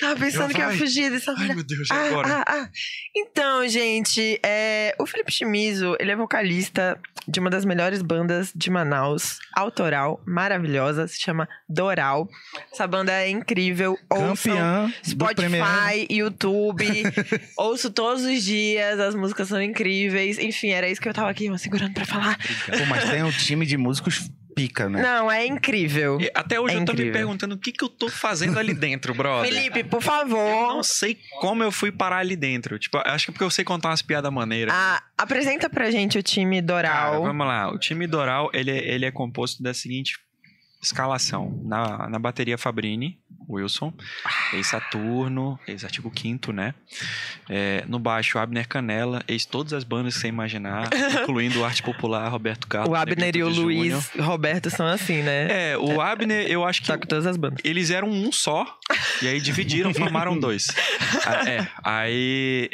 Tava 0.00 0.16
pensando 0.20 0.50
Eu 0.50 0.54
que 0.54 0.60
ia 0.60 0.66
vai. 0.68 0.76
fugir 0.76 1.10
dessa 1.10 1.32
Ai, 1.32 1.36
mulher. 1.38 1.54
meu 1.56 1.64
Deus, 1.64 1.88
Ah, 1.90 2.06
agora? 2.06 2.28
ah, 2.28 2.44
ah. 2.46 2.68
Então, 3.16 3.66
gente, 3.68 4.38
é, 4.44 4.94
o 4.98 5.06
Felipe 5.06 5.32
Chimizo, 5.32 5.96
ele 5.98 6.10
é 6.12 6.16
vocalista 6.16 6.98
de 7.26 7.40
uma 7.40 7.48
das 7.50 7.64
melhores 7.64 8.02
bandas 8.02 8.52
de 8.54 8.70
Manaus, 8.70 9.38
autoral, 9.56 10.20
maravilhosa, 10.26 11.08
se 11.08 11.20
chama 11.20 11.48
Doral. 11.68 12.28
Essa 12.72 12.86
banda 12.86 13.12
é 13.12 13.28
incrível. 13.30 13.98
Ouçam 14.10 14.52
Campeã 14.54 14.92
do 15.06 15.16
Premier. 15.34 15.64
Spotify, 15.64 16.06
YouTube. 16.10 16.84
ouço 17.56 17.90
todos 17.90 18.22
os 18.24 18.42
dias, 18.44 19.00
as 19.00 19.14
músicas 19.14 19.23
são 19.44 19.62
incríveis. 19.62 20.38
Enfim, 20.38 20.70
era 20.70 20.88
isso 20.88 21.00
que 21.00 21.08
eu 21.08 21.14
tava 21.14 21.30
aqui 21.30 21.56
segurando 21.58 21.92
pra 21.94 22.04
falar. 22.04 22.36
Pô, 22.38 22.84
mas 22.88 23.08
tem 23.10 23.22
um 23.22 23.30
time 23.30 23.64
de 23.64 23.76
músicos 23.76 24.28
pica, 24.54 24.88
né? 24.88 25.02
Não, 25.02 25.28
é 25.30 25.44
incrível. 25.46 26.16
E 26.20 26.30
Até 26.32 26.60
hoje 26.60 26.76
É 26.76 26.78
eu 26.78 26.84
tô 26.84 26.92
me 26.92 26.98
incrível. 26.98 27.12
perguntando 27.12 27.56
o 27.56 27.58
que 27.58 27.72
que 27.72 27.82
eu 27.82 27.88
tô 27.88 28.08
fazendo 28.08 28.56
ali 28.56 28.72
dentro, 28.72 29.12
brother. 29.12 29.52
Felipe, 29.52 29.82
por 29.82 29.96
Eu 29.96 30.00
favor, 30.00 30.74
não 30.74 30.82
sei 30.84 31.18
como 31.40 31.62
eu 31.64 31.72
fui 31.72 31.90
parar 31.90 32.18
ali 32.18 32.36
dentro. 32.36 32.78
Tipo, 32.78 32.98
acho 32.98 33.24
que 33.26 33.30
é 33.30 33.32
porque 33.32 33.42
eu 33.44 33.50
sei 33.50 33.64
contar 33.64 33.88
umas 33.88 34.00
piadas 34.02 34.32
maneiras. 34.32 34.72
ah, 34.72 35.02
apresenta 35.18 35.68
pra 35.68 35.90
gente 35.90 36.16
o 36.18 36.22
time 36.22 36.62
Cara, 36.62 36.66
Doral. 36.66 37.22
vamos 37.24 37.46
lá. 37.46 37.68
O 37.72 37.78
time 37.80 38.06
Doral, 38.06 38.48
ele, 38.54 38.70
é- 38.70 38.94
ele 38.94 39.04
é 39.04 39.10
composto 39.10 39.60
da 39.60 39.74
seguinte 39.74 40.18
escalação. 40.84 41.60
Na, 41.64 42.08
na 42.08 42.18
bateria 42.18 42.58
Fabrini, 42.58 43.18
Wilson, 43.48 43.92
ex-Saturno, 44.54 45.58
ex-Artigo 45.66 46.10
Quinto, 46.10 46.52
né? 46.52 46.74
É, 47.48 47.84
no 47.86 47.98
baixo, 47.98 48.38
Abner 48.38 48.66
Canela, 48.66 49.22
ex 49.28 49.44
todas 49.44 49.72
as 49.72 49.84
bandas 49.84 50.14
que 50.14 50.20
você 50.20 50.28
imaginar, 50.28 50.88
incluindo 51.22 51.60
o 51.60 51.64
Arte 51.64 51.82
Popular, 51.82 52.26
Roberto 52.28 52.66
Carlos. 52.66 52.90
O 52.90 52.94
Abner 52.94 53.36
e 53.36 53.42
o 53.42 53.48
Luiz 53.48 53.78
Júnior. 53.78 54.02
Roberto 54.20 54.70
são 54.70 54.86
assim, 54.86 55.22
né? 55.22 55.72
É, 55.72 55.78
o 55.78 56.00
Abner, 56.00 56.46
eu 56.50 56.64
acho 56.64 56.80
que 56.80 56.84
Tá 56.86 56.98
com 56.98 57.06
todas 57.06 57.26
as 57.26 57.36
bandas. 57.36 57.58
eles 57.64 57.90
eram 57.90 58.08
um 58.08 58.30
só, 58.30 58.78
e 59.22 59.28
aí 59.28 59.40
dividiram, 59.40 59.92
formaram 59.92 60.38
dois. 60.38 60.66
Ah, 61.26 61.48
é, 61.48 61.66
aí 61.82 62.70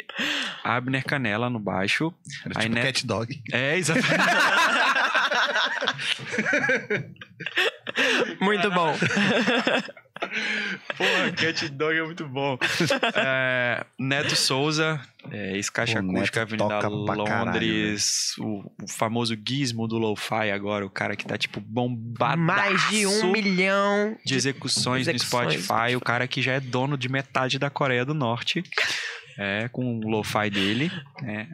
Abner 0.61 1.05
Canela 1.05 1.49
no 1.49 1.59
baixo. 1.59 2.13
Era 2.43 2.59
Aí, 2.59 2.69
tipo? 2.69 2.81
Cat 2.81 3.07
Dog. 3.07 3.41
É, 3.51 3.77
exatamente. 3.77 4.11
Muito 8.39 8.71
bom. 8.71 8.95
Porra, 10.97 11.31
Cat 11.35 11.67
Dog 11.69 11.97
é 11.97 12.03
muito 12.03 12.27
bom. 12.27 12.57
É, 13.15 13.83
Neto 13.97 14.35
Souza, 14.35 15.01
é, 15.31 15.55
ex-caixa 15.55 15.99
acústica, 15.99 16.43
Avenida 16.43 16.67
pra 16.67 17.23
caralho, 17.23 17.45
Londres, 17.45 18.35
o, 18.37 18.71
o 18.83 18.87
famoso 18.87 19.35
gizmo 19.35 19.87
do 19.87 19.97
lo-fi 19.97 20.51
agora, 20.51 20.85
o 20.85 20.91
cara 20.91 21.15
que 21.15 21.25
tá 21.25 21.35
tipo 21.37 21.59
bombado 21.59 22.39
Mais 22.39 22.87
de 22.89 23.07
um 23.07 23.31
milhão 23.31 24.15
de 24.23 24.35
execuções, 24.35 25.07
execuções 25.07 25.55
no 25.55 25.61
Spotify, 25.61 25.95
o 25.95 25.99
cara 25.99 26.27
que 26.27 26.39
já 26.41 26.53
é 26.53 26.59
dono 26.59 26.95
de 26.97 27.09
metade 27.09 27.57
da 27.57 27.71
Coreia 27.71 28.05
do 28.05 28.13
Norte, 28.13 28.61
é, 29.39 29.69
com 29.69 29.99
o 29.99 30.07
lo-fi 30.07 30.51
dele, 30.51 30.91
né? 31.21 31.49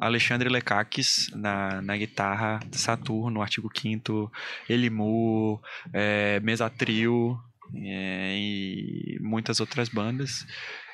Alexandre 0.00 0.48
Lekakis 0.48 1.30
na, 1.34 1.82
na 1.82 1.96
guitarra, 1.96 2.60
Saturno, 2.72 3.42
Artigo 3.42 3.70
5 3.74 4.30
Elimu, 4.68 5.60
é, 5.92 6.40
Mesa 6.40 6.70
Trio 6.70 7.38
é, 7.74 8.36
e 8.38 9.18
muitas 9.20 9.60
outras 9.60 9.88
bandas. 9.88 10.46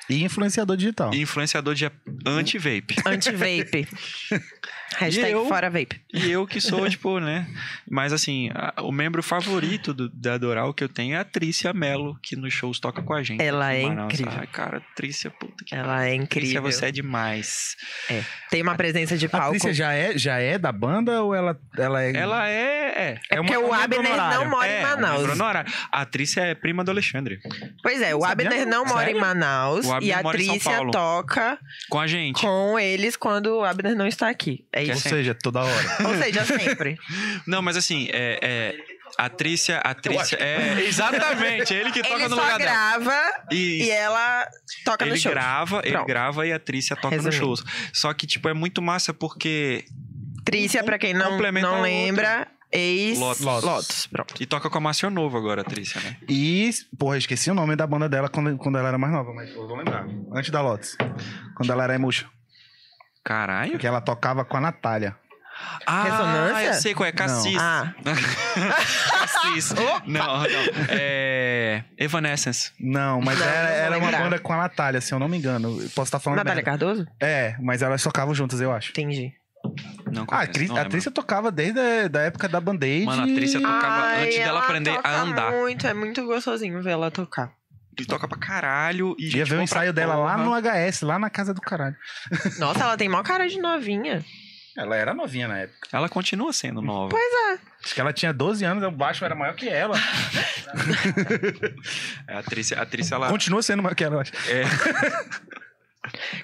E 0.09 0.23
influenciador 0.23 0.77
digital. 0.77 1.13
E 1.13 1.21
influenciador 1.21 1.73
de 1.73 1.89
anti-vape. 2.25 2.95
anti-vape. 3.05 3.87
Hashtag 4.97 5.31
eu? 5.31 5.45
fora 5.47 5.69
vape. 5.69 5.99
E 6.13 6.29
eu 6.31 6.45
que 6.47 6.59
sou, 6.61 6.87
tipo, 6.89 7.19
né? 7.19 7.47
Mas 7.89 8.13
assim, 8.13 8.49
a- 8.53 8.81
o 8.81 8.91
membro 8.91 9.21
favorito 9.23 9.93
do, 9.93 10.09
da 10.09 10.37
Doral 10.37 10.73
que 10.73 10.83
eu 10.83 10.89
tenho 10.89 11.15
é 11.15 11.19
a 11.19 11.23
Trícia 11.25 11.73
Mello, 11.73 12.17
que 12.21 12.35
nos 12.35 12.53
shows 12.53 12.79
toca 12.79 13.01
com 13.01 13.13
a 13.13 13.21
gente. 13.23 13.41
Ela 13.41 13.75
em 13.75 13.85
é 13.85 13.89
Manaus. 13.89 14.13
incrível. 14.13 14.33
Ai, 14.39 14.47
cara, 14.47 14.81
Trícia, 14.95 15.29
puta 15.31 15.63
que 15.65 15.75
Ela 15.75 16.03
é 16.05 16.09
Trícia, 16.17 16.23
incrível. 16.23 16.61
você 16.63 16.85
é 16.87 16.91
demais. 16.91 17.75
Tem 18.49 18.61
uma 18.61 18.75
presença 18.75 19.17
de 19.17 19.25
A 19.25 19.29
palco. 19.29 19.45
Patrícia 19.47 19.73
já 19.73 19.93
é, 19.93 20.17
já 20.17 20.37
é 20.39 20.57
da 20.57 20.71
banda 20.71 21.21
ou 21.23 21.33
ela, 21.35 21.59
ela 21.77 22.03
é. 22.03 22.15
Ela 22.15 22.49
é. 22.49 23.19
É 23.29 23.35
porque 23.37 23.57
uma- 23.57 23.59
o 23.67 23.69
um 23.69 23.77
membro 23.77 23.83
Abner 23.99 23.99
honorário. 24.11 24.39
não 24.39 24.49
mora 24.49 24.67
é, 24.67 24.79
em 24.79 24.83
Manaus. 24.83 25.39
A 25.91 26.05
Trícia 26.05 26.41
é 26.41 26.55
prima 26.55 26.83
do 26.83 26.91
Alexandre. 26.91 27.39
Pois 27.83 28.01
é, 28.01 28.15
o 28.15 28.21
sabia, 28.21 28.47
Abner 28.47 28.65
não 28.65 28.75
não. 28.83 28.85
mora 28.85 29.03
em 29.03 29.13
Sério? 29.13 29.21
Manaus 29.21 29.85
O 29.85 29.93
Abner 29.93 30.09
e 30.09 30.13
a 30.13 30.21
em 30.21 30.31
Trícia 30.31 30.91
toca 30.91 31.57
Com 31.89 31.99
a 31.99 32.07
gente. 32.07 32.41
com 32.41 32.77
eles 32.79 33.15
quando 33.15 33.47
o 33.57 33.63
Abner 33.63 33.95
não 33.95 34.07
está 34.07 34.29
aqui. 34.29 34.65
É 34.71 34.84
É 34.91 34.93
Ou 34.95 34.99
seja, 34.99 35.33
toda 35.35 35.61
hora. 35.61 35.97
Ou 36.07 36.15
seja, 36.15 36.45
sempre. 36.45 36.97
Não, 37.47 37.61
mas 37.61 37.77
assim, 37.77 38.07
é. 38.11 38.39
é 38.41 38.95
a 39.17 39.29
Trícia. 39.29 39.77
A 39.79 39.93
Trícia. 39.93 40.35
É, 40.37 40.81
exatamente, 40.83 41.73
ele 41.73 41.91
que 41.91 42.01
toca 42.01 42.15
Ele 42.15 42.27
no 42.27 42.35
só 42.35 42.41
lugar 42.41 42.57
dela. 42.57 42.69
grava 42.71 43.21
E, 43.51 43.83
e 43.83 43.89
ela 43.91 44.45
toca 44.83 45.05
no 45.05 45.11
ele 45.13 45.19
show. 45.19 45.31
grava, 45.31 45.79
ele 45.83 45.91
Pronto. 45.93 46.07
grava 46.07 46.47
e 46.47 46.51
a 46.51 46.59
Trícia 46.59 46.95
toca 46.95 47.15
Resumindo. 47.15 47.37
shows. 47.37 47.63
Só 47.93 48.13
que, 48.13 48.27
tipo, 48.27 48.49
é 48.49 48.53
muito 48.53 48.81
massa 48.81 49.13
porque. 49.13 49.85
Trícia, 50.43 50.83
pra 50.83 50.97
quem 50.99 51.13
não, 51.13 51.37
não 51.39 51.81
lembra, 51.81 52.47
ex 52.71 53.17
Lotus. 53.17 53.41
Lotus. 53.63 54.07
Pronto. 54.07 54.35
E 54.39 54.45
toca 54.45 54.69
com 54.69 54.77
a 54.77 54.81
Márcio 54.81 55.09
Novo 55.09 55.37
agora, 55.37 55.61
a 55.61 55.63
Trícia, 55.63 55.99
né? 56.01 56.17
E, 56.27 56.69
porra, 56.99 57.17
esqueci 57.17 57.49
o 57.49 57.53
nome 57.55 57.75
da 57.75 57.87
banda 57.87 58.09
dela 58.09 58.27
quando, 58.27 58.55
quando 58.57 58.77
ela 58.77 58.89
era 58.89 58.97
mais 58.97 59.13
nova, 59.13 59.33
mas 59.33 59.49
eu 59.55 59.65
vou 59.67 59.77
lembrar. 59.77 60.05
Antes 60.33 60.49
da 60.51 60.61
Lotus. 60.61 60.97
Quando 61.55 61.71
ela 61.71 61.83
era 61.85 61.95
emuxa. 61.95 62.27
Caralho. 63.25 63.77
Que 63.77 63.85
ela 63.87 63.99
tocava 63.99 64.45
com 64.45 64.55
a 64.55 64.61
Natália. 64.61 65.15
Ah, 65.87 66.03
Ressonância? 66.03 66.65
eu 66.67 66.73
sei 66.73 66.93
qual 66.93 67.07
é. 67.07 67.11
Cassis. 67.11 67.55
Ah, 67.59 67.93
Cassis. 69.11 69.73
Não, 70.05 70.39
não. 70.39 70.43
É. 70.89 71.83
Evanescence. 71.97 72.71
Não, 72.79 73.21
mas 73.21 73.39
Não, 73.39 73.45
era, 73.45 73.67
não 73.67 73.73
era 73.85 73.97
uma 73.97 74.11
banda 74.11 74.39
com 74.39 74.53
a 74.53 74.57
Natália, 74.57 75.01
se 75.01 75.13
eu 75.13 75.19
não 75.19 75.27
me 75.27 75.37
engano. 75.37 75.69
Eu 75.81 75.89
Posso 75.89 76.03
estar 76.03 76.19
falando 76.19 76.37
Natália 76.39 76.63
merda. 76.63 76.71
Cardoso? 76.71 77.07
É, 77.21 77.55
mas 77.61 77.81
elas 77.81 78.03
tocavam 78.03 78.33
juntas, 78.35 78.59
eu 78.61 78.71
acho. 78.71 78.91
Entendi. 78.91 79.33
Não 80.11 80.23
Ah, 80.23 80.25
a, 80.25 80.27
conheço, 80.41 80.51
Cris, 80.51 80.69
não 80.69 80.77
a. 80.77 80.85
Trícia 80.85 81.11
tocava 81.11 81.51
desde 81.51 81.79
a 81.79 82.07
da 82.07 82.21
época 82.21 82.47
da 82.47 82.59
Band-Aid. 82.61 83.05
Mano, 83.05 83.23
a 83.23 83.25
Trícia 83.25 83.59
tocava 83.59 84.03
Ai, 84.07 84.23
antes 84.25 84.37
dela 84.37 84.49
ela 84.49 84.59
aprender 84.59 84.99
a 85.03 85.21
andar. 85.21 85.51
muito, 85.51 85.87
é 85.87 85.93
muito 85.93 86.23
gostosinho 86.25 86.81
ver 86.83 86.91
ela 86.91 87.09
tocar. 87.09 87.51
E 87.97 88.05
toca 88.05 88.27
pra 88.27 88.37
caralho. 88.37 89.15
E 89.17 89.25
Ia 89.25 89.29
gente 89.31 89.49
ver 89.49 89.55
o 89.55 89.57
boa 89.57 89.63
ensaio 89.63 89.93
dela 89.93 90.15
lá 90.15 90.37
no 90.37 90.51
HS, 90.53 91.01
lá 91.01 91.17
na 91.17 91.29
casa 91.29 91.53
do 91.53 91.61
caralho. 91.61 91.95
Nossa, 92.59 92.83
ela 92.83 92.97
tem 92.97 93.07
maior 93.07 93.23
cara 93.23 93.47
de 93.47 93.59
novinha. 93.59 94.23
Ela 94.77 94.97
era 94.97 95.13
novinha 95.13 95.47
na 95.47 95.59
época. 95.59 95.87
Ela 95.91 96.09
continua 96.09 96.51
sendo 96.51 96.81
nova. 96.81 97.15
Acho 97.83 97.95
que 97.95 98.01
ela 98.01 98.11
tinha 98.11 98.33
12 98.33 98.65
anos, 98.65 98.83
o 98.83 98.91
baixo 98.91 99.23
era 99.23 99.33
maior 99.33 99.55
que 99.55 99.69
ela. 99.69 99.97
A 102.27 102.39
atriz, 102.39 102.71
a 102.73 102.81
atriz 102.81 103.11
ela. 103.11 103.29
Continua 103.29 103.63
sendo 103.63 103.81
maior 103.81 103.95
que 103.95 104.03
ela, 104.03 104.15
eu 104.15 104.19
acho. 104.19 104.33
É, 104.49 104.63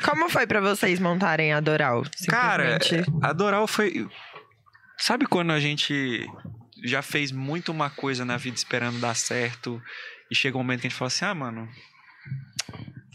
Como 0.06 0.30
foi 0.30 0.48
pra 0.48 0.62
vocês 0.62 1.00
montarem 1.00 1.54
a 1.54 1.60
Doral? 1.60 2.04
Cara, 2.30 2.80
a 3.22 3.34
Doral 3.34 3.68
foi. 3.68 4.08
Sabe 4.98 5.26
quando 5.26 5.52
a 5.52 5.60
gente 5.60 6.26
já 6.84 7.02
fez 7.02 7.32
muito 7.32 7.72
uma 7.72 7.90
coisa 7.90 8.24
na 8.24 8.38
vida 8.38 8.56
esperando 8.56 9.00
dar 9.00 9.16
certo 9.16 9.82
e 10.32 10.36
chega 10.36 10.58
um 10.58 10.62
momento 10.62 10.82
que 10.82 10.88
a 10.88 10.90
gente 10.90 10.98
fala 10.98 11.10
assim: 11.10 11.26
ah, 11.26 11.36
mano, 11.36 11.70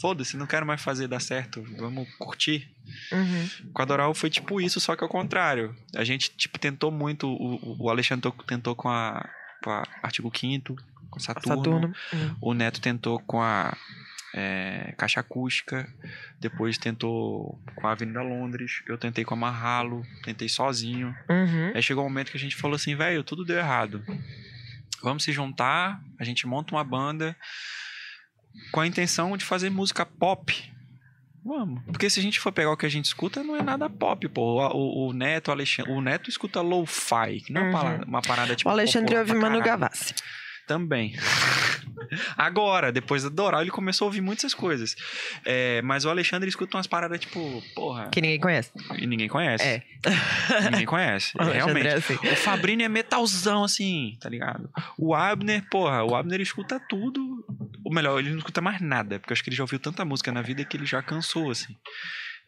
foda-se, 0.01 0.36
não 0.36 0.47
quero 0.47 0.66
mais 0.66 0.82
fazer 0.82 1.09
dar 1.09 1.20
certo, 1.20 1.62
vamos 1.76 2.09
curtir. 2.18 2.70
Uhum. 3.10 3.70
Com 3.72 3.82
a 3.82 3.84
Doral 3.84 4.14
foi 4.14 4.30
tipo 4.30 4.60
isso, 4.60 4.78
só 4.80 4.94
que 4.94 5.02
ao 5.02 5.09
contrário. 5.09 5.74
A 5.97 6.05
gente, 6.05 6.30
tipo, 6.36 6.59
tentou 6.59 6.90
muito. 6.90 7.26
O, 7.28 7.84
o 7.84 7.90
Alexandre 7.90 8.30
to- 8.30 8.44
tentou 8.44 8.76
com 8.76 8.88
a, 8.88 9.28
com 9.62 9.70
a 9.70 9.82
Artigo 10.02 10.30
5, 10.34 10.76
com 11.10 11.18
Saturno. 11.18 11.56
Saturno. 11.56 11.94
Uhum. 12.12 12.36
O 12.40 12.55
Neto 12.55 12.80
tentou 12.80 13.18
com 13.20 13.40
a 13.43 13.76
é, 14.34 14.94
Caixa 14.98 15.20
Acústica. 15.20 15.88
Depois 16.38 16.76
tentou 16.78 17.59
com 17.74 17.86
a 17.86 17.93
Avenida 17.93 18.22
Londres. 18.22 18.82
Eu 18.86 18.98
tentei 18.98 19.24
com 19.24 19.34
a 19.34 19.36
Marralo. 19.38 20.05
Tentei 20.22 20.48
sozinho. 20.48 21.14
Uhum. 21.28 21.72
Aí 21.74 21.82
chegou 21.82 22.05
um 22.05 22.09
momento 22.09 22.30
que 22.30 22.36
a 22.36 22.40
gente 22.40 22.55
falou 22.56 22.76
assim, 22.76 22.94
velho, 22.94 23.24
tudo 23.24 23.44
deu 23.44 23.56
errado. 23.56 24.05
Vamos 25.06 25.22
se 25.24 25.30
juntar, 25.32 26.00
a 26.18 26.24
gente 26.24 26.46
monta 26.48 26.74
uma 26.74 26.82
banda 26.82 27.36
com 28.72 28.80
a 28.80 28.86
intenção 28.86 29.36
de 29.36 29.44
fazer 29.44 29.70
música 29.70 30.04
pop. 30.04 30.52
Vamos. 31.44 31.80
Porque 31.84 32.10
se 32.10 32.18
a 32.18 32.22
gente 32.24 32.40
for 32.40 32.50
pegar 32.50 32.72
o 32.72 32.76
que 32.76 32.86
a 32.86 32.88
gente 32.88 33.04
escuta, 33.04 33.44
não 33.44 33.54
é 33.54 33.62
nada 33.62 33.88
pop, 33.88 34.28
pô. 34.28 34.60
O, 34.60 34.76
o- 34.76 35.08
o 35.08 35.12
Neto, 35.12 35.46
o 35.48 35.52
Alexandre, 35.52 35.92
o 35.92 36.00
Neto 36.00 36.28
escuta 36.28 36.60
lo-fi, 36.60 37.40
que 37.40 37.52
não 37.52 37.60
é 37.60 37.64
uma 37.64 37.70
Uhum. 37.78 37.84
parada, 37.84 38.04
uma 38.04 38.22
parada 38.22 38.56
tipo. 38.56 38.68
O 38.68 38.72
Alexandre 38.72 39.16
ouve 39.16 39.32
Manu. 39.34 39.60
Gavassi. 39.62 40.12
Também. 40.66 41.14
Agora, 42.36 42.93
depois 42.93 43.22
da 43.22 43.28
Doral, 43.28 43.62
ele 43.62 43.70
começou 43.70 44.06
a 44.06 44.09
ouvir 44.09 44.20
muitas 44.20 44.55
coisas. 44.55 44.94
É, 45.44 45.82
mas 45.82 46.05
o 46.05 46.10
Alexandre 46.10 46.48
escuta 46.48 46.76
umas 46.76 46.86
paradas 46.86 47.20
tipo, 47.20 47.62
porra, 47.74 48.09
Que 48.09 48.20
ninguém 48.20 48.40
conhece. 48.40 48.70
e 48.98 49.06
ninguém 49.06 49.28
conhece. 49.28 49.64
É. 49.64 49.82
Ninguém 50.70 50.86
conhece. 50.86 51.32
Realmente. 51.38 51.86
é 51.88 51.94
assim. 51.94 52.14
O 52.14 52.36
Fabrini 52.36 52.84
é 52.84 52.88
metalzão, 52.88 53.64
assim, 53.64 54.16
tá 54.20 54.28
ligado? 54.28 54.68
O 54.97 55.14
Abner, 55.14 55.64
porra, 55.70 56.05
o 56.05 56.14
Abner 56.14 56.40
escuta 56.40 56.80
tudo. 56.88 57.44
Ou 57.84 57.93
melhor, 57.93 58.18
ele 58.18 58.30
não 58.30 58.38
escuta 58.38 58.60
mais 58.60 58.80
nada, 58.80 59.18
porque 59.18 59.32
eu 59.32 59.34
acho 59.34 59.43
que 59.43 59.51
ele 59.51 59.56
já 59.56 59.62
ouviu 59.64 59.78
tanta 59.78 60.05
música 60.05 60.30
na 60.32 60.43
vida 60.43 60.64
que 60.64 60.76
ele 60.76 60.86
já 60.86 61.02
cansou, 61.02 61.51
assim. 61.51 61.76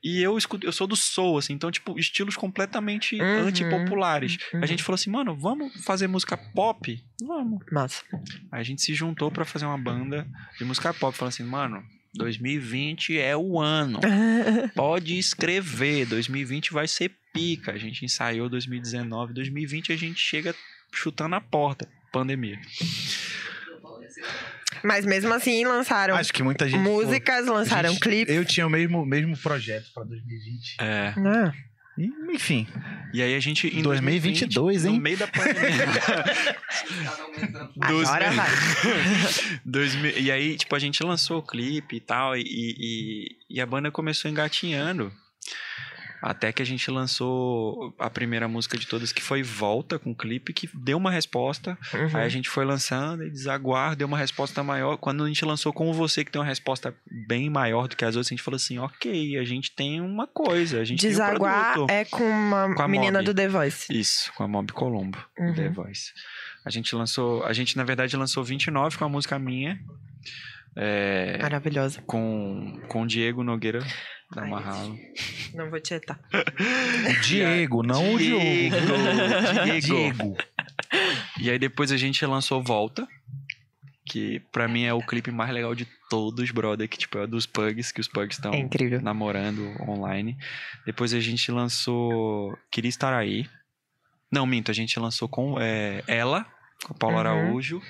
E 0.03 0.23
eu 0.23 0.39
escuto, 0.39 0.65
eu 0.65 0.73
sou 0.73 0.87
do 0.87 0.95
soul, 0.95 1.39
assim, 1.39 1.53
então, 1.53 1.71
tipo, 1.71 1.99
estilos 1.99 2.37
completamente 2.37 3.21
Uhum. 3.21 3.47
antipopulares. 3.49 4.39
Uhum. 4.55 4.63
A 4.63 4.67
gente 4.67 4.83
falou 4.83 4.95
assim, 4.95 5.11
mano, 5.11 5.37
vamos 5.37 5.73
fazer 5.85 6.07
música 6.07 6.37
pop? 6.37 7.03
Vamos. 7.21 7.65
Massa. 7.73 8.05
Aí 8.53 8.61
a 8.61 8.63
gente 8.63 8.81
se 8.83 8.95
juntou 8.95 9.31
pra 9.31 9.45
fazer 9.45 9.65
uma 9.67 9.77
banda 9.79 10.27
de 10.57 10.65
música 10.65 10.95
pop. 10.95 11.17
Falando 11.17 11.33
assim, 11.33 11.43
mano, 11.43 11.83
2020 12.15 13.19
é 13.19 13.37
o 13.37 13.59
ano. 13.61 13.99
Pode 14.75 15.19
escrever, 15.19 16.07
2020 16.07 16.73
vai 16.73 16.87
ser 16.87 17.11
pica. 17.35 17.73
A 17.73 17.77
gente 17.79 18.05
ensaiou 18.05 18.49
2019, 18.49 19.33
2020 19.35 19.93
a 19.93 19.97
gente 19.97 20.21
chega 20.21 20.55
chutando 20.93 21.35
a 21.35 21.41
porta. 21.41 21.89
Pandemia. 22.13 22.59
Mas 24.83 25.05
mesmo 25.07 25.33
assim 25.33 25.65
lançaram 25.65 26.15
Acho 26.17 26.33
que 26.33 26.43
muita 26.43 26.69
gente. 26.69 26.81
músicas, 26.81 27.47
lançaram 27.47 27.91
gente- 27.91 28.01
clipes. 28.01 28.35
Eu 28.35 28.45
tinha 28.45 28.67
o 28.67 28.71
mesmo, 28.71 29.05
mesmo 29.05 29.37
projeto 29.37 29.87
pra 29.95 30.05
2020. 30.05 30.77
É. 30.81 31.15
Ah, 31.17 31.53
enfim, 32.33 32.65
E 33.13 33.21
aí 33.21 33.35
a 33.35 33.41
gente. 33.41 33.67
Em 33.77 33.83
2022, 33.83 34.83
2020, 34.85 34.87
hein? 34.89 34.97
No 34.99 35.03
meio 35.03 35.17
da 35.19 35.27
pandemia. 35.27 35.59
Agora 37.81 38.31
vai. 38.31 38.49
2000 39.65 40.19
e 40.19 40.31
aí, 40.31 40.57
tipo, 40.57 40.75
a 40.75 40.79
gente 40.79 41.03
lançou 41.03 41.39
o 41.39 41.43
clipe 41.43 41.97
e 41.97 42.01
tal, 42.01 42.37
e, 42.37 42.43
e, 42.47 43.27
e 43.51 43.61
a 43.61 43.67
banda 43.67 43.91
começou 43.91 44.31
engatinhando. 44.31 45.13
Até 46.21 46.53
que 46.53 46.61
a 46.61 46.65
gente 46.67 46.91
lançou 46.91 47.95
a 47.99 48.11
primeira 48.11 48.49
música 48.49 48.77
de 48.77 48.87
todas, 48.87 49.13
que 49.13 49.23
foi 49.23 49.43
Volta, 49.43 49.99
com 49.99 50.11
o 50.11 50.15
clipe, 50.15 50.53
que 50.53 50.69
deu 50.75 50.97
uma 50.97 51.11
resposta. 51.11 51.79
Uhum. 51.95 52.17
Aí 52.17 52.25
a 52.25 52.29
gente 52.29 52.49
foi 52.49 52.65
lançando 52.65 53.25
e 53.25 53.31
desaguar, 53.31 53.95
deu 53.97 54.07
uma 54.09 54.19
resposta 54.19 54.63
maior. 54.63 54.97
Quando 54.97 55.25
a 55.25 55.29
gente 55.29 55.45
lançou 55.45 55.73
com 55.73 55.93
você, 55.93 56.25
que 56.25 56.31
tem 56.33 56.41
uma 56.41 56.47
resposta 56.47 56.95
bem 57.27 57.49
maior 57.49 57.87
do 57.89 57.97
que 57.97 58.05
as 58.05 58.17
outras, 58.17 58.29
a 58.29 58.31
gente 58.31 58.43
falou 58.43 58.57
assim: 58.57 58.79
ok, 58.79 59.39
a 59.39 59.45
gente 59.45 59.71
tem 59.71 60.01
uma 60.01 60.27
coisa, 60.27 60.81
a 60.81 60.85
gente 60.85 61.01
tem 61.01 61.09
um 61.09 61.13
Desaguar 61.13 61.73
produto. 61.75 61.91
é 61.91 62.05
com 62.05 62.25
uma 62.25 62.75
Com 62.75 62.83
a 62.83 62.89
menina 62.89 63.19
Mob. 63.19 63.25
do 63.25 63.35
The 63.35 63.49
Voice. 63.49 63.93
Isso, 63.97 64.33
com 64.35 64.43
a 64.43 64.49
Mob 64.49 64.73
Colombo, 64.73 65.19
Uhum. 65.39 65.55
The 65.55 65.69
Voice. 65.69 66.13
A 66.65 66.71
gente 66.71 66.95
lançou, 66.95 67.45
a 67.45 67.53
gente 67.53 67.77
na 67.77 67.85
verdade 67.85 68.17
lançou 68.17 68.43
29 68.45 68.99
com 68.99 69.05
a 69.05 69.09
música 69.09 69.39
minha. 69.39 69.81
É, 70.81 71.39
Maravilhosa. 71.43 72.01
com, 72.07 72.81
com 72.89 73.03
o 73.03 73.07
Diego 73.07 73.43
Nogueira 73.43 73.81
da 74.33 74.43
Ai, 74.43 74.51
Marralo. 74.51 74.97
Não 75.55 75.69
vou 75.71 75.81
te 75.81 75.95
etar. 75.95 76.21
Diego, 77.25 77.83
não 77.83 78.15
o 78.15 78.19
Diogo. 78.19 78.45
Diego. 79.65 79.81
Diego. 79.81 80.37
E 81.41 81.51
aí 81.51 81.59
depois 81.59 81.91
a 81.91 81.97
gente 81.97 82.25
lançou 82.25 82.63
Volta, 82.63 83.09
que 84.07 84.41
pra 84.53 84.69
mim 84.69 84.85
é 84.85 84.95
o 84.95 85.01
clipe 85.05 85.31
mais 85.33 85.51
legal 85.51 85.75
de 85.75 85.87
todos, 86.09 86.51
brother, 86.51 86.89
que 86.89 86.97
tipo 86.97 87.19
é 87.19 87.25
o 87.25 87.27
dos 87.27 87.45
Pugs, 87.47 87.93
que 87.93 88.01
os 88.01 88.09
Pugs 88.09 88.37
estão 88.37 88.53
É 88.53 89.01
namorando 89.03 89.63
online. 89.83 90.37
Depois 90.87 91.13
a 91.13 91.21
gente 91.21 91.51
lançou 91.51 92.57
Queria 92.71 92.89
Estar 92.89 93.13
Aí. 93.17 93.47
Não, 94.31 94.47
minto, 94.47 94.71
a 94.71 94.75
gente 94.75 94.99
lançou 95.01 95.29
com 95.29 95.59
é, 95.59 96.03
ela, 96.07 96.47
com 96.85 96.93
a 96.93 96.97
Paula 96.97 97.17
Uhum. 97.17 97.21
Araújo. 97.21 97.83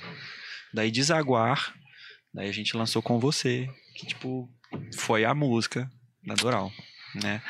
Daí 0.72 0.90
Desaguar. 0.90 1.74
Daí 2.38 2.48
a 2.48 2.52
gente 2.52 2.76
lançou 2.76 3.02
com 3.02 3.18
você, 3.18 3.68
que 3.96 4.06
tipo 4.06 4.48
foi 4.96 5.24
a 5.24 5.34
música 5.34 5.90
da 6.24 6.34
Doral, 6.34 6.70
né? 7.22 7.40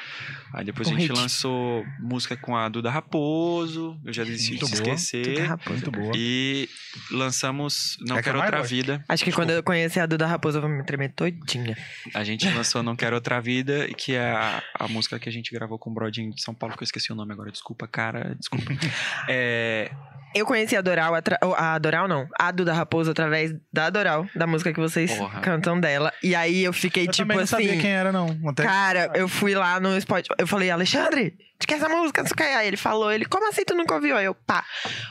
Aí 0.52 0.64
depois 0.64 0.88
a 0.88 0.92
gente 0.92 1.02
hit. 1.08 1.12
lançou 1.12 1.84
música 2.00 2.36
com 2.36 2.56
a 2.56 2.68
Duda 2.68 2.90
Raposo, 2.90 3.98
eu 4.04 4.12
já 4.12 4.24
desisti 4.24 4.54
de 4.56 4.62
Muito 4.62 4.76
se 4.76 4.82
boa. 4.82 4.94
esquecer. 4.94 5.34
Duda 5.34 5.46
Raposo. 5.46 5.70
Muito 5.72 5.90
boa. 5.90 6.12
E 6.16 6.68
lançamos 7.10 7.96
Não 8.00 8.16
É 8.16 8.22
que 8.22 8.28
eu 8.28 8.32
Quero 8.32 8.44
Outra 8.44 8.58
gosto. 8.58 8.70
Vida. 8.70 9.04
Acho 9.08 9.24
que 9.24 9.32
quando 9.32 9.50
eu 9.50 9.62
conhecer 9.62 10.00
a 10.00 10.06
Duda 10.06 10.26
Raposa, 10.26 10.58
eu 10.58 10.62
vou 10.62 10.70
me 10.70 10.82
tremer 10.84 11.10
todinha. 11.12 11.76
A 12.14 12.24
gente 12.24 12.48
lançou 12.50 12.82
Não 12.82 12.96
Quero 12.96 13.14
Outra 13.16 13.40
Vida, 13.40 13.88
que 13.96 14.14
é 14.14 14.30
a, 14.32 14.62
a 14.78 14.88
música 14.88 15.18
que 15.18 15.28
a 15.28 15.32
gente 15.32 15.52
gravou 15.52 15.78
com 15.78 15.90
o 15.90 15.94
Brodinho 15.94 16.32
de 16.34 16.42
São 16.42 16.54
Paulo, 16.54 16.76
que 16.76 16.82
eu 16.82 16.86
esqueci 16.86 17.12
o 17.12 17.14
nome 17.14 17.32
agora, 17.32 17.50
desculpa, 17.50 17.86
cara, 17.86 18.34
desculpa. 18.38 18.72
É, 19.28 19.90
Eu 20.34 20.46
conheci 20.46 20.76
a 20.76 20.80
Doral, 20.80 21.12
a 21.56 21.78
Doral 21.78 22.06
não, 22.08 22.26
a 22.38 22.50
Duda 22.50 22.72
Raposa 22.72 23.10
através 23.10 23.52
da 23.72 23.90
Doral, 23.90 24.26
da 24.34 24.46
música 24.46 24.72
que 24.72 24.80
vocês 24.80 25.12
Porra. 25.12 25.40
cantam 25.40 25.78
dela. 25.80 26.12
E 26.22 26.34
aí 26.34 26.62
eu 26.64 26.72
fiquei 26.72 27.04
Eu 27.06 27.10
tipo 27.10 27.24
também 27.24 27.36
não 27.38 27.44
assim. 27.44 27.50
sabia 27.56 27.78
quem 27.80 27.90
era, 27.90 28.12
não. 28.12 28.38
Até... 28.48 28.62
Cara, 28.62 29.10
eu 29.14 29.28
fui 29.28 29.54
lá 29.58 29.78
no 29.80 30.00
Spotify, 30.00 30.34
eu 30.38 30.46
falei, 30.46 30.70
Alexandre, 30.70 31.36
tu 31.58 31.66
quer 31.66 31.74
essa 31.74 31.88
música? 31.88 32.22
Não 32.22 32.28
sei 32.28 32.34
o 32.34 32.36
que. 32.36 32.42
Aí 32.42 32.66
ele 32.68 32.76
falou, 32.76 33.10
ele, 33.12 33.24
como 33.24 33.48
assim 33.48 33.64
tu 33.64 33.74
nunca 33.74 33.94
ouviu? 33.94 34.16
Aí 34.16 34.24
eu, 34.24 34.34
pá. 34.34 34.64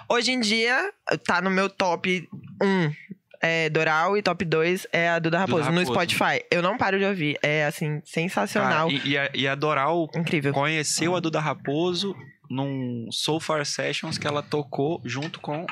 Hoje 0.09 0.31
em 0.31 0.39
dia, 0.39 0.91
tá 1.25 1.41
no 1.41 1.49
meu 1.49 1.69
top 1.69 2.27
1 2.61 2.91
é 3.39 3.69
Doral 3.69 4.17
e 4.17 4.21
top 4.23 4.43
2 4.43 4.87
é 4.91 5.09
a 5.09 5.19
Duda 5.19 5.37
Raposo, 5.37 5.69
no 5.69 5.79
Raposo. 5.79 5.93
Spotify. 5.93 6.43
Eu 6.49 6.61
não 6.63 6.75
paro 6.75 6.97
de 6.97 7.05
ouvir, 7.05 7.37
é 7.43 7.65
assim, 7.65 8.01
sensacional, 8.03 8.87
cara, 8.89 9.01
e, 9.05 9.09
e 9.11 9.17
a, 9.17 9.29
e 9.33 9.47
a 9.47 9.53
Doral 9.53 10.09
incrível. 10.15 10.51
conheceu 10.53 11.15
a 11.15 11.19
Duda 11.19 11.39
Raposo 11.39 12.15
num 12.49 13.07
Soul 13.11 13.39
Far 13.39 13.63
Sessions 13.63 14.17
que 14.17 14.25
ela 14.25 14.41
tocou 14.41 14.99
junto 15.05 15.39
com 15.39 15.67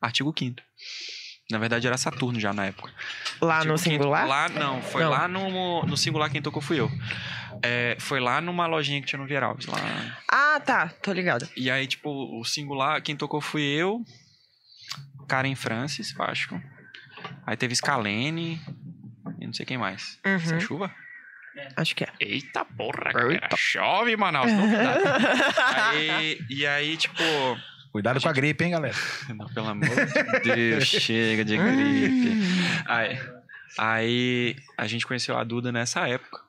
Artigo 0.00 0.32
5 0.36 0.62
Na 1.50 1.58
verdade 1.58 1.86
era 1.86 1.98
Saturno 1.98 2.40
já 2.40 2.54
na 2.54 2.64
época. 2.66 2.90
Lá 3.38 3.56
Artigo 3.56 3.72
no 3.74 3.78
Quinto- 3.78 3.90
singular? 3.90 4.26
Lá 4.26 4.48
não, 4.48 4.80
foi 4.80 5.02
Não. 5.02 5.10
lá 5.10 5.28
no, 5.28 5.82
no 5.84 5.96
singular 5.98 6.30
quem 6.30 6.40
tocou 6.40 6.62
fui 6.62 6.80
eu. 6.80 6.90
É, 7.62 7.96
foi 7.98 8.20
lá 8.20 8.40
numa 8.40 8.66
lojinha 8.66 9.00
que 9.00 9.06
tinha 9.06 9.20
no 9.20 9.26
Vieralves, 9.26 9.66
lá 9.66 9.78
Ah, 10.30 10.60
tá, 10.60 10.88
tô 11.02 11.12
ligada. 11.12 11.48
E 11.56 11.70
aí, 11.70 11.86
tipo, 11.86 12.10
o 12.10 12.44
singular, 12.44 13.02
quem 13.02 13.16
tocou 13.16 13.40
fui 13.40 13.62
eu, 13.62 14.04
Karen 15.28 15.54
Francis, 15.54 16.14
eu 16.16 16.24
acho. 16.24 16.60
Aí 17.46 17.56
teve 17.56 17.74
Scalene 17.74 18.60
e 19.38 19.46
não 19.46 19.52
sei 19.52 19.66
quem 19.66 19.78
mais. 19.78 20.18
Uhum. 20.24 20.34
Essa 20.34 20.60
chuva? 20.60 20.94
Acho 21.76 21.94
que 21.94 22.04
é. 22.04 22.08
Eita 22.18 22.64
porra, 22.64 23.12
galera. 23.12 23.48
Chove, 23.56 24.16
Manaus. 24.16 24.50
Não 24.50 24.64
aí, 25.90 26.40
e 26.48 26.66
aí, 26.66 26.96
tipo... 26.96 27.22
Cuidado 27.92 28.20
com 28.20 28.28
a 28.28 28.32
gripe, 28.32 28.64
hein, 28.64 28.70
galera. 28.70 28.94
Não, 29.34 29.46
pelo 29.48 29.68
amor 29.68 29.88
de 29.88 30.54
Deus, 30.54 30.84
chega 30.86 31.44
de 31.44 31.56
gripe. 31.56 32.40
Aí, 32.86 33.18
aí 33.76 34.56
a 34.78 34.86
gente 34.86 35.06
conheceu 35.06 35.36
a 35.36 35.42
Duda 35.42 35.72
nessa 35.72 36.08
época. 36.08 36.40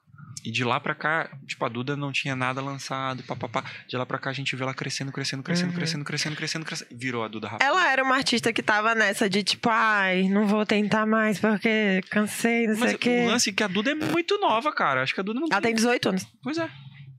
E 0.44 0.52
de 0.52 0.64
lá 0.64 0.80
pra 0.80 0.96
cá, 0.96 1.30
tipo, 1.46 1.64
a 1.66 1.70
Duda 1.70 1.96
não 1.96 2.12
tinha 2.12 2.36
nada 2.36 2.62
lançado, 2.62 3.22
papapá. 3.24 3.64
De 3.88 3.96
lá 3.96 4.06
pra 4.06 4.18
cá 4.18 4.30
a 4.30 4.34
gente 4.34 4.56
viu 4.56 4.64
ela 4.64 4.74
crescendo, 4.74 5.12
crescendo, 5.12 5.44
crescendo, 5.44 5.70
Uhum. 5.70 5.76
crescendo, 5.76 6.04
crescendo, 6.06 6.36
crescendo, 6.36 6.66
crescendo. 6.66 6.90
Virou 6.98 7.24
a 7.24 7.28
Duda 7.28 7.48
Raposo. 7.48 7.70
Ela 7.70 7.92
era 7.92 8.04
uma 8.04 8.16
artista 8.16 8.52
que 8.52 8.64
tava 8.64 8.96
nessa 8.96 9.30
de 9.30 9.44
tipo, 9.44 9.70
ai, 9.70 10.24
não 10.30 10.48
vou 10.48 10.66
tentar 10.66 11.06
mais 11.06 11.40
porque 11.40 12.02
cansei, 12.10 12.68
não 12.68 12.76
sei 12.76 12.84
Mas 12.86 12.94
o 12.96 12.98
quê. 12.98 13.24
o 13.24 13.28
lance 13.28 13.50
é 13.50 13.54
que 13.54 13.64
a 13.64 13.68
Duda 13.68 13.92
é 13.92 13.96
muito 13.96 14.40
nova, 14.40 14.72
cara. 14.74 15.04
Acho 15.04 15.14
que 15.14 15.20
a 15.20 15.24
Duda 15.24 15.40
não 15.40 15.48
Ela 15.52 15.62
tem 15.62 15.76
18 15.76 16.10
anos. 16.10 16.26
Pois 16.42 16.58
é. 16.58 16.70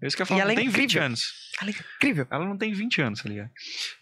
É 0.00 0.06
isso 0.06 0.16
que 0.16 0.22
eu 0.22 0.24
E 0.24 0.28
falo, 0.28 0.40
ela 0.40 0.48
não 0.52 0.58
é 0.58 0.62
tem 0.62 0.68
20 0.68 0.74
incrível. 0.84 1.02
anos. 1.06 1.32
Ela 1.60 1.70
é 1.70 1.74
incrível. 1.74 2.26
Ela 2.30 2.44
não 2.44 2.56
tem 2.58 2.72
20 2.72 3.00
anos, 3.00 3.22
tá 3.22 3.28
ligado? 3.28 3.50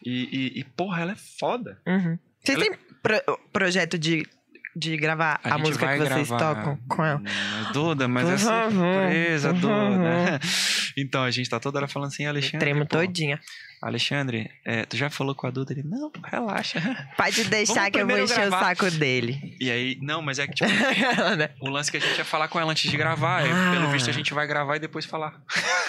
E, 0.04 0.54
e, 0.56 0.60
e, 0.60 0.64
porra, 0.64 1.02
ela 1.02 1.12
é 1.12 1.16
foda. 1.38 1.78
Uhum. 1.86 2.18
Vocês 2.42 2.56
Ela- 2.58 2.64
têm 2.70 2.78
pro- 3.02 3.38
projeto 3.52 3.98
de, 3.98 4.26
de 4.76 4.96
gravar 4.96 5.40
a, 5.42 5.50
gente 5.50 5.60
música 5.60 5.86
que 5.92 5.98
vocês 5.98 6.28
gravar- 6.28 6.54
tocam 6.54 6.78
com 6.88 7.04
ela? 7.04 7.18
Hum, 7.20 7.72
Duda, 7.72 8.06
mas 8.08 8.28
é 8.28 8.32
Por 8.32 8.38
surpresa, 8.72 9.52
Duda. 9.52 10.40
Então, 10.96 11.22
a 11.22 11.30
gente 11.30 11.48
tá 11.48 11.60
toda 11.60 11.78
hora 11.78 11.88
falando 11.88 12.08
assim, 12.08 12.24
Eu 12.24 12.30
Alexandre. 12.30 12.58
tremo 12.58 12.80
pô, 12.86 12.98
todinha. 12.98 13.38
Alexandre, 13.80 14.50
é, 14.66 14.84
tu 14.84 14.96
já 14.96 15.08
falou 15.08 15.34
com 15.34 15.46
a 15.46 15.50
Duda? 15.50 15.72
Ele, 15.72 15.82
não, 15.84 16.10
pô, 16.10 16.20
relaxa. 16.20 16.80
Pode 17.16 17.44
deixar 17.44 17.74
Vamos 17.74 17.90
que 17.92 17.98
eu 18.00 18.06
vou 18.06 18.18
encher 18.18 18.34
gravar. 18.48 18.56
o 18.56 18.60
saco 18.76 18.90
dele. 18.90 19.56
E 19.60 19.70
aí, 19.70 19.96
não, 20.02 20.20
mas 20.20 20.38
é 20.40 20.46
que, 20.46 20.52
tipo, 20.54 20.68
Né? 21.38 21.50
o 21.60 21.70
lance 21.70 21.90
que 21.90 21.96
a 21.96 22.00
gente 22.00 22.18
ia 22.18 22.24
falar 22.24 22.48
com 22.48 22.60
ela 22.60 22.72
antes 22.72 22.90
de 22.90 22.96
gravar. 22.96 23.42
Ah. 23.44 23.70
Pelo 23.72 23.88
visto, 23.90 24.10
a 24.10 24.12
gente 24.12 24.34
vai 24.34 24.46
gravar 24.46 24.76
e 24.76 24.80
depois 24.80 25.04
falar. 25.06 25.40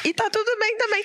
e 0.05 0.13
tá 0.13 0.29
tudo 0.31 0.57
bem 0.59 0.77
também. 0.77 1.03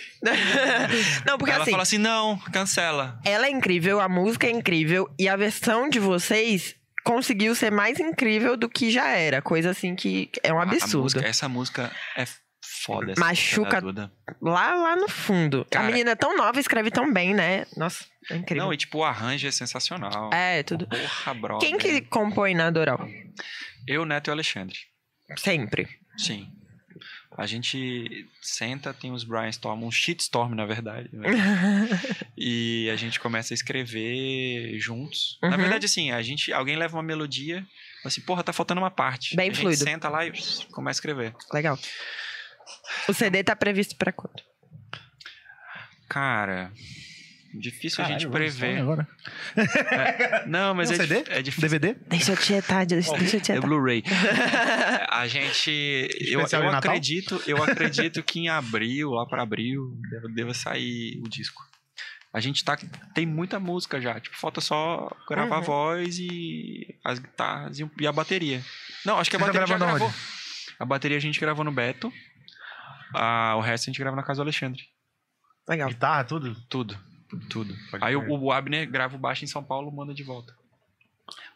Não, 1.27 1.39
porque 1.39 1.51
ela 1.53 1.63
assim, 1.63 1.71
fala 1.73 1.83
assim, 1.83 1.99
não, 1.99 2.39
cancela. 2.53 3.19
ela 3.25 3.47
é 3.47 3.51
incrível, 3.51 3.99
a 3.99 4.09
música 4.09 4.47
é 4.47 4.51
incrível 4.51 5.09
e 5.19 5.29
a 5.29 5.35
versão 5.37 5.89
de 5.89 5.99
vocês 5.99 6.75
conseguiu 7.07 7.55
ser 7.55 7.71
mais 7.71 8.01
incrível 8.01 8.57
do 8.57 8.69
que 8.69 8.91
já 8.91 9.09
era. 9.11 9.41
Coisa 9.41 9.71
assim 9.71 9.95
que 9.95 10.29
é 10.43 10.53
um 10.53 10.61
absurdo. 10.61 11.03
música- 11.05 11.25
essa 11.27 11.49
música 11.49 11.93
é 12.17 12.27
foda. 12.85 13.13
essa 13.13 13.21
Machuca. 13.21 13.81
Lá, 14.43 14.75
lá 14.75 14.97
no 14.97 15.09
fundo. 15.09 15.65
Cara- 15.71 15.85
a 15.87 15.89
menina 15.89 16.11
é 16.11 16.15
tão 16.17 16.37
nova, 16.37 16.59
escreve 16.59 16.91
tão 16.91 17.13
bem, 17.13 17.33
né? 17.33 17.65
Nossa, 17.77 18.05
é 18.31 18.37
incrível. 18.37 18.65
Não, 18.65 18.73
e 18.73 18.77
tipo, 18.77 18.99
o 18.99 19.05
arranjo 19.05 19.47
é 19.47 19.51
sensacional. 19.53 20.31
É, 20.33 20.65
tudo. 20.65 20.87
Porra, 20.89 21.35
brother. 21.35 21.69
Quem 21.69 21.79
que 21.79 22.01
compõe 22.03 22.55
na 22.55 22.71
Doral? 22.71 23.07
Eu, 23.87 24.05
Neto 24.05 24.29
e 24.29 24.33
Alexandre. 24.33 24.77
Sempre. 25.37 25.89
Sim. 26.19 26.49
A 27.39 27.45
gente 27.47 28.27
senta, 28.41 28.95
tem 28.95 29.13
os 29.13 29.23
brainstorm, 29.23 29.85
um 29.85 29.91
shitstorm, 29.91 30.55
na 30.55 30.65
verdade. 30.65 31.09
né? 31.13 31.29
e 32.37 32.89
a 32.91 32.97
gente 32.97 33.21
começa 33.21 33.53
a 33.53 33.57
escrever 33.57 34.79
juntos. 34.79 35.39
Na 35.43 35.51
Uhum. 35.51 35.57
verdade, 35.59 35.85
assim, 35.87 36.11
a 36.11 36.23
gente, 36.23 36.53
alguém 36.53 36.77
leva 36.77 36.97
uma 36.97 37.03
melodia, 37.03 37.67
assim, 38.05 38.21
porra, 38.23 38.43
tá 38.43 38.53
faltando 38.53 38.81
uma 38.81 38.91
parte. 38.91 39.37
Bem 39.37 39.51
a 39.51 39.53
gente 39.53 39.61
fluido. 39.61 39.85
senta 39.85 40.09
lá 40.09 40.25
e 40.27 40.33
começa 40.73 40.97
a 40.97 41.01
escrever. 41.01 41.35
Legal. 41.53 41.79
O 43.09 43.13
CD 43.13 43.45
tá 43.45 43.55
previsto 43.55 43.97
pra 43.97 44.13
quando? 44.13 44.43
Cara, 46.09 46.73
difícil 47.59 48.05
a 48.05 48.09
gente 48.09 48.27
Caralho, 48.27 48.31
prever. 48.31 48.79
Agora. 48.81 49.09
Não, 50.47 50.75
mas 50.75 50.91
Um 50.91 50.95
é, 50.95 50.97
CD? 50.97 51.25
é 51.29 51.43
difícil. 51.43 51.69
DVD? 51.69 51.97
Deixa 52.09 52.33
eu 52.33 52.37
tietar, 52.37 52.87
deixa, 52.87 53.13
deixa 53.19 53.37
eu 53.37 53.41
É 53.41 53.43
tietar. 53.43 53.61
Blu-ray. 53.63 54.03
a 55.11 55.27
gente. 55.27 56.09
Eu, 56.21 56.41
eu 56.41 56.71
acredito, 56.71 57.43
eu 57.47 57.63
acredito 57.63 58.23
que 58.23 58.41
em 58.41 58.49
abril, 58.49 59.11
lá 59.11 59.27
pra 59.27 59.43
abril, 59.43 59.97
deva, 60.35 60.55
sair 60.55 61.21
o 61.25 61.29
disco. 61.29 61.63
A 62.33 62.41
gente 62.41 62.65
tá. 62.65 62.77
Tem 63.15 63.25
muita 63.27 63.59
música 63.59 64.01
já. 64.01 64.21
Tipo, 64.21 64.37
falta 64.37 64.61
só 64.61 65.11
gravar 65.29 65.57
Uhum. 65.57 65.63
a 65.63 65.65
voz 65.65 66.19
e 66.19 66.95
as 67.05 67.19
guitarras 67.19 67.79
e, 67.79 67.91
e 68.01 68.07
a 68.07 68.13
bateria. 68.13 68.63
Não, 69.05 69.19
acho 69.19 69.31
que 69.31 69.37
a 69.37 69.39
Vocês 69.39 69.53
bateria 69.53 69.67
já 69.67 69.79
gravando 69.79 69.99
gravou. 69.99 70.15
A 70.79 70.85
bateria 70.85 71.17
a 71.17 71.21
gente 71.21 71.41
gravou 71.41 71.65
no 71.65 71.73
Beto. 71.73 72.13
Ah, 73.15 73.55
o 73.57 73.61
resto 73.61 73.85
a 73.85 73.87
gente 73.93 73.99
grava 73.99 74.17
na 74.17 74.23
casa 74.23 74.39
do 74.39 74.43
Alexandre. 74.43 74.83
Legal. 75.69 75.89
Guitarra, 75.89 76.25
tudo? 76.25 76.55
Tudo. 76.69 76.99
Tudo. 77.49 77.77
Pode 77.91 78.05
Aí 78.05 78.15
o, 78.17 78.39
o 78.39 78.53
Abner 78.53 78.89
grava 78.91 79.17
o 79.17 79.19
baixo 79.19 79.45
em 79.45 79.49
São 79.49 79.63
Paulo 79.63 79.91
manda 79.91 80.13
de 80.15 80.23
volta. 80.23 80.55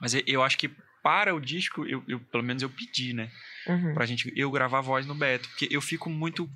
Mas 0.00 0.14
eu, 0.14 0.22
eu 0.26 0.42
acho 0.42 0.58
que 0.58 0.68
para 1.02 1.34
o 1.34 1.40
disco, 1.40 1.86
eu, 1.86 2.02
eu- 2.06 2.20
pelo 2.20 2.42
menos 2.42 2.62
eu 2.62 2.68
pedi, 2.70 3.12
né? 3.12 3.30
Uhum. 3.66 3.94
Pra 3.94 4.06
gente 4.06 4.32
eu 4.36 4.50
gravar 4.50 4.78
a 4.78 4.82
voz 4.82 5.06
no 5.06 5.14
Beto. 5.14 5.48
Porque 5.48 5.68
eu 5.70 5.80
fico 5.80 6.10
muito. 6.10 6.48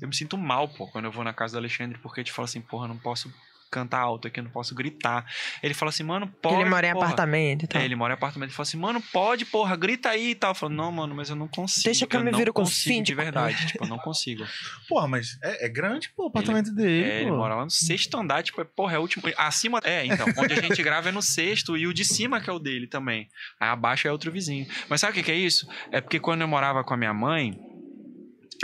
Eu 0.00 0.08
me 0.08 0.14
sinto 0.14 0.36
mal, 0.36 0.68
pô, 0.68 0.86
quando 0.88 1.04
eu 1.04 1.12
vou 1.12 1.22
na 1.24 1.32
casa 1.32 1.52
do 1.54 1.58
Alexandre, 1.58 1.98
porque 1.98 2.20
eu 2.20 2.24
te 2.24 2.32
falo 2.32 2.44
assim, 2.44 2.60
porra, 2.60 2.88
não 2.88 2.98
posso 2.98 3.32
cantar 3.72 4.00
alto 4.00 4.28
aqui, 4.28 4.38
eu 4.38 4.44
não 4.44 4.50
posso 4.50 4.74
gritar. 4.74 5.24
Ele 5.62 5.72
fala 5.72 5.88
assim, 5.88 6.02
mano, 6.02 6.28
pode. 6.40 6.56
ele 6.56 6.68
mora 6.68 6.86
em 6.86 6.92
porra. 6.92 7.06
apartamento 7.06 7.64
e 7.64 7.66
tal. 7.66 7.80
É, 7.80 7.84
ele 7.84 7.96
mora 7.96 8.12
em 8.12 8.16
apartamento. 8.16 8.50
Ele 8.50 8.54
fala 8.54 8.66
assim, 8.66 8.76
mano, 8.76 9.02
pode, 9.12 9.46
porra, 9.46 9.74
grita 9.74 10.10
aí 10.10 10.30
e 10.30 10.34
tal. 10.34 10.50
Eu 10.50 10.54
falo, 10.54 10.74
não, 10.74 10.92
mano, 10.92 11.14
mas 11.14 11.30
eu 11.30 11.36
não 11.36 11.48
consigo. 11.48 11.84
Deixa 11.84 12.06
que 12.06 12.14
eu 12.14 12.22
me 12.22 12.30
não 12.30 12.38
viro 12.38 12.52
com 12.52 12.60
o 12.60 12.64
consigo 12.64 13.02
De 13.02 13.14
verdade, 13.14 13.66
tipo, 13.66 13.84
eu 13.84 13.88
não 13.88 13.98
consigo. 13.98 14.44
Porra, 14.88 15.08
mas 15.08 15.38
é, 15.42 15.66
é 15.66 15.68
grande, 15.68 16.10
pô, 16.14 16.24
o 16.24 16.26
apartamento 16.28 16.72
dele. 16.74 17.10
É, 17.10 17.20
ele 17.22 17.30
mora 17.30 17.54
lá 17.54 17.64
no 17.64 17.70
sexto 17.70 18.16
andar, 18.16 18.42
tipo, 18.42 18.60
é, 18.60 18.64
porra, 18.64 18.96
é 18.96 18.98
o 18.98 19.00
último. 19.00 19.24
Acima. 19.38 19.80
É, 19.82 20.04
então, 20.04 20.26
onde 20.36 20.52
a 20.52 20.60
gente 20.60 20.80
grava 20.84 21.08
é 21.08 21.12
no 21.12 21.22
sexto 21.22 21.76
e 21.76 21.86
o 21.86 21.94
de 21.94 22.04
cima 22.04 22.40
que 22.40 22.50
é 22.50 22.52
o 22.52 22.58
dele 22.58 22.86
também. 22.86 23.28
Aí 23.58 23.68
abaixo 23.68 24.06
é 24.06 24.12
outro 24.12 24.30
vizinho. 24.30 24.66
Mas 24.88 25.00
sabe 25.00 25.12
o 25.12 25.14
que, 25.14 25.22
que 25.22 25.32
é 25.32 25.36
isso? 25.36 25.66
É 25.90 26.00
porque 26.00 26.20
quando 26.20 26.42
eu 26.42 26.48
morava 26.48 26.84
com 26.84 26.92
a 26.92 26.96
minha 26.96 27.14
mãe. 27.14 27.71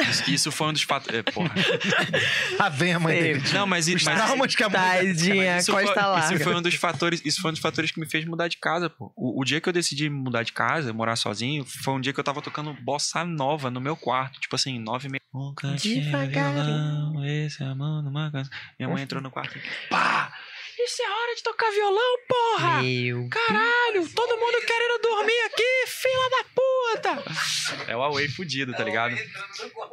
Isso, 0.03 0.31
isso 0.31 0.53
foi 0.53 0.69
um 0.69 0.73
dos 0.73 0.83
fatos. 0.83 1.13
É, 1.13 1.23
porra. 1.23 1.51
Ah, 2.59 2.69
vem 2.69 2.93
a 2.93 2.99
mãe 2.99 3.21
dele. 3.21 3.43
Não, 3.53 3.67
mas, 3.67 3.87
Os 3.87 4.03
mas, 4.03 4.17
traumas 4.17 4.55
que 4.55 4.63
a 4.63 4.69
mãe... 4.69 4.79
Tadinha, 4.81 5.59
isso, 5.59 5.71
foi, 5.71 5.85
costa 5.85 6.07
larga. 6.07 6.35
isso 6.35 6.45
foi 6.45 6.55
um 6.57 6.63
dos 6.63 6.75
fatores. 6.75 7.23
Isso 7.25 7.41
foi 7.41 7.51
um 7.51 7.53
dos 7.53 7.61
fatores 7.61 7.91
que 7.91 8.01
me 8.01 8.07
fez 8.07 8.25
mudar 8.25 8.49
de 8.49 8.57
casa, 8.57 8.91
pô. 8.91 9.13
O, 9.17 9.41
o 9.41 9.45
dia 9.45 9.61
que 9.61 9.69
eu 9.69 9.73
decidi 9.73 10.11
mudar 10.11 10.43
de 10.43 10.53
casa, 10.53 10.93
morar 10.93 11.17
sozinho, 11.17 11.65
foi 11.65 11.95
um 11.95 12.01
dia 12.01 12.13
que 12.13 12.19
eu 12.19 12.25
tava 12.25 12.43
tocando 12.43 12.73
bossa 12.83 13.25
nova 13.25 13.71
no 13.71 13.81
meu 13.81 13.97
quarto. 13.97 14.41
Tipo 14.41 14.57
assim, 14.57 14.79
nove 14.79 15.09
e 15.09 15.11
meia. 15.11 15.23
Nunca 15.33 15.75
tinha 15.77 16.03
Devagar. 16.03 16.53
violão, 16.53 17.25
esse 17.25 17.63
amor 17.63 18.03
numa 18.03 18.31
canção. 18.31 18.53
Minha 18.79 18.89
mãe 18.89 19.03
entrou 19.03 19.23
no 19.23 19.31
quarto 19.31 19.57
e. 19.57 19.89
Pá! 19.89 20.33
Isso 20.81 21.03
é 21.03 21.11
hora 21.11 21.35
de 21.35 21.43
tocar 21.43 21.71
violão, 21.71 22.19
porra! 22.29 22.83
Meu. 22.83 23.29
Caralho, 23.29 24.09
todo 24.15 24.39
mundo 24.39 24.65
querendo 24.65 25.03
dormir 25.03 25.41
aqui, 25.47 25.87
fila 25.87 26.31
da 26.31 26.45
puta! 26.55 27.91
É 27.91 27.97
o 27.97 27.99
Huawei 27.99 28.29
fudido, 28.29 28.73
tá 28.73 28.85
ligado? 28.85 29.17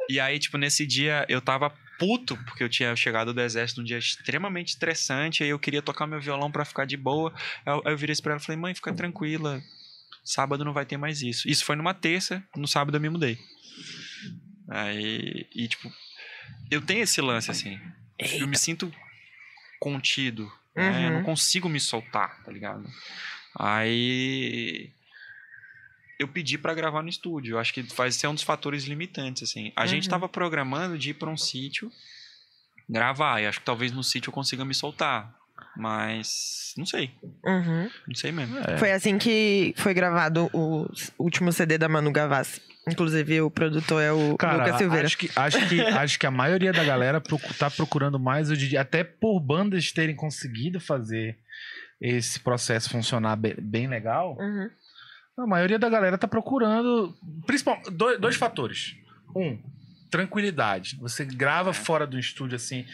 E 0.08 0.20
aí, 0.20 0.38
tipo, 0.38 0.56
nesse 0.56 0.86
dia 0.86 1.26
eu 1.28 1.40
tava 1.40 1.70
puto, 1.98 2.36
porque 2.44 2.62
eu 2.62 2.68
tinha 2.68 2.94
chegado 2.94 3.34
do 3.34 3.40
exército 3.40 3.80
num 3.80 3.86
dia 3.86 3.98
extremamente 3.98 4.68
estressante, 4.68 5.42
aí 5.42 5.48
eu 5.48 5.58
queria 5.58 5.82
tocar 5.82 6.06
meu 6.06 6.20
violão 6.20 6.52
pra 6.52 6.64
ficar 6.64 6.84
de 6.84 6.96
boa. 6.96 7.34
Aí 7.64 7.72
eu, 7.72 7.82
aí 7.84 7.92
eu 7.92 7.98
virei 7.98 8.14
pra 8.22 8.32
ela 8.32 8.40
e 8.40 8.44
falei, 8.44 8.60
mãe, 8.60 8.74
fica 8.74 8.92
tranquila, 8.92 9.60
sábado 10.24 10.64
não 10.64 10.72
vai 10.72 10.86
ter 10.86 10.96
mais 10.96 11.22
isso. 11.22 11.48
Isso 11.48 11.64
foi 11.64 11.76
numa 11.76 11.94
terça, 11.94 12.42
no 12.54 12.68
sábado 12.68 12.96
eu 12.96 13.00
me 13.00 13.08
mudei. 13.08 13.38
Aí, 14.68 15.48
e 15.54 15.68
tipo, 15.68 15.92
eu 16.70 16.80
tenho 16.80 17.02
esse 17.02 17.20
lance 17.20 17.50
assim, 17.50 17.80
eu 18.18 18.46
me 18.46 18.58
sinto 18.58 18.92
contido, 19.78 20.50
né? 20.76 21.06
Eu 21.06 21.10
não 21.10 21.18
Uhum. 21.18 21.24
consigo 21.24 21.68
me 21.68 21.80
soltar, 21.80 22.42
tá 22.44 22.52
ligado? 22.52 22.84
Aí 23.58 24.90
eu 26.18 26.28
pedi 26.28 26.56
pra 26.58 26.74
gravar 26.74 27.02
no 27.02 27.08
estúdio. 27.08 27.58
Acho 27.58 27.72
que 27.74 27.82
vai 27.82 28.10
ser 28.10 28.26
um 28.26 28.34
dos 28.34 28.42
fatores 28.42 28.84
limitantes, 28.84 29.42
assim. 29.42 29.72
A 29.76 29.86
gente 29.86 30.04
Uhum. 30.04 30.10
tava 30.10 30.28
programando 30.28 30.98
de 30.98 31.10
ir 31.10 31.14
pra 31.14 31.30
um 31.30 31.36
sítio 31.36 31.90
gravar. 32.88 33.40
E 33.42 33.46
acho 33.46 33.58
que 33.60 33.66
talvez 33.66 33.92
no 33.92 34.02
sítio 34.04 34.30
eu 34.30 34.34
consiga 34.34 34.64
me 34.64 34.74
soltar. 34.74 35.34
Mas 35.76 36.72
não 36.76 36.86
sei. 36.86 37.10
Uhum. 37.44 37.90
Não 38.08 38.14
sei 38.14 38.32
mesmo. 38.32 38.56
Foi 38.78 38.92
assim 38.92 39.18
que 39.18 39.74
foi 39.76 39.92
gravado 39.92 40.48
o 40.52 40.86
último 41.18 41.52
CD 41.52 41.76
da 41.76 41.88
Manu 41.88 42.10
Gavassi. 42.12 42.62
Inclusive, 42.88 43.40
o 43.40 43.50
produtor 43.50 44.00
é 44.02 44.12
o 44.12 44.36
Cara, 44.36 44.58
Lucas 44.64 44.78
Silveira. 44.78 45.06
acho 45.06 45.18
que, 45.18 45.30
acho, 45.34 45.68
que, 45.68 45.80
acho 45.82 46.18
que 46.18 46.26
a 46.26 46.30
maioria 46.30 46.72
da 46.72 46.84
galera 46.84 47.20
tá 47.58 47.68
procurando 47.70 48.18
mais 48.18 48.48
hoje 48.50 48.66
em 48.66 48.68
dia, 48.70 48.80
até 48.80 49.02
por 49.02 49.40
bandas 49.40 49.90
terem 49.90 50.14
conseguido 50.14 50.78
fazer 50.80 51.36
esse 52.00 52.38
processo 52.38 52.88
funcionar 52.90 53.34
be- 53.36 53.56
bem 53.60 53.88
legal. 53.88 54.36
Uhum. 54.38 54.70
A 55.38 55.46
maioria 55.46 55.78
da 55.78 55.88
galera 55.88 56.16
tá 56.16 56.28
procurando. 56.28 57.14
Principal, 57.46 57.82
dois, 57.92 58.20
dois 58.20 58.36
fatores. 58.36 58.94
Um, 59.34 59.58
tranquilidade. 60.10 60.96
Você 61.00 61.24
grava 61.24 61.72
fora 61.72 62.06
do 62.06 62.18
estúdio 62.18 62.56
assim. 62.56 62.86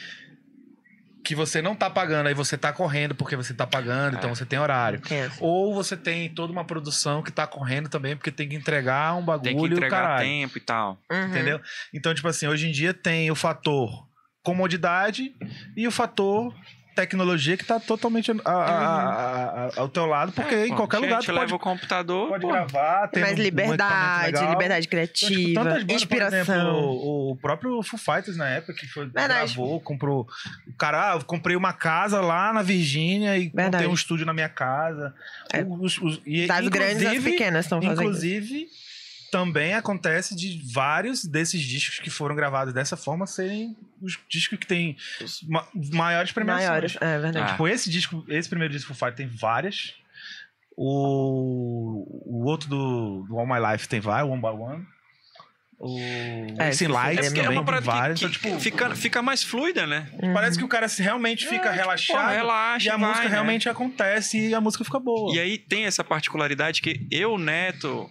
Que 1.32 1.36
você 1.36 1.62
não 1.62 1.74
tá 1.74 1.88
pagando, 1.88 2.26
aí 2.26 2.34
você 2.34 2.58
tá 2.58 2.74
correndo 2.74 3.14
porque 3.14 3.34
você 3.34 3.54
tá 3.54 3.66
pagando, 3.66 4.16
É. 4.16 4.18
então 4.18 4.34
você 4.34 4.44
tem 4.44 4.58
horário. 4.58 5.00
Pensa. 5.00 5.34
Ou 5.40 5.74
você 5.74 5.96
tem 5.96 6.28
toda 6.28 6.52
uma 6.52 6.62
produção 6.62 7.22
que 7.22 7.30
tá 7.32 7.46
correndo 7.46 7.88
também, 7.88 8.14
porque 8.14 8.30
tem 8.30 8.46
que 8.50 8.54
entregar 8.54 9.14
um 9.14 9.24
bagulho 9.24 9.42
Tem 9.44 9.56
que 9.56 9.62
e 9.62 9.64
o 9.64 9.72
entregar 9.78 10.02
caralho. 10.02 10.22
tempo 10.28 10.58
e 10.58 10.60
tal. 10.60 10.98
Uhum. 11.10 11.26
Entendeu? 11.28 11.58
Então, 11.94 12.12
tipo 12.12 12.28
assim, 12.28 12.46
hoje 12.48 12.68
em 12.68 12.70
dia 12.70 12.92
tem 12.92 13.30
o 13.30 13.34
fator 13.34 14.06
comodidade 14.42 15.34
e 15.74 15.86
o 15.86 15.90
fator 15.90 16.54
tecnologia 16.94 17.56
que 17.56 17.64
tá 17.64 17.80
totalmente 17.80 18.30
a- 18.30 18.34
a- 18.44 18.52
a- 18.52 19.66
a- 19.66 19.70
ao 19.76 19.88
teu 19.88 20.06
lado, 20.06 20.32
porque 20.32 20.54
É, 20.54 20.66
em 20.66 20.74
qualquer 20.74 20.98
gente 20.98 21.06
lugar 21.08 21.22
tu 21.22 21.28
leva 21.32 21.40
pode, 21.40 21.54
o 21.54 21.58
computador. 21.58 22.28
pode 22.28 22.42
pô. 22.42 22.48
gravar, 22.52 23.08
tem 23.08 23.22
mais 23.22 23.36
um- 23.36 23.40
um 23.40 23.42
liberdade, 23.44 24.40
liberdade 24.46 24.86
Então, 24.86 25.06
tipo, 25.06 25.22
criativa, 25.22 25.64
bandas, 25.64 25.84
por 25.84 25.94
inspiração. 25.94 26.38
exemplo, 26.40 26.72
o, 26.78 27.30
o 27.32 27.36
próprio 27.36 27.82
Foo 27.82 27.98
Fighters 27.98 28.36
na 28.36 28.48
época 28.48 28.74
que 28.74 28.86
foi, 28.86 29.04
Verdade. 29.06 29.28
gravou, 29.54 29.80
comprou. 29.80 30.26
O 30.68 30.72
cara, 30.76 31.12
ah, 31.12 31.14
eu 31.16 31.24
comprei 31.24 31.56
uma 31.56 31.72
casa 31.72 32.20
lá 32.20 32.52
na 32.52 32.62
Virgínia 32.62 33.36
e 33.36 33.48
Verdade. 33.48 33.72
montei 33.76 33.86
um 33.88 33.94
estúdio 33.94 34.26
na 34.26 34.32
minha 34.32 34.48
casa. 34.48 35.14
É. 35.52 35.62
Os- 35.64 35.98
os- 35.98 36.20
e, 36.26 36.46
Das 36.46 36.66
grandes 36.68 37.06
às 37.06 37.22
pequenas 37.22 37.64
estão 37.64 37.80
fazendo. 37.80 38.02
Inclusive, 38.02 38.68
também 39.32 39.72
acontece 39.72 40.36
de 40.36 40.60
vários 40.72 41.24
desses 41.24 41.60
discos 41.62 41.98
que 41.98 42.10
foram 42.10 42.36
gravados 42.36 42.74
dessa 42.74 42.96
forma 42.98 43.26
serem 43.26 43.74
os 44.00 44.18
discos 44.28 44.58
que 44.58 44.66
têm 44.66 44.94
ma- 45.48 45.66
maiores 45.92 46.30
premiações. 46.32 46.68
Maiores, 46.68 46.96
é 47.00 47.18
verdade. 47.18 47.38
Ah. 47.46 47.50
Tipo, 47.52 47.66
esse 47.66 47.88
disco, 47.90 48.22
esse 48.28 48.48
primeiro 48.48 48.74
disco 48.74 48.92
do 48.92 48.98
Fighters 48.98 49.16
tem 49.16 49.26
várias. 49.26 49.94
O, 50.76 52.04
o 52.26 52.44
outro 52.46 52.68
do, 52.68 53.24
do 53.28 53.38
All 53.38 53.46
My 53.46 53.58
Life 53.72 53.88
tem 53.88 54.00
várias, 54.00 54.30
One 54.30 54.40
by 54.40 54.48
One. 54.48 54.86
O 55.78 55.98
É, 55.98 56.66
Racing 56.66 56.86
Lights 56.86 57.26
é 57.34 57.38
É 57.38 57.42
também, 57.42 57.64
parada 57.64 57.84
vários. 57.84 58.20
que, 58.20 58.26
Então, 58.26 58.38
que 58.40 58.48
tipo, 58.48 58.60
fica, 58.60 58.94
fica 58.94 59.22
mais 59.22 59.42
fluida, 59.42 59.86
né? 59.86 60.08
parece 60.32 60.56
que 60.56 60.64
o 60.64 60.68
cara 60.68 60.86
realmente 60.98 61.46
fica 61.48 61.70
relaxado. 61.72 62.16
Porra, 62.18 62.30
relaxa, 62.32 62.86
e 62.86 62.90
a 62.90 62.96
vai, 62.96 63.08
música 63.08 63.24
né? 63.28 63.30
realmente 63.34 63.68
acontece 63.68 64.48
e 64.50 64.54
a 64.54 64.60
música 64.60 64.84
fica 64.84 65.00
boa. 65.00 65.34
E 65.34 65.40
aí 65.40 65.58
tem 65.58 65.84
essa 65.86 66.04
particularidade 66.04 66.80
que 66.80 67.04
eu, 67.10 67.36
Neto, 67.36 68.08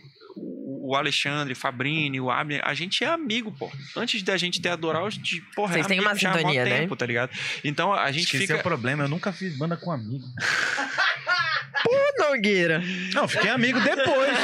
o 0.91 0.95
Alexandre, 0.95 1.55
Fabrini, 1.55 2.19
o 2.19 2.29
Abner, 2.29 2.61
a 2.65 2.73
gente 2.73 3.01
é 3.01 3.07
amigo, 3.07 3.49
pô. 3.49 3.71
Antes 3.95 4.21
da 4.23 4.35
gente 4.35 4.59
ter 4.61 4.67
adorar, 4.67 5.01
a 5.05 5.09
gente, 5.09 5.39
porra, 5.55 5.71
Vocês 5.71 5.85
é 5.85 5.87
têm 5.87 5.99
amigo 5.99 6.11
uma 6.11 6.19
sintonia, 6.19 6.65
né? 6.65 6.79
tempo, 6.79 6.97
tá 6.97 7.05
ligado? 7.05 7.31
Então 7.63 7.93
a 7.93 8.11
gente 8.11 8.23
Acho 8.23 8.31
que 8.31 8.37
esse 8.37 8.47
fica... 8.47 8.57
é 8.57 8.59
o 8.59 8.63
problema, 8.63 9.05
eu 9.05 9.07
nunca 9.07 9.31
fiz 9.31 9.57
banda 9.57 9.77
com 9.77 9.89
amigo. 9.89 10.25
Ô, 11.87 12.23
Nogueira. 12.23 12.83
Não, 13.13 13.25
fiquei 13.25 13.49
amigo 13.49 13.79
depois. 13.79 14.37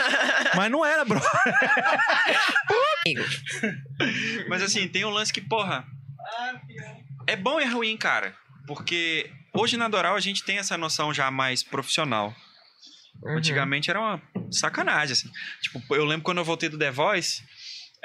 mas 0.56 0.72
não 0.72 0.86
era, 0.86 1.04
bro. 1.04 1.20
Mas 4.50 4.62
assim, 4.62 4.88
tem 4.88 5.04
um 5.06 5.10
lance 5.10 5.32
que, 5.32 5.42
porra. 5.42 5.86
É 7.26 7.36
bom 7.36 7.60
e 7.60 7.64
é 7.64 7.68
ruim, 7.68 7.98
cara. 7.98 8.34
Porque 8.66 9.30
hoje 9.54 9.76
na 9.76 9.88
Doral 9.90 10.16
a 10.16 10.20
gente 10.22 10.44
tem 10.44 10.58
essa 10.58 10.78
noção 10.78 11.14
já 11.14 11.30
mais 11.30 11.62
profissional. 11.62 12.34
Uhum. 13.24 13.38
Antigamente 13.38 13.90
era 13.90 14.00
uma 14.00 14.22
sacanagem, 14.52 15.14
assim. 15.14 15.30
Tipo, 15.62 15.96
eu 15.96 16.06
lembro 16.06 16.24
quando 16.24 16.38
eu 16.38 16.46
voltei 16.46 16.70
do 16.70 16.78
The 16.78 16.92
Voice, 16.92 17.44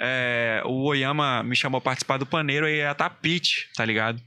é, 0.01 0.63
o 0.65 0.85
Oyama 0.85 1.43
me 1.43 1.55
chamou 1.55 1.81
pra 1.81 1.91
participar 1.91 2.19
do 2.19 2.27
paneiro 2.27 2.69
e 2.69 2.79
ia 2.79 2.95
tá 2.95 3.09
pitch, 3.09 3.67
tá 3.77 3.85
ligado? 3.85 4.21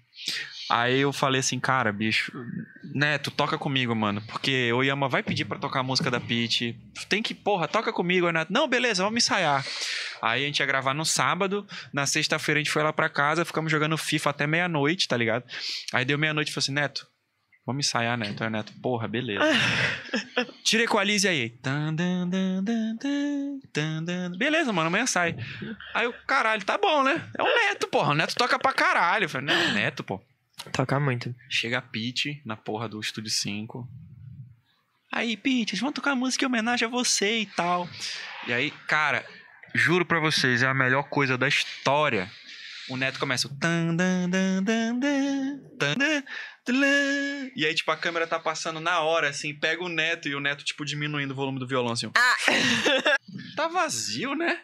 Aí 0.69 1.01
eu 1.01 1.13
falei 1.13 1.41
assim, 1.41 1.59
cara, 1.59 1.91
bicho, 1.91 2.31
Neto, 2.93 3.29
toca 3.29 3.57
comigo, 3.57 3.95
mano. 3.95 4.21
Porque 4.21 4.71
o 4.73 4.77
Oyama 4.77 5.07
vai 5.07 5.21
pedir 5.21 5.45
pra 5.45 5.59
tocar 5.59 5.81
a 5.81 5.83
música 5.83 6.09
da 6.09 6.19
Pitty. 6.19 6.75
Tem 7.07 7.21
que, 7.21 7.35
porra, 7.35 7.67
toca 7.67 7.93
comigo, 7.93 8.25
aí 8.25 8.33
Neto. 8.33 8.51
Não, 8.51 8.67
beleza, 8.67 9.03
vamos 9.03 9.23
ensaiar. 9.23 9.63
Aí 10.21 10.43
a 10.43 10.47
gente 10.47 10.59
ia 10.59 10.65
gravar 10.65 10.93
no 10.93 11.05
sábado. 11.05 11.67
Na 11.93 12.07
sexta-feira 12.07 12.59
a 12.59 12.63
gente 12.63 12.71
foi 12.71 12.81
lá 12.81 12.91
pra 12.91 13.09
casa, 13.09 13.45
ficamos 13.45 13.71
jogando 13.71 13.97
FIFA 13.97 14.29
até 14.31 14.47
meia-noite, 14.47 15.07
tá 15.07 15.15
ligado? 15.15 15.43
Aí 15.93 16.03
deu 16.03 16.17
meia-noite 16.17 16.49
e 16.49 16.53
falei 16.53 16.63
assim, 16.63 16.73
Neto, 16.73 17.07
vamos 17.65 17.85
ensaiar, 17.85 18.17
Neto. 18.17 18.43
Aí 18.43 18.47
o 18.47 18.51
Neto, 18.51 18.73
porra, 18.81 19.07
beleza. 19.07 19.43
Tirei 20.63 20.87
com 20.87 20.97
a 20.97 21.03
Liz 21.03 21.23
e 21.23 21.27
aí. 21.27 21.49
Tan, 21.49 21.93
dan, 21.93 22.27
dan, 22.27 22.63
dan, 22.63 22.95
dan, 22.95 23.59
dan, 23.73 24.03
dan. 24.03 24.37
Beleza, 24.37 24.71
mano, 24.71 24.87
amanhã 24.87 25.05
sai. 25.05 25.35
Aí 25.93 26.07
o 26.07 26.13
caralho, 26.25 26.63
tá 26.63 26.77
bom, 26.77 27.03
né? 27.03 27.29
É 27.37 27.41
o 27.41 27.45
Neto, 27.45 27.87
porra. 27.87 28.11
O 28.11 28.15
Neto 28.15 28.35
toca 28.35 28.59
pra 28.59 28.73
caralho. 28.73 29.25
Eu 29.25 29.29
falei, 29.29 29.47
não, 29.47 29.73
Neto, 29.73 30.03
pô. 30.03 30.21
Toca 30.71 30.99
muito. 30.99 31.33
Chega 31.49 31.77
a 31.77 31.81
Pete 31.81 32.41
na 32.45 32.55
porra 32.55 32.87
do 32.87 32.99
Estúdio 32.99 33.31
5. 33.31 33.87
Aí, 35.11 35.37
Pete, 35.37 35.71
eles 35.71 35.79
vão 35.79 35.91
tocar 35.91 36.15
música 36.15 36.43
em 36.43 36.47
homenagem 36.47 36.87
a 36.87 36.91
você 36.91 37.39
e 37.39 37.45
tal. 37.45 37.87
E 38.47 38.53
aí, 38.53 38.71
cara, 38.87 39.25
juro 39.73 40.05
pra 40.05 40.19
vocês, 40.19 40.61
é 40.61 40.67
a 40.67 40.73
melhor 40.73 41.03
coisa 41.03 41.37
da 41.37 41.47
história. 41.47 42.29
O 42.89 42.97
Neto 42.97 43.19
começa 43.19 43.47
o 43.47 43.55
tan 43.55 43.95
dan 43.95 44.29
dan 44.29 44.63
dan 44.63 44.99
dan 44.99 45.59
tan 45.79 45.95
dan 45.95 46.23
E 47.55 47.65
aí, 47.65 47.73
tipo, 47.75 47.91
a 47.91 47.97
câmera 47.97 48.25
tá 48.27 48.39
passando 48.39 48.79
na 48.79 48.99
hora, 49.01 49.29
assim, 49.29 49.53
pega 49.53 49.83
o 49.83 49.89
Neto 49.89 50.27
e 50.27 50.35
o 50.35 50.39
Neto, 50.39 50.63
tipo, 50.63 50.83
diminuindo 50.85 51.31
o 51.31 51.35
volume 51.35 51.59
do 51.59 51.67
violão, 51.67 51.93
assim. 51.93 52.07
ó. 52.07 52.11
Tá 53.55 53.67
vazio, 53.69 54.35
né? 54.35 54.59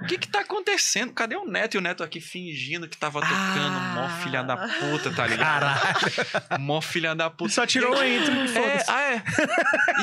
O 0.00 0.06
que 0.06 0.18
que 0.18 0.28
tá 0.28 0.40
acontecendo? 0.40 1.12
Cadê 1.12 1.34
o 1.36 1.44
Neto? 1.44 1.74
E 1.74 1.78
o 1.78 1.80
Neto 1.80 2.02
aqui 2.04 2.20
fingindo 2.20 2.88
que 2.88 2.96
tava 2.96 3.20
tocando. 3.20 3.80
Mó 3.94 4.08
filha 4.22 4.42
da 4.42 4.56
puta, 4.56 5.10
tá 5.12 5.26
ligado? 5.26 5.60
Caralho. 5.62 6.60
Mó 6.62 6.80
filha 6.80 7.14
da 7.14 7.28
puta. 7.28 7.52
Só 7.52 7.66
tirou 7.66 7.92
o 7.96 8.04
intro 8.04 8.32
e 8.34 8.44
É, 8.44 8.48
foda-se. 8.48 8.90
ah, 8.90 9.02
é. 9.02 9.22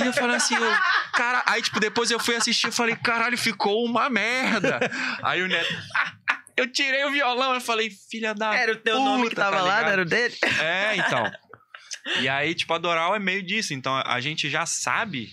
E 0.04 0.08
eu 0.08 0.14
falando 0.14 0.36
assim, 0.36 0.56
eu, 0.56 0.72
cara, 1.14 1.42
aí 1.46 1.62
tipo, 1.62 1.80
depois 1.80 2.12
eu 2.12 2.20
fui 2.20 2.36
assistir 2.36 2.68
e 2.68 2.72
falei, 2.72 2.96
caralho, 2.98 3.38
ficou 3.38 3.86
uma 3.86 4.10
merda. 4.10 4.80
Aí 5.22 5.42
o 5.42 5.48
Neto, 5.48 5.74
"Ah, 5.96 6.12
ah", 6.30 6.40
eu 6.58 6.70
tirei 6.70 7.04
o 7.06 7.12
violão, 7.12 7.54
eu 7.54 7.62
falei, 7.62 7.90
filha 8.12 8.34
da 8.34 8.54
Era 8.54 8.74
o 8.74 8.76
teu 8.76 8.98
puta, 8.98 9.06
nome 9.10 9.30
que 9.30 9.36
tava 9.36 9.58
tá 9.58 9.64
lá, 9.64 9.82
não 9.84 9.90
era 9.90 10.02
o 10.02 10.06
dele? 10.06 10.36
É, 10.62 10.96
então. 10.98 11.32
E 12.22 12.28
aí, 12.28 12.54
tipo, 12.54 12.74
a 12.74 12.78
Doral 12.78 13.16
é 13.16 13.20
meio 13.20 13.44
disso. 13.44 13.74
Então 13.74 13.96
a 14.06 14.20
gente 14.20 14.50
já 14.50 14.66
sabe 14.66 15.30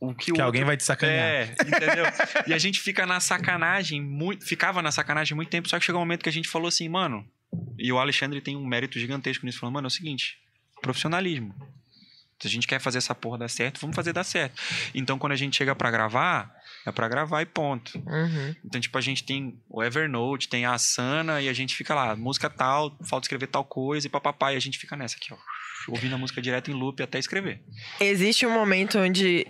o 0.00 0.14
que, 0.14 0.32
Que 0.32 0.40
o 0.40 0.44
alguém 0.44 0.64
vai 0.64 0.76
te 0.76 0.84
sacanear. 0.84 1.26
É, 1.26 1.54
entendeu? 1.60 2.04
e 2.46 2.54
a 2.54 2.58
gente 2.58 2.80
fica 2.80 3.04
na 3.04 3.18
sacanagem, 3.18 4.00
muito, 4.00 4.44
ficava 4.44 4.80
na 4.80 4.92
sacanagem 4.92 5.34
muito 5.34 5.50
tempo, 5.50 5.68
só 5.68 5.78
que 5.78 5.84
chegou 5.84 6.00
um 6.00 6.04
momento 6.04 6.22
que 6.22 6.28
a 6.28 6.32
gente 6.32 6.48
falou 6.48 6.68
assim, 6.68 6.88
mano. 6.88 7.26
E 7.76 7.92
o 7.92 7.98
Alexandre 7.98 8.40
tem 8.40 8.56
um 8.56 8.66
mérito 8.66 8.98
gigantesco 8.98 9.44
nisso, 9.44 9.58
falando, 9.58 9.74
mano, 9.74 9.86
é 9.86 9.88
o 9.88 9.90
seguinte, 9.90 10.38
profissionalismo. 10.80 11.54
Se 12.40 12.46
a 12.46 12.50
gente 12.50 12.68
quer 12.68 12.78
fazer 12.78 12.98
essa 12.98 13.14
porra 13.14 13.38
dar 13.38 13.48
certo, 13.48 13.80
vamos 13.80 13.96
fazer 13.96 14.12
dar 14.12 14.22
certo. 14.22 14.60
Então, 14.94 15.18
quando 15.18 15.32
a 15.32 15.36
gente 15.36 15.56
chega 15.56 15.74
pra 15.74 15.90
gravar, 15.90 16.54
é 16.86 16.92
pra 16.92 17.08
gravar 17.08 17.42
e 17.42 17.46
ponto. 17.46 17.98
Uhum. 17.98 18.54
Então, 18.64 18.80
tipo, 18.80 18.96
a 18.96 19.00
gente 19.00 19.24
tem 19.24 19.60
o 19.68 19.82
Evernote, 19.82 20.48
tem 20.48 20.64
a 20.64 20.72
Asana, 20.72 21.42
e 21.42 21.48
a 21.48 21.52
gente 21.52 21.74
fica 21.74 21.94
lá, 21.94 22.14
música 22.14 22.48
tal, 22.48 22.96
falta 23.04 23.24
escrever 23.24 23.48
tal 23.48 23.64
coisa, 23.64 24.06
e 24.06 24.10
papapá, 24.10 24.52
e 24.52 24.56
a 24.56 24.60
gente 24.60 24.78
fica 24.78 24.96
nessa 24.96 25.16
aqui, 25.16 25.32
ó. 25.32 25.36
Ouvindo 25.88 26.14
a 26.14 26.18
música 26.18 26.40
direto 26.42 26.70
em 26.70 26.74
loop 26.74 27.02
até 27.02 27.18
escrever. 27.18 27.60
Existe 28.00 28.46
um 28.46 28.50
momento 28.52 28.98
onde 28.98 29.46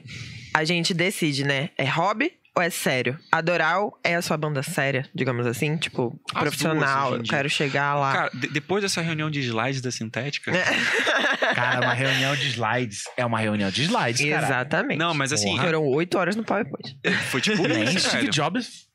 a 0.54 0.64
gente 0.64 0.94
decide, 0.94 1.44
né? 1.44 1.70
É 1.76 1.84
hobby 1.84 2.32
ou 2.56 2.62
é 2.62 2.70
sério? 2.70 3.16
A 3.30 3.40
Doral 3.40 3.96
é 4.02 4.16
a 4.16 4.22
sua 4.22 4.36
banda 4.36 4.62
séria, 4.64 5.08
digamos 5.14 5.46
assim? 5.46 5.76
Tipo, 5.76 6.18
As 6.34 6.40
profissional, 6.40 7.10
duas, 7.10 7.20
eu 7.20 7.26
quero 7.28 7.48
chegar 7.48 7.94
lá. 7.94 8.12
Cara, 8.12 8.30
de- 8.34 8.48
depois 8.48 8.82
dessa 8.82 9.00
reunião 9.00 9.30
de 9.30 9.40
slides 9.40 9.80
da 9.80 9.92
Sintética. 9.92 10.50
Cara, 11.54 11.80
uma 11.86 11.94
reunião 11.94 12.34
de 12.34 12.48
slides. 12.48 13.04
É 13.16 13.24
uma 13.24 13.38
reunião 13.38 13.70
de 13.70 13.82
slides, 13.84 14.28
cara. 14.28 14.44
Exatamente. 14.46 14.98
Não, 14.98 15.14
mas 15.14 15.32
assim, 15.32 15.56
Foram 15.56 15.84
oito 15.86 16.18
horas 16.18 16.34
no 16.36 16.44
PowerPoint. 16.44 16.98
foi 17.30 17.40
tipo 17.40 17.66
Nem 17.66 17.86
Steve. 17.98 18.28
Jobs 18.28 18.87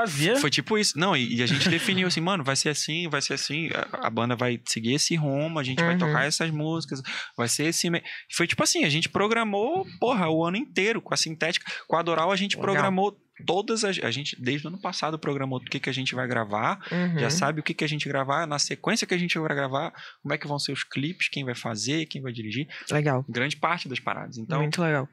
fazia. 0.00 0.36
Foi 0.36 0.50
tipo 0.50 0.76
isso. 0.78 0.98
Não, 0.98 1.16
e, 1.16 1.36
e 1.36 1.42
a 1.42 1.46
gente 1.46 1.68
definiu 1.68 2.06
assim, 2.08 2.20
mano, 2.20 2.44
vai 2.44 2.54
ser 2.56 2.68
assim, 2.68 3.08
vai 3.08 3.20
ser 3.22 3.34
assim. 3.34 3.68
A, 3.92 4.06
a 4.06 4.10
banda 4.10 4.36
vai 4.36 4.60
seguir 4.66 4.92
esse 4.94 5.14
rumo, 5.16 5.58
a 5.58 5.64
gente 5.64 5.82
vai 5.82 5.92
Uhum. 5.94 5.98
tocar 5.98 6.24
essas 6.26 6.50
músicas, 6.50 7.02
vai 7.36 7.48
ser 7.48 7.64
esse. 7.66 7.88
me- 7.90 8.02
Foi 8.32 8.46
tipo 8.46 8.62
assim, 8.62 8.84
a 8.84 8.88
gente 8.88 9.08
programou, 9.08 9.86
porra, 9.98 10.28
o 10.28 10.44
ano 10.44 10.56
inteiro 10.56 11.00
com 11.00 11.12
a 11.14 11.16
Sintética. 11.16 11.70
Com 11.88 11.96
a 11.96 12.02
Doral, 12.02 12.30
a 12.30 12.36
gente 12.36 12.56
Legal. 12.56 12.72
programou 12.72 13.16
todas 13.44 13.84
as. 13.84 13.98
A 14.02 14.10
gente, 14.10 14.34
desde 14.40 14.66
o 14.66 14.68
ano 14.68 14.80
passado, 14.80 15.18
programou 15.18 15.58
o 15.58 15.62
que, 15.64 15.78
que 15.80 15.90
a 15.90 15.92
gente 15.92 16.14
vai 16.14 16.26
gravar. 16.26 16.78
Uhum. 16.90 17.18
Já 17.18 17.28
sabe 17.30 17.60
o 17.60 17.62
que, 17.62 17.74
que 17.74 17.84
a 17.84 17.88
gente 17.88 18.08
gravar, 18.08 18.46
na 18.46 18.58
sequência 18.58 19.06
que 19.06 19.14
a 19.14 19.18
gente 19.18 19.38
vai 19.38 19.54
gravar, 19.54 19.92
como 20.22 20.32
é 20.34 20.38
que 20.38 20.46
vão 20.46 20.58
ser 20.58 20.72
os 20.72 20.82
clipes, 20.84 21.28
quem 21.28 21.44
vai 21.44 21.54
fazer, 21.54 22.06
quem 22.06 22.22
vai 22.22 22.32
dirigir. 22.32 22.66
Legal. 22.90 23.24
Grande 23.28 23.56
parte 23.56 23.88
das 23.88 24.00
paradas. 24.00 24.38
Então, 24.38 24.60
Muito 24.60 24.80
legal. 24.80 25.08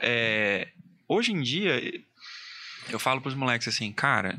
é, 0.00 0.68
hoje 1.08 1.32
em 1.32 1.40
dia, 1.42 1.80
eu 2.90 2.98
falo 2.98 3.20
pros 3.20 3.34
moleques 3.34 3.68
assim, 3.68 3.92
cara, 3.92 4.38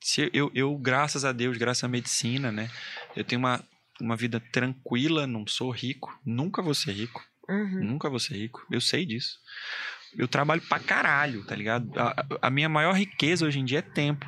se 0.00 0.30
eu, 0.32 0.50
eu, 0.54 0.76
graças 0.78 1.24
a 1.24 1.32
Deus, 1.32 1.56
graças 1.56 1.84
à 1.84 1.88
medicina, 1.88 2.50
né, 2.50 2.68
eu 3.16 3.24
tenho 3.24 3.38
uma, 3.40 3.62
uma 4.00 4.16
vida 4.16 4.40
tranquila, 4.52 5.26
não 5.26 5.46
sou 5.46 5.70
rico, 5.70 6.18
nunca 6.24 6.62
vou 6.62 6.74
ser 6.74 6.92
rico, 6.92 7.24
Uhum. 7.48 7.82
nunca 7.84 8.08
vou 8.08 8.20
ser 8.20 8.34
rico, 8.36 8.64
eu 8.70 8.80
sei 8.80 9.04
disso. 9.04 9.36
Eu 10.16 10.28
trabalho 10.28 10.62
pra 10.62 10.78
caralho, 10.78 11.44
tá 11.44 11.54
ligado? 11.56 11.90
A, 11.98 12.24
a 12.42 12.50
minha 12.50 12.68
maior 12.68 12.92
riqueza 12.94 13.44
hoje 13.44 13.58
em 13.58 13.64
dia 13.64 13.80
é 13.80 13.82
tempo. 13.82 14.26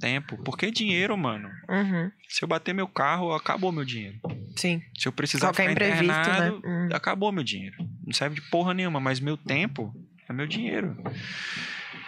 Tempo. 0.00 0.36
Porque 0.44 0.70
dinheiro, 0.70 1.16
mano. 1.16 1.50
Uhum. 1.68 2.10
Se 2.28 2.42
eu 2.44 2.48
bater 2.48 2.74
meu 2.74 2.86
carro, 2.88 3.32
acabou 3.34 3.70
meu 3.72 3.84
dinheiro. 3.84 4.18
Sim. 4.56 4.82
Se 4.98 5.06
eu 5.08 5.12
precisar 5.12 5.48
Qualquer 5.48 5.68
ficar 5.70 5.84
né? 5.88 6.02
internado, 6.02 6.62
Uhum. 6.64 6.88
acabou 6.92 7.30
meu 7.32 7.44
dinheiro. 7.44 7.76
Não 8.06 8.12
serve 8.12 8.36
de 8.36 8.42
porra 8.50 8.72
nenhuma, 8.74 9.00
mas 9.00 9.20
meu 9.20 9.36
tempo 9.36 9.94
é 10.28 10.32
meu 10.32 10.46
dinheiro. 10.46 10.96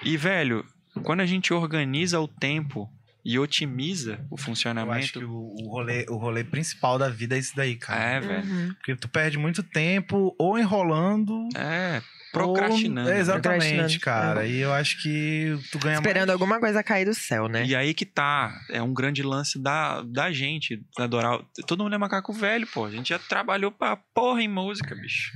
E, 0.02 0.16
velho, 0.16 0.64
quando 1.02 1.20
a 1.20 1.26
gente 1.26 1.52
organiza 1.52 2.20
o 2.20 2.28
tempo 2.28 2.90
e 3.24 3.38
otimiza 3.38 4.12
o 4.12 4.14
Eu 4.14 4.18
acho 4.20 4.36
que 4.36 4.42
funcionamento. 4.44 5.20
o, 5.26 5.54
o 5.64 5.68
rolê, 5.70 6.06
o 6.08 6.16
rolê 6.16 6.44
principal 6.44 6.96
da 6.98 7.08
vida 7.08 7.34
é 7.34 7.38
isso 7.38 7.56
daí, 7.56 7.74
cara. 7.76 8.00
É, 8.00 8.20
velho. 8.20 8.44
Uhum. 8.48 8.74
Porque 8.74 8.94
tu 8.94 9.08
perde 9.08 9.36
muito 9.36 9.62
tempo 9.64 10.34
ou 10.38 10.56
enrolando. 10.58 11.48
É, 11.56 12.00
procrastinando. 12.32 13.08
ou- 13.08 13.14
né? 13.14 13.20
Exatamente, 13.20 13.64
Procrastinando. 13.72 14.00
cara. 14.00 14.46
E 14.46 14.58
eu 14.58 14.72
acho 14.72 15.02
que 15.02 15.58
tu 15.72 15.78
ganha 15.80 15.96
Esperando 15.96 16.28
mais. 16.28 16.30
alguma 16.40 16.60
coisa 16.60 16.82
cair 16.84 17.04
do 17.06 17.14
céu, 17.14 17.48
né? 17.48 17.64
E 17.66 17.74
aí 17.74 17.92
que 17.94 18.04
tá. 18.06 18.54
É 18.70 18.80
um 18.80 18.94
grande 18.94 19.22
lance 19.24 19.58
da, 19.60 20.02
da 20.02 20.30
gente, 20.30 20.80
da 20.96 21.08
Doral. 21.08 21.44
Todo 21.66 21.82
mundo 21.82 21.94
é 21.96 21.98
macaco 21.98 22.32
velho, 22.32 22.66
pô. 22.68 22.84
A 22.84 22.90
gente 22.92 23.08
já 23.08 23.18
trabalhou 23.18 23.72
pra 23.72 23.96
porra 23.96 24.40
em 24.40 24.48
música, 24.48 24.94
bicho. 24.94 25.32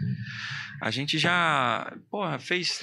A 0.81 0.91
gente 0.91 1.18
já, 1.18 1.92
porra, 2.10 2.39
fez. 2.39 2.81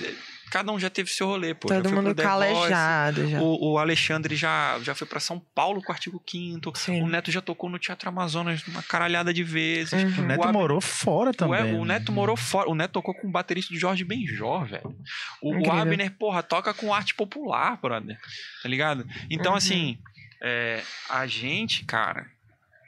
Cada 0.52 0.72
um 0.72 0.80
já 0.80 0.90
teve 0.90 1.10
seu 1.10 1.28
rolê, 1.28 1.54
pô. 1.54 1.68
Já 1.68 1.82
Todo 1.82 1.94
mundo 1.94 2.16
The 2.16 2.24
Voice, 2.24 2.38
calejado 2.50 3.28
já. 3.28 3.42
O, 3.42 3.72
o 3.74 3.78
Alexandre 3.78 4.36
já, 4.36 4.80
já 4.82 4.96
foi 4.96 5.06
pra 5.06 5.20
São 5.20 5.40
Paulo 5.40 5.82
com 5.82 5.90
o 5.90 5.92
artigo 5.94 6.24
5 6.26 6.78
Sim. 6.78 7.02
O 7.02 7.08
Neto 7.08 7.30
já 7.32 7.42
tocou 7.42 7.70
no 7.70 7.78
Teatro 7.78 8.08
Amazonas 8.08 8.66
uma 8.68 8.82
caralhada 8.84 9.34
de 9.34 9.44
vezes. 9.44 9.92
Uhum. 9.92 10.24
O 10.24 10.28
Neto 10.28 10.44
Ab- 10.44 10.54
morou 10.54 10.80
fora 10.80 11.32
O, 11.32 11.34
também. 11.34 11.74
o 11.76 11.84
né? 11.84 11.96
Neto 12.00 12.12
morou 12.14 12.38
fora. 12.38 12.70
O 12.70 12.76
Neto 12.76 12.92
tocou 12.94 13.14
com 13.14 13.28
o 13.28 13.32
baterista 13.32 13.74
do 13.74 13.80
Jorge 13.80 14.06
Benjor, 14.06 14.66
velho. 14.68 14.96
O, 15.42 15.68
o. 15.68 15.72
Abner, 15.72 16.12
porra, 16.18 16.42
toca 16.42 16.74
com 16.74 16.94
arte 16.94 17.14
popular, 17.14 17.78
brother. 17.82 18.18
Tá 18.64 18.70
ligado? 18.70 19.06
Então, 19.30 19.52
Uhum. 19.52 19.58
assim, 19.58 19.98
é, 20.42 20.82
a 21.10 21.28
gente, 21.28 21.84
cara, 21.84 22.26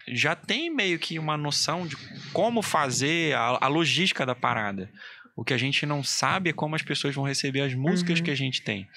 já 0.09 0.35
tem 0.35 0.69
meio 0.69 0.97
que 0.99 1.17
uma 1.19 1.37
noção 1.37 1.85
de 1.87 1.95
como 2.33 2.61
fazer 2.61 3.35
a, 3.35 3.59
a 3.61 3.67
logística 3.67 4.25
da 4.25 4.35
parada. 4.35 4.89
O 5.35 5.43
que 5.43 5.53
a 5.53 5.57
gente 5.57 5.85
não 5.85 6.03
sabe 6.03 6.49
é 6.49 6.53
como 6.53 6.75
as 6.75 6.81
pessoas 6.81 7.15
vão 7.15 7.23
receber 7.23 7.61
as 7.61 7.73
músicas 7.73 8.19
Uhum. 8.19 8.25
que 8.25 8.31
a 8.31 8.35
gente 8.35 8.61
tem. 8.61 8.87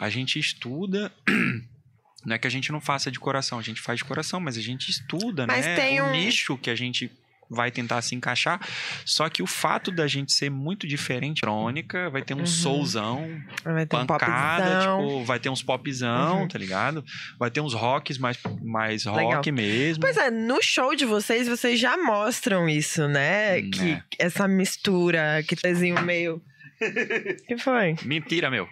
A 0.00 0.08
gente 0.10 0.38
estuda 0.38 1.12
Não 2.26 2.34
é 2.34 2.38
que 2.38 2.48
a 2.48 2.50
gente 2.50 2.72
não 2.72 2.80
faça 2.80 3.12
de 3.12 3.18
coração, 3.20 3.58
a 3.60 3.62
gente 3.62 3.80
faz 3.80 3.98
de 4.00 4.04
coração, 4.04 4.40
mas 4.40 4.58
a 4.58 4.60
gente 4.60 4.90
estuda, 4.90 5.46
Mas 5.46 5.64
né? 5.64 5.76
tem 5.76 6.00
o 6.00 6.06
um- 6.06 6.10
nicho 6.10 6.58
que 6.58 6.68
a 6.68 6.74
gente 6.74 7.10
vai 7.50 7.70
tentar 7.70 8.02
se 8.02 8.14
encaixar. 8.14 8.60
Só 9.04 9.28
que 9.28 9.42
o 9.42 9.46
fato 9.46 9.90
da 9.90 10.06
gente 10.06 10.32
ser 10.32 10.50
muito 10.50 10.86
diferente, 10.86 11.40
crônica, 11.40 12.10
vai 12.10 12.22
ter 12.22 12.34
um 12.34 12.40
Uhum. 12.40 12.46
soulzão, 12.46 13.40
Vai 13.64 13.86
ter 13.86 13.96
um 13.96 14.06
pancada, 14.06 14.64
popzão. 14.64 15.06
tipo, 15.08 15.24
vai 15.24 15.38
ter 15.40 15.48
uns 15.48 15.62
popzão, 15.62 16.42
Uhum. 16.42 16.48
tá 16.48 16.58
ligado? 16.58 17.04
Vai 17.38 17.50
ter 17.50 17.60
uns 17.60 17.74
rocks 17.74 18.18
mais, 18.18 18.38
mais 18.62 19.04
Legal. 19.04 19.32
rock 19.36 19.50
mesmo. 19.52 20.00
Pois 20.02 20.16
é, 20.16 20.30
no 20.30 20.60
show 20.62 20.94
de 20.94 21.04
vocês, 21.04 21.48
vocês 21.48 21.78
já 21.80 21.96
mostram 21.96 22.68
isso, 22.68 23.08
né? 23.08 23.58
Hum, 23.58 23.70
que 23.70 23.90
é. 23.92 24.02
essa 24.18 24.46
mistura, 24.46 25.42
que 25.48 25.56
desenho 25.56 26.00
meio. 26.02 26.42
que 27.48 27.56
foi? 27.58 27.96
Mentira, 28.04 28.50
meu. 28.50 28.68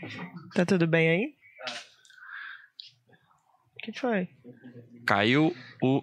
Tá 0.55 0.65
tudo 0.65 0.87
bem 0.87 1.09
aí? 1.09 1.37
que 3.83 3.93
foi? 3.93 4.29
Caiu 5.07 5.55
o. 5.81 6.03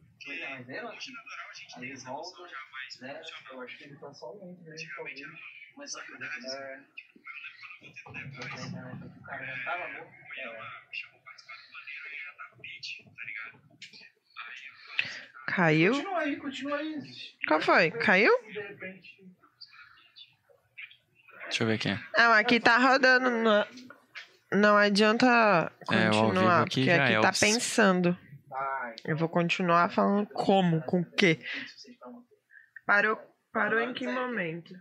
amigo 0.29 0.63
depois. 0.65 1.11
Aí 1.77 1.95
volta, 1.95 2.41
né? 3.01 3.21
Eu 3.51 3.61
acho 3.61 3.77
que 3.77 3.83
ele 3.85 3.95
tá 3.97 4.13
só 4.13 4.31
lento 4.33 4.61
mesmo, 4.63 4.89
talvez. 4.95 5.21
Mas 5.77 5.91
só 5.91 6.01
que 6.01 6.11
é... 6.13 6.79
O 7.81 9.21
cara 9.23 9.45
já 9.45 9.63
tava 9.63 9.87
morto. 9.93 10.11
Caiu? 15.47 15.93
Continua 15.93 16.19
aí, 16.19 16.35
continua 16.37 16.77
aí. 16.77 17.01
Qual 17.47 17.61
foi? 17.61 17.91
Caiu? 17.91 18.31
De 18.43 18.59
repente. 18.59 19.17
Deixa 21.45 21.63
eu 21.63 21.67
ver 21.67 21.73
aqui. 21.73 21.99
Não, 22.17 22.31
aqui 22.33 22.59
tá 22.59 22.77
rodando. 22.77 23.29
Não, 23.29 23.67
não 24.53 24.77
adianta 24.77 25.25
É, 25.91 26.09
o 26.09 26.11
continuar, 26.11 26.61
aqui 26.61 26.81
porque 26.85 26.91
aqui 26.91 27.13
é 27.13 27.21
tá 27.21 27.29
os- 27.31 27.39
pensando. 27.39 28.17
Eu 29.05 29.17
vou 29.17 29.29
continuar 29.29 29.89
falando 29.89 30.27
como, 30.27 30.81
com 30.83 31.01
o 31.01 31.11
quê. 31.11 31.39
Parou, 32.85 33.17
parou 33.51 33.79
em 33.79 33.93
que 33.93 34.07
momento? 34.07 34.73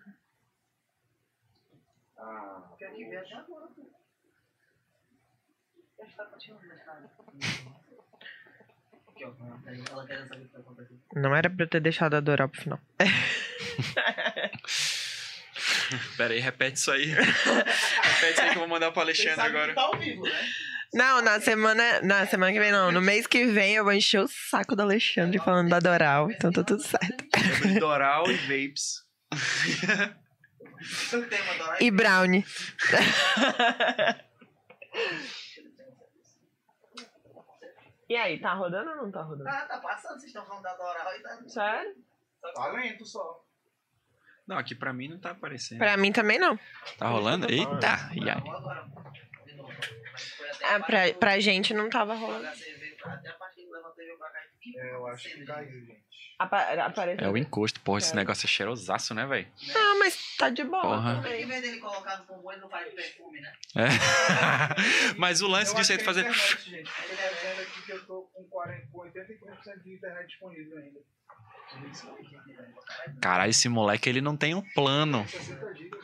Quer 2.78 2.92
que 2.94 3.04
ver 3.04 3.16
até 3.18 3.34
agora, 3.34 3.66
pô. 3.68 3.90
Já 5.98 6.04
está 6.06 6.24
continuando, 6.24 6.66
mas. 6.68 6.80
Aqui, 9.08 9.24
ó. 9.24 9.32
Ela 9.90 10.06
quer 10.06 10.18
saber 10.18 10.44
o 10.44 10.48
que 10.48 10.56
acontecendo. 10.56 11.00
Não 11.14 11.34
era 11.34 11.50
pra 11.50 11.64
eu 11.64 11.68
ter 11.68 11.80
deixado 11.80 12.14
adorar 12.14 12.48
pro 12.48 12.60
final. 12.60 12.80
Pera 16.16 16.34
aí, 16.34 16.40
repete 16.40 16.78
isso 16.78 16.90
aí. 16.90 17.06
repete 17.12 18.32
isso 18.32 18.40
aí 18.42 18.48
que 18.50 18.54
eu 18.56 18.60
vou 18.60 18.68
mandar 18.68 18.92
pro 18.92 19.00
Alexandre 19.02 19.40
agora. 19.40 19.74
tá 19.74 19.82
ao 19.82 19.98
vivo, 19.98 20.22
né? 20.22 20.30
Não, 20.92 21.22
na 21.22 21.40
semana, 21.40 22.00
na 22.02 22.26
semana 22.26 22.52
que 22.52 22.58
vem 22.58 22.72
não. 22.72 22.90
No 22.90 23.00
mês 23.00 23.26
que 23.26 23.44
vem 23.46 23.74
eu 23.74 23.84
vou 23.84 23.92
encher 23.92 24.20
o 24.20 24.28
saco 24.28 24.74
do 24.74 24.82
Alexandre 24.82 25.38
falando 25.38 25.68
da 25.68 25.78
Doral. 25.78 26.30
Então 26.30 26.50
tá 26.50 26.64
tudo 26.64 26.82
certo. 26.82 27.24
Doral 27.78 28.24
e 28.30 28.36
Vapes. 28.36 29.06
O 31.12 31.22
tema 31.28 31.54
da 31.58 31.76
E 31.80 31.90
Brownie. 31.90 32.44
E 38.08 38.16
aí, 38.16 38.40
tá 38.40 38.54
rodando 38.54 38.90
ou 38.90 38.96
não 38.96 39.12
tá 39.12 39.22
rodando? 39.22 39.48
Ah, 39.48 39.66
tá 39.66 39.78
passando, 39.78 40.14
vocês 40.18 40.24
estão 40.24 40.44
falando 40.44 40.64
da 40.64 40.74
Doral 40.74 41.16
e 41.16 41.22
tá. 41.22 41.38
Sério? 41.46 41.94
Tá 42.54 42.66
lento 42.72 43.06
só. 43.06 43.44
Não, 44.48 44.58
aqui 44.58 44.74
pra 44.74 44.92
mim 44.92 45.06
não 45.06 45.20
tá 45.20 45.30
aparecendo. 45.30 45.78
Pra 45.78 45.96
mim 45.96 46.10
também 46.10 46.36
não. 46.36 46.58
Tá 46.98 47.08
rolando? 47.08 47.48
Eita! 47.48 48.10
E 48.14 48.28
aí? 48.28 48.42
Ah, 50.62 50.80
pra, 50.80 51.12
pra 51.14 51.40
gente 51.40 51.72
não 51.74 51.88
tava 51.88 52.14
rolando. 52.14 52.46
É, 54.76 54.94
eu 54.94 55.06
acho 55.06 55.28
que 55.28 55.44
caiu, 55.44 55.86
gente. 55.86 56.10
Apa 56.38 56.72
apareceu. 56.86 57.26
É 57.26 57.30
o 57.30 57.36
encosto. 57.36 57.80
Porra, 57.80 57.98
esse 57.98 58.16
negócio 58.16 58.46
é 58.46 58.48
cheirosaço, 58.48 59.12
né, 59.12 59.26
velho? 59.26 59.46
Não, 59.74 59.98
mas 59.98 60.36
tá 60.38 60.48
de 60.48 60.64
boa 60.64 60.80
Porra. 60.80 61.36
Em 61.36 61.46
vez 61.46 61.60
dele 61.60 61.78
colocar 61.78 62.16
no 62.16 62.24
combo, 62.24 62.50
ele 62.50 62.62
não 62.62 62.70
faz 62.70 62.94
perfume, 62.94 63.40
né? 63.42 63.52
É. 63.76 63.88
Mas 65.18 65.42
o 65.42 65.48
lance 65.48 65.74
disso 65.74 65.92
aí 65.92 65.98
de 65.98 66.04
fazer. 66.04 66.20
Internet, 66.24 66.70
gente. 66.70 66.88
Eu 66.88 67.16
tô 67.18 67.34
dizendo 67.34 67.60
aqui 67.60 67.82
que 67.82 67.92
eu 67.92 68.06
tô 68.06 68.22
com, 68.32 68.44
40, 68.44 68.86
com 68.90 68.98
83% 69.00 69.82
de 69.82 69.94
internet 69.94 70.28
disponível 70.28 70.78
ainda. 70.78 71.00
Caralho, 73.20 73.50
esse 73.50 73.68
moleque 73.68 74.08
ele 74.08 74.22
não 74.22 74.34
tem 74.34 74.54
um 74.54 74.62
plano. 74.62 75.28
60 75.28 75.74
gigas. 75.74 76.00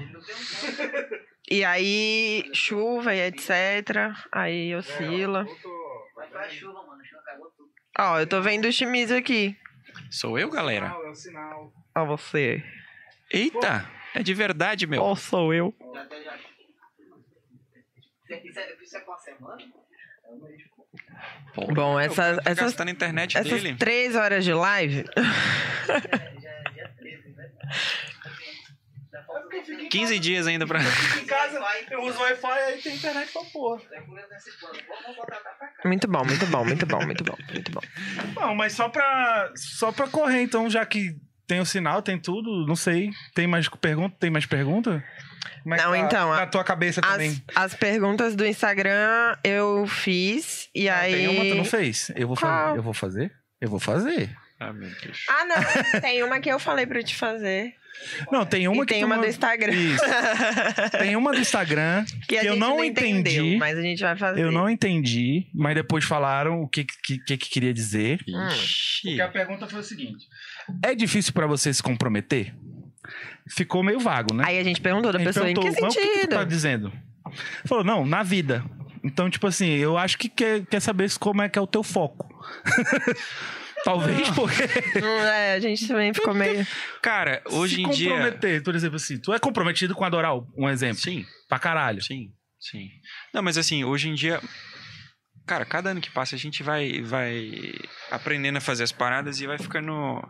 Ele 0.00 0.12
não 0.12 0.20
tem 0.20 0.34
um 0.36 1.33
E 1.50 1.64
aí, 1.64 2.50
chuva 2.54 3.14
e 3.14 3.20
etc. 3.20 3.50
Aí 4.32 4.74
oscila. 4.74 5.44
Tudo. 5.44 5.74
Ó, 7.98 8.18
eu 8.18 8.26
tô 8.26 8.40
vendo 8.40 8.66
o 8.66 8.72
Shimizu 8.72 9.14
aqui. 9.16 9.56
Sou 10.10 10.38
eu, 10.38 10.50
galera. 10.50 10.86
Sinal, 10.88 11.04
é 11.06 11.10
o 11.10 11.14
sinal. 11.14 11.72
Ó, 11.96 12.04
você. 12.06 12.62
Eita! 13.32 13.88
É 14.14 14.22
de 14.22 14.32
verdade, 14.34 14.86
meu. 14.86 15.02
Ó, 15.02 15.14
sou 15.14 15.52
eu. 15.52 15.74
É, 18.30 18.42
é 21.70 21.74
Bom, 21.74 22.00
essas- 22.00 22.36
tá 22.36 22.42
essas- 22.50 22.64
gastando 22.64 22.88
a 22.88 22.92
internet 22.92 23.36
Essas 23.36 23.62
dele. 23.62 23.76
três 23.76 24.16
horas 24.16 24.44
de 24.44 24.52
live. 24.52 25.04
15 29.90 30.18
dias 30.18 30.46
ainda 30.46 30.66
pra. 30.66 30.80
em 30.80 31.26
casa, 31.26 31.60
eu 31.90 32.02
uso 32.02 32.18
Wi-Fi 32.20 32.46
aí 32.58 32.80
tem 32.82 32.94
internet 32.94 33.32
pra 33.32 33.42
porra. 33.52 33.80
Muito 35.84 36.08
bom, 36.08 36.24
muito 36.24 36.46
bom, 36.46 36.64
muito 36.64 36.86
bom, 36.86 37.04
muito 37.04 37.24
bom, 37.24 37.36
muito 37.52 37.72
bom. 37.72 37.80
Não, 38.36 38.54
mas 38.54 38.72
só 38.72 38.88
pra, 38.88 39.52
só 39.54 39.92
pra 39.92 40.08
correr, 40.08 40.40
então, 40.42 40.68
já 40.70 40.84
que 40.86 41.14
tem 41.46 41.60
o 41.60 41.66
sinal, 41.66 42.00
tem 42.02 42.18
tudo, 42.18 42.66
não 42.66 42.76
sei. 42.76 43.10
Tem 43.34 43.46
mais 43.46 43.68
pergunta? 43.68 44.16
Tem 44.18 44.30
mais 44.30 44.46
pergunta? 44.46 45.04
Como 45.62 45.74
é 45.74 45.78
que 45.78 45.84
Não, 45.84 45.90
tá 45.92 45.98
então, 45.98 46.30
Na 46.30 46.42
a- 46.42 46.46
tua 46.46 46.64
cabeça 46.64 47.00
também. 47.02 47.42
As, 47.54 47.72
as 47.72 47.74
perguntas 47.74 48.34
do 48.34 48.46
Instagram 48.46 49.36
eu 49.44 49.86
fiz 49.86 50.68
e 50.74 50.88
Ah, 50.88 51.00
aí. 51.00 51.12
Tem 51.14 51.28
uma, 51.28 51.44
tu 51.44 51.54
não 51.54 51.64
fez? 51.64 52.10
Eu 52.16 52.28
vou 52.28 52.36
Qual? 52.36 52.50
fazer. 52.50 52.78
Eu 52.78 52.82
vou 52.82 52.94
fazer? 52.94 53.32
Eu 53.60 53.68
vou 53.70 53.80
fazer. 53.80 54.36
Ah, 54.60 54.72
meu 54.72 54.88
Deus. 55.02 55.24
Ah, 55.28 55.44
não. 55.44 56.00
Tem 56.00 56.22
uma 56.22 56.40
que 56.40 56.48
eu 56.48 56.58
falei 56.58 56.86
pra 56.86 57.02
te 57.02 57.14
fazer. 57.14 57.74
Não, 58.30 58.44
tem 58.44 58.66
uma 58.66 58.82
e 58.82 58.86
que 58.86 58.94
tem 58.94 59.04
uma 59.04 59.14
não- 59.16 59.22
do 59.22 59.28
Instagram. 59.28 59.72
Isso. 59.72 60.02
Tem 60.98 61.14
uma 61.16 61.32
do 61.32 61.38
Instagram 61.38 62.04
que 62.28 62.36
a 62.36 62.40
que 62.40 62.46
eu 62.48 62.56
não 62.56 62.82
entendeu, 62.84 63.32
entendi. 63.44 63.56
mas 63.56 63.78
a 63.78 63.82
gente 63.82 64.00
vai 64.02 64.16
fazer. 64.16 64.40
Eu 64.40 64.50
não 64.50 64.68
entendi, 64.68 65.46
mas 65.54 65.74
depois 65.76 66.04
falaram 66.04 66.60
o 66.60 66.68
que 66.68 66.84
que, 66.84 67.18
que, 67.18 67.36
que 67.36 67.48
queria 67.50 67.72
dizer. 67.72 68.18
Ixi. 68.26 69.02
Porque 69.08 69.20
a 69.20 69.28
pergunta 69.28 69.68
foi 69.68 69.78
o 69.78 69.82
seguinte: 69.84 70.26
É 70.82 70.92
difícil 70.94 71.32
pra 71.32 71.46
você 71.46 71.72
se 71.72 71.82
comprometer? 71.82 72.52
Ficou 73.48 73.82
meio 73.82 74.00
vago, 74.00 74.34
né? 74.34 74.42
Aí 74.46 74.58
a 74.58 74.64
gente 74.64 74.80
perguntou 74.80 75.12
da 75.12 75.18
pessoa 75.20 75.48
em 75.48 75.54
que 75.54 75.60
perguntou, 75.60 75.84
"Mas 75.84 75.94
o 75.94 75.98
que, 76.00 76.06
tu 76.06 76.14
sentido? 76.14 76.30
tá 76.30 76.44
dizendo? 76.44 76.92
Falou, 77.66 77.84
não, 77.84 78.04
na 78.06 78.22
vida. 78.22 78.64
Então, 79.04 79.28
tipo 79.28 79.46
assim, 79.46 79.68
eu 79.68 79.98
acho 79.98 80.16
que 80.18 80.28
quer, 80.30 80.64
quer 80.66 80.80
saber 80.80 81.10
como 81.20 81.42
é 81.42 81.48
que 81.48 81.58
é 81.58 81.62
o 81.62 81.66
teu 81.66 81.82
foco. 81.82 82.26
Talvez 83.84 84.30
porque 84.30 84.62
é, 84.98 85.54
a 85.54 85.60
gente 85.60 85.86
também 85.86 86.12
ficou 86.14 86.32
meio. 86.34 86.66
Cara, 87.02 87.42
hoje 87.50 87.76
se 87.76 87.82
em 87.82 87.90
dia. 87.90 88.10
comprometer, 88.10 88.62
por 88.62 88.74
exemplo 88.74 88.96
assim, 88.96 89.18
tu 89.18 89.32
é 89.32 89.38
comprometido 89.38 89.94
com 89.94 90.04
a 90.04 90.08
Doral, 90.08 90.46
um 90.56 90.68
exemplo, 90.68 90.98
Sim, 91.02 91.24
pra 91.48 91.58
caralho. 91.58 92.02
sim, 92.02 92.30
sim. 92.58 92.88
Não, 93.32 93.42
mas 93.42 93.58
assim, 93.58 93.84
hoje 93.84 94.08
em 94.08 94.14
dia. 94.14 94.40
Cara, 95.46 95.66
cada 95.66 95.90
ano 95.90 96.00
que 96.00 96.10
passa 96.10 96.34
a 96.34 96.38
gente 96.38 96.62
vai, 96.62 97.02
vai 97.02 97.52
aprendendo 98.10 98.56
a 98.56 98.60
fazer 98.62 98.82
as 98.82 98.92
paradas 98.92 99.42
e 99.42 99.46
vai 99.46 99.58
ficando 99.58 100.26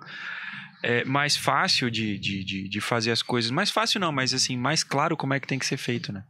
é, 0.82 1.04
mais 1.04 1.36
fácil 1.36 1.88
de, 1.88 2.18
de, 2.18 2.42
de, 2.44 2.68
de 2.68 2.80
fazer 2.80 3.12
as 3.12 3.22
coisas. 3.22 3.52
Mais 3.52 3.70
fácil 3.70 4.00
não, 4.00 4.10
mas 4.10 4.34
assim, 4.34 4.56
mais 4.56 4.82
claro 4.82 5.16
como 5.16 5.32
é 5.32 5.38
que 5.38 5.46
tem 5.46 5.58
que 5.58 5.66
ser 5.66 5.76
feito, 5.76 6.12
né? 6.12 6.24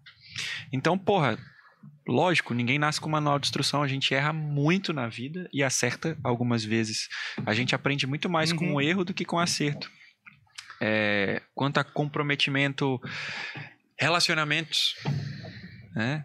Então, 0.70 0.98
porra, 0.98 1.38
lógico, 2.07 2.52
ninguém 2.55 2.78
nasce 2.78 3.00
com 3.00 3.08
manual 3.08 3.39
de 3.39 3.47
instrução, 3.47 3.83
a 3.83 3.89
gente 3.89 4.15
erra 4.15 4.33
muito 4.33 4.92
na 4.92 5.08
vida 5.08 5.49
e 5.52 5.62
acerta 5.62 6.16
algumas 6.23 6.65
vezes. 6.65 7.08
A 7.47 7.55
gente 7.55 7.74
aprende 7.74 8.07
muito 8.07 8.28
mais 8.28 8.52
com 8.52 8.66
Uhum. 8.66 8.74
o 8.74 8.81
erro 8.81 9.05
do 9.05 9.15
que 9.15 9.24
com 9.24 9.36
o 9.36 9.41
acerto. 9.41 9.91
É, 10.81 11.41
quanto 11.55 11.78
a 11.78 11.84
comprometimento, 11.84 13.00
relacionamentos, 13.99 14.94
né? 15.94 16.24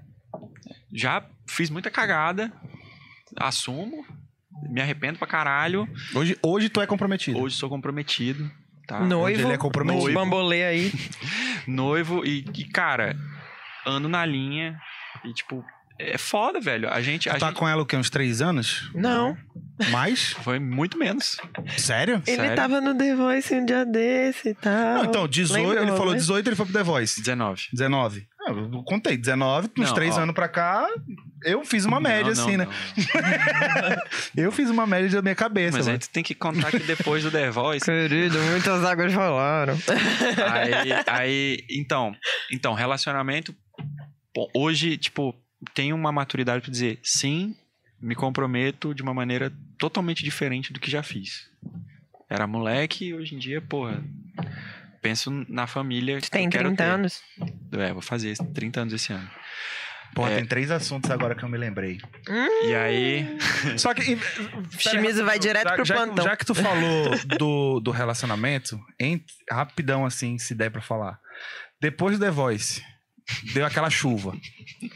Já 0.93 1.23
fiz 1.47 1.69
muita 1.69 1.89
cagada, 1.91 2.51
assumo, 3.37 4.05
Me 4.71 4.81
arrependo 4.81 5.17
pra 5.17 5.25
caralho. 5.27 5.87
Hoje, 6.13 6.37
hoje 6.43 6.67
tu 6.67 6.81
é 6.81 6.85
comprometido. 6.85 7.39
Hoje 7.39 7.55
sou 7.55 7.69
comprometido. 7.69 8.51
Tá? 8.85 8.99
Noivo. 8.99 9.41
ele 9.43 9.53
é 9.53 9.57
comprometido. 9.57 10.03
Noivo. 10.03 10.19
Bambolê 10.19 10.63
aí. 10.65 10.91
Noivo 11.65 12.25
e, 12.25 12.39
e, 12.53 12.65
cara, 12.65 13.15
ando 13.85 14.09
na 14.09 14.25
linha. 14.25 14.77
E, 15.25 15.33
tipo, 15.33 15.63
é 15.97 16.17
foda, 16.17 16.59
velho. 16.61 16.89
A 16.89 17.01
gente. 17.01 17.29
Tu 17.29 17.35
A 17.35 17.37
tá 17.39 17.47
gente 17.47 17.57
com 17.57 17.67
ela 17.67 17.81
o 17.81 17.85
quê? 17.85 17.97
Uns 17.97 18.09
três 18.09 18.41
anos? 18.41 18.89
Não. 18.95 19.37
Mais? 19.91 20.31
Foi 20.43 20.59
muito 20.59 20.97
menos. 20.97 21.37
Sério? 21.77 22.21
Ele 22.27 22.35
Sério? 22.37 22.55
tava 22.55 22.81
no 22.81 22.97
The 22.97 23.15
Voice 23.15 23.53
um 23.55 23.65
dia 23.65 23.85
desse 23.85 24.49
e 24.49 24.53
tal. 24.53 24.95
Não, 24.95 25.05
então, 25.05 25.27
18, 25.27 25.67
Lembrou, 25.67 25.83
ele 25.83 25.91
falou 25.97 26.11
né? 26.13 26.17
18, 26.19 26.47
ele 26.49 26.55
foi 26.55 26.65
pro 26.65 26.73
The 26.73 26.83
Voice. 26.83 27.19
19. 27.21 27.63
19. 27.73 28.27
Ah, 28.45 28.51
eu 28.51 28.83
contei, 28.83 29.15
19, 29.17 29.69
uns 29.77 29.87
Não, 29.87 29.93
três 29.93 30.17
ó. 30.17 30.21
anos 30.21 30.33
pra 30.33 30.47
cá, 30.47 30.87
eu 31.43 31.63
fiz 31.65 31.85
uma 31.85 31.99
média, 31.99 32.33
Não, 32.33 32.35
não, 32.35 32.43
assim, 32.47 32.57
né? 32.57 32.67
Eu 34.35 34.51
fiz 34.51 34.69
uma 34.69 34.85
média 34.87 35.09
da 35.09 35.21
minha 35.21 35.35
cabeça, 35.35 35.77
Mas 35.77 35.87
aí 35.87 35.93
mano. 35.93 35.99
tu 35.99 36.09
tem 36.09 36.23
que 36.23 36.33
contar 36.33 36.71
que 36.71 36.79
depois 36.79 37.23
do 37.23 37.31
The 37.31 37.49
Voice. 37.51 37.85
Querido, 37.85 38.37
muitas 38.39 38.83
águas 38.83 39.13
rolaram. 39.13 39.77
aí, 40.51 40.91
aí, 41.07 41.65
então, 41.69 42.15
então, 42.51 42.73
relacionamento. 42.73 43.53
Hoje, 44.53 44.97
tipo, 44.97 45.35
tem 45.73 45.91
uma 45.93 46.11
maturidade 46.11 46.61
pra 46.61 46.71
dizer 46.71 46.99
sim, 47.03 47.55
me 48.01 48.15
comprometo 48.15 48.93
de 48.93 49.01
uma 49.01 49.13
maneira 49.13 49.51
totalmente 49.77 50.23
diferente 50.23 50.71
do 50.71 50.79
que 50.79 50.89
já 50.89 51.03
fiz. 51.03 51.49
Era 52.29 52.45
moleque 52.47 53.05
e 53.05 53.13
hoje 53.13 53.35
em 53.35 53.39
dia, 53.39 53.59
porra, 53.61 54.03
penso 55.01 55.31
na 55.49 55.65
família. 55.67 56.21
que 56.21 56.29
Tem 56.29 56.45
eu 56.45 56.51
quero 56.51 56.65
30 56.69 56.83
ter. 56.83 56.89
anos. 56.89 57.21
É, 57.71 57.91
vou 57.91 58.01
fazer 58.01 58.37
30 58.53 58.81
anos 58.81 58.93
esse 58.93 59.11
ano. 59.11 59.29
Pô, 60.15 60.27
é. 60.27 60.37
tem 60.37 60.45
três 60.45 60.71
assuntos 60.71 61.11
agora 61.11 61.35
que 61.35 61.43
eu 61.43 61.49
me 61.49 61.57
lembrei. 61.57 61.99
E 62.67 62.73
aí, 62.73 63.37
Só 63.77 63.93
que. 63.93 64.17
Chimizo 64.79 65.23
vai 65.23 65.37
direto 65.37 65.67
já, 65.69 65.75
pro 65.75 65.85
já, 65.85 65.95
plantão. 65.95 66.23
já 66.25 66.35
que 66.35 66.45
tu 66.45 66.55
falou 66.55 67.11
do, 67.37 67.79
do 67.79 67.91
relacionamento, 67.91 68.79
em- 68.99 69.23
rapidão 69.51 70.05
assim, 70.05 70.37
se 70.39 70.55
der 70.55 70.71
pra 70.71 70.81
falar. 70.81 71.19
Depois 71.79 72.17
do 72.17 72.25
The 72.25 72.31
Voice, 72.31 72.83
deu 73.53 73.65
aquela 73.65 73.89
chuva. 73.89 74.35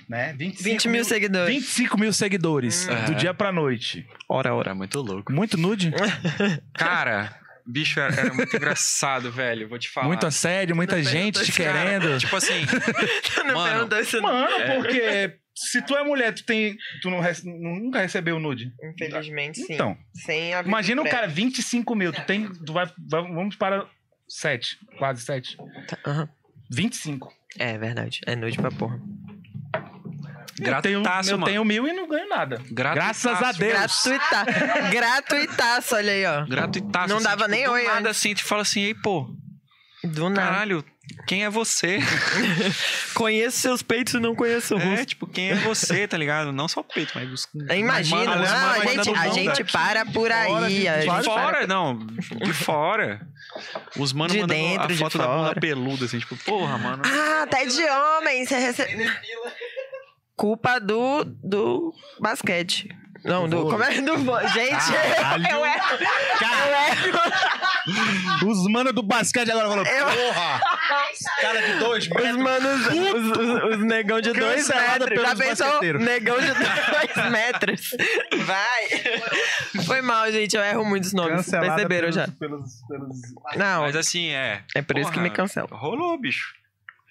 Né? 0.07 0.33
25 0.33 0.63
20 0.63 0.89
mil 0.89 1.03
seguidores. 1.05 1.53
25 1.55 1.99
mil 1.99 2.13
seguidores 2.13 2.87
Hum. 2.87 3.05
do 3.05 3.15
dia 3.15 3.33
pra 3.33 3.51
noite. 3.51 4.05
Ora, 4.29 4.53
ora. 4.53 4.73
muito 4.73 4.99
louco. 5.01 5.31
Muito 5.31 5.57
nude? 5.57 5.91
Cara, 6.73 7.35
bicho, 7.65 7.99
era, 7.99 8.13
era 8.19 8.33
muito 8.33 8.55
engraçado, 8.55 9.31
velho. 9.31 9.67
Vou 9.67 9.77
te 9.79 9.89
falar. 9.89 10.07
Muito 10.07 10.25
assédio, 10.25 10.75
muita 10.75 10.95
Não 10.97 11.03
gente 11.03 11.43
te 11.43 11.51
pergunta, 11.51 11.77
cara. 11.79 11.99
querendo. 11.99 12.19
Tipo 12.19 12.35
assim, 12.35 12.65
Não 13.45 13.55
Mano. 13.55 13.87
Mano, 14.21 14.75
porque 14.75 15.35
se 15.55 15.81
tu 15.81 15.95
é 15.95 16.03
mulher, 16.03 16.33
tu 16.33 16.43
tem. 16.45 16.75
Tu 17.01 17.09
não 17.09 17.19
rece- 17.19 17.45
nunca 17.45 17.99
recebeu 18.01 18.39
nude. 18.39 18.71
Infelizmente, 18.83 19.59
sim. 19.61 19.73
Então, 19.73 19.97
imagina 20.65 21.01
o 21.01 21.03
prévio. 21.03 21.19
cara, 21.19 21.27
25 21.31 21.95
mil, 21.95 22.11
tu 22.11 22.21
tem. 22.25 22.47
Tu 22.65 22.73
vai, 22.73 22.85
vai- 23.09 23.21
vamos 23.21 23.55
para 23.55 23.85
7, 24.27 24.77
quase 24.97 25.21
7. 25.23 25.57
Tá, 25.87 25.97
aham. 26.05 26.29
25. 26.71 27.31
É 27.57 27.77
verdade. 27.77 28.21
É 28.25 28.35
nude 28.35 28.57
pra 28.57 28.71
porra. 28.71 28.99
eu 30.59 30.81
tenho, 30.81 30.99
eu 30.99 31.37
mano. 31.37 31.45
tenho 31.45 31.65
mil 31.65 31.87
e 31.87 31.93
não 31.93 32.07
ganho 32.07 32.27
nada. 32.29 32.61
Gratuitaço. 32.71 33.27
Graças 33.29 33.43
a 33.43 33.51
Deus. 33.51 33.73
Gratuita... 33.73 34.45
Gratuitaço, 34.91 35.95
olha 35.95 36.11
aí, 36.13 36.25
ó. 36.25 36.45
gratuitaço. 36.45 37.07
Não 37.09 37.17
assim, 37.17 37.25
dava 37.25 37.37
tipo, 37.45 37.51
nem 37.51 37.65
do 37.65 37.71
oi 37.71 37.83
nada 37.85 37.99
antes. 37.99 38.11
assim, 38.11 38.33
te 38.33 38.43
fala 38.43 38.61
assim, 38.61 38.81
ei, 38.81 38.95
pô, 38.95 39.27
Do 40.03 40.29
nada. 40.29 40.41
caralho, 40.49 40.83
quem 41.27 41.43
é 41.43 41.49
você? 41.49 41.99
Conheço 43.13 43.59
seus 43.59 43.81
peitos 43.83 44.13
e 44.13 44.19
não 44.19 44.35
conheço 44.35 44.75
o 44.75 44.79
É, 44.79 44.85
rosto. 44.91 45.05
tipo, 45.05 45.27
quem 45.27 45.51
é 45.51 45.55
você, 45.55 46.07
tá 46.07 46.17
ligado? 46.17 46.51
Não 46.51 46.67
só 46.67 46.79
o 46.81 46.83
peito, 46.83 47.11
mas 47.15 47.31
os. 47.31 47.47
Imagina, 47.75 48.25
Mano, 48.35 48.43
não, 48.43 48.69
a 48.69 48.85
gente, 48.85 49.09
a 49.09 49.27
gente 49.29 49.63
para 49.65 50.05
por 50.05 50.29
de 50.29 50.35
fora, 50.45 50.65
aí. 50.65 50.79
de- 50.79 50.87
a 50.87 50.99
de 50.99 51.05
fora, 51.25 51.51
para- 51.57 51.67
não. 51.67 51.97
De 51.97 52.53
fora. 52.53 53.27
Os 53.97 54.13
manos 54.13 54.33
De 54.33 54.41
mandando 54.41 54.59
dentro, 54.59 54.83
a 54.83 54.87
de 54.87 54.97
foto 54.97 55.17
da 55.17 55.27
bunda 55.27 55.55
peluda, 55.59 56.05
assim, 56.05 56.19
tipo, 56.19 56.35
porra, 56.37 56.77
mano. 56.77 57.03
Ah, 57.05 57.43
até 57.43 57.65
de 57.65 57.81
homem. 57.83 58.45
Você 58.45 58.57
recebe... 58.57 59.11
Culpa 60.35 60.79
do, 60.79 61.23
do 61.25 61.93
basquete. 62.19 62.89
Não, 63.23 63.47
do. 63.47 63.63
Como 63.69 63.83
é 63.83 64.01
do. 64.01 64.17
vo- 64.17 64.47
Gente, 64.49 64.91
Caralho. 65.15 65.47
eu 65.49 65.65
erro. 65.65 65.97
Eu 66.41 67.11
erro. 67.11 68.51
Os 68.51 68.71
manos 68.71 68.93
do 68.93 69.01
basquete 69.03 69.49
agora 69.51 69.67
falaram, 69.69 69.89
Eu- 69.91 70.05
porra! 70.05 70.61
Cara 71.41 71.61
de 71.61 71.79
dois 71.79 72.03
Os 72.05 72.09
metros. 72.09 72.37
manos. 72.37 72.87
Os, 72.87 73.37
os- 73.37 73.63
os 73.75 73.85
negão 73.85 74.21
de 74.21 74.33
dois 74.33 74.67
Cancelada 74.67 75.05
metros. 75.05 75.21
Já 75.21 75.35
pensou? 75.35 75.81
Negão 75.99 76.37
de 76.39 76.47
dois 76.53 77.29
metros. 77.31 77.89
Vai. 78.45 79.83
Foi 79.85 80.01
mal, 80.01 80.31
gente. 80.31 80.55
Eu 80.55 80.63
erro 80.63 80.85
muitos 80.85 81.13
nomes. 81.13 81.37
Cancelada 81.45 81.67
Perceberam 81.75 82.01
pelos, 82.11 82.15
já? 82.15 82.27
Pelos, 82.39 82.69
pelos... 82.87 83.17
Não, 83.57 83.81
Mas 83.83 83.95
assim, 83.95 84.29
é. 84.31 84.63
é 84.75 84.81
por 84.81 84.97
isso 84.97 85.09
que 85.09 85.15
porra, 85.17 85.29
me 85.29 85.33
cancela. 85.35 85.67
Rolou, 85.71 86.17
bicho. 86.19 86.53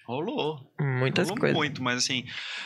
Rolou. 0.07 0.59
Muitas 0.79 1.29
Rolou 1.29 1.39
coisas. 1.39 1.55
muito, 1.57 1.81
mas 1.81 1.99
assim, 1.99 2.25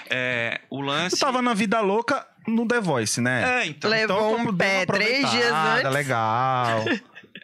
é, 0.10 0.60
o 0.72 0.82
lance. 0.82 1.16
Tu 1.16 1.20
tava 1.20 1.40
na 1.42 1.54
vida 1.54 1.80
louca 1.82 2.26
no 2.48 2.68
The 2.68 2.80
Voice, 2.80 3.20
né? 3.22 3.62
É, 3.62 3.66
então. 3.68 3.90
Levou 3.90 4.34
Então, 4.40 4.50
um 4.50 4.58
pé 4.58 4.86
três 4.86 5.30
dias 5.30 5.52
antes. 5.54 5.92
Legal. 5.92 6.86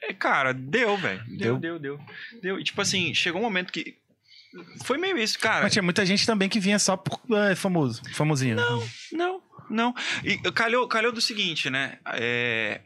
É, 0.01 0.13
cara, 0.13 0.53
deu, 0.53 0.97
velho. 0.97 1.23
Deu? 1.27 1.57
Deu, 1.57 1.79
deu, 1.79 1.79
deu. 1.79 1.99
Deu. 2.41 2.59
E 2.59 2.63
tipo 2.63 2.81
assim, 2.81 3.13
chegou 3.13 3.39
um 3.41 3.43
momento 3.45 3.71
que. 3.71 3.97
Foi 4.83 4.97
meio 4.97 5.17
isso, 5.17 5.39
cara. 5.39 5.63
Mas 5.63 5.73
tinha 5.73 5.81
muita 5.83 6.05
gente 6.05 6.25
também 6.25 6.47
que 6.47 6.59
vinha 6.59 6.77
só 6.77 6.95
por 6.95 7.19
é, 7.35 7.55
famoso, 7.55 8.01
famosinho. 8.13 8.55
Não. 8.55 8.87
Não, 9.11 9.41
não. 9.69 9.95
E 10.23 10.37
calhou, 10.51 10.87
calhou 10.87 11.11
do 11.11 11.21
seguinte, 11.21 11.69
né? 11.69 11.97
É, 12.13 12.81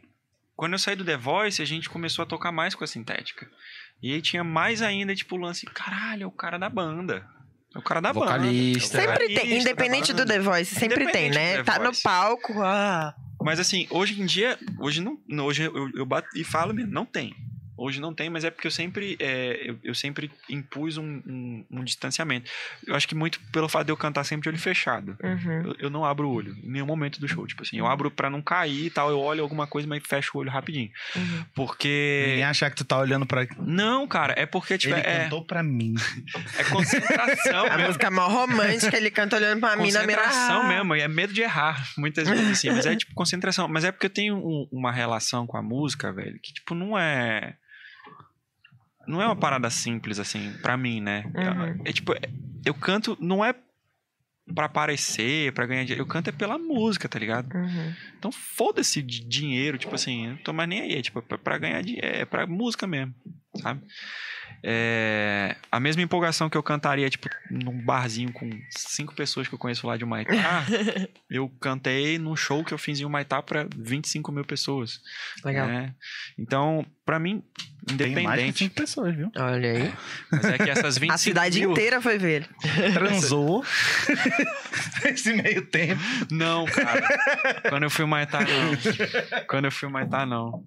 quando 0.56 0.72
eu 0.72 0.78
saí 0.78 0.96
do 0.96 1.04
The 1.04 1.16
Voice, 1.16 1.60
a 1.60 1.64
gente 1.66 1.90
começou 1.90 2.22
a 2.22 2.26
tocar 2.26 2.50
mais 2.52 2.74
com 2.74 2.84
a 2.84 2.86
sintética. 2.86 3.48
E 4.02 4.12
aí 4.14 4.22
tinha 4.22 4.42
mais 4.44 4.80
ainda, 4.80 5.14
tipo, 5.14 5.36
o 5.36 5.38
lance, 5.38 5.66
caralho, 5.66 6.22
é 6.22 6.26
o 6.26 6.30
cara 6.30 6.56
da 6.56 6.68
banda. 6.70 7.26
É 7.74 7.78
o 7.78 7.82
cara 7.82 8.00
da 8.00 8.12
Vocalista. 8.12 8.98
banda. 8.98 9.12
é 9.12 9.16
Sempre 9.16 9.34
tem, 9.34 9.58
independente 9.60 10.12
do 10.12 10.18
banda. 10.18 10.34
The 10.34 10.40
Voice, 10.40 10.74
sempre 10.74 11.06
tem, 11.12 11.30
né? 11.30 11.62
Tá 11.62 11.78
no 11.78 11.92
palco, 12.02 12.60
ah. 12.62 13.14
Mas 13.40 13.60
assim, 13.60 13.86
hoje 13.90 14.20
em 14.20 14.26
dia, 14.26 14.58
hoje 14.78 15.00
não, 15.00 15.18
não, 15.28 15.46
hoje 15.46 15.64
eu, 15.64 15.90
eu 15.94 16.04
bato 16.04 16.28
e 16.34 16.42
falo 16.42 16.74
mesmo, 16.74 16.92
não 16.92 17.04
tem. 17.04 17.34
Hoje 17.78 18.00
não 18.00 18.12
tem, 18.12 18.28
mas 18.28 18.44
é 18.44 18.50
porque 18.50 18.66
eu 18.66 18.70
sempre, 18.70 19.16
é, 19.20 19.62
eu, 19.70 19.78
eu 19.84 19.94
sempre 19.94 20.30
impus 20.50 20.96
um, 20.98 21.04
um- 21.26 21.64
um 21.70 21.84
distanciamento. 21.84 22.50
Eu 22.86 22.94
acho 22.96 23.06
que 23.06 23.14
muito 23.14 23.40
pelo 23.52 23.68
fato 23.68 23.86
de 23.86 23.92
eu 23.92 23.96
cantar 23.96 24.24
sempre 24.24 24.42
de 24.42 24.48
olho 24.48 24.58
fechado. 24.58 25.16
Uhum. 25.22 25.62
Eu, 25.68 25.76
eu 25.78 25.90
não 25.90 26.04
abro 26.04 26.28
o 26.28 26.32
olho 26.32 26.54
em 26.62 26.70
nenhum 26.72 26.86
momento 26.86 27.20
do 27.20 27.28
show. 27.28 27.46
Tipo 27.46 27.62
assim, 27.62 27.78
eu 27.78 27.86
abro 27.86 28.10
pra 28.10 28.28
não 28.28 28.42
cair 28.42 28.86
e 28.86 28.90
tal, 28.90 29.10
eu 29.10 29.20
olho 29.20 29.42
alguma 29.42 29.66
coisa, 29.66 29.86
mas 29.88 30.02
fecho 30.06 30.32
o 30.36 30.40
olho 30.40 30.50
rapidinho. 30.50 30.90
Uhum. 31.16 31.44
Porque. 31.54 32.24
Ninguém 32.30 32.44
achar 32.44 32.68
que 32.70 32.76
tu 32.76 32.84
tá 32.84 32.98
olhando 32.98 33.24
pra. 33.26 33.46
Não, 33.58 34.06
cara, 34.08 34.34
é 34.36 34.44
porque, 34.44 34.76
tipo, 34.76 34.94
Ele 34.94 35.00
é, 35.06 35.22
cantou 35.24 35.44
pra 35.44 35.62
mim. 35.62 35.94
é 36.58 36.64
concentração 36.64 37.64
A 37.70 37.78
música 37.78 38.10
mó 38.10 38.26
romântica, 38.28 38.96
ele 38.96 39.10
canta 39.10 39.36
olhando 39.36 39.60
pra 39.60 39.76
mim 39.76 39.92
na 39.92 40.00
mira. 40.04 40.22
Concentração 40.22 40.68
mesmo, 40.68 40.96
e 40.96 41.00
é 41.00 41.08
medo 41.08 41.32
de 41.32 41.42
errar, 41.42 41.86
muitas 41.96 42.28
vezes, 42.28 42.50
assim. 42.50 42.70
Mas 42.70 42.86
é 42.86 42.96
tipo 42.96 43.14
concentração. 43.14 43.68
Mas 43.68 43.84
é 43.84 43.92
porque 43.92 44.06
eu 44.06 44.10
tenho 44.10 44.36
um- 44.36 44.66
uma 44.72 44.90
relação 44.90 45.46
com 45.46 45.56
a 45.56 45.62
música, 45.62 46.12
velho, 46.12 46.38
que, 46.42 46.52
tipo, 46.52 46.74
não 46.74 46.98
é. 46.98 47.54
Não 49.08 49.20
é 49.22 49.26
uma 49.26 49.36
parada 49.36 49.68
simples, 49.70 50.18
assim, 50.18 50.52
pra 50.62 50.76
mim, 50.76 51.00
né? 51.00 51.24
Uhum. 51.34 51.82
É, 51.84 51.92
tipo, 51.92 52.12
é- 52.12 52.20
eu 52.64 52.74
canto, 52.74 53.16
não 53.20 53.44
é 53.44 53.54
pra 54.54 54.64
aparecer, 54.66 55.52
pra 55.52 55.66
ganhar 55.66 55.82
dinheiro. 55.82 56.02
Eu 56.02 56.06
canto 56.06 56.28
é 56.28 56.32
pela 56.32 56.56
música, 56.58 57.08
tá 57.08 57.18
ligado? 57.18 57.52
Uhum. 57.54 57.94
Então 58.18 58.32
foda-se 58.32 59.02
de 59.02 59.20
dinheiro, 59.24 59.76
tipo 59.78 59.94
assim, 59.94 60.28
não 60.28 60.36
tô 60.38 60.52
mais 60.52 60.68
nem 60.68 60.80
aí, 60.80 60.92
é 60.94 61.02
tipo, 61.02 61.20
pra, 61.22 61.36
pra 61.36 61.58
ganhar 61.58 61.82
dinheiro, 61.82 62.06
é 62.06 62.24
pra 62.24 62.46
música 62.46 62.86
mesmo, 62.86 63.14
sabe? 63.60 63.82
É, 64.62 65.54
a 65.70 65.78
mesma 65.78 66.02
empolgação 66.02 66.50
que 66.50 66.56
eu 66.56 66.62
cantaria, 66.62 67.08
tipo, 67.08 67.28
num 67.50 67.80
barzinho 67.84 68.32
com 68.32 68.50
cinco 68.70 69.14
pessoas 69.14 69.46
que 69.46 69.54
eu 69.54 69.58
conheço 69.58 69.86
lá 69.86 69.96
de 69.96 70.04
Humaitá, 70.04 70.64
eu 71.30 71.48
cantei 71.60 72.18
num 72.18 72.34
show 72.34 72.64
que 72.64 72.74
eu 72.74 72.78
fiz 72.78 72.98
em 73.00 73.04
Humaitá 73.04 73.40
pra 73.42 73.68
25 73.76 74.32
mil 74.32 74.44
pessoas. 74.44 75.00
Legal. 75.44 75.66
né? 75.68 75.94
Então, 76.38 76.84
pra 77.08 77.18
mim, 77.18 77.42
Tem 77.96 78.10
mais 78.12 78.20
independente. 78.26 78.58
cinco 78.58 78.74
pessoas, 78.74 79.16
viu? 79.16 79.30
Olha 79.34 79.72
aí. 79.72 79.92
Mas 80.30 80.44
é 80.44 80.58
que 80.58 80.68
essas 80.68 80.98
25 80.98 81.14
A 81.14 81.16
cidade 81.16 81.58
mil... 81.60 81.70
inteira 81.72 82.02
foi 82.02 82.18
ver. 82.18 82.46
Transou. 82.92 83.64
Esse 85.04 85.32
meio 85.32 85.64
tempo. 85.66 85.98
Não, 86.30 86.66
cara. 86.66 87.02
Quando 87.70 87.84
eu 87.84 87.90
fui 87.90 88.04
Humaitá, 88.04 88.40
não. 88.40 89.44
Quando 89.46 89.64
eu 89.66 89.72
fui 89.72 89.88
Humaitá, 89.88 90.26
não. 90.26 90.62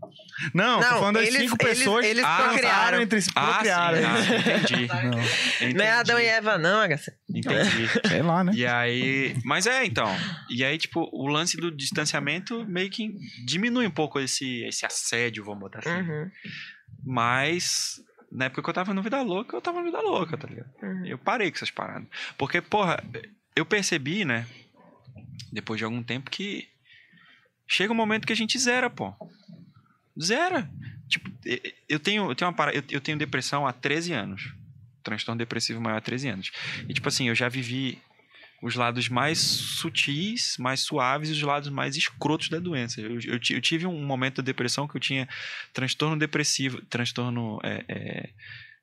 Não, 0.53 0.79
tô 0.79 0.85
Não, 0.89 0.97
falando 0.99 1.15
das 1.19 1.27
eles- 1.27 1.41
cinco 1.41 1.57
eles- 1.61 1.77
pessoas 1.77 2.05
eles 2.05 2.25
que 2.25 2.31
procriaram. 2.35 2.61
casaram 2.61 3.01
entre 3.01 3.21
si. 3.21 3.29
Ah, 3.35 3.41
sim, 3.41 3.51
procriaram. 3.53 3.97
ah, 4.09 4.19
entendi. 4.59 4.87
Não, 4.91 5.19
entendi. 5.21 5.73
Não 5.75 5.85
é 5.85 5.91
Adão 5.91 6.19
e 6.19 6.25
Eva, 6.25 6.57
não, 6.57 6.79
HC. 6.81 7.11
Entendi. 7.29 7.89
sei 8.07 8.21
lá, 8.23 8.43
né? 8.43 8.51
E 8.55 8.65
aí. 8.65 9.35
Mas 9.45 9.67
é, 9.67 9.85
então. 9.85 10.09
E 10.49 10.63
aí, 10.63 10.77
tipo, 10.79 11.07
o 11.13 11.27
lance 11.27 11.57
do 11.57 11.69
distanciamento 11.69 12.65
meio 12.65 12.89
que 12.89 13.13
diminui 13.45 13.85
um 13.85 13.91
pouco 13.91 14.19
esse, 14.19 14.63
esse 14.63 14.85
assédio, 14.85 15.43
vamos 15.43 15.59
botar 15.59 15.79
assim. 15.79 15.89
Uhum. 15.89 16.30
Mas. 17.03 18.01
Na 18.31 18.45
época 18.45 18.63
que 18.63 18.69
eu 18.69 18.73
tava 18.73 18.93
no 18.93 19.03
Vida 19.03 19.21
Louca, 19.21 19.57
eu 19.57 19.61
tava 19.61 19.79
no 19.79 19.85
Vida 19.85 19.99
Louca, 19.99 20.37
tá 20.37 20.47
ligado? 20.47 20.69
Uhum. 20.81 21.05
Eu 21.05 21.17
parei 21.17 21.51
com 21.51 21.57
essas 21.57 21.71
paradas. 21.71 22.07
Porque, 22.37 22.61
porra, 22.61 23.03
eu 23.55 23.65
percebi, 23.65 24.23
né? 24.23 24.47
Depois 25.51 25.77
de 25.77 25.83
algum 25.83 26.01
tempo 26.01 26.31
que. 26.31 26.69
Chega 27.67 27.91
um 27.91 27.95
momento 27.95 28.25
que 28.25 28.33
a 28.33 28.35
gente 28.35 28.57
zera, 28.57 28.89
pô. 28.89 29.13
Zera. 30.21 30.69
Tipo, 31.09 31.29
eu 31.89 31.99
tenho, 31.99 32.29
eu 32.29 32.35
tenho 32.35 32.49
uma 32.49 32.55
para... 32.55 32.73
eu, 32.73 32.83
eu 32.89 33.01
tenho 33.01 33.17
depressão 33.17 33.67
há 33.67 33.73
13 33.73 34.13
anos. 34.13 34.53
Transtorno 35.03 35.39
depressivo 35.39 35.81
maior 35.81 35.97
há 35.97 36.01
13 36.01 36.29
anos. 36.29 36.51
E 36.87 36.93
tipo 36.93 37.07
assim, 37.07 37.27
eu 37.27 37.35
já 37.35 37.49
vivi 37.49 38.01
os 38.61 38.75
lados 38.75 39.09
mais 39.09 39.39
sutis, 39.39 40.55
mais 40.59 40.81
suaves 40.81 41.29
e 41.29 41.33
os 41.33 41.41
lados 41.41 41.69
mais 41.69 41.95
escrotos 41.95 42.49
da 42.49 42.59
doença. 42.59 43.01
Eu, 43.01 43.19
eu 43.19 43.39
eu 43.49 43.61
tive 43.61 43.87
um 43.87 44.05
momento 44.05 44.41
da 44.41 44.45
depressão 44.45 44.87
que 44.87 44.95
eu 44.95 45.01
tinha 45.01 45.27
transtorno 45.73 46.17
depressivo, 46.17 46.81
transtorno 46.83 47.59
é, 47.63 47.83
é, 47.87 48.29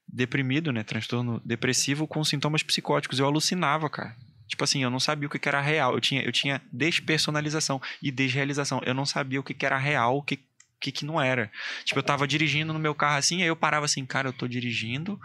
deprimido, 0.09 0.73
né? 0.73 0.83
Transtorno 0.83 1.41
depressivo 1.45 2.07
com 2.07 2.25
sintomas 2.25 2.63
psicóticos. 2.63 3.21
Eu 3.21 3.27
alucinava, 3.27 3.89
cara. 3.89 4.17
Tipo 4.49 4.65
assim, 4.65 4.83
eu 4.83 4.91
não 4.91 4.99
sabia 4.99 5.29
o 5.29 5.31
que 5.31 5.49
era 5.49 5.61
real. 5.61 5.95
Eu 5.95 6.01
tinha, 6.01 6.23
eu 6.23 6.33
tinha 6.33 6.61
despersonalização 6.73 7.81
e 8.03 8.11
desrealização. 8.11 8.81
Eu 8.85 8.95
não 8.95 9.07
sabia 9.07 9.39
o 9.39 9.45
que 9.45 9.55
que 9.55 9.67
era 9.67 9.79
real, 9.79 10.17
o 10.17 10.23
que, 10.23 10.41
que 10.81 10.91
que 10.91 11.05
não 11.05 11.21
era. 11.21 11.53
Tipo, 11.85 12.01
eu 12.01 12.03
tava 12.03 12.27
dirigindo 12.27 12.73
no 12.73 12.79
meu 12.79 12.95
carro 12.95 13.19
assim, 13.19 13.43
aí 13.43 13.49
eu 13.49 13.57
parava 13.57 13.85
assim, 13.85 14.05
cara, 14.07 14.29
eu 14.29 14.33
tô 14.33 14.49
dirigindo 14.49 15.21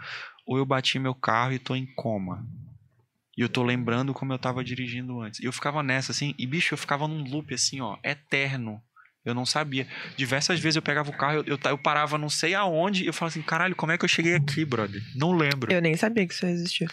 ou 0.46 0.58
eu 0.58 0.66
bati 0.66 0.98
meu 0.98 1.14
carro 1.14 1.52
e 1.54 1.58
tô 1.58 1.74
em 1.74 1.86
coma. 1.86 2.46
E 3.36 3.42
eu 3.42 3.48
tô 3.48 3.62
lembrando 3.62 4.14
como 4.14 4.32
eu 4.32 4.38
tava 4.38 4.62
dirigindo 4.62 5.20
antes. 5.20 5.40
E 5.40 5.44
eu 5.44 5.52
ficava 5.52 5.82
nessa, 5.82 6.12
assim, 6.12 6.34
e 6.38 6.46
bicho, 6.46 6.74
eu 6.74 6.78
ficava 6.78 7.08
num 7.08 7.22
loop, 7.24 7.52
assim, 7.52 7.80
ó, 7.80 7.96
eterno. 8.04 8.80
Eu 9.24 9.34
não 9.34 9.46
sabia. 9.46 9.88
Diversas 10.16 10.60
vezes 10.60 10.76
eu 10.76 10.82
pegava 10.82 11.10
o 11.10 11.16
carro, 11.16 11.36
eu, 11.38 11.44
eu, 11.46 11.58
eu 11.70 11.78
parava 11.78 12.18
não 12.18 12.28
sei 12.28 12.54
aonde, 12.54 13.04
e 13.04 13.06
eu 13.06 13.12
falava 13.12 13.32
assim, 13.32 13.42
caralho, 13.42 13.74
como 13.74 13.90
é 13.90 13.96
que 13.98 14.04
eu 14.04 14.08
cheguei 14.08 14.34
aqui, 14.34 14.64
brother? 14.64 15.02
Não 15.16 15.32
lembro. 15.32 15.72
Eu 15.72 15.80
nem 15.80 15.96
sabia 15.96 16.26
que 16.26 16.34
isso 16.34 16.44
existia. 16.46 16.88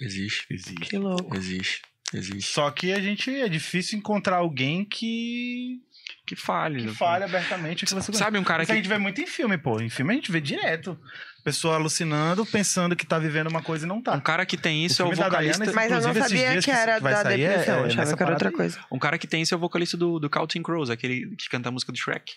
Existe, 0.00 0.46
existe, 0.50 0.74
Que 0.80 0.98
louco. 0.98 1.36
existe, 1.36 1.82
existe. 2.12 2.42
Só 2.52 2.70
que 2.70 2.92
a 2.92 3.00
gente 3.00 3.30
é 3.34 3.48
difícil 3.48 3.96
encontrar 3.98 4.36
alguém 4.38 4.84
que, 4.84 5.80
Que 6.26 6.34
falha. 6.36 6.80
que 6.80 6.94
fale 6.94 7.24
abertamente 7.24 7.84
o 7.84 7.86
que 7.86 7.94
você 7.94 8.12
Sabe 8.12 8.38
um 8.38 8.44
cara 8.44 8.64
a 8.64 8.66
que... 8.66 8.74
gente 8.74 8.88
vê 8.88 8.98
muito 8.98 9.20
em 9.20 9.26
filme, 9.26 9.56
pô. 9.56 9.80
Em 9.80 9.88
filme 9.88 10.12
a 10.12 10.16
gente 10.16 10.30
vê 10.32 10.40
direto. 10.40 10.98
Pessoa 11.44 11.76
alucinando, 11.76 12.44
pensando 12.44 12.94
que 12.96 13.06
tá 13.06 13.18
vivendo 13.18 13.46
uma 13.48 13.62
coisa 13.62 13.86
e 13.86 13.88
não 13.88 13.98
Um 13.98 14.02
tá. 14.02 14.20
cara 14.20 14.44
que 14.44 14.56
tem 14.56 14.84
isso 14.84 15.02
O 15.02 15.06
é 15.06 15.12
o 15.12 15.16
vocalista... 15.16 15.58
Diana, 15.64 15.72
Mas 15.74 15.90
eu 15.92 16.00
não 16.02 16.14
sabia 16.22 16.54
que 16.56 16.62
que 16.62 16.70
era 16.70 16.98
vai 17.00 17.12
da 17.24 17.32
é- 17.32 17.36
depressão. 17.36 17.74
é 17.74 17.78
eu 17.80 17.84
achava 17.86 18.16
que 18.16 18.22
era 18.22 18.32
outra 18.32 18.52
coisa. 18.52 18.78
Um 18.90 18.98
cara 18.98 19.16
que 19.18 19.26
tem 19.26 19.40
isso 19.42 19.54
é 19.54 19.56
o 19.56 19.60
vocalista 19.60 19.96
do, 19.96 20.18
do 20.18 20.28
Counting 20.28 20.62
Crows, 20.62 20.90
aquele 20.90 21.34
que 21.36 21.48
canta 21.48 21.68
a 21.68 21.72
música 21.72 21.92
do 21.92 21.98
Shrek. 21.98 22.32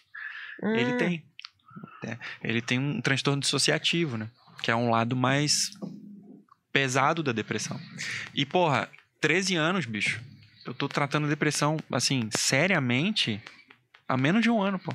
Ele 0.63 0.93
Hum, 0.93 0.97
tem. 0.97 1.25
É, 2.05 2.17
ele 2.43 2.61
tem 2.61 2.80
um 2.80 3.01
transtorno 3.01 3.41
dissociativo, 3.41 4.17
né? 4.17 4.30
Que 4.61 4.69
é 4.71 4.75
um 4.75 4.89
lado 4.89 5.15
mais 5.15 5.71
pesado 6.71 7.21
da 7.23 7.31
depressão. 7.31 7.80
E, 8.33 8.45
porra, 8.45 8.88
13 9.19 9.55
anos, 9.55 9.85
bicho. 9.85 10.21
Eu 10.65 10.73
tô 10.73 10.88
tratando 10.88 11.27
depressão, 11.27 11.77
assim, 11.91 12.30
seriamente, 12.38 13.41
há 14.07 14.15
menos 14.15 14.41
de 14.43 14.49
um 14.49 14.61
ano, 14.61 14.77
pô. 14.80 14.93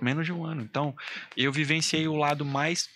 Menos 0.00 0.24
de 0.26 0.32
um 0.32 0.44
ano. 0.44 0.62
Então, 0.62 0.94
eu 1.36 1.50
vivenciei 1.52 2.06
o 2.06 2.14
lado 2.14 2.44
mais 2.44 2.88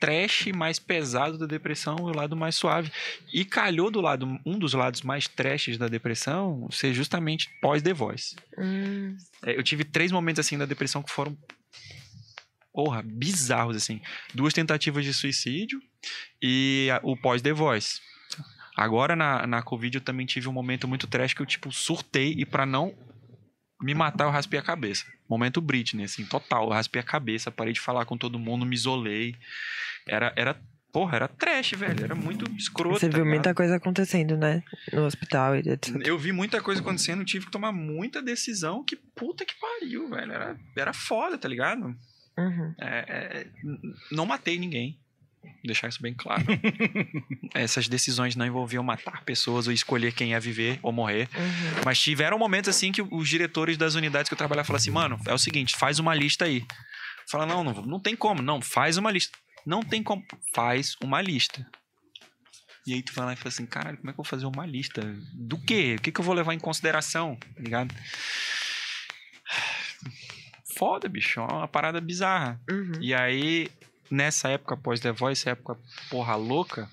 trash, 0.00 0.46
mais 0.46 0.78
pesado 0.78 1.38
da 1.38 1.46
depressão 1.46 1.96
e 1.98 2.02
o 2.10 2.16
lado 2.16 2.34
mais 2.34 2.54
suave. 2.56 2.90
E 3.32 3.44
calhou 3.44 3.90
do 3.90 4.00
lado, 4.00 4.40
um 4.44 4.58
dos 4.58 4.72
lados 4.72 5.02
mais 5.02 5.28
trashes 5.28 5.76
da 5.76 5.86
depressão 5.86 6.66
ser 6.72 6.94
justamente 6.94 7.48
pós-The 7.60 7.92
Voice. 7.92 8.34
hum. 8.58 9.16
É, 9.44 9.56
eu 9.56 9.62
tive 9.62 9.84
três 9.84 10.10
momentos 10.10 10.40
assim 10.40 10.58
da 10.58 10.66
depressão 10.66 11.02
que 11.02 11.10
foram 11.10 11.36
porra, 12.72 13.02
bizarros 13.02 13.76
assim. 13.76 14.00
Duas 14.34 14.54
tentativas 14.54 15.04
de 15.04 15.12
suicídio 15.12 15.80
e 16.42 16.88
o 17.02 17.16
pós 17.16 17.42
The 17.42 17.52
Voice. 17.52 18.00
Agora 18.76 19.14
na, 19.14 19.46
na 19.46 19.62
Covid 19.62 19.98
eu 19.98 20.00
também 20.00 20.24
tive 20.24 20.48
um 20.48 20.52
momento 20.52 20.88
muito 20.88 21.06
trash 21.06 21.34
que 21.34 21.42
eu 21.42 21.46
tipo 21.46 21.70
surtei 21.70 22.34
e 22.38 22.46
pra 22.46 22.64
não 22.64 22.94
me 23.82 23.94
matar 23.94 24.24
eu 24.24 24.30
raspei 24.30 24.58
a 24.58 24.62
cabeça. 24.62 25.04
Momento 25.28 25.60
Britney 25.60 26.04
assim, 26.04 26.24
total, 26.24 26.64
eu 26.64 26.70
raspei 26.70 27.00
a 27.00 27.04
cabeça, 27.04 27.50
parei 27.50 27.72
de 27.72 27.80
falar 27.80 28.04
com 28.04 28.16
todo 28.16 28.38
mundo, 28.38 28.66
me 28.66 28.74
isolei. 28.74 29.34
Era 30.08 30.32
era 30.36 30.60
porra, 30.92 31.16
era 31.16 31.28
trash, 31.28 31.72
velho, 31.72 32.02
era 32.04 32.14
muito 32.16 32.50
escroto. 32.56 32.98
Você 32.98 33.08
tá 33.08 33.16
viu 33.16 33.24
ligado? 33.24 33.34
muita 33.36 33.54
coisa 33.54 33.76
acontecendo, 33.76 34.36
né? 34.36 34.62
No 34.92 35.04
hospital 35.04 35.54
e 35.56 35.60
etc. 35.60 35.94
Eu 36.04 36.18
vi 36.18 36.32
muita 36.32 36.60
coisa 36.60 36.80
acontecendo, 36.80 37.24
tive 37.24 37.46
que 37.46 37.52
tomar 37.52 37.70
muita 37.72 38.20
decisão 38.20 38.82
que 38.84 38.96
puta 38.96 39.44
que 39.44 39.54
pariu, 39.60 40.08
velho. 40.10 40.32
Era, 40.32 40.58
era 40.76 40.92
foda, 40.92 41.38
tá 41.38 41.48
ligado? 41.48 41.94
Uhum. 42.36 42.74
É, 42.80 42.98
é, 43.08 43.46
n- 43.62 43.78
não 44.10 44.26
matei 44.26 44.58
ninguém. 44.58 44.98
Deixar 45.64 45.88
isso 45.88 46.02
bem 46.02 46.14
claro. 46.14 46.44
Essas 47.54 47.88
decisões 47.88 48.36
não 48.36 48.46
envolviam 48.46 48.82
matar 48.82 49.24
pessoas 49.24 49.66
ou 49.66 49.72
escolher 49.72 50.12
quem 50.12 50.30
ia 50.30 50.40
viver 50.40 50.78
ou 50.82 50.92
morrer. 50.92 51.28
Uhum. 51.34 51.82
Mas 51.84 51.98
tiveram 51.98 52.38
momentos 52.38 52.68
assim 52.68 52.92
que 52.92 53.02
os 53.02 53.28
diretores 53.28 53.76
das 53.76 53.94
unidades 53.94 54.28
que 54.28 54.34
eu 54.34 54.38
trabalhava 54.38 54.66
falaram 54.66 54.80
assim: 54.80 54.90
mano, 54.90 55.20
é 55.26 55.34
o 55.34 55.38
seguinte, 55.38 55.76
faz 55.76 55.98
uma 55.98 56.14
lista 56.14 56.44
aí. 56.44 56.64
Fala, 57.30 57.46
não, 57.46 57.62
não, 57.62 57.74
não 57.82 58.00
tem 58.00 58.16
como. 58.16 58.42
Não, 58.42 58.60
faz 58.60 58.96
uma 58.96 59.10
lista. 59.10 59.38
Não 59.64 59.82
tem 59.82 60.02
como. 60.02 60.24
Faz 60.52 60.96
uma 61.02 61.22
lista. 61.22 61.66
E 62.86 62.94
aí 62.94 63.02
tu 63.02 63.12
vai 63.12 63.26
lá 63.26 63.32
e 63.34 63.36
fala 63.36 63.48
assim, 63.48 63.66
caralho, 63.66 63.98
como 63.98 64.10
é 64.10 64.12
que 64.12 64.18
eu 64.18 64.24
vou 64.24 64.28
fazer 64.28 64.46
uma 64.46 64.66
lista? 64.66 65.02
Do 65.34 65.58
quê? 65.58 65.96
O 65.98 66.02
que, 66.02 66.10
que 66.10 66.20
eu 66.20 66.24
vou 66.24 66.34
levar 66.34 66.54
em 66.54 66.58
consideração? 66.58 67.36
Tá 67.36 67.60
ligado? 67.60 67.94
Foda, 70.76 71.08
bicho. 71.08 71.40
É 71.40 71.44
uma 71.44 71.68
parada 71.68 72.00
bizarra. 72.00 72.60
Uhum. 72.68 72.92
E 73.00 73.14
aí, 73.14 73.68
nessa 74.10 74.48
época 74.48 74.76
pós 74.76 75.00
The 75.00 75.12
Voice, 75.12 75.48
época 75.48 75.78
porra 76.10 76.34
louca, 76.34 76.88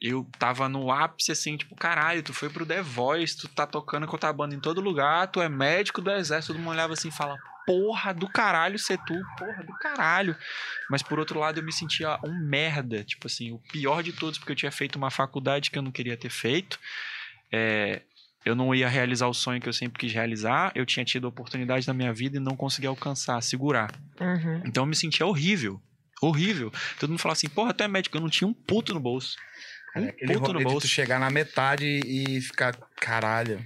eu 0.00 0.26
tava 0.38 0.68
no 0.68 0.90
ápice 0.90 1.32
assim, 1.32 1.56
tipo, 1.56 1.74
caralho, 1.74 2.22
tu 2.22 2.32
foi 2.32 2.48
pro 2.50 2.66
The 2.66 2.82
Voice, 2.82 3.36
tu 3.36 3.48
tá 3.48 3.66
tocando 3.66 4.06
com 4.06 4.18
a 4.20 4.32
banda 4.32 4.54
em 4.54 4.60
todo 4.60 4.80
lugar, 4.80 5.26
tu 5.28 5.40
é 5.40 5.48
médico 5.48 6.02
do 6.02 6.10
exército, 6.10 6.52
todo 6.52 6.62
mundo 6.62 6.72
olhava 6.72 6.92
assim 6.92 7.08
e 7.08 7.12
fala, 7.12 7.36
porra 7.66 8.12
do 8.14 8.28
caralho 8.28 8.78
ser 8.78 8.98
tu, 9.06 9.14
porra 9.38 9.64
do 9.64 9.72
caralho. 9.78 10.36
Mas 10.90 11.02
por 11.02 11.18
outro 11.18 11.40
lado 11.40 11.58
eu 11.58 11.64
me 11.64 11.72
sentia 11.72 12.18
um 12.24 12.46
merda, 12.46 13.02
tipo 13.02 13.26
assim, 13.26 13.52
o 13.52 13.58
pior 13.58 14.02
de 14.02 14.12
todos, 14.12 14.38
porque 14.38 14.52
eu 14.52 14.56
tinha 14.56 14.72
feito 14.72 14.96
uma 14.96 15.10
faculdade 15.10 15.70
que 15.70 15.78
eu 15.78 15.82
não 15.82 15.90
queria 15.90 16.16
ter 16.16 16.30
feito. 16.30 16.78
É, 17.50 18.02
eu 18.44 18.54
não 18.54 18.72
ia 18.72 18.88
realizar 18.88 19.26
o 19.26 19.34
sonho 19.34 19.60
que 19.60 19.68
eu 19.68 19.72
sempre 19.72 19.98
quis 19.98 20.12
realizar, 20.12 20.70
eu 20.74 20.86
tinha 20.86 21.04
tido 21.04 21.26
oportunidade 21.26 21.86
na 21.88 21.92
minha 21.92 22.12
vida 22.12 22.36
e 22.36 22.40
não 22.40 22.54
consegui 22.54 22.86
alcançar, 22.86 23.42
segurar. 23.42 23.90
Uhum. 24.20 24.62
Então 24.64 24.84
eu 24.84 24.86
me 24.86 24.94
sentia 24.94 25.26
horrível. 25.26 25.82
Horrível. 26.20 26.72
Todo 26.98 27.10
mundo 27.10 27.18
falava 27.18 27.36
assim, 27.36 27.48
porra, 27.48 27.74
tu 27.74 27.82
é 27.84 27.88
médico, 27.88 28.16
eu 28.16 28.20
não 28.20 28.30
tinha 28.30 28.48
um 28.48 28.54
puto 28.54 28.94
no 28.94 29.00
bolso. 29.00 29.36
Um 29.96 30.04
É 30.04 30.08
aquele 30.08 30.34
puto 30.34 30.52
no 30.52 30.60
bolso. 30.62 30.80
tu 30.86 30.88
chegar 30.88 31.18
na 31.18 31.30
metade 31.30 31.86
e 31.86 32.40
ficar, 32.40 32.74
caralho. 33.00 33.64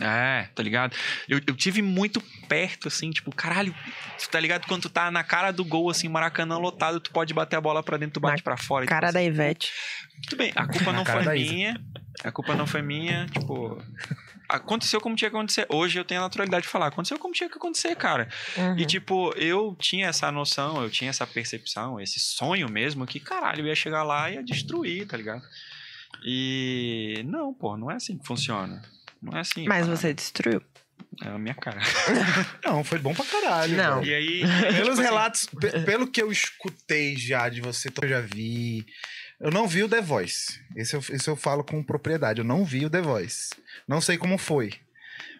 É, 0.00 0.48
tá 0.54 0.62
ligado? 0.62 0.96
Eu, 1.28 1.38
eu 1.46 1.54
tive 1.54 1.82
muito 1.82 2.20
perto, 2.48 2.88
assim, 2.88 3.10
tipo, 3.10 3.30
caralho, 3.34 3.74
tu 4.18 4.28
tá 4.30 4.40
ligado? 4.40 4.66
Quando 4.66 4.82
tu 4.82 4.88
tá 4.88 5.10
na 5.10 5.22
cara 5.22 5.52
do 5.52 5.64
gol, 5.64 5.90
assim, 5.90 6.08
Maracanã 6.08 6.56
lotado, 6.56 6.98
tu 6.98 7.10
pode 7.12 7.32
bater 7.34 7.56
a 7.56 7.60
bola 7.60 7.82
pra 7.82 7.98
dentro, 7.98 8.14
tu 8.14 8.20
bate 8.20 8.38
Na 8.38 8.42
pra 8.42 8.56
fora. 8.56 8.86
Cara 8.86 9.08
tipo, 9.08 9.12
da 9.12 9.20
assim, 9.20 9.28
Ivete. 9.28 9.70
Tudo 10.28 10.38
bem, 10.38 10.52
a 10.56 10.66
culpa 10.66 10.92
Na 10.92 10.98
não 10.98 11.04
foi 11.04 11.20
Isa. 11.20 11.32
minha. 11.32 11.80
A 12.24 12.32
culpa 12.32 12.54
não 12.54 12.66
foi 12.66 12.82
minha, 12.82 13.26
tipo. 13.26 13.82
Aconteceu 14.52 15.00
como 15.00 15.16
tinha 15.16 15.30
que 15.30 15.36
acontecer. 15.36 15.66
Hoje 15.68 15.98
eu 15.98 16.04
tenho 16.04 16.20
a 16.20 16.24
naturalidade 16.24 16.64
de 16.64 16.68
falar, 16.68 16.86
aconteceu 16.88 17.18
como 17.18 17.32
tinha 17.34 17.48
que 17.48 17.56
acontecer, 17.56 17.94
cara. 17.96 18.28
Uhum. 18.56 18.78
E 18.78 18.84
tipo, 18.86 19.32
eu 19.36 19.76
tinha 19.78 20.06
essa 20.08 20.30
noção, 20.30 20.82
eu 20.82 20.90
tinha 20.90 21.10
essa 21.10 21.26
percepção, 21.26 22.00
esse 22.00 22.20
sonho 22.20 22.68
mesmo, 22.70 23.06
que 23.06 23.18
caralho, 23.18 23.62
eu 23.62 23.66
ia 23.66 23.74
chegar 23.74 24.02
lá 24.02 24.30
e 24.30 24.34
ia 24.34 24.42
destruir, 24.42 25.06
tá 25.06 25.16
ligado? 25.16 25.42
E 26.24 27.22
não, 27.26 27.52
pô, 27.52 27.76
não 27.76 27.90
é 27.90 27.96
assim 27.96 28.16
que 28.18 28.26
funciona. 28.26 28.82
Não 29.20 29.36
é 29.36 29.40
assim. 29.40 29.66
Mas 29.66 29.80
parada. 29.86 29.96
você 29.96 30.12
destruiu. 30.14 30.62
É 31.22 31.28
a 31.28 31.38
minha 31.38 31.54
cara. 31.54 31.78
Não, 32.64 32.82
foi 32.82 32.98
bom 32.98 33.14
pra 33.14 33.24
caralho. 33.24 33.76
Não. 33.76 34.02
E 34.02 34.14
aí. 34.14 34.40
Pelos 34.40 34.76
tipo 34.78 34.90
assim, 34.92 35.02
relatos, 35.02 35.46
pe- 35.60 35.80
pelo 35.80 36.06
que 36.06 36.22
eu 36.22 36.32
escutei 36.32 37.16
já 37.18 37.48
de 37.50 37.60
você, 37.60 37.90
eu 38.00 38.08
já 38.08 38.20
vi. 38.20 38.86
Eu 39.42 39.50
não 39.50 39.66
vi 39.66 39.82
o 39.82 39.88
The 39.88 40.00
Voice. 40.00 40.60
Esse 40.76 40.94
eu, 40.94 41.00
esse 41.00 41.28
eu 41.28 41.34
falo 41.34 41.64
com 41.64 41.82
propriedade. 41.82 42.40
Eu 42.40 42.44
não 42.44 42.64
vi 42.64 42.86
o 42.86 42.90
The 42.90 43.02
Voice. 43.02 43.50
Não 43.88 44.00
sei 44.00 44.16
como 44.16 44.38
foi. 44.38 44.72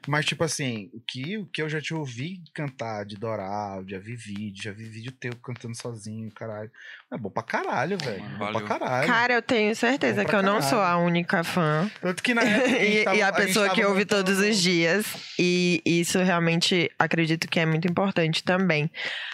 Mas, 0.09 0.25
tipo 0.27 0.43
assim, 0.43 0.91
o 0.93 1.01
que, 1.01 1.39
o 1.39 1.47
que 1.47 1.63
eu 1.63 1.69
já 1.69 1.81
te 1.81 1.95
ouvi 1.95 2.43
cantar 2.55 3.05
de 3.05 3.17
Doral, 3.17 3.85
já 3.89 3.99
vi 3.99 4.17
vídeo, 4.17 4.63
já 4.63 4.73
vi 4.73 4.85
vídeo 4.89 5.13
teu 5.13 5.33
cantando 5.37 5.77
sozinho, 5.77 6.31
caralho. 6.33 6.71
É 7.13 7.17
bom 7.17 7.31
pra 7.31 7.43
caralho, 7.43 7.97
velho. 7.99 8.23
Bom 8.39 8.53
pra 8.53 8.63
caralho. 8.63 9.07
Cara, 9.07 9.35
eu 9.35 9.43
tenho 9.43 9.75
certeza 9.77 10.25
que 10.25 10.35
eu 10.35 10.43
não 10.43 10.55
caralho. 10.55 10.71
sou 10.71 10.81
a 10.81 10.97
única 10.97 11.45
fã. 11.45 11.91
Tanto 12.01 12.23
que 12.23 12.35
na 12.35 12.43
época. 12.43 12.69
e, 12.83 12.93
gente 12.93 13.05
tava- 13.05 13.17
e 13.17 13.23
a 13.23 13.33
pessoa 13.33 13.67
tava 13.67 13.75
que 13.79 13.85
ouve 13.85 14.05
todos 14.05 14.39
os 14.39 14.57
dias. 14.61 15.07
E 15.39 15.81
isso 15.85 16.19
realmente 16.21 16.91
acredito 16.99 17.47
que 17.49 17.61
é 17.61 17.67
muito 17.67 17.87
importante 17.89 18.43
também. 18.43 18.91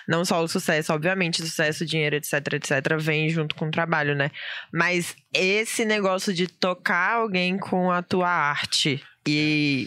Não 0.07 0.25
só 0.25 0.43
o 0.43 0.49
sucesso, 0.49 0.93
obviamente, 0.93 1.43
sucesso, 1.43 1.87
dinheiro, 1.87 2.17
etc, 2.17 2.33
etc, 2.55 2.73
vem 2.99 3.29
junto 3.29 3.55
com 3.55 3.69
o 3.69 3.71
trabalho, 3.71 4.15
né? 4.15 4.31
Mas 4.73 5.15
esse 5.33 5.85
negócio 5.85 6.33
de 6.35 6.47
tocar 6.47 7.15
alguém 7.15 7.57
com 7.59 7.91
a 7.93 8.03
tua 8.03 8.29
arte. 8.29 9.03
E 9.27 9.87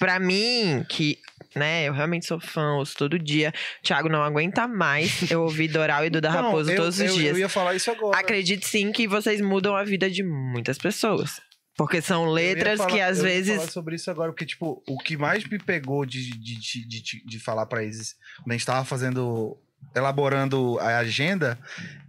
pra 0.00 0.18
mim, 0.18 0.84
que. 0.88 1.18
Né, 1.56 1.82
eu 1.84 1.92
realmente 1.92 2.26
sou 2.26 2.38
fã, 2.38 2.74
ouço 2.74 2.96
todo 2.96 3.18
dia. 3.18 3.52
Thiago 3.82 4.08
não 4.08 4.22
aguenta 4.22 4.68
mais 4.68 5.28
eu 5.30 5.42
ouvir 5.42 5.66
Doral 5.66 6.04
e 6.06 6.10
Duda 6.10 6.30
Não, 6.30 6.42
Raposo 6.44 6.70
eu- 6.70 6.76
todos 6.76 6.94
os 7.00 7.00
eu- 7.00 7.14
dias. 7.14 7.32
Eu 7.32 7.38
ia 7.38 7.48
falar 7.48 7.74
isso 7.74 7.90
agora. 7.90 8.16
Acredite 8.16 8.68
sim 8.68 8.92
que 8.92 9.08
vocês 9.08 9.40
mudam 9.40 9.74
a 9.74 9.82
vida 9.82 10.08
de 10.08 10.22
muitas 10.22 10.78
pessoas. 10.78 11.40
Porque 11.76 12.00
são 12.00 12.26
Eu 12.26 12.30
letras 12.32 12.78
falar- 12.78 12.90
que 12.92 13.00
às 13.00 13.18
eu 13.18 13.24
ia 13.26 13.30
vezes. 13.32 13.56
falar 13.56 13.68
sobre 13.70 13.96
isso 13.96 14.08
agora, 14.12 14.30
porque, 14.30 14.46
tipo, 14.46 14.80
o 14.86 14.96
que 14.98 15.16
mais 15.16 15.42
me 15.44 15.58
pegou 15.58 16.06
de, 16.06 16.30
de, 16.38 16.54
de, 16.60 16.86
de, 16.86 17.24
de- 17.26 17.38
falar 17.40 17.66
pra 17.66 17.82
eles, 17.82 18.14
quando 18.36 18.50
a 18.50 18.52
gente 18.52 18.66
tava 18.66 18.84
fazendo, 18.84 19.56
elaborando 19.96 20.78
a 20.78 20.98
agenda, 20.98 21.58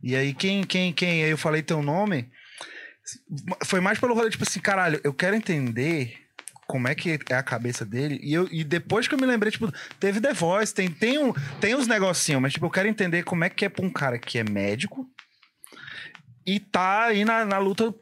e 0.03 0.16
aí 0.16 0.36
quem, 0.36 0.64
quem, 0.64 0.94
quem, 0.94 1.24
aí 1.24 1.32
eu 1.32 1.38
falei 1.38 1.64
teu 1.64 1.82
nome, 1.82 2.30
foi 3.66 3.80
mais 3.80 4.00
pelo 4.00 4.14
rolê, 4.14 4.30
tipo 4.30 4.44
assim, 4.44 4.60
caralho, 4.60 5.00
eu 5.03 5.14
quero 5.14 5.36
entender 5.36 6.16
como 6.72 6.88
é 6.88 6.95
que 6.95 7.19
é 7.30 7.35
a 7.35 7.43
cabeça 7.43 7.83
dele, 7.83 8.17
e, 8.24 8.33
eu, 8.33 8.48
e 8.50 8.64
depois 8.64 9.06
que 9.06 9.14
eu 9.14 9.19
me 9.19 9.25
lembrei, 9.25 9.51
tipo, 9.51 9.69
teve 10.00 10.22
The 10.22 10.32
Voice, 10.33 10.74
tem, 10.74 10.90
tem, 10.90 11.19
um, 11.19 11.33
tem 11.59 11.75
uns 11.75 11.85
negocinhos, 11.85 12.41
mas, 12.41 12.53
tipo, 12.53 12.66
eu 12.66 12.69
quero 12.69 12.88
entender 12.88 13.24
como 13.24 13.43
é 13.43 13.50
que 13.50 13.66
é 13.66 13.69
pra 13.69 13.85
um 13.85 13.90
cara 13.90 14.17
que 14.17 14.40
é 14.40 14.43
médico 14.50 15.06
e 16.48 16.61
tá 16.61 17.08
aí 17.08 17.25
na, 17.25 17.43
na 17.43 17.58
luta 17.58 17.93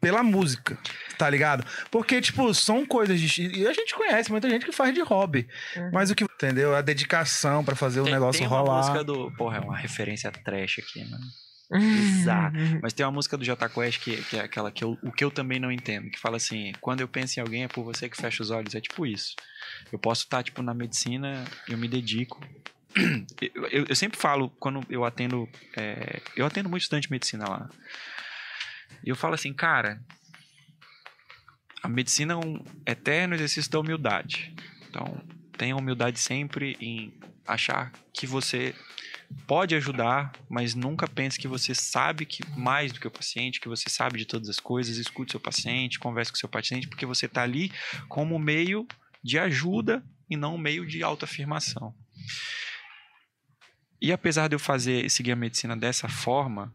pela 0.00 0.24
música, 0.24 0.76
tá 1.16 1.30
ligado? 1.30 1.64
Porque, 1.88 2.20
tipo, 2.20 2.52
são 2.52 2.84
coisas 2.84 3.20
de. 3.20 3.60
E 3.60 3.66
a 3.66 3.72
gente 3.72 3.94
conhece 3.94 4.28
muita 4.30 4.50
gente 4.50 4.66
que 4.66 4.72
faz 4.72 4.92
de 4.92 5.00
hobby. 5.00 5.48
Mas 5.92 6.10
o 6.10 6.16
que. 6.16 6.24
Entendeu? 6.24 6.74
A 6.74 6.82
dedicação 6.82 7.64
pra 7.64 7.76
fazer 7.76 8.00
o 8.00 8.04
Tem, 8.04 8.12
negócio 8.12 8.40
tem 8.40 8.48
uma 8.48 8.58
rolar. 8.58 8.78
música 8.78 9.04
do. 9.04 9.30
Porra, 9.36 9.58
é 9.58 9.60
uma 9.60 9.76
referência 9.76 10.30
trash 10.32 10.80
aqui, 10.80 11.08
mano. 11.08 11.24
Mas 12.82 12.92
tem 12.92 13.04
uma 13.06 13.12
música 13.12 13.36
do 13.36 13.44
Jota 13.44 13.68
Quest 13.68 14.00
que, 14.00 14.16
que 14.24 14.36
é 14.36 14.40
aquela 14.40 14.70
que 14.70 14.84
eu, 14.84 14.98
o 15.02 15.10
que 15.10 15.24
eu 15.24 15.30
também 15.30 15.58
não 15.58 15.72
entendo, 15.72 16.10
que 16.10 16.18
fala 16.20 16.36
assim: 16.36 16.72
quando 16.80 17.00
eu 17.00 17.08
penso 17.08 17.38
em 17.38 17.42
alguém 17.42 17.64
é 17.64 17.68
por 17.68 17.82
você 17.84 18.08
que 18.08 18.16
fecha 18.16 18.42
os 18.42 18.50
olhos. 18.50 18.74
É 18.74 18.80
tipo 18.80 19.06
isso. 19.06 19.34
Eu 19.92 19.98
posso 19.98 20.24
estar, 20.24 20.42
tipo, 20.42 20.62
na 20.62 20.74
medicina, 20.74 21.44
eu 21.68 21.78
me 21.78 21.88
dedico. 21.88 22.40
Eu, 23.40 23.66
eu- 23.68 23.86
eu 23.88 23.96
sempre 23.96 24.18
falo, 24.18 24.48
quando 24.60 24.80
eu 24.88 25.04
atendo. 25.04 25.48
é, 25.76 26.20
eu 26.36 26.46
atendo 26.46 26.68
muito 26.68 26.82
estudante 26.82 27.08
de 27.08 27.10
medicina 27.12 27.44
lá. 27.48 27.68
E 29.04 29.08
eu 29.10 29.16
falo 29.16 29.34
assim, 29.34 29.52
cara. 29.52 30.00
A 31.82 31.88
medicina 31.88 32.34
é 32.34 32.36
um 32.36 32.64
eterno 32.86 33.34
exercício 33.34 33.70
da 33.70 33.80
humildade. 33.80 34.54
Então, 34.88 35.20
tenha 35.58 35.76
humildade 35.76 36.18
sempre 36.20 36.76
em 36.80 37.12
achar 37.46 37.92
que 38.12 38.26
você 38.26 38.74
pode 39.46 39.74
ajudar, 39.74 40.32
mas 40.48 40.74
nunca 40.74 41.06
pense 41.06 41.38
que 41.38 41.48
você 41.48 41.74
sabe 41.74 42.24
que 42.24 42.42
mais 42.56 42.92
do 42.92 43.00
que 43.00 43.06
o 43.06 43.10
paciente, 43.10 43.60
que 43.60 43.68
você 43.68 43.88
sabe 43.88 44.18
de 44.18 44.24
todas 44.24 44.48
as 44.48 44.58
coisas. 44.58 44.96
Escute 44.96 45.32
seu 45.32 45.40
paciente, 45.40 45.98
converse 45.98 46.30
com 46.30 46.38
seu 46.38 46.48
paciente, 46.48 46.88
porque 46.88 47.06
você 47.06 47.26
está 47.26 47.42
ali 47.42 47.70
como 48.08 48.38
meio 48.38 48.86
de 49.22 49.38
ajuda 49.38 50.04
e 50.28 50.36
não 50.36 50.56
meio 50.58 50.86
de 50.86 51.02
autoafirmação. 51.02 51.94
E 54.00 54.12
apesar 54.12 54.48
de 54.48 54.54
eu 54.54 54.58
fazer 54.58 55.08
seguir 55.10 55.32
a 55.32 55.36
medicina 55.36 55.76
dessa 55.76 56.08
forma, 56.08 56.74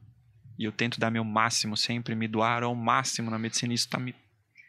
e 0.58 0.64
eu 0.64 0.72
tento 0.72 1.00
dar 1.00 1.12
meu 1.12 1.24
máximo 1.24 1.78
sempre, 1.78 2.16
me 2.16 2.28
doar 2.28 2.64
ao 2.64 2.76
máximo 2.76 3.30
na 3.30 3.40
medicina, 3.40 3.74
isso 3.74 3.88
tá 3.88 4.00
me, 4.00 4.16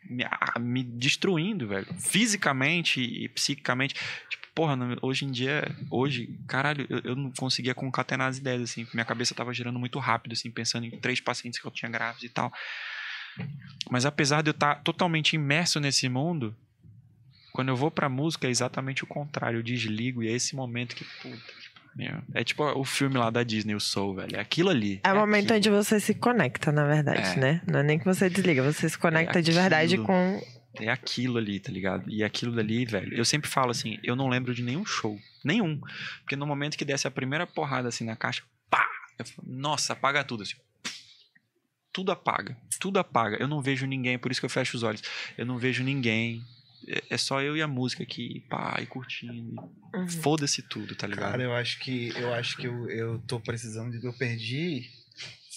me, 0.05 0.25
me 0.59 0.83
destruindo, 0.83 1.69
velho. 1.69 1.87
Fisicamente 1.99 3.01
e 3.01 3.29
psiquicamente. 3.29 3.95
Tipo, 4.29 4.47
porra, 4.55 4.77
hoje 5.03 5.25
em 5.25 5.31
dia, 5.31 5.65
hoje, 5.91 6.39
caralho, 6.47 6.87
eu, 6.89 7.01
eu 7.05 7.17
não 7.17 7.31
conseguia 7.33 7.75
concatenar 7.75 8.29
as 8.29 8.39
ideias, 8.39 8.63
assim. 8.63 8.87
Minha 8.93 9.05
cabeça 9.05 9.35
tava 9.35 9.53
girando 9.53 9.79
muito 9.79 9.99
rápido, 9.99 10.33
assim, 10.33 10.51
pensando 10.51 10.87
em 10.87 10.91
três 10.91 11.21
pacientes 11.21 11.61
que 11.61 11.67
eu 11.67 11.71
tinha 11.71 11.91
grávidos 11.91 12.25
e 12.25 12.29
tal. 12.29 12.53
Mas 13.91 14.05
apesar 14.05 14.43
de 14.43 14.51
eu 14.51 14.53
estar 14.53 14.77
totalmente 14.83 15.35
imerso 15.35 15.81
nesse 15.81 16.09
mundo, 16.09 16.55
quando 17.53 17.69
eu 17.69 17.77
vou 17.77 17.91
pra 17.91 18.09
música 18.09 18.47
é 18.47 18.51
exatamente 18.51 19.05
o 19.05 19.07
contrário. 19.07 19.59
Eu 19.59 19.63
desligo 19.63 20.23
e 20.23 20.29
é 20.29 20.33
esse 20.33 20.55
momento 20.55 20.95
que, 20.95 21.05
puta. 21.05 21.60
É 22.35 22.45
tipo 22.45 22.65
o 22.65 22.85
filme 22.85 23.17
lá 23.19 23.31
da 23.31 23.43
Disney, 23.43 23.75
o 23.75 23.81
Soul, 23.81 24.15
velho. 24.17 24.37
É 24.37 24.41
aquilo 24.41 24.71
ali. 24.71 25.01
É 25.05 25.13
o 25.13 25.17
momento 25.17 25.53
aquilo. 25.53 25.57
onde 25.77 25.85
você 25.85 26.01
se 26.01 26.15
conecta, 26.15 26.71
na 26.73 26.85
verdade, 26.87 27.31
É. 27.33 27.37
né? 27.37 27.63
Não 27.67 27.81
é 27.81 27.83
nem 27.83 27.99
que 27.99 28.05
você 28.05 28.29
desliga, 28.31 28.63
você 28.63 28.89
se 28.89 28.99
conecta 28.99 29.43
de 29.43 29.53
verdade 29.53 29.99
com. 29.99 30.41
É 30.79 30.89
aquilo 30.89 31.37
ali, 31.37 31.59
tá 31.59 31.73
ligado? 31.73 32.09
E 32.09 32.23
aquilo 32.23 32.53
dali, 32.55 32.85
velho. 32.87 33.13
Eu 33.15 33.25
sempre 33.25 33.51
falo 33.51 33.71
assim, 33.73 33.99
eu 34.05 34.15
não 34.15 34.29
lembro 34.29 34.55
de 34.55 34.63
nenhum 34.63 34.87
show. 34.87 35.19
Nenhum. 35.45 35.81
Porque 36.21 36.37
no 36.37 36.47
momento 36.47 36.79
que 36.79 36.85
desce 36.85 37.09
a 37.09 37.11
primeira 37.11 37.45
porrada 37.47 37.89
assim 37.89 38.05
na 38.05 38.15
caixa, 38.15 38.43
pá! 38.71 38.87
Falo, 39.25 39.49
nossa, 39.49 39.93
apaga 39.95 40.23
tudo 40.23 40.45
assim. 40.45 40.55
Tudo 41.93 42.13
apaga. 42.13 42.57
Tudo 42.79 42.99
apaga. 43.01 43.37
Eu 43.41 43.49
não 43.49 43.61
vejo 43.61 43.85
ninguém, 43.85 44.17
por 44.17 44.31
isso 44.31 44.41
que 44.41 44.47
eu 44.47 44.51
fecho 44.51 44.77
os 44.77 44.85
olhos. 44.85 45.03
Eu 45.37 45.45
não 45.45 45.59
vejo 45.59 45.83
ninguém. 45.83 46.41
É- 46.91 47.03
É 47.11 47.17
só 47.17 47.41
eu 47.41 47.57
e 47.57 47.63
a 47.63 47.69
música 47.69 48.03
aqui, 48.03 48.45
pá, 48.49 48.79
e 48.83 48.87
curtindo. 48.87 49.61
Uhum. 49.95 50.09
Foda-se 50.09 50.63
tudo, 50.63 50.95
tá 50.95 51.07
ligado? 51.07 51.31
Cara, 51.31 51.43
eu 51.43 51.55
acho 51.55 51.79
que 51.81 52.13
eu 52.17 52.33
acho 52.35 52.57
que 52.57 52.67
eu, 52.67 52.89
eu 52.91 53.19
tô 53.27 53.41
precisando 53.41 53.99
de. 53.99 54.05
Eu 54.05 54.13
perdi 54.13 54.89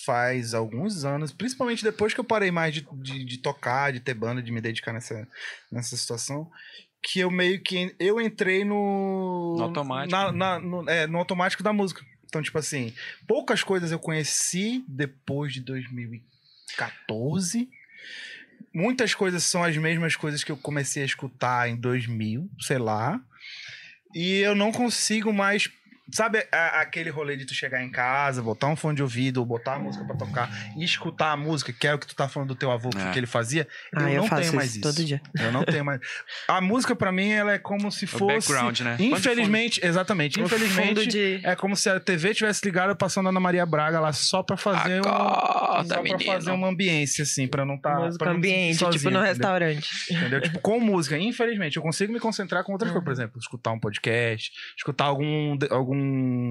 faz 0.06 0.54
alguns 0.54 1.06
anos, 1.06 1.32
principalmente 1.32 1.82
depois 1.84 2.14
que 2.14 2.20
eu 2.20 2.26
parei 2.26 2.52
mais 2.52 2.74
de, 2.74 2.86
de, 3.02 3.24
de 3.24 3.38
tocar, 3.38 3.94
de 3.94 4.02
ter 4.02 4.14
banda, 4.14 4.42
de 4.44 4.52
me 4.52 4.60
dedicar 4.60 4.92
nessa, 4.92 5.26
nessa 5.72 5.96
situação. 5.96 6.50
Que 7.02 7.20
eu 7.20 7.32
meio 7.32 7.62
que. 7.62 7.96
Eu 8.00 8.20
entrei 8.22 8.64
no. 8.66 9.56
No 9.58 9.64
automático. 9.64 10.12
na- 10.12 10.32
na- 10.32 10.60
no, 10.60 10.90
é, 10.90 11.08
no 11.08 11.18
automático 11.18 11.64
da 11.64 11.74
música. 11.74 12.06
Então, 12.26 12.42
tipo 12.42 12.58
assim, 12.58 12.94
poucas 13.28 13.62
coisas 13.64 13.92
eu 13.92 14.00
conheci 14.00 14.84
depois 14.88 15.54
de 15.54 15.62
2014. 15.62 17.70
Muitas 18.74 19.14
coisas 19.14 19.44
são 19.44 19.64
as 19.64 19.78
mesmas 19.78 20.16
coisas 20.16 20.44
que 20.44 20.52
eu 20.52 20.58
comecei 20.58 21.04
a 21.04 21.06
escutar 21.06 21.70
em 21.70 21.76
2000, 21.76 22.50
sei 22.60 22.78
lá. 22.78 23.22
E 24.16 24.40
eu 24.40 24.56
não 24.56 24.72
consigo 24.72 25.32
mais. 25.32 25.70
Sabe 26.12 26.46
a- 26.52 26.82
aquele 26.82 27.10
rolê 27.10 27.38
de 27.38 27.46
tu 27.46 27.54
chegar 27.54 27.82
em 27.82 27.90
casa, 27.90 28.42
botar 28.42 28.68
um 28.68 28.76
fone 28.76 28.96
de 28.96 29.02
ouvido, 29.02 29.38
ou 29.38 29.46
botar 29.46 29.76
a 29.76 29.80
música 29.80 30.04
pra 30.06 30.16
tocar 30.18 30.50
e 30.78 30.84
escutar 30.84 31.32
a 31.32 31.38
música, 31.38 31.72
que 31.72 31.88
é 31.88 31.94
o 31.94 31.98
que 32.00 32.06
tu 32.06 32.14
tá 32.16 32.28
falando 32.28 32.50
do 32.50 32.56
teu 32.56 32.70
avô, 32.72 32.90
que, 32.90 32.98
É. 32.98 33.12
que 33.12 33.20
ele 33.20 33.26
fazia? 33.26 33.68
Ah, 33.96 34.12
eu 34.12 34.22
não 34.22 34.28
faço 34.28 34.42
tenho 34.42 34.56
mais 34.56 34.72
isso 34.72 34.82
todo 34.82 34.96
dia. 35.06 35.22
Eu 35.40 35.52
não 35.52 35.64
tenho 35.64 35.86
mais. 35.86 36.02
A 36.48 36.60
música, 36.60 36.94
pra 36.96 37.12
mim, 37.12 37.32
ela 37.32 37.54
é 37.54 37.58
como 37.58 37.90
se 37.92 38.04
O 38.04 38.08
fosse. 38.08 38.26
background, 38.50 38.80
né? 38.82 38.98
Infelizmente, 39.00 39.80
exatamente. 39.84 40.40
O 40.42 40.44
Infelizmente, 40.46 41.08
de. 41.08 41.40
é 41.44 41.56
como 41.56 41.76
se 41.76 41.90
a 41.90 42.00
TV 42.00 42.34
tivesse 42.34 42.66
ligado 42.66 42.96
passando 42.96 43.28
a 43.28 43.30
Ana 43.30 43.40
Maria 43.40 43.66
Braga 43.66 44.00
lá 44.00 44.12
só 44.12 44.44
pra 44.44 44.58
fazer 44.58 45.00
um. 45.00 45.04
Só 45.04 45.84
pra 45.86 46.02
menino. 46.04 46.24
fazer 46.34 46.52
uma 46.52 46.68
ambiência, 46.68 47.24
assim, 47.24 47.48
pra 47.48 47.66
não 47.66 47.78
tá. 47.78 47.96
música 47.96 48.18
pra 48.24 48.32
não 48.32 48.38
ambiente, 48.38 48.76
sozinho, 48.78 48.98
tipo 49.00 49.10
no 49.10 49.18
entendeu? 49.20 49.34
restaurante. 49.34 49.90
Entendeu? 50.12 50.42
Tipo, 50.42 50.60
com 50.60 50.80
música. 50.80 51.18
Infelizmente, 51.18 51.78
eu 51.78 51.84
consigo 51.84 52.12
me 52.12 52.20
concentrar 52.20 52.64
com 52.64 52.74
outras 52.74 52.90
Uhum. 52.92 52.96
coisas. 52.96 53.04
Por 53.04 53.12
exemplo, 53.22 53.40
escutar 53.40 53.72
um 53.72 53.80
podcast, 53.80 54.52
escutar 54.78 55.06
algum, 55.06 55.58
algum 55.70 55.93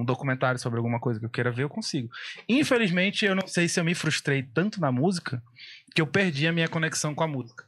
documentário 0.05 0.59
sobre 0.59 0.77
alguma 0.77 0.99
coisa 0.99 1.19
que 1.19 1.25
eu 1.25 1.29
queira 1.29 1.51
ver, 1.51 1.63
eu 1.63 1.69
consigo. 1.69 2.09
Infelizmente, 2.47 3.25
eu 3.25 3.35
não 3.35 3.47
sei 3.47 3.67
se 3.67 3.79
eu 3.79 3.83
me 3.83 3.93
frustrei 3.95 4.43
tanto 4.43 4.79
na 4.79 4.91
música 4.91 5.41
que 5.93 6.01
eu 6.01 6.07
perdi 6.07 6.47
a 6.47 6.53
minha 6.53 6.67
conexão 6.67 7.13
com 7.13 7.23
a 7.23 7.27
música. 7.27 7.65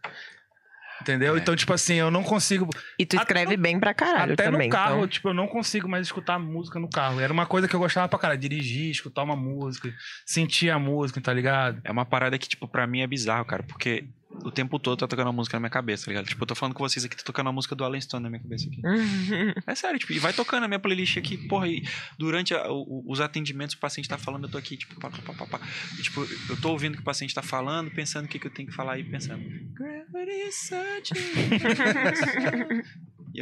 Entendeu? 1.01 1.35
É. 1.35 1.39
Então, 1.39 1.55
tipo 1.55 1.73
assim, 1.73 1.95
eu 1.95 2.09
não 2.09 2.23
consigo. 2.23 2.69
E 2.97 3.05
tu 3.05 3.15
Até 3.17 3.23
escreve 3.23 3.57
bem 3.57 3.79
pra 3.79 3.93
caralho 3.93 4.33
Até 4.33 4.45
também. 4.45 4.67
no 4.67 4.71
carro, 4.71 4.97
então. 4.97 5.07
tipo, 5.07 5.29
eu 5.29 5.33
não 5.33 5.47
consigo 5.47 5.87
mais 5.89 6.07
escutar 6.07 6.39
música 6.39 6.79
no 6.79 6.89
carro. 6.89 7.19
Era 7.19 7.31
uma 7.33 7.45
coisa 7.45 7.67
que 7.67 7.75
eu 7.75 7.79
gostava 7.79 8.07
pra 8.07 8.17
cara, 8.17 8.37
dirigir, 8.37 8.89
escutar 8.89 9.23
uma 9.23 9.35
música, 9.35 9.93
sentir 10.25 10.69
a 10.69 10.79
música, 10.79 11.19
tá 11.19 11.33
ligado? 11.33 11.81
É 11.83 11.91
uma 11.91 12.05
parada 12.05 12.37
que, 12.37 12.47
tipo, 12.47 12.67
pra 12.67 12.87
mim 12.87 13.01
é 13.01 13.07
bizarro, 13.07 13.45
cara, 13.45 13.61
porque 13.63 14.05
o 14.43 14.51
tempo 14.51 14.77
todo 14.77 14.97
tá 14.99 15.07
tocando 15.07 15.27
a 15.29 15.31
música 15.31 15.55
na 15.57 15.61
minha 15.61 15.69
cabeça, 15.69 16.05
tá 16.05 16.11
ligado? 16.11 16.27
Tipo, 16.27 16.43
eu 16.43 16.47
tô 16.47 16.55
falando 16.55 16.73
com 16.75 16.83
vocês 16.87 17.03
aqui, 17.03 17.15
tá 17.15 17.23
tocando 17.23 17.47
a 17.49 17.51
música 17.51 17.73
do 17.75 17.83
Alan 17.83 17.99
Stone 17.99 18.23
na 18.23 18.29
minha 18.29 18.41
cabeça 18.41 18.67
aqui. 18.67 18.81
É 19.65 19.73
sério, 19.75 19.97
tipo, 19.97 20.13
e 20.13 20.19
vai 20.19 20.33
tocando 20.33 20.63
a 20.65 20.67
minha 20.67 20.79
playlist 20.79 21.17
aqui, 21.17 21.37
porra, 21.37 21.67
e 21.67 21.83
durante 22.17 22.53
a- 22.53 22.69
o- 22.71 23.03
os 23.07 23.19
atendimentos 23.21 23.75
o 23.75 23.79
paciente 23.79 24.07
tá 24.07 24.17
falando, 24.17 24.43
eu 24.43 24.49
tô 24.49 24.57
aqui, 24.57 24.77
tipo, 24.77 24.99
pá, 24.99 25.09
pá, 25.09 25.33
pá, 25.33 25.45
pá. 25.47 25.59
E, 25.97 26.01
tipo, 26.03 26.21
eu 26.49 26.57
tô 26.61 26.69
ouvindo 26.71 26.93
o 26.93 26.97
que 26.97 27.01
o 27.01 27.05
paciente 27.05 27.33
tá 27.33 27.41
falando, 27.41 27.89
pensando 27.91 28.25
o 28.25 28.27
que, 28.27 28.37
que 28.37 28.47
eu 28.47 28.51
tenho 28.51 28.67
que 28.69 28.75
falar 28.75 28.99
e 28.99 29.03
pensando. 29.03 29.43
Gravity 29.73 30.51
such 30.51 31.13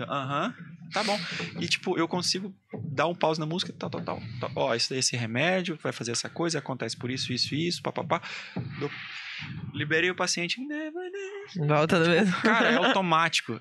Aham, 0.09 0.53
tá 0.91 1.03
bom. 1.03 1.19
E, 1.59 1.67
tipo, 1.67 1.97
eu 1.97 2.07
consigo 2.07 2.53
dar 2.83 3.07
um 3.07 3.13
pause 3.15 3.39
na 3.39 3.45
música, 3.45 3.73
tal, 3.77 3.89
tal, 3.89 4.01
tal. 4.01 4.22
tal. 4.39 4.51
Ó, 4.55 4.73
esse 4.73 4.95
esse 4.95 5.15
remédio, 5.15 5.77
vai 5.81 5.91
fazer 5.91 6.11
essa 6.11 6.30
coisa, 6.30 6.59
acontece 6.59 6.97
por 6.97 7.11
isso, 7.11 7.31
isso, 7.31 7.53
isso, 7.53 7.81
papapá. 7.81 8.22
Dou- 8.80 8.89
Liberei 9.73 10.11
o 10.11 10.15
paciente. 10.15 10.57
Volta 11.67 11.99
do 12.03 12.09
mesmo. 12.09 12.33
Cara, 12.41 12.72
é 12.72 12.75
automático. 12.85 13.59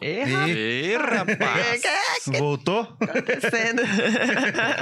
Erra. 0.00 1.18
Rapaz! 1.18 1.82
Voltou? 2.38 2.96
acontecendo. 3.00 3.82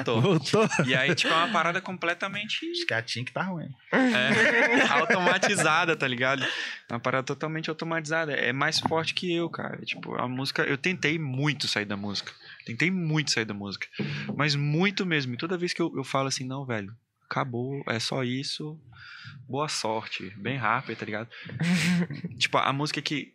Tô. 0.04 0.20
Voltou? 0.20 0.68
E 0.86 0.94
aí, 0.94 1.14
tipo, 1.14 1.32
é 1.32 1.36
uma 1.36 1.52
parada 1.52 1.80
completamente 1.80 2.70
Acho 2.70 2.86
que 2.86 2.94
a 2.94 3.02
Tim 3.02 3.24
que 3.24 3.32
tá 3.32 3.42
ruim. 3.42 3.68
é, 3.92 4.86
automatizada, 4.90 5.94
tá 5.96 6.08
ligado? 6.08 6.42
É 6.42 6.94
uma 6.94 7.00
parada 7.00 7.24
totalmente 7.24 7.68
automatizada. 7.68 8.32
É 8.32 8.52
mais 8.52 8.80
forte 8.80 9.14
que 9.14 9.32
eu, 9.34 9.48
cara. 9.50 9.78
Tipo, 9.84 10.14
a 10.14 10.26
música. 10.26 10.62
Eu 10.62 10.78
tentei 10.78 11.18
muito 11.18 11.68
sair 11.68 11.84
da 11.84 11.96
música. 11.96 12.32
Tentei 12.64 12.90
muito 12.90 13.30
sair 13.30 13.44
da 13.44 13.54
música. 13.54 13.86
Mas 14.36 14.54
muito 14.54 15.04
mesmo. 15.04 15.34
E 15.34 15.36
toda 15.36 15.58
vez 15.58 15.72
que 15.74 15.82
eu, 15.82 15.92
eu 15.96 16.04
falo 16.04 16.28
assim, 16.28 16.44
não, 16.46 16.64
velho, 16.64 16.94
acabou, 17.32 17.82
é 17.88 17.98
só 17.98 18.22
isso. 18.22 18.78
Boa 19.48 19.68
sorte. 19.68 20.30
Bem 20.36 20.56
rápido, 20.56 20.96
tá 20.98 21.04
ligado? 21.06 21.28
tipo, 22.38 22.58
a 22.58 22.72
música 22.72 23.00
que 23.00 23.32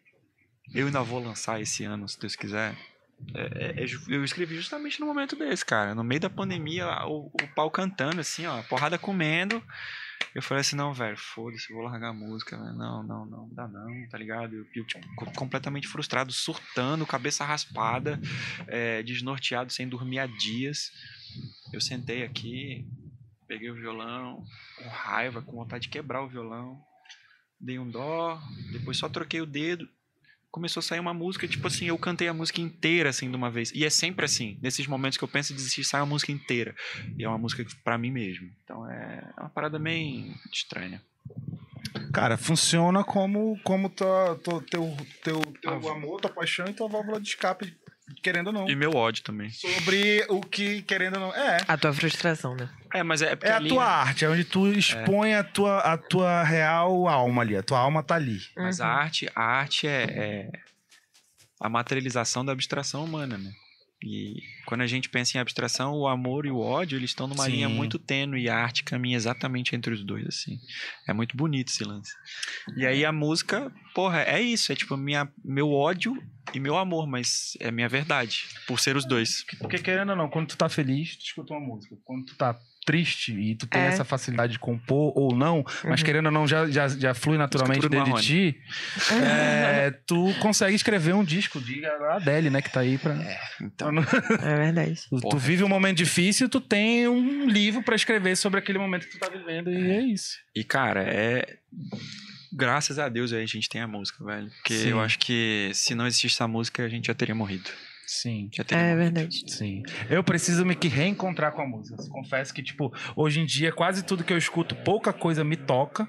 eu 0.73 0.85
ainda 0.87 1.01
vou 1.03 1.19
lançar 1.23 1.59
esse 1.61 1.83
ano, 1.83 2.07
se 2.07 2.19
Deus 2.19 2.35
quiser. 2.35 2.77
é- 3.33 3.83
é 3.83 3.87
ju- 3.87 4.05
eu 4.09 4.23
escrevi 4.23 4.55
justamente 4.55 4.99
no 4.99 5.07
momento 5.07 5.35
desse, 5.35 5.65
cara. 5.65 5.95
No 5.95 6.03
meio 6.03 6.21
da 6.21 6.29
pandemia, 6.29 6.85
o, 7.07 7.27
o 7.27 7.47
pau 7.55 7.71
cantando, 7.71 8.21
assim, 8.21 8.45
ó, 8.45 8.61
porrada 8.63 8.97
comendo. 8.97 9.61
Eu 10.35 10.41
falei 10.41 10.61
assim, 10.61 10.75
não, 10.75 10.93
velho, 10.93 11.17
foda-se, 11.17 11.71
vou 11.73 11.81
largar 11.83 12.09
a 12.09 12.13
música, 12.13 12.55
velho. 12.57 12.73
Não, 12.77 13.01
não, 13.03 13.25
não, 13.25 13.47
não 13.47 13.49
dá 13.53 13.67
não, 13.67 14.07
tá 14.09 14.17
ligado? 14.19 14.55
Eu, 14.55 14.65
eu, 14.75 14.85
tipo, 14.85 15.07
co- 15.15 15.31
completamente 15.33 15.87
frustrado, 15.87 16.31
surtando, 16.31 17.05
cabeça 17.07 17.43
raspada, 17.43 18.19
é, 18.67 19.01
desnorteado, 19.01 19.71
sem 19.73 19.87
dormir 19.87 20.19
há 20.19 20.27
dias. 20.27 20.91
Eu 21.73 21.81
sentei 21.81 22.23
aqui, 22.23 22.85
peguei 23.47 23.69
o 23.69 23.75
violão, 23.75 24.43
com 24.77 24.87
raiva, 24.89 25.41
com 25.41 25.53
vontade 25.55 25.83
de 25.83 25.89
quebrar 25.89 26.21
o 26.21 26.27
violão. 26.27 26.79
Dei 27.59 27.79
um 27.79 27.89
dó, 27.89 28.39
depois 28.71 28.97
só 28.97 29.09
troquei 29.09 29.41
o 29.41 29.45
dedo. 29.45 29.87
Começou 30.51 30.79
a 30.79 30.83
sair 30.83 30.99
uma 30.99 31.13
música, 31.13 31.47
tipo 31.47 31.67
assim, 31.67 31.85
eu 31.85 31.97
cantei 31.97 32.27
a 32.27 32.33
música 32.33 32.61
inteira, 32.61 33.09
assim, 33.09 33.29
de 33.29 33.35
uma 33.35 33.49
vez. 33.51 33.71
E 33.73 33.83
é 33.85 33.89
sempre 33.89 34.25
assim, 34.25 34.57
nesses 34.61 34.87
momentos 34.87 35.17
que 35.17 35.23
eu 35.23 35.27
penso 35.27 35.53
em 35.53 35.55
desistir, 35.55 35.83
sai 35.83 36.01
a 36.01 36.05
música 36.05 36.31
inteira. 36.31 36.75
E 37.17 37.23
é 37.23 37.27
uma 37.27 37.37
música 37.37 37.65
pra 37.83 37.97
mim 37.97 38.11
mesmo. 38.11 38.49
Então 38.63 38.89
é 38.89 39.23
uma 39.37 39.49
parada 39.49 39.77
meio 39.77 40.33
estranha. 40.51 41.01
Cara, 42.13 42.37
funciona 42.37 43.03
como, 43.03 43.59
como 43.63 43.89
tua, 43.89 44.35
tua- 44.43 44.61
teu, 44.63 44.95
teu, 45.23 45.41
teu 45.61 45.71
Ah, 45.89 45.91
amor, 45.91 46.21
tua 46.21 46.31
paixão 46.31 46.65
e 46.67 46.73
tua 46.73 46.87
válvula 46.87 47.19
de 47.19 47.27
escape, 47.29 47.75
querendo 48.21 48.47
ou 48.47 48.53
não. 48.53 48.69
E 48.69 48.75
meu 48.75 48.91
ódio 48.91 49.23
também. 49.23 49.49
Sobre 49.49 50.25
o 50.29 50.41
que, 50.41 50.81
querendo 50.83 51.15
ou 51.15 51.19
não. 51.21 51.35
É. 51.35 51.57
A 51.67 51.77
tua 51.77 51.93
frustração, 51.93 52.55
né? 52.55 52.69
É, 52.93 53.03
mas 53.03 53.21
é 53.21 53.37
É 53.41 53.51
a 53.51 53.57
ali, 53.57 53.69
tua 53.69 53.83
né? 53.83 53.89
arte, 53.91 54.25
é 54.25 54.29
onde 54.29 54.43
tu 54.43 54.67
expõe 54.71 55.33
a, 55.35 55.43
tua, 55.43 55.79
a 55.79 55.97
tua 55.97 56.43
real 56.43 57.07
alma 57.07 57.41
ali. 57.41 57.55
A 57.57 57.63
tua 57.63 57.79
alma 57.79 58.01
tá 58.03 58.15
ali. 58.15 58.39
Mas 58.55 58.79
a 58.81 58.85
Uhum. 58.87 58.91
arte, 58.93 59.29
a 59.35 59.43
arte 59.43 59.87
é, 59.87 60.03
é 60.03 60.49
a 61.59 61.67
materialização 61.69 62.45
da 62.45 62.51
abstração 62.53 63.03
humana, 63.03 63.37
né? 63.37 63.51
E 64.03 64.43
quando 64.65 64.81
a 64.81 64.87
gente 64.87 65.09
pensa 65.09 65.37
em 65.37 65.41
abstração, 65.41 65.93
o 65.93 66.07
amor 66.07 66.45
e 66.45 66.51
o 66.51 66.59
ódio, 66.59 66.97
eles 66.97 67.09
estão 67.09 67.27
numa 67.27 67.45
Sim. 67.45 67.51
linha 67.51 67.69
muito 67.69 67.97
tênue 67.97 68.43
e 68.43 68.49
a 68.49 68.55
arte 68.55 68.83
caminha 68.83 69.17
exatamente 69.17 69.75
entre 69.75 69.93
os 69.93 70.03
dois, 70.03 70.27
assim. 70.27 70.59
É 71.07 71.13
muito 71.13 71.35
bonito 71.35 71.69
esse 71.69 71.83
lance. 71.83 72.11
E 72.75 72.85
aí 72.85 73.03
a 73.03 73.11
música, 73.11 73.71
porra, 73.95 74.21
é 74.21 74.39
isso, 74.39 74.71
é 74.71 74.75
tipo 74.75 74.95
minha, 74.95 75.27
meu 75.43 75.71
ódio 75.71 76.15
e 76.53 76.59
meu 76.59 76.77
amor, 76.77 77.07
mas 77.07 77.57
é 77.59 77.71
minha 77.71 77.89
verdade, 77.89 78.45
por 78.67 78.79
ser 78.79 78.95
os 78.95 79.05
dois. 79.05 79.43
Porque 79.59 79.79
querendo 79.79 80.11
ou 80.11 80.15
não, 80.15 80.29
quando 80.29 80.49
tu 80.49 80.57
tá 80.57 80.69
feliz, 80.69 81.15
tu 81.17 81.25
escuta 81.25 81.53
uma 81.53 81.59
música. 81.59 81.97
Quando 82.05 82.25
tu 82.25 82.35
tá 82.35 82.59
triste 82.87 83.33
e 83.33 83.53
tu 83.53 83.67
tem 83.67 83.81
É. 83.81 83.87
essa 83.87 84.05
facilidade 84.05 84.53
de 84.53 84.59
compor 84.59 85.11
ou 85.13 85.35
não, 85.35 85.61
mas 85.83 85.99
Uhum. 85.99 86.05
querendo 86.05 86.27
ou 86.27 86.31
não, 86.31 86.47
já, 86.47 86.65
já, 86.69 86.87
já 86.87 87.13
flui 87.13 87.37
naturalmente 87.37 87.87
dentro 87.89 88.13
de 88.15 88.21
ti, 88.23 88.61
é, 89.11 89.91
tu 90.05 90.33
consegue 90.39 90.73
escrever 90.73 91.13
um 91.13 91.23
disco 91.23 91.59
de 91.59 91.85
Adele, 91.85 92.49
né? 92.49 92.61
Que 92.61 92.71
tá 92.71 92.79
aí 92.79 92.97
pra. 92.97 93.13
Então, 93.61 93.89
É 94.41 94.55
verdade. 94.55 94.97
Tu, 95.09 95.19
tu 95.29 95.37
vive 95.37 95.63
um 95.63 95.67
momento 95.69 95.97
difícil, 95.97 96.47
tu 96.47 96.61
tem 96.61 97.07
um 97.09 97.47
livro 97.47 97.83
pra 97.83 97.95
escrever 97.95 98.37
sobre 98.37 98.59
aquele 98.59 98.77
momento 98.79 99.05
que 99.05 99.11
tu 99.11 99.19
tá 99.19 99.27
vivendo, 99.29 99.69
e 99.69 99.91
é 99.91 100.01
isso. 100.01 100.37
E, 100.55 100.63
cara, 100.63 101.03
é. 101.03 101.57
Graças 102.53 102.97
a 102.97 103.09
Deus 103.09 103.33
aí 103.33 103.43
a 103.43 103.45
gente 103.45 103.67
tem 103.67 103.81
a 103.81 103.87
música, 103.87 104.23
velho. 104.23 104.49
Porque 104.49 104.73
Sim. 104.73 104.89
eu 104.89 105.01
acho 105.01 105.19
que 105.19 105.69
se 105.73 105.93
não 105.93 106.07
existisse 106.07 106.41
a 106.41 106.47
música, 106.47 106.83
a 106.83 106.87
gente 106.89 107.07
já 107.07 107.13
teria 107.13 107.35
morrido. 107.35 107.69
Sim. 108.07 108.49
Já 108.53 108.63
É 108.69 108.75
morrido. 108.93 108.97
verdade. 108.97 109.51
Sim. 109.51 109.83
Eu 110.09 110.23
preciso 110.23 110.65
me 110.65 110.75
que 110.75 110.87
reencontrar 110.87 111.51
com 111.51 111.61
a 111.61 111.67
música. 111.67 111.97
Confesso 112.09 112.53
que, 112.53 112.63
tipo, 112.63 112.91
hoje 113.15 113.41
em 113.41 113.45
dia, 113.45 113.71
quase 113.71 114.03
tudo 114.03 114.23
que 114.23 114.31
eu 114.31 114.37
escuto, 114.37 114.75
pouca 114.77 115.11
coisa 115.11 115.43
me 115.43 115.57
toca. 115.57 116.07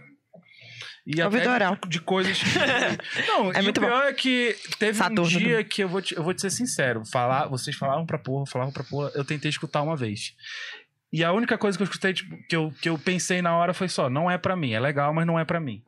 E 1.05 1.21
Ouve 1.23 1.39
até 1.39 1.47
Doral. 1.49 1.77
de, 1.83 1.89
de 1.89 2.01
coisas. 2.01 2.39
que- 2.39 2.47
Não, 3.27 3.51
É 3.53 3.61
e 3.61 3.63
muito 3.63 3.79
o 3.79 3.81
pior 3.81 4.07
é 4.07 4.13
que 4.13 4.55
teve 4.79 4.97
Saturno 4.99 5.23
um 5.25 5.27
dia 5.27 5.65
que 5.65 5.83
eu 5.83 5.89
vou, 5.89 6.01
te, 6.03 6.15
eu 6.15 6.23
vou 6.23 6.33
te 6.35 6.41
ser 6.43 6.51
sincero. 6.51 7.03
Falar, 7.11 7.49
vocês 7.49 7.75
falavam 7.77 8.05
pra 8.07 8.19
porra, 8.19 8.45
falavam 8.47 8.73
pra 8.73 8.85
porra, 8.85 9.11
eu 9.15 9.25
tentei 9.25 9.49
escutar 9.49 9.83
uma 9.83 9.97
vez. 9.97 10.35
E 11.13 11.25
a 11.25 11.33
única 11.33 11.57
coisa 11.57 11.77
que 11.79 11.83
eu 11.83 11.87
escutei, 11.87 12.13
tipo, 12.13 12.37
que 12.47 12.55
eu, 12.55 12.71
que 12.83 12.89
eu 12.91 12.99
pensei 12.99 13.41
na 13.41 13.57
hora 13.57 13.73
foi 13.73 13.89
só, 13.89 14.11
não 14.11 14.31
é 14.31 14.37
pra 14.37 14.55
mim. 14.55 14.73
É 14.73 14.79
legal, 14.81 15.13
mas 15.15 15.27
não 15.27 15.39
é 15.39 15.45
pra 15.47 15.59
mim. 15.59 15.83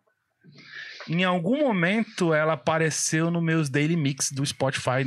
Em 1.06 1.22
algum 1.24 1.58
momento 1.58 2.32
ela 2.32 2.54
apareceu 2.54 3.30
nos 3.30 3.42
meus 3.42 3.68
daily 3.68 3.96
mix 3.96 4.30
do 4.32 4.44
Spotify. 4.46 5.06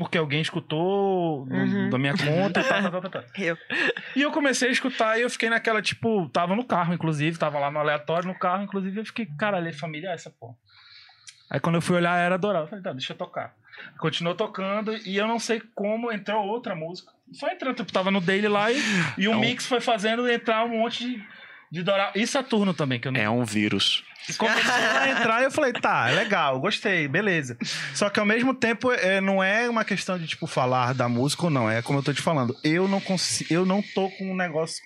Porque 0.00 0.16
alguém 0.16 0.40
escutou 0.40 1.46
Uhum. 1.46 1.90
da 1.90 1.98
minha 1.98 2.14
conta 2.16 2.60
e 2.60 2.64
tal, 2.64 2.90
tal, 2.90 3.00
tal, 3.02 3.10
tal. 3.10 3.24
Eu. 3.38 3.56
E 4.16 4.22
eu 4.22 4.32
comecei 4.32 4.68
a 4.70 4.72
escutar 4.72 5.18
e 5.18 5.22
eu 5.22 5.28
fiquei 5.30 5.50
naquela, 5.50 5.82
tipo, 5.82 6.26
tava 6.30 6.56
no 6.56 6.64
carro, 6.64 6.94
inclusive, 6.94 7.38
tava 7.38 7.58
lá 7.58 7.70
no 7.70 7.78
aleatório 7.78 8.26
no 8.26 8.34
carro, 8.34 8.64
inclusive, 8.64 8.98
eu 8.98 9.04
fiquei, 9.04 9.26
caralho, 9.38 9.68
é 9.68 9.72
familiar 9.72 10.14
essa 10.14 10.30
porra. 10.30 10.54
Aí 11.50 11.60
quando 11.60 11.74
eu 11.76 11.82
fui 11.82 11.96
olhar, 11.96 12.16
era 12.18 12.38
Doral. 12.38 12.62
Eu 12.62 12.68
falei, 12.68 12.82
tá, 12.82 12.92
deixa 12.92 13.12
eu 13.12 13.16
tocar. 13.16 13.54
Continuou 13.98 14.34
tocando 14.34 14.96
e 15.06 15.16
eu 15.16 15.26
não 15.28 15.38
sei 15.38 15.60
como 15.74 16.10
entrou 16.10 16.46
outra 16.46 16.74
música. 16.74 17.12
Foi 17.38 17.50
entrando, 17.52 17.76
tipo, 17.76 17.92
tava 17.92 18.10
no 18.10 18.20
daily 18.22 18.48
lá 18.48 18.72
e, 18.72 18.78
e 19.18 19.28
o 19.28 19.32
É 19.34 19.36
mix 19.36 19.66
foi 19.66 19.80
fazendo 19.80 20.28
entrar 20.30 20.64
um 20.64 20.68
monte 20.78 21.04
de, 21.06 21.24
de 21.70 21.82
Doral. 21.82 22.12
E 22.14 22.26
Saturno 22.26 22.74
também, 22.74 22.98
que 22.98 23.06
eu 23.08 23.12
não 23.12 23.20
É 23.20 23.30
um 23.30 23.44
vírus. 23.44 24.04
e 24.28 24.34
começou 24.34 24.72
a 24.74 25.08
entrar 25.08 25.40
e 25.40 25.44
eu 25.44 25.50
falei, 25.50 25.72
tá, 25.72 26.10
é 26.10 26.14
legal, 26.14 26.58
gostei, 26.60 27.06
beleza. 27.08 27.56
Só 27.94 28.10
que 28.10 28.18
ao 28.20 28.26
mesmo 28.26 28.52
tempo, 28.54 28.90
é, 28.92 29.20
não 29.20 29.42
é 29.42 29.68
uma 29.68 29.84
questão 29.84 30.18
de, 30.18 30.26
tipo, 30.26 30.46
falar 30.46 30.92
da 30.94 31.08
música 31.08 31.44
ou 31.44 31.50
não. 31.50 31.70
É 31.70 31.80
como 31.82 31.98
eu 31.98 32.02
tô 32.02 32.12
te 32.12 32.20
falando. 32.22 32.56
Eu 32.64 32.88
não 32.88 33.00
consigo, 33.00 33.52
eu 33.52 33.64
não 33.64 33.80
tô 33.82 34.10
com 34.10 34.32
um 34.32 34.36
negócio. 34.36 34.82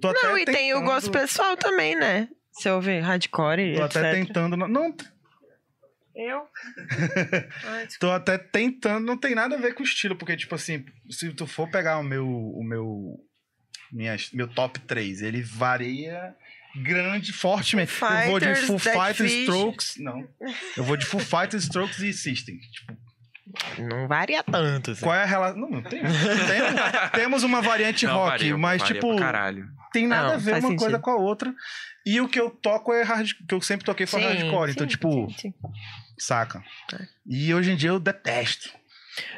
Tô 0.00 0.12
Não, 0.12 0.32
até 0.32 0.42
e 0.42 0.44
tem 0.44 0.72
o 0.72 0.76
tentando- 0.78 0.84
gosto 0.92 1.10
pessoal 1.10 1.56
também, 1.56 1.94
né? 1.96 2.28
Você 2.52 2.70
ouve 2.70 2.98
hardcore, 3.00 3.74
Tô 3.76 3.84
etc. 3.84 3.96
até 3.96 4.12
tentando. 4.14 4.56
Não, 4.56 4.68
não, 4.68 4.94
Eu? 6.14 6.42
Ai, 7.66 7.86
tô 8.00 8.10
até 8.10 8.38
tentando, 8.38 9.04
não 9.06 9.16
tem 9.18 9.34
nada 9.34 9.56
a 9.56 9.58
ver 9.58 9.74
com 9.74 9.82
o 9.82 9.86
estilo, 9.86 10.16
porque, 10.16 10.36
tipo 10.36 10.54
assim, 10.54 10.84
se 11.10 11.30
tu 11.34 11.46
for 11.46 11.68
pegar 11.70 11.98
o 11.98 12.02
meu. 12.02 12.26
O 12.26 12.62
meu 12.64 13.18
minhas, 13.92 14.30
meu 14.32 14.48
top 14.48 14.78
3, 14.80 15.22
ele 15.22 15.42
varia 15.42 16.34
grande, 16.76 17.32
fortemente. 17.32 17.90
Foo 17.90 18.08
eu 18.10 18.30
vou 18.30 18.40
de 18.40 18.54
Full 18.56 18.78
Fighters, 18.78 19.16
Fish. 19.32 19.42
Strokes. 19.42 19.96
Não. 19.98 20.28
Eu 20.76 20.84
vou 20.84 20.96
de 20.96 21.06
Full 21.06 21.20
Fighters, 21.24 21.62
Strokes 21.64 21.98
e 22.00 22.12
System. 22.12 22.58
Tipo, 22.58 22.96
Não 23.78 24.06
varia 24.08 24.42
tanto. 24.42 24.90
assim. 24.90 25.00
Qual 25.02 25.14
é 25.14 25.22
a 25.22 25.26
relação? 25.26 25.58
Não, 25.60 25.70
não 25.70 25.82
tem. 25.82 26.00
tem- 26.02 27.10
temos 27.14 27.42
uma 27.44 27.62
variante 27.62 28.04
Não, 28.06 28.14
rock, 28.14 28.30
varia, 28.30 28.58
mas 28.58 28.82
varia 28.82 28.94
tipo, 28.94 29.16
tem 29.92 30.06
nada 30.06 30.28
Não, 30.28 30.34
a 30.34 30.36
ver 30.36 30.50
uma 30.52 30.60
sentido. 30.62 30.78
coisa 30.78 30.98
com 30.98 31.10
a 31.10 31.16
outra. 31.16 31.54
E 32.04 32.20
o 32.20 32.28
que 32.28 32.38
eu 32.38 32.50
toco 32.50 32.92
é 32.92 33.02
hard, 33.02 33.30
que 33.48 33.54
eu 33.54 33.60
sempre 33.62 33.86
toquei 33.86 34.06
foi 34.06 34.20
Sim, 34.20 34.26
hardcore, 34.28 34.70
então 34.72 34.84
sim, 34.84 34.90
tipo, 34.90 35.30
sim, 35.30 35.36
sim. 35.38 35.54
saca. 36.18 36.62
É. 36.92 37.06
E 37.26 37.54
hoje 37.54 37.70
em 37.72 37.76
dia 37.76 37.88
eu 37.90 37.98
detesto. 37.98 38.70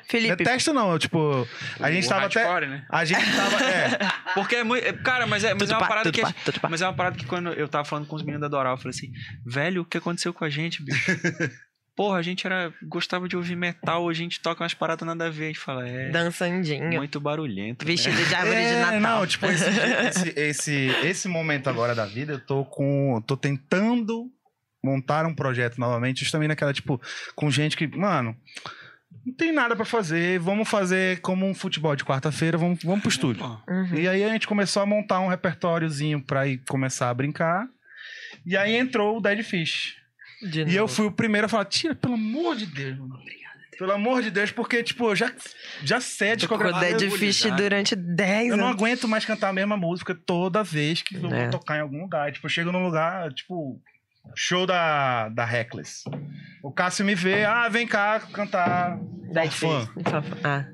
Felipe, 0.09 0.37
Detesto 0.37 0.73
não, 0.73 0.93
eu, 0.93 0.99
tipo, 0.99 1.47
a 1.81 1.91
gente 1.93 2.07
O 2.07 2.09
tava 2.09 2.27
até 2.27 2.43
hardcore, 2.43 2.67
né? 2.71 2.87
a 2.91 3.05
gente 3.05 3.25
tava, 3.37 3.65
é, 3.65 3.99
Porque 4.35 4.57
é 4.57 4.65
muito. 4.65 4.85
é- 4.87 4.93
Cara, 4.93 5.27
mas 5.27 5.45
é, 5.45 5.55
mas 5.55 5.59
tudo 5.63 5.73
é 5.73 5.75
uma 5.75 5.81
pá, 5.81 5.89
parada 5.89 6.11
que. 6.13 6.21
pá. 6.23 6.35
Mas 6.69 6.83
é 6.83 6.87
uma 6.87 6.95
parada 6.95 7.17
que 7.17 7.25
quando 7.27 7.53
eu 7.53 7.69
tava 7.69 7.85
falando 7.85 8.07
com 8.07 8.17
os 8.17 8.23
meninos 8.23 8.41
da 8.43 8.49
Doral, 8.49 8.75
eu 8.75 8.79
falei 8.79 8.91
assim, 8.91 9.11
velho, 9.47 9.83
o 9.83 9.85
que 9.85 9.99
aconteceu 9.99 10.33
com 10.35 10.45
a 10.45 10.51
gente, 10.51 10.83
bicho? 10.83 11.11
Porra, 11.97 12.19
a 12.19 12.23
gente 12.23 12.47
era. 12.47 12.73
gostava 12.85 13.29
de 13.29 13.37
ouvir 13.37 13.57
metal, 13.57 14.05
hoje 14.05 14.21
a 14.21 14.23
gente 14.23 14.41
toca 14.41 14.63
umas 14.63 14.73
paradas 14.73 15.05
nada 15.05 15.27
a 15.27 15.31
ver. 15.31 15.45
A 15.45 15.47
gente 15.49 15.59
fala, 15.59 15.89
é. 15.89 16.11
dançandinho, 16.11 16.93
Muito 16.95 17.19
barulhento. 17.19 17.85
né? 17.85 17.91
vestido 17.93 18.25
de 18.25 18.35
árvore 18.37 18.55
de 18.57 18.63
É, 18.67 18.81
Natal. 18.81 19.01
Não, 19.01 19.27
tipo, 19.27 19.47
esse, 19.47 19.65
esse, 20.07 20.33
esse, 20.37 20.87
esse 21.05 21.29
momento 21.29 21.69
agora 21.69 21.97
da 21.97 22.07
vida, 22.07 22.35
eu 22.35 22.41
tô 22.41 22.65
com. 22.65 23.21
tô 23.27 23.37
tentando 23.37 24.31
montar 24.81 25.27
um 25.27 25.35
projeto 25.35 25.79
novamente, 25.79 26.21
justamente 26.21 26.49
naquela, 26.51 26.73
tipo, 26.73 27.01
com 27.35 27.51
gente 27.51 27.77
que, 27.77 27.85
mano, 27.89 28.37
não 29.29 29.35
tem 29.35 29.53
nada 29.53 29.77
pra 29.77 29.85
fazer, 29.85 30.39
vamos 30.39 30.69
fazer 30.69 31.21
como 31.21 31.47
um 31.47 31.55
futebol 31.55 31.95
de 31.95 32.05
quarta-feira, 32.05 32.59
vamos, 32.59 32.83
vamos 32.83 33.01
pro 33.01 33.09
estúdio. 33.09 33.45
Uhum. 33.69 33.95
E 33.95 34.09
aí 34.09 34.25
a 34.25 34.29
gente 34.29 34.47
começou 34.47 34.83
a 34.83 34.87
montar 34.87 35.21
um 35.21 35.29
repertóriozinho 35.29 36.21
pra 36.23 36.47
ir 36.47 36.59
começar 36.69 37.11
a 37.11 37.15
brincar. 37.15 37.67
E 38.47 38.57
aí 38.57 38.75
entrou 38.77 39.17
o 39.19 39.21
Dead 39.21 39.43
Fish. 39.43 39.95
De 40.51 40.63
E 40.65 40.77
eu 40.77 40.87
fui 40.89 41.07
o 41.07 41.13
primeiro 41.13 41.47
a 41.47 41.49
falar, 41.49 41.65
tira, 41.65 41.95
pelo 41.95 42.15
amor 42.15 42.55
de 42.57 42.67
Deus, 42.67 42.97
mano. 42.99 43.19
Pelo 43.79 43.93
amor 43.93 44.23
de 44.23 44.31
Deus, 44.31 44.51
porque, 44.51 44.83
tipo, 44.83 45.05
eu 45.11 45.15
já, 45.15 45.33
já 45.85 46.01
sei 46.01 46.33
a 46.33 46.37
Tocou 46.37 46.59
discografia. 46.59 46.97
Dead 46.97 47.03
eu 47.13 47.17
Fish 47.17 47.43
durante 47.57 47.95
10 47.95 48.49
Eu 48.51 48.57
não 48.57 48.65
anos. 48.67 48.77
aguento 48.77 49.07
mais 49.07 49.25
cantar 49.25 49.51
a 49.51 49.53
mesma 49.53 49.77
música 49.77 50.17
toda 50.17 50.65
vez 50.65 51.01
que 51.03 51.15
eu 51.15 51.33
É. 51.33 51.43
vou 51.43 51.51
tocar 51.51 51.77
em 51.77 51.81
algum 51.83 52.01
lugar. 52.03 52.33
Tipo, 52.33 52.47
eu 52.47 52.51
chego 52.51 52.73
num 52.73 52.83
lugar, 52.85 53.33
tipo, 53.33 53.81
show 54.35 54.67
da, 54.67 55.29
da 55.29 55.45
Reckless. 55.45 56.03
O 56.63 56.73
Cássio 56.73 57.05
me 57.05 57.15
vê, 57.15 57.45
ah, 57.45 57.69
vem 57.69 57.87
cá 57.87 58.21
cantar 58.21 58.99
Dead 59.33 59.51
Fã. 59.51 59.89
Ah, 60.45 60.67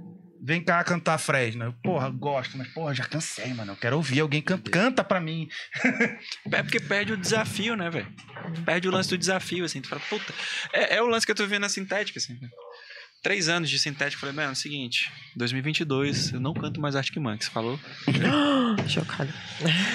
Vem 0.46 0.62
cá 0.62 0.84
cantar 0.84 1.16
Fresno. 1.16 1.64
Eu, 1.64 1.72
Porra, 1.72 2.10
gosto, 2.10 2.58
mas 2.58 2.68
porra, 2.68 2.92
já 2.92 3.04
cansei, 3.06 3.54
mano. 3.54 3.72
Eu 3.72 3.76
quero 3.76 3.96
ouvir 3.96 4.20
alguém 4.20 4.42
can 4.42 4.58
canta 4.58 5.02
pra 5.02 5.18
mim. 5.18 5.48
É 6.52 6.62
porque 6.62 6.78
perde 6.78 7.14
o 7.14 7.16
desafio, 7.16 7.74
né, 7.74 7.88
velho? 7.88 8.06
Perde 8.64 8.86
o 8.86 8.90
lance 8.90 9.08
do 9.08 9.16
desafio, 9.16 9.64
assim. 9.64 9.80
Tu 9.80 9.88
fala, 9.88 10.02
puta. 10.02 10.34
É, 10.70 10.96
é 10.96 11.02
o 11.02 11.06
lance 11.06 11.24
que 11.24 11.32
eu 11.32 11.36
tô 11.36 11.46
vendo 11.46 11.62
na 11.62 11.70
sintética, 11.70 12.18
assim. 12.18 12.38
Três 13.22 13.48
anos 13.48 13.70
de 13.70 13.78
sintética. 13.78 14.20
Falei, 14.20 14.34
mano, 14.36 14.50
é 14.50 14.52
o 14.52 14.54
seguinte: 14.54 15.10
2022, 15.34 16.32
eu 16.34 16.40
não 16.40 16.52
canto 16.52 16.78
mais 16.78 16.94
Arctic 16.94 17.16
Monkeys, 17.16 17.48
falou? 17.48 17.80
chocado. 18.86 19.32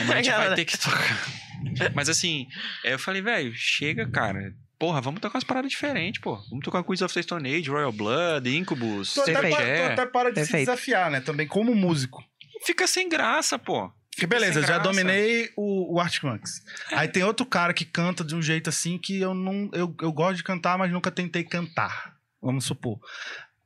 Mas 0.08 0.10
a 0.10 0.16
gente 0.16 0.32
vai 0.36 0.56
ter 0.56 0.66
que 0.66 0.78
tocar. 0.80 1.49
Mas 1.94 2.10
assim, 2.10 2.48
é, 2.84 2.94
eu 2.94 3.00
falei, 3.00 3.22
velho, 3.22 3.54
chega, 3.54 4.08
cara. 4.10 4.54
porra, 4.78 5.02
vamos 5.02 5.20
tocar 5.20 5.38
umas 5.38 5.44
paradas 5.44 5.70
diferentes, 5.72 6.22
pô. 6.22 6.36
Vamos 6.50 6.64
tocar 6.64 6.84
Queens 6.84 7.02
of 7.02 7.14
the 7.14 7.22
Stone 7.22 7.50
Age, 7.54 7.70
Royal 7.70 7.92
Blood, 7.92 8.50
Incubus, 8.56 9.14
Tu 9.14 9.22
até, 9.22 9.34
para, 9.34 9.50
tu 9.50 9.94
até 9.94 10.06
para 10.06 10.30
de 10.30 10.36
se 10.36 10.42
Perfeito. 10.52 10.66
desafiar, 10.72 11.12
né? 11.12 11.22
Também 11.22 11.48
como 11.48 11.76
músico. 11.76 12.24
Fica 12.66 12.88
sem 12.88 13.08
graça, 13.08 13.58
pô. 13.58 13.92
Porque 14.12 14.28
beleza, 14.28 14.62
já 14.64 14.78
dominei 14.78 15.50
o, 15.56 15.96
o 15.96 16.00
Arctic 16.00 16.24
Monkeys. 16.24 16.62
Aí 16.92 17.08
tem 17.08 17.24
outro 17.24 17.46
cara 17.46 17.74
que 17.74 17.86
canta 17.86 18.22
de 18.22 18.36
um 18.36 18.42
jeito 18.42 18.70
assim 18.70 18.98
que 18.98 19.18
eu 19.20 19.34
não. 19.34 19.70
Eu, 19.74 19.96
eu 20.02 20.12
gosto 20.12 20.36
de 20.36 20.44
cantar, 20.44 20.78
mas 20.78 20.92
nunca 20.92 21.10
tentei 21.10 21.44
cantar. 21.44 22.16
Vamos 22.42 22.66
supor. 22.66 23.00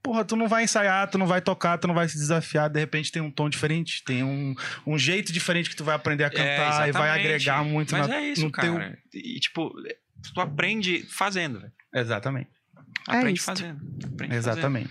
Porra, 0.03 0.25
tu 0.25 0.35
não 0.35 0.49
vai 0.49 0.65
ensaiar, 0.65 1.09
tu 1.09 1.17
não 1.17 1.25
vai 1.25 1.39
tocar, 1.41 1.77
tu 1.77 1.87
não 1.87 1.95
vai 1.95 2.07
se 2.09 2.17
desafiar, 2.17 2.69
de 2.69 2.77
repente 2.79 3.09
tem 3.11 3.21
um 3.21 3.31
tom 3.31 3.49
diferente, 3.49 4.03
tem 4.03 4.21
um, 4.21 4.53
um 4.85 4.97
jeito 4.97 5.31
diferente 5.31 5.69
que 5.69 5.75
tu 5.77 5.83
vai 5.83 5.95
aprender 5.95 6.25
a 6.25 6.29
cantar 6.29 6.85
É, 6.85 6.89
e 6.89 6.91
vai 6.91 7.09
agregar 7.09 7.63
muito 7.63 7.93
Mas 7.97 8.07
na- 8.07 8.15
é 8.17 8.29
isso, 8.29 8.43
no 8.43 8.51
cara. 8.51 8.97
teu. 9.09 9.21
E, 9.21 9.39
tipo, 9.39 9.73
tu 10.33 10.41
aprende 10.41 11.03
fazendo, 11.09 11.61
velho. 11.61 11.71
Exatamente. 11.95 12.49
É 13.09 13.17
Aprende 13.17 13.37
isso. 13.39 13.45
fazendo. 13.45 13.79
Aprende 14.05 14.35
Exatamente. 14.35 14.89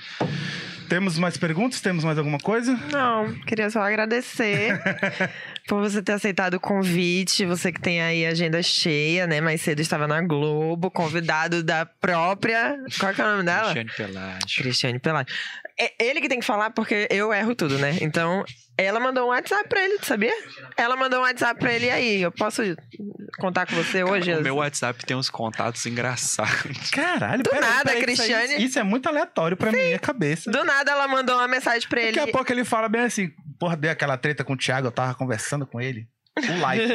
Temos 0.92 1.18
mais 1.18 1.38
perguntas? 1.38 1.80
Temos 1.80 2.04
mais 2.04 2.18
alguma 2.18 2.36
coisa? 2.36 2.78
Não, 2.92 3.32
queria 3.46 3.70
só 3.70 3.80
agradecer 3.80 4.78
por 5.66 5.80
você 5.80 6.02
ter 6.02 6.12
aceitado 6.12 6.52
o 6.52 6.60
convite. 6.60 7.46
Você 7.46 7.72
que 7.72 7.80
tem 7.80 8.02
aí 8.02 8.26
agenda 8.26 8.62
cheia, 8.62 9.26
né? 9.26 9.40
Mais 9.40 9.62
cedo 9.62 9.80
estava 9.80 10.06
na 10.06 10.20
Globo, 10.20 10.90
convidado 10.90 11.62
da 11.62 11.86
própria. 11.86 12.76
Qual 13.00 13.14
que 13.14 13.22
é 13.22 13.24
o 13.24 13.30
nome 13.30 13.44
dela? 13.44 13.72
Cristiane 13.72 13.90
Pelágio. 13.96 14.62
Cristiane 14.62 14.98
Pelagio. 14.98 15.34
É 15.80 15.94
ele 15.98 16.20
que 16.20 16.28
tem 16.28 16.40
que 16.40 16.44
falar 16.44 16.68
porque 16.72 17.08
eu 17.10 17.32
erro 17.32 17.54
tudo, 17.54 17.78
né? 17.78 17.96
Então, 18.02 18.44
ela 18.84 19.00
mandou 19.00 19.24
um 19.24 19.28
WhatsApp 19.28 19.68
pra 19.68 19.82
ele, 19.84 19.98
tu 19.98 20.06
sabia? 20.06 20.32
Ela 20.76 20.96
mandou 20.96 21.20
um 21.20 21.22
WhatsApp 21.22 21.58
pra 21.58 21.72
ele 21.72 21.86
e 21.86 21.90
aí, 21.90 22.22
eu 22.22 22.32
posso 22.32 22.62
contar 23.38 23.66
com 23.66 23.74
você 23.74 24.02
hoje? 24.04 24.32
O 24.34 24.42
meu 24.42 24.56
WhatsApp 24.56 25.04
tem 25.04 25.16
uns 25.16 25.28
contatos 25.30 25.84
engraçados. 25.86 26.90
Caralho, 26.90 27.42
Do 27.42 27.50
peraí, 27.50 27.68
nada, 27.70 27.90
isso 27.90 27.96
aí- 27.98 28.02
Cristiane. 28.02 28.64
Isso, 28.64 28.78
é 28.78 28.82
muito 28.82 29.08
aleatório 29.08 29.56
pra 29.56 29.72
minha 29.72 29.98
cabeça. 29.98 30.50
Do 30.50 30.64
nada 30.64 30.90
ela 30.92 31.08
mandou 31.08 31.36
uma 31.36 31.48
mensagem 31.48 31.88
pra 31.88 32.00
ele. 32.00 32.12
Daqui 32.16 32.30
a 32.30 32.32
pouco 32.32 32.52
ele 32.52 32.64
fala 32.64 32.88
bem 32.88 33.02
assim: 33.02 33.30
Porra, 33.58 33.76
deu 33.76 33.90
aquela 33.90 34.16
treta 34.16 34.44
com 34.44 34.54
o 34.54 34.56
Thiago, 34.56 34.86
eu 34.88 34.92
tava 34.92 35.14
conversando 35.14 35.66
com 35.66 35.80
ele. 35.80 36.06
O 36.34 36.60
live. 36.60 36.92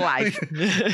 Live. 0.00 0.38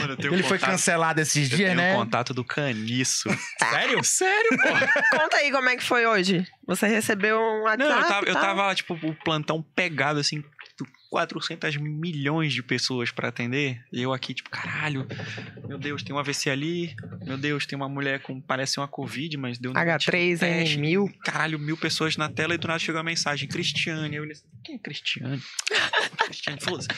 Mano, 0.00 0.16
ele 0.18 0.42
foi 0.44 0.58
cancelado 0.58 1.20
esses 1.20 1.50
Eu 1.50 1.56
dias, 1.58 1.70
tenho 1.70 1.76
né? 1.76 1.92
um 1.94 1.98
contato 1.98 2.32
do 2.32 2.42
caniço. 2.42 3.28
Sério? 3.58 4.02
Sério, 4.02 4.50
pô. 4.50 5.18
Conta 5.18 5.36
aí 5.36 5.52
como 5.52 5.68
é 5.68 5.76
que 5.76 5.84
foi 5.84 6.06
hoje. 6.06 6.46
Você 6.66 6.86
recebeu 6.86 7.38
um 7.38 7.62
WhatsApp? 7.64 7.78
Não, 7.90 8.00
eu 8.00 8.08
tava, 8.08 8.26
eu 8.26 8.34
tá? 8.34 8.40
tava 8.40 8.66
lá, 8.66 8.74
tipo, 8.74 8.94
o 8.94 9.14
plantão 9.14 9.62
pegado, 9.76 10.18
assim, 10.18 10.42
400 11.14 11.76
milhões 11.76 12.52
de 12.52 12.60
pessoas 12.60 13.12
pra 13.12 13.28
atender. 13.28 13.80
E 13.92 14.02
eu 14.02 14.12
aqui, 14.12 14.34
tipo, 14.34 14.50
caralho, 14.50 15.06
meu 15.68 15.78
Deus, 15.78 16.02
tem 16.02 16.12
um 16.12 16.18
AVC 16.18 16.50
ali. 16.50 16.96
Meu 17.24 17.38
Deus, 17.38 17.64
tem 17.66 17.76
uma 17.76 17.88
mulher 17.88 18.18
com, 18.18 18.40
parece 18.40 18.80
uma 18.80 18.88
Covid, 18.88 19.36
mas 19.36 19.56
deu 19.56 19.72
H3N1000. 19.72 20.38
teste. 21.06 21.18
Caralho, 21.20 21.56
mil 21.56 21.76
pessoas 21.76 22.16
na 22.16 22.28
tela 22.28 22.52
e 22.52 22.58
do 22.58 22.66
nada 22.66 22.80
chegou 22.80 23.00
a 23.00 23.04
mensagem, 23.04 23.48
Cristiane. 23.48 24.16
Eu 24.16 24.24
assim, 24.24 24.42
quem 24.64 24.74
é 24.74 24.78
Cristiane? 24.78 25.40
Cristiane, 26.18 26.60
foda-se. 26.60 26.88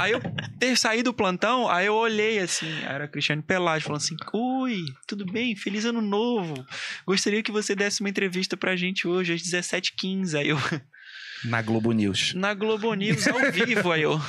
Aí 0.00 0.12
eu 0.12 0.22
ter 0.58 0.78
saído 0.78 1.10
do 1.10 1.14
plantão, 1.14 1.68
aí 1.68 1.84
eu 1.84 1.94
olhei 1.94 2.38
assim, 2.38 2.72
era 2.84 3.04
a 3.04 3.08
Cristiane 3.08 3.42
Pelágio, 3.42 3.88
falando 3.88 4.00
assim: 4.00 4.16
Oi, 4.32 4.86
tudo 5.06 5.26
bem? 5.30 5.54
Feliz 5.54 5.84
ano 5.84 6.00
novo. 6.00 6.54
Gostaria 7.06 7.42
que 7.42 7.52
você 7.52 7.74
desse 7.74 8.00
uma 8.00 8.08
entrevista 8.08 8.56
pra 8.56 8.74
gente 8.74 9.06
hoje, 9.06 9.34
às 9.34 9.42
17h15. 9.42 10.38
Aí 10.38 10.48
eu, 10.48 10.56
Na 11.44 11.62
Globo 11.62 11.92
News. 11.92 12.34
na 12.34 12.54
Globo 12.54 12.92
News, 12.94 13.26
ao 13.28 13.50
vivo, 13.52 13.92
aí 13.92 14.02
eu. 14.02 14.20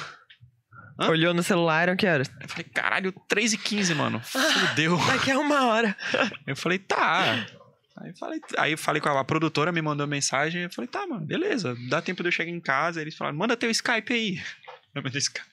Hã? 0.99 1.09
Olhou 1.09 1.33
no 1.33 1.41
celular, 1.43 1.87
não 1.87 1.95
quero. 1.95 2.23
Eu 2.39 2.47
falei, 2.49 2.63
caralho, 2.65 3.13
3h15, 3.29 3.95
mano. 3.95 4.21
Fudeu. 4.23 4.97
Daqui 5.07 5.31
a 5.31 5.39
uma 5.39 5.65
hora. 5.67 5.95
Eu 6.45 6.55
falei, 6.55 6.77
tá. 6.79 7.45
Aí 7.97 8.09
eu 8.09 8.15
falei, 8.15 8.41
aí 8.57 8.71
eu 8.71 8.77
falei 8.79 8.99
com 9.01 9.09
a, 9.09 9.19
a 9.19 9.23
produtora, 9.23 9.71
me 9.71 9.81
mandou 9.81 10.07
mensagem. 10.07 10.63
Eu 10.63 10.71
falei, 10.71 10.87
tá, 10.87 11.05
mano, 11.05 11.23
beleza. 11.23 11.75
Dá 11.87 12.01
tempo 12.01 12.23
de 12.23 12.29
eu 12.29 12.31
chegar 12.31 12.49
em 12.49 12.59
casa. 12.59 12.99
Eles 12.99 13.15
falaram, 13.15 13.37
manda 13.37 13.55
teu 13.55 13.69
Skype 13.69 14.11
aí. 14.13 14.41
Eu 14.95 15.01
mandei 15.03 15.19
Skype. 15.19 15.45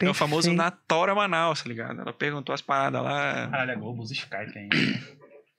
É 0.00 0.08
o 0.08 0.14
famoso. 0.14 0.50
Natora 0.52 1.14
Manaus, 1.14 1.62
tá 1.62 1.68
ligado? 1.68 2.00
Ela 2.00 2.12
perguntou 2.14 2.54
as 2.54 2.62
paradas 2.62 3.02
lá. 3.02 3.48
Caralho, 3.50 3.72
a 3.72 3.74
Globo 3.74 4.02
usa 4.02 4.14
Skype 4.14 4.56
ainda. 4.56 4.76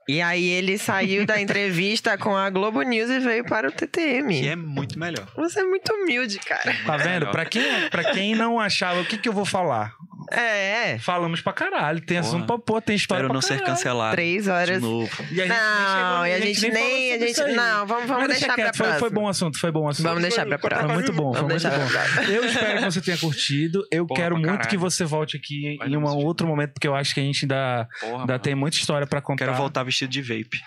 E 0.08 0.22
aí 0.22 0.46
ele 0.46 0.78
saiu 0.78 1.26
da 1.26 1.42
entrevista 1.42 2.18
com 2.18 2.36
a 2.36 2.50
Globo 2.50 2.82
News 2.84 3.10
e 3.10 3.20
veio 3.20 3.44
para 3.46 3.68
o 3.68 3.72
TTM. 3.72 4.40
Que 4.42 4.50
é 4.50 4.56
muito 4.56 5.00
melhor. 5.00 5.28
Você 5.36 5.62
é 5.62 5.64
muito 5.64 5.92
humilde, 5.94 6.38
cara. 6.40 6.76
Tá 6.86 6.98
vendo? 6.98 7.10
Melhor. 7.22 7.32
Pra 7.32 7.46
quem, 7.46 7.90
pra 7.90 8.04
quem 8.12 8.36
não 8.36 8.60
achava, 8.60 9.02
o 9.02 9.06
que, 9.06 9.18
que 9.18 9.28
eu 9.28 9.34
vou 9.34 9.46
falar? 9.46 9.94
É, 10.32 10.94
é. 10.94 11.00
Falamos 11.00 11.40
pra 11.42 11.54
caralho. 11.54 12.02
Tem 12.02 12.18
Porra. 12.18 12.28
assunto 12.30 12.46
pra 12.48 12.58
pôr, 12.58 12.82
tem 12.82 12.96
história 12.96 13.22
Espero 13.24 13.28
pra 13.28 13.34
não 13.36 13.42
ser 13.42 13.64
cancelado. 13.64 14.16
Três 14.16 14.46
De 14.46 14.50
horas. 14.50 14.82
novo. 14.82 15.08
E 15.32 15.40
a 15.42 15.46
gente 15.46 15.50
Não, 15.56 16.22
nem 16.24 16.32
e 16.32 16.34
a 16.34 16.38
chegou- 16.40 16.54
gente 16.54 16.72
nem. 16.72 17.14
A 17.14 17.20
gente, 17.20 17.44
não, 17.56 17.86
vamos, 17.88 18.06
vamos 18.08 18.28
Mas 18.28 18.40
deixar 18.40 18.56
pra 18.56 18.64
foi, 18.66 18.72
próxima. 18.74 19.00
foi 19.00 19.10
bom 19.12 19.28
assunto, 19.28 19.60
foi 19.60 19.72
bom 19.72 19.88
assunto. 19.88 20.06
Vamos 20.08 20.22
deixar 20.24 20.46
pra 20.48 20.58
Foi 20.58 20.70
próxima. 20.70 20.94
muito 20.96 21.14
bom, 21.14 21.32
foi 21.34 21.42
Vamos 21.44 21.64
muito 21.64 21.80
deixar 21.86 22.16
bom. 22.24 22.32
Eu 22.32 22.46
espero 22.46 22.78
que 22.80 22.86
você 22.86 23.02
tenha 23.02 23.18
curtido. 23.18 23.88
Eu 23.92 24.08
Porra, 24.08 24.20
quero 24.22 24.36
muito 24.36 24.48
caralho. 24.48 24.68
que 24.70 24.78
você 24.78 25.04
volte 25.04 25.38
aqui 25.38 25.76
Vai 25.78 25.90
em 25.90 25.98
um 25.98 26.02
um 26.06 26.26
outro 26.26 26.48
momento, 26.48 26.74
porque 26.74 26.88
eu 26.88 26.96
acho 26.96 27.14
que 27.14 27.20
a 27.20 27.24
gente 27.24 27.44
ainda, 27.46 27.88
Porra, 28.00 28.12
ainda 28.22 28.26
mano. 28.34 28.40
tem 28.40 28.56
muita 28.56 28.78
história 28.78 29.06
pra 29.06 29.22
contar. 29.22 29.46
Quero 29.46 29.58
voltar 29.58 29.84
vestido 29.96 30.12
de 30.12 30.22
vape. 30.22 30.62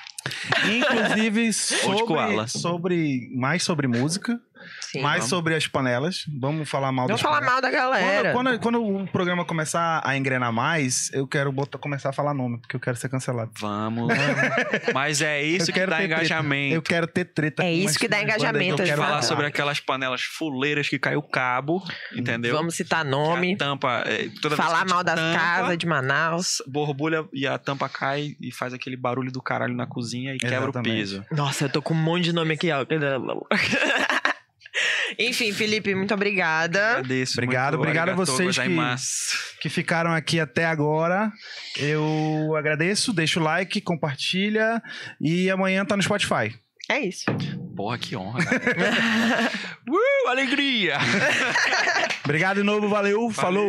Inclusive 0.77 1.53
sobre, 1.53 2.49
sobre 2.49 3.29
mais 3.35 3.63
sobre 3.63 3.87
música, 3.87 4.41
Sim. 4.93 5.01
mais 5.01 5.19
vamos. 5.19 5.31
sobre 5.31 5.55
as 5.55 5.67
panelas. 5.67 6.25
Vamos 6.41 6.69
falar 6.69 6.91
mal 6.93 7.07
Vamos 7.07 7.21
falar 7.21 7.41
panelas. 7.41 7.53
mal 7.55 7.63
da 7.63 7.71
galera. 7.71 8.33
Quando, 8.33 8.59
quando, 8.59 8.61
quando 8.81 9.03
o 9.03 9.07
programa 9.09 9.45
começar 9.45 10.01
a 10.05 10.17
engrenar 10.17 10.53
mais, 10.53 11.11
eu 11.13 11.27
quero 11.27 11.51
botar, 11.53 11.79
começar 11.79 12.11
a 12.11 12.13
falar 12.13 12.33
nome, 12.35 12.59
porque 12.59 12.77
eu 12.77 12.81
quero 12.81 12.97
ser 12.97 13.09
cancelado. 13.09 13.51
Vamos. 13.59 14.09
Mas 14.95 15.21
é 15.23 15.43
isso 15.43 15.71
Eu 15.71 15.75
que 15.75 15.81
quero 15.81 15.91
dá 15.91 15.97
ter 15.99 16.07
treta. 16.09 16.15
engajamento. 16.23 16.75
Eu 16.75 16.83
quero 16.83 17.07
ter 17.07 17.25
treta. 17.27 17.63
É 17.65 17.73
isso 17.73 17.99
que 17.99 18.09
dá 18.09 18.23
engajamento, 18.23 18.83
eu 18.83 18.87
quero 18.87 19.03
Falar 19.03 19.23
sobre 19.23 19.47
aquelas 19.47 19.81
panelas 19.81 20.23
fuleiras 20.23 20.89
que 20.89 20.99
caiu 20.99 21.23
cabo, 21.23 21.83
entendeu? 22.15 22.55
Vamos 22.57 22.75
citar 22.75 23.05
nome. 23.05 23.55
A 23.55 23.59
tampa. 23.59 24.05
é, 24.07 24.29
Falar 24.57 24.87
mal 24.87 25.05
das 25.05 25.19
casas 25.19 25.79
de 25.79 25.87
Manaus. 25.87 26.63
Borbulha 26.67 27.25
e 27.33 27.47
a 27.47 27.59
tampa 27.59 27.89
cai 27.89 28.35
e 28.41 28.53
faz 28.53 28.73
aquele 28.75 28.97
barulho 28.97 29.31
do 29.31 29.41
caralho 29.43 29.75
na 29.75 29.87
cozinha 29.87 30.35
e 30.35 30.39
quebra 30.39 30.61
o 30.61 30.71
Exatamente. 30.71 30.97
peso. 30.97 31.25
Nossa, 31.31 31.65
eu 31.65 31.69
tô 31.69 31.81
com 31.83 31.95
um 31.95 31.97
monte 31.97 32.25
de 32.25 32.33
nome 32.33 32.55
aqui, 32.55 32.71
ó. 32.73 32.85
Enfim, 35.19 35.53
Felipe, 35.53 35.95
muito 35.95 36.13
obrigada. 36.15 36.93
Agradeço. 36.99 37.33
Obrigado, 37.35 37.73
muito 37.79 37.81
obrigado 37.89 38.09
a 38.11 38.15
vocês 38.15 38.57
que- 38.59 39.61
que 39.63 39.69
ficaram 39.69 40.13
aqui 40.13 40.39
até 40.39 40.65
agora. 40.67 41.31
Eu 41.77 42.55
agradeço, 42.57 43.13
deixa 43.13 43.41
o 43.41 43.43
like, 43.43 43.81
compartilha 43.81 44.83
e 45.21 45.51
amanhã 45.51 45.85
tá 45.85 45.97
no 45.97 46.03
Spotify. 46.03 46.55
É 46.91 47.01
isso. 47.01 47.25
Porra, 47.77 47.99
que 47.99 48.17
honra. 48.17 48.39
uh, 49.89 50.29
alegria! 50.29 50.97
Obrigado 52.25 52.57
de 52.59 52.63
novo, 52.63 52.89
valeu, 52.89 53.31
falou. 53.31 53.69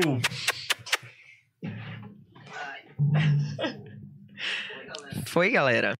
Foi, 5.25 5.49
galera. 5.51 5.98